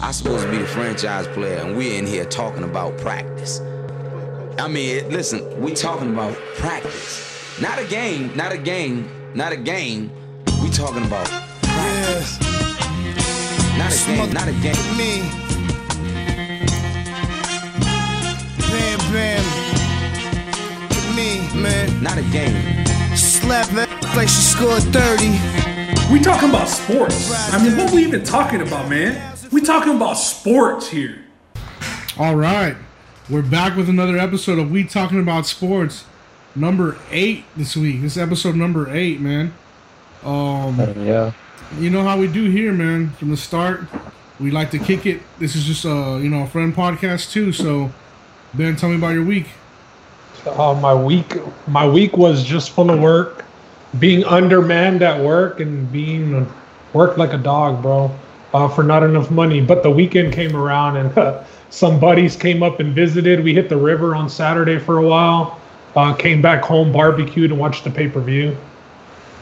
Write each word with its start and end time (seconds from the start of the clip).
I'm 0.00 0.12
supposed 0.12 0.44
to 0.44 0.50
be 0.50 0.58
the 0.58 0.66
franchise 0.66 1.26
player, 1.28 1.58
and 1.58 1.76
we're 1.76 1.98
in 1.98 2.06
here 2.06 2.24
talking 2.24 2.62
about 2.64 2.96
practice. 2.98 3.60
I 4.58 4.68
mean, 4.68 5.08
listen, 5.10 5.60
we 5.60 5.74
talking 5.74 6.12
about 6.12 6.34
practice, 6.56 7.58
not 7.60 7.78
a 7.78 7.84
game, 7.84 8.34
not 8.36 8.52
a 8.52 8.58
game, 8.58 9.08
not 9.34 9.52
a 9.52 9.56
game. 9.56 10.10
We 10.62 10.70
talking 10.70 11.04
about 11.04 11.26
practice. 11.62 12.38
Yeah. 12.40 12.54
Not 13.78 13.92
a 13.92 14.06
game, 14.06 14.32
not 14.32 14.48
a 14.48 14.52
game. 14.62 14.96
Me. 14.96 15.22
Bam, 18.70 18.98
bam. 19.12 19.44
Me, 21.16 21.60
man. 21.60 22.02
Not 22.02 22.18
a 22.18 22.22
game. 22.30 22.86
Slap 23.16 23.66
that 23.68 23.88
like 24.16 24.28
she 24.28 24.42
scored 24.42 24.82
30. 24.92 26.12
We 26.12 26.20
talking 26.20 26.50
about 26.50 26.68
sports. 26.68 27.32
I 27.52 27.62
mean, 27.62 27.76
what 27.76 27.92
we 27.92 28.04
even 28.04 28.22
talking 28.22 28.60
about, 28.60 28.88
man? 28.88 29.33
We 29.54 29.60
talking 29.60 29.94
about 29.94 30.14
sports 30.14 30.88
here. 30.88 31.20
All 32.18 32.34
right, 32.34 32.74
we're 33.30 33.40
back 33.40 33.76
with 33.76 33.88
another 33.88 34.18
episode 34.18 34.58
of 34.58 34.68
We 34.72 34.82
Talking 34.82 35.20
About 35.20 35.46
Sports, 35.46 36.06
number 36.56 36.98
eight 37.12 37.44
this 37.56 37.76
week. 37.76 38.02
This 38.02 38.16
is 38.16 38.18
episode 38.18 38.56
number 38.56 38.92
eight, 38.92 39.20
man. 39.20 39.54
Um, 40.24 40.76
Yeah. 41.06 41.30
you 41.78 41.88
know 41.88 42.02
how 42.02 42.18
we 42.18 42.26
do 42.26 42.50
here, 42.50 42.72
man. 42.72 43.10
From 43.10 43.30
the 43.30 43.36
start, 43.36 43.82
we 44.40 44.50
like 44.50 44.72
to 44.72 44.78
kick 44.80 45.06
it. 45.06 45.22
This 45.38 45.54
is 45.54 45.62
just 45.62 45.84
a 45.84 46.18
you 46.20 46.28
know 46.30 46.42
a 46.42 46.46
friend 46.48 46.74
podcast 46.74 47.30
too. 47.30 47.52
So, 47.52 47.92
Ben, 48.54 48.74
tell 48.74 48.88
me 48.88 48.96
about 48.96 49.14
your 49.14 49.24
week. 49.24 49.46
Uh, 50.44 50.74
my 50.82 50.94
week, 50.94 51.36
my 51.68 51.86
week 51.86 52.16
was 52.16 52.42
just 52.42 52.70
full 52.70 52.90
of 52.90 52.98
work, 53.00 53.44
being 54.00 54.24
undermanned 54.24 55.00
at 55.02 55.22
work 55.22 55.60
and 55.60 55.92
being 55.92 56.44
worked 56.92 57.18
like 57.18 57.32
a 57.32 57.38
dog, 57.38 57.82
bro, 57.82 58.10
uh, 58.54 58.68
for 58.68 58.82
not 58.82 59.02
enough 59.02 59.30
money. 59.30 59.60
But 59.60 59.82
the 59.82 59.90
weekend 59.90 60.32
came 60.32 60.56
around 60.56 60.96
and 60.96 61.18
uh, 61.18 61.44
some 61.68 62.00
buddies 62.00 62.36
came 62.36 62.62
up 62.62 62.80
and 62.80 62.94
visited. 62.94 63.42
We 63.42 63.52
hit 63.52 63.68
the 63.68 63.76
river 63.76 64.14
on 64.14 64.30
Saturday 64.30 64.78
for 64.78 64.98
a 64.98 65.06
while. 65.06 65.60
Uh, 65.96 66.14
came 66.14 66.40
back 66.40 66.62
home, 66.64 66.92
barbecued, 66.92 67.50
and 67.50 67.60
watched 67.60 67.84
the 67.84 67.90
pay 67.90 68.08
per 68.08 68.20
view. 68.20 68.56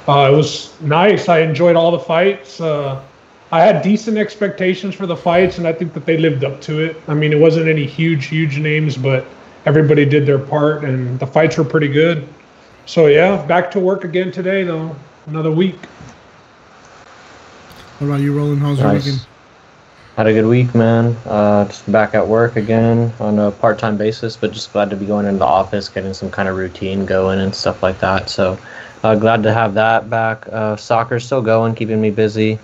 Uh, 0.08 0.30
it 0.32 0.36
was 0.36 0.78
nice. 0.80 1.28
I 1.28 1.40
enjoyed 1.40 1.76
all 1.76 1.92
the 1.92 1.98
fights. 1.98 2.60
Uh, 2.60 3.02
I 3.52 3.60
had 3.60 3.82
decent 3.82 4.16
expectations 4.16 4.94
for 4.94 5.06
the 5.06 5.16
fights, 5.16 5.58
and 5.58 5.66
I 5.66 5.72
think 5.72 5.92
that 5.92 6.06
they 6.06 6.16
lived 6.16 6.42
up 6.42 6.60
to 6.62 6.80
it. 6.80 6.96
I 7.06 7.14
mean, 7.14 7.32
it 7.32 7.38
wasn't 7.38 7.68
any 7.68 7.86
huge, 7.86 8.26
huge 8.26 8.58
names, 8.58 8.96
but 8.96 9.26
everybody 9.66 10.04
did 10.04 10.26
their 10.26 10.38
part, 10.38 10.84
and 10.84 11.18
the 11.20 11.26
fights 11.26 11.56
were 11.58 11.64
pretty 11.64 11.88
good. 11.88 12.26
So 12.86 13.06
yeah, 13.06 13.44
back 13.46 13.70
to 13.72 13.80
work 13.80 14.04
again 14.04 14.32
today, 14.32 14.64
though. 14.64 14.96
Another 15.26 15.50
week. 15.50 15.76
What 18.02 18.08
about 18.08 18.20
you, 18.20 18.36
Roland? 18.36 18.58
How's 18.60 18.80
your 18.80 18.88
Nice. 18.88 19.04
weekend? 19.04 19.26
Had 20.16 20.26
a 20.26 20.32
good 20.32 20.46
week, 20.46 20.74
man. 20.74 21.16
Uh, 21.24 21.66
just 21.66 21.90
back 21.92 22.16
at 22.16 22.26
work 22.26 22.56
again 22.56 23.12
on 23.20 23.38
a 23.38 23.52
part-time 23.52 23.96
basis, 23.96 24.36
but 24.36 24.50
just 24.50 24.72
glad 24.72 24.90
to 24.90 24.96
be 24.96 25.06
going 25.06 25.24
into 25.24 25.38
the 25.38 25.44
office, 25.46 25.88
getting 25.88 26.12
some 26.12 26.28
kind 26.28 26.48
of 26.48 26.56
routine 26.56 27.06
going 27.06 27.38
and 27.38 27.54
stuff 27.54 27.80
like 27.80 28.00
that. 28.00 28.28
So, 28.28 28.58
uh, 29.04 29.14
glad 29.14 29.44
to 29.44 29.52
have 29.52 29.74
that 29.74 30.10
back. 30.10 30.48
Uh, 30.50 30.74
soccer's 30.74 31.24
still 31.24 31.42
going, 31.42 31.76
keeping 31.76 32.00
me 32.00 32.10
busy. 32.10 32.58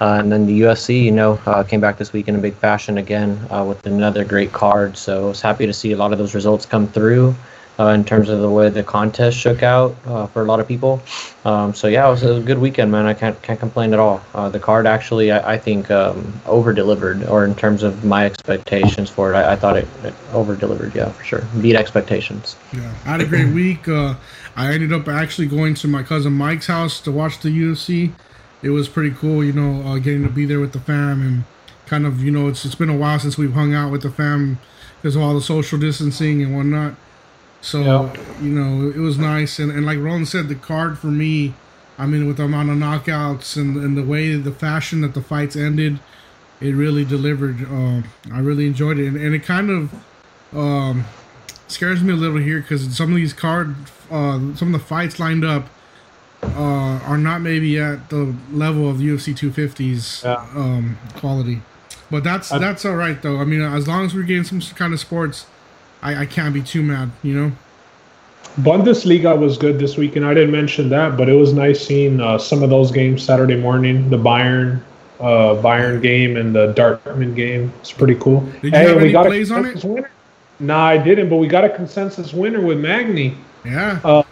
Uh, 0.00 0.18
and 0.20 0.30
then 0.30 0.46
the 0.46 0.60
UFC, 0.60 1.02
you 1.02 1.10
know, 1.10 1.40
uh, 1.46 1.64
came 1.64 1.80
back 1.80 1.98
this 1.98 2.12
week 2.12 2.28
in 2.28 2.36
a 2.36 2.38
big 2.38 2.54
fashion 2.54 2.98
again 2.98 3.36
uh, 3.50 3.64
with 3.64 3.84
another 3.84 4.24
great 4.24 4.52
card. 4.52 4.96
So 4.96 5.24
I 5.24 5.28
was 5.30 5.40
happy 5.42 5.66
to 5.66 5.72
see 5.72 5.90
a 5.90 5.96
lot 5.96 6.12
of 6.12 6.18
those 6.18 6.36
results 6.36 6.64
come 6.66 6.86
through 6.86 7.34
uh, 7.78 7.88
in 7.88 8.04
terms 8.04 8.28
of 8.28 8.40
the 8.40 8.50
way 8.50 8.68
the 8.68 8.82
contest 8.82 9.38
shook 9.38 9.62
out 9.62 9.94
uh, 10.06 10.26
for 10.26 10.42
a 10.42 10.44
lot 10.44 10.60
of 10.60 10.66
people. 10.66 11.00
Um, 11.44 11.72
so 11.74 11.86
yeah, 11.86 12.06
it 12.06 12.10
was 12.10 12.22
a 12.22 12.40
good 12.40 12.58
weekend, 12.58 12.90
man. 12.90 13.06
I 13.06 13.14
can't 13.14 13.40
can't 13.42 13.58
complain 13.58 13.92
at 13.92 13.98
all. 13.98 14.20
Uh, 14.34 14.48
the 14.48 14.58
card 14.58 14.86
actually, 14.86 15.30
I, 15.30 15.54
I 15.54 15.58
think, 15.58 15.90
um, 15.90 16.32
over 16.46 16.72
delivered, 16.72 17.24
or 17.24 17.44
in 17.44 17.54
terms 17.54 17.82
of 17.82 18.04
my 18.04 18.26
expectations 18.26 19.08
for 19.08 19.32
it, 19.32 19.36
I, 19.36 19.52
I 19.52 19.56
thought 19.56 19.76
it, 19.76 19.86
it 20.02 20.14
over 20.32 20.56
delivered. 20.56 20.94
Yeah, 20.94 21.10
for 21.10 21.24
sure, 21.24 21.44
beat 21.60 21.76
expectations. 21.76 22.56
Yeah, 22.72 22.92
I 23.04 23.10
had 23.10 23.20
a 23.20 23.26
great 23.26 23.52
week. 23.54 23.88
Uh, 23.88 24.14
I 24.56 24.72
ended 24.72 24.92
up 24.92 25.06
actually 25.06 25.46
going 25.46 25.74
to 25.74 25.88
my 25.88 26.02
cousin 26.02 26.32
Mike's 26.32 26.66
house 26.66 27.00
to 27.02 27.12
watch 27.12 27.40
the 27.40 27.48
UFC. 27.48 28.12
It 28.60 28.70
was 28.70 28.88
pretty 28.88 29.14
cool, 29.14 29.44
you 29.44 29.52
know, 29.52 29.88
uh, 29.88 29.98
getting 29.98 30.24
to 30.24 30.28
be 30.28 30.44
there 30.44 30.58
with 30.58 30.72
the 30.72 30.80
fam 30.80 31.22
and 31.22 31.44
kind 31.86 32.04
of, 32.04 32.24
you 32.24 32.32
know, 32.32 32.48
it's 32.48 32.64
it's 32.64 32.74
been 32.74 32.90
a 32.90 32.96
while 32.96 33.20
since 33.20 33.38
we've 33.38 33.52
hung 33.52 33.72
out 33.72 33.92
with 33.92 34.02
the 34.02 34.10
fam 34.10 34.58
because 35.00 35.14
of 35.14 35.22
all 35.22 35.32
the 35.34 35.40
social 35.40 35.78
distancing 35.78 36.42
and 36.42 36.56
whatnot. 36.56 36.96
So 37.60 37.80
Yeah. 37.82 38.12
you 38.40 38.50
know, 38.50 38.88
it 38.90 38.98
was 38.98 39.18
nice. 39.18 39.58
And, 39.58 39.70
and 39.72 39.84
like 39.84 39.98
Roland 39.98 40.28
said, 40.28 40.48
the 40.48 40.54
card 40.54 40.98
for 40.98 41.08
me, 41.08 41.54
I 41.98 42.06
mean, 42.06 42.26
with 42.26 42.36
the 42.36 42.44
amount 42.44 42.70
of 42.70 42.76
knockouts 42.76 43.56
and, 43.56 43.76
and 43.76 43.96
the 43.96 44.04
way 44.04 44.34
the 44.36 44.52
fashion 44.52 45.00
that 45.00 45.14
the 45.14 45.20
fights 45.22 45.56
ended, 45.56 45.98
it 46.60 46.74
really 46.74 47.04
delivered. 47.04 47.62
Uh, 47.70 48.02
I 48.32 48.40
really 48.40 48.66
enjoyed 48.66 48.98
it, 48.98 49.06
and, 49.08 49.16
and 49.16 49.34
it 49.34 49.42
kind 49.44 49.70
of 49.70 49.94
um, 50.56 51.04
scares 51.66 52.02
me 52.02 52.12
a 52.12 52.16
little 52.16 52.38
here 52.38 52.60
because 52.60 52.96
some 52.96 53.10
of 53.10 53.16
these 53.16 53.32
card, 53.32 53.74
uh, 54.10 54.38
some 54.54 54.72
of 54.74 54.80
the 54.80 54.86
fights 54.86 55.18
lined 55.18 55.44
up 55.44 55.68
uh, 56.42 57.00
are 57.04 57.18
not 57.18 57.40
maybe 57.40 57.78
at 57.80 58.10
the 58.10 58.34
level 58.52 58.88
of 58.88 58.98
UFC 58.98 59.34
250's 59.36 60.22
Yeah. 60.24 60.34
um, 60.54 60.98
quality. 61.16 61.62
But 62.10 62.24
that's 62.24 62.48
that's 62.48 62.84
all 62.86 62.94
right 62.96 63.20
though. 63.20 63.38
I 63.38 63.44
mean, 63.44 63.60
as 63.60 63.86
long 63.86 64.06
as 64.06 64.14
we're 64.14 64.22
getting 64.22 64.44
some 64.44 64.60
kind 64.76 64.94
of 64.94 65.00
sports, 65.00 65.46
I, 66.02 66.22
I 66.22 66.26
can't 66.26 66.54
be 66.54 66.62
too 66.62 66.82
mad. 66.82 67.10
You 67.22 67.34
know. 67.34 67.52
Bundesliga 68.60 69.38
was 69.38 69.56
good 69.56 69.78
this 69.78 69.96
weekend. 69.96 70.26
I 70.26 70.34
didn't 70.34 70.50
mention 70.50 70.88
that, 70.88 71.16
but 71.16 71.28
it 71.28 71.34
was 71.34 71.52
nice 71.52 71.86
seeing 71.86 72.20
uh, 72.20 72.38
some 72.38 72.62
of 72.62 72.70
those 72.70 72.90
games 72.90 73.22
Saturday 73.22 73.56
morning. 73.56 74.10
The 74.10 74.16
Bayern, 74.16 74.82
uh, 75.20 75.54
Bayern 75.62 76.02
game 76.02 76.36
and 76.36 76.54
the 76.54 76.72
Dortmund 76.74 77.36
game. 77.36 77.72
It's 77.80 77.92
pretty 77.92 78.16
cool. 78.16 78.40
Did 78.62 78.64
you 78.64 78.70
have 78.72 78.98
any 78.98 79.12
plays 79.12 79.52
on 79.52 79.60
it? 79.60 79.72
consensus 79.72 79.84
winner. 79.84 80.10
Nah, 80.60 80.86
I 80.86 80.98
didn't, 80.98 81.28
but 81.28 81.36
we 81.36 81.46
got 81.46 81.64
a 81.64 81.68
consensus 81.68 82.32
winner 82.32 82.60
with 82.60 82.80
Magny. 82.80 83.36
Yeah. 83.64 84.00
Uh, 84.02 84.24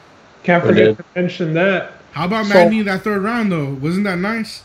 can't 0.42 0.64
forget 0.64 0.96
to 0.96 1.04
mention 1.14 1.54
that. 1.54 1.92
How 2.12 2.24
about 2.24 2.46
so- 2.46 2.54
Magny 2.54 2.82
that 2.82 3.02
third 3.02 3.22
round 3.22 3.52
though? 3.52 3.74
Wasn't 3.74 4.04
that 4.04 4.18
nice? 4.18 4.62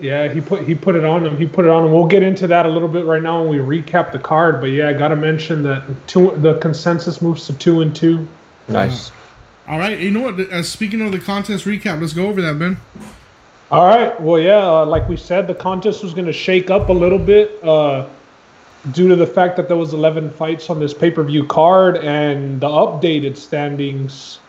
Yeah, 0.00 0.32
he 0.32 0.40
put 0.40 0.66
he 0.66 0.74
put 0.74 0.96
it 0.96 1.04
on 1.04 1.24
him. 1.24 1.36
He 1.36 1.46
put 1.46 1.64
it 1.64 1.70
on 1.70 1.84
him. 1.84 1.92
We'll 1.92 2.08
get 2.08 2.22
into 2.22 2.46
that 2.48 2.66
a 2.66 2.68
little 2.68 2.88
bit 2.88 3.04
right 3.04 3.22
now 3.22 3.42
when 3.42 3.48
we 3.48 3.80
recap 3.80 4.10
the 4.10 4.18
card. 4.18 4.60
But 4.60 4.66
yeah, 4.66 4.88
I 4.88 4.92
got 4.92 5.08
to 5.08 5.16
mention 5.16 5.62
that 5.62 5.84
two 6.08 6.32
the 6.38 6.58
consensus 6.58 7.22
moves 7.22 7.46
to 7.46 7.54
two 7.54 7.80
and 7.80 7.94
two. 7.94 8.26
Nice. 8.68 9.12
All 9.68 9.78
right. 9.78 9.98
You 9.98 10.10
know 10.10 10.20
what? 10.20 10.38
Uh, 10.40 10.62
speaking 10.62 11.00
of 11.00 11.12
the 11.12 11.18
contest 11.18 11.64
recap, 11.64 12.00
let's 12.00 12.12
go 12.12 12.26
over 12.26 12.42
that, 12.42 12.58
Ben. 12.58 12.76
All 13.70 13.86
right. 13.86 14.20
Well, 14.20 14.40
yeah, 14.40 14.58
uh, 14.58 14.86
like 14.86 15.08
we 15.08 15.16
said, 15.16 15.46
the 15.46 15.54
contest 15.54 16.02
was 16.02 16.12
going 16.12 16.26
to 16.26 16.32
shake 16.32 16.70
up 16.70 16.90
a 16.90 16.92
little 16.92 17.18
bit 17.18 17.62
uh, 17.64 18.08
due 18.92 19.08
to 19.08 19.16
the 19.16 19.26
fact 19.26 19.56
that 19.56 19.68
there 19.68 19.76
was 19.76 19.94
11 19.94 20.30
fights 20.30 20.68
on 20.68 20.78
this 20.78 20.92
pay-per-view 20.92 21.46
card 21.46 21.96
and 21.98 22.60
the 22.60 22.68
updated 22.68 23.36
standings. 23.36 24.40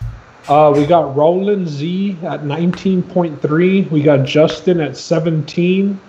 Uh, 0.48 0.72
we 0.76 0.86
got 0.86 1.16
Roland 1.16 1.68
Z 1.68 2.18
at 2.22 2.42
19.3. 2.42 3.90
We 3.90 4.04
got 4.04 4.26
Justin 4.26 4.80
at 4.80 4.96
17. 4.96 6.00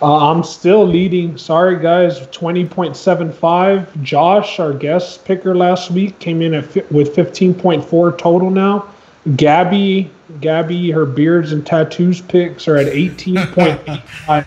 Uh, 0.00 0.30
I'm 0.30 0.44
still 0.44 0.86
leading. 0.86 1.36
Sorry, 1.36 1.76
guys. 1.76 2.20
20.75. 2.28 4.02
Josh, 4.02 4.60
our 4.60 4.72
guest 4.72 5.24
picker 5.24 5.56
last 5.56 5.90
week, 5.90 6.18
came 6.20 6.40
in 6.40 6.62
fi- 6.62 6.84
with 6.92 7.16
15.4 7.16 8.16
total 8.16 8.50
now. 8.50 8.88
Gabby, 9.34 10.10
Gabby, 10.40 10.90
her 10.92 11.04
beards 11.04 11.50
and 11.50 11.66
tattoos 11.66 12.20
picks 12.20 12.68
are 12.68 12.76
at 12.76 12.86
18.85. 12.92 14.46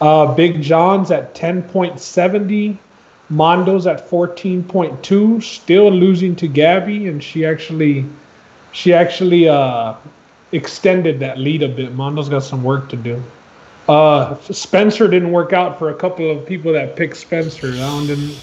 uh, 0.00 0.34
Big 0.34 0.62
John's 0.62 1.10
at 1.10 1.34
10.70. 1.34 2.78
Mondo's 3.30 3.86
at 3.86 4.08
14.2. 4.08 5.42
Still 5.42 5.90
losing 5.90 6.34
to 6.36 6.48
Gabby, 6.48 7.08
and 7.08 7.22
she 7.22 7.44
actually, 7.44 8.04
she 8.72 8.94
actually 8.94 9.48
uh, 9.48 9.94
extended 10.52 11.20
that 11.20 11.38
lead 11.38 11.62
a 11.62 11.68
bit. 11.68 11.94
Mondo's 11.94 12.28
got 12.28 12.42
some 12.42 12.62
work 12.62 12.88
to 12.88 12.96
do. 12.96 13.22
Uh, 13.88 14.36
Spencer 14.40 15.08
didn't 15.08 15.32
work 15.32 15.52
out 15.52 15.78
for 15.78 15.90
a 15.90 15.94
couple 15.94 16.30
of 16.30 16.46
people 16.46 16.72
that 16.72 16.96
picked 16.96 17.16
Spencer. 17.16 17.70
That 17.70 17.92
one 17.92 18.06
didn't. 18.06 18.38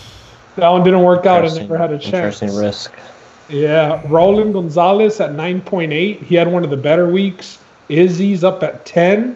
That 0.55 0.69
one 0.69 0.83
didn't 0.83 1.03
work 1.03 1.25
out 1.25 1.39
and 1.43 1.45
Interesting- 1.45 1.67
never 1.67 1.77
had 1.77 1.91
a 1.91 1.99
chance. 1.99 2.41
Interesting 2.41 2.55
risk. 2.55 2.93
Yeah, 3.49 4.01
Roland 4.07 4.53
Gonzalez 4.53 5.19
at 5.19 5.31
9.8. 5.33 6.23
He 6.23 6.33
had 6.33 6.47
one 6.51 6.63
of 6.63 6.69
the 6.71 6.77
better 6.77 7.07
weeks. 7.07 7.59
Izzy's 7.89 8.43
up 8.43 8.63
at 8.63 8.85
10. 8.85 9.35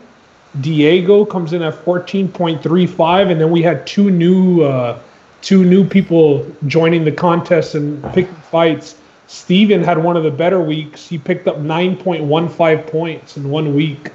Diego 0.61 1.25
comes 1.25 1.53
in 1.53 1.61
at 1.61 1.75
14.35, 1.85 3.29
and 3.29 3.39
then 3.39 3.51
we 3.51 3.61
had 3.61 3.85
two 3.85 4.09
new 4.09 4.63
uh, 4.63 4.97
two 5.41 5.63
new 5.63 5.87
people 5.87 6.45
joining 6.67 7.05
the 7.05 7.11
contest 7.11 7.75
and 7.75 8.03
picking 8.13 8.33
fights. 8.35 8.97
Steven 9.27 9.83
had 9.83 10.03
one 10.03 10.17
of 10.17 10.23
the 10.23 10.31
better 10.31 10.59
weeks. 10.59 11.07
He 11.07 11.17
picked 11.17 11.47
up 11.47 11.57
9.15 11.57 12.87
points 12.87 13.37
in 13.37 13.49
one 13.49 13.75
week. 13.75 14.11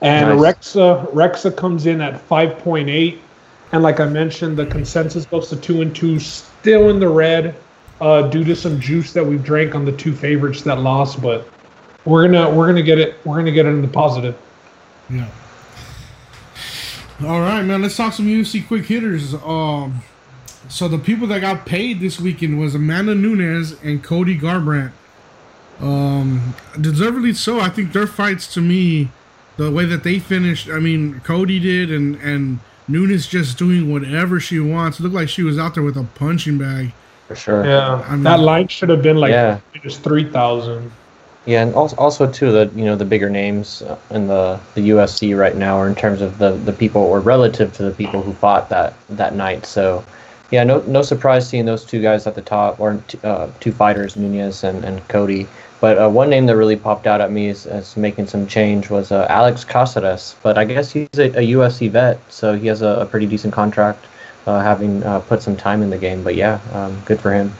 And 0.00 0.40
Nice. 0.40 0.74
Rexa 0.74 1.12
Rexa 1.12 1.56
comes 1.56 1.86
in 1.86 2.00
at 2.00 2.26
5.8. 2.28 3.18
And 3.72 3.82
like 3.82 3.98
I 4.00 4.06
mentioned, 4.06 4.56
the 4.56 4.66
consensus 4.66 5.26
goes 5.26 5.48
to 5.48 5.56
two 5.56 5.82
and 5.82 5.94
two, 5.94 6.20
still 6.20 6.90
in 6.90 7.00
the 7.00 7.08
red, 7.08 7.56
uh, 8.00 8.22
due 8.28 8.44
to 8.44 8.54
some 8.54 8.80
juice 8.80 9.12
that 9.12 9.24
we've 9.24 9.42
drank 9.42 9.74
on 9.74 9.84
the 9.84 9.92
two 9.92 10.14
favorites 10.14 10.62
that 10.62 10.78
lost. 10.78 11.20
But 11.20 11.48
we're 12.04 12.26
gonna 12.26 12.54
we're 12.54 12.66
gonna 12.66 12.82
get 12.82 12.98
it 12.98 13.16
we're 13.24 13.36
gonna 13.36 13.50
get 13.50 13.66
it 13.66 13.70
in 13.70 13.82
the 13.82 13.88
positive. 13.88 14.36
Yeah. 15.10 15.28
All 17.24 17.40
right, 17.40 17.62
man. 17.62 17.82
Let's 17.82 17.96
talk 17.96 18.12
some 18.12 18.26
UFC 18.26 18.66
quick 18.66 18.84
hitters. 18.84 19.34
Um, 19.34 20.02
so 20.68 20.88
the 20.88 20.98
people 20.98 21.26
that 21.28 21.40
got 21.40 21.66
paid 21.66 22.00
this 22.00 22.20
weekend 22.20 22.58
was 22.58 22.74
Amanda 22.74 23.14
Nunes 23.14 23.72
and 23.82 24.02
Cody 24.02 24.38
Garbrandt. 24.38 24.92
Um, 25.80 26.54
deservedly 26.80 27.32
so. 27.34 27.60
I 27.60 27.68
think 27.68 27.92
their 27.92 28.06
fights, 28.06 28.52
to 28.54 28.60
me, 28.60 29.10
the 29.56 29.70
way 29.70 29.84
that 29.86 30.04
they 30.04 30.18
finished. 30.18 30.68
I 30.68 30.78
mean, 30.78 31.20
Cody 31.20 31.58
did, 31.58 31.90
and 31.90 32.16
and 32.16 32.60
Nunes 32.86 33.26
just 33.26 33.58
doing 33.58 33.92
whatever 33.92 34.38
she 34.40 34.60
wants. 34.60 35.00
It 35.00 35.02
looked 35.02 35.14
like 35.14 35.28
she 35.28 35.42
was 35.42 35.58
out 35.58 35.74
there 35.74 35.82
with 35.82 35.96
a 35.96 36.04
punching 36.14 36.58
bag. 36.58 36.92
For 37.28 37.34
sure. 37.34 37.64
Yeah, 37.64 38.04
I 38.06 38.12
mean- 38.12 38.22
that 38.24 38.40
line 38.40 38.68
should 38.68 38.90
have 38.90 39.02
been 39.02 39.16
like 39.16 39.30
Yeah. 39.30 39.58
just 39.82 40.02
three 40.02 40.24
thousand. 40.30 40.92
Yeah, 41.46 41.62
and 41.62 41.74
also, 41.74 41.96
also 41.96 42.30
too 42.30 42.52
the 42.52 42.70
you 42.74 42.84
know 42.84 42.96
the 42.96 43.04
bigger 43.04 43.28
names 43.28 43.82
uh, 43.82 43.96
in 44.10 44.28
the 44.28 44.58
the 44.74 44.90
UFC 44.90 45.36
right 45.36 45.56
now 45.56 45.76
are 45.76 45.88
in 45.88 45.94
terms 45.94 46.20
of 46.22 46.38
the 46.38 46.52
the 46.52 46.72
people 46.72 47.02
or 47.02 47.20
relative 47.20 47.72
to 47.74 47.82
the 47.82 47.90
people 47.90 48.22
who 48.22 48.32
fought 48.32 48.68
that 48.70 48.94
that 49.10 49.34
night. 49.34 49.66
So, 49.66 50.04
yeah, 50.50 50.64
no 50.64 50.80
no 50.82 51.02
surprise 51.02 51.48
seeing 51.48 51.64
those 51.66 51.84
two 51.84 52.00
guys 52.02 52.26
at 52.26 52.34
the 52.34 52.42
top 52.42 52.80
or 52.80 53.02
uh, 53.24 53.48
two 53.60 53.72
fighters, 53.72 54.16
Nunes 54.16 54.64
and, 54.64 54.84
and 54.84 55.06
Cody. 55.08 55.46
But 55.80 55.98
uh, 55.98 56.08
one 56.08 56.30
name 56.30 56.46
that 56.46 56.56
really 56.56 56.76
popped 56.76 57.06
out 57.06 57.20
at 57.20 57.30
me 57.30 57.48
as, 57.50 57.66
as 57.66 57.96
making 57.96 58.26
some 58.26 58.46
change 58.46 58.88
was 58.90 59.12
uh, 59.12 59.26
Alex 59.28 59.64
Caceres. 59.64 60.36
But 60.42 60.56
I 60.56 60.64
guess 60.64 60.92
he's 60.92 61.08
a, 61.18 61.28
a 61.38 61.52
UFC 61.52 61.90
vet, 61.90 62.18
so 62.30 62.54
he 62.54 62.66
has 62.68 62.80
a, 62.82 63.00
a 63.00 63.06
pretty 63.06 63.26
decent 63.26 63.52
contract, 63.52 64.06
uh, 64.46 64.60
having 64.60 65.02
uh, 65.02 65.20
put 65.20 65.42
some 65.42 65.56
time 65.56 65.82
in 65.82 65.90
the 65.90 65.98
game. 65.98 66.22
But 66.22 66.36
yeah, 66.36 66.60
um, 66.72 66.96
good 67.04 67.20
for 67.20 67.32
him. 67.32 67.52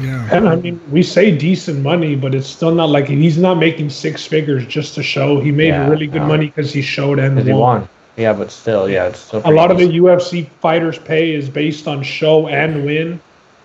Yeah. 0.00 0.28
And 0.32 0.48
I 0.48 0.56
mean, 0.56 0.80
we 0.90 1.02
say 1.02 1.36
decent 1.36 1.82
money, 1.82 2.14
but 2.14 2.34
it's 2.34 2.48
still 2.48 2.74
not 2.74 2.88
like 2.90 3.06
he's 3.08 3.38
not 3.38 3.58
making 3.58 3.90
six 3.90 4.24
figures 4.24 4.66
just 4.66 4.94
to 4.94 5.02
show. 5.02 5.40
He 5.40 5.50
made 5.50 5.68
Yeah, 5.68 5.88
really 5.88 6.06
good 6.06 6.22
no. 6.22 6.28
money 6.28 6.46
because 6.46 6.72
he 6.72 6.82
showed 6.82 7.18
and 7.18 7.36
Because 7.36 7.46
he 7.46 7.52
won. 7.54 7.88
Yeah, 8.18 8.32
but 8.32 8.50
still, 8.50 8.90
yeah, 8.90 9.06
it's 9.06 9.20
still 9.20 9.40
A 9.44 9.52
lot 9.52 9.70
of 9.70 9.78
the 9.78 9.84
UFC 9.84 10.48
fighters' 10.60 10.98
pay 10.98 11.32
is 11.32 11.48
based 11.48 11.86
on 11.86 12.02
show 12.02 12.48
and 12.48 12.84
win. 12.84 13.20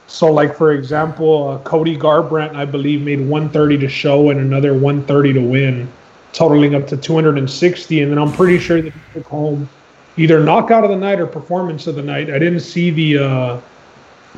So, 0.06 0.32
like 0.32 0.56
for 0.56 0.74
example, 0.74 1.50
uh, 1.50 1.58
Cody 1.64 1.98
Garbrandt, 1.98 2.56
I 2.56 2.64
believe, 2.66 3.02
made 3.02 3.20
130 3.20 3.80
to 3.80 3.90
show 3.90 4.30
and 4.30 4.40
another 4.40 4.74
130 4.76 5.34
to 5.34 5.40
win, 5.42 5.92
totaling 6.34 6.76
up 6.76 6.86
to 6.90 6.98
260. 6.98 8.02
And 8.02 8.12
then 8.12 8.20
I'm 8.20 8.32
pretty 8.32 8.60
sure 8.60 8.80
that 8.80 8.94
he 8.94 9.00
took 9.16 9.26
home 9.26 9.68
either 10.18 10.44
knockout 10.44 10.84
of 10.84 10.92
the 10.92 10.98
night 10.98 11.20
or 11.20 11.26
performance 11.26 11.88
of 11.88 11.96
the 11.96 12.04
night. 12.04 12.30
I 12.30 12.38
didn't 12.38 12.60
see 12.60 12.92
the 12.92 13.26
uh, 13.26 13.62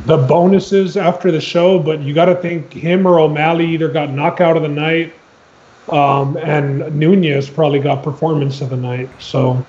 the 0.06 0.16
bonuses 0.16 0.96
after 0.96 1.30
the 1.30 1.42
show, 1.42 1.78
but 1.78 2.00
you 2.00 2.14
got 2.14 2.26
to 2.26 2.36
think 2.36 2.72
him 2.72 3.06
or 3.06 3.20
O'Malley 3.20 3.66
either 3.66 3.90
got 3.90 4.12
knockout 4.12 4.56
of 4.56 4.64
the 4.64 4.70
night, 4.70 5.14
um, 5.90 6.38
and 6.38 6.98
Nunes 6.98 7.50
probably 7.50 7.80
got 7.80 8.02
performance 8.02 8.62
of 8.62 8.70
the 8.70 8.78
night. 8.78 9.10
So. 9.20 9.66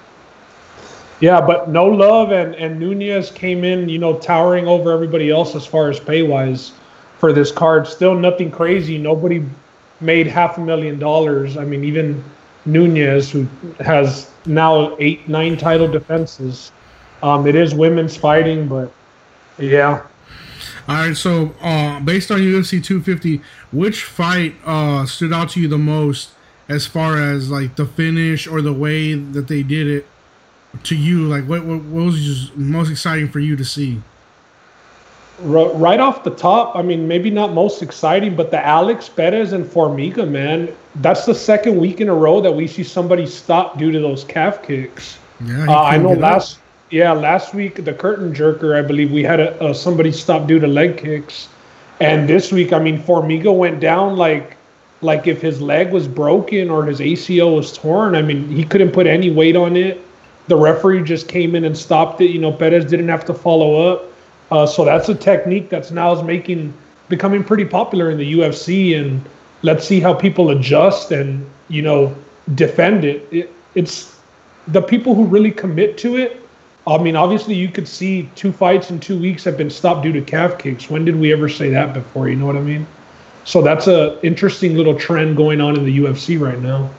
Yeah, 1.20 1.40
but 1.40 1.70
no 1.70 1.86
love 1.86 2.30
and 2.30 2.54
and 2.56 2.78
Nunes 2.78 3.30
came 3.30 3.64
in, 3.64 3.88
you 3.88 3.98
know, 3.98 4.18
towering 4.18 4.66
over 4.66 4.92
everybody 4.92 5.30
else 5.30 5.54
as 5.54 5.64
far 5.64 5.88
as 5.88 5.98
pay 5.98 6.22
wise 6.22 6.72
for 7.18 7.32
this 7.32 7.50
card. 7.50 7.86
Still 7.86 8.14
nothing 8.14 8.50
crazy. 8.50 8.98
Nobody 8.98 9.44
made 10.00 10.26
half 10.26 10.58
a 10.58 10.60
million 10.60 10.98
dollars. 10.98 11.56
I 11.56 11.64
mean, 11.64 11.84
even 11.84 12.22
Nunes, 12.66 13.30
who 13.30 13.48
has 13.80 14.30
now 14.44 14.96
eight, 14.98 15.28
nine 15.28 15.56
title 15.56 15.88
defenses. 15.88 16.72
Um, 17.22 17.46
it 17.46 17.54
is 17.54 17.74
women's 17.74 18.16
fighting, 18.16 18.68
but 18.68 18.92
yeah. 19.58 20.06
All 20.86 20.94
right. 20.94 21.16
So, 21.16 21.54
uh, 21.60 22.00
based 22.00 22.30
on 22.30 22.40
UFC 22.40 22.82
250, 22.82 23.40
which 23.72 24.04
fight 24.04 24.54
uh 24.66 25.06
stood 25.06 25.32
out 25.32 25.50
to 25.50 25.60
you 25.60 25.68
the 25.68 25.78
most 25.78 26.30
as 26.68 26.86
far 26.86 27.16
as 27.22 27.50
like 27.50 27.76
the 27.76 27.86
finish 27.86 28.46
or 28.46 28.60
the 28.60 28.72
way 28.72 29.14
that 29.14 29.48
they 29.48 29.62
did 29.62 29.86
it? 29.86 30.06
To 30.84 30.96
you, 30.96 31.26
like 31.28 31.44
what 31.44 31.64
what, 31.64 31.80
what 31.82 32.04
was 32.06 32.22
just 32.24 32.56
most 32.56 32.90
exciting 32.90 33.28
for 33.28 33.40
you 33.40 33.56
to 33.56 33.64
see? 33.64 34.00
Right 35.38 36.00
off 36.00 36.24
the 36.24 36.30
top, 36.30 36.74
I 36.74 36.80
mean, 36.80 37.06
maybe 37.06 37.28
not 37.28 37.52
most 37.52 37.82
exciting, 37.82 38.34
but 38.36 38.50
the 38.50 38.64
Alex 38.64 39.06
Perez 39.10 39.52
and 39.52 39.66
Formiga, 39.66 40.26
man, 40.26 40.74
that's 40.94 41.26
the 41.26 41.34
second 41.34 41.76
week 41.76 42.00
in 42.00 42.08
a 42.08 42.14
row 42.14 42.40
that 42.40 42.52
we 42.52 42.66
see 42.66 42.82
somebody 42.82 43.26
stop 43.26 43.76
due 43.76 43.92
to 43.92 44.00
those 44.00 44.24
calf 44.24 44.62
kicks. 44.62 45.18
Yeah, 45.44 45.66
Uh, 45.68 45.82
I 45.82 45.98
know 45.98 46.14
get 46.14 46.24
up. 46.24 46.40
last, 46.40 46.60
yeah, 46.90 47.12
last 47.12 47.52
week 47.52 47.84
the 47.84 47.92
curtain 47.92 48.32
jerker, 48.32 48.78
I 48.78 48.80
believe 48.80 49.12
we 49.12 49.22
had 49.22 49.38
a, 49.40 49.62
uh 49.62 49.74
somebody 49.74 50.10
stop 50.10 50.46
due 50.48 50.58
to 50.58 50.66
leg 50.66 50.96
kicks, 50.96 51.48
and 52.00 52.26
this 52.26 52.50
week, 52.50 52.72
I 52.72 52.78
mean, 52.78 52.98
Formiga 53.02 53.54
went 53.54 53.78
down 53.78 54.16
like, 54.16 54.56
like 55.02 55.26
if 55.26 55.42
his 55.42 55.60
leg 55.60 55.92
was 55.92 56.08
broken 56.08 56.70
or 56.70 56.86
his 56.86 57.00
ACL 57.00 57.54
was 57.56 57.72
torn. 57.76 58.14
I 58.14 58.22
mean, 58.22 58.48
he 58.48 58.64
couldn't 58.64 58.92
put 58.92 59.06
any 59.06 59.30
weight 59.30 59.56
on 59.56 59.76
it. 59.76 60.05
The 60.48 60.56
referee 60.56 61.02
just 61.02 61.28
came 61.28 61.54
in 61.54 61.64
and 61.64 61.76
stopped 61.76 62.20
it. 62.20 62.30
You 62.30 62.38
know, 62.38 62.52
Perez 62.52 62.84
didn't 62.84 63.08
have 63.08 63.24
to 63.26 63.34
follow 63.34 63.92
up. 63.92 64.12
Uh, 64.50 64.66
so 64.66 64.84
that's 64.84 65.08
a 65.08 65.14
technique 65.14 65.70
that's 65.70 65.90
now 65.90 66.12
is 66.12 66.22
making 66.22 66.72
becoming 67.08 67.42
pretty 67.42 67.64
popular 67.64 68.10
in 68.10 68.18
the 68.18 68.32
UFC, 68.34 68.98
and 68.98 69.24
let's 69.62 69.86
see 69.86 70.00
how 70.00 70.14
people 70.14 70.50
adjust 70.50 71.10
and 71.10 71.48
you 71.68 71.82
know 71.82 72.14
defend 72.54 73.04
it. 73.04 73.26
it 73.32 73.52
it's 73.74 74.18
the 74.68 74.82
people 74.82 75.14
who 75.14 75.24
really 75.24 75.50
commit 75.50 75.98
to 75.98 76.16
it. 76.16 76.42
I 76.86 76.98
mean, 76.98 77.16
obviously, 77.16 77.54
you 77.54 77.68
could 77.68 77.88
see 77.88 78.30
two 78.36 78.52
fights 78.52 78.90
in 78.90 79.00
two 79.00 79.18
weeks 79.18 79.42
have 79.44 79.56
been 79.56 79.70
stopped 79.70 80.02
due 80.02 80.12
to 80.12 80.20
calf 80.20 80.58
kicks. 80.58 80.88
When 80.88 81.04
did 81.04 81.16
we 81.16 81.32
ever 81.32 81.48
say 81.48 81.68
that 81.70 81.92
before? 81.92 82.28
You 82.28 82.36
know 82.36 82.46
what 82.46 82.56
I 82.56 82.60
mean? 82.60 82.86
So 83.44 83.62
that's 83.62 83.86
a 83.86 84.24
interesting 84.24 84.76
little 84.76 84.98
trend 84.98 85.36
going 85.36 85.60
on 85.60 85.76
in 85.76 85.84
the 85.84 85.98
UFC 85.98 86.38
right 86.40 86.60
now. 86.60 86.90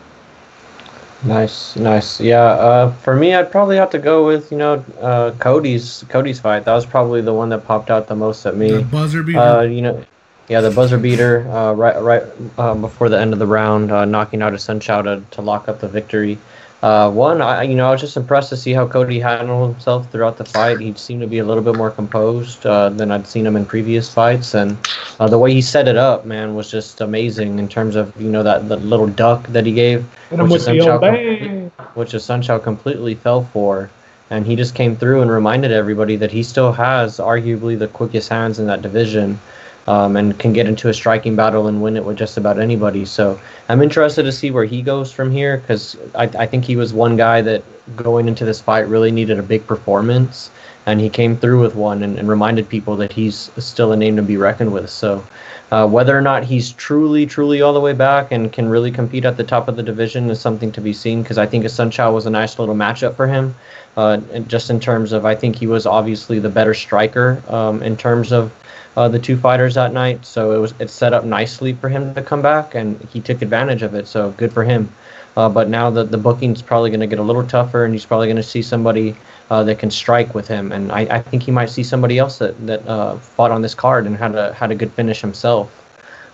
Nice, 1.24 1.75
nice. 1.75 2.22
Yeah, 2.22 2.44
uh, 2.44 2.92
for 2.92 3.16
me, 3.16 3.34
I'd 3.34 3.52
probably 3.52 3.75
have 3.78 3.90
to 3.92 4.00
go 4.00 4.25
with 4.25 4.52
you 4.52 4.58
know 4.58 4.86
uh, 5.00 5.31
Cody's 5.40 6.06
Cody's 6.10 6.40
fight. 6.40 6.66
That 6.66 6.75
was 6.75 6.86
probably 6.86 7.22
the 7.22 7.34
one 7.34 7.50
that 7.50 7.66
popped 7.66 7.90
out 7.90 8.08
the 8.08 8.16
most 8.16 8.46
at 8.46 8.56
me. 8.56 8.72
The 8.72 8.81
buzzer 8.84 9.24
beater. 9.24 9.40
Uh, 9.40 9.62
you 9.64 9.81
know, 9.81 10.06
yeah, 10.48 10.62
the 10.62 10.72
buzzer 10.72 10.98
beater 10.98 11.50
uh, 11.50 11.74
right 11.74 12.00
right 12.02 12.24
uh, 12.58 12.75
before 12.75 13.10
the 13.10 13.19
end 13.19 13.34
of 13.34 13.40
the 13.40 13.48
round, 13.48 13.92
uh, 13.92 14.06
knocking 14.06 14.42
out 14.42 14.54
Assunção 14.54 15.04
to, 15.04 15.24
to 15.36 15.42
lock 15.42 15.68
up 15.68 15.80
the 15.80 15.88
victory. 15.88 16.38
Uh, 16.83 17.09
one, 17.09 17.41
I 17.41 17.63
you 17.63 17.75
know 17.75 17.88
I 17.88 17.91
was 17.91 18.01
just 18.01 18.18
impressed 18.18 18.50
to 18.50 18.57
see 18.57 18.71
how 18.71 18.88
Cody 18.88 19.19
handled 19.19 19.71
himself 19.71 20.12
throughout 20.12 20.38
the 20.38 20.45
fight. 20.45 20.79
He 20.79 20.94
seemed 20.94 21.21
to 21.21 21.27
be 21.27 21.39
a 21.39 21.44
little 21.44 21.63
bit 21.63 21.75
more 21.75 21.89
composed 21.89 22.68
uh, 22.68 22.89
than 22.89 23.09
I'd 23.09 23.25
seen 23.25 23.47
him 23.47 23.56
in 23.56 23.65
previous 23.65 24.13
fights, 24.13 24.53
and 24.53 24.77
uh, 25.19 25.27
the 25.27 25.39
way 25.39 25.51
he 25.51 25.62
set 25.62 25.88
it 25.88 25.97
up, 25.97 26.25
man, 26.25 26.53
was 26.53 26.69
just 26.69 27.01
amazing 27.01 27.57
in 27.57 27.68
terms 27.68 27.95
of 27.95 28.15
you 28.21 28.29
know 28.29 28.44
that 28.44 28.69
the 28.69 28.77
little 28.77 29.07
duck 29.07 29.47
that 29.47 29.65
he 29.65 29.74
gave, 29.74 30.06
which 30.29 30.53
is 30.53 30.68
old 30.68 31.71
which 31.95 32.13
is 32.13 32.27
completely 32.63 33.15
fell 33.15 33.44
for. 33.45 33.89
And 34.30 34.45
he 34.45 34.57
just 34.57 34.75
came 34.75 34.95
through 34.97 35.21
and 35.21 35.31
reminded 35.31 35.71
everybody 35.71 36.18
that 36.18 36.31
he 36.31 36.44
still 36.44 36.73
has 36.73 37.18
arguably 37.18 37.80
the 37.80 37.87
quickest 37.87 38.28
hands 38.28 38.59
in 38.59 38.68
that 38.68 38.81
division 38.81 39.40
um, 39.87 40.17
and 40.17 40.37
can 40.37 40.53
get 40.53 40.67
into 40.67 40.89
a 40.89 40.94
striking 40.94 41.35
battle 41.35 41.67
and 41.67 41.81
win 41.81 41.95
it 41.95 42.03
with 42.03 42.17
just 42.17 42.37
about 42.37 42.59
anybody. 42.59 43.06
So 43.06 43.39
I'm 43.69 43.81
interested 43.81 44.23
to 44.23 44.31
see 44.31 44.51
where 44.51 44.65
he 44.65 44.81
goes 44.81 45.11
from 45.11 45.31
here 45.31 45.57
because 45.57 45.97
I, 46.13 46.23
I 46.23 46.45
think 46.45 46.65
he 46.65 46.75
was 46.75 46.94
one 46.94 47.15
guy 47.15 47.41
that 47.41 47.63
going 47.95 48.27
into 48.27 48.44
this 48.44 48.59
fight 48.59 48.87
really 48.87 49.11
needed 49.11 49.39
a 49.39 49.44
big 49.44 49.65
performance. 49.65 50.51
And 50.85 51.01
he 51.01 51.09
came 51.09 51.35
through 51.35 51.61
with 51.61 51.75
one 51.75 52.03
and, 52.03 52.17
and 52.17 52.29
reminded 52.29 52.69
people 52.69 52.95
that 52.97 53.11
he's 53.11 53.51
still 53.57 53.91
a 53.91 53.97
name 53.97 54.15
to 54.15 54.21
be 54.21 54.37
reckoned 54.37 54.71
with. 54.71 54.89
So 54.89 55.25
uh, 55.69 55.85
whether 55.85 56.17
or 56.17 56.21
not 56.21 56.45
he's 56.45 56.71
truly, 56.73 57.25
truly 57.25 57.61
all 57.61 57.73
the 57.73 57.79
way 57.79 57.91
back 57.91 58.31
and 58.31 58.53
can 58.53 58.69
really 58.69 58.91
compete 58.91 59.25
at 59.25 59.35
the 59.35 59.44
top 59.44 59.67
of 59.67 59.75
the 59.75 59.83
division 59.83 60.29
is 60.29 60.39
something 60.39 60.71
to 60.71 60.79
be 60.79 60.94
seen 60.94 61.21
because 61.21 61.37
I 61.37 61.45
think 61.45 61.65
Assunção 61.65 62.13
was 62.13 62.25
a 62.25 62.29
nice 62.29 62.57
little 62.57 62.75
matchup 62.75 63.15
for 63.15 63.27
him. 63.27 63.53
Uh, 63.97 64.17
just 64.47 64.69
in 64.69 64.79
terms 64.79 65.11
of, 65.11 65.25
I 65.25 65.35
think 65.35 65.57
he 65.57 65.67
was 65.67 65.85
obviously 65.85 66.39
the 66.39 66.49
better 66.49 66.73
striker 66.73 67.41
um, 67.49 67.81
in 67.81 67.97
terms 67.97 68.31
of 68.31 68.53
uh, 68.97 69.07
the 69.07 69.19
two 69.19 69.37
fighters 69.37 69.75
that 69.75 69.94
night. 69.94 70.25
So 70.25 70.51
it 70.51 70.57
was 70.57 70.73
it 70.80 70.89
set 70.89 71.13
up 71.13 71.23
nicely 71.23 71.73
for 71.73 71.87
him 71.87 72.13
to 72.16 72.21
come 72.21 72.42
back, 72.42 72.75
and 72.75 72.99
he 73.13 73.21
took 73.21 73.42
advantage 73.42 73.83
of 73.83 73.94
it. 73.94 74.07
So 74.07 74.31
good 74.31 74.51
for 74.51 74.63
him. 74.63 74.92
Uh, 75.37 75.47
but 75.47 75.69
now 75.69 75.92
the 75.92 76.04
the 76.04 76.18
booking's 76.18 76.63
probably 76.63 76.89
going 76.89 76.99
to 76.99 77.07
get 77.07 77.19
a 77.19 77.23
little 77.23 77.45
tougher, 77.45 77.85
and 77.85 77.94
he's 77.94 78.06
probably 78.06 78.25
going 78.25 78.37
to 78.37 78.44
see 78.44 78.63
somebody 78.63 79.16
uh, 79.51 79.63
that 79.63 79.77
can 79.77 79.92
strike 79.92 80.33
with 80.33 80.47
him. 80.47 80.71
And 80.71 80.92
I, 80.92 81.01
I 81.18 81.21
think 81.21 81.44
he 81.44 81.51
might 81.51 81.69
see 81.69 81.83
somebody 81.83 82.18
else 82.18 82.39
that 82.39 82.57
that 82.66 82.85
uh, 82.87 83.18
fought 83.18 83.51
on 83.51 83.61
this 83.61 83.75
card 83.75 84.07
and 84.07 84.18
had 84.18 84.33
a 84.33 84.51
had 84.54 84.71
a 84.71 84.75
good 84.75 84.92
finish 84.92 85.21
himself. 85.21 85.83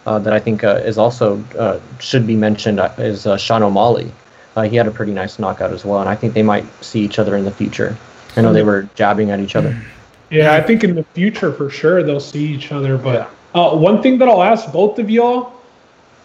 Uh, 0.06 0.20
that 0.20 0.34
I 0.34 0.40
think 0.40 0.66
uh, 0.66 0.82
is 0.84 0.98
also 0.98 1.42
uh, 1.58 1.80
should 2.00 2.28
be 2.28 2.36
mentioned 2.36 2.80
is 2.98 3.26
uh, 3.26 3.38
Sean 3.38 3.64
O'Malley. 3.64 4.12
Uh, 4.56 4.64
he 4.64 4.76
had 4.76 4.88
a 4.88 4.92
pretty 4.92 5.14
nice 5.14 5.40
knockout 5.40 5.72
as 5.72 5.86
well, 5.86 6.00
and 6.00 6.10
I 6.10 6.16
think 6.16 6.34
they 6.34 6.44
might 6.44 6.66
see 6.84 7.02
each 7.02 7.20
other 7.20 7.36
in 7.38 7.46
the 7.46 7.52
future. 7.52 7.98
I 8.36 8.42
know 8.42 8.52
they 8.52 8.64
were 8.64 8.90
jabbing 8.96 9.32
at 9.32 9.40
each 9.40 9.56
other. 9.56 9.82
Yeah, 10.34 10.54
I 10.54 10.62
think 10.62 10.84
in 10.84 10.96
the 10.96 11.04
future 11.04 11.54
for 11.54 11.70
sure 11.70 12.02
they'll 12.02 12.20
see 12.20 12.44
each 12.44 12.72
other. 12.72 12.98
But 12.98 13.30
uh, 13.54 13.76
one 13.76 14.02
thing 14.02 14.18
that 14.18 14.28
I'll 14.28 14.42
ask 14.42 14.72
both 14.72 14.98
of 14.98 15.10
y'all, 15.10 15.54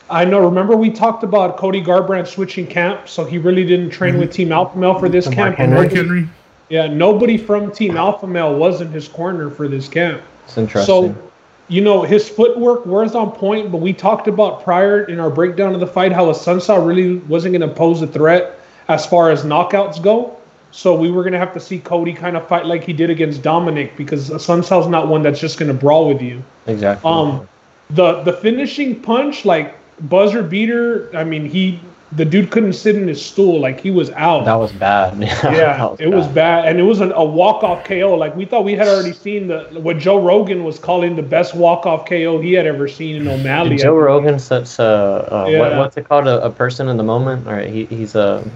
I 0.09 0.25
know. 0.25 0.41
Remember 0.41 0.77
we 0.77 0.91
talked 0.91 1.25
about 1.25 1.59
Cody 1.59 1.83
Garbrandt 1.83 2.27
switching 2.27 2.67
camp, 2.67 3.09
so 3.09 3.27
he 3.27 3.37
really 3.37 3.67
didn't 3.67 3.91
train 3.91 4.19
with 4.19 4.33
Team 4.33 4.51
Alpha 4.51 4.79
Male 4.79 4.99
for 4.99 5.11
this 5.11 5.27
Mark 5.27 5.37
camp. 5.37 5.57
Henry. 5.57 5.77
Mark 5.77 5.93
Henry. 5.93 6.29
Yeah, 6.71 6.87
nobody 6.87 7.37
from 7.37 7.71
Team 7.71 7.99
Alpha 7.99 8.27
Male 8.27 8.55
was 8.55 8.81
in 8.81 8.91
his 8.91 9.09
corner 9.09 9.51
for 9.51 9.69
this 9.69 9.89
camp. 9.89 10.23
It's 10.45 10.57
interesting. 10.57 10.87
So, 10.87 11.31
you 11.69 11.83
know, 11.83 12.03
his 12.03 12.31
footwork 12.31 12.87
was 12.87 13.15
on 13.15 13.33
point, 13.33 13.71
but 13.71 13.83
we 13.83 13.93
talked 13.93 14.27
about 14.27 14.65
prior 14.65 15.05
in 15.05 15.21
our 15.21 15.29
breakdown 15.31 15.75
of 15.75 15.81
the 15.81 15.87
fight 15.87 16.13
how 16.13 16.27
Assunção 16.27 16.87
really 16.87 17.19
wasn't 17.19 17.53
going 17.53 17.69
to 17.69 17.75
pose 17.75 18.01
a 18.01 18.07
threat 18.07 18.59
as 18.89 19.05
far 19.05 19.31
as 19.31 19.45
knockouts 19.45 20.03
go. 20.03 20.38
So 20.71 20.95
we 20.95 21.11
were 21.11 21.25
gonna 21.25 21.39
have 21.39 21.55
to 21.55 21.61
see 21.61 21.79
Cody 21.79 22.13
kind 22.13 22.37
of 22.37 22.47
fight 22.47 22.67
like 22.67 22.85
he 22.85 22.93
did 22.93 23.11
against 23.11 23.43
Dominic 23.43 23.97
because 23.97 24.43
Sun 24.45 24.63
Sal's 24.63 24.89
not 24.89 25.09
one 25.09 25.23
that's 25.23 25.41
just 25.41 25.59
gonna 25.59 25.75
brawl 25.75 26.09
with 26.09 26.21
you. 26.21 26.43
Exactly. 26.67 27.11
Um, 27.11 27.49
the 27.91 28.23
the 28.23 28.35
finishing 28.35 29.01
punch, 29.01 29.45
like 29.45 29.75
buzzer 30.09 30.43
beater. 30.43 31.11
I 31.17 31.25
mean, 31.25 31.47
he 31.47 31.81
the 32.13 32.25
dude 32.25 32.51
couldn't 32.51 32.73
sit 32.73 32.97
in 32.97 33.07
his 33.07 33.25
stool, 33.25 33.61
like 33.61 33.81
he 33.81 33.91
was 33.91 34.11
out. 34.11 34.47
that 34.47 34.55
was 34.55 34.73
bad. 34.73 35.19
yeah, 35.21 35.77
That 35.77 36.01
it 36.01 36.09
was 36.09 36.27
bad, 36.29 36.67
and 36.67 36.79
it 36.79 36.83
was 36.83 37.01
an, 37.01 37.13
a 37.13 37.25
walk 37.25 37.63
off 37.63 37.85
KO. 37.85 38.15
Like 38.15 38.35
we 38.35 38.45
thought 38.47 38.65
we 38.65 38.75
had 38.75 38.89
already 38.89 39.13
seen 39.13 39.47
the 39.49 39.65
what 39.81 39.99
Joe 39.99 40.21
Rogan 40.21 40.65
was 40.65 40.79
calling 40.79 41.17
the 41.17 41.23
best 41.23 41.55
walk 41.55 41.87
off 41.87 42.09
KO 42.09 42.41
he 42.41 42.53
had 42.53 42.67
ever 42.67 42.89
seen 42.89 43.17
in 43.17 43.29
O'Malley. 43.29 43.77
Joe 43.77 43.97
Rogan 43.97 44.39
such 44.39 44.79
a 44.79 44.85
uh, 44.85 45.51
what, 45.51 45.77
what's 45.77 45.97
it 45.97 46.09
called 46.09 46.27
a, 46.27 46.45
a 46.45 46.51
person 46.51 46.89
in 46.89 46.97
the 46.97 47.05
moment? 47.05 47.47
All 47.47 47.53
right, 47.53 47.69
he, 47.69 47.85
he's 47.87 48.15
a 48.15 48.49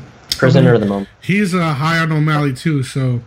prisoner 0.43 0.75
of 0.75 0.81
the 0.81 0.87
moment. 0.87 1.09
He's 1.21 1.55
uh, 1.55 1.73
high 1.73 1.99
on 1.99 2.13
O'Malley 2.13 2.53
too, 2.53 2.83
so 2.83 3.21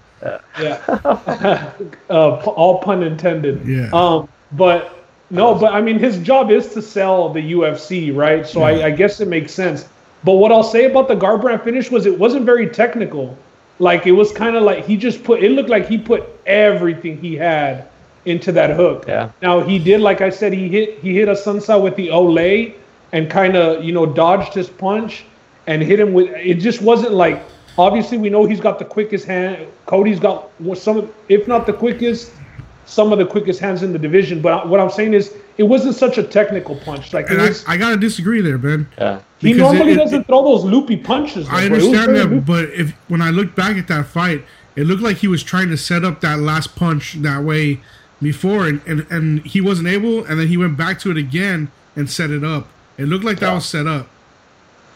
Yeah. 0.60 0.82
uh, 2.10 2.36
all 2.46 2.80
pun 2.80 3.04
intended. 3.04 3.66
Yeah. 3.66 3.90
Um, 3.94 4.28
but 4.52 5.06
no, 5.30 5.56
but 5.56 5.74
I 5.74 5.82
mean, 5.82 6.00
his 6.00 6.20
job 6.20 6.52
is 6.52 6.74
to 6.74 6.82
sell 6.82 7.30
the 7.30 7.54
UFC, 7.54 8.16
right? 8.16 8.46
So 8.46 8.62
I, 8.62 8.86
I 8.86 8.92
guess 8.92 9.20
it 9.20 9.28
makes 9.28 9.54
sense. 9.54 9.88
But 10.24 10.34
what 10.34 10.52
I'll 10.52 10.64
say 10.64 10.86
about 10.86 11.08
the 11.08 11.16
Garbrandt 11.16 11.64
finish 11.64 11.92
was 11.92 12.06
it 12.06 12.18
wasn't 12.18 12.46
very 12.46 12.70
technical. 12.70 13.38
Like 13.80 14.08
it 14.08 14.14
was 14.14 14.32
kind 14.32 14.56
of 14.56 14.64
like 14.64 14.86
he 14.86 14.98
just 14.98 15.24
put. 15.24 15.44
It 15.44 15.52
looked 15.52 15.70
like 15.70 15.88
he 15.88 15.98
put 15.98 16.30
everything 16.46 17.20
he 17.20 17.36
had 17.36 17.88
into 18.26 18.52
that 18.54 18.76
hook. 18.76 19.06
Yeah. 19.08 19.32
Now 19.42 19.62
he 19.62 19.78
did, 19.78 20.02
like 20.02 20.22
I 20.22 20.30
said, 20.30 20.54
he 20.54 20.70
hit 20.70 21.00
he 21.00 21.16
hit 21.16 21.28
a 21.28 21.36
sunset 21.36 21.82
with 21.82 21.96
the 21.96 22.08
Olay 22.08 22.76
and 23.12 23.30
kind 23.30 23.56
of 23.56 23.84
you 23.84 23.92
know 23.92 24.06
dodged 24.06 24.54
his 24.54 24.70
punch 24.70 25.26
and 25.68 25.82
hit 25.82 26.00
him 26.00 26.14
with. 26.14 26.30
It 26.30 26.56
just 26.56 26.82
wasn't 26.82 27.14
like. 27.14 27.44
Obviously, 27.78 28.18
we 28.18 28.30
know 28.30 28.46
he's 28.46 28.62
got 28.62 28.80
the 28.80 28.86
quickest 28.86 29.26
hand. 29.26 29.68
Cody's 29.86 30.18
got 30.18 30.50
some, 30.76 30.98
of, 30.98 31.14
if 31.28 31.46
not 31.46 31.66
the 31.66 31.74
quickest, 31.74 32.32
some 32.86 33.12
of 33.12 33.20
the 33.20 33.26
quickest 33.26 33.60
hands 33.60 33.84
in 33.84 33.92
the 33.92 34.00
division. 34.00 34.42
But 34.42 34.70
what 34.70 34.80
I'm 34.80 34.90
saying 34.90 35.14
is, 35.14 35.36
it 35.58 35.64
wasn't 35.64 35.96
such 35.96 36.18
a 36.18 36.24
technical 36.24 36.78
punch. 36.78 37.14
Like 37.14 37.30
and 37.30 37.42
I, 37.42 37.50
was, 37.50 37.66
I 37.68 37.76
gotta 37.76 37.98
disagree 37.98 38.40
there, 38.42 38.58
Ben. 38.58 38.88
Yeah. 38.98 39.22
he 39.40 39.54
because 39.54 39.74
normally 39.74 39.92
it- 39.92 39.96
it- 39.96 40.04
doesn't 40.04 40.28
throw 40.28 40.44
those 40.44 40.64
loopy 40.64 40.96
punches. 40.98 41.48
I 41.50 41.64
though, 41.64 41.68
bro. 41.70 41.78
It 41.78 41.80
was 41.80 41.86
understand 41.88 42.16
that, 42.16 42.30
loopy. 42.30 42.46
but 42.46 42.70
if 42.70 42.92
when 43.10 43.22
I 43.22 43.32
look 43.32 43.56
back 43.56 43.76
at 43.78 43.88
that 43.90 44.06
fight, 44.06 44.46
it 44.78 44.84
looked 44.84 45.04
like 45.04 45.18
he 45.18 45.28
was 45.28 45.44
trying 45.44 45.70
to 45.70 45.78
set 45.78 46.06
up 46.06 46.22
that 46.22 46.40
last 46.40 46.76
punch 46.76 47.14
that 47.16 47.44
way 47.44 47.82
before, 48.22 48.68
and 48.68 48.82
and, 48.88 49.06
and 49.10 49.46
he 49.46 49.60
wasn't 49.62 49.88
able, 49.88 50.24
and 50.26 50.40
then 50.40 50.48
he 50.48 50.56
went 50.58 50.78
back 50.78 51.00
to 51.02 51.12
it 51.12 51.18
again 51.18 51.72
and 51.96 52.10
set 52.10 52.30
it 52.30 52.44
up. 52.44 52.68
It 52.98 53.08
looked 53.08 53.26
like 53.26 53.40
that 53.40 53.54
was 53.54 53.66
set 53.66 53.88
up. 53.88 54.08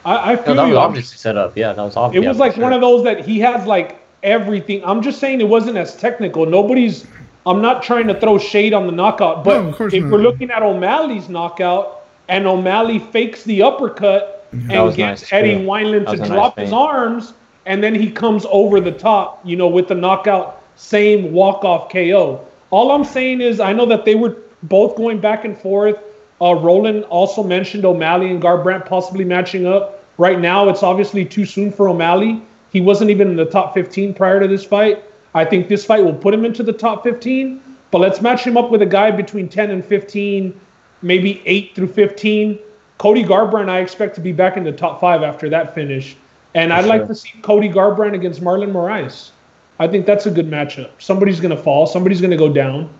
I, 0.09 0.31
I 0.31 0.35
No, 0.35 0.41
feel 0.43 0.55
that 0.55 0.63
was 0.63 0.71
you. 0.71 0.77
obviously 0.77 1.17
set 1.17 1.37
up. 1.37 1.55
Yeah, 1.57 1.73
that 1.73 1.81
was 1.81 1.95
obvious. 1.95 2.23
It 2.23 2.27
obvious. 2.27 2.33
was 2.33 2.39
like 2.39 2.57
one 2.57 2.73
of 2.73 2.81
those 2.81 3.03
that 3.03 3.25
he 3.25 3.39
has 3.39 3.65
like 3.65 3.99
everything. 4.23 4.83
I'm 4.83 5.01
just 5.01 5.19
saying 5.19 5.41
it 5.41 5.47
wasn't 5.47 5.77
as 5.77 5.95
technical. 5.95 6.45
Nobody's. 6.45 7.05
I'm 7.45 7.61
not 7.61 7.83
trying 7.83 8.07
to 8.07 8.19
throw 8.19 8.37
shade 8.37 8.73
on 8.73 8.85
the 8.85 8.91
knockout, 8.91 9.43
but 9.43 9.61
No, 9.79 9.85
if 9.87 9.93
not. 10.03 10.11
we're 10.11 10.17
looking 10.19 10.51
at 10.51 10.61
O'Malley's 10.61 11.29
knockout 11.29 12.01
and 12.27 12.45
O'Malley 12.45 12.99
fakes 12.99 13.43
the 13.43 13.63
uppercut 13.63 14.47
and 14.51 14.69
gets 14.95 14.97
nice, 14.97 15.33
Eddie 15.33 15.55
too. 15.55 15.61
Wineland 15.65 16.05
to 16.09 16.17
drop 16.27 16.57
nice 16.57 16.65
his 16.65 16.73
arms, 16.73 17.33
and 17.65 17.81
then 17.83 17.95
he 17.95 18.11
comes 18.11 18.45
over 18.49 18.79
the 18.81 18.91
top, 18.91 19.43
you 19.45 19.55
know, 19.55 19.67
with 19.67 19.87
the 19.87 19.95
knockout, 19.95 20.61
same 20.75 21.31
walk 21.31 21.63
off 21.63 21.91
KO. 21.91 22.45
All 22.71 22.91
I'm 22.91 23.03
saying 23.05 23.41
is, 23.41 23.59
I 23.59 23.73
know 23.73 23.85
that 23.87 24.05
they 24.05 24.15
were 24.15 24.35
both 24.63 24.95
going 24.95 25.19
back 25.19 25.45
and 25.45 25.57
forth. 25.57 25.97
Uh, 26.41 26.53
Roland 26.55 27.03
also 27.05 27.41
mentioned 27.43 27.83
O'Malley 27.85 28.29
and 28.29 28.41
Garbrandt 28.41 28.85
possibly 28.85 29.25
matching 29.25 29.65
up. 29.65 29.98
Right 30.19 30.39
now, 30.39 30.67
it's 30.67 30.83
obviously 30.83 31.25
too 31.25 31.45
soon 31.45 31.71
for 31.71 31.87
O'Malley. 31.87 32.41
He 32.71 32.81
wasn't 32.81 33.09
even 33.09 33.29
in 33.29 33.35
the 33.37 33.45
top 33.45 33.73
15 33.73 34.13
prior 34.13 34.39
to 34.39 34.47
this 34.47 34.65
fight. 34.65 35.03
I 35.33 35.45
think 35.45 35.69
this 35.69 35.85
fight 35.85 36.03
will 36.03 36.13
put 36.13 36.33
him 36.33 36.43
into 36.45 36.61
the 36.61 36.73
top 36.73 37.03
15. 37.03 37.61
But 37.89 37.99
let's 37.99 38.21
match 38.21 38.45
him 38.45 38.57
up 38.57 38.69
with 38.69 38.81
a 38.81 38.85
guy 38.85 39.11
between 39.11 39.49
10 39.49 39.71
and 39.71 39.83
15, 39.83 40.59
maybe 41.01 41.41
8 41.45 41.73
through 41.73 41.87
15. 41.87 42.59
Cody 42.97 43.23
Garbrandt, 43.23 43.69
I 43.69 43.79
expect 43.79 44.13
to 44.15 44.21
be 44.21 44.33
back 44.33 44.57
in 44.57 44.63
the 44.65 44.73
top 44.73 44.99
five 44.99 45.23
after 45.23 45.49
that 45.49 45.73
finish. 45.73 46.17
And 46.53 46.73
I'd 46.73 46.85
like 46.85 47.07
to 47.07 47.15
see 47.15 47.31
Cody 47.41 47.69
Garbrandt 47.69 48.13
against 48.13 48.41
Marlon 48.41 48.71
Moraes. 48.71 49.31
I 49.79 49.87
think 49.87 50.05
that's 50.05 50.25
a 50.25 50.31
good 50.31 50.47
matchup. 50.47 50.91
Somebody's 50.99 51.39
going 51.39 51.55
to 51.55 51.63
fall, 51.63 51.87
somebody's 51.87 52.19
going 52.19 52.31
to 52.31 52.37
go 52.37 52.51
down. 52.51 52.93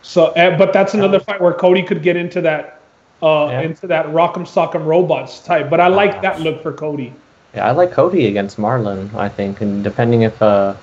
So, 0.00 0.26
uh, 0.28 0.56
but 0.56 0.72
that's 0.72 0.94
another 0.94 1.20
fight 1.20 1.40
where 1.42 1.52
Cody 1.52 1.82
could 1.82 2.02
get 2.02 2.16
into 2.16 2.40
that, 2.40 2.80
uh, 3.24 3.48
Yeah. 3.50 3.60
into 3.62 3.86
that 3.86 4.06
Rock'em 4.06 4.46
Sock'em 4.46 4.84
Robots 4.84 5.40
type. 5.40 5.70
But 5.70 5.80
I 5.80 5.88
like 5.88 6.20
that 6.22 6.40
look 6.40 6.62
for 6.62 6.72
Cody. 6.72 7.12
Yeah, 7.54 7.66
I 7.68 7.70
like 7.70 7.92
Cody 7.92 8.26
against 8.26 8.58
Marlon. 8.58 9.14
I 9.14 9.28
think, 9.28 9.60
and 9.60 9.82
depending 9.82 10.22
if 10.22 10.40
uh, 10.42 10.74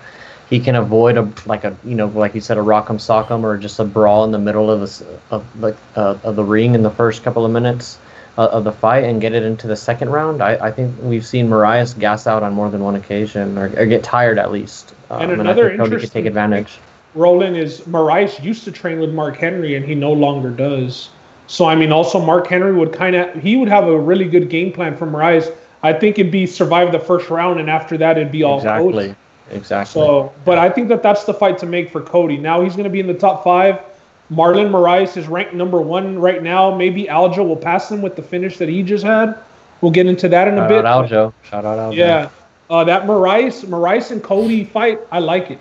he 0.49 0.59
can 0.59 0.75
avoid 0.75 1.17
a 1.17 1.31
like 1.45 1.63
a 1.63 1.75
you 1.83 1.95
know 1.95 2.07
like 2.07 2.33
you 2.35 2.41
said 2.41 2.57
a 2.57 2.61
rock'em 2.61 2.97
sock'em 2.99 3.43
or 3.43 3.57
just 3.57 3.79
a 3.79 3.85
brawl 3.85 4.25
in 4.25 4.31
the 4.31 4.39
middle 4.39 4.69
of 4.71 4.79
the 4.81 5.19
of 5.29 5.45
like 5.61 5.75
uh, 5.95 6.17
of 6.23 6.35
the 6.35 6.43
ring 6.43 6.75
in 6.75 6.81
the 6.83 6.91
first 6.91 7.23
couple 7.23 7.45
of 7.45 7.51
minutes 7.51 7.99
uh, 8.37 8.47
of 8.47 8.63
the 8.63 8.71
fight 8.71 9.03
and 9.03 9.21
get 9.21 9.33
it 9.33 9.43
into 9.43 9.67
the 9.67 9.75
second 9.75 10.09
round. 10.09 10.41
I, 10.41 10.67
I 10.67 10.71
think 10.71 10.95
we've 11.01 11.25
seen 11.25 11.47
Moraes 11.49 11.97
gas 11.97 12.27
out 12.27 12.43
on 12.43 12.53
more 12.53 12.69
than 12.69 12.83
one 12.83 12.95
occasion 12.95 13.57
or, 13.57 13.65
or 13.77 13.85
get 13.85 14.03
tired 14.03 14.37
at 14.39 14.51
least. 14.51 14.93
Um, 15.09 15.21
And 15.21 15.31
I 15.31 15.35
another 15.35 15.69
think 15.69 15.81
Cody 15.81 15.99
could 15.99 16.11
take 16.11 16.25
advantage. 16.25 16.79
Roland 17.13 17.57
is 17.57 17.81
Moraes 17.81 18.41
used 18.41 18.63
to 18.63 18.71
train 18.71 18.99
with 18.99 19.13
Mark 19.13 19.35
Henry 19.35 19.75
and 19.75 19.85
he 19.85 19.95
no 19.95 20.13
longer 20.13 20.49
does. 20.49 21.09
So 21.51 21.65
I 21.65 21.75
mean, 21.75 21.91
also 21.91 22.17
Mark 22.17 22.47
Henry 22.47 22.71
would 22.73 22.93
kind 22.93 23.13
of 23.13 23.43
he 23.43 23.57
would 23.57 23.67
have 23.67 23.85
a 23.85 23.99
really 23.99 24.23
good 24.27 24.49
game 24.49 24.71
plan 24.71 24.95
for 24.95 25.05
Moraes. 25.05 25.53
I 25.83 25.91
think 25.91 26.17
it'd 26.17 26.31
be 26.31 26.45
survive 26.47 26.93
the 26.93 26.99
first 26.99 27.29
round 27.29 27.59
and 27.59 27.69
after 27.69 27.97
that 27.97 28.17
it'd 28.17 28.31
be 28.31 28.41
all 28.43 28.57
Exactly, 28.59 28.93
Cody. 28.93 29.15
exactly. 29.49 29.91
So, 30.01 30.33
but 30.45 30.57
I 30.57 30.69
think 30.69 30.87
that 30.87 31.03
that's 31.03 31.25
the 31.25 31.33
fight 31.33 31.57
to 31.57 31.65
make 31.65 31.89
for 31.91 32.01
Cody. 32.01 32.37
Now 32.37 32.61
he's 32.61 32.73
going 32.73 32.85
to 32.85 32.89
be 32.89 33.01
in 33.01 33.07
the 33.07 33.13
top 33.13 33.43
five. 33.43 33.81
Marlon 34.31 34.69
Moraes 34.71 35.17
is 35.17 35.27
ranked 35.27 35.53
number 35.53 35.81
one 35.81 36.17
right 36.19 36.41
now. 36.41 36.73
Maybe 36.73 37.03
Aljo 37.05 37.45
will 37.45 37.57
pass 37.57 37.91
him 37.91 38.01
with 38.01 38.15
the 38.15 38.23
finish 38.23 38.57
that 38.59 38.69
he 38.69 38.81
just 38.81 39.03
had. 39.03 39.37
We'll 39.81 39.91
get 39.91 40.05
into 40.05 40.29
that 40.29 40.47
in 40.47 40.53
a 40.53 40.57
Shout 40.59 40.69
bit. 40.69 40.85
out 40.85 41.09
Aljo. 41.09 41.33
Shout 41.43 41.65
out 41.65 41.77
Aljo. 41.79 41.95
Yeah, 41.97 42.29
uh, 42.69 42.85
that 42.85 43.03
Moraes, 43.03 43.65
Moraes 43.65 44.11
and 44.11 44.23
Cody 44.23 44.63
fight, 44.63 45.01
I 45.11 45.19
like 45.19 45.51
it. 45.51 45.59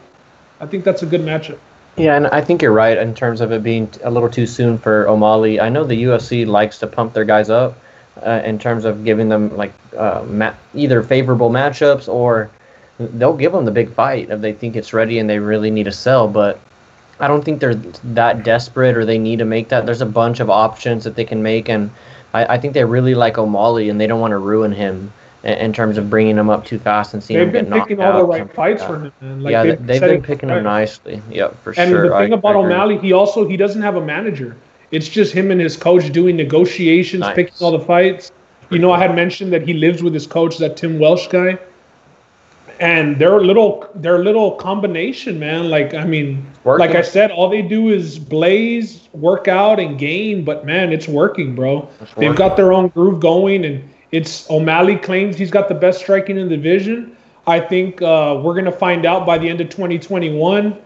I 0.60 0.66
think 0.66 0.84
that's 0.84 1.02
a 1.02 1.06
good 1.06 1.22
matchup. 1.22 1.58
Yeah, 2.00 2.16
and 2.16 2.28
I 2.28 2.40
think 2.40 2.62
you're 2.62 2.72
right 2.72 2.96
in 2.96 3.14
terms 3.14 3.42
of 3.42 3.52
it 3.52 3.62
being 3.62 3.92
a 4.02 4.10
little 4.10 4.30
too 4.30 4.46
soon 4.46 4.78
for 4.78 5.06
O'Malley. 5.06 5.60
I 5.60 5.68
know 5.68 5.84
the 5.84 6.04
UFC 6.04 6.46
likes 6.46 6.78
to 6.78 6.86
pump 6.86 7.12
their 7.12 7.26
guys 7.26 7.50
up 7.50 7.76
uh, 8.24 8.40
in 8.42 8.58
terms 8.58 8.86
of 8.86 9.04
giving 9.04 9.28
them 9.28 9.54
like 9.54 9.74
uh, 9.94 10.24
ma- 10.26 10.54
either 10.72 11.02
favorable 11.02 11.50
matchups 11.50 12.08
or 12.08 12.50
they'll 12.98 13.36
give 13.36 13.52
them 13.52 13.66
the 13.66 13.70
big 13.70 13.92
fight 13.92 14.30
if 14.30 14.40
they 14.40 14.54
think 14.54 14.76
it's 14.76 14.94
ready 14.94 15.18
and 15.18 15.28
they 15.28 15.38
really 15.38 15.70
need 15.70 15.84
to 15.84 15.92
sell. 15.92 16.26
But 16.26 16.58
I 17.18 17.28
don't 17.28 17.44
think 17.44 17.60
they're 17.60 17.74
that 17.74 18.44
desperate 18.44 18.96
or 18.96 19.04
they 19.04 19.18
need 19.18 19.40
to 19.40 19.44
make 19.44 19.68
that. 19.68 19.84
There's 19.84 20.00
a 20.00 20.06
bunch 20.06 20.40
of 20.40 20.48
options 20.48 21.04
that 21.04 21.16
they 21.16 21.26
can 21.26 21.42
make, 21.42 21.68
and 21.68 21.90
I, 22.32 22.54
I 22.54 22.58
think 22.58 22.72
they 22.72 22.84
really 22.86 23.14
like 23.14 23.36
O'Malley 23.36 23.90
and 23.90 24.00
they 24.00 24.06
don't 24.06 24.20
want 24.20 24.32
to 24.32 24.38
ruin 24.38 24.72
him 24.72 25.12
in, 25.42 25.72
terms 25.72 25.96
of 25.98 26.10
bringing 26.10 26.36
him 26.36 26.50
up 26.50 26.64
too 26.66 26.78
fast 26.78 27.14
and 27.14 27.22
seeing 27.22 27.38
They've 27.38 27.48
him 27.48 27.52
get 27.52 27.62
been 27.62 27.70
knocked 27.70 27.88
picking 27.88 28.04
all 28.04 28.18
the 28.18 28.24
right 28.24 28.52
fights 28.54 28.80
like 28.82 28.90
for 28.90 28.96
him. 28.98 29.12
Man. 29.20 29.40
Like 29.40 29.52
yeah, 29.52 29.62
they've 29.64 29.86
they, 29.86 29.94
have 29.94 30.00
setting 30.00 30.20
been 30.20 30.26
picking 30.26 30.48
him 30.48 30.64
nicely. 30.64 31.22
Yep, 31.30 31.62
for 31.62 31.70
And 31.70 31.88
sure. 31.88 32.02
And 32.04 32.10
the 32.10 32.14
I- 32.16 32.24
thing 32.24 32.32
about 32.34 32.56
I. 32.56 32.58
O'Malley, 32.58 32.98
he 32.98 33.12
also 33.12 33.48
he 33.48 33.56
doesn't 33.56 33.82
have 33.82 33.96
a 33.96 34.04
manager. 34.04 34.56
It's 34.90 35.08
just 35.08 35.32
him 35.32 35.50
and 35.50 35.60
his 35.60 35.76
coach 35.76 36.10
doing 36.12 36.36
negotiations, 36.36 37.20
Nice. 37.20 37.36
picking 37.36 37.54
all 37.60 37.70
the 37.72 37.84
fights. 37.84 38.32
You 38.70 38.78
know, 38.78 38.92
I 38.92 38.98
had 38.98 39.14
mentioned 39.14 39.52
that 39.52 39.62
he 39.62 39.72
lives 39.72 40.02
with 40.02 40.14
his 40.14 40.26
coach, 40.26 40.58
that 40.58 40.76
Tim 40.76 40.98
Welch 40.98 41.28
guy. 41.30 41.58
And 42.78 43.18
they're 43.18 43.40
little 43.40 43.86
they're 43.96 44.24
little 44.24 44.52
combination, 44.52 45.38
man. 45.38 45.68
Like 45.68 45.92
I 45.92 46.04
mean, 46.04 46.46
Working. 46.64 46.86
like 46.86 46.96
I 46.96 47.02
said, 47.02 47.30
all 47.30 47.50
they 47.50 47.60
do 47.62 47.90
is 47.90 48.18
blaze, 48.18 49.08
work 49.12 49.48
out, 49.48 49.78
and 49.78 49.98
gain. 49.98 50.44
But 50.44 50.64
man, 50.64 50.90
it's 50.92 51.06
working, 51.06 51.54
bro. 51.54 51.88
It's 52.00 52.14
They've 52.14 52.34
got 52.34 52.56
their 52.56 52.72
own 52.72 52.88
groove 52.88 53.20
going, 53.20 53.64
and 53.66 53.86
it's 54.12 54.48
O'Malley 54.50 54.96
claims 54.96 55.36
he's 55.36 55.50
got 55.50 55.68
the 55.68 55.74
best 55.74 56.00
striking 56.00 56.36
in 56.36 56.48
the 56.48 56.56
division. 56.56 57.16
I 57.46 57.60
think 57.60 58.02
uh, 58.02 58.40
we're 58.42 58.54
gonna 58.54 58.72
find 58.72 59.06
out 59.06 59.26
by 59.26 59.38
the 59.38 59.48
end 59.48 59.60
of 59.60 59.68
2021 59.70 60.78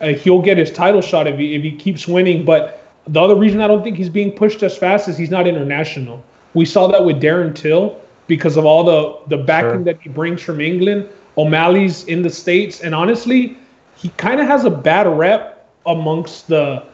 uh, 0.00 0.08
he'll 0.08 0.42
get 0.42 0.56
his 0.56 0.70
title 0.70 1.00
shot 1.00 1.26
if 1.26 1.38
he 1.38 1.54
if 1.54 1.62
he 1.62 1.72
keeps 1.72 2.06
winning. 2.06 2.44
But 2.44 2.86
the 3.06 3.20
other 3.20 3.34
reason 3.34 3.60
I 3.60 3.66
don't 3.66 3.82
think 3.82 3.96
he's 3.96 4.08
being 4.08 4.32
pushed 4.32 4.62
as 4.62 4.76
fast 4.76 5.08
is 5.08 5.16
he's 5.16 5.30
not 5.30 5.46
international. 5.46 6.22
We 6.54 6.64
saw 6.64 6.86
that 6.88 7.04
with 7.04 7.20
Darren 7.20 7.54
Till 7.54 8.00
because 8.26 8.56
of 8.56 8.64
all 8.64 8.84
the 8.84 9.36
the 9.36 9.42
backing 9.42 9.70
Sure. 9.70 9.84
that 9.84 10.00
he 10.00 10.08
brings 10.08 10.42
from 10.42 10.60
England. 10.60 11.08
O'Malley's 11.36 12.04
in 12.04 12.22
the 12.22 12.30
states, 12.30 12.80
and 12.80 12.94
honestly, 12.94 13.56
he 13.96 14.08
kind 14.10 14.40
of 14.40 14.46
has 14.46 14.64
a 14.64 14.70
bad 14.70 15.06
rep 15.06 15.68
amongst 15.86 16.48
the 16.48 16.84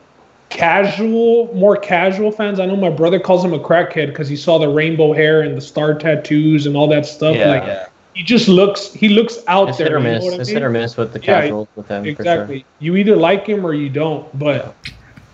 casual, 0.54 1.52
more 1.54 1.76
casual 1.76 2.32
fans. 2.32 2.58
I 2.60 2.66
know 2.66 2.76
my 2.76 2.88
brother 2.88 3.20
calls 3.20 3.44
him 3.44 3.52
a 3.52 3.58
crackhead 3.58 4.06
because 4.06 4.28
he 4.28 4.36
saw 4.36 4.56
the 4.58 4.68
rainbow 4.68 5.12
hair 5.12 5.42
and 5.42 5.56
the 5.56 5.60
star 5.60 5.94
tattoos 5.94 6.64
and 6.66 6.76
all 6.76 6.88
that 6.88 7.04
stuff. 7.04 7.36
Yeah, 7.36 7.48
like 7.50 7.64
yeah. 7.64 7.86
he 8.14 8.22
just 8.22 8.48
looks 8.48 8.92
he 8.92 9.08
looks 9.10 9.38
out 9.48 9.68
It's 9.68 9.78
there. 9.78 9.88
hit 9.88 9.94
or 9.94 9.98
you 9.98 10.04
know 10.04 10.12
miss. 10.14 10.24
what 10.24 10.34
I 10.34 10.36
It's 10.40 10.48
mean? 10.48 10.56
hit 10.56 10.62
or 10.62 10.70
miss 10.70 10.96
with 10.96 11.12
the 11.12 11.18
Yeah, 11.20 11.40
casuals 11.42 11.68
with 11.76 11.88
him 11.88 12.06
Exactly. 12.06 12.60
for 12.60 12.66
You 12.78 12.96
either 12.96 13.16
like 13.16 13.46
him 13.46 13.66
or 13.66 13.74
you 13.74 13.90
don't. 13.90 14.26
But 14.38 14.74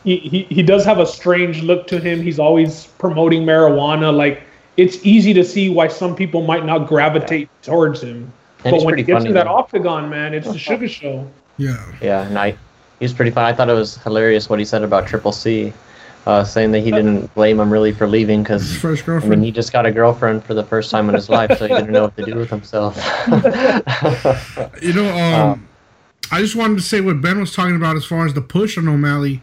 he, 0.05 0.17
he 0.17 0.43
he 0.45 0.63
does 0.63 0.85
have 0.87 0.99
a 0.99 1.07
strange 1.07 1.63
look 1.63 1.87
to 1.89 2.01
him. 2.01 2.23
He's 2.23 2.39
always 2.39 2.87
promoting 2.99 3.45
marijuana. 3.45 4.13
Like 4.15 4.43
it's 4.79 4.99
easy 5.05 5.35
to 5.35 5.45
see 5.45 5.69
why 5.69 5.89
some 5.89 6.17
people 6.17 6.43
might 6.43 6.65
not 6.65 6.89
gravitate 6.89 7.49
towards 7.63 8.03
him. 8.03 8.33
And 8.65 8.73
but 8.73 8.79
when 8.79 8.89
pretty 8.89 9.03
he 9.03 9.07
gets 9.07 9.19
funny. 9.19 9.29
in 9.29 9.35
that 9.35 9.45
though. 9.45 9.57
octagon, 9.57 10.09
man, 10.09 10.33
it's 10.35 10.51
the 10.51 10.59
sugar 10.59 10.89
show. 10.89 11.27
Yeah. 11.59 11.77
Yeah, 12.01 12.27
and 12.27 12.39
I, 12.39 12.57
he's 13.01 13.13
pretty 13.13 13.31
fun. 13.33 13.45
I 13.45 13.53
thought 13.53 13.69
it 13.69 13.75
was 13.75 13.97
hilarious 13.97 14.49
what 14.49 14.59
he 14.59 14.65
said 14.65 14.85
about 14.85 15.09
Triple 15.09 15.33
C, 15.33 15.73
uh, 16.27 16.45
saying 16.45 16.71
that 16.73 16.81
he 16.81 16.93
didn't 16.93 17.35
blame 17.35 17.59
him 17.59 17.73
really 17.73 17.93
for 17.93 18.07
leaving 18.07 18.43
because 18.43 18.77
first 18.77 19.09
I 19.09 19.19
mean 19.21 19.43
he 19.43 19.51
just 19.51 19.73
got 19.73 19.87
a 19.87 19.91
girlfriend 19.91 20.45
for 20.45 20.55
the 20.55 20.63
first 20.63 20.91
time 20.91 21.09
in 21.09 21.15
his 21.15 21.29
life, 21.29 21.59
so 21.59 21.67
he 21.67 21.75
didn't 21.75 21.91
know 21.91 22.05
what 22.05 22.17
to 22.17 22.25
do 22.25 22.37
with 22.37 22.51
himself. 22.51 22.97
You 24.83 24.93
know, 24.93 25.17
um, 25.51 25.69
I 26.31 26.41
just 26.41 26.55
wanted 26.55 26.77
to 26.77 26.83
say 26.83 27.01
what 27.01 27.21
Ben 27.21 27.41
was 27.41 27.55
talking 27.55 27.77
about 27.77 27.97
as 27.97 28.05
far 28.05 28.25
as 28.25 28.35
the 28.35 28.41
push 28.41 28.79
on 28.79 28.89
O'Malley. 28.89 29.43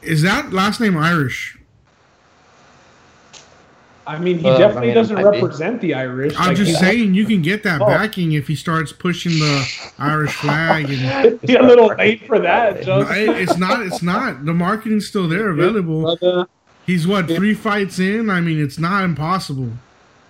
Is 0.00 0.22
that 0.22 0.52
last 0.52 0.80
name 0.80 0.96
Irish? 0.96 1.58
I 4.06 4.18
mean, 4.18 4.38
he 4.38 4.46
Uh, 4.48 4.54
I 4.54 4.58
definitely 4.58 4.86
mean, 4.88 4.94
doesn't 4.96 5.18
it 5.18 5.22
might 5.24 5.30
be. 5.32 5.40
represent 5.40 5.80
the 5.80 5.94
Irish. 5.94 6.34
I'm 6.38 6.48
Like, 6.48 6.56
just 6.58 6.70
he- 6.72 6.76
saying 6.76 7.14
you 7.14 7.24
can 7.24 7.40
get 7.42 7.62
that 7.62 7.80
Oh. 7.80 7.86
backing 7.86 8.32
if 8.32 8.46
he 8.48 8.54
starts 8.54 8.92
pushing 8.92 9.32
the 9.38 9.66
Irish 9.98 10.32
flag 10.32 10.90
and 10.90 11.38
It'd 11.42 11.56
a 11.56 11.62
little 11.62 11.94
late 11.96 12.26
for 12.26 12.38
that, 12.38 12.86
No, 12.86 13.02
Joe. 13.04 13.06
it's 13.10 13.56
not 13.56 13.80
it's 13.86 14.02
not 14.02 14.44
the 14.44 14.52
marketing's 14.52 15.06
still 15.06 15.26
there 15.28 15.48
available. 15.50 16.02
Brother. 16.20 16.46
He's 16.86 17.06
what 17.06 17.28
three 17.28 17.54
fights 17.54 17.98
in. 17.98 18.28
I 18.28 18.40
mean, 18.42 18.60
it's 18.60 18.78
not 18.78 19.04
impossible. 19.04 19.70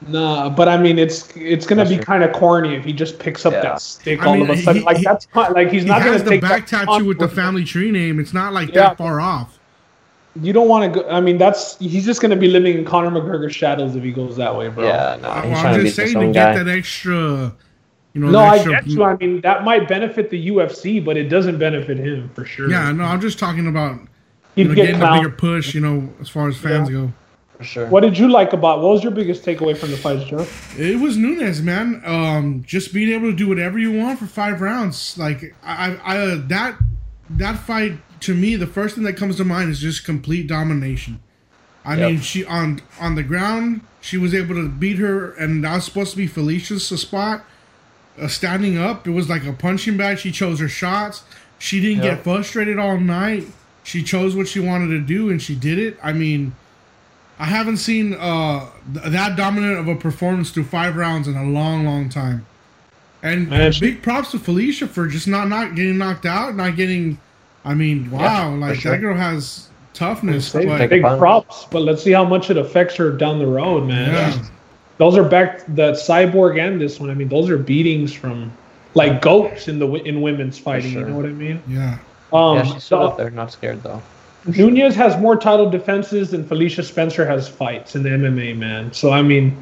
Nah, 0.07 0.51
but 0.51 0.69
I 0.69 0.77
mean, 0.77 0.99
it's 0.99 1.29
it's 1.35 1.67
gonna 1.67 1.85
be 1.89 1.97
kind 1.99 2.23
of 2.23 2.33
corny 2.33 2.75
if 2.77 2.85
he 2.85 2.93
just 2.93 3.19
picks 3.19 3.45
up 3.47 3.55
Yeah. 3.55 3.63
that 3.63 3.81
stick 3.81 4.23
I 4.23 4.27
all 4.27 4.35
mean, 4.35 4.43
of 4.43 4.51
a 4.51 4.57
sudden. 4.63 4.83
he- 4.83 4.87
like 4.87 4.99
he- 4.99 5.05
that's 5.05 5.27
not, 5.35 5.53
like 5.55 5.71
he's 5.73 5.83
He 5.83 5.89
not 5.89 6.03
has 6.03 6.19
gonna 6.19 6.25
the 6.25 6.31
take 6.31 6.41
back 6.43 6.69
that 6.69 6.87
tattoo 6.87 7.07
with 7.07 7.19
the 7.19 7.29
family 7.29 7.65
tree 7.65 7.91
name. 7.91 8.21
It's 8.21 8.35
not 8.35 8.53
like 8.53 8.69
Yeah. 8.69 8.89
that 8.91 8.99
far 8.99 9.21
off. 9.21 9.59
You 10.41 10.53
don't 10.53 10.69
want 10.69 10.93
to 10.93 11.01
go. 11.03 11.09
I 11.09 11.21
mean, 11.21 11.39
that's 11.39 11.79
he's 11.79 12.05
just 12.05 12.21
gonna 12.21 12.35
be 12.37 12.49
living 12.49 12.77
in 12.77 12.85
Conor 12.85 13.11
McGregor's 13.11 13.55
shadows 13.55 13.95
if 13.95 14.03
he 14.03 14.11
goes 14.13 14.37
that 14.37 14.57
way, 14.57 14.69
bro. 14.69 14.85
yeah, 14.87 15.17
no, 15.23 15.29
I'm, 15.31 15.55
I'm 15.55 15.81
just 15.81 15.97
be 15.97 16.05
saying 16.05 16.15
to 16.15 16.27
own 16.27 16.33
get 16.33 16.55
guy. 16.57 16.63
that 16.65 16.77
extra, 16.77 17.55
you 18.15 18.21
know. 18.21 18.31
No, 18.31 18.33
the 18.33 18.39
I 18.39 18.65
get 18.65 18.87
you. 18.89 19.05
I 19.05 19.17
mean, 19.17 19.41
that 19.43 19.63
might 19.65 19.87
benefit 19.89 20.31
the 20.31 20.49
UFC, 20.49 21.05
but 21.05 21.17
it 21.17 21.29
doesn't 21.29 21.59
benefit 21.59 21.99
him 21.99 22.31
for 22.35 22.45
sure. 22.45 22.69
Yeah, 22.69 22.91
no, 22.91 23.05
I'm 23.05 23.21
just 23.21 23.39
talking 23.39 23.69
about 23.69 24.01
you 24.57 24.65
know, 24.65 24.75
get 24.75 24.87
getting 24.87 25.03
a 25.03 25.13
bigger 25.15 25.31
push. 25.31 25.73
You 25.75 25.81
know, 25.83 26.13
as 26.21 26.29
far 26.29 26.49
as 26.49 26.57
fans 26.57 26.89
Yeah. 26.91 26.97
go. 26.97 27.13
for 27.59 27.65
sure. 27.65 27.87
What 27.87 28.01
did 28.01 28.19
you 28.19 28.29
like 28.29 28.53
about? 28.53 28.81
What 28.83 28.91
was 28.91 29.03
your 29.05 29.13
biggest 29.13 29.45
takeaway 29.45 29.77
from 29.77 29.93
the 29.93 29.97
fight, 29.97 30.27
Joe? 30.27 30.45
It 30.77 30.99
was 30.99 31.17
Nunes, 31.17 31.63
man. 31.63 32.03
Um, 32.05 32.65
just 32.67 32.93
being 32.93 33.11
able 33.13 33.31
to 33.31 33.37
do 33.37 33.47
whatever 33.49 33.79
you 33.79 33.93
want 33.93 34.19
for 34.19 34.27
five 34.27 34.61
rounds. 34.61 35.17
Like 35.17 35.55
I, 35.63 35.93
I, 35.93 36.15
I 36.15 36.35
that 36.49 36.77
that 37.31 37.59
fight 37.61 37.93
to 38.25 38.35
me, 38.35 38.57
the 38.57 38.67
first 38.67 38.95
thing 38.95 39.05
that 39.05 39.15
comes 39.17 39.37
to 39.37 39.45
mind 39.45 39.71
is 39.71 39.81
just 39.81 40.05
complete 40.05 40.47
domination. 40.47 41.21
I 41.85 41.97
Yep. 41.97 42.11
mean, 42.11 42.21
she 42.21 42.45
on 42.45 42.81
on 42.99 43.15
the 43.15 43.23
ground, 43.23 43.83
she 44.01 44.17
was 44.17 44.35
able 44.35 44.55
to 44.55 44.69
beat 44.69 44.99
her, 44.99 45.33
and 45.33 45.63
that 45.65 45.75
was 45.75 45.85
supposed 45.85 46.11
to 46.13 46.17
be 46.17 46.27
Felicia's 46.27 46.87
spot. 46.87 47.45
Uh, 48.21 48.29
standing 48.29 48.79
up, 48.79 49.07
it 49.07 49.11
was 49.11 49.29
like 49.29 49.45
a 49.45 49.53
punching 49.53 49.97
bag. 49.97 50.19
She 50.19 50.31
chose 50.31 50.61
her 50.61 50.69
shots. 50.69 51.25
She 51.59 51.81
didn't 51.81 52.05
Yep. 52.05 52.17
get 52.19 52.25
frustrated 52.25 52.79
all 52.79 52.99
night. 52.99 53.49
She 53.83 54.03
chose 54.03 54.35
what 54.37 54.49
she 54.49 54.61
wanted 54.61 54.89
to 54.89 55.01
do, 55.01 55.29
and 55.31 55.43
she 55.43 55.55
did 55.55 55.79
it. 55.79 55.99
I 56.03 56.13
mean, 56.13 56.53
I 57.39 57.47
haven't 57.47 57.79
seen 57.79 58.15
uh, 58.15 58.67
th- 58.95 59.07
that 59.07 59.37
dominant 59.37 59.79
of 59.79 59.89
a 59.89 59.97
performance 59.97 60.51
through 60.51 60.65
five 60.65 60.97
rounds 60.97 61.27
in 61.29 61.37
a 61.37 61.45
long, 61.45 61.85
long 61.85 62.09
time. 62.09 62.47
And 63.23 63.49
Man, 63.51 63.73
big 63.81 64.03
props 64.03 64.31
to 64.31 64.39
Felicia 64.39 64.87
for 64.87 65.07
just 65.07 65.27
not 65.27 65.49
not 65.49 65.75
getting 65.75 65.99
knocked 65.99 66.25
out, 66.27 66.55
not 66.57 66.77
getting. 66.77 67.19
I 67.65 67.75
mean, 67.75 68.11
wow, 68.11 68.51
for 68.51 68.57
like 68.59 68.79
sure. 68.81 68.93
that 68.93 68.99
girl 69.01 69.17
has 69.17 69.69
toughness. 69.95 70.53
Big, 70.53 70.67
But, 70.69 70.91
big 70.91 71.03
punch. 71.03 71.19
props, 71.19 71.67
but 71.71 71.81
let's 71.83 72.03
see 72.03 72.13
how 72.13 72.25
much 72.25 72.51
it 72.51 72.57
affects 72.57 72.97
her 72.97 73.11
down 73.11 73.39
the 73.39 73.47
road, 73.47 73.87
man. 73.87 74.13
yeah, 74.13 74.45
Those 74.99 75.17
are 75.17 75.25
back 75.25 75.61
the 75.67 75.93
cyborg 75.93 76.59
and 76.61 76.81
this 76.81 77.01
one. 77.01 77.11
I 77.11 77.15
mean, 77.15 77.29
those 77.29 77.49
are 77.49 77.57
beatings 77.59 78.13
from 78.13 78.53
like 78.95 79.23
goats 79.23 79.67
in 79.69 79.79
the 79.79 79.91
in 80.05 80.21
women's 80.21 80.59
fighting. 80.59 80.93
You 80.93 81.05
know 81.07 81.17
what 81.17 81.25
I 81.27 81.29
mean? 81.31 81.63
yeah. 81.69 81.99
Um, 82.33 82.57
yeah, 82.57 82.63
she's 82.65 82.85
still 82.85 83.01
so- 83.01 83.07
up 83.09 83.17
there, 83.17 83.31
not 83.31 83.53
scared 83.53 83.83
though. 83.83 84.03
Nunes 84.47 84.95
has 84.95 85.19
more 85.23 85.37
title 85.37 85.71
defenses 85.71 86.33
than 86.33 86.45
Felicia 86.47 86.83
Spencer 86.83 87.25
has 87.27 87.49
fights 87.49 87.97
in 87.97 88.03
the 88.03 88.11
MMA, 88.11 88.55
man. 88.59 88.93
So 88.93 89.11
I 89.11 89.23
mean, 89.23 89.57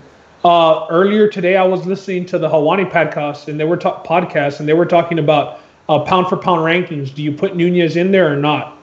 uh, 0.45 0.87
earlier 0.91 1.29
today 1.29 1.57
I 1.57 1.63
was 1.65 1.87
listening 1.87 2.27
to 2.27 2.39
the 2.39 2.49
Helwani 2.49 2.91
podcast 2.91 3.47
and 3.47 3.61
they 3.61 3.65
were 3.65 3.77
ta- 3.77 4.03
podcast 4.03 4.59
and 4.59 4.69
they 4.69 4.73
were 4.75 4.87
talking 4.87 5.21
about 5.21 5.61
uh, 5.89 6.01
pound 6.01 6.29
for 6.29 6.37
pound 6.37 6.61
rankings. 6.61 7.15
Do 7.15 7.23
you 7.23 7.33
put 7.33 7.57
Nunes 7.57 7.97
in 7.97 8.13
there 8.13 8.33
or 8.33 8.37
not? 8.37 8.79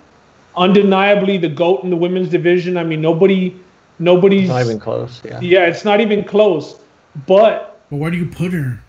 Undeniably, 0.55 1.37
the 1.37 1.49
goat 1.49 1.83
in 1.83 1.89
the 1.89 1.95
women's 1.95 2.29
division. 2.29 2.77
I 2.77 2.83
mean, 2.83 3.01
nobody, 3.01 3.55
nobody's. 3.99 4.49
Not 4.49 4.63
even 4.63 4.79
close. 4.79 5.21
Yeah. 5.23 5.39
yeah, 5.39 5.65
it's 5.65 5.85
not 5.85 6.01
even 6.01 6.23
close. 6.23 6.79
But 7.27 7.79
But 7.89 7.97
where 7.97 8.11
do 8.11 8.17
you 8.17 8.25
put 8.25 8.53
her? 8.53 8.81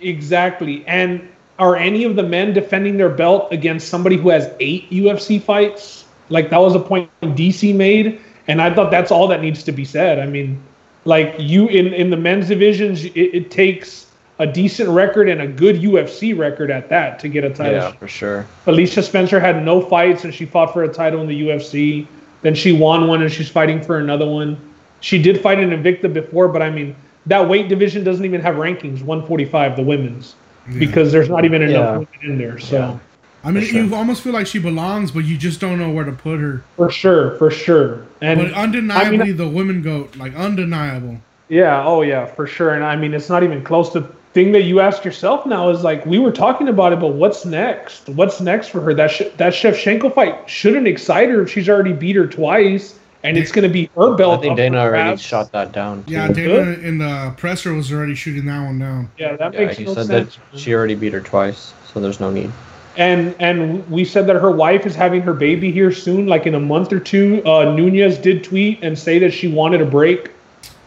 Exactly. 0.00 0.84
And 0.86 1.28
are 1.58 1.76
any 1.76 2.04
of 2.04 2.16
the 2.16 2.22
men 2.22 2.52
defending 2.52 2.96
their 2.96 3.08
belt 3.08 3.48
against 3.52 3.88
somebody 3.88 4.16
who 4.16 4.28
has 4.28 4.50
eight 4.60 4.90
UFC 4.90 5.40
fights? 5.40 6.04
Like 6.28 6.50
that 6.50 6.58
was 6.58 6.74
a 6.74 6.80
point 6.80 7.10
DC 7.22 7.74
made, 7.74 8.20
and 8.48 8.60
I 8.60 8.74
thought 8.74 8.90
that's 8.90 9.10
all 9.10 9.28
that 9.28 9.40
needs 9.40 9.62
to 9.64 9.72
be 9.72 9.84
said. 9.84 10.18
I 10.18 10.26
mean, 10.26 10.60
like 11.04 11.34
you 11.38 11.68
in 11.68 11.94
in 11.94 12.10
the 12.10 12.16
men's 12.16 12.48
divisions, 12.48 13.04
it, 13.04 13.14
it 13.14 13.50
takes 13.50 14.05
a 14.38 14.46
decent 14.46 14.88
record 14.90 15.28
and 15.28 15.40
a 15.40 15.46
good 15.46 15.76
UFC 15.76 16.36
record 16.36 16.70
at 16.70 16.88
that 16.90 17.18
to 17.20 17.28
get 17.28 17.44
a 17.44 17.50
title. 17.50 17.72
Yeah, 17.74 17.92
for 17.92 18.08
sure. 18.08 18.46
Alicia 18.66 19.02
Spencer 19.02 19.40
had 19.40 19.64
no 19.64 19.80
fights 19.80 20.24
and 20.24 20.34
she 20.34 20.44
fought 20.44 20.72
for 20.72 20.82
a 20.84 20.88
title 20.92 21.20
in 21.22 21.26
the 21.28 21.48
UFC. 21.48 22.06
Then 22.42 22.54
she 22.54 22.72
won 22.72 23.08
one 23.08 23.22
and 23.22 23.32
she's 23.32 23.48
fighting 23.48 23.82
for 23.82 23.98
another 23.98 24.28
one. 24.28 24.58
She 25.00 25.20
did 25.20 25.40
fight 25.40 25.58
in 25.58 25.70
Invicta 25.70 26.12
before, 26.12 26.48
but 26.48 26.60
I 26.62 26.70
mean, 26.70 26.94
that 27.26 27.48
weight 27.48 27.68
division 27.68 28.04
doesn't 28.04 28.24
even 28.24 28.40
have 28.40 28.56
rankings 28.56 29.02
145, 29.02 29.76
the 29.76 29.82
women's, 29.82 30.34
because 30.78 31.12
there's 31.12 31.28
not 31.28 31.44
even 31.44 31.62
enough 31.62 31.72
Yeah. 31.72 31.92
women 31.92 32.08
in 32.22 32.38
there. 32.38 32.58
So, 32.58 32.76
Yeah. 32.76 32.98
I 33.44 33.52
mean, 33.52 33.64
sure. 33.64 33.84
you 33.84 33.94
almost 33.94 34.22
feel 34.22 34.32
like 34.32 34.46
she 34.46 34.58
belongs, 34.58 35.12
but 35.12 35.24
you 35.24 35.36
just 35.36 35.60
don't 35.60 35.78
know 35.78 35.90
where 35.90 36.04
to 36.04 36.12
put 36.12 36.40
her. 36.40 36.62
for 36.76 36.90
sure, 36.90 37.32
for 37.36 37.50
sure. 37.50 38.00
And 38.20 38.40
But 38.40 38.52
undeniably, 38.52 39.20
I 39.20 39.24
mean, 39.24 39.36
the 39.36 39.48
women 39.48 39.82
goat, 39.82 40.16
like 40.16 40.34
undeniable. 40.34 41.20
Yeah, 41.48 41.84
oh 41.86 42.02
yeah, 42.02 42.26
for 42.26 42.46
sure. 42.46 42.74
And 42.74 42.84
I 42.84 42.96
mean, 42.96 43.14
it's 43.14 43.28
not 43.28 43.42
even 43.44 43.62
close. 43.62 43.92
The 43.92 44.02
thing 44.36 44.52
that 44.52 44.64
you 44.64 44.80
ask 44.80 45.02
yourself 45.02 45.46
now 45.46 45.70
is 45.70 45.82
like 45.82 46.04
we 46.04 46.18
were 46.18 46.30
talking 46.30 46.68
about 46.68 46.92
it, 46.92 47.00
but 47.00 47.14
what's 47.14 47.46
next? 47.46 48.06
What's 48.10 48.38
next 48.38 48.68
for 48.68 48.82
her? 48.82 48.92
That 48.92 49.10
sh- 49.10 49.32
that 49.38 49.54
Shevchenko 49.54 50.14
fight 50.14 50.48
shouldn't 50.48 50.86
excite 50.86 51.30
her 51.30 51.40
if 51.40 51.50
she's 51.50 51.70
already 51.70 51.94
beat 51.94 52.16
her 52.16 52.26
twice, 52.26 52.98
and 53.24 53.38
it's 53.38 53.50
going 53.50 53.66
to 53.66 53.72
be 53.72 53.88
her 53.96 54.14
belt. 54.14 54.14
I 54.14 54.16
belt. 54.18 54.42
think 54.42 54.56
Dana 54.58 54.76
already 54.76 55.04
grabs. 55.04 55.22
shot 55.22 55.50
that 55.52 55.72
down. 55.72 56.04
Too. 56.04 56.12
Yeah, 56.12 56.28
Dana 56.28 56.72
in 56.86 56.98
the 56.98 57.32
presser 57.38 57.72
was 57.72 57.90
already 57.90 58.14
shooting 58.14 58.44
that 58.44 58.62
one 58.62 58.78
down. 58.78 59.08
Yeah, 59.16 59.36
that 59.36 59.54
Yeah, 59.54 59.60
makes 59.64 59.78
he 59.78 59.84
no 59.84 59.94
said 59.94 60.06
sense. 60.06 60.38
that 60.52 60.58
she 60.60 60.74
already 60.74 60.96
beat 60.96 61.14
her 61.14 61.20
twice, 61.22 61.72
so 61.90 62.00
there's 62.00 62.20
no 62.20 62.30
need. 62.30 62.50
And 62.98 63.34
and 63.40 63.90
we 63.90 64.04
said 64.04 64.26
that 64.26 64.36
her 64.36 64.50
wife 64.50 64.84
is 64.84 64.94
having 64.94 65.22
her 65.22 65.32
baby 65.32 65.72
here 65.72 65.90
soon, 65.92 66.26
like 66.26 66.46
in 66.46 66.54
a 66.54 66.60
month 66.60 66.92
or 66.92 67.00
two. 67.00 67.42
Uh, 67.46 67.74
Nunes 67.74 68.18
did 68.18 68.44
tweet 68.44 68.82
and 68.82 68.98
say 68.98 69.18
that 69.18 69.32
she 69.32 69.48
wanted 69.48 69.80
a 69.80 69.86
break. 69.86 70.28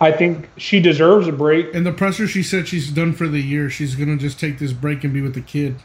I 0.01 0.11
think 0.11 0.47
she 0.57 0.79
deserves 0.79 1.27
a 1.27 1.31
break. 1.31 1.73
And 1.75 1.85
the 1.85 1.91
presser, 1.91 2.27
she 2.27 2.41
said 2.43 2.67
she's 2.67 2.89
done 2.89 3.13
for 3.13 3.27
the 3.27 3.41
year. 3.41 3.69
She's 3.69 3.95
gonna 3.95 4.15
just 4.17 4.39
take 4.39 4.57
this 4.59 4.71
break 4.73 5.03
and 5.03 5.13
be 5.13 5.21
with 5.21 5.33
the 5.33 5.41
kid. 5.41 5.75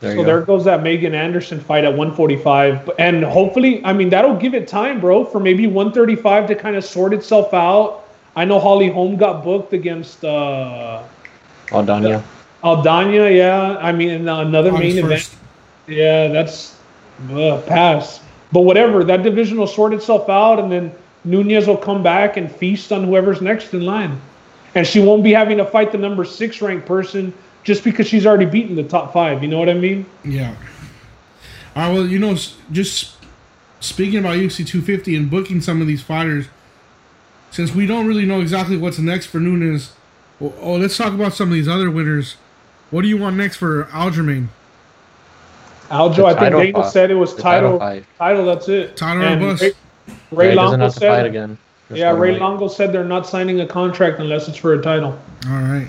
There 0.00 0.12
So 0.14 0.20
you 0.20 0.24
there 0.24 0.40
go. 0.40 0.46
goes 0.46 0.64
that 0.64 0.82
Megan 0.82 1.14
Anderson 1.14 1.60
fight 1.60 1.84
at 1.84 1.90
145, 1.90 2.90
and 2.98 3.22
hopefully, 3.22 3.84
I 3.84 3.92
mean 3.92 4.08
that'll 4.10 4.36
give 4.36 4.54
it 4.54 4.66
time, 4.66 5.00
bro, 5.00 5.24
for 5.24 5.38
maybe 5.38 5.66
135 5.66 6.48
to 6.48 6.54
kind 6.54 6.76
of 6.76 6.84
sort 6.84 7.12
itself 7.14 7.52
out. 7.54 8.04
I 8.34 8.44
know 8.46 8.58
Holly 8.58 8.88
Holm 8.88 9.16
got 9.16 9.44
booked 9.44 9.74
against 9.74 10.24
uh, 10.24 11.02
Aldana. 11.68 12.22
Aldana, 12.64 13.36
yeah. 13.36 13.76
I 13.80 13.92
mean 13.92 14.10
in 14.10 14.28
another 14.28 14.70
August 14.72 14.82
main 14.96 15.04
1st. 15.04 15.04
event. 15.04 15.30
Yeah, 15.88 16.28
that's 16.28 16.78
uh, 17.30 17.60
pass. 17.66 18.20
But 18.50 18.62
whatever, 18.62 19.04
that 19.04 19.22
division 19.22 19.58
will 19.58 19.66
sort 19.66 19.92
itself 19.94 20.28
out, 20.28 20.58
and 20.58 20.70
then 20.72 20.92
Nunes 21.24 21.66
will 21.66 21.76
come 21.76 22.02
back 22.02 22.36
and 22.36 22.50
feast 22.50 22.92
on 22.92 23.04
whoever's 23.04 23.40
next 23.40 23.74
in 23.74 23.82
line. 23.82 24.20
And 24.74 24.86
she 24.86 25.00
won't 25.00 25.22
be 25.22 25.32
having 25.32 25.58
to 25.58 25.66
fight 25.66 25.92
the 25.92 25.98
number 25.98 26.24
six 26.24 26.62
ranked 26.62 26.86
person 26.86 27.32
just 27.62 27.84
because 27.84 28.08
she's 28.08 28.26
already 28.26 28.46
beaten 28.46 28.74
the 28.74 28.82
top 28.82 29.12
five. 29.12 29.42
You 29.42 29.48
know 29.48 29.58
what 29.58 29.68
I 29.68 29.74
mean? 29.74 30.06
Yeah. 30.24 30.54
All 31.76 31.82
right. 31.82 31.92
Well, 31.92 32.06
you 32.06 32.18
know, 32.18 32.36
just 32.72 33.16
speaking 33.80 34.18
about 34.18 34.36
UFC 34.36 34.66
250 34.66 35.16
and 35.16 35.30
booking 35.30 35.60
some 35.60 35.80
of 35.80 35.86
these 35.86 36.02
fighters, 36.02 36.46
since 37.50 37.74
we 37.74 37.86
don't 37.86 38.06
really 38.06 38.24
know 38.24 38.40
exactly 38.40 38.76
what's 38.76 38.98
next 38.98 39.26
for 39.26 39.38
Nunes, 39.38 39.92
oh, 40.40 40.54
oh, 40.60 40.74
let's 40.74 40.96
talk 40.96 41.12
about 41.12 41.34
some 41.34 41.48
of 41.48 41.54
these 41.54 41.68
other 41.68 41.90
winners. 41.90 42.36
What 42.90 43.02
do 43.02 43.08
you 43.08 43.18
want 43.18 43.36
next 43.36 43.56
for 43.56 43.84
Aljamain? 43.84 44.48
Aljo, 45.88 46.24
I 46.24 46.30
think 46.30 46.38
title 46.38 46.60
Dana 46.60 46.90
said 46.90 47.10
it 47.10 47.14
was 47.14 47.34
title 47.34 47.78
title. 47.78 48.06
Title, 48.16 48.46
that's 48.46 48.68
it. 48.68 48.96
Title 48.96 49.22
or 49.22 49.26
And 49.26 49.40
bust? 49.40 49.64
Ray, 50.06 50.14
Yeah, 50.16 50.16
Ray 50.30 50.50
he 50.50 50.54
doesn't 50.56 50.56
Longo 50.80 50.84
have 50.84 50.94
to 50.94 51.00
fight 51.00 51.06
said, 51.16 51.26
again. 51.26 51.58
Just 51.88 51.98
yeah, 51.98 52.10
Ray 52.10 52.32
wait. 52.32 52.40
Longo 52.40 52.68
said 52.68 52.92
they're 52.92 53.04
not 53.04 53.26
signing 53.26 53.60
a 53.60 53.66
contract 53.66 54.18
unless 54.20 54.48
it's 54.48 54.56
for 54.56 54.74
a 54.74 54.82
title. 54.82 55.18
All 55.48 55.52
right. 55.52 55.88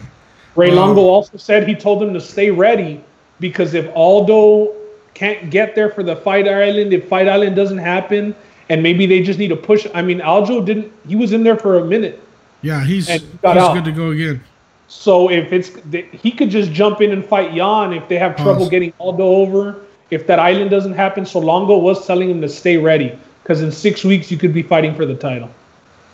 Ray 0.56 0.70
Um, 0.70 0.76
Longo 0.76 1.02
also 1.02 1.38
said 1.38 1.68
he 1.68 1.76
told 1.76 2.02
them 2.02 2.14
to 2.14 2.22
stay 2.22 2.52
ready 2.52 3.02
because 3.40 3.74
if 3.74 3.90
Aldo 3.96 4.74
can't 5.14 5.50
get 5.50 5.76
there 5.76 5.90
for 5.90 6.04
the 6.04 6.16
fight 6.16 6.48
island, 6.48 6.94
if 6.94 7.08
fight 7.08 7.28
island 7.28 7.56
doesn't 7.56 7.78
happen, 7.78 8.36
and 8.70 8.82
maybe 8.82 9.06
they 9.06 9.22
just 9.22 9.40
need 9.40 9.50
to 9.50 9.56
push. 9.56 9.86
I 9.94 10.02
mean, 10.02 10.20
Aljo 10.20 10.66
didn't. 10.66 10.92
He 11.08 11.16
was 11.16 11.34
in 11.34 11.44
there 11.44 11.58
for 11.58 11.78
a 11.80 11.86
minute. 11.86 12.22
Yeah, 12.62 12.84
he's 12.84 13.08
he's 13.08 13.22
got 13.42 13.58
out. 13.58 13.74
good 13.74 13.86
to 13.86 13.92
go 13.92 14.12
again. 14.12 14.42
So 14.88 15.30
if 15.30 15.52
it's 15.52 15.72
he 16.12 16.32
could 16.32 16.50
just 16.50 16.72
jump 16.72 17.02
in 17.02 17.12
and 17.12 17.26
fight 17.26 17.54
Yan 17.54 17.94
if 17.94 18.08
they 18.08 18.18
have 18.18 18.36
trouble 18.36 18.62
Pause. 18.62 18.70
getting 18.70 18.94
Aldo 19.00 19.24
over. 19.24 19.82
If 20.12 20.28
that 20.28 20.38
island 20.38 20.70
doesn't 20.70 20.94
happen, 20.94 21.26
so 21.26 21.40
Longo 21.40 21.78
was 21.78 22.06
telling 22.06 22.30
him 22.30 22.40
to 22.42 22.50
stay 22.50 22.78
ready 22.78 23.18
because 23.44 23.62
in 23.62 23.72
six 23.72 24.04
weeks 24.04 24.32
you 24.32 24.38
could 24.38 24.54
be 24.54 24.64
fighting 24.64 24.96
for 24.96 25.06
the 25.06 25.16
title. 25.16 25.50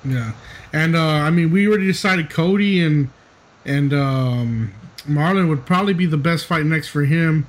Yeah, 0.04 0.32
and 0.74 0.96
uh, 0.96 1.00
I 1.00 1.30
mean, 1.30 1.52
we 1.52 1.68
already 1.68 1.86
decided 1.86 2.30
Cody 2.30 2.84
and 2.84 3.10
and 3.66 3.94
um, 3.94 4.74
Marlon 5.08 5.50
would 5.50 5.66
probably 5.66 5.94
be 5.94 6.06
the 6.06 6.18
best 6.18 6.46
fight 6.46 6.66
next 6.66 6.90
for 6.90 7.04
him. 7.04 7.48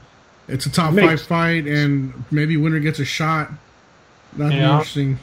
It's 0.48 0.66
a 0.66 0.70
top 0.70 0.92
Makes- 0.92 1.06
five 1.06 1.22
fight, 1.22 1.66
and 1.66 2.24
maybe 2.30 2.56
winner 2.56 2.80
gets 2.80 2.98
a 2.98 3.04
shot. 3.04 3.50
That'd 4.34 4.52
be 4.52 4.58
interesting. 4.58 5.18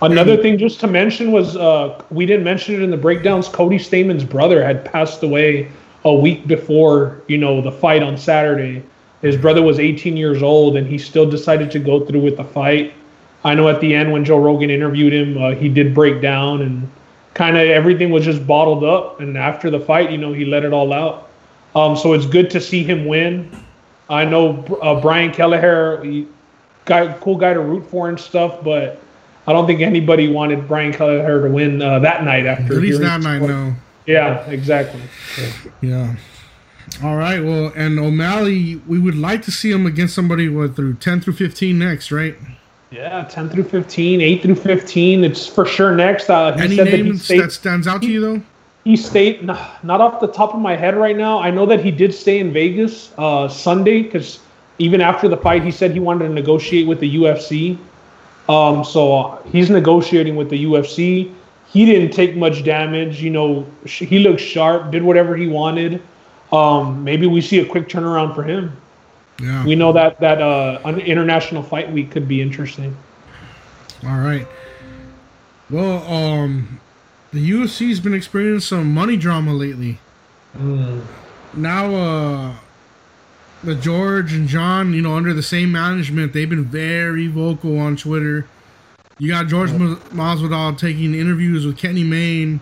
Another 0.00 0.36
thing 0.36 0.58
just 0.58 0.78
to 0.80 0.86
mention 0.86 1.32
was 1.32 1.56
uh, 1.56 2.00
we 2.10 2.24
didn't 2.24 2.44
mention 2.44 2.76
it 2.76 2.82
in 2.82 2.90
the 2.90 2.96
breakdowns. 2.96 3.48
Cody 3.48 3.78
Stamann's 3.78 4.22
brother 4.22 4.64
had 4.64 4.84
passed 4.84 5.24
away 5.24 5.70
a 6.04 6.14
week 6.14 6.46
before 6.46 7.20
you 7.26 7.38
know 7.38 7.60
the 7.60 7.72
fight 7.72 8.02
on 8.02 8.16
Saturday. 8.16 8.82
His 9.22 9.36
brother 9.36 9.62
was 9.62 9.80
18 9.80 10.16
years 10.16 10.42
old, 10.42 10.76
and 10.76 10.86
he 10.86 10.98
still 10.98 11.28
decided 11.28 11.72
to 11.72 11.80
go 11.80 12.04
through 12.06 12.20
with 12.20 12.36
the 12.36 12.44
fight. 12.44 12.94
I 13.44 13.54
know 13.54 13.68
at 13.68 13.80
the 13.80 13.94
end 13.94 14.12
when 14.12 14.24
Joe 14.24 14.38
Rogan 14.38 14.70
interviewed 14.70 15.12
him, 15.12 15.40
uh, 15.40 15.50
he 15.50 15.68
did 15.68 15.94
break 15.94 16.20
down 16.20 16.62
and 16.62 16.90
kind 17.34 17.56
of 17.56 17.68
everything 17.68 18.10
was 18.10 18.24
just 18.24 18.46
bottled 18.46 18.84
up. 18.84 19.20
And 19.20 19.38
after 19.38 19.70
the 19.70 19.80
fight, 19.80 20.10
you 20.10 20.18
know, 20.18 20.32
he 20.32 20.44
let 20.44 20.64
it 20.64 20.72
all 20.72 20.92
out. 20.92 21.30
Um, 21.74 21.96
so 21.96 22.12
it's 22.12 22.26
good 22.26 22.50
to 22.50 22.60
see 22.60 22.82
him 22.82 23.06
win. 23.06 23.50
I 24.08 24.24
know 24.24 24.64
uh, 24.82 25.00
Brian 25.00 25.30
Kelleher, 25.32 26.02
he, 26.02 26.26
guy, 26.84 27.12
cool 27.20 27.36
guy 27.36 27.54
to 27.54 27.60
root 27.60 27.88
for 27.88 28.08
and 28.08 28.18
stuff, 28.18 28.64
but 28.64 29.00
I 29.46 29.52
don't 29.52 29.66
think 29.66 29.80
anybody 29.80 30.28
wanted 30.28 30.66
Brian 30.66 30.92
Kelleher 30.92 31.42
to 31.42 31.50
win 31.50 31.80
uh, 31.80 32.00
that 32.00 32.24
night 32.24 32.46
after. 32.46 32.74
At 32.74 32.80
least 32.80 33.00
that 33.00 33.20
night, 33.20 33.42
no. 33.42 33.74
Yeah, 34.06 34.44
exactly. 34.46 35.02
Yeah. 35.82 36.16
All 37.04 37.16
right. 37.16 37.44
Well, 37.44 37.70
and 37.76 37.98
O'Malley, 37.98 38.76
we 38.86 38.98
would 38.98 39.14
like 39.14 39.42
to 39.42 39.52
see 39.52 39.70
him 39.70 39.86
against 39.86 40.14
somebody 40.14 40.48
what 40.48 40.74
through 40.74 40.94
ten 40.94 41.20
through 41.20 41.34
fifteen 41.34 41.78
next, 41.78 42.10
right? 42.10 42.36
Yeah, 42.90 43.24
10 43.24 43.50
through 43.50 43.64
15, 43.64 44.20
8 44.20 44.42
through 44.42 44.54
15. 44.54 45.24
It's 45.24 45.46
for 45.46 45.66
sure 45.66 45.94
next. 45.94 46.30
Uh, 46.30 46.56
he 46.56 46.62
Any 46.62 46.76
said 46.76 46.86
that 46.86 46.92
names 47.02 47.24
stayed, 47.24 47.40
that 47.40 47.52
stands 47.52 47.86
out 47.86 48.00
to 48.02 48.08
you 48.10 48.20
though? 48.20 48.42
he 48.84 48.96
stayed 48.96 49.44
not 49.44 50.00
off 50.00 50.20
the 50.20 50.28
top 50.28 50.54
of 50.54 50.60
my 50.60 50.74
head 50.74 50.96
right 50.96 51.16
now. 51.16 51.38
I 51.38 51.50
know 51.50 51.66
that 51.66 51.84
he 51.84 51.90
did 51.90 52.14
stay 52.14 52.38
in 52.38 52.52
Vegas 52.52 53.12
uh, 53.18 53.46
Sunday 53.46 54.02
because 54.02 54.40
even 54.78 55.02
after 55.02 55.28
the 55.28 55.36
fight, 55.36 55.62
he 55.62 55.70
said 55.70 55.90
he 55.90 56.00
wanted 56.00 56.28
to 56.28 56.32
negotiate 56.32 56.86
with 56.86 56.98
the 57.00 57.16
UFC. 57.16 57.76
Um, 58.48 58.82
so 58.82 59.14
uh, 59.14 59.42
he's 59.42 59.68
negotiating 59.68 60.36
with 60.36 60.48
the 60.48 60.64
UFC. 60.64 61.30
He 61.66 61.84
didn't 61.84 62.12
take 62.12 62.34
much 62.36 62.64
damage. 62.64 63.20
You 63.20 63.28
know, 63.28 63.66
sh- 63.84 64.04
he 64.04 64.20
looked 64.20 64.40
sharp, 64.40 64.90
did 64.90 65.02
whatever 65.02 65.36
he 65.36 65.48
wanted. 65.48 66.00
Um, 66.50 67.04
maybe 67.04 67.26
we 67.26 67.42
see 67.42 67.58
a 67.58 67.66
quick 67.66 67.90
turnaround 67.90 68.34
for 68.34 68.42
him. 68.42 68.74
Yeah. 69.40 69.64
We 69.64 69.76
know 69.76 69.92
that 69.92 70.18
that 70.20 70.40
uh, 70.42 70.80
an 70.84 70.98
international 70.98 71.62
fight 71.62 71.92
week 71.92 72.10
could 72.10 72.26
be 72.26 72.42
interesting. 72.42 72.96
All 74.04 74.18
right. 74.18 74.46
Well, 75.70 76.02
um, 76.10 76.80
the 77.32 77.50
UFC's 77.50 78.00
been 78.00 78.14
experiencing 78.14 78.60
some 78.60 78.94
money 78.94 79.16
drama 79.16 79.52
lately. 79.52 79.98
Now, 81.54 81.94
uh, 81.94 82.54
the 83.62 83.74
George 83.74 84.32
and 84.32 84.48
John, 84.48 84.94
you 84.94 85.02
know, 85.02 85.14
under 85.14 85.34
the 85.34 85.42
same 85.42 85.72
management, 85.72 86.32
they've 86.32 86.48
been 86.48 86.64
very 86.64 87.26
vocal 87.26 87.78
on 87.78 87.96
Twitter. 87.96 88.46
You 89.18 89.28
got 89.28 89.48
George 89.48 89.72
Ma- 89.72 89.96
Masvidal 90.10 90.78
taking 90.78 91.14
interviews 91.14 91.66
with 91.66 91.76
Kenny 91.76 92.04
Mayne 92.04 92.60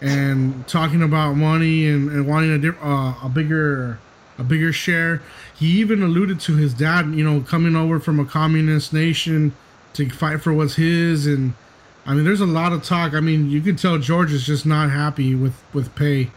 and 0.00 0.66
talking 0.68 1.02
about 1.02 1.34
money 1.34 1.88
and, 1.88 2.10
and 2.10 2.26
wanting 2.26 2.64
a 2.64 2.86
uh, 2.86 3.14
a 3.24 3.28
bigger 3.28 3.98
a 4.38 4.44
bigger 4.44 4.72
share. 4.72 5.22
He 5.54 5.66
even 5.80 6.02
alluded 6.02 6.40
to 6.40 6.56
his 6.56 6.74
dad, 6.74 7.14
you 7.14 7.24
know, 7.24 7.40
coming 7.40 7.76
over 7.76 8.00
from 8.00 8.18
a 8.18 8.24
communist 8.24 8.92
nation 8.92 9.54
to 9.94 10.08
fight 10.10 10.42
for 10.42 10.52
what's 10.52 10.74
his 10.74 11.26
and 11.26 11.54
I 12.06 12.14
mean 12.14 12.24
there's 12.24 12.40
a 12.40 12.46
lot 12.46 12.72
of 12.72 12.82
talk. 12.82 13.14
I 13.14 13.20
mean, 13.20 13.50
you 13.50 13.60
can 13.60 13.76
tell 13.76 13.98
George 13.98 14.32
is 14.32 14.44
just 14.44 14.66
not 14.66 14.90
happy 14.90 15.34
with 15.34 15.54
with 15.72 15.94
pay. 15.94 16.30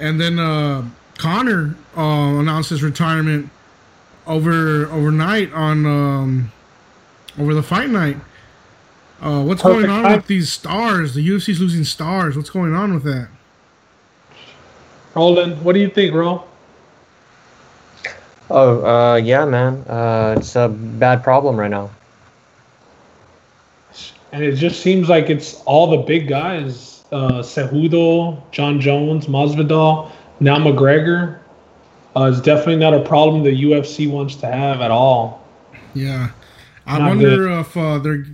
And 0.00 0.20
then 0.20 0.38
uh 0.38 0.88
Conor 1.18 1.76
uh 1.96 2.00
announced 2.40 2.70
his 2.70 2.82
retirement 2.82 3.50
over 4.26 4.86
overnight 4.86 5.52
on 5.52 5.86
um 5.86 6.52
over 7.38 7.54
the 7.54 7.62
fight 7.62 7.90
night. 7.90 8.16
Uh, 9.20 9.42
what's 9.44 9.62
Perfect 9.62 9.86
going 9.86 9.90
on 9.90 10.02
time. 10.02 10.16
with 10.16 10.26
these 10.26 10.52
stars? 10.52 11.14
The 11.14 11.26
UFC's 11.26 11.60
losing 11.60 11.84
stars. 11.84 12.36
What's 12.36 12.50
going 12.50 12.74
on 12.74 12.92
with 12.92 13.04
that? 13.04 13.28
Roland, 15.14 15.62
what 15.62 15.74
do 15.74 15.80
you 15.80 15.88
think, 15.88 16.12
Ro? 16.12 16.44
Oh, 18.50 18.84
uh, 18.84 19.16
yeah, 19.16 19.44
man. 19.44 19.76
Uh, 19.88 20.34
it's 20.38 20.56
a 20.56 20.68
bad 20.68 21.22
problem 21.22 21.56
right 21.56 21.70
now. 21.70 21.90
And 24.32 24.42
it 24.42 24.56
just 24.56 24.80
seems 24.82 25.08
like 25.08 25.28
it's 25.28 25.62
all 25.64 25.90
the 25.90 25.98
big 25.98 26.26
guys: 26.28 27.04
uh, 27.12 27.42
Cejudo, 27.42 28.42
Jon 28.50 28.80
Jones, 28.80 29.26
Masvidal, 29.26 30.10
now 30.40 30.56
McGregor. 30.58 31.38
Uh, 32.16 32.30
it's 32.32 32.40
definitely 32.42 32.76
not 32.76 32.92
a 32.94 33.02
problem 33.02 33.42
the 33.42 33.62
UFC 33.64 34.10
wants 34.10 34.36
to 34.36 34.46
have 34.46 34.80
at 34.80 34.90
all. 34.90 35.46
Yeah, 35.94 36.30
I 36.86 36.98
Not 36.98 37.08
wonder 37.08 37.36
good. 37.36 37.60
if 37.60 37.76
uh, 37.76 37.98
there, 37.98 38.24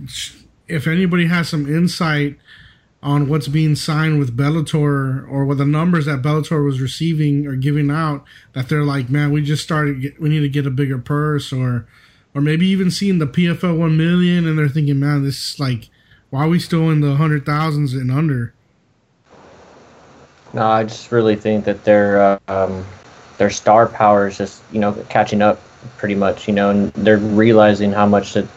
if 0.67 0.87
anybody 0.87 1.27
has 1.27 1.49
some 1.49 1.65
insight 1.73 2.37
on 3.01 3.29
what's 3.29 3.47
being 3.47 3.75
signed 3.75 4.19
with 4.19 4.35
Bellator 4.35 5.27
or 5.29 5.45
what 5.45 5.57
the 5.57 5.65
numbers 5.65 6.05
that 6.05 6.21
Bellator 6.21 6.65
was 6.65 6.81
receiving 6.81 7.47
or 7.47 7.55
giving 7.55 7.89
out. 7.89 8.25
That 8.53 8.67
they're 8.67 8.83
like, 8.83 9.09
man, 9.09 9.31
we 9.31 9.41
just 9.41 9.63
started. 9.63 10.15
We 10.19 10.29
need 10.29 10.41
to 10.41 10.49
get 10.49 10.67
a 10.67 10.71
bigger 10.71 10.97
purse, 10.97 11.53
or 11.53 11.87
or 12.35 12.41
maybe 12.41 12.67
even 12.67 12.91
seeing 12.91 13.19
the 13.19 13.27
PFL 13.27 13.77
one 13.77 13.97
million, 13.97 14.47
and 14.47 14.57
they're 14.57 14.69
thinking, 14.69 14.99
man, 14.99 15.23
this 15.23 15.53
is 15.53 15.59
like, 15.59 15.89
why 16.29 16.43
are 16.45 16.49
we 16.49 16.59
still 16.59 16.89
in 16.89 17.01
the 17.01 17.15
hundred 17.15 17.45
thousands 17.45 17.93
and 17.93 18.11
under? 18.11 18.53
No, 20.53 20.67
I 20.67 20.83
just 20.83 21.11
really 21.11 21.35
think 21.35 21.65
that 21.65 21.83
their 21.83 22.39
um, 22.47 22.85
their 23.37 23.49
star 23.49 23.87
power 23.87 24.27
is 24.27 24.37
just 24.37 24.61
you 24.71 24.79
know 24.79 24.93
catching 25.09 25.41
up 25.41 25.61
pretty 25.97 26.15
much. 26.15 26.47
You 26.47 26.53
know, 26.53 26.69
and 26.69 26.91
they're 26.93 27.17
realizing 27.17 27.91
how 27.93 28.05
much 28.05 28.33
that 28.33 28.47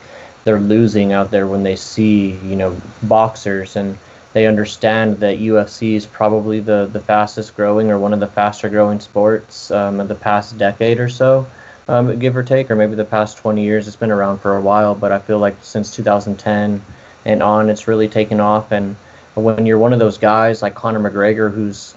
they're 0.44 0.60
losing 0.60 1.12
out 1.12 1.30
there 1.30 1.46
when 1.46 1.62
they 1.62 1.76
see 1.76 2.32
you 2.38 2.56
know 2.56 2.80
boxers 3.04 3.76
and 3.76 3.96
they 4.32 4.46
understand 4.46 5.18
that 5.18 5.38
UFC 5.38 5.94
is 5.94 6.06
probably 6.06 6.60
the 6.60 6.88
the 6.92 7.00
fastest 7.00 7.54
growing 7.54 7.90
or 7.90 7.98
one 7.98 8.12
of 8.12 8.20
the 8.20 8.26
faster 8.26 8.68
growing 8.68 9.00
sports 9.00 9.70
um, 9.70 10.00
in 10.00 10.08
the 10.08 10.14
past 10.14 10.58
decade 10.58 10.98
or 10.98 11.08
so. 11.08 11.46
Um, 11.88 12.18
give 12.18 12.36
or 12.36 12.44
take, 12.44 12.70
or 12.70 12.76
maybe 12.76 12.94
the 12.94 13.04
past 13.04 13.38
20 13.38 13.62
years. 13.62 13.88
It's 13.88 13.96
been 13.96 14.12
around 14.12 14.38
for 14.38 14.56
a 14.56 14.60
while, 14.60 14.94
but 14.94 15.10
I 15.10 15.18
feel 15.18 15.38
like 15.38 15.56
since 15.62 15.94
2010 15.94 16.80
and 17.24 17.42
on, 17.42 17.68
it's 17.68 17.88
really 17.88 18.08
taken 18.08 18.38
off. 18.38 18.70
And 18.70 18.94
when 19.34 19.66
you're 19.66 19.78
one 19.78 19.92
of 19.92 19.98
those 19.98 20.16
guys 20.16 20.62
like 20.62 20.74
Conor 20.74 21.00
McGregor, 21.00 21.52
who's 21.52 21.94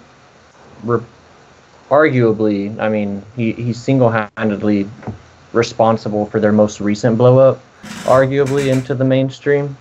re- 0.83 1.05
arguably, 1.89 2.77
I 2.79 2.89
mean, 2.89 3.23
he, 3.35 3.53
he's 3.53 3.81
single-handedly 3.81 4.89
responsible 5.53 6.25
for 6.25 6.39
their 6.39 6.51
most 6.51 6.81
recent 6.81 7.17
blow 7.17 7.37
up, 7.37 7.61
arguably 8.03 8.71
into 8.71 8.95
the 8.95 9.05
mainstream. 9.05 9.77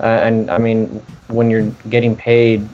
Uh, 0.00 0.20
and 0.22 0.50
I 0.50 0.58
mean, 0.58 0.86
when 1.28 1.50
you're 1.50 1.70
getting 1.88 2.14
paid 2.16 2.68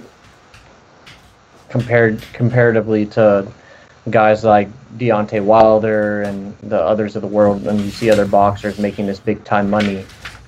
compared 1.69 2.21
comparatively 2.33 3.07
to 3.07 3.47
guys 4.11 4.45
like 4.45 4.69
Deontay 4.99 5.43
Wilder 5.43 6.23
and 6.23 6.57
the 6.59 6.81
others 6.81 7.17
of 7.17 7.23
the 7.23 7.29
world, 7.29 7.67
and 7.67 7.81
you 7.81 7.91
see 7.91 8.11
other 8.11 8.27
boxers 8.27 8.79
making 8.79 9.07
this 9.07 9.21
big 9.21 9.43
time 9.45 9.71
money. 9.71 10.05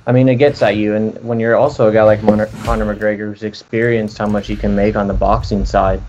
I 0.06 0.12
mean, 0.12 0.28
it 0.28 0.34
gets 0.34 0.60
at 0.60 0.76
you. 0.76 0.94
And 0.94 1.16
when 1.24 1.40
you're 1.40 1.56
also 1.56 1.88
a 1.88 1.92
guy 1.92 2.02
like 2.02 2.22
Mon- 2.22 2.46
Conor 2.64 2.94
McGregor, 2.94 3.28
who's 3.30 3.42
experienced 3.42 4.18
how 4.18 4.26
much 4.26 4.46
he 4.48 4.56
can 4.56 4.74
make 4.74 4.96
on 4.96 5.08
the 5.08 5.14
boxing 5.14 5.64
side, 5.64 6.02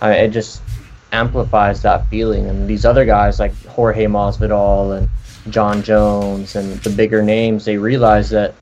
uh, 0.00 0.08
it 0.08 0.28
just 0.28 0.62
amplifies 1.10 1.82
that 1.82 2.06
feeling. 2.08 2.46
And 2.46 2.68
these 2.68 2.84
other 2.84 3.04
guys 3.04 3.40
like 3.40 3.52
Jorge 3.66 4.06
Masvidal 4.06 4.98
and 4.98 5.08
Jon 5.52 5.82
Jones 5.82 6.54
and 6.54 6.74
the 6.82 6.90
bigger 6.90 7.20
names, 7.20 7.64
they 7.64 7.76
realize 7.76 8.30
that 8.30 8.54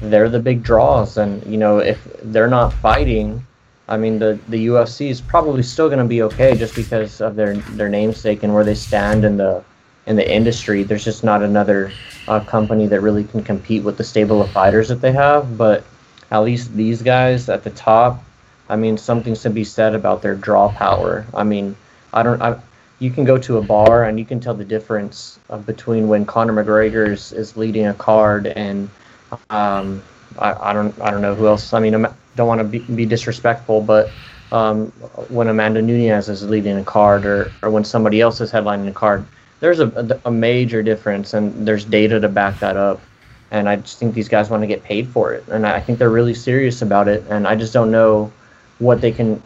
they're 0.00 0.28
the 0.28 0.40
big 0.40 0.62
draws. 0.62 1.16
And 1.16 1.44
you 1.46 1.58
know, 1.58 1.78
if 1.78 1.98
they're 2.22 2.48
not 2.48 2.72
fighting, 2.72 3.44
I 3.88 3.96
mean, 3.96 4.18
the 4.18 4.38
the 4.48 4.68
UFC 4.68 5.10
is 5.10 5.20
probably 5.20 5.62
still 5.62 5.88
going 5.88 5.98
to 5.98 6.04
be 6.04 6.22
okay 6.22 6.56
just 6.56 6.74
because 6.74 7.20
of 7.20 7.36
their 7.36 7.56
their 7.56 7.88
namesake 7.88 8.42
and 8.42 8.54
where 8.54 8.64
they 8.64 8.74
stand 8.74 9.24
in 9.24 9.36
the 9.36 9.62
in 10.06 10.16
the 10.16 10.30
industry. 10.30 10.82
There's 10.82 11.04
just 11.04 11.24
not 11.24 11.42
another 11.42 11.92
uh, 12.28 12.40
company 12.40 12.86
that 12.86 13.00
really 13.00 13.24
can 13.24 13.42
compete 13.42 13.82
with 13.82 13.96
the 13.96 14.04
stable 14.04 14.40
of 14.42 14.50
fighters 14.50 14.88
that 14.88 15.00
they 15.00 15.12
have. 15.12 15.58
But 15.58 15.84
at 16.30 16.40
least 16.40 16.74
these 16.74 17.02
guys 17.02 17.48
at 17.48 17.64
the 17.64 17.70
top, 17.70 18.22
I 18.68 18.76
mean, 18.76 18.96
something's 18.96 19.42
to 19.42 19.50
be 19.50 19.64
said 19.64 19.94
about 19.94 20.22
their 20.22 20.34
draw 20.34 20.68
power. 20.70 21.26
I 21.34 21.44
mean, 21.44 21.76
I 22.12 22.22
don't. 22.22 22.40
I, 22.40 22.58
you 23.00 23.10
can 23.10 23.24
go 23.24 23.38
to 23.38 23.56
a 23.56 23.62
bar 23.62 24.04
and 24.04 24.18
you 24.18 24.26
can 24.26 24.40
tell 24.40 24.54
the 24.54 24.64
difference 24.64 25.38
between 25.64 26.06
when 26.06 26.26
Conor 26.26 26.52
McGregor 26.52 27.08
is, 27.08 27.32
is 27.32 27.56
leading 27.56 27.86
a 27.86 27.94
card 27.94 28.46
and 28.46 28.90
um, 29.50 30.02
I, 30.38 30.70
I 30.70 30.72
don't 30.72 30.98
I 31.00 31.10
don't 31.10 31.22
know 31.22 31.34
who 31.34 31.46
else. 31.46 31.72
I 31.72 31.80
mean, 31.80 31.94
I 31.94 32.12
don't 32.36 32.48
want 32.48 32.60
to 32.60 32.64
be, 32.64 32.78
be 32.80 33.06
disrespectful, 33.06 33.80
but 33.80 34.10
um, 34.52 34.86
when 35.28 35.48
Amanda 35.48 35.80
Nunes 35.82 36.28
is 36.28 36.42
leading 36.48 36.76
a 36.76 36.84
card 36.84 37.24
or, 37.24 37.52
or 37.62 37.70
when 37.70 37.84
somebody 37.84 38.20
else 38.20 38.40
is 38.40 38.50
headlining 38.50 38.88
a 38.88 38.92
card. 38.92 39.24
There's 39.60 39.78
a, 39.78 40.20
a, 40.24 40.30
major 40.30 40.82
difference, 40.82 41.34
and 41.34 41.68
there's 41.68 41.84
data 41.84 42.18
to 42.18 42.28
back 42.28 42.58
that 42.60 42.78
up. 42.78 43.00
And 43.50 43.68
I 43.68 43.76
just 43.76 43.98
think 43.98 44.14
these 44.14 44.28
guys 44.28 44.48
want 44.48 44.62
to 44.62 44.66
get 44.66 44.82
paid 44.82 45.06
for 45.08 45.34
it, 45.34 45.46
and 45.48 45.66
I 45.66 45.80
think 45.80 45.98
they're 45.98 46.08
really 46.08 46.34
serious 46.34 46.82
about 46.82 47.08
it. 47.08 47.24
And 47.28 47.46
I 47.46 47.56
just 47.56 47.72
don't 47.72 47.90
know 47.90 48.32
what 48.78 49.00
they 49.02 49.12
can 49.12 49.42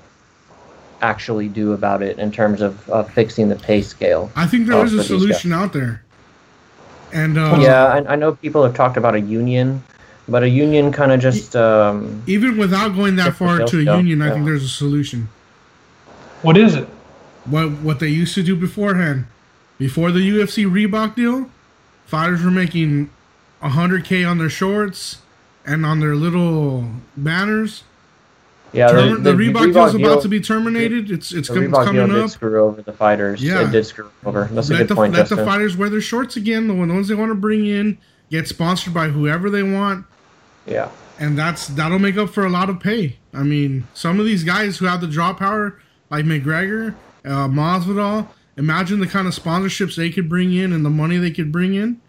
actually 1.03 1.49
do 1.49 1.73
about 1.73 2.03
it 2.03 2.19
in 2.19 2.31
terms 2.31 2.61
of 2.61 2.89
uh, 2.91 3.03
fixing 3.03 3.49
the 3.49 3.57
pay 3.57 3.83
scale. 3.83 4.31
I 4.37 4.47
think 4.47 4.67
there 4.67 4.77
uh, 4.77 4.85
is 4.85 4.93
a 4.93 5.03
solution 5.03 5.53
out 5.53 5.73
there. 5.73 6.04
And 7.15 7.39
uh, 7.39 7.57
Yeah, 7.61 7.85
I, 7.85 8.13
I 8.13 8.17
know 8.17 8.35
people 8.35 8.63
have 8.65 8.75
talked 8.75 8.97
about 8.97 9.15
a 9.15 9.21
union, 9.21 9.83
but 10.29 10.43
a 10.43 10.49
union 10.49 10.93
kind 10.93 11.13
of 11.13 11.21
just 11.21 11.55
um, 11.55 12.23
even 12.27 12.59
without 12.59 12.95
going 12.95 13.17
that 13.17 13.37
far 13.37 13.59
to 13.59 13.65
a 13.65 13.69
scale, 13.69 13.97
union, 13.97 14.21
I 14.21 14.33
think 14.33 14.45
there's 14.45 14.65
a 14.65 14.69
solution. 14.69 15.29
What 16.43 16.57
is 16.57 16.75
it? 16.75 16.89
What 17.45 17.71
what 17.81 18.01
they 18.01 18.09
used 18.09 18.35
to 18.35 18.43
do 18.43 18.57
beforehand, 18.57 19.27
before 19.79 20.11
the 20.11 20.21
UFC 20.21 20.67
Reebok 20.67 21.15
deal, 21.15 21.49
fighters 22.05 22.43
were 22.43 22.51
making 22.51 23.11
100k 23.63 24.29
on 24.29 24.39
their 24.39 24.51
shorts 24.51 25.19
and 25.65 25.87
on 25.87 26.01
their 26.01 26.17
little 26.17 26.89
banners. 27.17 27.85
Yeah. 28.75 28.89
Term- 28.89 29.23
the, 29.23 29.33
Reebok, 29.33 29.73
deal's 29.73 29.93
deal- 29.95 30.11
about 30.13 30.23
to 30.23 30.29
be 30.29 30.41
terminated. 30.41 31.11
It's 31.11 31.33
it's, 31.33 31.49
The 31.49 31.55
com- 31.55 31.65
it's 31.65 31.73
Reebok 31.73 31.85
deal 31.85 32.03
coming 32.03 32.09
did 32.17 32.25
up. 32.25 32.31
screw 32.31 32.63
over 32.65 32.83
the 32.83 32.93
fighters. 32.93 33.43
Yeah. 33.43 33.67
It 33.67 33.73
did 33.73 33.87
screw 33.87 34.11
over. 34.25 34.49
That's 34.53 34.69
a 34.69 34.73
Let 34.73 34.79
good 34.81 34.89
the 34.89 34.95
point, 34.95 35.13
let 35.13 35.21
Justin. 35.21 35.39
the 35.39 35.45
fighters 35.45 35.77
wear 35.77 35.89
their 35.89 36.01
shorts 36.01 36.37
again. 36.37 36.69
The 36.69 36.75
ones 36.75 37.09
they 37.09 37.15
want 37.15 37.31
to 37.31 37.35
bring 37.37 37.67
in 37.67 37.99
get 38.31 38.49
sponsored 38.49 38.93
by 38.93 39.09
whoever 39.09 39.49
they 39.51 39.63
want. 39.63 40.07
yeah. 40.67 40.89
and 41.19 41.39
that's 41.39 41.69
that'll 41.69 41.99
make 42.01 42.17
up 42.17 42.31
for 42.31 42.45
a 42.45 42.51
lot 42.51 42.69
of 42.69 42.81
pay. 42.81 43.17
I 43.33 43.43
mean, 43.45 43.87
some 43.95 44.19
of 44.21 44.27
these 44.27 44.43
guys 44.45 44.79
who 44.79 44.87
have 44.87 45.01
the 45.01 45.07
draw 45.07 45.33
power, 45.35 45.79
like 46.11 46.25
McGregor, 46.25 46.95
uh, 47.25 47.47
Masvidal, 47.49 48.29
imagine 48.57 48.99
the 49.01 49.07
kind 49.07 49.27
of 49.29 49.35
sponsorships 49.35 49.95
they 49.97 50.11
could 50.11 50.29
bring 50.29 50.53
in 50.55 50.73
and 50.73 50.85
the 50.85 50.91
money 50.91 51.17
they 51.19 51.31
could 51.31 51.51
bring 51.53 51.75
in. 51.75 52.01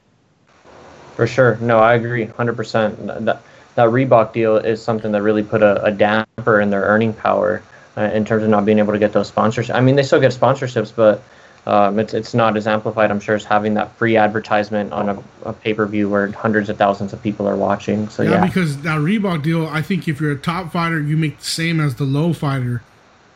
For 1.15 1.27
sure. 1.27 1.57
No, 1.61 1.79
I 1.79 1.93
agree 1.95 2.25
100%. 2.25 3.25
That, 3.25 3.41
that 3.75 3.89
Reebok 3.89 4.33
deal 4.33 4.57
is 4.57 4.81
something 4.81 5.11
that 5.11 5.21
really 5.21 5.43
put 5.43 5.61
a, 5.61 5.83
a 5.83 5.91
damper 5.91 6.59
in 6.61 6.69
their 6.69 6.83
earning 6.83 7.13
power 7.13 7.61
uh, 7.97 8.01
in 8.13 8.25
terms 8.25 8.43
of 8.43 8.49
not 8.49 8.65
being 8.65 8.79
able 8.79 8.93
to 8.93 8.99
get 8.99 9.13
those 9.13 9.29
sponsorships. 9.31 9.73
I 9.73 9.81
mean, 9.81 9.95
they 9.95 10.03
still 10.03 10.19
get 10.19 10.31
sponsorships, 10.33 10.93
but 10.95 11.21
um, 11.67 11.97
it's, 11.99 12.13
it's 12.13 12.33
not 12.33 12.55
as 12.57 12.67
amplified, 12.67 13.09
I'm 13.11 13.19
sure, 13.19 13.35
as 13.35 13.43
having 13.43 13.73
that 13.73 13.91
free 13.97 14.17
advertisement 14.17 14.93
on 14.93 15.09
a, 15.09 15.23
a 15.43 15.53
pay 15.53 15.73
per 15.73 15.85
view 15.85 16.09
where 16.09 16.31
hundreds 16.31 16.69
of 16.69 16.77
thousands 16.77 17.11
of 17.11 17.21
people 17.21 17.47
are 17.47 17.55
watching. 17.55 18.07
So, 18.09 18.23
Yeah, 18.23 18.31
yeah. 18.31 18.45
because 18.45 18.81
that 18.83 18.99
Reebok 18.99 19.43
deal, 19.43 19.67
I 19.67 19.81
think 19.81 20.07
if 20.07 20.21
you're 20.21 20.31
a 20.31 20.37
top 20.37 20.71
fighter, 20.71 21.01
you 21.01 21.17
make 21.17 21.39
the 21.39 21.45
same 21.45 21.79
as 21.79 21.95
the 21.95 22.03
low 22.03 22.33
fighter, 22.33 22.81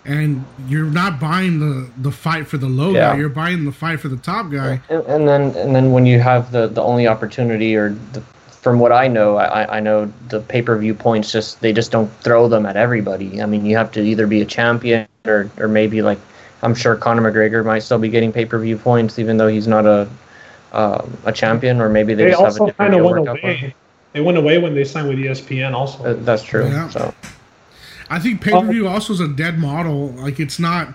and 0.05 0.45
you're 0.67 0.85
not 0.85 1.19
buying 1.19 1.59
the 1.59 1.89
the 1.97 2.11
fight 2.11 2.47
for 2.47 2.57
the 2.57 2.69
low 2.69 2.93
Yeah. 2.93 3.11
guy. 3.13 3.17
You're 3.17 3.29
buying 3.29 3.65
the 3.65 3.71
fight 3.71 3.99
for 3.99 4.07
the 4.07 4.17
top 4.17 4.49
guy. 4.51 4.79
And, 4.89 5.05
and 5.07 5.27
then 5.27 5.41
and 5.57 5.75
then 5.75 5.91
when 5.91 6.05
you 6.05 6.19
have 6.19 6.51
the, 6.51 6.67
the 6.67 6.81
only 6.81 7.07
opportunity 7.07 7.75
or 7.75 7.89
the, 8.13 8.23
from 8.61 8.79
what 8.79 8.91
I 8.91 9.07
know, 9.07 9.37
I, 9.37 9.77
I 9.77 9.79
know 9.79 10.11
the 10.27 10.41
pay 10.41 10.61
per 10.61 10.77
view 10.77 10.93
points 10.93 11.31
just 11.31 11.61
they 11.61 11.71
just 11.71 11.91
don't 11.91 12.11
throw 12.21 12.47
them 12.47 12.65
at 12.65 12.75
everybody. 12.75 13.41
I 13.41 13.45
mean, 13.45 13.65
you 13.65 13.77
have 13.77 13.91
to 13.93 14.01
either 14.01 14.27
be 14.27 14.41
a 14.41 14.45
champion 14.45 15.07
or, 15.25 15.49
or 15.57 15.67
maybe 15.67 16.01
like 16.01 16.19
I'm 16.61 16.75
sure 16.75 16.95
Conor 16.95 17.31
McGregor 17.31 17.65
might 17.65 17.79
still 17.79 17.99
be 17.99 18.09
getting 18.09 18.33
pay 18.33 18.45
per 18.45 18.59
view 18.59 18.77
points 18.77 19.17
even 19.17 19.37
though 19.37 19.47
he's 19.47 19.67
not 19.67 19.85
a 19.85 20.09
um, 20.73 21.17
a 21.25 21.31
champion 21.31 21.81
or 21.81 21.89
maybe 21.89 22.13
they, 22.13 22.25
They 22.25 22.31
just 22.31 22.41
have 22.41 22.49
a 22.49 22.51
also 22.51 22.65
different 22.67 22.77
kind 22.77 22.93
of 22.93 22.97
deal 22.99 23.05
went 23.05 23.25
worked 23.25 23.29
out 23.29 23.43
away. 23.43 23.75
They 24.13 24.21
went 24.21 24.37
away 24.37 24.57
when 24.57 24.75
they 24.75 24.83
signed 24.83 25.07
with 25.07 25.17
ESPN. 25.17 25.73
Also, 25.73 26.03
Uh, 26.03 26.13
That's 26.19 26.43
true. 26.43 26.67
Yeah. 26.67 26.89
So 26.89 27.13
I 28.09 28.19
think 28.19 28.41
pay 28.41 28.51
per 28.51 28.67
view 28.67 28.87
also 28.87 29.13
is 29.13 29.19
a 29.21 29.27
dead 29.27 29.57
model. 29.57 30.09
Like 30.09 30.39
it's 30.39 30.59
not. 30.59 30.89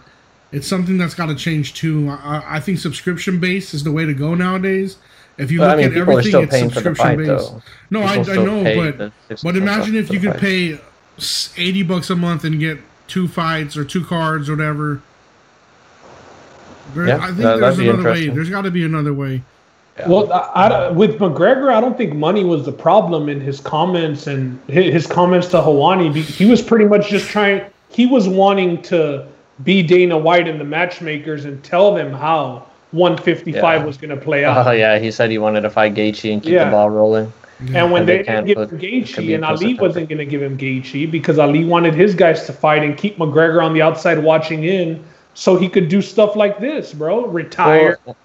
It's 0.53 0.69
something 0.69 0.99
that's 0.99 1.15
got 1.15 1.27
to 1.27 1.35
change 1.35 1.75
too. 1.75 2.09
I, 2.11 2.57
I 2.57 2.61
think 2.61 2.79
subscription 2.79 3.41
based 3.41 3.75
is 3.75 3.83
the 3.83 3.91
way 3.91 4.05
to 4.05 4.15
go 4.15 4.35
nowadays. 4.35 4.99
If 5.37 5.51
you 5.51 5.59
But, 5.59 5.71
I 5.71 5.71
look 5.71 5.79
mean, 5.93 6.03
at 6.03 6.09
everything, 6.09 6.43
it's 6.43 6.51
paying 6.53 6.69
for 6.71 6.75
the 6.81 6.95
subscription 6.95 7.05
fight, 7.05 7.19
based. 7.19 7.53
though. 7.53 7.63
No, 7.91 8.03
I, 8.03 8.15
I 8.15 8.37
know, 8.37 8.93
but 8.99 9.43
but 9.43 9.57
imagine 9.57 9.97
if 9.97 10.11
you 10.11 10.21
could 10.21 10.33
fight. 10.33 10.41
pay 10.41 10.79
eighty 11.57 11.83
bucks 11.83 12.11
a 12.11 12.17
month 12.17 12.45
and 12.45 12.61
get 12.61 12.79
two 13.09 13.27
fights 13.29 13.77
or 13.77 13.85
two 13.85 14.05
cards 14.05 14.49
or 14.49 14.57
whatever. 14.57 15.03
There, 16.95 17.09
yeah, 17.09 17.17
I 17.17 17.27
think 17.29 17.39
that, 17.39 17.61
there's 17.61 17.79
another 17.79 18.05
way. 18.05 18.29
There's 18.29 18.51
got 18.51 18.63
to 18.63 18.71
be 18.71 18.85
another 18.85 19.13
way. 19.13 19.43
Well, 20.07 20.33
I, 20.33 20.69
I- 20.69 20.91
with 20.91 21.19
McGregor, 21.19 21.73
I 21.73 21.81
don't 21.81 21.97
think 21.97 22.15
money 22.15 22.45
was 22.45 22.65
the 22.65 22.73
problem 22.73 23.29
in 23.29 23.41
his 23.41 23.61
comments 23.61 24.27
and 24.27 24.61
his, 24.69 24.93
his 24.93 25.07
comments 25.07 25.49
to 25.49 25.57
Helwani. 25.59 26.15
He 26.15 26.47
was 26.47 26.63
pretty 26.63 26.85
much 26.85 27.09
just 27.09 27.29
trying. 27.29 27.63
He 27.91 28.07
was 28.07 28.29
wanting 28.29 28.83
to 28.83 29.27
be 29.63 29.83
Dana 29.83 30.19
White 30.19 30.49
and 30.49 30.61
the 30.61 30.65
matchmakers 30.65 31.45
and 31.45 31.63
tell 31.63 31.95
them 31.95 32.13
how 32.13 32.67
155 32.95 33.55
Yeah. 33.81 33.85
was 33.87 33.97
going 33.97 34.11
to 34.11 34.17
play 34.17 34.45
out. 34.45 34.67
Oh 34.67 34.71
yeah, 34.71 34.99
he 34.99 35.11
said 35.11 35.31
he 35.31 35.39
wanted 35.39 35.63
to 35.63 35.71
fight 35.71 35.95
Gaethje 35.95 36.33
and 36.33 36.43
keep 36.43 36.53
Yeah. 36.53 36.65
the 36.67 36.71
ball 36.71 36.91
rolling. 36.91 37.33
And 37.73 37.93
when 37.93 38.03
And 38.03 38.09
they, 38.09 38.17
they 38.19 38.23
didn't 38.25 38.47
give 38.47 38.57
put- 38.57 38.71
him 38.71 38.79
it 38.79 38.83
Gaethje 38.83 39.35
and 39.35 39.45
Ali 39.45 39.75
wasn't 39.75 40.09
going 40.09 40.19
to 40.19 40.25
give 40.27 40.43
him 40.43 40.59
Gaethje 40.59 41.11
because 41.11 41.39
Ali 41.39 41.65
wanted 41.65 41.95
his 41.95 42.15
guys 42.15 42.47
to 42.47 42.53
fight 42.53 42.83
and 42.83 42.97
keep 42.97 43.17
McGregor 43.19 43.63
on 43.63 43.73
the 43.75 43.83
outside 43.83 44.19
watching 44.23 44.65
in 44.65 45.03
so 45.35 45.57
he 45.57 45.69
could 45.69 45.89
do 45.89 46.03
stuff 46.03 46.37
like 46.37 46.59
this, 46.61 46.93
bro. 46.93 47.27
Retire. 47.27 47.99
Well, 48.05 48.17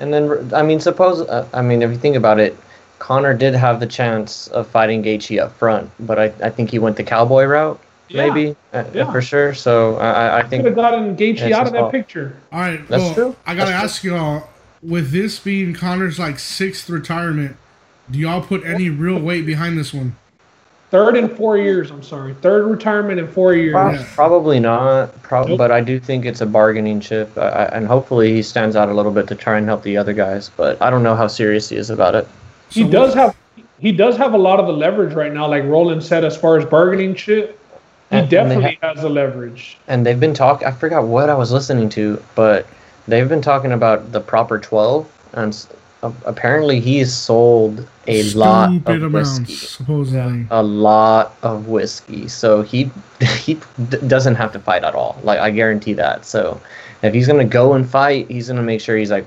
and 0.00 0.12
then 0.12 0.50
I 0.54 0.62
mean, 0.62 0.80
suppose 0.80 1.20
uh, 1.22 1.46
I 1.52 1.62
mean, 1.62 1.80
if 1.82 1.90
you 1.90 1.96
think 1.96 2.16
about 2.16 2.38
it, 2.40 2.56
Conor 2.98 3.34
did 3.34 3.54
have 3.54 3.80
the 3.80 3.86
chance 3.86 4.48
of 4.48 4.66
fighting 4.66 5.02
Gaethje 5.02 5.40
up 5.40 5.52
front, 5.56 5.90
but 6.00 6.18
I, 6.18 6.24
I 6.42 6.50
think 6.50 6.70
he 6.70 6.78
went 6.78 6.96
the 6.96 7.02
cowboy 7.04 7.44
route, 7.44 7.80
Yeah. 8.12 8.26
maybe 8.28 8.56
uh, 8.72 8.84
Yeah. 8.94 9.10
for 9.10 9.22
sure. 9.22 9.54
So 9.54 9.96
I, 9.96 10.10
I- 10.10 10.38
I 10.38 10.40
Could 10.42 10.50
think 10.50 10.64
have 10.66 10.74
gotten 10.74 11.16
Gaethje 11.16 11.40
It's 11.42 11.54
out 11.56 11.66
of 11.66 11.72
that 11.72 11.78
fault. 11.80 11.92
picture. 11.92 12.36
All 12.52 12.60
right, 12.60 12.86
That's 12.88 13.02
well, 13.02 13.14
true. 13.14 13.36
I 13.46 13.54
gotta 13.54 13.70
That's 13.70 13.84
ask 13.94 14.04
y'all, 14.04 14.48
with 14.82 15.10
this 15.10 15.38
being 15.38 15.74
Conor's 15.74 16.18
like 16.18 16.38
sixth 16.38 16.88
retirement, 16.90 17.56
do 18.10 18.18
y'all 18.18 18.42
put 18.42 18.64
any 18.64 18.90
real 18.90 19.18
weight 19.18 19.46
behind 19.46 19.78
this 19.78 19.94
one? 19.94 20.16
Third 20.90 21.16
in 21.16 21.34
four 21.34 21.56
years. 21.56 21.90
I'm 21.90 22.02
sorry. 22.02 22.34
Third 22.42 22.66
retirement 22.66 23.18
in 23.18 23.26
four 23.26 23.54
years. 23.54 23.72
prob- 23.72 23.94
Yeah. 23.94 24.04
probably 24.14 24.60
not. 24.60 25.22
Prob- 25.22 25.48
Nope. 25.48 25.56
But 25.58 25.70
I 25.70 25.80
do 25.80 25.98
think 25.98 26.26
it's 26.26 26.42
a 26.42 26.46
bargaining 26.46 27.00
chip, 27.00 27.30
I, 27.38 27.40
I, 27.40 27.64
and 27.76 27.86
hopefully 27.86 28.34
he 28.34 28.42
stands 28.42 28.76
out 28.76 28.90
a 28.90 28.92
little 28.92 29.12
bit 29.12 29.26
to 29.28 29.34
try 29.34 29.56
and 29.56 29.66
help 29.66 29.82
the 29.84 29.96
other 29.96 30.12
guys. 30.12 30.50
But 30.54 30.80
I 30.82 30.90
don't 30.90 31.02
know 31.02 31.14
how 31.16 31.28
serious 31.28 31.70
he 31.70 31.76
is 31.76 31.88
about 31.88 32.14
it. 32.14 32.28
he 32.68 32.82
So 32.82 32.90
does 32.90 33.14
have 33.14 33.34
he 33.78 33.90
does 33.90 34.16
have 34.18 34.34
a 34.34 34.38
lot 34.38 34.60
of 34.60 34.66
the 34.66 34.72
leverage 34.72 35.12
right 35.14 35.32
now, 35.32 35.48
like 35.48 35.64
Roland 35.64 36.04
said, 36.04 36.24
as 36.24 36.36
far 36.36 36.56
as 36.58 36.64
bargaining 36.66 37.14
shit. 37.16 37.58
He 38.12 38.18
And- 38.18 38.32
and 38.32 38.50
they 38.50 38.54
definitely 38.56 38.78
has 38.82 39.00
the 39.02 39.08
leverage. 39.08 39.78
and 39.88 40.04
they've 40.06 40.20
been 40.20 40.34
talking. 40.34 40.68
I 40.68 40.70
forgot 40.70 41.04
what 41.04 41.30
I 41.30 41.34
was 41.34 41.50
listening 41.50 41.88
to, 41.90 42.22
but 42.34 42.66
they've 43.08 43.28
been 43.28 43.40
talking 43.42 43.72
about 43.72 44.12
the 44.12 44.20
proper 44.20 44.58
twelve, 44.58 45.06
and 45.32 45.52
s- 45.52 45.66
a- 46.02 46.12
apparently 46.26 46.78
he's 46.78 47.12
sold 47.14 47.86
a 48.06 48.22
lot 48.34 48.68
of 48.86 48.86
amounts, 49.02 49.40
whiskey, 49.40 49.54
supposedly. 49.54 50.46
a 50.50 50.62
lot 50.62 51.34
of 51.42 51.68
whiskey. 51.68 52.28
So 52.28 52.60
he 52.62 52.90
he 53.44 53.54
d- 53.88 53.98
doesn't 54.06 54.34
have 54.34 54.52
to 54.52 54.58
fight 54.58 54.84
at 54.84 54.94
all. 54.94 55.16
Like 55.22 55.38
I 55.38 55.50
guarantee 55.50 55.94
that. 55.94 56.26
So 56.26 56.60
if 57.02 57.14
he's 57.14 57.26
gonna 57.26 57.44
go 57.46 57.72
and 57.72 57.88
fight, 57.88 58.26
he's 58.30 58.48
gonna 58.48 58.62
make 58.62 58.80
sure 58.82 58.96
he's 58.96 59.10
like 59.10 59.26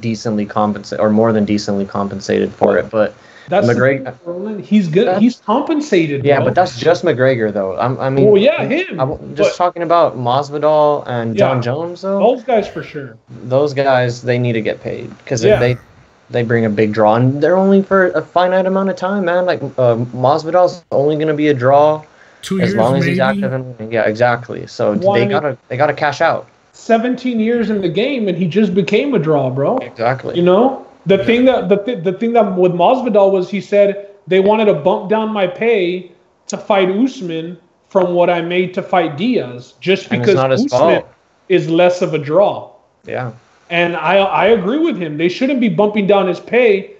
decently 0.00 0.46
compensated 0.46 1.00
or 1.00 1.10
more 1.10 1.32
than 1.32 1.44
decently 1.44 1.84
compensated 1.84 2.52
for 2.52 2.76
it. 2.78 2.90
But 2.90 3.14
That's 3.48 3.66
McGregor- 3.66 4.14
Roland. 4.24 4.64
He's 4.64 4.88
good. 4.88 5.20
He's 5.20 5.36
compensated. 5.40 6.24
yeah, 6.24 6.36
bro. 6.36 6.46
but 6.46 6.54
that's 6.54 6.78
just 6.78 7.04
McGregor 7.04 7.52
though. 7.52 7.76
I'm, 7.78 7.98
I 8.00 8.08
mean, 8.10 8.26
Well, 8.30 8.40
yeah, 8.40 8.64
him, 8.64 8.98
I'm 9.00 9.34
just 9.36 9.50
but- 9.50 9.56
talking 9.64 9.82
about 9.82 10.16
Masvidal 10.16 11.04
and 11.06 11.36
Jon 11.36 11.60
Jones 11.62 12.02
though. 12.02 12.18
those 12.18 12.42
guys 12.44 12.66
for 12.68 12.82
sure. 12.82 13.16
those 13.44 13.74
guys 13.74 14.22
they 14.22 14.38
need 14.38 14.52
to 14.54 14.60
get 14.62 14.80
paid 14.82 15.10
because 15.18 15.44
Yeah. 15.44 15.58
they 15.58 15.76
they 16.30 16.42
bring 16.42 16.64
a 16.64 16.70
big 16.70 16.92
draw 16.92 17.16
and 17.16 17.42
they're 17.42 17.56
only 17.56 17.82
for 17.82 18.06
a 18.12 18.22
finite 18.22 18.64
amount 18.66 18.88
of 18.88 18.96
time 18.96 19.26
man 19.26 19.44
like 19.44 19.62
uh, 19.62 19.96
Masvidal's 20.16 20.82
only 20.90 21.16
going 21.16 21.28
to 21.28 21.34
be 21.34 21.48
a 21.48 21.54
draw 21.54 22.02
Two 22.40 22.60
as 22.60 22.70
years, 22.70 22.74
long 22.78 22.94
as 22.96 23.00
maybe. 23.00 23.10
he's 23.12 23.20
active 23.20 23.52
and 23.52 23.92
yeah 23.92 24.02
exactly 24.04 24.66
so 24.66 24.92
Well, 24.94 25.12
I 25.12 25.18
they 25.20 25.26
gotta 25.26 25.58
they 25.68 25.76
gotta 25.76 25.92
cash 25.92 26.20
out 26.22 26.48
17 26.72 27.38
years 27.40 27.70
in 27.70 27.80
the 27.82 27.88
game, 27.88 28.26
and 28.26 28.36
he 28.36 28.46
just 28.48 28.74
became 28.74 29.14
a 29.14 29.18
draw, 29.18 29.48
bro. 29.48 29.76
exactly 29.78 30.34
You 30.36 30.42
know, 30.42 30.86
the 31.06 31.18
thing 31.24 31.44
that 31.44 31.68
the, 31.68 31.76
th- 31.76 32.04
the 32.04 32.12
thing 32.12 32.32
that 32.32 32.56
with 32.56 32.72
Masvidal 32.72 33.30
was 33.32 33.50
he 33.50 33.60
said 33.60 34.08
they 34.26 34.40
wanted 34.40 34.66
to 34.66 34.74
bump 34.74 35.10
down 35.10 35.30
my 35.30 35.46
pay 35.46 36.10
to 36.46 36.56
fight 36.56 36.88
Usman 36.90 37.58
from 37.88 38.14
what 38.14 38.28
I 38.30 38.40
made 38.40 38.74
to 38.74 38.82
fight 38.82 39.16
Diaz, 39.16 39.74
just 39.80 40.10
because 40.10 40.34
Usman 40.34 40.68
fault. 40.68 41.06
is 41.48 41.68
less 41.68 42.02
of 42.02 42.14
a 42.14 42.18
draw. 42.18 42.72
yeah 43.04 43.32
And 43.70 43.96
I 43.96 44.16
I 44.16 44.46
agree 44.48 44.78
with 44.78 44.96
him. 44.98 45.16
They 45.16 45.28
shouldn't 45.28 45.60
be 45.60 45.68
bumping 45.68 46.06
down 46.06 46.26
his 46.28 46.40
pay. 46.40 46.90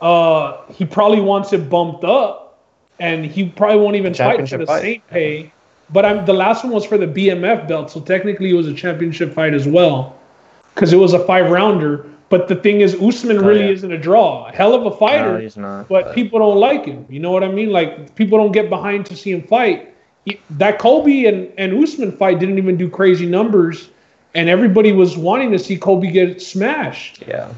Uh, 0.00 0.60
he 0.70 0.84
probably 0.84 1.20
wants 1.20 1.52
it 1.52 1.70
bumped 1.70 2.04
up, 2.04 2.58
and 2.98 3.24
he 3.24 3.48
probably 3.48 3.80
won't 3.80 3.96
even 3.96 4.12
fight 4.14 4.46
for 4.48 4.58
the 4.58 4.66
fight. 4.66 4.82
same 4.82 5.00
pay. 5.10 5.52
But 5.90 6.04
I'm 6.04 6.24
the 6.26 6.32
last 6.34 6.64
one 6.64 6.72
was 6.72 6.84
for 6.84 6.98
the 6.98 7.06
BMF 7.06 7.66
belt, 7.68 7.90
so 7.90 8.00
technically 8.00 8.50
it 8.50 8.54
was 8.54 8.66
a 8.66 8.74
championship 8.74 9.32
fight 9.32 9.54
as 9.54 9.66
well, 9.66 10.16
because 10.74 10.92
it 10.92 10.96
was 10.98 11.12
a 11.14 11.24
five 11.24 11.50
rounder. 11.50 12.06
But 12.30 12.48
the 12.48 12.56
thing 12.56 12.80
is, 12.80 12.94
Usman 13.00 13.38
Oh, 13.38 13.42
really 13.42 13.64
yeah. 13.66 13.70
isn't 13.70 13.92
a 13.92 13.98
draw. 13.98 14.50
Hell 14.52 14.74
of 14.74 14.86
a 14.86 14.90
fighter, 14.96 15.34
no, 15.34 15.38
he's 15.38 15.56
not 15.56 15.88
but 15.88 16.14
people 16.14 16.38
don't 16.38 16.56
like 16.58 16.84
him. 16.84 17.04
You 17.08 17.20
know 17.20 17.30
what 17.30 17.44
I 17.44 17.48
mean? 17.48 17.70
Like 17.70 18.14
people 18.14 18.38
don't 18.38 18.52
get 18.52 18.68
behind 18.70 19.06
to 19.06 19.16
see 19.16 19.30
him 19.32 19.42
fight. 19.42 19.94
that 20.50 20.78
Colby 20.78 21.26
and, 21.26 21.52
and 21.58 21.74
Usman 21.82 22.10
fight 22.12 22.38
didn't 22.38 22.56
even 22.58 22.76
do 22.76 22.88
crazy 22.88 23.26
numbers, 23.26 23.90
and 24.34 24.48
everybody 24.48 24.90
was 24.92 25.16
wanting 25.18 25.50
to 25.52 25.58
see 25.58 25.76
Colby 25.76 26.10
get 26.10 26.40
smashed. 26.40 27.22
Yeah. 27.28 27.52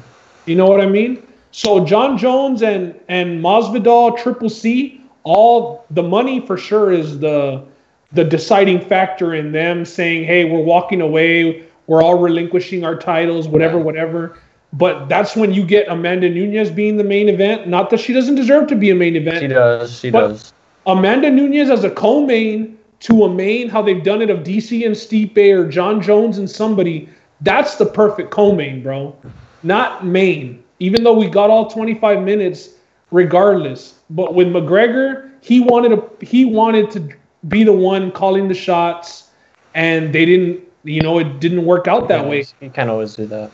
You 0.45 0.55
know 0.55 0.65
what 0.67 0.81
I 0.81 0.85
mean? 0.85 1.23
So 1.51 1.83
Jon 1.85 2.17
Jones 2.17 2.61
and 2.61 2.99
and 3.07 3.41
Masvidal, 3.43 4.17
Triple 4.21 4.49
C, 4.49 5.01
all 5.23 5.85
the 5.91 6.03
money 6.03 6.45
for 6.45 6.57
sure 6.57 6.91
is 6.91 7.19
the 7.19 7.63
the 8.11 8.23
deciding 8.23 8.81
factor 8.81 9.33
in 9.33 9.51
them 9.53 9.85
saying, 9.85 10.25
"Hey, 10.25 10.45
we're 10.45 10.59
walking 10.61 11.01
away. 11.01 11.63
We're 11.87 12.03
all 12.03 12.17
relinquishing 12.19 12.83
our 12.83 12.95
titles, 12.97 13.47
whatever, 13.47 13.79
whatever." 13.79 14.37
But 14.73 15.07
that's 15.07 15.35
when 15.35 15.53
you 15.53 15.65
get 15.65 15.87
Amanda 15.87 16.29
Nunes 16.29 16.69
being 16.69 16.97
the 16.97 17.03
main 17.03 17.29
event. 17.29 17.67
Not 17.67 17.89
that 17.89 17.99
she 17.99 18.13
doesn't 18.13 18.35
deserve 18.35 18.67
to 18.67 18.75
be 18.75 18.89
a 18.89 18.95
main 18.95 19.15
event. 19.15 19.39
She 19.39 19.47
does. 19.47 19.99
She 19.99 20.11
does. 20.11 20.53
Amanda 20.85 21.29
Nunes 21.29 21.69
as 21.69 21.83
a 21.83 21.89
co-main 21.89 22.77
to 22.99 23.23
a 23.23 23.33
main, 23.33 23.69
how 23.69 23.81
they've 23.81 24.03
done 24.03 24.21
it 24.21 24.29
of 24.29 24.39
DC 24.39 24.85
and 24.85 24.95
Stipe 24.95 25.37
or 25.37 25.69
Jon 25.69 26.01
Jones 26.01 26.37
and 26.37 26.49
somebody, 26.49 27.09
that's 27.41 27.75
the 27.75 27.85
perfect 27.85 28.31
co-main, 28.31 28.81
bro. 28.81 29.15
Not 29.63 30.05
main. 30.05 30.63
Even 30.79 31.03
though 31.03 31.13
we 31.13 31.27
got 31.27 31.49
all 31.49 31.69
25 31.69 32.23
minutes, 32.23 32.69
regardless. 33.11 33.95
But 34.09 34.33
with 34.33 34.47
McGregor, 34.47 35.31
he 35.41 35.59
wanted 35.59 35.89
to 35.89 36.25
he 36.25 36.45
wanted 36.45 36.91
to 36.91 37.09
be 37.47 37.63
the 37.63 37.73
one 37.73 38.11
calling 38.11 38.47
the 38.47 38.53
shots, 38.53 39.29
and 39.73 40.13
they 40.13 40.25
didn't. 40.25 40.63
You 40.83 41.01
know, 41.01 41.19
it 41.19 41.39
didn't 41.39 41.65
work 41.65 41.87
out 41.87 42.07
that 42.07 42.25
way. 42.25 42.45
He 42.59 42.69
can't 42.69 42.89
always 42.89 43.15
do 43.15 43.25
that. 43.25 43.51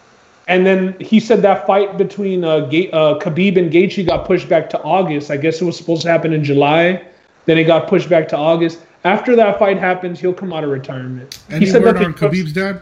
And 0.48 0.66
then 0.66 0.96
he 1.00 1.20
said 1.20 1.42
that 1.44 1.66
fight 1.66 1.98
between 1.98 2.44
uh, 2.44 2.62
Ga- 2.62 2.92
uh, 2.92 3.20
Khabib 3.20 3.58
and 3.58 3.72
Gaethje 3.72 4.06
got 4.06 4.26
pushed 4.26 4.50
back 4.50 4.70
to 4.72 4.82
August. 4.82 5.32
I 5.32 5.38
guess 5.38 5.62
it 5.62 5.66
was 5.66 5.78
supposed 5.78 6.02
to 6.02 6.10
happen 6.10 6.34
in 6.34 6.44
July. 6.44 7.02
Then 7.46 7.58
it 7.58 7.64
got 7.64 7.88
pushed 7.88 8.10
back 8.10 8.28
to 8.30 8.38
August. 8.38 8.80
After 9.06 9.36
that 9.38 9.58
fight 9.60 9.78
happens, 9.78 10.20
he'll 10.20 10.34
come 10.34 10.52
out 10.54 10.64
of 10.64 10.70
retirement. 10.70 11.40
Any 11.50 11.66
he 11.66 11.72
said 11.72 11.82
word 11.84 11.96
that 11.96 12.04
on 12.06 12.12
because- 12.12 12.32
Khabib's 12.38 12.54
dad? 12.54 12.82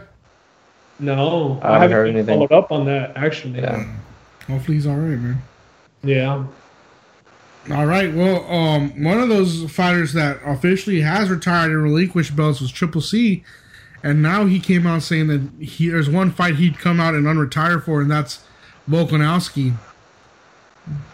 No, 0.98 1.58
I 1.62 1.68
I 1.68 1.72
haven't 1.72 1.80
haven't 1.82 1.96
heard 1.96 2.08
anything. 2.10 2.34
followed 2.48 2.52
up 2.52 2.70
on 2.72 2.84
that 2.86 3.12
actually. 3.16 3.60
Yeah. 3.60 3.84
Hopefully 4.48 4.76
he's 4.76 4.86
all 4.86 4.94
right, 4.96 5.18
man. 5.18 5.42
Yeah. 6.04 6.44
All 7.70 7.86
right. 7.86 8.12
Well, 8.12 8.44
um, 8.52 9.02
one 9.04 9.20
of 9.20 9.28
those 9.28 9.70
fighters 9.70 10.12
that 10.14 10.38
officially 10.44 11.00
has 11.00 11.28
retired 11.30 11.70
and 11.72 11.82
relinquished 11.82 12.34
belts 12.36 12.60
was 12.60 12.70
Triple 12.72 13.00
C, 13.00 13.44
and 14.02 14.22
now 14.22 14.46
he 14.46 14.60
came 14.60 14.86
out 14.86 15.02
saying 15.02 15.28
that 15.28 15.64
he 15.64 15.88
there's 15.88 16.10
one 16.10 16.30
fight 16.30 16.56
he'd 16.56 16.78
come 16.78 17.00
out 17.00 17.14
and 17.14 17.24
unretire 17.26 17.82
for, 17.82 18.00
and 18.00 18.10
that's 18.10 18.44
Volkanovski. 18.88 19.74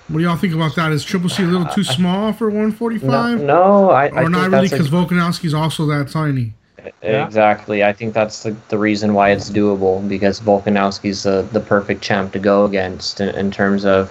What 0.08 0.18
do 0.18 0.24
y'all 0.24 0.36
think 0.36 0.54
about 0.54 0.74
that? 0.76 0.92
Is 0.92 1.04
Triple 1.04 1.28
C 1.28 1.42
a 1.42 1.46
little 1.46 1.66
too 1.66 1.84
small 1.84 2.32
for 2.32 2.46
145? 2.46 3.42
no 3.42 3.90
I, 3.90 4.04
I 4.04 4.08
or 4.08 4.12
think 4.12 4.30
not 4.30 4.50
really, 4.50 4.68
because 4.68 4.88
Volkanovski's 4.88 5.52
also 5.52 5.84
that 5.86 6.10
tiny. 6.10 6.54
Yeah. 7.02 7.26
Exactly. 7.26 7.84
I 7.84 7.92
think 7.92 8.14
that's 8.14 8.44
the, 8.44 8.56
the 8.68 8.78
reason 8.78 9.12
why 9.12 9.30
it's 9.30 9.50
doable 9.50 10.06
because 10.08 10.40
Volkanovski's 10.40 11.24
the, 11.24 11.42
the 11.52 11.60
perfect 11.60 12.02
champ 12.02 12.32
to 12.32 12.38
go 12.38 12.64
against 12.64 13.20
in, 13.20 13.28
in 13.34 13.50
terms 13.50 13.84
of 13.84 14.10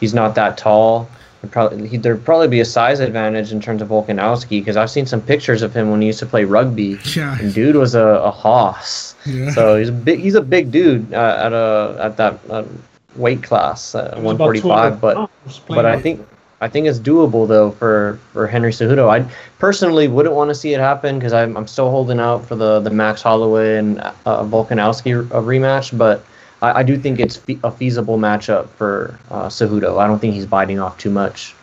he's 0.00 0.12
not 0.12 0.34
that 0.34 0.58
tall. 0.58 1.08
There'd 1.40 1.52
probably, 1.52 1.86
he, 1.86 1.96
there'd 1.96 2.24
probably 2.24 2.48
be 2.48 2.60
a 2.60 2.64
size 2.64 2.98
advantage 3.00 3.52
in 3.52 3.60
terms 3.60 3.80
of 3.80 3.88
Volkanovski 3.88 4.60
because 4.60 4.76
I've 4.76 4.90
seen 4.90 5.06
some 5.06 5.20
pictures 5.20 5.62
of 5.62 5.72
him 5.74 5.90
when 5.90 6.00
he 6.00 6.08
used 6.08 6.18
to 6.18 6.26
play 6.26 6.44
rugby. 6.44 6.98
Yeah. 7.14 7.38
And 7.38 7.54
dude 7.54 7.76
was 7.76 7.94
a, 7.94 8.04
a 8.04 8.30
hoss. 8.30 9.14
Yeah. 9.24 9.50
So 9.52 9.76
he's 9.76 9.88
a 9.88 9.92
big 9.92 10.18
he's 10.18 10.34
a 10.34 10.40
big 10.40 10.72
dude 10.72 11.12
uh, 11.14 11.42
at 11.44 11.52
a 11.52 11.96
at 12.00 12.16
that 12.16 12.38
uh, 12.50 12.64
weight 13.16 13.42
class, 13.42 13.94
uh, 13.94 14.14
It 14.16 14.22
was 14.22 14.34
about 14.34 14.46
145. 14.48 15.00
But 15.00 15.14
pounds 15.16 15.60
but 15.68 15.86
I 15.86 16.00
think 16.00 16.26
I 16.60 16.68
think 16.68 16.88
it's 16.88 16.98
doable 16.98 17.46
though 17.46 17.70
for 17.70 18.18
for 18.32 18.48
Henry 18.48 18.72
Cejudo. 18.72 19.08
I 19.08 19.28
personally 19.60 20.08
wouldn't 20.08 20.34
want 20.34 20.48
to 20.50 20.54
see 20.56 20.74
it 20.74 20.80
happen 20.80 21.18
because 21.18 21.32
I'm 21.32 21.56
I'm 21.56 21.68
still 21.68 21.90
holding 21.90 22.18
out 22.18 22.44
for 22.46 22.56
the 22.56 22.80
the 22.80 22.90
Max 22.90 23.22
Holloway 23.22 23.76
and 23.78 24.00
uh, 24.00 24.42
Volkanovski 24.44 25.30
r- 25.30 25.38
uh, 25.38 25.42
rematch, 25.42 25.96
but. 25.96 26.24
I, 26.62 26.80
I 26.80 26.82
do 26.82 26.96
think 26.98 27.20
it's 27.20 27.36
fe- 27.36 27.58
a 27.64 27.70
feasible 27.70 28.18
matchup 28.18 28.68
for 28.70 29.18
uh, 29.30 29.48
Cejudo. 29.48 29.98
I 29.98 30.06
don't 30.06 30.18
think 30.18 30.34
he's 30.34 30.46
biting 30.46 30.78
off 30.78 30.98
too 30.98 31.10
much. 31.10 31.54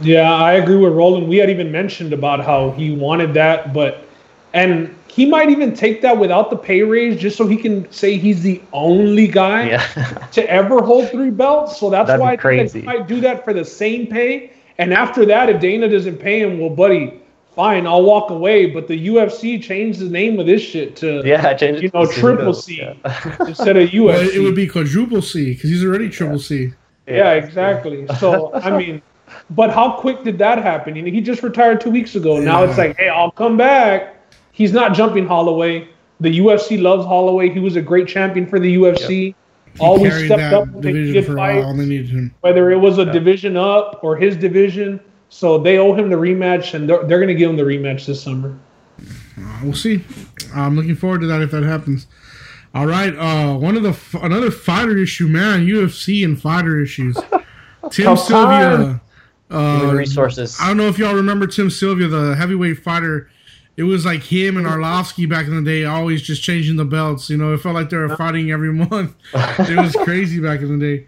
Yeah, 0.00 0.32
I 0.32 0.52
agree 0.54 0.76
with 0.76 0.92
Roland. 0.92 1.28
We 1.28 1.36
had 1.36 1.50
even 1.50 1.70
mentioned 1.70 2.12
about 2.12 2.44
how 2.44 2.70
he 2.70 2.90
wanted 2.90 3.34
that, 3.34 3.72
but 3.72 4.04
and 4.52 4.94
he 5.06 5.26
might 5.26 5.50
even 5.50 5.74
take 5.74 6.02
that 6.02 6.18
without 6.18 6.50
the 6.50 6.56
pay 6.56 6.82
raise 6.82 7.20
just 7.20 7.36
so 7.36 7.46
he 7.46 7.56
can 7.56 7.90
say 7.92 8.16
he's 8.16 8.42
the 8.42 8.60
only 8.72 9.26
guy 9.26 9.70
Yeah, 9.70 10.28
to 10.32 10.48
ever 10.48 10.82
hold 10.82 11.10
three 11.10 11.30
belts. 11.30 11.78
So 11.78 11.90
that's 11.90 12.06
That'd 12.06 12.20
why 12.20 12.32
I 12.32 12.36
think 12.36 12.72
that 12.72 12.80
he 12.80 12.84
might 12.84 13.08
do 13.08 13.20
that 13.20 13.44
for 13.44 13.52
the 13.52 13.64
same 13.64 14.06
pay. 14.06 14.52
And 14.78 14.94
after 14.94 15.26
that, 15.26 15.50
if 15.50 15.60
Dana 15.60 15.88
doesn't 15.88 16.18
pay 16.18 16.40
him, 16.40 16.58
well, 16.58 16.70
buddy, 16.70 17.20
fine, 17.60 17.86
I'll 17.86 18.02
walk 18.04 18.30
away. 18.30 18.66
But 18.66 18.88
the 18.88 18.98
UFC 19.08 19.62
changed 19.62 19.98
the 20.00 20.08
name 20.08 20.38
of 20.40 20.46
this 20.46 20.62
shit 20.62 20.96
to 20.96 21.22
yeah, 21.24 21.52
change 21.54 21.82
you 21.82 21.90
to 21.90 21.96
know 21.98 22.04
Cejudo. 22.06 22.20
triple 22.20 22.54
C 22.54 22.78
Yeah. 22.78 23.36
instead 23.46 23.76
of 23.76 23.88
UFC. 23.90 24.04
Well, 24.04 24.28
it 24.36 24.38
would 24.40 24.54
be 24.54 24.66
quadruple 24.66 25.22
C 25.22 25.54
because 25.54 25.68
he's 25.70 25.84
already 25.84 26.08
triple 26.08 26.38
C. 26.38 26.72
Yeah, 27.06 27.32
exactly. 27.32 28.06
So 28.18 28.54
I 28.54 28.70
mean, 28.80 29.02
but 29.50 29.70
how 29.70 29.92
quick 29.92 30.24
did 30.24 30.38
that 30.38 30.58
happen? 30.58 30.96
You 30.96 31.02
know, 31.02 31.10
he 31.10 31.20
just 31.20 31.42
retired 31.42 31.80
two 31.80 31.90
weeks 31.90 32.14
ago. 32.14 32.40
Now 32.40 32.64
it's 32.64 32.78
like, 32.78 32.96
hey, 32.96 33.08
I'll 33.08 33.30
come 33.42 33.56
back. 33.56 34.16
He's 34.52 34.72
not 34.72 34.94
jumping 34.94 35.26
Holloway. 35.26 35.88
The 36.20 36.38
UFC 36.38 36.80
loves 36.80 37.04
Holloway. 37.04 37.50
He 37.50 37.60
was 37.60 37.76
a 37.76 37.82
great 37.82 38.06
champion 38.08 38.46
for 38.46 38.58
the 38.60 38.76
UFC. 38.76 39.08
He 39.08 39.34
Always 39.78 40.14
stepped 40.24 40.40
that 40.40 40.52
up 40.52 40.68
when 40.68 40.82
they 40.82 40.92
division 40.92 41.06
needed 41.14 41.26
for 41.26 41.36
fights, 41.36 41.62
while, 41.62 41.70
and 41.70 41.80
they 41.80 41.86
needed 41.86 42.08
him. 42.08 42.34
whether 42.40 42.70
it 42.70 42.76
was 42.76 42.98
a 42.98 43.04
division 43.04 43.56
up 43.56 44.00
or 44.02 44.16
his 44.16 44.36
division. 44.36 45.00
So 45.30 45.58
they 45.58 45.78
owe 45.78 45.94
him 45.94 46.10
the 46.10 46.16
rematch, 46.16 46.74
and 46.74 46.88
they're, 46.88 47.04
they're 47.04 47.18
going 47.18 47.28
to 47.28 47.34
give 47.34 47.48
him 47.48 47.56
the 47.56 47.62
rematch 47.62 48.04
this 48.04 48.22
summer. 48.22 48.58
We'll 49.62 49.72
see. 49.74 50.04
I'm 50.54 50.76
looking 50.76 50.96
forward 50.96 51.22
to 51.22 51.26
that 51.28 51.40
if 51.40 51.50
that 51.52 51.62
happens. 51.62 52.06
All 52.74 52.86
right, 52.86 53.14
uh, 53.16 53.56
one 53.56 53.76
of 53.76 53.82
the 53.82 53.90
f- 53.90 54.14
another 54.14 54.50
fighter 54.50 54.96
issue, 54.98 55.26
man. 55.26 55.66
UFC 55.66 56.24
and 56.24 56.40
fighter 56.40 56.80
issues. 56.80 57.16
Tim 57.90 58.04
Tough 58.04 58.20
Sylvia. 58.20 59.00
Uh, 59.50 59.92
resources. 59.94 60.56
I 60.60 60.68
don't 60.68 60.76
know 60.76 60.86
if 60.86 60.98
y'all 60.98 61.14
remember 61.14 61.46
Tim 61.46 61.70
Sylvia, 61.70 62.06
the 62.06 62.36
heavyweight 62.36 62.78
fighter. 62.78 63.28
It 63.76 63.84
was 63.84 64.04
like 64.04 64.22
him 64.22 64.56
and 64.56 64.66
Arlovsky 64.66 65.28
back 65.28 65.46
in 65.46 65.56
the 65.56 65.62
day, 65.68 65.84
always 65.84 66.22
just 66.22 66.42
changing 66.42 66.76
the 66.76 66.84
belts. 66.84 67.30
You 67.30 67.38
know, 67.38 67.54
it 67.54 67.58
felt 67.58 67.74
like 67.74 67.88
they 67.90 67.96
were 67.96 68.14
fighting 68.16 68.50
every 68.50 68.72
month. 68.90 69.14
it 69.34 69.76
was 69.80 69.96
crazy 70.04 70.38
back 70.38 70.60
in 70.60 70.78
the 70.78 70.96
day. 70.98 71.06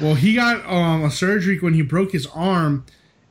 Well, 0.00 0.14
he 0.14 0.34
got 0.34 0.64
um, 0.66 1.02
a 1.04 1.10
surgery 1.10 1.58
when 1.58 1.74
he 1.74 1.82
broke 1.82 2.12
his 2.12 2.26
arm, 2.26 2.84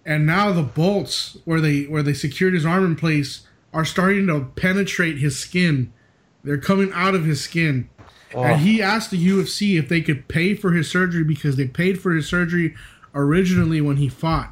and 0.09 0.25
now 0.25 0.51
the 0.51 0.63
bolts 0.63 1.37
where 1.45 1.61
they 1.61 1.83
where 1.83 2.01
they 2.01 2.15
secured 2.15 2.55
his 2.55 2.65
arm 2.65 2.83
in 2.83 2.95
place 2.95 3.41
are 3.71 3.85
starting 3.85 4.25
to 4.25 4.51
penetrate 4.55 5.19
his 5.19 5.37
skin. 5.37 5.93
They're 6.43 6.57
coming 6.57 6.91
out 6.93 7.13
of 7.13 7.25
his 7.25 7.41
skin. 7.41 7.91
Oh. 8.33 8.41
And 8.41 8.61
he 8.61 8.81
asked 8.81 9.11
the 9.11 9.23
UFC 9.23 9.77
if 9.77 9.87
they 9.87 10.01
could 10.01 10.27
pay 10.27 10.55
for 10.55 10.71
his 10.71 10.89
surgery 10.89 11.23
because 11.23 11.57
they 11.57 11.67
paid 11.67 12.01
for 12.01 12.11
his 12.11 12.27
surgery 12.27 12.73
originally 13.13 13.81
when 13.81 13.97
he 13.97 14.09
fought. 14.09 14.51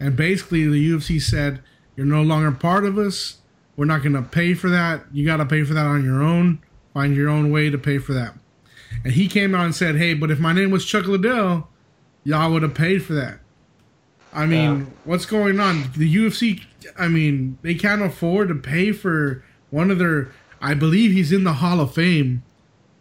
And 0.00 0.16
basically, 0.16 0.66
the 0.66 0.90
UFC 0.92 1.20
said, 1.20 1.62
You're 1.96 2.06
no 2.06 2.22
longer 2.22 2.50
part 2.50 2.86
of 2.86 2.96
us. 2.96 3.40
We're 3.76 3.84
not 3.84 4.02
going 4.02 4.14
to 4.14 4.22
pay 4.22 4.54
for 4.54 4.70
that. 4.70 5.04
You 5.12 5.26
got 5.26 5.36
to 5.36 5.44
pay 5.46 5.64
for 5.64 5.74
that 5.74 5.84
on 5.84 6.02
your 6.02 6.22
own. 6.22 6.62
Find 6.94 7.14
your 7.14 7.28
own 7.28 7.50
way 7.50 7.68
to 7.68 7.76
pay 7.76 7.98
for 7.98 8.14
that. 8.14 8.32
And 9.04 9.12
he 9.12 9.28
came 9.28 9.54
out 9.54 9.66
and 9.66 9.74
said, 9.74 9.96
Hey, 9.96 10.14
but 10.14 10.30
if 10.30 10.40
my 10.40 10.54
name 10.54 10.70
was 10.70 10.86
Chuck 10.86 11.04
Liddell, 11.04 11.68
y'all 12.24 12.52
would 12.52 12.62
have 12.62 12.74
paid 12.74 13.04
for 13.04 13.12
that. 13.12 13.40
I 14.34 14.46
mean, 14.46 14.92
what's 15.04 15.26
going 15.26 15.60
on? 15.60 15.90
The 15.96 16.12
UFC, 16.12 16.60
I 16.98 17.06
mean, 17.08 17.56
they 17.62 17.74
can't 17.74 18.02
afford 18.02 18.48
to 18.48 18.54
pay 18.54 18.92
for 18.92 19.44
one 19.70 19.90
of 19.90 19.98
their. 19.98 20.32
I 20.60 20.74
believe 20.74 21.12
he's 21.12 21.30
in 21.32 21.44
the 21.44 21.52
Hall 21.54 21.80
of 21.80 21.94
Fame. 21.94 22.42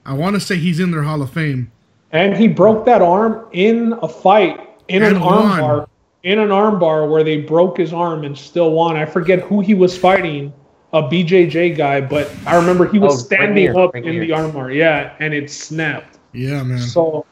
I 0.05 0.13
want 0.13 0.35
to 0.35 0.39
say 0.39 0.57
he's 0.57 0.79
in 0.79 0.91
their 0.91 1.03
Hall 1.03 1.21
of 1.21 1.31
Fame. 1.31 1.71
And 2.11 2.35
he 2.37 2.47
broke 2.47 2.85
that 2.85 3.01
arm 3.01 3.45
in 3.53 3.93
a 4.03 4.07
fight 4.07 4.59
in 4.89 5.01
an 5.01 5.15
And 5.15 5.23
arm 5.23 5.49
won. 5.49 5.59
bar. 5.61 5.89
In 6.23 6.39
an 6.39 6.51
arm 6.51 6.77
bar 6.79 7.07
where 7.07 7.23
they 7.23 7.37
broke 7.41 7.77
his 7.77 7.91
arm 7.93 8.23
and 8.23 8.37
still 8.37 8.71
won. 8.71 8.95
I 8.95 9.05
forget 9.05 9.39
who 9.39 9.59
he 9.61 9.73
was 9.73 9.97
fighting, 9.97 10.53
a 10.93 11.01
BJJ 11.03 11.75
guy, 11.75 11.99
but 11.99 12.31
I 12.45 12.55
remember 12.55 12.87
he 12.87 12.99
was 12.99 13.13
Oh, 13.15 13.17
standing 13.17 13.49
right 13.67 13.73
here, 13.75 13.79
up 13.79 13.93
right 13.93 14.05
in 14.05 14.19
the 14.19 14.31
arm 14.31 14.51
bar. 14.51 14.71
Yeah, 14.71 15.13
and 15.19 15.33
it 15.33 15.49
snapped. 15.49 16.19
Yeah, 16.33 16.63
man. 16.63 16.77
So 16.79 17.25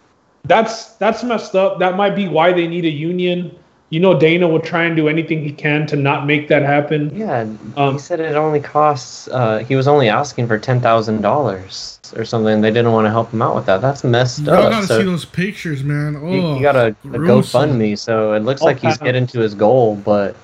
that's 0.44 0.94
that's 0.94 1.24
messed 1.24 1.56
up. 1.56 1.78
That 1.80 1.96
might 1.96 2.16
be 2.16 2.28
why 2.28 2.52
they 2.52 2.68
need 2.68 2.86
a 2.86 2.90
union. 2.90 3.56
You 3.92 4.00
know, 4.00 4.18
Dana 4.18 4.48
will 4.48 4.60
try 4.62 4.86
and 4.86 4.96
do 4.96 5.08
anything 5.10 5.44
he 5.44 5.52
can 5.52 5.86
to 5.88 5.96
not 5.98 6.26
make 6.26 6.48
that 6.48 6.64
happen. 6.64 7.12
Yeah, 7.16 7.46
Um, 7.78 7.94
he 7.94 8.00
said 8.00 8.20
it 8.22 8.36
only 8.36 8.60
costs. 8.62 9.28
Uh, 9.28 9.60
he 9.60 9.76
was 9.76 9.88
only 9.88 10.08
asking 10.10 10.48
for 10.48 10.58
ten 10.58 10.80
thousand 10.82 11.22
dollars 11.22 12.00
or 12.16 12.26
something. 12.26 12.62
They 12.62 12.72
didn't 12.72 12.94
want 12.94 13.06
to 13.06 13.12
help 13.12 13.32
him 13.34 13.42
out 13.42 13.54
with 13.54 13.66
that. 13.68 13.82
That's 13.82 14.04
messed 14.04 14.40
Y'all 14.40 14.56
up. 14.56 14.72
gotta 14.72 14.88
So 14.88 15.00
see 15.00 15.06
those 15.06 15.26
pictures, 15.26 15.84
man. 15.84 16.16
Oh, 16.16 16.26
he, 16.32 16.56
he 16.56 16.62
got 16.62 16.76
a, 16.78 16.88
a. 16.88 16.94
GoFundMe, 17.04 17.98
so 18.00 18.34
it 18.34 18.40
looks 18.44 18.62
Oh, 18.62 18.66
like 18.66 18.80
he's 18.80 18.98
getting 18.98 19.28
to 19.28 19.40
his 19.40 19.54
goal. 19.54 19.98
But 19.98 20.36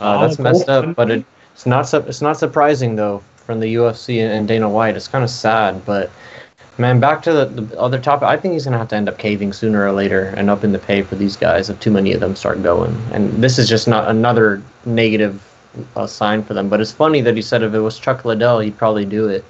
uh, 0.00 0.18
Oh, 0.18 0.20
that's 0.26 0.38
messed 0.38 0.68
up. 0.70 0.96
But 0.96 1.10
it, 1.10 1.24
it's 1.52 1.66
not. 1.66 1.86
su- 1.86 2.04
It's 2.08 2.22
not 2.22 2.38
surprising 2.38 2.96
though 2.96 3.22
from 3.36 3.60
the 3.60 3.74
UFC 3.74 4.22
and, 4.24 4.32
and 4.32 4.48
Dana 4.48 4.68
White. 4.68 4.96
It's 4.96 5.08
kind 5.08 5.22
of 5.22 5.30
sad, 5.30 5.84
but. 5.84 6.10
Man, 6.76 6.98
back 6.98 7.22
to 7.22 7.32
the, 7.32 7.44
the 7.46 7.78
other 7.80 8.00
topic. 8.00 8.26
I 8.28 8.36
think 8.36 8.54
he's 8.54 8.64
gonna 8.64 8.78
have 8.78 8.88
to 8.88 8.96
end 8.96 9.08
up 9.08 9.18
caving 9.18 9.52
sooner 9.52 9.86
or 9.86 9.92
later 9.92 10.34
and 10.36 10.50
up 10.50 10.64
in 10.64 10.72
the 10.72 10.78
pay 10.78 11.02
for 11.02 11.14
these 11.14 11.36
guys 11.36 11.70
if 11.70 11.78
too 11.80 11.90
many 11.90 12.12
of 12.12 12.20
them 12.20 12.34
start 12.34 12.62
going. 12.62 12.96
And 13.12 13.30
this 13.42 13.58
is 13.58 13.68
just 13.68 13.86
not 13.86 14.08
another 14.08 14.62
negative 14.84 15.40
uh, 15.96 16.06
sign 16.06 16.42
for 16.42 16.54
them. 16.54 16.68
But 16.68 16.80
it's 16.80 16.92
funny 16.92 17.20
that 17.20 17.36
he 17.36 17.42
said 17.42 17.62
if 17.62 17.74
it 17.74 17.80
was 17.80 17.98
Chuck 17.98 18.24
Liddell, 18.24 18.58
he'd 18.58 18.76
probably 18.76 19.04
do 19.04 19.28
it 19.28 19.44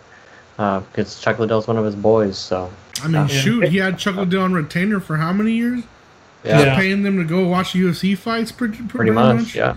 because 0.57 1.21
Chuck 1.21 1.39
Liddell's 1.39 1.67
one 1.67 1.79
of 1.79 1.85
his 1.85 1.97
boys. 1.97 2.39
So 2.39 2.71
I 3.03 3.09
mean, 3.09 3.27
shoot, 3.27 3.69
he 3.69 3.79
had 3.79 3.99
Chuck 3.99 4.17
Liddell 4.17 4.43
on 4.43 4.53
retainer 4.53 5.01
for 5.01 5.17
how 5.17 5.33
many 5.33 5.53
years? 5.53 5.83
yeah, 6.45 6.65
Just 6.65 6.79
paying 6.79 7.03
them 7.03 7.17
to 7.17 7.25
go 7.25 7.49
watch 7.49 7.73
UFC 7.73 8.17
fights, 8.17 8.53
pretty, 8.53 8.83
pretty 8.85 9.11
much, 9.11 9.55
yeah. 9.55 9.77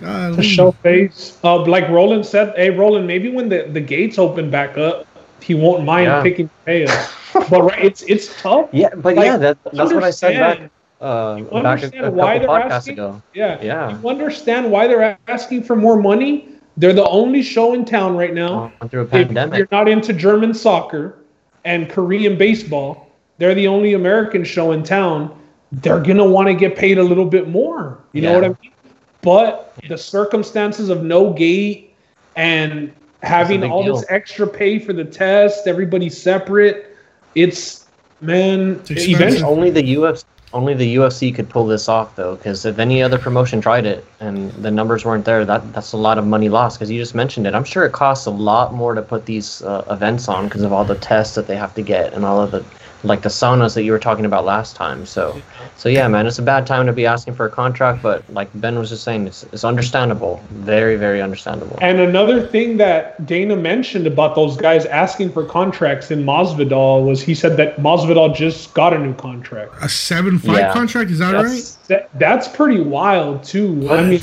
Golly. 0.00 0.36
to 0.36 0.42
show 0.42 0.72
face. 0.72 1.38
Uh, 1.42 1.64
like 1.64 1.88
Roland 1.88 2.26
said, 2.26 2.54
hey 2.56 2.70
Roland, 2.70 3.06
maybe 3.06 3.28
when 3.28 3.48
the, 3.48 3.62
the 3.62 3.80
gates 3.80 4.18
open 4.18 4.50
back 4.50 4.76
up, 4.76 5.06
he 5.42 5.54
won't 5.54 5.84
mind 5.84 6.06
Yeah. 6.06 6.22
picking 6.22 6.50
us. 6.66 7.12
but 7.50 7.62
right, 7.62 7.84
it's 7.84 8.02
it's 8.02 8.40
tough. 8.40 8.68
Yeah, 8.72 8.90
but 8.94 9.16
Like, 9.16 9.26
yeah, 9.26 9.36
that, 9.38 9.58
that's 9.72 9.92
what 9.92 10.04
I 10.04 10.10
said 10.10 10.38
back 10.38 10.70
uh, 11.00 11.36
you 11.38 11.44
back 11.62 11.82
a, 11.82 11.86
a 11.86 11.90
couple 11.90 12.12
why 12.12 12.38
they're 12.38 12.48
podcasts 12.48 12.70
asking? 12.70 12.92
ago. 12.94 13.22
Yeah, 13.34 13.60
Yeah. 13.62 13.98
You 14.00 14.08
understand 14.08 14.70
why 14.70 14.86
they're 14.86 15.18
asking 15.26 15.64
for 15.64 15.74
more 15.76 15.96
money? 15.96 16.48
They're 16.76 16.92
the 16.92 17.08
only 17.08 17.42
show 17.42 17.74
in 17.74 17.84
town 17.84 18.16
right 18.16 18.32
now. 18.32 18.72
Going 18.80 18.88
through 18.90 19.08
a 19.12 19.18
If 19.18 19.54
you're 19.58 19.68
not 19.72 19.88
into 19.88 20.12
German 20.12 20.54
soccer 20.54 21.18
and 21.64 21.88
Korean 21.90 22.38
baseball, 22.38 23.10
they're 23.38 23.54
the 23.54 23.66
only 23.66 23.94
American 23.94 24.44
show 24.44 24.72
in 24.72 24.82
town. 24.82 25.36
They're 25.72 26.00
gonna 26.00 26.24
want 26.24 26.48
to 26.48 26.54
get 26.54 26.76
paid 26.76 26.98
a 26.98 27.02
little 27.02 27.24
bit 27.26 27.48
more. 27.48 27.98
You 28.12 28.22
know 28.22 28.34
what 28.34 28.44
I 28.44 28.48
mean? 28.48 28.72
But 29.22 29.74
the 29.88 29.98
circumstances 29.98 30.88
of 30.88 31.02
no 31.02 31.32
gate 31.32 31.94
and 32.36 32.92
having 33.22 33.64
all 33.64 33.84
deal. 33.84 33.96
this 33.96 34.04
extra 34.08 34.46
pay 34.46 34.78
for 34.78 34.92
the 34.92 35.04
test, 35.04 35.66
everybody 35.66 36.08
separate. 36.08 36.96
It's 37.34 37.86
man. 38.20 38.80
It's 38.88 39.06
eventually, 39.06 39.42
Only 39.44 39.70
the 39.70 39.82
UFC, 39.82 40.24
only 40.52 40.74
the 40.74 40.96
UFC 40.96 41.34
could 41.34 41.48
pull 41.48 41.66
this 41.66 41.88
off 41.88 42.16
though, 42.16 42.36
because 42.36 42.64
if 42.64 42.78
any 42.78 43.02
other 43.02 43.18
promotion 43.18 43.60
tried 43.60 43.86
it 43.86 44.04
and 44.20 44.50
the 44.52 44.70
numbers 44.70 45.04
weren't 45.04 45.24
there, 45.24 45.44
that 45.44 45.72
that's 45.72 45.92
a 45.92 45.96
lot 45.96 46.18
of 46.18 46.26
money 46.26 46.48
lost. 46.48 46.78
Because 46.78 46.90
you 46.90 47.00
just 47.00 47.14
mentioned 47.14 47.46
it, 47.46 47.54
I'm 47.54 47.64
sure 47.64 47.84
it 47.84 47.92
costs 47.92 48.26
a 48.26 48.30
lot 48.30 48.74
more 48.74 48.94
to 48.94 49.02
put 49.02 49.26
these 49.26 49.62
uh, 49.62 49.84
events 49.90 50.28
on 50.28 50.48
because 50.48 50.62
of 50.62 50.72
all 50.72 50.84
the 50.84 50.96
tests 50.96 51.34
that 51.36 51.46
they 51.46 51.56
have 51.56 51.74
to 51.74 51.82
get 51.82 52.12
and 52.12 52.24
all 52.24 52.40
of 52.40 52.50
the 52.50 52.64
like 53.04 53.22
the 53.22 53.28
saunas 53.28 53.74
that 53.74 53.82
you 53.82 53.92
were 53.92 53.98
talking 53.98 54.24
about 54.24 54.44
last 54.44 54.76
time. 54.76 55.04
So, 55.06 55.40
so 55.76 55.88
yeah, 55.88 56.06
man, 56.08 56.26
it's 56.26 56.38
a 56.38 56.42
bad 56.42 56.66
time 56.66 56.86
to 56.86 56.92
be 56.92 57.04
asking 57.06 57.34
for 57.34 57.46
a 57.46 57.50
contract, 57.50 58.02
but 58.02 58.22
like 58.32 58.48
Ben 58.60 58.78
was 58.78 58.90
just 58.90 59.02
saying, 59.04 59.26
it's 59.26 59.42
it's 59.52 59.64
understandable, 59.64 60.42
very 60.50 60.96
very 60.96 61.20
understandable. 61.20 61.78
And 61.80 61.98
another 62.00 62.46
thing 62.46 62.76
that 62.76 63.26
Dana 63.26 63.56
mentioned 63.56 64.06
about 64.06 64.34
those 64.34 64.56
guys 64.56 64.86
asking 64.86 65.32
for 65.32 65.44
contracts 65.44 66.10
in 66.10 66.22
Masvidal 66.24 67.04
was 67.06 67.22
he 67.22 67.34
said 67.34 67.56
that 67.56 67.76
Masvidal 67.76 68.34
just 68.34 68.72
got 68.74 68.92
a 68.92 68.98
new 68.98 69.14
contract. 69.14 69.72
a 69.82 69.88
seven 69.88 70.38
fight 70.38 70.58
Yeah. 70.58 70.72
contract. 70.72 71.10
Is 71.10 71.18
that 71.18 71.34
right? 71.34 71.42
That's- 71.42 71.78
That, 71.88 72.08
that's 72.18 72.48
pretty 72.48 72.80
wild 72.80 73.42
too. 73.44 73.88
I 73.90 74.02
mean, 74.04 74.20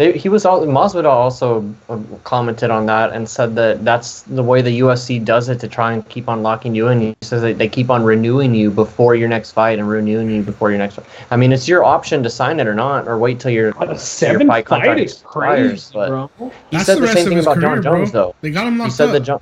They, 0.00 0.16
he 0.16 0.30
was 0.30 0.46
all 0.46 0.62
Masvidal 0.62 1.04
also 1.12 1.62
uh, 1.90 1.98
commented 2.24 2.70
on 2.70 2.86
that 2.86 3.12
and 3.12 3.28
said 3.28 3.54
that 3.56 3.84
that's 3.84 4.22
the 4.22 4.42
way 4.42 4.62
the 4.62 4.80
UFC 4.80 5.22
does 5.22 5.50
it 5.50 5.60
to 5.60 5.68
try 5.68 5.92
and 5.92 6.08
keep 6.08 6.26
on 6.26 6.42
locking 6.42 6.74
you 6.74 6.88
in. 6.88 7.00
He 7.02 7.14
says 7.20 7.42
that 7.42 7.58
they 7.58 7.68
keep 7.68 7.90
on 7.90 8.02
renewing 8.02 8.54
you 8.54 8.70
before 8.70 9.14
your 9.14 9.28
next 9.28 9.50
fight 9.52 9.78
and 9.78 9.86
renewing 9.86 10.30
you 10.30 10.42
before 10.42 10.70
your 10.70 10.78
next 10.78 10.94
fight. 10.94 11.04
I 11.30 11.36
mean, 11.36 11.52
it's 11.52 11.68
your 11.68 11.84
option 11.84 12.22
to 12.22 12.30
sign 12.30 12.60
it 12.60 12.66
or 12.66 12.74
not, 12.74 13.08
or 13.08 13.18
wait 13.18 13.40
till 13.40 13.50
your, 13.50 13.74
a 13.78 13.98
seven 13.98 14.46
fight 14.46 14.66
fight 14.66 14.84
contract 14.84 15.00
expires. 15.00 15.90
But 15.92 16.08
bro. 16.08 16.30
he 16.38 16.50
That's 16.70 16.86
said 16.86 16.96
the 16.96 17.02
the, 17.02 17.08
same 17.08 17.28
thing 17.28 17.38
about 17.40 17.56
career, 17.58 17.74
John 17.74 17.82
bro. 17.82 17.92
Jones 17.98 18.12
though. 18.12 18.34
They 18.40 18.50
got 18.50 18.68
him 18.68 18.78
locked 18.78 18.92
He 18.92 18.96
said 18.96 19.08
up. 19.08 19.12
that 19.12 19.20
John. 19.20 19.40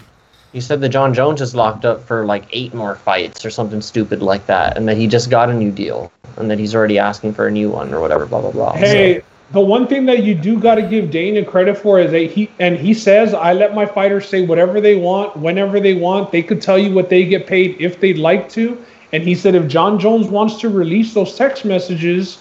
He 0.53 0.61
said 0.61 0.81
that 0.81 0.89
Jon 0.89 1.15
Jones 1.15 1.41
is 1.41 1.55
locked 1.55 1.85
up 1.85 2.03
for 2.03 2.25
like 2.25 2.47
eight 2.51 2.75
more 2.75 2.97
fights 2.97 3.45
or 3.45 3.51
something 3.51 3.81
stupid 3.81 4.23
like 4.23 4.47
that, 4.47 4.77
and 4.77 4.89
that 4.89 4.97
he 4.97 5.07
just 5.07 5.31
got 5.31 5.51
a 5.51 5.55
new 5.55 5.71
deal, 5.71 6.11
and 6.37 6.51
that 6.51 6.59
he's 6.59 6.75
already 6.75 6.99
asking 6.99 7.35
for 7.35 7.47
a 7.47 7.51
new 7.53 7.71
one 7.71 7.95
or 7.95 8.01
whatever. 8.01 8.27
Blah 8.27 8.41
blah 8.41 8.51
blah. 8.51 8.73
So- 8.73 8.79
Hey, 8.81 9.23
the 9.51 9.61
one 9.61 9.87
thing 9.87 10.05
that 10.07 10.25
you 10.25 10.35
do 10.35 10.61
got 10.61 10.75
to 10.75 10.83
give 10.83 11.11
Dana 11.11 11.43
credit 11.45 11.79
for 11.79 11.99
is 11.99 12.11
that 12.11 12.31
he 12.31 12.51
and 12.59 12.77
he 12.77 12.93
says 12.93 13.33
I 13.33 13.55
let 13.55 13.75
my 13.75 13.87
fighters 13.87 14.29
say 14.29 14.45
whatever 14.45 14.81
they 14.81 14.95
want, 14.97 15.37
whenever 15.37 15.81
they 15.81 15.95
want. 15.95 16.33
They 16.33 16.43
could 16.43 16.61
tell 16.61 16.79
you 16.79 16.95
what 16.95 17.09
they 17.09 17.25
get 17.25 17.47
paid 17.47 17.81
if 17.81 17.99
they'd 17.99 18.19
like 18.19 18.51
to. 18.51 18.85
And 19.13 19.23
he 19.23 19.35
said 19.35 19.55
if 19.55 19.67
Jon 19.67 19.99
Jones 19.99 20.27
wants 20.27 20.61
to 20.61 20.69
release 20.69 21.15
those 21.15 21.35
text 21.35 21.65
messages 21.65 22.37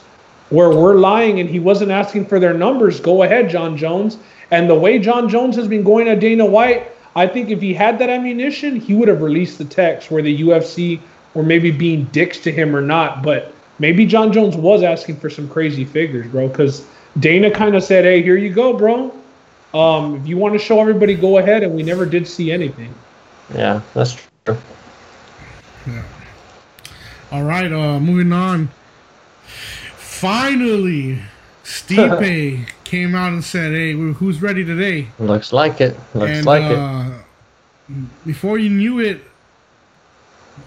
where 0.49 0.69
we're 0.69 0.95
lying 0.95 1.39
and 1.39 1.49
he 1.49 1.59
wasn't 1.59 1.91
asking 1.91 2.25
for 2.25 2.39
their 2.39 2.53
numbers, 2.53 2.99
go 2.99 3.23
ahead, 3.23 3.49
Jon 3.49 3.77
Jones. 3.77 4.17
And 4.51 4.69
the 4.69 4.75
way 4.75 4.99
Jon 4.99 5.29
Jones 5.29 5.55
has 5.55 5.67
been 5.67 5.83
going 5.83 6.09
at 6.09 6.19
Dana 6.19 6.45
White, 6.45 6.91
I 7.15 7.25
think 7.25 7.49
if 7.49 7.61
he 7.61 7.73
had 7.73 7.99
that 7.99 8.09
ammunition, 8.09 8.75
he 8.75 8.93
would 8.93 9.07
have 9.07 9.21
released 9.21 9.57
the 9.57 9.65
text 9.65 10.11
where 10.11 10.21
the 10.21 10.41
UFC 10.41 10.99
were 11.33 11.43
maybe 11.43 11.71
being 11.71 12.03
dicks 12.05 12.39
to 12.39 12.51
him 12.51 12.75
or 12.75 12.81
not. 12.81 13.23
But 13.23 13.53
maybe 13.79 14.05
Jon 14.05 14.33
Jones 14.33 14.57
was 14.57 14.83
asking 14.83 15.19
for 15.19 15.29
some 15.29 15.47
crazy 15.47 15.85
figures, 15.85 16.27
bro. 16.27 16.49
Because 16.49 16.85
Dana 17.19 17.51
kind 17.51 17.75
of 17.75 17.83
said, 17.83 18.05
"Hey, 18.05 18.21
here 18.21 18.37
you 18.37 18.53
go, 18.53 18.73
bro. 18.73 19.13
Um, 19.73 20.15
if 20.17 20.27
you 20.27 20.37
want 20.37 20.53
to 20.53 20.59
show 20.59 20.79
everybody, 20.79 21.15
go 21.15 21.37
ahead." 21.37 21.63
And 21.63 21.75
we 21.75 21.83
never 21.83 22.05
did 22.05 22.27
see 22.27 22.51
anything. 22.51 22.93
yeah, 23.53 23.81
that's 23.93 24.27
true. 24.45 24.57
Yeah. 25.85 26.03
All 27.31 27.43
right, 27.43 27.71
uh, 27.71 27.99
moving 27.99 28.31
on. 28.33 28.69
Finally, 29.97 31.21
Stipe 31.63 32.67
came 32.83 33.15
out 33.15 33.33
and 33.33 33.43
said, 33.43 33.71
"Hey, 33.71 33.93
who's 33.93 34.41
ready 34.41 34.63
today?" 34.63 35.07
Looks 35.19 35.51
like 35.53 35.81
it. 35.81 35.97
Looks 36.13 36.31
and 36.31 36.45
like 36.45 36.63
it. 36.63 36.77
uh, 36.77 37.11
before 38.25 38.57
you 38.57 38.69
knew 38.69 38.99
it, 38.99 39.21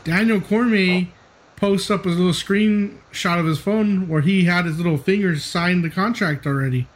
Daniel 0.04 0.40
Cormier 0.40 1.06
posts 1.60 1.90
up 1.90 2.04
his 2.04 2.16
little 2.16 2.32
screenshot 2.32 3.38
of 3.38 3.46
his 3.46 3.58
phone 3.58 4.08
where 4.08 4.22
he 4.22 4.44
had 4.44 4.64
his 4.64 4.78
little 4.78 4.96
fingers 4.96 5.44
sign 5.44 5.82
the 5.82 5.90
contract 5.90 6.46
already. 6.46 6.86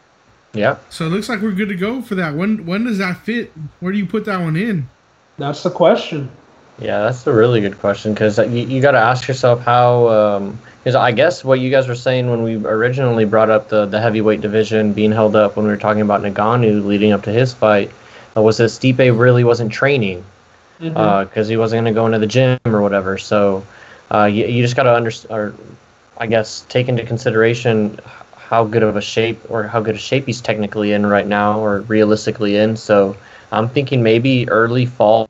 Yeah. 0.55 0.79
So 0.89 1.07
it 1.07 1.11
looks 1.11 1.29
like 1.29 1.43
we're 1.43 1.53
good 1.53 1.69
to 1.69 1.77
go 1.77 2.01
for 2.01 2.15
that. 2.15 2.35
When 2.35 2.65
when 2.65 2.85
does 2.85 2.99
that 2.99 3.19
fit? 3.19 3.53
Where 3.81 3.93
do 3.93 3.99
you 3.99 4.07
put 4.07 4.25
that 4.25 4.41
one 4.41 4.57
in? 4.57 4.89
That's 5.37 5.63
the 5.63 5.71
question. 5.71 6.31
Yeah, 6.79 7.03
that's 7.03 7.25
a 7.27 7.33
really 7.33 7.61
good 7.61 7.79
question 7.79 8.15
because 8.15 8.39
uh, 8.39 8.45
you, 8.45 8.67
you 8.67 8.83
got 8.83 8.93
to 8.93 8.99
ask 8.99 9.29
yourself 9.29 9.61
how. 9.61 10.09
Um, 10.09 10.59
because 10.83 10.97
I 10.97 11.13
guess 11.13 11.43
what 11.43 11.61
you 11.61 11.71
guys 11.71 11.89
were 11.89 11.95
saying 11.95 12.29
when 12.29 12.43
we 12.43 12.57
originally 12.57 13.25
brought 13.25 13.49
up 13.49 13.71
the, 13.71 13.87
the 13.87 13.99
heavyweight 13.99 14.43
division 14.43 14.93
being 14.93 15.13
held 15.13 15.35
up 15.35 15.57
when 15.57 15.65
we 15.65 15.73
were 15.73 15.79
talking 15.79 16.03
about 16.03 16.21
Ngannou 16.21 16.85
leading 16.85 17.11
up 17.11 17.23
to 17.23 17.33
his 17.33 17.55
fight 17.55 17.91
uh, 18.37 18.43
was 18.43 18.59
that 18.59 18.65
Stipe 18.65 18.99
really 18.99 19.45
wasn't 19.45 19.73
training 19.73 20.23
mm-hmm. 20.79 20.95
uh, 20.95 21.25
because 21.25 21.49
he 21.49 21.57
wasn't 21.57 21.85
going 21.85 21.95
to 21.95 21.99
go 21.99 22.05
into 22.05 22.19
the 22.19 22.27
gym 22.27 22.59
or 22.67 22.83
whatever. 22.83 23.17
So 23.17 23.65
uh, 24.15 24.27
you, 24.27 24.47
you 24.47 24.63
just 24.63 24.77
got 24.77 24.85
to 24.85 24.95
understand, 24.95 25.33
or 25.33 25.55
I 26.19 26.27
guess 26.27 26.65
take 26.69 26.89
into 26.89 27.05
consideration 27.05 27.99
how 28.37 28.65
good 28.65 28.83
of 28.83 28.97
a 28.97 29.01
shape 29.01 29.41
or 29.49 29.65
how 29.65 29.81
good 29.81 29.97
a 29.97 29.99
shape 29.99 30.27
he's 30.27 30.41
technically 30.41 30.93
in 30.93 31.07
right 31.07 31.27
now 31.27 31.59
or 31.59 31.81
realistically 31.83 32.57
in. 32.57 32.77
So 32.77 33.17
I'm 33.51 33.69
thinking 33.69 34.03
maybe 34.03 34.49
early 34.49 34.87
fall 34.87 35.29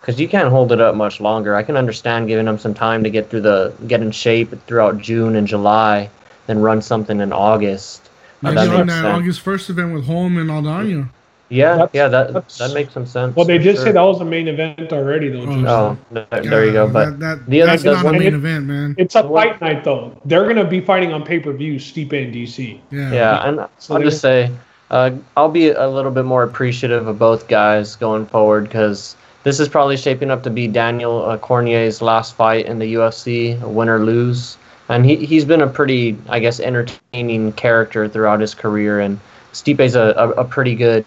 because 0.00 0.18
you 0.18 0.28
can't 0.28 0.48
hold 0.48 0.72
it 0.72 0.80
up 0.80 0.94
much 0.94 1.20
longer. 1.20 1.54
I 1.54 1.62
can 1.62 1.76
understand 1.76 2.28
giving 2.28 2.46
him 2.46 2.58
some 2.58 2.72
time 2.72 3.04
to 3.04 3.10
get 3.10 3.28
through 3.28 3.42
the 3.42 3.74
get 3.86 4.00
in 4.00 4.10
shape 4.10 4.54
throughout 4.66 4.98
June 4.98 5.36
and 5.36 5.46
July, 5.46 6.08
then 6.46 6.60
run 6.60 6.80
something 6.80 7.20
in 7.20 7.32
August. 7.32 8.08
Maybe 8.40 8.56
on 8.56 8.86
that 8.86 9.02
sense. 9.02 9.04
August 9.04 9.40
first 9.40 9.68
event 9.70 9.92
with 9.92 10.06
Holm 10.06 10.38
and 10.38 10.50
Aldana. 10.50 11.08
Yeah, 11.52 11.74
That's- 11.76 11.90
yeah, 11.92 12.08
that 12.08 12.48
that 12.48 12.72
makes 12.74 12.92
some 12.94 13.04
sense. 13.06 13.36
Well, 13.36 13.44
they 13.44 13.58
for 13.58 13.64
did 13.64 13.76
sure. 13.76 13.84
say 13.86 13.92
that 13.92 14.00
was 14.00 14.18
the 14.18 14.24
main 14.24 14.48
event 14.48 14.92
already, 14.92 15.28
though. 15.28 15.40
Oh, 15.42 15.46
Jason. 15.46 15.66
Oh, 15.66 15.98
th- 16.14 16.44
there 16.44 16.64
you 16.64 16.72
go. 16.72 16.88
But 16.88 17.10
that, 17.10 17.20
that, 17.20 17.46
the 17.50 17.62
other 17.62 17.70
that's 17.72 17.82
does 17.82 17.96
not 17.96 18.02
a 18.02 18.04
one- 18.06 18.18
main 18.18 18.28
it- 18.28 18.34
event, 18.34 18.66
man. 18.66 18.94
It's 18.98 19.14
a 19.14 19.22
fight 19.28 19.60
night, 19.60 19.84
though. 19.84 20.16
They're 20.24 20.46
gonna 20.48 20.64
be 20.66 20.80
fighting 20.80 21.12
on 21.12 21.24
pay 21.24 21.38
per 21.40 21.52
view, 21.52 21.74
Stipe 21.76 22.12
and 22.12 22.32
DC. 22.34 22.80
Yeah. 22.90 23.12
Yeah, 23.12 23.48
and 23.48 23.60
So 23.78 23.94
I'll 23.94 24.00
they're- 24.00 24.08
just 24.10 24.20
say, 24.22 24.50
uh, 24.90 25.10
I'll 25.36 25.48
be 25.50 25.70
a 25.70 25.88
little 25.88 26.10
bit 26.10 26.24
more 26.24 26.42
appreciative 26.42 27.06
of 27.06 27.18
both 27.18 27.48
guys 27.48 27.96
going 27.96 28.26
forward 28.26 28.64
because 28.64 29.14
this 29.44 29.58
is 29.60 29.68
probably 29.68 29.96
shaping 29.96 30.30
up 30.30 30.42
to 30.44 30.50
be 30.50 30.68
Daniel 30.68 31.24
uh, 31.24 31.36
Cormier's 31.38 32.00
last 32.00 32.34
fight 32.34 32.66
in 32.66 32.78
the 32.78 32.94
UFC, 32.94 33.58
win 33.62 33.88
or 33.88 33.98
lose. 33.98 34.56
And 34.88 35.04
he, 35.06 35.16
he's 35.16 35.44
been 35.44 35.62
a 35.62 35.66
pretty, 35.66 36.16
I 36.28 36.38
guess, 36.40 36.60
entertaining 36.60 37.52
character 37.52 38.08
throughout 38.08 38.40
his 38.40 38.54
career. 38.54 39.00
And 39.00 39.18
Stipe's 39.52 39.94
a, 39.94 40.14
a, 40.16 40.30
a 40.30 40.44
pretty 40.44 40.74
good 40.74 41.04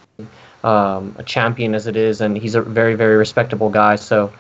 um, 0.64 1.16
a 1.18 1.24
champion 1.24 1.76
as 1.76 1.88
it 1.88 1.96
is, 1.96 2.22
and 2.22 2.38
he's 2.38 2.56
a 2.56 2.62
very, 2.62 2.96
very 2.96 3.16
respectable 3.18 3.70
guy. 3.70 3.96
So 3.96 4.32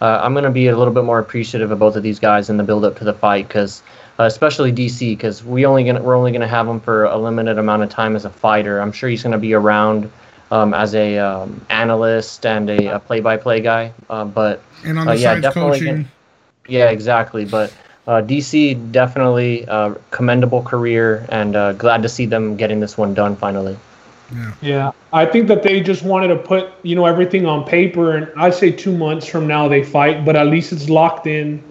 uh, 0.00 0.20
I'm 0.22 0.32
going 0.32 0.44
to 0.44 0.50
be 0.50 0.68
a 0.68 0.76
little 0.76 0.92
bit 0.94 1.04
more 1.04 1.18
appreciative 1.18 1.70
of 1.70 1.78
both 1.78 1.96
of 1.96 2.02
these 2.02 2.18
guys 2.18 2.48
in 2.50 2.56
the 2.56 2.62
build 2.64 2.84
up 2.84 2.96
to 2.98 3.04
the 3.04 3.14
fight 3.14 3.48
because 3.48 3.82
uh, 4.18 4.24
especially 4.24 4.72
DC 4.72 5.12
because 5.12 5.44
we 5.44 5.66
only 5.66 5.82
gonna 5.84 6.00
we're 6.02 6.16
only 6.16 6.30
gonna 6.30 6.46
have 6.46 6.68
him 6.68 6.78
for 6.80 7.04
a 7.06 7.16
limited 7.16 7.58
amount 7.58 7.82
of 7.82 7.90
time 7.90 8.14
as 8.14 8.24
a 8.24 8.30
fighter. 8.30 8.80
I'm 8.80 8.92
sure 8.92 9.08
he's 9.08 9.22
gonna 9.22 9.38
be 9.38 9.54
around 9.54 10.10
um, 10.50 10.72
as 10.74 10.94
a 10.94 11.18
um, 11.18 11.64
analyst 11.70 12.46
and 12.46 12.70
a, 12.70 12.94
a 12.94 12.98
play-by-play 13.00 13.60
guy. 13.60 13.92
Uh, 14.08 14.24
but 14.24 14.62
And 14.84 14.98
on 14.98 15.08
Uh, 15.08 15.12
the 15.12 15.18
yeah, 15.18 15.34
definitely 15.40 15.80
coaching. 15.80 16.08
yeah, 16.68 16.90
exactly. 16.90 17.44
But 17.44 17.72
uh, 18.06 18.20
DC 18.22 18.92
definitely 18.92 19.66
uh, 19.68 19.94
commendable 20.10 20.62
career 20.62 21.24
and 21.30 21.56
uh, 21.56 21.72
glad 21.72 22.02
to 22.02 22.08
see 22.08 22.26
them 22.26 22.56
getting 22.56 22.80
this 22.80 22.98
one 22.98 23.14
done 23.14 23.36
finally. 23.36 23.76
Yeah. 24.34 24.52
Yeah, 24.62 24.92
I 25.12 25.26
think 25.26 25.48
that 25.48 25.62
they 25.62 25.80
just 25.80 26.02
wanted 26.02 26.28
to 26.28 26.36
put 26.36 26.70
you 26.82 26.94
know 26.96 27.06
everything 27.06 27.46
on 27.46 27.64
paper, 27.64 28.16
and 28.16 28.30
I 28.36 28.50
say 28.50 28.70
two 28.70 28.96
months 28.96 29.26
from 29.26 29.46
now 29.46 29.68
they 29.68 29.82
fight, 29.82 30.24
but 30.24 30.34
at 30.36 30.46
least 30.46 30.72
it's 30.72 30.88
locked 30.88 31.26
in. 31.26 31.62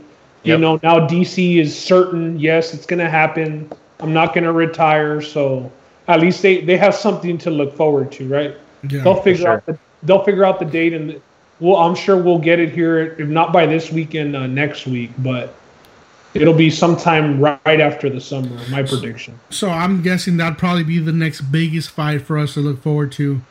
You 0.43 0.53
Yep. 0.53 0.59
know, 0.59 0.79
now 0.83 1.07
DC 1.07 1.59
is 1.59 1.77
certain. 1.77 2.39
Yes, 2.39 2.73
it's 2.73 2.85
gonna 2.85 3.09
happen. 3.09 3.69
I'm 3.99 4.13
not 4.13 4.33
gonna 4.33 4.51
retire, 4.51 5.21
so 5.21 5.71
at 6.07 6.19
least 6.19 6.41
they 6.41 6.61
they 6.61 6.77
have 6.77 6.95
something 6.95 7.37
to 7.39 7.49
look 7.49 7.75
forward 7.75 8.11
to, 8.13 8.27
right? 8.27 8.55
Yeah. 8.89 9.03
they'll 9.03 9.15
figure 9.15 9.45
sure. 9.45 9.51
out 9.53 9.65
the 9.65 9.77
they'll 10.03 10.23
figure 10.23 10.45
out 10.45 10.59
the 10.59 10.65
date 10.65 10.93
and 10.93 11.21
well, 11.59 11.77
I'm 11.77 11.95
sure 11.95 12.17
we'll 12.17 12.39
get 12.39 12.59
it 12.59 12.71
here 12.71 13.15
if 13.17 13.27
not 13.27 13.53
by 13.53 13.65
this 13.65 13.91
weekend, 13.91 14.35
uh, 14.35 14.47
next 14.47 14.85
week, 14.85 15.11
but 15.19 15.53
it'll 16.33 16.53
be 16.53 16.69
sometime 16.69 17.39
right 17.39 17.79
after 17.79 18.09
the 18.09 18.19
summer. 18.21 18.49
My 18.69 18.83
prediction. 18.83 19.39
So 19.49 19.69
I'm 19.69 20.01
guessing 20.01 20.37
that'd 20.37 20.57
probably 20.57 20.83
be 20.83 20.99
the 20.99 21.11
next 21.11 21.41
biggest 21.41 21.89
fight 21.91 22.21
for 22.21 22.37
us 22.37 22.53
to 22.55 22.59
look 22.59 22.81
forward 22.81 23.11
to 23.13 23.41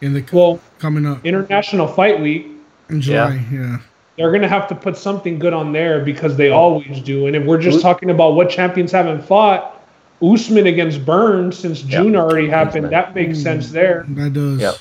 in 0.00 0.14
the 0.14 0.24
Well, 0.32 0.60
coming 0.78 1.06
up 1.06 1.24
International 1.24 1.86
Fight 1.86 2.20
Week, 2.20 2.46
in 2.88 3.00
July. 3.00 3.44
Yeah. 3.52 3.78
they're 4.16 4.32
gonna 4.32 4.48
have 4.48 4.68
to 4.68 4.74
put 4.74 4.96
something 4.96 5.38
good 5.38 5.52
on 5.52 5.72
there 5.72 6.04
because 6.04 6.36
they 6.36 6.50
always 6.50 7.00
do. 7.00 7.26
And 7.26 7.36
if 7.36 7.44
we're 7.44 7.60
just 7.60 7.80
talking 7.80 8.10
about 8.10 8.34
what 8.34 8.50
champions 8.50 8.92
haven't 8.92 9.22
fought, 9.22 9.78
Usman 10.22 10.66
against 10.66 11.04
Burns 11.04 11.58
since 11.58 11.82
June 11.82 12.14
already 12.16 12.48
happened, 12.48 12.86
Usman. 12.86 12.90
that 12.90 13.14
makes 13.14 13.40
sense 13.42 13.70
there. 13.70 14.04
That 14.08 14.32
does. 14.32 14.60
Yep. 14.60 14.74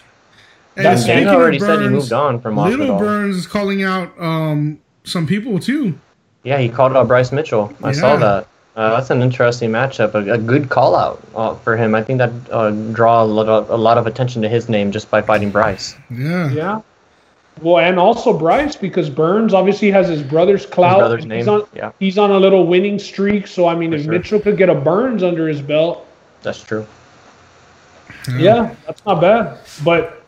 And 0.78 0.86
That's- 0.86 1.04
speaking 1.04 1.26
Dana 1.26 1.38
of 1.38 1.60
said 1.62 1.82
he 1.82 1.88
moved 1.90 2.14
on 2.14 2.40
from 2.42 2.58
Little 2.58 2.98
Burns 2.98 3.36
is 3.36 3.48
calling 3.48 3.84
out 3.84 4.12
um, 4.20 4.80
some 5.04 5.28
people 5.28 5.60
too. 5.60 6.00
Yeah, 6.44 6.58
he 6.60 6.70
called 6.70 6.96
out 6.96 7.08
Bryce 7.08 7.32
Mitchell. 7.32 7.74
I 7.84 7.92
saw 7.92 8.16
that. 8.18 8.48
Uh, 8.76 8.96
that's 8.96 9.10
an 9.10 9.22
interesting 9.22 9.70
matchup. 9.70 10.14
A, 10.16 10.34
a 10.34 10.38
good 10.38 10.70
call 10.70 10.96
out 10.96 11.22
uh, 11.36 11.56
for 11.56 11.76
him. 11.76 11.94
I 11.94 12.02
think 12.04 12.20
that 12.20 12.32
uh, 12.50 12.72
draw 12.94 13.22
a 13.22 13.26
lot, 13.26 13.48
of, 13.50 13.70
a 13.70 13.76
lot 13.76 13.98
of 13.98 14.08
attention 14.08 14.42
to 14.44 14.50
his 14.50 14.70
name 14.70 14.92
just 14.92 15.12
by 15.12 15.22
fighting 15.22 15.52
Bryce. 15.52 15.96
Yeah. 16.10 16.50
Yeah. 16.52 16.82
Well, 17.62 17.80
and 17.80 18.00
also 18.00 18.36
Bryce 18.36 18.78
because 18.78 19.10
Burns 19.10 19.54
obviously 19.54 19.92
has 19.92 20.08
his 20.08 20.24
brother's 20.24 20.66
clout. 20.66 21.00
brother's 21.00 21.24
He's 21.26 21.30
name, 21.30 21.50
on, 21.50 21.68
yeah. 21.76 21.92
he's 22.00 22.18
on 22.18 22.32
a 22.32 22.40
little 22.40 22.66
winning 22.66 22.98
streak. 22.98 23.46
So 23.46 23.68
I 23.68 23.76
mean, 23.76 23.92
For 23.92 23.98
if 23.98 24.04
sure. 24.04 24.14
Mitchell 24.14 24.40
could 24.40 24.58
get 24.58 24.70
a 24.70 24.76
Burns 24.76 25.22
under 25.22 25.48
his 25.50 25.62
belt, 25.62 26.08
That's 26.42 26.64
true. 26.64 26.88
yeah, 28.38 28.74
that's 28.88 29.06
not 29.06 29.20
bad. 29.22 29.60
But 29.84 30.24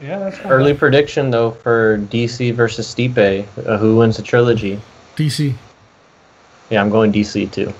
yeah, 0.00 0.20
that's 0.20 0.38
not 0.42 0.52
Early 0.52 0.74
prediction 0.74 1.30
though 1.30 1.50
for 1.50 1.98
DC 1.98 2.54
versus 2.54 2.86
Stipe. 2.94 3.46
Uh, 3.66 3.76
who 3.78 3.96
wins 3.96 4.16
the 4.16 4.22
trilogy? 4.22 4.80
DC. 5.16 5.54
Yeah, 6.70 6.80
I'm 6.80 6.90
going 6.90 7.12
DC 7.12 7.50
too. 7.52 7.72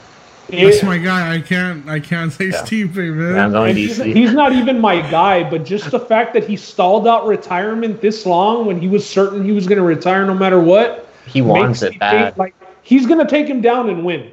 bad. 0.51 0.65
That's 0.67 0.83
my 0.83 0.99
guy. 0.99 1.35
I 1.35 1.41
can't. 1.41 1.89
I 1.89 2.01
can't 2.01 2.33
say 2.33 2.47
Yeah. 2.47 2.63
Stipe, 2.63 2.95
man. 2.95 3.35
Yeah, 3.35 3.45
I'm 3.45 3.53
going 3.53 3.77
he's, 3.77 3.99
DC. 3.99 4.15
he's 4.15 4.33
not 4.33 4.53
even 4.53 4.81
my 4.81 5.01
guy, 5.11 5.49
but 5.49 5.65
just 5.65 5.91
the 5.91 6.01
fact 6.01 6.35
that 6.35 6.47
he 6.47 6.57
stalled 6.57 7.09
out 7.09 7.27
retirement 7.27 8.01
this 8.01 8.27
long 8.27 8.67
when 8.67 8.81
he 8.81 8.89
was 8.89 9.09
certain 9.09 9.45
he 9.45 9.53
was 9.53 9.67
going 9.67 9.79
to 9.79 9.85
retire 9.85 10.27
no 10.27 10.35
matter 10.35 10.61
what. 10.61 11.09
He 11.27 11.41
wants 11.41 11.83
it 11.83 11.93
me 11.93 11.99
bad. 11.99 12.25
think, 12.25 12.37
Like 12.37 12.55
he's 12.83 13.07
going 13.07 13.19
to 13.19 13.31
take 13.31 13.47
him 13.47 13.61
down 13.61 13.89
and 13.89 14.05
win. 14.05 14.31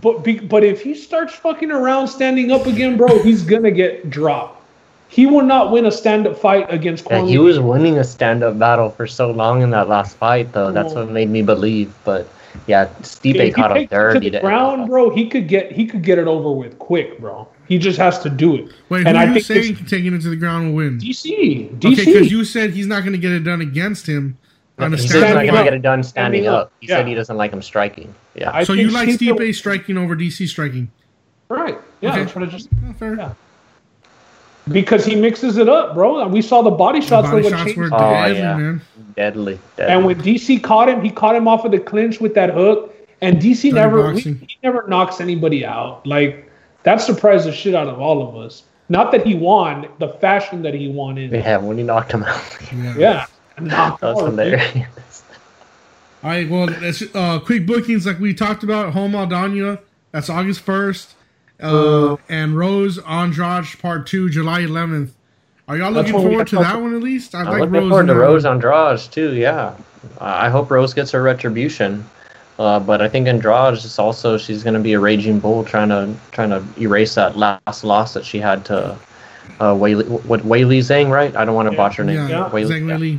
But 0.00 0.22
be, 0.24 0.38
but 0.38 0.62
if 0.64 0.82
he 0.82 0.94
starts 0.94 1.34
fucking 1.34 1.70
around 1.70 2.08
standing 2.08 2.50
up 2.50 2.66
again, 2.66 2.96
bro, 2.96 3.22
he's 3.22 3.42
gonna 3.42 3.70
get 3.70 4.10
dropped. 4.10 4.53
He 5.14 5.26
will 5.26 5.42
not 5.44 5.70
win 5.70 5.86
a 5.86 5.92
stand-up 5.92 6.36
fight 6.36 6.66
against 6.72 7.06
Yeah, 7.08 7.24
he 7.24 7.38
was 7.38 7.60
winning 7.60 7.98
a 7.98 8.04
stand-up 8.04 8.58
battle 8.58 8.90
for 8.90 9.06
so 9.06 9.30
long 9.30 9.62
in 9.62 9.70
that 9.70 9.88
last 9.88 10.16
fight, 10.16 10.52
though. 10.52 10.72
That's 10.72 10.92
what 10.92 11.08
made 11.08 11.30
me 11.30 11.40
believe. 11.40 11.94
But 12.04 12.26
yeah, 12.66 12.86
Stipe 13.02 13.36
If 13.36 13.40
he 13.42 13.52
caught 13.52 13.70
him 13.70 13.76
takes 13.86 13.92
it 13.92 14.12
to 14.14 14.18
the 14.20 14.30
to- 14.32 14.40
ground, 14.40 14.88
bro. 14.88 15.10
He 15.10 15.28
could 15.28 15.46
get 15.46 15.70
he 15.70 15.86
could 15.86 16.02
get 16.02 16.18
it 16.18 16.26
over 16.26 16.50
with 16.50 16.80
quick, 16.80 17.20
bro. 17.20 17.46
He 17.68 17.78
just 17.78 17.96
has 17.98 18.18
to 18.20 18.28
do 18.28 18.56
it. 18.56 18.72
Wait, 18.88 19.06
and 19.06 19.16
who 19.16 19.22
I 19.22 19.24
are 19.24 19.28
you 19.28 19.34
think 19.34 19.46
saying 19.46 19.74
this- 19.80 19.88
taking 19.90 20.14
it 20.14 20.20
to 20.22 20.30
the 20.30 20.36
ground 20.36 20.66
will 20.70 20.74
win? 20.74 20.98
DC, 20.98 21.66
Okay, 21.76 21.94
DC. 21.94 22.04
because 22.06 22.32
you 22.32 22.44
said 22.44 22.70
he's 22.70 22.88
not 22.88 23.00
going 23.04 23.12
to 23.12 23.18
get 23.18 23.30
it 23.30 23.44
done 23.44 23.60
against 23.60 24.08
him 24.08 24.36
on 24.80 24.92
a 24.92 24.96
He 24.96 25.02
said 25.06 25.06
he's 25.06 25.12
not 25.14 25.18
stand-up 25.28 25.46
going 25.46 25.54
to 25.58 25.64
get 25.70 25.74
it 25.74 25.82
done 25.82 26.02
standing 26.02 26.42
Standing 26.42 26.48
up, 26.48 26.66
up. 26.66 26.72
He 26.80 26.88
said 26.88 26.98
yeah. 27.02 27.06
he 27.06 27.14
doesn't 27.14 27.36
like 27.36 27.52
him 27.52 27.62
striking. 27.62 28.12
Yeah. 28.34 28.50
I 28.52 28.64
So 28.64 28.72
you 28.72 28.88
like 28.90 29.08
Stipe- 29.10 29.38
Stipe 29.38 29.54
striking 29.54 29.96
over 29.96 30.16
DC 30.16 30.48
striking? 30.48 30.90
right? 31.48 31.78
Yeah, 32.00 32.10
Okay. 32.10 32.24
that's 32.24 32.34
what 32.34 32.42
I 32.42 32.46
just 32.48 32.68
Oh, 32.88 32.92
fair. 32.94 33.14
Yeah. 33.14 33.32
Because 34.70 35.04
he 35.04 35.14
mixes 35.14 35.58
it 35.58 35.68
up, 35.68 35.94
bro. 35.94 36.20
And 36.22 36.32
we 36.32 36.40
saw 36.40 36.62
the 36.62 36.70
body 36.70 37.00
The 37.00 37.06
shots 37.06 37.28
body 37.28 37.36
were 37.36 37.42
what 37.42 37.50
shots 37.50 37.64
changed. 37.64 37.78
were 37.78 37.90
Oh, 37.92 37.98
deadly, 37.98 38.38
yeah. 38.38 38.56
man. 38.56 38.80
Deadly. 39.16 39.58
deadly. 39.76 39.92
And 39.94 40.04
when 40.06 40.16
DC 40.22 40.62
caught 40.62 40.88
him, 40.88 41.02
he 41.02 41.10
caught 41.10 41.36
him 41.36 41.46
off 41.46 41.64
of 41.64 41.72
the 41.72 41.78
clinch 41.78 42.20
with 42.20 42.34
that 42.34 42.50
hook. 42.50 42.94
And 43.20 43.38
DC 43.38 43.62
Dirty 43.62 43.72
never 43.74 44.12
we, 44.12 44.20
he 44.20 44.56
never 44.62 44.86
knocks 44.88 45.20
anybody 45.20 45.64
out. 45.66 46.06
Like 46.06 46.50
that 46.84 47.00
surprised 47.00 47.46
the 47.46 47.52
shit 47.52 47.74
out 47.74 47.88
of 47.88 48.00
all 48.00 48.26
of 48.26 48.36
us. 48.36 48.62
Not 48.88 49.12
that 49.12 49.26
he 49.26 49.34
won, 49.34 49.88
the 49.98 50.08
fashion 50.08 50.62
that 50.62 50.74
he 50.74 50.88
won 50.88 51.16
in. 51.18 51.30
yeah, 51.30 51.56
when 51.58 51.76
he 51.78 51.82
knocked 51.84 52.12
him 52.12 52.22
out. 52.22 52.58
Yeah. 52.72 52.94
Yeah. 52.98 53.26
Knocked 53.60 54.00
that 54.00 54.14
was 54.14 54.22
out. 54.24 54.30
hilarious. 54.30 55.22
All 56.22 56.30
right, 56.30 56.48
well, 56.48 56.66
that's, 56.66 57.02
uh, 57.14 57.38
quick 57.40 57.66
bookings 57.66 58.06
like 58.06 58.18
we 58.18 58.32
talked 58.34 58.62
about. 58.62 58.94
Holm 58.94 59.12
Aldana, 59.12 59.78
that's 60.10 60.28
August 60.30 60.60
first, 60.60 61.14
uh, 61.60 62.16
and 62.28 62.56
Rose 62.56 62.98
Andrade 63.06 63.66
Part 63.80 64.06
Two, 64.06 64.28
July 64.28 64.60
eleventh. 64.60 65.14
Are 65.66 65.76
y'all 65.78 65.90
looking 65.92 66.12
forward 66.12 66.46
to 66.48 66.56
that 66.56 66.80
one 66.80 66.94
at 66.94 67.02
least? 67.02 67.34
I 67.34 67.40
I'm 67.40 67.46
like 67.46 67.60
looking 67.60 67.72
Rose. 67.74 67.88
forward 67.90 68.00
in 68.02 68.06
to 68.08 68.14
Rose 68.16 68.44
one. 68.44 68.54
Andrade 68.54 68.98
too. 69.10 69.34
Yeah, 69.34 69.74
I 70.20 70.46
I 70.46 70.48
hope 70.50 70.70
Rose 70.70 70.92
gets 70.94 71.10
her 71.12 71.22
retribution. 71.22 72.04
Uh, 72.56 72.78
but 72.78 73.02
I 73.02 73.08
think 73.08 73.26
Andrade 73.26 73.74
is 73.74 73.98
also 73.98 74.38
she's 74.38 74.62
going 74.62 74.74
to 74.74 74.80
be 74.80 74.92
a 74.92 75.00
raging 75.00 75.40
bull, 75.40 75.64
trying 75.64 75.88
to 75.88 76.14
trying 76.30 76.50
to 76.50 76.62
erase 76.80 77.14
that 77.16 77.36
last 77.36 77.82
loss 77.82 78.14
that 78.14 78.24
she 78.24 78.38
had 78.38 78.64
to 78.66 78.96
uh, 79.60 79.72
Weili, 79.74 80.06
what 80.24 80.40
Weili 80.42 80.78
Zhang, 80.78 81.10
right? 81.10 81.34
I 81.34 81.44
don't 81.44 81.54
want 81.56 81.66
to 81.68 81.72
Yeah. 81.72 81.76
botch 81.76 81.96
her 81.96 82.04
name. 82.04 82.16
Yeah, 82.16 82.28
Yeah. 82.28 82.50
Weili, 82.50 82.68
Zhang 82.68 82.88
yeah. 83.12 83.18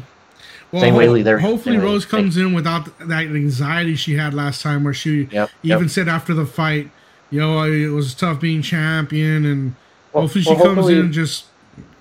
Well, 0.72 0.84
Zhang 0.84 0.92
ho- 0.92 1.00
Weili 1.00 1.24
there. 1.24 1.40
Hopefully, 1.40 1.78
Rose 1.78 2.06
comes 2.06 2.38
in 2.38 2.54
without 2.54 2.98
that 3.00 3.24
anxiety 3.26 3.96
she 3.96 4.16
had 4.16 4.34
last 4.34 4.62
time, 4.62 4.84
where 4.86 4.94
she 4.94 5.28
Yep, 5.32 5.50
even 5.64 5.82
yep. 5.84 5.90
said 5.90 6.08
after 6.08 6.34
the 6.34 6.46
fight, 6.46 6.90
"Yo, 7.36 7.64
it 7.64 7.88
was 7.90 8.14
tough 8.14 8.40
being 8.40 8.62
champion," 8.62 9.46
and 9.46 9.76
Well- 10.14 10.24
hopefully 10.24 10.44
she 10.44 10.50
well, 10.52 10.60
comes 10.64 10.76
hopefully- 10.76 11.00
in 11.00 11.12
just 11.12 11.46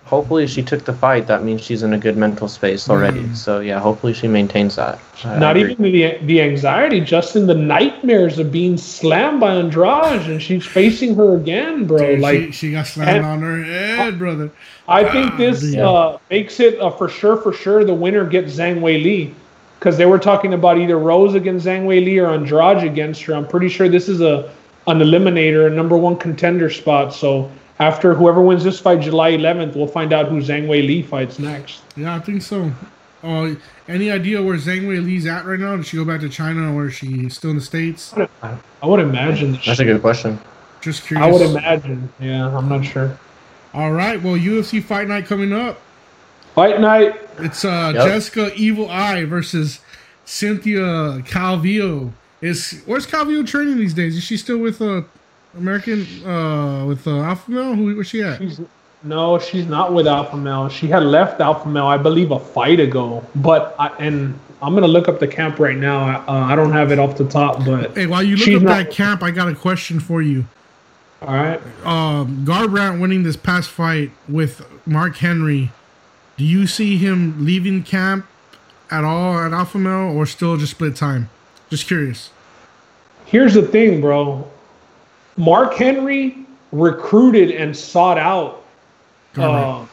Hopefully, 0.07 0.47
she 0.47 0.62
took 0.62 0.85
the 0.85 0.93
fight. 0.93 1.26
That 1.28 1.45
means 1.45 1.62
she's 1.62 1.82
in 1.82 1.95
a 1.95 1.99
good 1.99 2.14
mental 2.18 2.47
space 2.47 2.91
already. 2.91 3.20
Mm. 3.20 3.35
So 3.35 3.61
yeah, 3.61 3.80
hopefully 3.80 4.12
she 4.12 4.28
maintains 4.28 4.76
that. 4.76 4.99
I 5.24 5.39
Not 5.39 5.57
agree. 5.57 5.72
even 5.72 5.85
the 5.93 6.16
the 6.26 6.43
anxiety, 6.43 7.01
just 7.01 7.37
in 7.37 7.47
the 7.47 7.55
nightmares 7.55 8.39
of 8.39 8.53
being 8.53 8.76
slammed 8.76 9.41
by 9.41 9.55
Andrade, 9.55 10.28
and 10.28 10.43
she's 10.43 10.66
facing 10.66 11.14
her 11.14 11.35
again, 11.35 11.87
bro. 11.87 11.99
Dude, 11.99 12.20
like 12.20 12.39
she, 12.39 12.53
she 12.53 12.72
got 12.72 12.87
slammed 12.87 13.16
and- 13.16 13.26
on 13.26 13.41
her 13.41 13.62
head, 13.64 14.18
brother. 14.18 14.51
I 14.87 15.05
think 15.05 15.39
this 15.39 15.64
Yeah. 15.74 15.89
uh, 15.89 16.18
makes 16.30 16.61
it 16.61 16.78
uh, 16.82 16.91
for 16.91 17.09
sure, 17.09 17.39
for 17.39 17.55
sure, 17.55 17.82
the 17.82 17.95
winner 17.95 18.24
gets 18.26 18.55
Zhang 18.59 18.82
Wei 18.82 18.99
Li. 18.99 19.35
Because 19.80 19.97
they 19.97 20.07
were 20.07 20.18
talking 20.18 20.53
about 20.53 20.76
either 20.78 20.99
Rose 20.99 21.35
against 21.35 21.64
Zhang 21.66 21.87
Wei 21.87 22.01
Li 22.01 22.18
or 22.18 22.26
Andrade 22.28 22.85
against 22.85 23.22
her. 23.22 23.35
I'm 23.35 23.47
pretty 23.47 23.70
sure 23.70 23.89
this 23.89 24.11
is 24.11 24.20
a 24.20 24.51
an 24.87 24.99
eliminator, 24.99 25.66
a 25.66 25.70
number 25.70 25.97
one 25.97 26.16
contender 26.16 26.70
spot. 26.70 27.14
So 27.14 27.51
after 27.78 28.14
whoever 28.14 28.41
wins 28.43 28.64
this 28.64 28.78
fight, 28.80 29.01
July 29.01 29.32
11th, 29.32 29.74
we'll 29.76 29.87
find 29.87 30.12
out 30.12 30.28
who 30.28 30.41
Zhang 30.41 30.68
Wei 30.68 30.82
Li 30.82 31.03
fights 31.03 31.39
next. 31.39 31.82
Yeah, 31.97 32.14
I 32.14 32.20
think 32.20 32.43
so. 32.43 32.70
Uh, 33.22 33.55
any 33.89 34.11
idea 34.11 34.43
where 34.43 34.57
Zhang 34.57 34.87
Wei 34.87 34.99
Li's 34.99 35.26
at 35.26 35.47
right 35.47 35.59
now? 35.59 35.76
Did 35.76 35.87
she 35.87 35.97
go 35.97 36.05
back 36.05 36.20
to 36.20 36.28
China 36.28 36.74
or 36.74 36.89
is 36.89 36.95
she 36.95 37.28
still 37.30 37.51
in 37.51 37.57
the 37.57 37.62
States? 37.62 38.12
I 38.43 38.59
would 38.87 39.01
imagine. 39.01 39.53
that 39.53 39.64
That's 39.64 39.78
she- 39.78 39.85
a 39.85 39.93
good 39.93 40.03
question. 40.03 40.39
Just 40.82 41.07
curious. 41.07 41.26
I 41.26 41.30
would 41.32 41.41
imagine. 41.43 42.12
Yeah, 42.20 42.55
I'm 42.55 42.68
not 42.68 42.85
sure. 42.85 43.18
All 43.72 43.91
right, 43.93 44.22
well, 44.22 44.35
UFC 44.37 44.82
Fight 44.82 45.09
Night 45.09 45.24
coming 45.24 45.53
up. 45.55 45.80
Fight 46.55 46.78
night. 46.80 47.18
It's 47.39 47.64
uh, 47.64 47.93
Yep. 47.95 48.07
Jessica 48.07 48.53
Evil 48.55 48.89
Eye 48.91 49.24
versus 49.24 49.80
Cynthia 50.26 51.22
Calvillo. 51.26 52.12
Is 52.45 52.82
where's 52.84 53.07
Calvillo 53.07 53.47
training 53.47 53.78
these 53.78 53.95
days? 53.95 54.16
Is 54.16 54.22
she 54.24 54.36
still 54.36 54.59
with 54.59 54.82
uh, 54.82 55.03
American 55.57 56.03
uh, 56.26 56.84
with 56.84 57.07
uh, 57.07 57.20
Alpha 57.20 57.51
Male? 57.51 57.74
Who 57.74 57.95
where's 57.97 58.09
she 58.09 58.22
at? 58.22 58.38
She's 58.38 58.61
no, 59.03 59.38
she's 59.38 59.66
not 59.66 59.95
with 59.95 60.07
Alpha 60.07 60.36
Male. 60.36 60.68
She 60.68 60.86
had 60.88 61.03
left 61.03 61.40
Alpha 61.40 61.66
Male, 61.68 61.86
I 61.86 61.97
believe, 61.97 62.30
a 62.32 62.38
fight 62.38 62.80
ago. 62.80 63.24
But 63.36 63.74
I, 63.78 63.88
and 63.99 64.38
I'm 64.61 64.74
gonna 64.74 64.88
look 64.88 65.09
up 65.09 65.20
the 65.20 65.28
camp 65.28 65.59
right 65.59 65.76
now. 65.76 66.22
Uh, 66.28 66.32
I 66.32 66.55
don't 66.55 66.72
have 66.72 66.92
it 66.92 66.99
off 66.99 67.16
the 67.16 67.26
top, 67.28 67.64
but 67.64 67.95
Hey, 67.97 68.07
while 68.07 68.22
you 68.22 68.36
look 68.36 68.49
up 68.49 68.62
not- 68.62 68.76
that 68.84 68.90
camp, 68.90 69.22
I 69.22 69.30
got 69.30 69.49
a 69.49 69.55
question 69.55 69.99
for 69.99 70.20
you. 70.20 70.45
all 71.22 71.34
right. 71.34 71.61
um, 71.86 72.45
Garbrandt 72.47 73.01
winning 73.01 73.22
this 73.22 73.36
past 73.36 73.70
fight 73.70 74.11
with 74.28 74.66
Mark 74.86 75.16
Henry, 75.16 75.70
do 76.36 76.45
you 76.45 76.66
see 76.66 76.99
him 76.99 77.45
leaving 77.47 77.82
camp 77.82 78.26
at 78.90 79.03
all 79.05 79.38
at 79.38 79.53
Alpha 79.53 79.78
Male 79.78 80.14
or 80.14 80.26
still 80.26 80.59
just 80.59 80.72
split 80.72 80.95
time? 80.97 81.30
Just 81.70 81.86
curious. 81.86 82.28
Here's 83.35 83.55
the 83.55 83.62
thing, 83.62 84.01
bro. 84.01 84.49
Mark 85.37 85.74
Henry 85.74 86.47
recruited 86.70 87.51
and 87.51 87.76
sought 87.76 88.16
out 88.16 88.62
Garbrandt. 89.35 89.89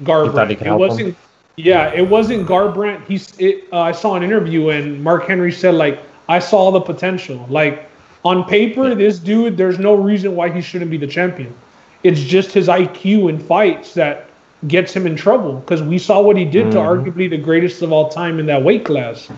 uh, 0.00 0.04
You 0.24 0.32
thought 0.32 0.48
he 0.48 0.56
Garbrandt. 0.56 0.66
It 0.66 0.78
wasn't. 0.78 1.08
him? 1.08 1.16
Yeah, 1.58 1.92
it 1.92 2.08
wasn't 2.08 2.48
Garbrandt. 2.48 3.04
He's. 3.04 3.38
It, 3.38 3.68
uh, 3.70 3.80
I 3.80 3.92
saw 3.92 4.14
an 4.14 4.22
interview 4.22 4.70
and 4.70 5.04
Mark 5.04 5.26
Henry 5.28 5.52
said 5.52 5.74
like, 5.74 6.00
I 6.26 6.38
saw 6.38 6.70
the 6.70 6.80
potential. 6.80 7.44
Like 7.50 7.90
on 8.24 8.44
paper, 8.48 8.94
this 8.94 9.18
dude, 9.18 9.58
there's 9.58 9.78
no 9.78 9.94
reason 9.94 10.34
why 10.34 10.50
he 10.50 10.62
shouldn't 10.62 10.90
be 10.90 10.96
the 10.96 11.06
champion. 11.06 11.54
It's 12.02 12.20
just 12.22 12.50
his 12.50 12.68
IQ 12.68 13.28
in 13.28 13.38
fights 13.40 13.92
that 13.92 14.30
gets 14.68 14.96
him 14.96 15.06
in 15.06 15.16
trouble 15.16 15.56
because 15.56 15.82
we 15.82 15.98
saw 15.98 16.22
what 16.22 16.38
he 16.38 16.46
did 16.46 16.70
to 16.70 16.78
arguably 16.78 17.28
the 17.28 17.36
greatest 17.36 17.82
of 17.82 17.92
all 17.92 18.08
time 18.08 18.38
in 18.40 18.46
that 18.46 18.62
weight 18.62 18.86
class. 18.86 19.30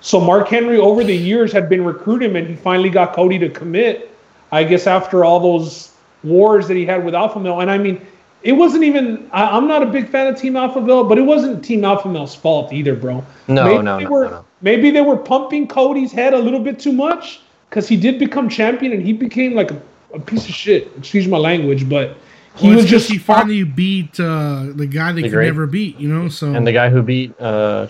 So 0.00 0.20
Mark 0.20 0.48
Henry 0.48 0.78
over 0.78 1.04
the 1.04 1.14
years 1.14 1.52
had 1.52 1.68
been 1.68 1.84
recruiting 1.84 2.30
him 2.30 2.36
and 2.36 2.48
he 2.48 2.56
finally 2.56 2.90
got 2.90 3.14
Cody 3.14 3.38
to 3.38 3.48
commit. 3.48 4.10
I 4.52 4.64
guess 4.64 4.86
after 4.86 5.24
all 5.24 5.40
those 5.40 5.92
wars 6.24 6.68
that 6.68 6.76
he 6.76 6.86
had 6.86 7.04
with 7.04 7.14
Alpha 7.14 7.38
Male. 7.38 7.60
And 7.60 7.70
I 7.70 7.78
mean, 7.78 8.04
it 8.42 8.52
wasn't 8.52 8.84
even. 8.84 9.28
I, 9.32 9.56
am 9.56 9.68
not 9.68 9.82
a 9.82 9.86
big 9.86 10.08
fan 10.08 10.26
of 10.26 10.38
Team 10.38 10.56
Alpha 10.56 10.80
Male, 10.80 11.04
but 11.04 11.18
it 11.18 11.22
wasn't 11.22 11.64
Team 11.64 11.84
Alpha 11.84 12.08
Male's 12.08 12.34
fault 12.34 12.72
either, 12.72 12.94
bro. 12.94 13.24
No, 13.48 13.64
maybe 13.64 13.82
no, 13.82 13.98
they 13.98 14.04
no, 14.04 14.10
were, 14.10 14.24
no, 14.24 14.30
no. 14.30 14.44
Maybe 14.62 14.90
they 14.90 15.02
were 15.02 15.16
pumping 15.16 15.68
Cody's 15.68 16.12
head 16.12 16.34
a 16.34 16.38
little 16.38 16.60
bit 16.60 16.78
too 16.78 16.92
much 16.92 17.40
because 17.68 17.86
he 17.86 17.96
did 17.96 18.18
become 18.18 18.48
champion 18.48 18.92
and 18.92 19.02
he 19.02 19.12
became 19.12 19.54
like 19.54 19.70
a, 19.70 19.80
a 20.14 20.20
piece 20.20 20.48
of 20.48 20.54
shit. 20.54 20.90
Excuse 20.96 21.28
my 21.28 21.38
language, 21.38 21.88
but 21.88 22.16
he 22.60 22.68
Well, 22.68 22.76
was 22.76 22.86
just 22.86 23.10
he 23.10 23.18
finally 23.18 23.64
beat 23.64 24.18
uh, 24.20 24.66
the 24.74 24.86
guy 24.86 25.12
that 25.12 25.16
they 25.16 25.22
could 25.22 25.32
great. 25.32 25.46
never 25.46 25.66
beat. 25.66 25.98
You 25.98 26.08
know, 26.08 26.28
so 26.28 26.52
And 26.54 26.66
the 26.66 26.72
guy 26.72 26.90
who 26.90 27.02
beat 27.02 27.38
uh, 27.40 27.86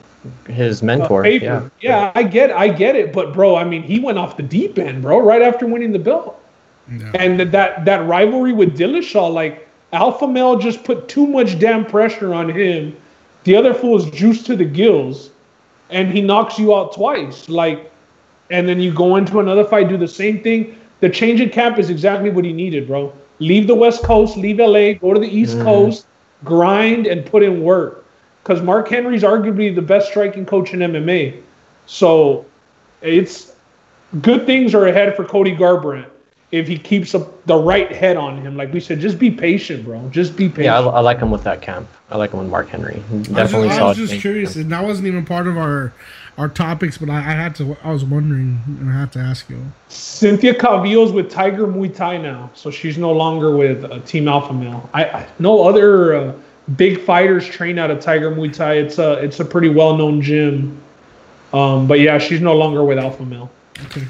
his 0.47 0.83
mentor. 0.83 1.23
paper. 1.23 1.45
Yeah. 1.45 1.69
yeah, 1.81 2.13
I 2.15 2.23
get, 2.23 2.51
I 2.51 2.69
get 2.69 2.97
it, 2.97 3.13
but 3.13 3.33
bro, 3.33 3.57
I 3.57 3.65
mean, 3.65 3.83
he 3.83 3.99
went 4.01 4.19
off 4.19 4.37
the 4.37 4.43
deep 4.43 4.79
end, 4.79 5.03
bro, 5.03 5.21
right 5.21 5.43
after 5.43 5.67
winning 5.67 5.93
the 5.93 5.99
belt. 5.99 6.41
Yeah. 6.91 7.13
And 7.15 7.39
that- 7.41 7.53
that 7.53 7.85
that 7.85 8.07
rivalry 8.07 8.53
with 8.53 8.77
Dillashaw, 8.77 9.33
like 9.33 9.69
Alpha 9.93 10.27
Male 10.27 10.57
just 10.57 10.83
put 10.85 11.09
too 11.09 11.27
much 11.27 11.59
damn 11.59 11.85
pressure 11.85 12.33
on 12.35 12.49
him. 12.49 12.97
The 13.45 13.57
other 13.57 13.73
fool 13.75 13.97
is 13.99 14.11
juiced 14.11 14.47
to 14.47 14.57
the 14.57 14.65
gills, 14.65 15.31
and 15.91 16.11
he 16.13 16.21
knocks 16.21 16.59
you 16.59 16.75
out 16.75 16.95
twice. 16.95 17.49
Like, 17.49 17.91
and 18.51 18.69
then 18.69 18.81
you 18.81 18.93
go 18.93 19.17
into 19.17 19.39
another 19.41 19.65
fight, 19.65 19.89
do 19.89 19.97
the 19.97 20.09
same 20.09 20.43
thing. 20.43 20.77
The 21.01 21.09
change 21.09 21.41
in 21.41 21.49
camp 21.51 21.79
is 21.79 21.89
exactly 21.91 22.29
what 22.31 22.45
he 22.45 22.53
needed, 22.53 22.87
bro. 22.87 23.13
Leave 23.41 23.67
the 23.67 23.75
West 23.75 24.03
Coast, 24.05 24.37
leave 24.37 24.59
LA, 24.59 24.93
go 24.93 25.13
to 25.13 25.21
the 25.21 25.29
East 25.29 25.55
mm-hmm. 25.55 25.65
Coast, 25.65 26.07
grind 26.45 27.07
and 27.07 27.27
put 27.27 27.43
in 27.43 27.63
work. 27.63 28.07
Because 28.43 28.63
Mark 28.63 28.89
Henry's 28.89 29.23
arguably 29.23 29.75
the 29.75 29.83
best 29.83 30.09
striking 30.09 30.47
coach 30.47 30.73
in 30.73 30.81
MMA. 30.81 31.43
So 31.87 32.47
it's 33.03 33.53
good 34.21 34.47
things 34.47 34.75
are 34.75 34.87
ahead 34.87 35.17
for 35.17 35.25
Cody 35.25 35.55
Garbrandt 35.55 36.09
if 36.53 36.67
he 36.67 36.77
keeps 36.77 37.15
up 37.15 37.45
the 37.47 37.57
right 37.57 37.93
head 37.93 38.17
on 38.17 38.41
him. 38.41 38.57
Like 38.57 38.73
we 38.73 38.81
said, 38.81 39.01
just 39.01 39.19
be 39.19 39.31
patient, 39.31 39.85
bro. 39.85 40.09
Just 40.11 40.37
be 40.37 40.49
patient. 40.49 40.65
Yeah, 40.65 40.81
I, 40.81 40.83
I 40.83 41.01
like 41.01 41.19
him 41.19 41.31
with 41.31 41.45
that 41.45 41.63
camp. 41.63 41.89
I 42.11 42.17
like 42.17 42.33
him 42.33 42.41
with 42.41 42.49
Mark 42.49 42.69
Henry. 42.69 43.03
I 43.11 43.15
was 43.15 43.29
Definitely 43.29 43.69
just, 43.69 43.81
I 43.81 43.85
was 43.85 43.97
just 43.97 44.13
change. 44.13 44.23
curious, 44.23 44.57
and 44.57 44.73
that 44.73 44.85
wasn't 44.85 45.07
even 45.07 45.25
part 45.25 45.47
of 45.47 45.57
our 45.57 45.93
our 46.39 46.49
topics, 46.49 46.99
but 46.99 47.11
I, 47.11 47.19
I 47.19 47.33
had 47.33 47.55
to. 47.57 47.77
I 47.83 47.93
was 47.93 48.05
wondering, 48.05 48.61
and 48.67 48.89
I 48.91 49.01
had 49.01 49.13
to 49.13 49.19
ask 49.19 49.49
you. 49.51 49.63
Cynthia 49.89 50.55
Calvillo's 50.55 51.13
with 51.13 51.31
Tiger 51.31 51.67
Muay 51.67 51.95
Thai 51.95 52.17
now, 52.19 52.51
so 52.55 52.71
she's 52.71 52.99
no 52.99 53.13
longer 53.13 53.57
with 53.57 53.85
uh, 53.85 53.99
Team 54.01 54.29
Alpha 54.29 54.53
Male. 54.53 54.89
I, 54.95 55.05
I 55.05 55.29
no 55.39 55.69
other 55.69 56.15
uh, 56.15 56.35
big 56.77 57.01
fighters 57.03 57.47
train 57.47 57.79
out 57.79 57.91
of 57.91 58.01
Tiger 58.01 58.31
Muay 58.31 58.53
Thai. 58.53 58.75
It's 58.75 58.99
a 58.99 59.13
it's 59.15 59.41
a 59.41 59.45
pretty 59.45 59.69
well 59.69 59.97
known 59.97 60.23
gym. 60.23 60.81
Um, 61.53 61.87
but 61.87 62.01
yeah, 62.01 62.19
she's 62.19 62.41
no 62.41 62.55
longer 62.55 62.85
with 62.85 62.99
Alpha 62.99 63.25
Male. 63.25 63.51
Okay. 63.87 64.07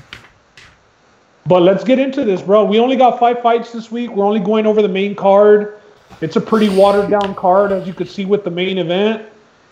But 1.46 1.62
let's 1.62 1.82
get 1.84 1.98
into 1.98 2.24
this, 2.24 2.42
bro. 2.42 2.64
We 2.64 2.78
only 2.78 2.96
got 2.96 3.18
five 3.18 3.40
fights 3.40 3.72
this 3.72 3.90
week. 3.90 4.10
We're 4.10 4.26
only 4.26 4.40
going 4.40 4.66
over 4.66 4.82
the 4.82 4.88
main 4.88 5.14
card. 5.14 5.80
It's 6.20 6.36
a 6.36 6.40
pretty 6.40 6.68
watered 6.68 7.10
down 7.10 7.34
card, 7.34 7.72
as 7.72 7.86
you 7.86 7.94
could 7.94 8.08
see 8.08 8.24
with 8.24 8.44
the 8.44 8.50
main 8.50 8.78
event. 8.78 9.26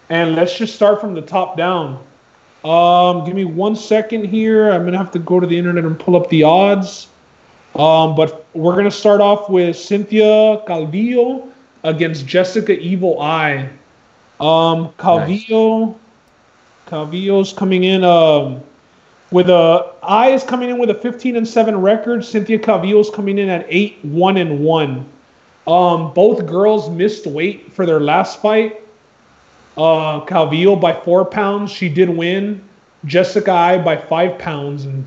And 0.08 0.34
let's 0.34 0.56
just 0.56 0.74
start 0.74 1.00
from 1.00 1.14
the 1.14 1.20
top 1.20 1.56
down. 1.56 2.02
Um, 2.64 3.24
give 3.24 3.34
me 3.34 3.44
one 3.44 3.76
second 3.76 4.24
here. 4.24 4.70
I'm 4.70 4.84
gonna 4.84 4.98
have 4.98 5.12
to 5.12 5.18
go 5.18 5.38
to 5.38 5.46
the 5.46 5.56
internet 5.56 5.84
and 5.84 5.98
pull 5.98 6.16
up 6.16 6.28
the 6.28 6.42
odds. 6.42 7.08
Um, 7.74 8.16
but 8.16 8.46
we're 8.54 8.74
gonna 8.74 8.90
start 8.90 9.20
off 9.20 9.48
with 9.48 9.76
Cynthia 9.76 10.62
Calvillo 10.66 11.48
against 11.84 12.26
Jessica 12.26 12.78
Evil 12.78 13.20
Eye. 13.20 13.68
Um, 14.40 14.92
Calvillo, 14.98 15.96
Calvillo's 16.86 17.52
coming 17.52 17.84
in. 17.84 18.04
Um, 18.04 18.62
with 19.30 19.50
a 19.50 19.92
I 20.02 20.30
is 20.30 20.42
coming 20.42 20.70
in 20.70 20.78
with 20.78 20.90
a 20.90 20.94
15 20.94 21.36
and 21.36 21.46
7 21.46 21.80
record. 21.80 22.24
Cynthia 22.24 22.58
Calvillo's 22.58 23.10
coming 23.10 23.38
in 23.38 23.48
at 23.48 23.66
8 23.68 24.04
1 24.04 24.36
and 24.36 24.60
1. 24.60 25.06
Um, 25.66 26.14
both 26.14 26.46
girls 26.46 26.88
missed 26.88 27.26
weight 27.26 27.72
for 27.72 27.84
their 27.84 28.00
last 28.00 28.40
fight. 28.40 28.80
Uh, 29.78 30.26
Calvillo 30.26 30.78
by 30.78 30.92
four 30.92 31.24
pounds. 31.24 31.70
She 31.70 31.88
did 31.88 32.10
win. 32.10 32.62
Jessica 33.04 33.52
Eye 33.52 33.78
by 33.78 33.96
five 33.96 34.36
pounds, 34.36 34.84
and 34.84 35.06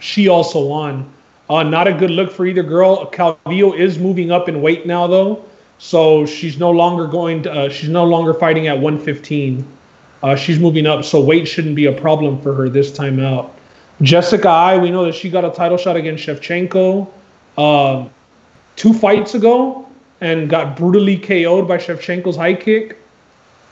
she 0.00 0.26
also 0.26 0.66
won. 0.66 1.08
Uh, 1.48 1.62
not 1.62 1.86
a 1.86 1.92
good 1.92 2.10
look 2.10 2.32
for 2.32 2.44
either 2.44 2.64
girl. 2.64 3.06
Calvillo 3.10 3.78
is 3.78 4.00
moving 4.00 4.32
up 4.32 4.48
in 4.48 4.60
weight 4.60 4.86
now, 4.86 5.06
though, 5.06 5.44
so 5.78 6.26
she's 6.26 6.58
no 6.58 6.72
longer 6.72 7.06
going. 7.06 7.44
To, 7.44 7.52
uh, 7.52 7.68
she's 7.68 7.90
no 7.90 8.04
longer 8.04 8.34
fighting 8.34 8.66
at 8.66 8.74
115. 8.74 9.64
Uh, 10.22 10.34
she's 10.34 10.58
moving 10.58 10.86
up, 10.86 11.04
so 11.04 11.20
weight 11.20 11.46
shouldn't 11.46 11.76
be 11.76 11.86
a 11.86 11.92
problem 11.92 12.40
for 12.42 12.54
her 12.54 12.68
this 12.68 12.92
time 12.92 13.20
out. 13.20 13.56
Jessica 14.00 14.48
Eye, 14.48 14.78
we 14.78 14.90
know 14.90 15.04
that 15.04 15.14
she 15.14 15.30
got 15.30 15.44
a 15.44 15.50
title 15.50 15.76
shot 15.76 15.94
against 15.94 16.26
Shevchenko 16.26 17.08
um, 17.56 18.10
two 18.74 18.92
fights 18.94 19.34
ago 19.34 19.88
and 20.20 20.50
got 20.50 20.76
brutally 20.76 21.16
KO'd 21.16 21.68
by 21.68 21.76
Shevchenko's 21.76 22.36
high 22.36 22.54
kick. 22.54 22.98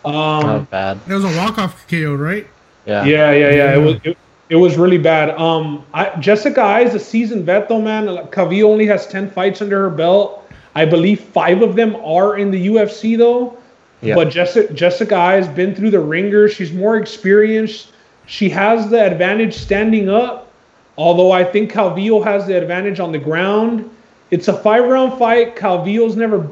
Um, 0.05 0.15
Not 0.15 0.71
bad. 0.71 1.01
It 1.09 1.15
was 1.15 1.25
a 1.25 1.37
walk 1.37 1.59
off 1.59 1.87
KO, 1.89 2.15
right? 2.15 2.47
Yeah. 2.87 3.05
yeah, 3.05 3.33
yeah, 3.33 3.51
yeah. 3.51 3.75
It 3.75 3.79
was 3.79 3.97
it, 4.05 4.19
it 4.49 4.57
was 4.57 4.77
really 4.77 4.99
bad. 4.99 5.31
Um, 5.39 5.85
I, 5.93 6.19
Jessica 6.19 6.61
Eye 6.61 6.81
is 6.81 6.95
a 6.95 6.99
seasoned 6.99 7.45
vet 7.45 7.69
though, 7.69 7.81
man. 7.81 8.07
Calvillo 8.29 8.65
only 8.65 8.87
has 8.87 9.07
ten 9.07 9.31
fights 9.31 9.61
under 9.61 9.81
her 9.83 9.91
belt. 9.91 10.49
I 10.75 10.85
believe 10.85 11.21
five 11.21 11.63
of 11.63 11.77
them 11.77 11.97
are 11.97 12.39
in 12.39 12.51
the 12.51 12.67
UFC 12.69 13.19
though. 13.19 13.59
Yeah. 14.01 14.15
But 14.15 14.31
Jessica 14.31 14.73
Jessica 14.73 15.15
Eye 15.15 15.35
has 15.35 15.49
been 15.49 15.75
through 15.75 15.91
the 15.91 16.01
ringer. 16.01 16.49
She's 16.49 16.73
more 16.73 16.97
experienced. 16.97 17.93
She 18.27 18.49
has 18.49 18.89
the 18.89 19.05
advantage 19.05 19.55
standing 19.55 20.09
up. 20.09 20.51
Although 20.97 21.33
I 21.33 21.45
think 21.45 21.73
Calvillo 21.73 22.23
has 22.25 22.47
the 22.47 22.57
advantage 22.57 23.01
on 23.01 23.13
the 23.13 23.19
ground. 23.19 23.89
It's 24.31 24.49
a 24.49 24.57
five 24.63 24.85
round 24.85 25.19
fight. 25.19 25.57
Calvillo's 25.57 26.17
never 26.17 26.51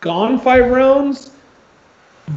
gone 0.00 0.38
five 0.38 0.70
rounds 0.70 1.32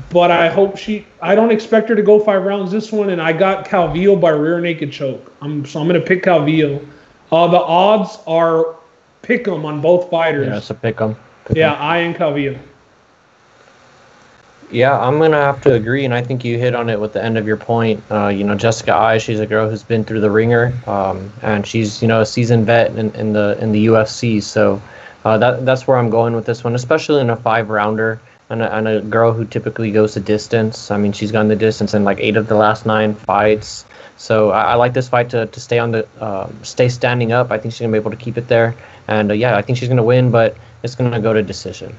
but 0.09 0.31
I 0.31 0.49
hope 0.49 0.77
she. 0.77 1.05
I 1.21 1.35
don't 1.35 1.51
expect 1.51 1.89
her 1.89 1.95
to 1.95 2.01
go 2.01 2.19
five 2.19 2.43
rounds 2.43 2.71
this 2.71 2.91
one, 2.91 3.09
and 3.09 3.21
I 3.21 3.33
got 3.33 3.65
Calvillo 3.65 4.19
by 4.19 4.29
rear 4.29 4.59
naked 4.59 4.91
choke. 4.91 5.31
I'm 5.41 5.65
so 5.65 5.79
I'm 5.79 5.87
gonna 5.87 5.99
pick 6.01 6.23
Calvillo. 6.23 6.85
Uh, 7.31 7.47
the 7.47 7.59
odds 7.59 8.19
are 8.27 8.75
pick 9.21 9.47
'em 9.47 9.65
on 9.65 9.81
both 9.81 10.09
fighters. 10.09 10.47
Yeah, 10.47 10.53
Yeah, 10.55 10.59
so 10.59 10.73
pick 10.73 10.99
him. 10.99 11.15
Pick 11.45 11.57
'em. 11.57 11.75
I 11.79 11.97
and 11.97 12.15
Calvillo. 12.15 12.57
Yeah, 14.71 14.99
I'm 14.99 15.19
gonna 15.19 15.37
have 15.37 15.61
to 15.61 15.73
agree, 15.73 16.05
and 16.05 16.13
I 16.13 16.21
think 16.21 16.43
you 16.43 16.57
hit 16.57 16.73
on 16.73 16.89
it 16.89 16.99
with 16.99 17.13
the 17.13 17.23
end 17.23 17.37
of 17.37 17.45
your 17.45 17.57
point. 17.57 18.01
Uh, 18.09 18.27
you 18.27 18.43
know, 18.43 18.55
Jessica 18.55 18.95
Eye, 18.95 19.19
she's 19.19 19.39
a 19.39 19.45
girl 19.45 19.69
who's 19.69 19.83
been 19.83 20.03
through 20.03 20.21
the 20.21 20.31
ringer, 20.31 20.73
um, 20.87 21.31
and 21.43 21.65
she's 21.65 22.01
you 22.01 22.07
know 22.07 22.21
a 22.21 22.25
seasoned 22.25 22.65
vet 22.65 22.95
in, 22.95 23.11
in 23.11 23.33
the 23.33 23.57
in 23.61 23.71
the 23.71 23.85
UFC. 23.85 24.41
So 24.41 24.81
uh, 25.23 25.37
that 25.37 25.65
that's 25.65 25.87
where 25.87 25.97
I'm 25.97 26.09
going 26.09 26.35
with 26.35 26.45
this 26.45 26.63
one, 26.63 26.73
especially 26.75 27.21
in 27.21 27.29
a 27.29 27.35
five 27.35 27.69
rounder. 27.69 28.19
And 28.49 28.61
a, 28.61 28.75
and 28.75 28.87
a 28.87 29.01
girl 29.01 29.33
who 29.33 29.43
typically 29.45 29.91
goes 29.91 30.13
the 30.13 30.19
distance. 30.19 30.91
I 30.91 30.97
mean, 30.97 31.13
she's 31.13 31.31
gone 31.31 31.47
the 31.47 31.55
distance 31.55 31.95
in 31.95 32.03
like 32.03 32.19
eight 32.19 32.37
of 32.37 32.47
the 32.47 32.55
last 32.55 32.85
nine 32.85 33.15
fights. 33.15 33.85
So 34.17 34.51
I, 34.51 34.61
I 34.61 34.73
like 34.75 34.93
this 34.93 35.09
fight 35.09 35.29
to, 35.31 35.47
to 35.47 35.59
stay 35.59 35.79
on 35.79 35.91
the 35.91 36.07
uh, 36.19 36.49
stay 36.61 36.87
standing 36.89 37.31
up. 37.31 37.51
I 37.51 37.57
think 37.57 37.73
she's 37.73 37.81
gonna 37.81 37.91
be 37.91 37.97
able 37.97 38.11
to 38.11 38.17
keep 38.17 38.37
it 38.37 38.47
there, 38.47 38.75
and 39.07 39.31
uh, 39.31 39.33
yeah, 39.33 39.57
I 39.57 39.61
think 39.61 39.77
she's 39.77 39.89
gonna 39.89 40.03
win, 40.03 40.31
but 40.31 40.55
it's 40.83 40.95
gonna 40.95 41.19
go 41.19 41.33
to 41.33 41.41
decision. 41.41 41.95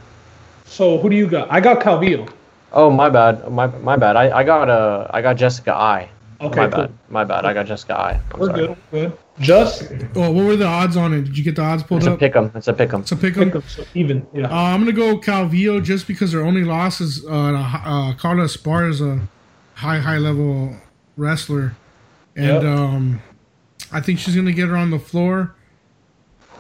So 0.66 0.99
who 0.99 1.11
do 1.11 1.16
you 1.16 1.26
got? 1.26 1.51
I 1.51 1.61
got 1.61 1.80
Calvillo. 1.80 2.30
Oh 2.72 2.90
my 2.90 3.09
bad, 3.09 3.51
my 3.51 3.66
my 3.66 3.97
bad. 3.97 4.16
I, 4.16 4.38
I 4.38 4.44
got 4.44 4.68
uh 4.68 5.09
I 5.11 5.22
got 5.22 5.36
Jessica 5.36 5.74
Eye. 5.74 6.09
Okay, 6.40 6.61
my 6.61 6.68
cool. 6.68 6.82
bad, 6.84 6.92
my 7.11 7.24
bad. 7.24 7.44
I 7.44 7.53
got 7.53 7.66
Jessica 7.66 7.99
Eye. 7.99 8.20
I'm 8.32 8.40
We're 8.40 8.47
sorry. 8.47 8.66
good. 8.66 8.76
We're 8.92 9.09
good. 9.09 9.18
Just 9.39 9.93
Oh, 10.14 10.30
what 10.30 10.45
were 10.47 10.57
the 10.57 10.64
odds 10.66 10.97
on 10.97 11.12
it? 11.12 11.22
Did 11.24 11.37
you 11.37 11.45
get 11.45 11.57
the 11.57 11.62
odds 11.62 11.82
pulled 11.82 11.99
It's 12.01 12.07
a 12.09 12.12
up? 12.14 12.18
pick 12.18 12.34
'em. 12.34 12.51
It's 12.55 12.68
a 12.68 12.72
pick 12.72 12.93
'em. 12.95 13.01
It's 13.03 13.12
a 13.12 13.16
pick 13.16 13.34
pick 13.34 13.43
'em. 13.49 13.57
'em, 13.57 13.62
so 13.68 13.84
even. 13.95 14.26
Yeah. 14.32 14.47
Uh, 14.47 14.55
I'm 14.55 14.80
gonna 14.80 14.93
go 14.93 15.18
Calvillo 15.18 15.82
just 15.82 16.07
because 16.07 16.32
her 16.32 16.41
only 16.41 16.64
loss 16.64 17.01
is 17.03 17.24
uh, 17.26 17.30
uh, 17.53 18.14
Carla 18.14 18.45
Esparza 18.45 18.91
is 18.91 19.01
a 19.03 19.20
high 19.74 19.99
high 19.99 20.16
level 20.18 20.74
wrestler, 21.18 21.74
and 22.34 22.47
Yep. 22.47 22.64
um, 22.64 23.20
I 23.93 24.01
think 24.01 24.18
she's 24.18 24.34
gonna 24.34 24.53
get 24.53 24.68
her 24.68 24.76
on 24.76 24.91
the 24.91 24.99
floor, 24.99 25.55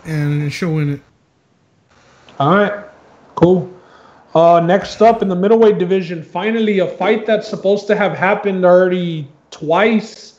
and 0.04 0.52
she'll 0.52 0.74
win 0.74 0.92
it. 0.92 1.00
All 2.38 2.54
right, 2.56 2.72
cool. 3.36 3.70
Uh, 4.34 4.60
next 4.60 5.00
up 5.00 5.22
in 5.22 5.28
the 5.28 5.34
middleweight 5.34 5.78
division, 5.78 6.22
finally 6.22 6.80
a 6.80 6.86
fight 6.86 7.24
that's 7.24 7.48
supposed 7.48 7.86
to 7.86 7.96
have 7.96 8.12
happened 8.12 8.66
already 8.66 9.26
twice. 9.50 10.34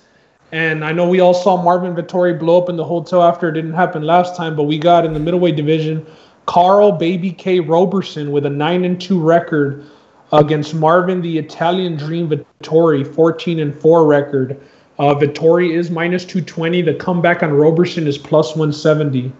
And 0.51 0.85
I 0.85 0.93
know 0.93 1.07
we 1.09 1.19
all 1.19 1.33
saw 1.33 1.61
Marvin 1.61 1.93
Vettori 1.93 2.37
blow 2.37 2.61
up 2.61 2.69
in 2.69 2.77
the 2.77 2.85
hotel 2.85 3.21
after 3.21 3.49
it 3.49 3.53
didn't 3.53 3.73
happen 3.73 4.03
last 4.03 4.35
time, 4.35 4.55
but 4.55 4.63
we 4.63 4.77
got 4.77 5.05
in 5.05 5.13
the 5.13 5.19
middleweight 5.19 5.55
division 5.55 6.05
Karl 6.45 6.93
Baby 6.93 7.31
K 7.31 7.59
Roberson 7.59 8.31
with 8.31 8.45
a 8.45 8.49
9 8.49 8.85
and 8.85 8.99
2 8.99 9.19
record 9.19 9.85
against 10.31 10.73
Marvin 10.73 11.21
the 11.21 11.37
Italian 11.37 11.97
Dream 11.97 12.29
Vettori, 12.29 13.05
14 13.05 13.59
and 13.59 13.75
4 13.81 14.05
record. 14.05 14.59
Uh, 14.97 15.13
Vettori 15.13 15.71
is 15.75 15.91
minus 15.91 16.23
220. 16.23 16.81
The 16.81 16.93
comeback 16.93 17.43
on 17.43 17.51
Roberson 17.51 18.07
is 18.07 18.17
plus 18.17 18.51
170. 18.51 19.31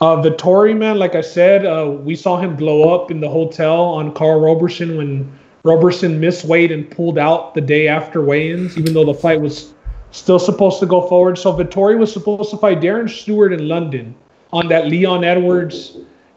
Uh, 0.00 0.16
Vettori, 0.16 0.76
man, 0.76 0.98
like 0.98 1.14
I 1.14 1.20
said, 1.20 1.64
uh, 1.64 1.88
we 1.88 2.16
saw 2.16 2.38
him 2.38 2.56
blow 2.56 2.92
up 2.92 3.10
in 3.10 3.20
the 3.20 3.28
hotel 3.28 3.84
on 3.84 4.12
Karl 4.14 4.40
Roberson 4.40 4.96
when 4.96 5.38
Roberson 5.62 6.18
missed 6.18 6.44
weight 6.44 6.72
and 6.72 6.90
pulled 6.90 7.18
out 7.18 7.54
the 7.54 7.60
day 7.60 7.86
after 7.86 8.20
weigh-ins, 8.22 8.76
even 8.76 8.94
though 8.94 9.04
the 9.04 9.14
fight 9.14 9.40
was 9.40 9.74
still 10.12 10.38
supposed 10.38 10.78
to 10.80 10.86
go 10.86 11.06
forward. 11.08 11.36
So 11.36 11.52
Vettori 11.52 11.98
was 11.98 12.12
supposed 12.12 12.50
to 12.50 12.56
fight 12.56 12.80
Darren 12.80 13.10
Stewart 13.10 13.52
in 13.52 13.66
London 13.66 14.14
on 14.52 14.68
that 14.68 14.86
Leon 14.86 15.24
Edwards 15.24 15.96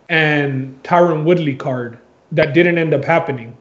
and 0.10 0.82
Tyron 0.84 1.24
Woodley 1.24 1.56
card 1.56 2.00
that 2.32 2.54
didn't 2.54 2.78
end 2.78 2.94
up 2.94 3.04
happening. 3.04 3.56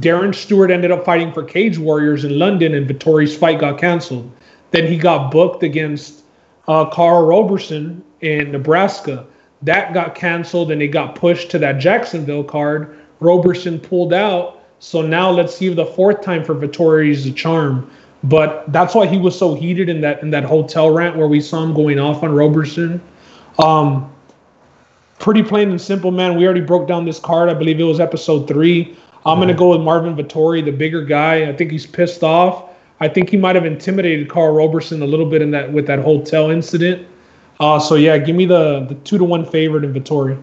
Darren 0.00 0.34
Stewart 0.34 0.70
ended 0.70 0.90
up 0.90 1.04
fighting 1.04 1.32
for 1.32 1.44
Cage 1.44 1.78
Warriors 1.78 2.24
in 2.24 2.36
London, 2.36 2.74
and 2.74 2.88
Vettori's 2.88 3.36
fight 3.36 3.60
got 3.60 3.78
canceled. 3.78 4.30
Then 4.72 4.88
he 4.88 4.98
got 4.98 5.30
booked 5.30 5.62
against 5.62 6.24
uh, 6.66 6.86
Karl 6.86 7.24
Roberson 7.26 8.02
in 8.20 8.50
Nebraska. 8.50 9.24
That 9.62 9.94
got 9.94 10.16
canceled, 10.16 10.72
and 10.72 10.82
it 10.82 10.88
got 10.88 11.14
pushed 11.14 11.50
to 11.52 11.58
that 11.60 11.78
Jacksonville 11.78 12.42
card. 12.42 12.98
Roberson 13.20 13.78
pulled 13.78 14.12
out, 14.12 14.64
so 14.80 15.00
now 15.00 15.30
let's 15.30 15.56
see 15.56 15.68
if 15.68 15.76
the 15.76 15.86
fourth 15.86 16.22
time 16.22 16.44
for 16.44 16.56
Vettori 16.56 17.10
is 17.10 17.24
a 17.26 17.32
charm. 17.32 17.88
But 18.24 18.72
that's 18.72 18.94
why 18.94 19.06
he 19.06 19.18
was 19.18 19.38
so 19.38 19.54
heated 19.54 19.88
in 19.88 20.00
that 20.00 20.22
in 20.22 20.30
that 20.30 20.44
hotel 20.44 20.90
rant 20.90 21.16
where 21.16 21.28
we 21.28 21.40
saw 21.40 21.62
him 21.62 21.74
going 21.74 21.98
off 21.98 22.22
on 22.22 22.32
Roberson. 22.32 23.00
Um, 23.58 24.10
pretty 25.18 25.42
plain 25.42 25.70
and 25.70 25.80
simple, 25.80 26.10
man. 26.10 26.36
We 26.36 26.44
already 26.44 26.62
broke 26.62 26.88
down 26.88 27.04
this 27.04 27.18
card. 27.18 27.48
I 27.48 27.54
believe 27.54 27.78
it 27.78 27.84
was 27.84 28.00
episode 28.00 28.48
three. 28.48 28.96
I'm 29.26 29.38
gonna 29.38 29.54
go 29.54 29.70
with 29.70 29.80
Marvin 29.80 30.16
Vettori, 30.16 30.64
the 30.64 30.70
bigger 30.70 31.04
guy. 31.04 31.48
I 31.48 31.52
think 31.54 31.70
he's 31.70 31.86
pissed 31.86 32.22
off. 32.22 32.70
I 33.00 33.08
think 33.08 33.28
he 33.28 33.36
might 33.36 33.56
have 33.56 33.66
intimidated 33.66 34.28
Karl 34.28 34.54
Roberson 34.54 35.02
a 35.02 35.06
little 35.06 35.28
bit 35.28 35.42
in 35.42 35.50
that 35.50 35.72
with 35.72 35.86
that 35.86 35.98
hotel 35.98 36.50
incident. 36.50 37.06
Uh, 37.60 37.78
so 37.78 37.94
yeah, 37.94 38.16
give 38.18 38.36
me 38.36 38.46
the 38.46 38.86
the 38.88 38.94
two 38.96 39.18
to 39.18 39.24
one 39.24 39.44
favorite 39.44 39.84
in 39.84 39.92
Vettori. 39.92 40.42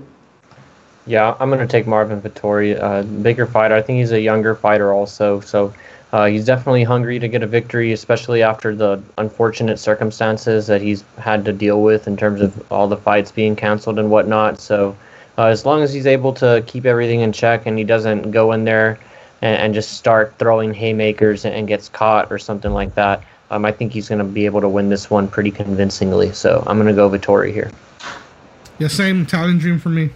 Yeah, 1.08 1.36
I'm 1.40 1.50
gonna 1.50 1.66
take 1.66 1.88
Marvin 1.88 2.22
Vettori, 2.22 2.80
uh, 2.80 3.02
bigger 3.24 3.48
fighter. 3.48 3.74
I 3.74 3.82
think 3.82 3.98
he's 3.98 4.12
a 4.12 4.22
younger 4.22 4.54
fighter 4.54 4.94
also, 4.94 5.40
so 5.40 5.74
uh, 6.12 6.26
he's 6.26 6.46
definitely 6.46 6.84
hungry 6.84 7.20
to 7.20 7.28
get 7.28 7.42
a 7.42 7.48
victory, 7.48 7.94
especially 7.94 8.44
after 8.44 8.76
the 8.76 9.02
unfortunate 9.18 9.80
circumstances 9.80 10.68
that 10.68 10.82
he's 10.82 11.04
had 11.18 11.46
to 11.46 11.54
deal 11.54 11.82
with 11.82 12.06
in 12.06 12.18
terms 12.18 12.42
of 12.42 12.72
all 12.72 12.88
the 12.88 12.98
fights 12.98 13.32
being 13.32 13.56
canceled 13.56 13.98
and 13.98 14.12
whatnot. 14.12 14.60
So, 14.60 14.96
uh, 15.38 15.46
as 15.46 15.66
long 15.66 15.82
as 15.82 15.94
he's 15.94 16.06
able 16.06 16.34
to 16.34 16.64
keep 16.68 16.86
everything 16.86 17.22
in 17.22 17.32
check 17.32 17.66
and 17.66 17.78
he 17.78 17.86
doesn't 17.86 18.32
go 18.32 18.52
in 18.52 18.66
there 18.66 19.00
and, 19.42 19.58
and 19.58 19.74
just 19.74 19.94
start 19.94 20.36
throwing 20.38 20.74
haymakers 20.74 21.46
and, 21.46 21.56
and 21.56 21.68
gets 21.68 21.88
caught 21.88 22.30
or 22.30 22.38
something 22.38 22.74
like 22.74 22.94
that, 22.96 23.24
um, 23.50 23.64
I 23.64 23.72
think 23.72 23.94
he's 23.94 24.10
going 24.10 24.20
to 24.20 24.26
be 24.26 24.46
able 24.46 24.60
to 24.60 24.70
win 24.70 24.90
this 24.90 25.10
one 25.10 25.30
pretty 25.30 25.52
convincingly. 25.52 26.34
So, 26.34 26.62
I'm 26.68 26.78
going 26.78 26.94
to 26.94 26.94
go 26.94 27.10
Vettori 27.10 27.54
here. 27.54 27.72
Yeah, 28.80 28.90
same 28.90 29.22
Italian 29.22 29.60
dream 29.60 29.80
for 29.80 29.90
me. 29.90 30.10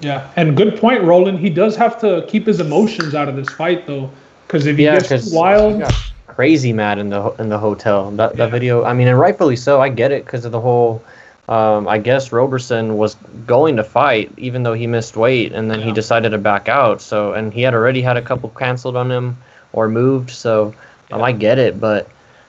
Yeah, 0.00 0.30
and 0.36 0.56
good 0.56 0.78
point, 0.78 1.02
Roland. 1.02 1.38
He 1.38 1.50
does 1.50 1.76
have 1.76 2.00
to 2.00 2.24
keep 2.28 2.46
his 2.46 2.60
emotions 2.60 3.14
out 3.14 3.28
of 3.28 3.36
this 3.36 3.48
fight, 3.50 3.86
though. 3.86 4.10
Because 4.52 4.66
if 4.66 4.76
he 4.76 4.84
Yeah, 4.84 4.96
gets 4.96 5.08
because 5.08 5.32
wild, 5.32 5.72
he 5.72 5.80
got 5.80 5.94
crazy 6.26 6.74
mad 6.74 6.98
in 6.98 7.08
the 7.08 7.30
in 7.38 7.48
the 7.48 7.58
hotel. 7.58 8.10
That 8.12 8.36
Yeah. 8.36 8.44
that 8.44 8.50
video. 8.52 8.84
I 8.84 8.92
mean, 8.92 9.08
and 9.08 9.18
rightfully 9.18 9.56
so. 9.56 9.80
I 9.80 9.88
get 9.88 10.12
it 10.12 10.26
because 10.26 10.44
of 10.44 10.52
the 10.52 10.60
whole. 10.60 11.02
Um, 11.48 11.88
I 11.88 11.98
guess 11.98 12.32
Roberson 12.32 12.96
was 12.98 13.14
going 13.46 13.76
to 13.76 13.82
fight 13.84 14.30
even 14.36 14.62
though 14.62 14.74
he 14.74 14.86
missed 14.86 15.16
weight, 15.16 15.52
and 15.52 15.70
then 15.70 15.80
he 15.80 15.90
decided 15.92 16.30
to 16.30 16.38
back 16.38 16.68
out. 16.68 17.00
So, 17.00 17.32
and 17.32 17.52
he 17.52 17.62
had 17.62 17.74
already 17.74 18.02
had 18.02 18.16
a 18.16 18.22
couple 18.22 18.50
canceled 18.50 18.96
on 18.96 19.10
him 19.10 19.36
or 19.72 19.88
moved. 19.88 20.30
So, 20.30 20.74
um, 21.10 21.22
I 21.22 21.32
get 21.32 21.58
it, 21.58 21.80
but 21.80 22.08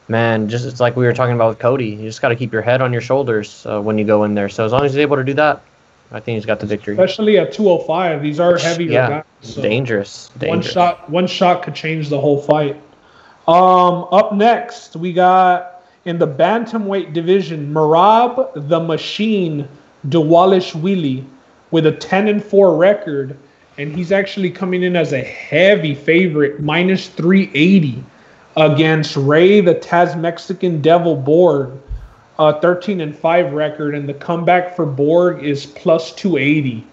man, 0.09 0.47
just 0.49 0.65
it's 0.65 0.79
like 0.79 0.95
we 0.95 1.05
were 1.05 1.13
talking 1.13 1.35
about 1.35 1.49
with 1.49 1.59
Cody. 1.59 1.87
You 1.87 2.03
just 2.03 2.21
got 2.21 2.29
to 2.29 2.35
keep 2.35 2.51
your 2.53 2.61
head 2.61 2.81
on 2.81 2.91
your 2.93 3.01
shoulders 3.01 3.65
uh, 3.65 3.81
when 3.81 3.97
you 3.97 4.05
go 4.05 4.23
in 4.25 4.35
there. 4.35 4.49
So, 4.49 4.65
as 4.65 4.71
long 4.73 4.85
as 4.85 4.91
he's 4.93 4.99
able 4.99 5.15
to 5.17 5.23
do 5.23 5.33
that, 5.35 5.61
I 6.13 6.19
think 6.19 6.35
he's 6.35 6.45
got 6.45 6.59
the 6.59 6.67
victory. 6.67 6.93
especially 6.93 7.39
at 7.39 7.51
205, 7.51 8.21
these 8.21 8.39
are 8.39 8.57
heavier 8.57 8.91
yeah, 8.91 9.09
guys. 9.09 9.23
so- 9.41 9.61
dangerous. 9.61 10.29
one 10.39 10.61
shot 10.61 11.09
one 11.09 11.27
shot 11.27 11.63
could 11.63 11.75
change 11.75 12.09
the 12.09 12.19
whole 12.19 12.41
fight 12.41 12.79
um 13.47 14.07
up 14.11 14.33
next 14.33 14.95
we 14.95 15.11
got 15.11 15.83
in 16.05 16.17
the 16.17 16.27
bantamweight 16.27 17.11
division 17.13 17.73
merab 17.73 18.51
the 18.69 18.79
machine 18.79 19.67
Dvalishvili 20.07 21.25
with 21.71 21.85
a 21.85 21.91
10 21.91 22.27
and 22.27 22.43
4 22.43 22.75
record 22.77 23.37
and 23.77 23.93
he's 23.93 24.11
actually 24.11 24.49
coming 24.51 24.83
in 24.83 24.95
as 24.95 25.11
a 25.13 25.21
heavy 25.21 25.95
favorite 25.95 26.61
minus 26.61 27.09
380 27.09 28.03
against 28.55 29.17
ray 29.17 29.59
the 29.59 29.75
taz 29.75 30.17
mexican 30.17 30.81
devil 30.81 31.15
borg 31.15 31.71
uh 32.39 32.59
13 32.59 33.01
and 33.01 33.15
5 33.15 33.53
record 33.53 33.95
and 33.95 34.07
the 34.07 34.13
comeback 34.13 34.75
for 34.75 34.85
borg 34.85 35.43
is 35.43 35.65
plus 35.65 36.13
280 36.15 36.85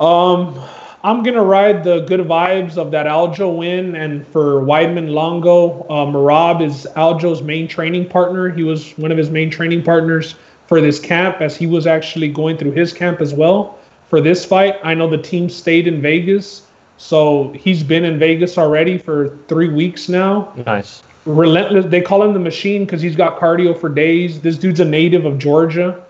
um, 0.00 0.62
I'm 1.02 1.22
gonna 1.22 1.44
ride 1.44 1.84
the 1.84 2.00
good 2.00 2.20
vibes 2.20 2.76
of 2.76 2.90
that 2.90 3.06
Aljo 3.06 3.56
win, 3.56 3.94
and 3.94 4.26
for 4.26 4.60
Weidman 4.60 5.10
Longo, 5.10 5.82
uh, 5.84 6.04
Merab 6.04 6.62
is 6.62 6.86
Aljo's 6.96 7.42
main 7.42 7.68
training 7.68 8.08
partner. 8.08 8.48
He 8.48 8.64
was 8.64 8.90
one 8.98 9.12
of 9.12 9.18
his 9.18 9.30
main 9.30 9.50
training 9.50 9.84
partners 9.84 10.34
for 10.66 10.80
this 10.80 10.98
camp, 10.98 11.40
as 11.40 11.56
he 11.56 11.66
was 11.66 11.86
actually 11.86 12.28
going 12.28 12.58
through 12.58 12.72
his 12.72 12.92
camp 12.92 13.20
as 13.20 13.32
well 13.32 13.78
for 14.08 14.20
this 14.20 14.44
fight. 14.44 14.76
I 14.82 14.94
know 14.94 15.08
the 15.08 15.18
team 15.18 15.48
stayed 15.48 15.86
in 15.86 16.02
Vegas, 16.02 16.66
so 16.96 17.52
he's 17.52 17.82
been 17.82 18.04
in 18.04 18.18
Vegas 18.18 18.58
already 18.58 18.98
for 18.98 19.38
three 19.48 19.68
weeks 19.68 20.08
now 20.08 20.52
Nice. 20.66 21.02
Relentless. 21.26 21.86
They 21.86 22.00
call 22.00 22.22
him 22.22 22.32
the 22.32 22.38
machine 22.38 22.84
because 22.84 23.02
he's 23.02 23.16
got 23.16 23.38
cardio 23.38 23.78
for 23.78 23.88
days. 23.88 24.40
This 24.40 24.56
dude's 24.56 24.80
a 24.80 24.84
native 24.84 25.24
of 25.24 25.38
Georgia. 25.38 26.04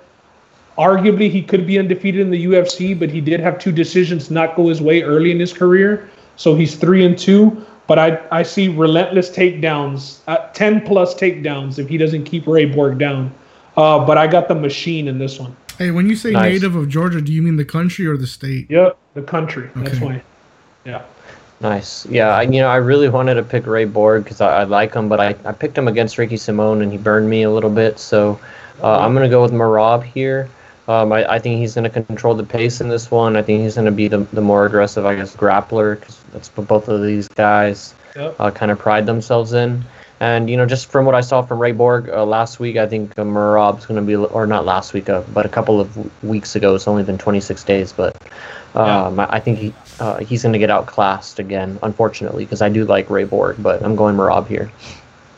Arguably, 0.78 1.30
he 1.30 1.42
could 1.42 1.66
be 1.66 1.78
undefeated 1.78 2.20
in 2.20 2.30
the 2.30 2.44
UFC, 2.46 2.98
but 2.98 3.08
he 3.08 3.20
did 3.20 3.40
have 3.40 3.58
two 3.58 3.72
decisions 3.72 4.30
not 4.30 4.54
go 4.56 4.68
his 4.68 4.82
way 4.82 5.02
early 5.02 5.30
in 5.30 5.40
his 5.40 5.52
career. 5.52 6.10
So 6.36 6.54
he's 6.54 6.76
three 6.76 7.04
and 7.04 7.18
two. 7.18 7.64
But 7.86 7.98
I, 7.98 8.20
I 8.32 8.42
see 8.42 8.68
relentless 8.68 9.30
takedowns, 9.30 10.18
uh, 10.26 10.48
10 10.52 10.84
plus 10.86 11.14
takedowns 11.14 11.78
if 11.78 11.88
he 11.88 11.96
doesn't 11.96 12.24
keep 12.24 12.46
Ray 12.46 12.64
Borg 12.64 12.98
down. 12.98 13.32
Uh, 13.76 14.04
but 14.04 14.18
I 14.18 14.26
got 14.26 14.48
the 14.48 14.54
machine 14.56 15.06
in 15.06 15.18
this 15.18 15.38
one. 15.38 15.56
Hey, 15.78 15.90
when 15.92 16.08
you 16.08 16.16
say 16.16 16.32
Nice. 16.32 16.54
native 16.54 16.74
of 16.74 16.88
Georgia, 16.88 17.20
do 17.20 17.32
you 17.32 17.42
mean 17.42 17.56
the 17.56 17.64
country 17.64 18.06
or 18.06 18.16
the 18.16 18.26
state? 18.26 18.70
Yep, 18.70 18.98
the 19.14 19.22
country. 19.22 19.70
That's 19.76 20.00
why. 20.00 20.22
Yeah. 20.84 21.02
Nice. 21.60 22.04
Yeah, 22.06 22.28
I, 22.28 22.42
you 22.42 22.60
know, 22.60 22.68
I 22.68 22.76
really 22.76 23.08
wanted 23.08 23.34
to 23.34 23.42
pick 23.42 23.66
Ray 23.66 23.86
Borg 23.86 24.24
because 24.24 24.40
I, 24.40 24.60
I 24.60 24.64
like 24.64 24.94
him, 24.94 25.08
but 25.08 25.20
I, 25.20 25.28
I 25.44 25.52
picked 25.52 25.76
him 25.78 25.88
against 25.88 26.18
Ricky 26.18 26.36
Simone 26.36 26.82
and 26.82 26.92
he 26.92 26.98
burned 26.98 27.30
me 27.30 27.42
a 27.44 27.50
little 27.50 27.70
bit. 27.70 27.98
So 27.98 28.38
uh, 28.82 28.98
I'm 29.00 29.14
going 29.14 29.24
to 29.24 29.30
go 29.30 29.42
with 29.42 29.52
Merab 29.52 30.02
here. 30.02 30.48
Um, 30.88 31.12
I, 31.12 31.24
I 31.32 31.38
think 31.38 31.58
he's 31.58 31.74
going 31.74 31.90
to 31.90 32.02
control 32.02 32.34
the 32.34 32.44
pace 32.44 32.80
in 32.80 32.88
this 32.88 33.10
one. 33.10 33.36
I 33.36 33.42
think 33.42 33.62
he's 33.62 33.74
going 33.74 33.86
to 33.86 33.90
be 33.90 34.06
the, 34.06 34.18
the 34.32 34.42
more 34.42 34.66
aggressive, 34.66 35.04
I 35.06 35.16
guess, 35.16 35.34
grappler 35.34 35.98
because 35.98 36.20
that's 36.32 36.48
what 36.56 36.68
both 36.68 36.88
of 36.88 37.02
these 37.02 37.26
guys 37.28 37.94
Yep. 38.14 38.36
uh, 38.38 38.50
kind 38.50 38.70
of 38.70 38.78
pride 38.78 39.04
themselves 39.04 39.52
in. 39.52 39.84
And, 40.20 40.48
you 40.48 40.56
know, 40.56 40.64
just 40.64 40.86
from 40.90 41.04
what 41.04 41.14
I 41.14 41.20
saw 41.20 41.42
from 41.42 41.58
Ray 41.58 41.72
Borg 41.72 42.08
uh, 42.08 42.24
last 42.24 42.58
week, 42.60 42.76
I 42.78 42.86
think 42.86 43.18
uh, 43.18 43.22
Merab's 43.24 43.84
going 43.84 44.00
to 44.00 44.06
be, 44.06 44.14
or 44.16 44.46
not 44.46 44.64
last 44.64 44.94
week, 44.94 45.10
uh, 45.10 45.22
but 45.34 45.44
a 45.44 45.48
couple 45.50 45.78
of 45.80 46.24
weeks 46.24 46.56
ago. 46.56 46.74
It's 46.74 46.88
only 46.88 47.02
been 47.02 47.18
26 47.18 47.62
days, 47.64 47.92
but 47.92 48.16
um, 48.74 49.20
I, 49.20 49.34
I 49.34 49.40
think 49.40 49.58
he, 49.58 49.74
uh, 49.98 50.18
he's 50.18 50.42
going 50.42 50.52
to 50.52 50.58
get 50.58 50.70
outclassed 50.70 51.38
again, 51.38 51.78
unfortunately, 51.82 52.44
because 52.44 52.62
I 52.62 52.68
do 52.68 52.84
like 52.84 53.08
Ray 53.10 53.24
Borg, 53.24 53.56
but 53.58 53.82
I'm 53.82 53.96
going 53.96 54.16
Merab 54.16 54.46
here. 54.46 54.70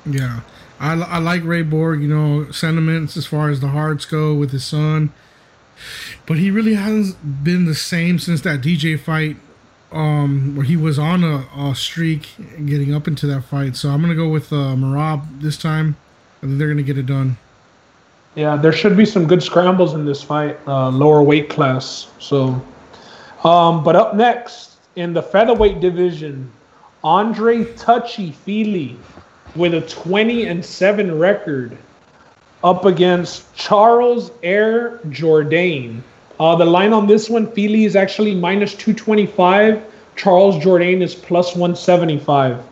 Yeah, 0.04 0.40
I, 0.80 0.94
I 0.94 1.18
like 1.18 1.44
Ray 1.44 1.62
Borg. 1.62 2.02
You 2.02 2.08
know, 2.08 2.50
sentiments 2.50 3.16
as 3.16 3.26
far 3.26 3.50
as 3.50 3.60
the 3.60 3.68
hearts 3.68 4.04
go 4.04 4.34
with 4.34 4.50
his 4.50 4.64
son, 4.64 5.12
but 6.26 6.38
he 6.38 6.50
really 6.50 6.74
hasn't 6.74 7.44
been 7.44 7.66
the 7.66 7.74
same 7.74 8.18
since 8.18 8.40
that 8.42 8.60
DJ 8.60 8.98
fight, 8.98 9.36
um, 9.92 10.56
where 10.56 10.64
he 10.64 10.76
was 10.76 10.98
on 10.98 11.24
a, 11.24 11.46
a 11.56 11.74
streak 11.74 12.28
getting 12.64 12.94
up 12.94 13.06
into 13.06 13.26
that 13.26 13.42
fight. 13.42 13.76
So 13.76 13.90
I'm 13.90 14.00
gonna 14.00 14.14
go 14.14 14.28
with 14.28 14.52
uh, 14.52 14.74
Merab 14.76 15.40
this 15.40 15.56
time. 15.56 15.96
I 16.38 16.46
think 16.46 16.58
they're 16.58 16.68
gonna 16.68 16.82
get 16.82 16.98
it 16.98 17.06
done. 17.06 17.36
Yeah, 18.34 18.56
there 18.56 18.72
should 18.72 18.96
be 18.96 19.04
some 19.04 19.26
good 19.26 19.42
scrambles 19.42 19.94
in 19.94 20.04
this 20.04 20.22
fight, 20.22 20.58
uh, 20.68 20.90
lower 20.90 21.22
weight 21.22 21.48
class. 21.48 22.08
So, 22.20 22.62
um, 23.44 23.84
but 23.84 23.96
up 23.96 24.14
next 24.14 24.76
in 24.96 25.12
the 25.12 25.22
featherweight 25.22 25.80
division, 25.80 26.50
Andre 27.04 27.64
Touchy 27.74 28.32
Fili 28.32 28.96
with 29.54 29.74
a 29.74 29.80
20 29.82 30.46
and 30.46 30.64
7 30.64 31.18
record 31.18 31.76
up 32.64 32.84
against 32.84 33.54
Charles 33.54 34.32
Air 34.42 34.98
Jourdain. 35.08 36.02
Uh, 36.40 36.56
the 36.56 36.64
line 36.64 36.92
on 36.92 37.06
this 37.06 37.30
one, 37.30 37.50
Fili 37.52 37.84
is 37.84 37.96
actually 37.96 38.34
minus 38.34 38.74
225. 38.74 39.84
Charles 40.16 40.56
Jourdain 40.56 41.00
is 41.00 41.14
plus 41.14 41.54
175. 41.54 42.64